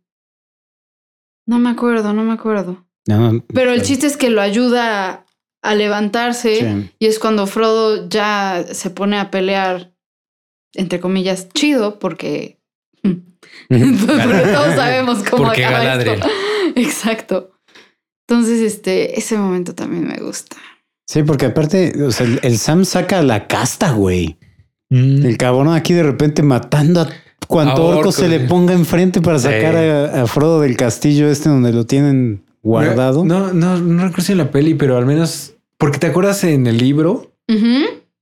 No 1.46 1.58
me 1.58 1.70
acuerdo, 1.70 2.12
no 2.14 2.22
me 2.22 2.32
acuerdo. 2.32 2.86
No, 3.06 3.32
no, 3.32 3.44
Pero 3.52 3.72
el 3.72 3.82
chiste 3.82 4.06
es 4.06 4.16
que 4.16 4.30
lo 4.30 4.40
ayuda 4.40 5.26
a, 5.62 5.74
levantarse 5.74 6.56
Sí. 6.60 6.90
y 6.98 7.06
es 7.06 7.18
cuando 7.18 7.46
Frodo 7.46 8.08
ya 8.08 8.64
se 8.72 8.90
pone 8.90 9.18
a 9.18 9.30
pelear, 9.30 9.92
entre 10.74 11.00
comillas, 11.00 11.48
chido, 11.54 11.98
porque... 11.98 12.58
Pero 13.68 14.42
todos 14.52 14.74
sabemos 14.74 15.22
cómo 15.28 15.44
Porque 15.44 15.64
acaba 15.64 15.84
Galadriel. 15.84 16.16
esto. 16.20 16.28
Exacto. 16.76 17.50
Entonces, 18.28 18.60
este, 18.60 19.18
ese 19.18 19.36
momento 19.36 19.74
también 19.74 20.06
me 20.06 20.16
gusta. 20.18 20.56
Sí, 21.06 21.22
porque 21.22 21.46
aparte, 21.46 21.92
o 22.02 22.10
sea, 22.12 22.26
el, 22.26 22.40
el 22.42 22.58
Sam 22.58 22.84
saca 22.84 23.20
la 23.22 23.46
casta, 23.48 23.92
güey. 23.92 24.38
Mm. 24.90 25.26
El 25.26 25.36
cabrón 25.36 25.68
aquí 25.74 25.92
de 25.92 26.02
repente 26.04 26.42
matando 26.42 27.00
a 27.02 27.08
cuanto 27.48 27.82
A 27.92 27.96
orco 27.96 28.12
se 28.12 28.28
le 28.28 28.40
ponga 28.40 28.72
enfrente 28.72 29.20
para 29.20 29.38
Sí. 29.38 29.44
sacar 29.44 29.76
a, 29.76 30.22
a 30.22 30.26
Frodo 30.26 30.60
del 30.60 30.76
castillo 30.76 31.28
este 31.28 31.48
donde 31.48 31.72
lo 31.72 31.84
tienen 31.84 32.44
guardado. 32.62 33.24
No, 33.24 33.52
no, 33.52 33.76
no 33.78 34.02
recuerdo 34.04 34.22
si 34.22 34.32
en 34.32 34.38
la 34.38 34.50
peli, 34.50 34.74
pero 34.74 34.96
al 34.96 35.04
menos 35.04 35.51
porque 35.82 35.98
te 35.98 36.06
acuerdas 36.06 36.44
en 36.44 36.64
el 36.68 36.78
libro 36.78 37.32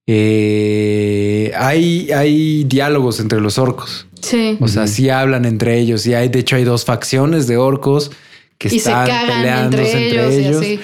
eh, 0.07 1.53
hay, 1.57 2.11
hay 2.11 2.65
diálogos 2.65 3.21
entre 3.21 3.39
los 3.39 3.59
orcos. 3.59 4.07
Sí. 4.23 4.57
O 4.61 4.67
sea, 4.67 4.85
Ujú. 4.85 4.93
sí 4.93 5.11
hablan 5.11 5.45
entre 5.45 5.79
ellos 5.79 6.07
y 6.07 6.15
hay, 6.15 6.31
de 6.31 6.39
hecho, 6.39 6.57
hay 6.57 6.65
dos 6.65 6.87
facciones 6.87 7.47
de 7.47 7.59
orcos 7.59 8.11
que 8.57 8.69
Y 8.69 8.71
se 8.71 8.77
están 8.79 9.07
cagan 9.07 9.27
peleándose 9.27 10.07
entre 10.09 10.39
ellos, 10.39 10.63
y 10.63 10.75
así. 10.75 10.81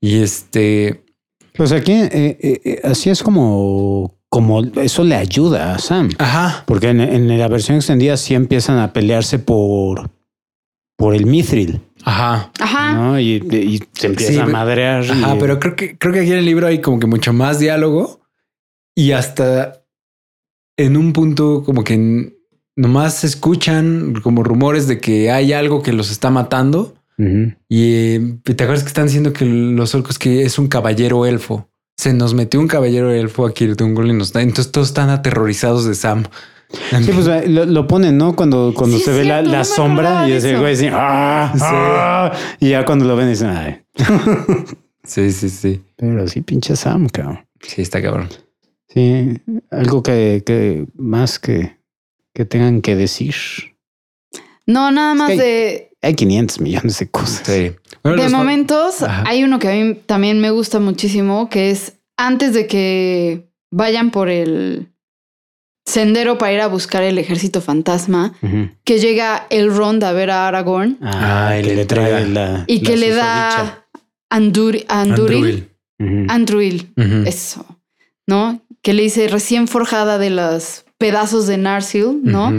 Y 0.00 0.16
este, 0.20 1.04
Pues 1.54 1.70
aquí 1.70 1.92
eh, 1.92 2.10
eh, 2.12 2.60
eh, 2.64 2.80
así 2.82 3.08
es 3.08 3.22
como, 3.22 4.18
como 4.28 4.62
eso 4.62 5.04
le 5.04 5.14
ayuda 5.14 5.74
a 5.76 5.78
Sam. 5.78 6.08
ajá, 6.18 6.64
Porque 6.66 6.88
en, 6.88 7.00
en 7.00 7.38
la 7.38 7.46
versión 7.46 7.76
extendida 7.76 8.16
sí 8.16 8.34
empiezan 8.34 8.78
a 8.78 8.92
pelearse 8.92 9.38
por, 9.38 10.10
por 10.96 11.14
el 11.14 11.26
Mithril. 11.26 11.80
Ajá. 12.04 12.52
Ajá. 12.60 12.94
¿no? 12.94 13.20
Y, 13.20 13.34
y 13.52 13.82
se 13.92 14.06
empieza 14.06 14.32
Sí, 14.32 14.38
a 14.38 14.46
madrear. 14.46 15.04
y- 15.04 15.10
Ajá, 15.10 15.36
pero 15.38 15.58
creo 15.58 15.76
que, 15.76 15.98
creo 15.98 16.12
que 16.12 16.20
aquí 16.20 16.32
en 16.32 16.38
el 16.38 16.44
libro 16.44 16.66
hay 16.66 16.80
como 16.80 16.98
que 16.98 17.06
mucho 17.06 17.32
más 17.32 17.58
diálogo 17.58 18.20
y 18.94 19.12
hasta 19.12 19.82
en 20.78 20.96
un 20.96 21.12
punto 21.12 21.62
como 21.64 21.84
que 21.84 22.32
nomás 22.76 23.14
se 23.14 23.26
escuchan 23.26 24.14
como 24.22 24.42
rumores 24.44 24.86
de 24.86 24.98
que 25.00 25.30
hay 25.30 25.52
algo 25.52 25.82
que 25.82 25.92
los 25.92 26.10
está 26.10 26.30
matando 26.30 26.94
y 27.18 27.54
eh, 27.70 28.38
te 28.44 28.52
acuerdas 28.64 28.82
que 28.82 28.88
están 28.88 29.06
diciendo 29.06 29.32
que 29.32 29.46
los 29.46 29.94
orcos 29.94 30.18
que 30.18 30.42
es 30.42 30.58
un 30.58 30.68
caballero 30.68 31.24
elfo. 31.24 31.66
Se 31.96 32.12
nos 32.12 32.34
metió 32.34 32.60
un 32.60 32.68
caballero 32.68 33.10
elfo 33.10 33.46
aquí 33.46 33.66
de 33.66 33.82
un 33.84 34.06
y 34.06 34.12
nos 34.12 34.34
da. 34.34 34.42
Entonces 34.42 34.70
todos 34.70 34.88
están 34.88 35.08
aterrorizados 35.08 35.86
de 35.86 35.94
Sam. 35.94 36.24
Sí, 36.70 37.10
pues 37.12 37.48
lo, 37.48 37.64
lo 37.64 37.86
ponen, 37.86 38.18
¿no? 38.18 38.34
Cuando, 38.34 38.72
cuando 38.74 38.96
Sí, 38.98 39.04
se 39.04 39.12
ve 39.12 39.24
la, 39.24 39.36
cierto, 39.42 39.50
la 39.50 39.52
no 39.52 39.58
me 39.58 39.64
sombra 39.64 40.28
y 40.28 40.32
ese 40.32 40.56
güey 40.58 40.72
dice, 40.72 40.90
¡ah! 40.92 41.50
Sí. 41.54 41.60
ah", 41.64 42.32
Y 42.60 42.70
ya 42.70 42.84
cuando 42.84 43.04
lo 43.04 43.16
ven 43.16 43.28
dicen, 43.28 43.48
ay. 43.50 43.80
Sí, 45.04 45.30
sí, 45.30 45.48
sí. 45.48 45.82
Pero 45.96 46.26
sí, 46.26 46.40
pinche 46.42 46.74
Sam, 46.74 47.08
cabrón. 47.08 47.46
Sí, 47.60 47.82
está 47.82 48.02
cabrón. 48.02 48.28
Sí, 48.88 49.40
algo 49.70 50.02
que, 50.02 50.42
que 50.44 50.86
más 50.96 51.38
que, 51.38 51.76
que 52.34 52.44
tengan 52.44 52.82
que 52.82 52.96
decir. 52.96 53.34
No, 54.66 54.90
nada 54.90 55.14
más 55.14 55.30
que- 55.30 55.36
de, 55.36 55.90
Hay 56.02 56.14
500 56.14 56.60
millones 56.60 56.98
de 56.98 57.08
cosas. 57.08 57.42
Sí. 57.46 57.72
Bueno, 58.02 58.20
de 58.22 58.28
momentos. 58.30 59.02
Ajá. 59.02 59.22
Hay 59.26 59.44
uno 59.44 59.60
que 59.60 59.68
a 59.68 59.72
mí 59.72 59.94
también 60.06 60.40
me 60.40 60.50
gusta 60.50 60.80
muchísimo, 60.80 61.48
que 61.48 61.70
es 61.70 61.94
antes 62.16 62.52
de 62.52 62.66
que 62.66 63.48
vayan 63.70 64.10
por 64.10 64.28
el 64.28 64.88
sendero 65.86 66.36
para 66.36 66.52
ir 66.52 66.60
a 66.60 66.66
buscar 66.66 67.02
el 67.04 67.16
ejército 67.16 67.60
fantasma, 67.62 68.34
que 68.84 68.98
llega 68.98 69.46
el 69.50 69.72
Rond 69.74 70.02
a 70.04 70.12
ver 70.12 70.30
a 70.30 70.48
Aragorn 70.48 70.98
Ah, 71.00 71.48
Ah, 71.50 71.58
y 71.58 71.62
que 71.62 71.74
le 71.76 71.84
trae 71.86 72.28
la. 72.28 72.64
y 72.66 72.80
la 72.80 72.90
que 72.90 72.96
le 72.96 73.10
da 73.14 73.86
Anduri, 74.28 74.84
Anduril. 74.88 75.68
Andruil. 76.28 76.92
Eso, 77.26 77.64
¿no? 78.26 78.60
Que 78.82 78.92
le 78.92 79.02
dice 79.02 79.28
recién 79.28 79.68
forjada 79.68 80.18
de 80.18 80.30
los 80.30 80.84
pedazos 80.98 81.46
de 81.46 81.56
Narsil, 81.58 82.20
¿no? 82.22 82.52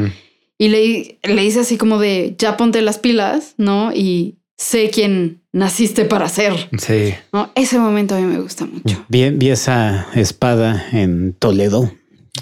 Y 0.58 0.70
le, 0.70 1.20
le 1.24 1.42
dice 1.44 1.60
así 1.60 1.78
como 1.78 2.00
de, 2.00 2.34
ya 2.40 2.58
ponte 2.58 2.82
las 2.82 2.98
pilas, 2.98 3.54
¿no? 3.58 3.92
Y 3.94 4.38
sé 4.58 4.90
quién 4.90 5.42
naciste 5.54 6.06
para 6.06 6.30
ser, 6.30 6.70
Sí. 6.80 7.14
¿no? 7.32 7.52
Ese 7.54 7.78
momento 7.78 8.16
a 8.16 8.20
mí 8.20 8.26
me 8.26 8.40
gusta 8.40 8.66
mucho. 8.66 9.06
Vi, 9.08 9.30
vi 9.32 9.50
esa 9.50 10.08
espada 10.16 10.84
en 10.94 11.34
Toledo 11.34 11.92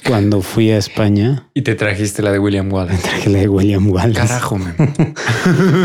cuando 0.08 0.42
fui 0.42 0.72
a 0.72 0.78
España. 0.78 1.50
Y 1.54 1.62
te 1.62 1.76
trajiste 1.76 2.22
la 2.22 2.32
de 2.32 2.40
William 2.40 2.72
Wallace. 2.72 3.02
Traje 3.02 3.30
la 3.30 3.40
de 3.40 3.48
William 3.50 3.90
Wallace. 3.90 4.28
Carajo, 4.28 4.58
man. 4.58 4.76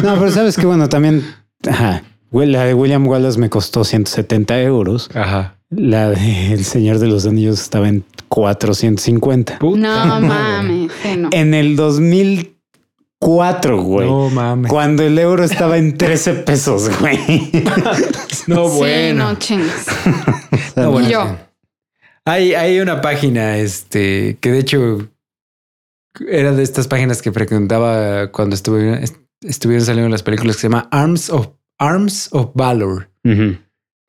No, 0.03 0.15
pero 0.19 0.31
sabes 0.31 0.57
que 0.57 0.67
bueno, 0.67 0.89
también 0.89 1.25
ajá, 1.69 2.03
la 2.33 2.65
de 2.65 2.75
William 2.75 3.07
Wallace 3.07 3.39
me 3.39 3.49
costó 3.51 3.85
170 3.85 4.61
euros. 4.63 5.09
Ajá. 5.15 5.57
La 5.71 6.11
de 6.11 6.53
El 6.53 6.65
Señor 6.65 6.99
de 6.99 7.07
los 7.07 7.27
Anillos 7.27 7.61
estaba 7.61 7.89
en 7.89 8.05
450. 8.29 9.59
No 9.61 10.21
mames, 10.21 10.91
sí, 11.03 11.17
no. 11.17 11.29
En 11.33 11.55
el 11.55 11.77
2004, 11.77 13.83
güey. 13.83 14.09
No 14.09 14.31
mames. 14.31 14.71
Cuando 14.71 15.03
el 15.05 15.17
euro 15.19 15.45
estaba 15.45 15.77
en 15.79 15.97
13 15.97 16.33
pesos, 16.35 16.91
güey. 16.99 17.51
No, 18.47 18.69
Sí, 18.69 18.77
bueno. 18.79 19.31
no 19.33 19.39
chingues. 19.39 19.87
No, 20.75 20.91
bueno, 20.93 21.09
Y 21.09 21.13
yo. 21.13 21.37
Hay, 22.27 22.55
hay 22.55 22.81
una 22.81 23.01
página, 23.01 23.59
este, 23.59 24.37
que 24.41 24.51
de 24.53 24.59
hecho 24.59 25.09
era 26.29 26.53
de 26.53 26.63
estas 26.63 26.87
páginas 26.89 27.23
que 27.23 27.33
frecuentaba 27.33 28.31
cuando 28.31 28.55
estuve, 28.55 29.03
est- 29.03 29.17
estuvieron 29.43 29.85
saliendo 29.87 30.11
las 30.11 30.23
películas 30.23 30.57
que 30.57 30.63
se 30.63 30.69
llama 30.69 30.89
Arms 30.91 31.31
of 31.31 31.49
Arms 31.79 32.29
of 32.33 32.51
Valor. 32.55 33.09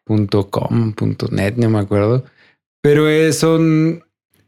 Punto 0.06 0.50
.com, 0.50 0.94
punto 0.94 1.28
.net, 1.32 1.56
no 1.58 1.70
me 1.70 1.80
acuerdo. 1.80 2.26
Pero 2.82 3.08
eh, 3.10 3.32
son... 3.34 4.04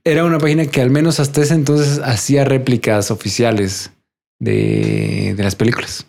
Era 0.05 0.25
una 0.25 0.37
página 0.39 0.65
que 0.65 0.81
al 0.81 0.89
menos 0.89 1.21
hasta 1.21 1.41
ese 1.41 1.53
entonces 1.53 1.99
hacía 2.03 2.43
réplicas 2.43 3.09
oficiales 3.11 3.91
de, 4.41 5.33
de 5.37 5.43
las 5.43 5.55
películas. 5.55 6.05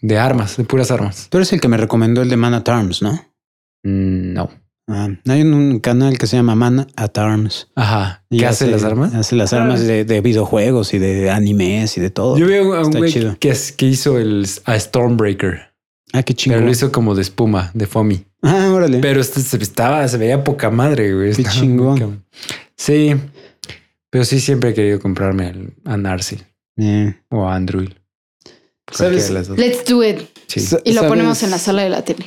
De 0.00 0.16
armas, 0.16 0.56
de 0.56 0.64
puras 0.64 0.90
armas. 0.90 1.28
Tú 1.28 1.36
eres 1.36 1.52
el 1.52 1.60
que 1.60 1.68
me 1.68 1.76
recomendó 1.76 2.22
el 2.22 2.30
de 2.30 2.36
Man 2.38 2.54
at 2.54 2.66
Arms, 2.70 3.02
¿no? 3.02 3.12
Mm, 3.82 4.32
No. 4.32 4.50
Ah, 4.92 5.08
hay 5.28 5.42
un, 5.42 5.78
canal 5.80 6.18
que 6.18 6.26
se 6.26 6.36
llama 6.36 6.54
Man 6.54 6.86
at 6.96 7.16
Arms. 7.18 7.68
Ajá. 7.76 8.24
Y 8.30 8.38
¿Qué 8.38 8.46
hace 8.46 8.66
las 8.70 8.82
armas? 8.84 9.14
Hace 9.14 9.36
las 9.36 9.52
armas 9.52 9.80
de, 9.86 10.04
de 10.04 10.20
videojuegos 10.20 10.92
y 10.94 10.98
de 10.98 11.30
animes 11.30 11.96
y 11.96 12.00
de 12.00 12.10
todo. 12.10 12.36
Yo 12.36 12.46
vi 12.46 12.56
a 12.56 12.62
un 12.62 12.90
güey 12.90 13.12
que, 13.38 13.54
que 13.76 13.86
hizo 13.86 14.18
el 14.18 14.46
a 14.64 14.78
Stormbreaker, 14.78 15.70
Ah, 16.12 16.22
qué 16.24 16.34
pero 16.34 16.36
chingón. 16.36 16.64
lo 16.64 16.70
hizo 16.72 16.90
como 16.90 17.14
de 17.14 17.22
espuma, 17.22 17.70
de 17.72 17.86
foamy. 17.86 18.24
Ah, 18.42 18.70
órale. 18.74 18.98
Pero 18.98 19.20
este 19.20 19.40
se 19.40 19.56
estaba, 19.58 20.06
se 20.08 20.16
veía 20.18 20.42
poca 20.42 20.70
madre, 20.70 21.14
güey. 21.14 21.34
Qué 21.34 21.44
chingón. 21.44 22.24
Sí, 22.76 23.14
pero 24.10 24.24
sí 24.24 24.40
siempre 24.40 24.70
he 24.70 24.74
querido 24.74 24.98
comprarme 24.98 25.46
al- 25.46 25.72
a 25.84 25.96
Narsil 25.96 26.42
Eh, 26.78 27.14
o 27.28 27.46
a 27.46 27.54
Andruil. 27.54 27.96
¿Sabes? 28.90 29.30
Let's 29.30 29.84
do 29.84 30.02
it. 30.02 30.22
Sí. 30.48 30.60
Y 30.84 30.90
lo 30.94 31.02
¿sabes? 31.02 31.08
ponemos 31.10 31.42
en 31.44 31.50
la 31.50 31.58
sala 31.58 31.82
de 31.82 31.90
la 31.90 32.02
tele. 32.04 32.24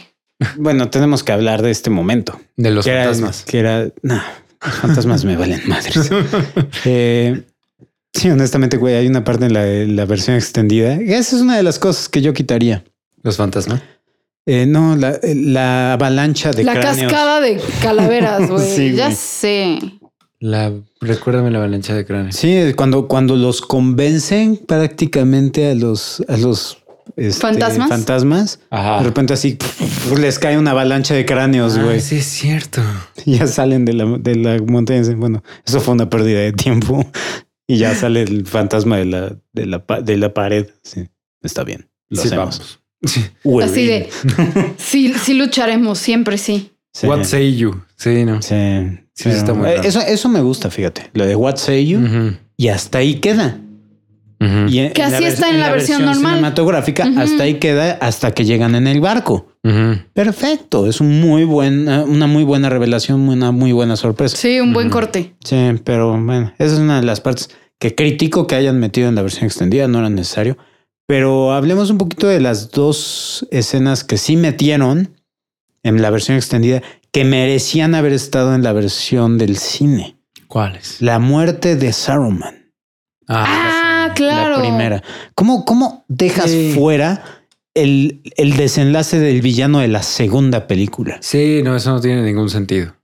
Bueno, 0.58 0.90
tenemos 0.90 1.24
que 1.24 1.32
hablar 1.32 1.62
de 1.62 1.72
este 1.72 1.90
momento. 1.90 2.40
De 2.58 2.72
los 2.72 2.86
que 2.86 2.92
era- 2.92 3.04
fantasmas. 3.06 3.44
que 3.44 3.60
era, 3.60 3.88
no, 4.02 4.22
los 4.66 4.76
fantasmas 4.76 5.26
me 5.26 5.38
valen 5.38 5.62
madres. 5.68 6.10
Eh, 6.86 7.44
sí, 8.14 8.30
honestamente, 8.30 8.78
güey, 8.78 8.96
hay 8.96 9.08
una 9.08 9.24
parte 9.24 9.46
en 9.46 9.54
la, 9.54 9.66
la 9.66 10.06
versión 10.06 10.36
extendida. 10.36 10.96
Esa 10.96 11.36
es 11.36 11.42
una 11.42 11.56
de 11.58 11.64
las 11.64 11.80
cosas 11.80 12.10
que 12.10 12.22
yo 12.22 12.34
quitaría. 12.34 12.84
Los 13.22 13.38
fantasmas. 13.38 13.82
Eh, 14.46 14.66
no, 14.66 14.98
la, 14.98 15.18
la 15.24 15.94
avalancha 15.94 16.52
de 16.52 16.66
la 16.66 16.74
cráneos. 16.74 17.10
cascada 17.12 17.40
de 17.40 17.62
calaveras, 17.82 18.50
güey. 18.50 18.70
Sí, 18.76 18.94
ya 18.94 19.06
güey. 19.06 19.16
sé. 19.16 19.80
La, 20.42 20.74
recuérdame 21.00 21.50
la 21.52 21.60
avalancha 21.60 21.94
de 21.96 22.06
cráneo. 22.06 22.34
Sí, 22.34 22.74
cuando, 22.76 23.08
cuando 23.08 23.38
los 23.38 23.62
convencen 23.62 24.58
prácticamente 24.58 25.72
a 25.72 25.76
los, 25.76 26.22
a 26.28 26.36
los 26.36 26.83
este, 27.16 27.42
¿Fantasmas? 27.42 27.90
fantasmas, 27.90 28.60
Ajá. 28.70 29.00
de 29.00 29.04
repente 29.06 29.34
así 29.34 29.58
les 30.20 30.40
cae 30.40 30.58
una 30.58 30.72
avalancha 30.72 31.14
de 31.14 31.26
cráneos, 31.26 31.78
güey. 31.78 31.98
Ah, 31.98 32.02
sí, 32.02 32.18
es 32.18 32.26
cierto. 32.26 32.82
Y 33.26 33.36
ya 33.38 33.48
salen 33.48 33.86
de 33.86 33.94
la, 33.94 34.06
de 34.18 34.36
la 34.36 34.58
montaña. 34.62 35.02
Bueno, 35.16 35.44
eso 35.66 35.80
fue 35.82 35.94
una 35.94 36.10
pérdida 36.10 36.40
de 36.40 36.54
tiempo. 36.54 37.06
Y 37.66 37.78
ya 37.78 37.96
sale 37.96 38.24
el 38.24 38.46
fantasma 38.46 38.98
de 38.98 39.06
la, 39.06 39.36
de 39.54 39.66
la, 39.66 39.82
de 40.04 40.18
la 40.18 40.34
pared. 40.34 40.68
Sí, 40.84 41.08
está 41.42 41.64
bien. 41.64 41.90
Lo 42.10 42.22
Sí, 42.22 42.28
hacemos. 42.28 42.60
vamos. 42.60 42.80
Sí. 43.06 43.26
We're 43.46 43.72
Así 43.72 43.86
de, 43.88 44.10
sí, 44.78 45.14
sí 45.14 45.34
lucharemos, 45.34 45.98
siempre 45.98 46.38
sí. 46.38 46.72
Sí. 46.94 47.08
What 47.08 47.24
say 47.24 47.56
you? 47.56 47.82
Sí, 47.96 48.26
no. 48.26 48.42
Sí, 48.42 48.56
Sí, 49.16 49.30
está 49.30 49.54
muy 49.54 49.70
eh, 49.70 49.76
eso, 49.86 50.02
eso 50.02 50.28
me 50.28 50.42
gusta, 50.42 50.70
fíjate. 50.70 51.10
Lo 51.14 51.26
de 51.26 51.36
What 51.38 51.56
Say 51.56 51.88
You. 51.88 52.36
Y 52.58 52.68
hasta 52.68 52.98
ahí 52.98 53.16
queda. 53.22 53.60
Y 54.70 54.80
en- 54.80 54.94
Que 54.94 55.04
en 55.04 55.14
así 55.14 55.24
está 55.26 55.50
en 55.50 55.60
la 55.60 55.72
versión 55.72 56.04
normal. 56.06 56.32
cinematográfica, 56.34 57.10
hasta 57.18 57.44
ahí 57.44 57.56
queda 57.60 57.94
hasta 58.02 58.32
que 58.32 58.46
llegan 58.46 58.76
en 58.76 58.88
el 58.88 59.00
barco. 59.02 59.48
Perfecto. 60.14 60.88
Es 60.88 61.02
un 61.02 61.20
muy 61.22 61.44
buen, 61.44 61.88
una 61.88 62.28
muy 62.28 62.44
buena 62.44 62.70
revelación, 62.70 63.28
una 63.28 63.52
muy 63.52 63.72
buena 63.72 63.96
sorpresa. 63.96 64.36
Sí, 64.38 64.60
un 64.60 64.74
buen 64.74 64.90
corte. 64.90 65.34
Sí, 65.44 65.56
pero 65.84 66.12
bueno, 66.22 66.54
esa 66.58 66.74
es 66.74 66.80
una 66.80 67.00
de 67.00 67.06
las 67.06 67.22
partes 67.22 67.50
que 67.80 67.96
critico 67.96 68.48
que 68.48 68.56
hayan 68.56 68.80
metido 68.80 69.10
en 69.10 69.16
la 69.16 69.22
versión 69.22 69.46
extendida, 69.46 69.88
no 69.88 70.00
era 70.00 70.10
necesario. 70.10 70.58
Pero 71.08 71.52
hablemos 71.54 71.90
un 71.90 71.98
poquito 71.98 72.28
de 72.28 72.40
las 72.40 72.72
dos 72.72 73.46
escenas 73.52 74.04
que 74.04 74.18
sí 74.18 74.38
metieron 74.38 75.18
en 75.84 76.02
la 76.02 76.10
versión 76.10 76.38
extendida 76.38 76.82
que 77.12 77.26
merecían 77.26 77.94
haber 77.94 78.14
estado 78.14 78.56
en 78.56 78.64
la 78.64 78.72
versión 78.74 79.38
del 79.38 79.58
cine. 79.58 80.16
¿Cuáles? 80.48 81.02
La 81.02 81.20
muerte 81.20 81.76
de 81.76 81.92
Saruman, 81.94 82.72
Ah, 83.28 83.46
sí. 83.72 83.83
Claro. 84.16 84.56
la 84.58 84.62
primera. 84.62 85.04
¿Cómo, 85.36 85.66
cómo 85.66 86.06
dejas 86.08 86.50
Sí. 86.50 86.72
fuera 86.76 87.24
el, 87.74 88.22
el 88.38 88.56
desenlace 88.58 89.20
del 89.20 89.42
villano 89.42 89.80
de 89.80 89.88
la 89.88 90.04
segunda 90.04 90.68
película? 90.68 91.18
Sí, 91.22 91.62
no, 91.64 91.76
eso 91.76 91.92
no 91.92 92.02
tiene 92.02 92.22
ningún 92.24 92.50
sentido. 92.50 92.96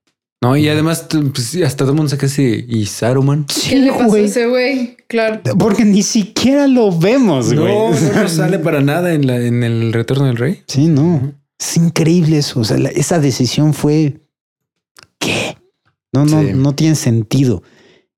No, 0.41 0.55
y 0.55 0.69
además, 0.69 1.05
pues, 1.09 1.47
sí, 1.47 1.63
hasta 1.63 1.79
todo 1.79 1.89
el 1.89 1.95
mundo 1.97 2.09
saca 2.09 2.27
así. 2.27 2.63
¿Y 2.69 2.85
Saruman? 2.85 3.45
¿Qué 3.69 3.75
le 3.75 3.91
pasó 3.91 4.15
a 4.15 4.19
ese 4.19 4.45
güey? 4.47 4.95
Claro. 5.07 5.41
Porque 5.57 5.83
ni 5.83 6.01
siquiera 6.01 6.65
lo 6.67 6.97
vemos, 6.97 7.53
güey. 7.53 7.67
No, 7.73 7.91
no, 7.91 8.21
no 8.21 8.29
sale 8.29 8.57
para 8.59 8.79
nada 8.79 9.13
en, 9.13 9.27
la, 9.27 9.35
en 9.37 9.63
el 9.63 9.91
retorno 9.91 10.27
del 10.27 10.37
rey. 10.37 10.61
Sí, 10.67 10.87
no. 10.87 11.33
Es 11.59 11.75
increíble 11.75 12.37
eso. 12.37 12.61
O 12.61 12.63
sea, 12.63 12.77
la- 12.77 12.87
esa 12.89 13.19
decisión 13.19 13.73
fue. 13.73 14.21
¿Qué? 15.19 15.57
No, 16.13 16.23
no, 16.25 16.41
Sí. 16.41 16.51
no 16.55 16.73
tiene 16.73 16.95
sentido. 16.95 17.61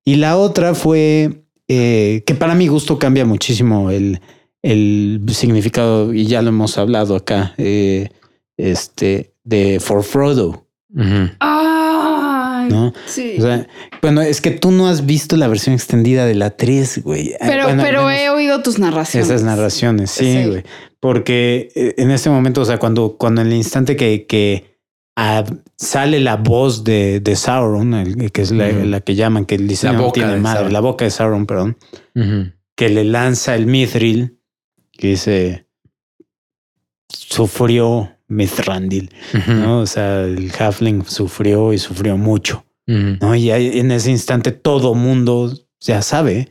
Y 0.04 0.14
la 0.16 0.36
otra 0.36 0.74
fue 0.76 1.41
eh, 1.78 2.22
que 2.26 2.34
para 2.34 2.54
mi 2.54 2.68
gusto 2.68 2.98
cambia 2.98 3.24
muchísimo 3.24 3.90
el, 3.90 4.20
el 4.62 5.20
significado, 5.30 6.12
y 6.12 6.26
ya 6.26 6.42
lo 6.42 6.48
hemos 6.50 6.78
hablado 6.78 7.16
acá, 7.16 7.54
eh, 7.58 8.10
este, 8.56 9.32
de 9.44 9.80
For 9.80 10.02
Frodo. 10.04 10.66
Ay, 10.96 11.30
Ay, 11.40 12.68
¿no? 12.70 12.92
Sí. 13.06 13.36
O 13.38 13.42
sea, 13.42 13.66
bueno, 14.02 14.20
es 14.20 14.40
que 14.40 14.50
tú 14.50 14.70
no 14.70 14.86
has 14.88 15.06
visto 15.06 15.36
la 15.36 15.48
versión 15.48 15.74
extendida 15.74 16.26
de 16.26 16.34
la 16.34 16.50
3, 16.50 17.02
güey. 17.02 17.32
pero 17.40 17.64
Bueno, 17.64 17.82
pero 17.82 18.04
menos 18.06 18.20
he 18.20 18.28
oído 18.30 18.62
tus 18.62 18.78
narraciones. 18.78 19.28
Esas 19.30 19.42
narraciones, 19.42 20.10
sí, 20.10 20.32
Sí. 20.42 20.48
güey. 20.48 20.62
Porque 21.00 21.70
eh, 21.74 21.94
en 21.96 22.10
este 22.10 22.30
momento, 22.30 22.60
o 22.60 22.64
sea, 22.64 22.78
cuando, 22.78 23.16
cuando 23.18 23.40
en 23.40 23.48
el 23.48 23.54
instante 23.54 23.96
que, 23.96 24.26
que 24.26 24.71
ah, 25.16 25.44
sale 25.76 26.20
la 26.20 26.36
voz 26.36 26.84
de, 26.84 27.20
de 27.20 27.36
Sauron, 27.36 27.94
el- 27.94 28.32
que 28.32 28.42
es 28.42 28.50
la, 28.52 29.00
que 29.00 29.14
llaman, 29.14 29.44
que 29.46 29.54
el 29.56 29.66
diseño 29.68 29.92
La 29.94 29.98
no 29.98 30.04
boca 30.06 30.14
tiene 30.14 30.36
madre, 30.36 30.56
Sauron. 30.58 30.72
la 30.72 30.80
boca 30.80 31.04
de 31.04 31.10
Sauron, 31.10 31.46
perdón, 31.46 31.76
que 32.76 32.88
le 32.88 33.04
lanza 33.04 33.54
el 33.54 33.66
Mithril, 33.66 34.38
que 34.92 35.08
dice 35.08 35.66
sufrió 37.08 38.10
Mithrandil. 38.28 39.10
¿no? 39.46 39.80
O 39.80 39.86
sea, 39.86 40.22
el 40.22 40.50
Halfling 40.58 41.04
sufrió 41.06 41.72
y 41.72 41.78
sufrió 41.78 42.16
mucho. 42.16 42.64
¿no? 43.20 43.34
Y 43.34 43.50
ahí, 43.50 43.78
en 43.78 43.90
ese 43.92 44.10
instante 44.10 44.50
todo 44.52 44.94
mundo 44.94 45.52
ya 45.80 46.02
sabe 46.02 46.48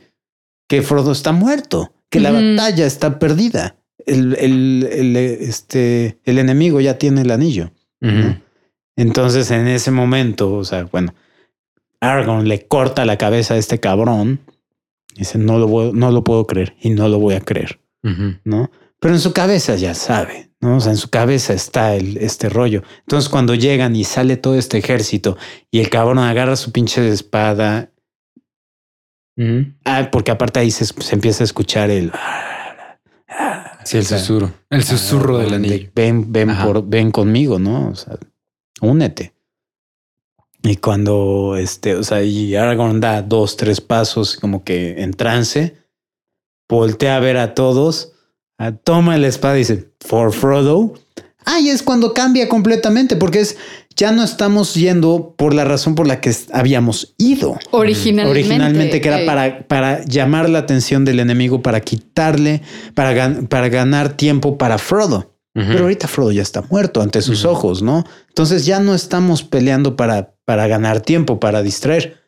que 0.68 0.82
Frodo 0.82 1.12
está 1.12 1.32
muerto, 1.32 1.92
que 2.08 2.20
la 2.20 2.30
batalla 2.56 2.86
está 2.86 3.18
perdida. 3.18 3.76
El, 4.06 4.34
el, 4.38 4.88
el, 4.90 5.16
este, 5.16 6.18
el 6.24 6.38
enemigo 6.38 6.80
ya 6.80 6.98
tiene 6.98 7.22
el 7.22 7.30
anillo. 7.30 7.70
Entonces, 8.96 9.50
en 9.50 9.66
ese 9.68 9.90
momento, 9.90 10.52
o 10.54 10.64
sea, 10.64 10.84
bueno, 10.84 11.14
Aragorn 12.00 12.46
le 12.48 12.66
corta 12.66 13.04
la 13.04 13.16
cabeza 13.16 13.54
a 13.54 13.58
este 13.58 13.80
cabrón. 13.80 14.40
Dice, 15.14 15.38
no 15.38 15.58
lo, 15.58 15.66
voy- 15.68 15.92
no 15.92 16.10
lo 16.10 16.24
puedo 16.24 16.46
creer 16.46 16.74
y 16.80 16.90
no 16.90 17.08
lo 17.08 17.18
voy 17.18 17.34
a 17.34 17.40
creer. 17.40 17.80
¿no? 18.44 18.70
Pero 18.98 19.14
en 19.14 19.20
su 19.20 19.32
cabeza 19.32 19.76
ya 19.76 19.94
sabe, 19.94 20.50
¿no? 20.60 20.76
O 20.78 20.80
sea, 20.80 20.90
en 20.92 20.98
su 20.98 21.08
cabeza 21.10 21.52
está 21.52 21.94
el, 21.94 22.16
este 22.18 22.48
rollo. 22.48 22.82
Entonces, 23.00 23.28
cuando 23.28 23.54
llegan 23.54 23.94
y 23.94 24.04
sale 24.04 24.36
todo 24.36 24.56
este 24.56 24.78
ejército 24.78 25.36
y 25.70 25.78
el 25.80 25.88
cabrón 25.90 26.18
agarra 26.18 26.56
su 26.56 26.72
pinche 26.72 27.08
espada, 27.08 27.90
Ujú. 29.36 29.66
ah, 29.84 30.08
porque 30.10 30.30
aparte 30.30 30.60
ahí 30.60 30.70
se, 30.70 30.84
se 30.84 31.14
empieza 31.14 31.44
a 31.44 31.46
escuchar 31.46 31.90
el... 31.90 32.12
Sí, 33.84 33.96
el 33.96 34.02
O 34.04 34.06
sea, 34.06 34.18
susurro. 34.18 34.52
El 34.70 34.84
susurro 34.84 35.38
del 35.38 35.50
de, 35.50 35.56
anillo. 35.56 35.90
Ven, 35.94 36.32
ven, 36.32 36.50
Ajá. 36.50 36.66
por, 36.66 36.86
ven 36.88 37.10
conmigo, 37.10 37.58
¿no? 37.58 37.88
O 37.88 37.94
sea, 37.94 38.16
únete. 38.82 39.32
Y 40.62 40.76
cuando 40.76 41.56
este, 41.56 41.96
o 41.96 42.04
sea, 42.04 42.22
y 42.22 42.54
Aragorn 42.54 43.00
da 43.00 43.22
dos, 43.22 43.56
tres 43.56 43.80
pasos, 43.80 44.36
como 44.36 44.62
que 44.62 45.02
en 45.02 45.12
trance, 45.12 45.76
voltea 46.68 47.16
a 47.16 47.20
ver 47.20 47.36
a 47.36 47.54
todos, 47.54 48.12
ah, 48.58 48.72
toma 48.72 49.16
la 49.18 49.26
espada 49.28 49.56
y 49.56 49.60
dice, 49.60 49.90
For 50.00 50.32
Frodo. 50.32 50.94
Ah, 51.44 51.58
y 51.58 51.70
es 51.70 51.82
cuando 51.82 52.14
cambia 52.14 52.48
completamente, 52.48 53.16
porque 53.16 53.40
es 53.40 53.56
ya 53.96 54.12
no 54.12 54.22
estamos 54.22 54.74
yendo 54.74 55.34
por 55.36 55.52
la 55.52 55.64
razón 55.64 55.96
por 55.96 56.06
la 56.06 56.20
que 56.20 56.32
habíamos 56.52 57.14
ido 57.18 57.58
Originalmente. 57.72 58.30
originalmente, 58.30 59.00
que 59.00 59.08
era 59.08 59.26
para, 59.26 59.66
para 59.66 60.04
llamar 60.04 60.48
la 60.48 60.60
atención 60.60 61.04
del 61.04 61.18
enemigo, 61.18 61.60
para 61.60 61.80
quitarle, 61.80 62.62
para, 62.94 63.12
gan- 63.12 63.48
para 63.48 63.68
ganar 63.68 64.16
tiempo 64.16 64.56
para 64.56 64.78
Frodo. 64.78 65.31
Pero 65.54 65.80
ahorita 65.80 66.08
Frodo 66.08 66.32
ya 66.32 66.40
está 66.42 66.62
muerto 66.62 67.02
ante 67.02 67.20
sus 67.20 67.44
ojos, 67.44 67.82
¿no? 67.82 68.04
Entonces 68.28 68.64
ya 68.64 68.80
no 68.80 68.94
estamos 68.94 69.42
peleando 69.42 69.96
para, 69.96 70.34
para 70.46 70.66
ganar 70.66 71.00
tiempo, 71.02 71.38
para 71.40 71.62
distraer. 71.62 72.22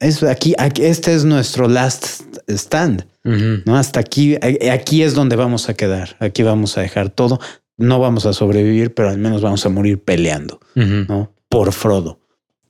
Es 0.00 0.22
aquí, 0.22 0.54
aquí, 0.58 0.82
este 0.84 1.14
es 1.14 1.24
nuestro 1.24 1.68
last 1.68 2.22
stand. 2.48 3.06
¿no? 3.22 3.76
Hasta 3.76 4.00
aquí, 4.00 4.36
aquí 4.70 5.02
es 5.02 5.14
donde 5.14 5.36
vamos 5.36 5.68
a 5.68 5.74
quedar. 5.74 6.16
Aquí 6.20 6.42
vamos 6.42 6.76
a 6.78 6.80
dejar 6.80 7.10
todo. 7.10 7.38
No 7.76 8.00
vamos 8.00 8.26
a 8.26 8.32
sobrevivir, 8.32 8.94
pero 8.94 9.10
al 9.10 9.18
menos 9.18 9.42
vamos 9.42 9.64
a 9.64 9.68
morir 9.68 10.02
peleando. 10.02 10.58
¿no? 10.74 11.32
Por 11.48 11.72
Frodo. 11.72 12.18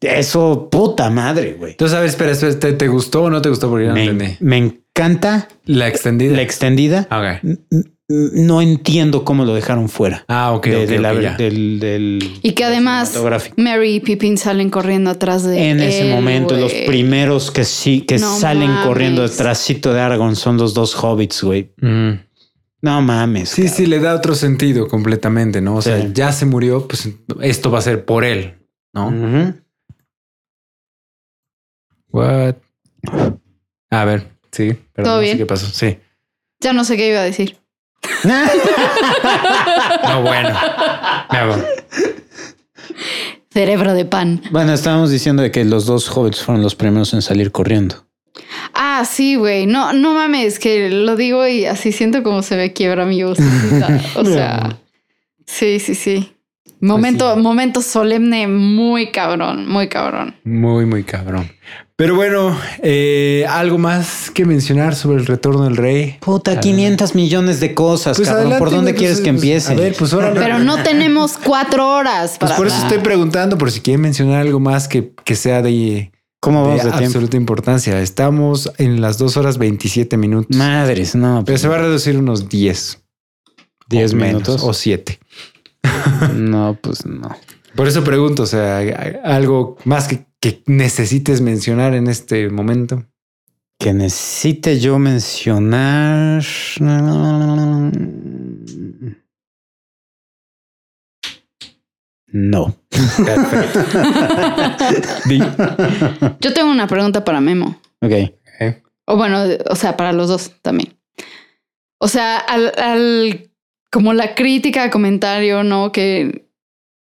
Eso, 0.01 0.69
puta 0.71 1.09
madre, 1.11 1.53
güey. 1.55 1.73
Entonces, 1.73 1.97
a 1.97 2.01
ver, 2.01 2.09
espera, 2.09 2.33
espera, 2.33 2.59
¿te, 2.59 2.73
te 2.73 2.89
gustó 2.89 3.23
o 3.23 3.31
no 3.31 3.41
te 3.41 3.49
gustó? 3.49 3.71
Porque 3.71 3.87
no 3.87 3.95
Me, 3.95 4.05
entendí. 4.07 4.37
me 4.41 4.57
encanta 4.57 5.47
La 5.65 5.87
extendida. 5.87 6.35
la 6.35 6.43
extendida. 6.43 7.01
Ok. 7.09 7.45
N- 7.45 7.59
n- 7.71 7.85
No 8.09 8.61
entiendo 8.61 9.25
cómo 9.25 9.45
lo 9.45 9.55
dejaron 9.55 9.89
fuera. 9.89 10.25
Ah, 10.29 10.53
ok, 10.53 10.67
de, 10.67 10.87
de 10.87 10.99
la- 10.99 11.15
del, 11.37 11.79
del- 11.81 12.41
Y 12.43 12.53
que 12.53 12.65
además. 12.65 13.17
Mary 13.57 13.95
y 13.95 14.01
Pippin 14.01 14.37
salen 14.37 14.69
corriendo 14.71 15.09
atrás 15.11 15.45
de 15.45 15.71
En 15.71 15.81
ese 15.81 16.11
momento, 16.13 16.57
los 16.57 16.73
primeros 16.87 17.51
que 17.51 17.65
sí, 17.65 18.03
que 18.03 18.19
No 18.19 18.37
salen 18.39 18.69
mames. 18.71 18.87
corriendo 18.87 19.23
detrásito 19.23 19.95
de 19.95 20.01
Aragorn 20.01 20.37
son 20.37 20.59
los 20.59 20.75
dos 20.75 20.95
hobbits, 21.03 21.43
güey. 21.43 21.73
Ujú. 21.81 22.19
No 22.83 23.01
mames. 23.01 23.49
Sí, 23.51 23.63
cabrón. 23.63 23.77
sí, 23.77 23.87
le 23.87 24.01
da 24.01 24.15
otro 24.17 24.35
sentido 24.35 24.89
completamente, 24.89 25.61
¿no? 25.63 25.77
O 25.77 25.83
sea, 25.83 26.01
Sí. 26.03 26.09
ya 26.13 26.33
se 26.33 26.45
murió, 26.45 26.87
pues 26.89 27.09
esto 27.41 27.71
va 27.71 27.79
a 27.79 27.83
ser 27.83 28.05
por 28.05 28.25
él, 28.25 28.57
¿no? 28.93 29.55
What? 32.11 32.57
A 33.91 34.05
ver, 34.05 34.27
sí, 34.51 34.75
pero 34.93 35.07
¿Todo 35.07 35.15
no 35.17 35.21
sé 35.21 35.25
bien? 35.27 35.39
qué 35.39 35.47
pasó. 35.47 35.67
Sí. 35.67 35.99
Ya 36.61 36.73
no 36.73 36.85
sé 36.85 36.97
qué 36.97 37.09
iba 37.09 37.21
a 37.21 37.25
decir. 37.25 37.57
No, 38.25 40.23
bueno. 40.23 40.51
Me 41.31 41.39
hago. 41.39 41.57
Cerebro 43.51 43.95
de 43.95 44.05
pan. 44.05 44.43
bueno, 44.51 44.73
estábamos 44.73 45.11
diciendo 45.11 45.43
de 45.43 45.51
que 45.51 45.65
los 45.65 45.87
dos 45.87 46.09
hobbits 46.09 46.43
fueron 46.43 46.63
los 46.63 46.75
primeros 46.75 47.13
en 47.15 47.23
salir 47.23 47.53
corriendo. 47.53 48.07
Ah, 48.75 49.05
sí, 49.05 49.37
güey. 49.37 49.67
No, 49.67 49.93
no 49.93 50.15
mames, 50.15 50.59
que 50.59 50.89
lo 50.91 51.17
digo 51.17 51.47
y 51.47 51.67
así 51.67 51.93
siento 51.93 52.23
como 52.23 52.43
se 52.43 52.57
me 52.57 52.73
quiebra 52.73 53.05
mi 53.05 53.23
vocecita. 53.23 54.01
O 54.17 54.25
sea, 54.25 54.79
sí, 55.47 55.79
sí, 55.81 55.95
sí. 55.95 56.33
Momento, 56.81 57.35
sí. 57.35 57.41
momento 57.41 57.81
solemne, 57.83 58.49
muy 58.49 59.13
cabrón, 59.13 59.69
muy 59.69 59.89
cabrón. 59.89 60.35
Muy, 60.45 60.85
muy 60.87 61.05
cabrón. 61.05 61.51
Pero 62.03 62.17
bueno, 62.17 62.59
eh, 62.83 63.47
algo 63.49 63.79
más 63.79 64.29
que 64.33 64.45
mencionar 64.45 64.97
sobre 64.97 65.19
el 65.21 65.27
retorno 65.27 65.63
del 65.63 65.77
rey. 65.77 66.17
Puta, 66.19 66.51
Ah. 66.51 66.59
500 66.59 67.15
millones 67.15 67.61
de 67.61 67.75
cosas, 67.75 68.17
Pues 68.17 68.29
cabrón. 68.29 68.59
¿Por 68.59 68.73
dónde 68.73 68.93
quieres 68.97 69.19
pues, 69.19 69.25
que 69.25 69.31
pues, 69.33 69.41
empiece? 69.45 69.73
A 69.73 69.77
ver, 69.77 69.95
pues 69.97 70.13
órale. 70.13 70.41
Pero 70.41 70.59
no 70.59 70.83
tenemos 70.83 71.35
cuatro 71.39 71.89
horas 71.89 72.31
Pues 72.31 72.51
para 72.51 72.57
por 72.57 72.67
eso 72.67 72.77
estoy 72.83 72.99
preguntando, 72.99 73.57
por 73.57 73.71
si 73.71 73.79
quieren 73.79 74.01
mencionar 74.01 74.41
algo 74.41 74.59
más 74.59 74.89
que, 74.89 75.13
que 75.25 75.37
sea 75.37 75.63
de, 75.63 76.11
¿Cómo 76.41 76.63
de 76.63 76.69
vamos 76.71 76.83
de 76.83 76.91
tiempo? 76.91 77.07
absoluta 77.07 77.37
importancia. 77.37 78.01
Estamos 78.01 78.73
en 78.79 79.01
las 79.01 79.17
dos 79.19 79.37
horas 79.37 79.59
27 79.59 80.17
minutos. 80.17 80.57
Madres, 80.57 81.15
no. 81.15 81.45
Pero 81.45 81.55
pues, 81.55 81.61
se 81.61 81.69
va 81.69 81.77
a 81.77 81.83
reducir 81.83 82.17
unos 82.19 82.49
10. 82.49 82.99
10 83.91 84.13
o 84.13 84.17
menos, 84.17 84.29
minutos. 84.43 84.63
o 84.65 84.73
7. 84.73 85.21
No, 86.35 86.77
pues 86.83 87.07
no. 87.07 87.31
Por 87.75 87.89
eso 87.89 88.05
pregunto, 88.05 88.43
o 88.43 88.47
sea, 88.47 88.79
algo 89.25 89.77
más 89.85 90.09
que, 90.09 90.27
que 90.41 90.63
necesites 90.67 91.41
mencionar 91.41 91.95
en 91.95 92.07
este 92.09 92.49
momento. 92.51 93.05
Que 93.79 93.93
necesite 93.93 94.79
yo 94.79 94.99
mencionar. 94.99 96.43
No. 102.29 102.75
Perfecto. 103.25 103.81
Yo 106.41 106.55
tengo 106.55 106.71
una 106.71 106.87
pregunta 106.87 107.25
para 107.25 107.41
Memo. 107.41 107.81
Ok. 108.01 108.13
O 109.07 109.17
bueno, 109.17 109.43
o 109.69 109.75
sea, 109.77 109.97
para 109.97 110.13
los 110.13 110.29
dos 110.29 110.53
también. 110.63 110.97
O 111.99 112.09
sea, 112.09 112.39
al, 112.39 112.73
al- 112.79 113.51
como 113.91 114.15
la 114.15 114.35
crítica, 114.35 114.91
comentario, 114.91 115.65
¿no? 115.65 115.93
Que 115.93 116.47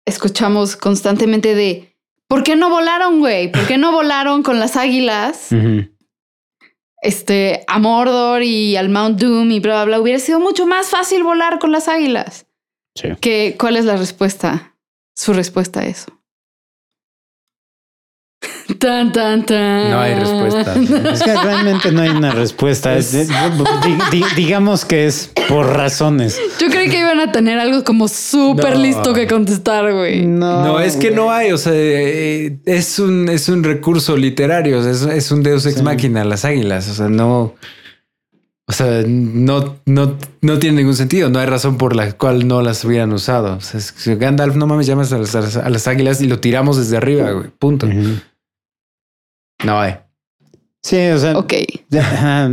escuchamos 0.06 0.76
constantemente 0.76 1.56
de 1.56 1.96
¿por 2.28 2.44
qué 2.44 2.56
no 2.56 2.70
volaron, 2.70 3.20
güey? 3.20 3.52
¿Por 3.52 3.68
qué 3.68 3.78
no 3.78 3.92
volaron 3.92 4.44
con 4.44 4.60
las 4.60 4.76
águilas? 4.76 5.50
Este, 7.02 7.64
a 7.68 7.80
Mordor 7.80 8.44
y 8.44 8.76
al 8.76 8.90
Mount 8.90 9.20
Doom 9.20 9.52
y 9.52 9.60
bla, 9.60 9.74
bla, 9.74 9.86
bla. 9.86 10.02
Hubiera 10.02 10.20
sido 10.20 10.40
mucho 10.40 10.66
más 10.66 10.90
fácil 10.90 11.24
volar 11.24 11.60
con 11.60 11.72
las 11.72 11.88
águilas. 11.88 12.46
Sí. 12.96 13.10
¿Qué, 13.20 13.56
¿Cuál 13.60 13.78
es 13.78 13.86
la 13.86 13.98
respuesta? 13.98 14.76
Su 15.16 15.34
respuesta 15.34 15.82
a 15.82 15.86
eso. 15.86 16.21
Tan, 18.80 19.12
tan, 19.12 19.46
tan. 19.46 19.90
No 19.92 20.00
hay 20.00 20.14
respuesta. 20.16 20.76
Es 21.14 21.24
que 21.24 21.34
realmente 21.34 21.92
no 21.92 22.02
hay 22.02 22.10
una 22.10 22.32
respuesta. 22.32 22.96
Es- 22.98 23.12
di- 23.12 23.28
di- 24.12 24.26
digamos 24.36 24.86
que 24.86 25.06
es 25.08 25.32
por 25.48 25.66
razones. 25.68 26.40
Yo 26.60 26.68
creí 26.70 26.90
que 26.90 27.00
iban 27.00 27.20
a 27.20 27.32
tener 27.32 27.60
algo 27.60 27.84
como 27.84 28.08
súper 28.08 28.76
No. 28.76 28.82
listo 28.84 29.14
que 29.14 29.28
contestar, 29.28 29.92
güey. 29.94 30.26
No, 30.26 30.80
es 30.80 30.96
que 30.98 31.12
no 31.12 31.32
hay, 31.32 31.52
o 31.52 31.58
sea, 31.58 31.74
eh, 31.76 32.58
es 32.66 33.00
un, 33.00 33.30
es 33.30 33.50
un 33.50 33.64
recurso 33.64 34.16
literario, 34.18 34.80
o 34.80 34.84
sea, 34.84 34.92
es, 34.92 35.02
es 35.04 35.32
un 35.32 35.44
deus 35.44 35.66
ex 35.66 35.78
Sí. 35.78 35.84
machina, 35.84 36.24
las 36.24 36.46
águilas, 36.46 36.90
o 36.90 36.94
sea, 36.94 37.10
no, 37.10 37.56
o 38.68 38.74
sea, 38.74 39.04
no, 39.06 39.76
no, 39.86 40.18
no 40.42 40.60
tiene 40.60 40.78
ningún 40.78 40.96
sentido, 40.96 41.30
no 41.30 41.40
hay 41.40 41.46
razón 41.46 41.78
por 41.78 41.96
la 41.96 42.12
cual 42.14 42.48
no 42.48 42.62
las 42.62 42.86
hubieran 42.86 43.12
usado. 43.12 43.58
O 43.58 43.62
sea, 43.62 43.80
es 43.80 43.92
que 43.92 44.16
Gandalf, 44.16 44.56
no 44.56 44.66
mames, 44.68 44.88
llamas 44.88 45.12
a 45.12 45.18
las, 45.18 45.36
a 45.88 45.90
águilas 45.92 46.22
y 46.22 46.28
lo 46.28 46.40
tiramos 46.40 46.78
desde 46.78 46.96
arriba, 46.98 47.32
güey, 47.32 47.48
punto. 47.60 47.88
No 49.64 49.80
hay. 49.80 49.96
Sí, 50.84 50.98
o 51.10 51.18
sea, 51.20 51.38
Ok. 51.38 51.54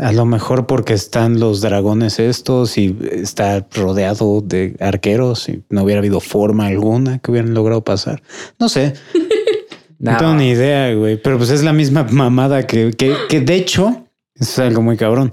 a 0.00 0.12
lo 0.12 0.26
mejor 0.26 0.66
porque 0.66 0.92
están 0.94 1.40
los 1.40 1.60
dragones 1.60 2.18
estos 2.20 2.78
y 2.78 2.96
está 3.10 3.66
rodeado 3.74 4.40
de 4.42 4.76
arqueros 4.80 5.48
y 5.48 5.64
no 5.70 5.82
hubiera 5.82 5.98
habido 5.98 6.20
forma 6.20 6.66
alguna 6.66 7.18
que 7.18 7.30
hubieran 7.32 7.52
logrado 7.54 7.82
pasar. 7.82 8.22
No 8.58 8.68
sé, 8.68 8.94
No 10.00 10.16
tengo 10.16 10.34
ni 10.34 10.50
idea, 10.50 10.94
güey. 10.94 11.20
Pero 11.20 11.38
pues 11.38 11.50
es 11.50 11.64
la 11.64 11.72
misma 11.72 12.04
mamada 12.04 12.66
que, 12.68 12.92
que, 12.92 13.16
que 13.28 13.40
de 13.40 13.56
hecho 13.56 14.06
es 14.36 14.56
algo 14.60 14.80
muy 14.80 14.96
cabrón. 14.96 15.30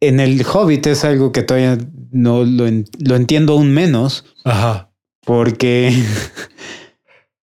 En 0.00 0.20
el 0.20 0.44
Hobbit 0.46 0.86
es 0.86 1.04
algo 1.04 1.32
que 1.32 1.42
todavía 1.42 1.78
no 2.12 2.44
lo, 2.44 2.68
en- 2.68 2.84
lo 3.00 3.16
entiendo 3.16 3.54
aún 3.54 3.72
menos 3.72 4.24
Ajá. 4.44 4.90
porque, 5.24 5.92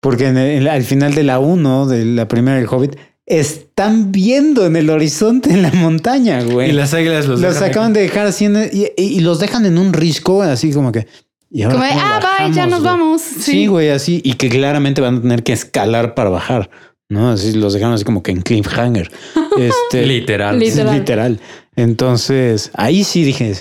porque 0.00 0.26
en 0.28 0.36
el- 0.38 0.68
al 0.68 0.82
final 0.82 1.14
de 1.14 1.22
la 1.24 1.38
1, 1.38 1.86
de 1.86 2.04
la 2.04 2.26
primera 2.28 2.56
del 2.58 2.66
Hobbit, 2.66 2.96
están 3.26 4.10
viendo 4.10 4.66
en 4.66 4.74
el 4.76 4.90
horizonte 4.90 5.50
en 5.50 5.62
la 5.62 5.70
montaña, 5.72 6.42
güey. 6.42 6.70
Y 6.70 6.72
las 6.72 6.92
águilas 6.94 7.26
los, 7.26 7.40
los 7.40 7.54
dejan 7.54 7.70
acaban 7.70 7.92
de 7.92 8.00
dejar 8.02 8.26
así 8.26 8.46
en 8.46 8.56
el- 8.56 8.70
y, 8.74 8.86
y- 8.96 9.04
y 9.18 9.20
los 9.20 9.38
dejan 9.38 9.64
en 9.66 9.78
un 9.78 9.92
risco, 9.92 10.42
así 10.42 10.72
como 10.72 10.90
que. 10.92 11.06
¿y 11.52 11.62
ahora 11.62 11.74
Como 11.74 11.84
de, 11.86 11.90
cómo 11.92 12.02
ah, 12.04 12.18
bye, 12.20 12.54
ya 12.54 12.66
bajamos, 12.66 12.70
nos 12.70 12.80
güey?" 12.80 12.92
vamos. 12.92 13.22
Sí, 13.22 13.66
güey, 13.66 13.88
así. 13.90 14.20
Y 14.24 14.34
que 14.34 14.48
claramente 14.48 15.00
van 15.00 15.18
a 15.18 15.20
tener 15.22 15.42
que 15.42 15.52
escalar 15.52 16.14
para 16.14 16.30
bajar. 16.30 16.70
¿No? 17.08 17.30
Así 17.30 17.52
los 17.54 17.72
dejaron 17.74 17.94
así 17.94 18.04
como 18.04 18.22
que 18.22 18.30
en 18.30 18.40
cliffhanger. 18.42 19.10
Este, 19.58 20.06
Literal. 20.06 20.56
Lit- 20.58 20.68
Literal. 20.70 20.94
Literal. 20.98 21.40
Entonces, 21.74 22.70
ahí 22.74 23.02
sí 23.04 23.24
dije, 23.24 23.52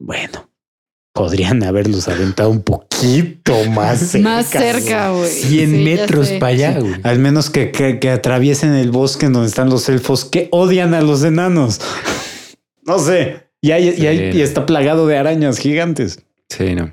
bueno, 0.00 0.48
podrían 1.12 1.62
haberlos 1.62 2.08
aventado 2.08 2.50
un 2.50 2.62
poquito 2.62 3.54
más 3.70 3.98
cerca. 4.00 4.28
Más 4.28 4.46
cerca, 4.46 5.10
güey. 5.10 5.28
100 5.30 5.70
Sí, 5.70 5.76
ya 5.76 5.84
metros 5.84 6.28
para 6.32 6.46
allá, 6.52 6.78
güey. 6.80 6.94
Al 7.02 7.18
menos 7.18 7.50
que, 7.50 7.70
que, 7.70 7.98
que 7.98 8.10
atraviesen 8.10 8.72
el 8.74 8.90
bosque 8.90 9.26
en 9.26 9.34
donde 9.34 9.48
están 9.48 9.68
los 9.70 9.88
elfos 9.88 10.24
que 10.24 10.48
odian 10.50 10.94
a 10.94 11.00
los 11.02 11.22
enanos. 11.24 11.80
No 12.84 12.98
sé. 12.98 13.46
Y, 13.60 13.70
hay, 13.70 13.90
y, 13.96 14.06
hay- 14.08 14.32
Sí. 14.32 14.38
y 14.38 14.42
está 14.42 14.66
plagado 14.66 15.06
de 15.06 15.16
arañas 15.16 15.58
gigantes. 15.58 16.18
Sí, 16.48 16.74
no. 16.74 16.92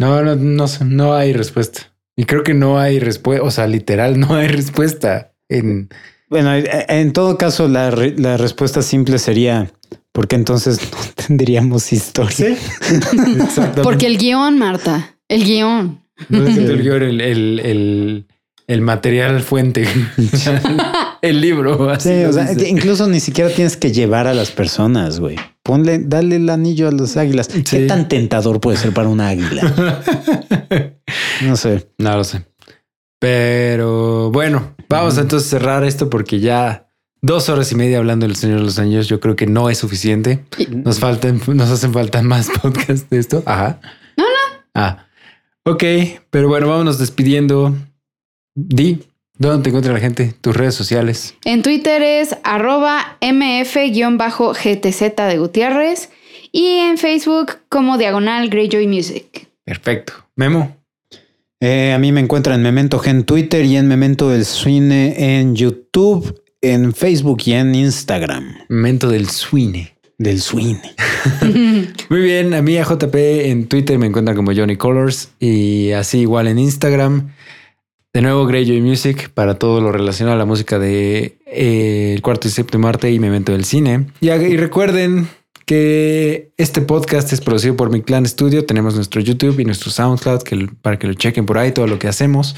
No, 0.00 0.22
no, 0.24 0.34
no 0.34 0.66
sé, 0.66 0.84
no 0.84 1.14
hay 1.14 1.32
respuesta. 1.32 1.92
Y 2.16 2.24
creo 2.24 2.42
que 2.42 2.52
no 2.52 2.80
hay 2.80 2.98
respuesta, 2.98 3.44
o 3.44 3.50
sea, 3.52 3.68
literal, 3.68 4.18
no 4.18 4.34
hay 4.34 4.48
respuesta 4.48 5.34
en... 5.48 5.88
Bueno, 6.28 6.50
en 6.54 7.12
todo 7.12 7.38
caso, 7.38 7.68
la, 7.68 7.92
re- 7.92 8.16
la 8.18 8.36
respuesta 8.36 8.82
simple 8.82 9.20
sería 9.20 9.70
porque 10.18 10.34
entonces 10.34 10.80
no 10.92 10.98
tendríamos 11.14 11.92
historia. 11.92 12.48
Exactamente. 12.80 13.82
Porque 13.84 14.06
el 14.08 14.18
guion, 14.18 14.58
Marta. 14.58 15.14
El 15.28 15.44
guion. 15.44 16.00
No 16.28 16.44
se 16.44 16.60
te 16.60 16.72
olvidó 16.72 16.96
el, 16.96 17.20
el, 17.20 17.60
el, 17.60 18.26
el 18.66 18.80
material 18.80 19.40
fuente. 19.42 19.86
el 21.22 21.40
libro. 21.40 21.88
así 21.88 22.08
Sí, 22.08 22.24
o 22.24 22.32
sea, 22.32 22.46
dice. 22.52 22.68
incluso 22.68 23.06
ni 23.06 23.20
siquiera 23.20 23.48
tienes 23.50 23.76
que 23.76 23.92
llevar 23.92 24.26
a 24.26 24.34
las 24.34 24.50
personas, 24.50 25.20
güey. 25.20 25.36
Ponle, 25.62 26.00
dale 26.00 26.34
el 26.34 26.50
anillo 26.50 26.88
a 26.88 26.90
las 26.90 27.16
águilas. 27.16 27.48
Sí. 27.52 27.62
¿Qué 27.62 27.86
tan 27.86 28.08
tentador 28.08 28.60
puede 28.60 28.76
ser 28.76 28.92
para 28.92 29.08
una 29.08 29.28
águila? 29.28 30.02
No 31.44 31.54
sé. 31.54 31.92
No 31.96 32.16
lo 32.16 32.24
sé. 32.24 32.44
Pero 33.20 34.32
bueno, 34.32 34.74
vamos 34.88 35.16
a 35.16 35.20
entonces 35.20 35.48
cerrar 35.48 35.84
esto 35.84 36.10
porque 36.10 36.40
ya 36.40 36.87
dos 37.22 37.48
horas 37.48 37.72
y 37.72 37.74
media 37.74 37.98
hablando 37.98 38.26
del 38.26 38.36
Señor 38.36 38.58
de 38.58 38.64
los 38.64 38.78
Anillos, 38.78 39.08
yo 39.08 39.20
creo 39.20 39.36
que 39.36 39.46
no 39.46 39.70
es 39.70 39.78
suficiente. 39.78 40.44
Nos 40.70 41.00
faltan, 41.00 41.40
nos 41.46 41.70
hacen 41.70 41.92
falta 41.92 42.22
más 42.22 42.48
podcasts 42.62 43.08
de 43.10 43.18
esto. 43.18 43.42
Ajá. 43.46 43.80
No, 44.16 44.24
no. 44.24 44.62
Ah, 44.74 45.06
ok. 45.64 45.84
Pero 46.30 46.48
bueno, 46.48 46.68
vámonos 46.68 46.98
despidiendo. 46.98 47.74
Di, 48.54 49.04
¿dónde 49.36 49.62
te 49.62 49.68
encuentra 49.70 49.92
la 49.92 50.00
gente? 50.00 50.34
Tus 50.40 50.56
redes 50.56 50.74
sociales. 50.74 51.34
En 51.44 51.62
Twitter 51.62 52.02
es 52.02 52.36
arroba 52.42 53.18
mf-gtz 53.20 55.28
de 55.28 55.38
Gutiérrez 55.38 56.10
y 56.52 56.78
en 56.78 56.98
Facebook 56.98 57.58
como 57.68 57.98
diagonal 57.98 58.48
Greyjoy 58.48 58.86
Music. 58.86 59.48
Perfecto. 59.64 60.14
Memo. 60.34 60.76
Eh, 61.60 61.92
a 61.92 61.98
mí 61.98 62.12
me 62.12 62.20
encuentran 62.20 62.56
en 62.56 62.62
Memento 62.62 63.00
G 63.00 63.08
en 63.08 63.24
Twitter 63.24 63.64
y 63.64 63.76
en 63.76 63.88
Memento 63.88 64.28
del 64.28 64.44
Cine 64.44 65.38
en 65.38 65.56
YouTube, 65.56 66.40
en 66.60 66.92
Facebook 66.94 67.42
y 67.44 67.52
en 67.52 67.74
Instagram. 67.74 68.54
Mento 68.68 69.08
del 69.08 69.28
Swine. 69.28 69.96
Del 70.18 70.40
Swine. 70.40 70.80
Muy 72.10 72.20
bien, 72.20 72.54
a 72.54 72.62
mí 72.62 72.76
a 72.76 72.84
JP 72.84 73.14
en 73.14 73.68
Twitter 73.68 73.98
me 73.98 74.06
encuentran 74.06 74.36
como 74.36 74.52
Johnny 74.54 74.76
Colors 74.76 75.30
y 75.38 75.92
así 75.92 76.20
igual 76.20 76.48
en 76.48 76.58
Instagram. 76.58 77.30
De 78.12 78.22
nuevo 78.22 78.46
Greyjoy 78.46 78.80
Music 78.80 79.30
para 79.30 79.58
todo 79.58 79.80
lo 79.80 79.92
relacionado 79.92 80.34
a 80.34 80.38
la 80.38 80.46
música 80.46 80.78
de 80.78 81.38
eh, 81.46 82.14
El 82.14 82.22
Cuarto 82.22 82.48
y 82.48 82.50
Séptimo 82.50 82.88
Arte 82.88 83.12
y 83.12 83.18
Memento 83.20 83.52
del 83.52 83.64
Cine. 83.64 84.06
Y, 84.20 84.30
y 84.30 84.56
recuerden 84.56 85.28
que 85.66 86.50
este 86.56 86.80
podcast 86.80 87.32
es 87.32 87.42
producido 87.42 87.76
por 87.76 87.90
Mi 87.90 88.00
Clan 88.00 88.26
Studio. 88.26 88.64
Tenemos 88.64 88.94
nuestro 88.94 89.20
YouTube 89.20 89.60
y 89.60 89.66
nuestro 89.66 89.90
SoundCloud 89.90 90.42
que, 90.42 90.68
para 90.80 90.98
que 90.98 91.06
lo 91.06 91.14
chequen 91.14 91.46
por 91.46 91.58
ahí 91.58 91.72
todo 91.72 91.86
lo 91.86 91.98
que 91.98 92.08
hacemos. 92.08 92.56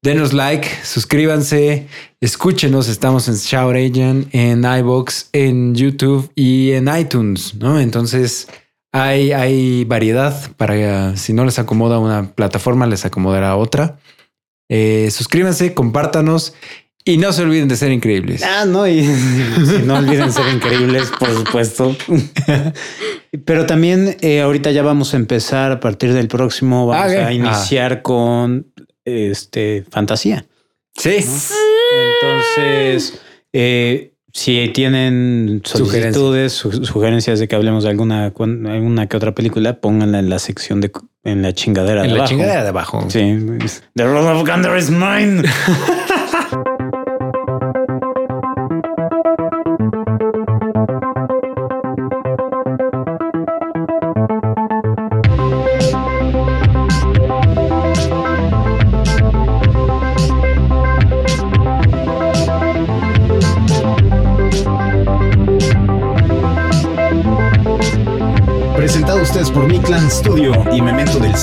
Denos 0.00 0.32
like, 0.32 0.68
suscríbanse, 0.84 1.88
escúchenos. 2.20 2.88
Estamos 2.88 3.26
en 3.26 3.34
Shout 3.34 3.74
Agent, 3.74 4.32
en 4.32 4.64
iBox, 4.64 5.30
en 5.32 5.74
YouTube 5.74 6.30
y 6.36 6.70
en 6.72 6.88
iTunes, 6.96 7.56
¿no? 7.56 7.80
Entonces 7.80 8.46
hay, 8.92 9.32
hay 9.32 9.84
variedad 9.84 10.52
para 10.56 11.16
si 11.16 11.32
no 11.32 11.44
les 11.44 11.58
acomoda 11.58 11.98
una 11.98 12.30
plataforma, 12.32 12.86
les 12.86 13.04
acomodará 13.04 13.56
otra. 13.56 13.98
Eh, 14.70 15.08
suscríbanse, 15.10 15.74
compártanos 15.74 16.54
y 17.04 17.16
no 17.16 17.32
se 17.32 17.42
olviden 17.42 17.66
de 17.66 17.76
ser 17.76 17.90
increíbles. 17.90 18.44
Ah, 18.44 18.66
no, 18.66 18.86
y 18.86 19.02
no 19.84 19.96
olviden 19.96 20.32
ser 20.32 20.46
increíbles, 20.54 21.10
por 21.18 21.30
supuesto. 21.34 21.96
Pero 23.44 23.66
también 23.66 24.16
eh, 24.20 24.42
ahorita 24.42 24.70
ya 24.70 24.82
vamos 24.82 25.12
a 25.14 25.16
empezar 25.16 25.72
a 25.72 25.80
partir 25.80 26.12
del 26.12 26.28
próximo, 26.28 26.86
vamos 26.86 27.12
Ah, 27.14 27.26
a 27.26 27.32
iniciar 27.32 28.02
con 28.02 28.72
este 29.08 29.84
fantasía. 29.90 30.44
Sí. 30.96 31.24
Entonces, 32.22 33.20
eh, 33.52 34.12
si 34.32 34.68
tienen 34.74 35.62
solicitudes, 35.64 36.52
su- 36.52 36.84
sugerencias 36.84 37.38
de 37.40 37.48
que 37.48 37.56
hablemos 37.56 37.84
de 37.84 37.90
alguna, 37.90 38.26
alguna 38.26 39.06
que 39.08 39.16
otra 39.16 39.34
película, 39.34 39.80
pónganla 39.80 40.18
en 40.18 40.28
la 40.30 40.38
sección 40.38 40.80
de 40.80 40.90
en 41.24 41.42
la 41.42 41.52
chingadera 41.52 42.02
En 42.04 42.08
de 42.08 42.14
la 42.14 42.20
abajo. 42.20 42.28
chingadera 42.30 42.62
de 42.62 42.68
abajo. 42.68 43.04
Sí. 43.08 43.36
The 43.94 44.04
Roll 44.04 44.26
of 44.36 44.46
Gander 44.46 44.76
is 44.78 44.90
mine. 44.90 45.42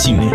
Presentado 0.05 0.34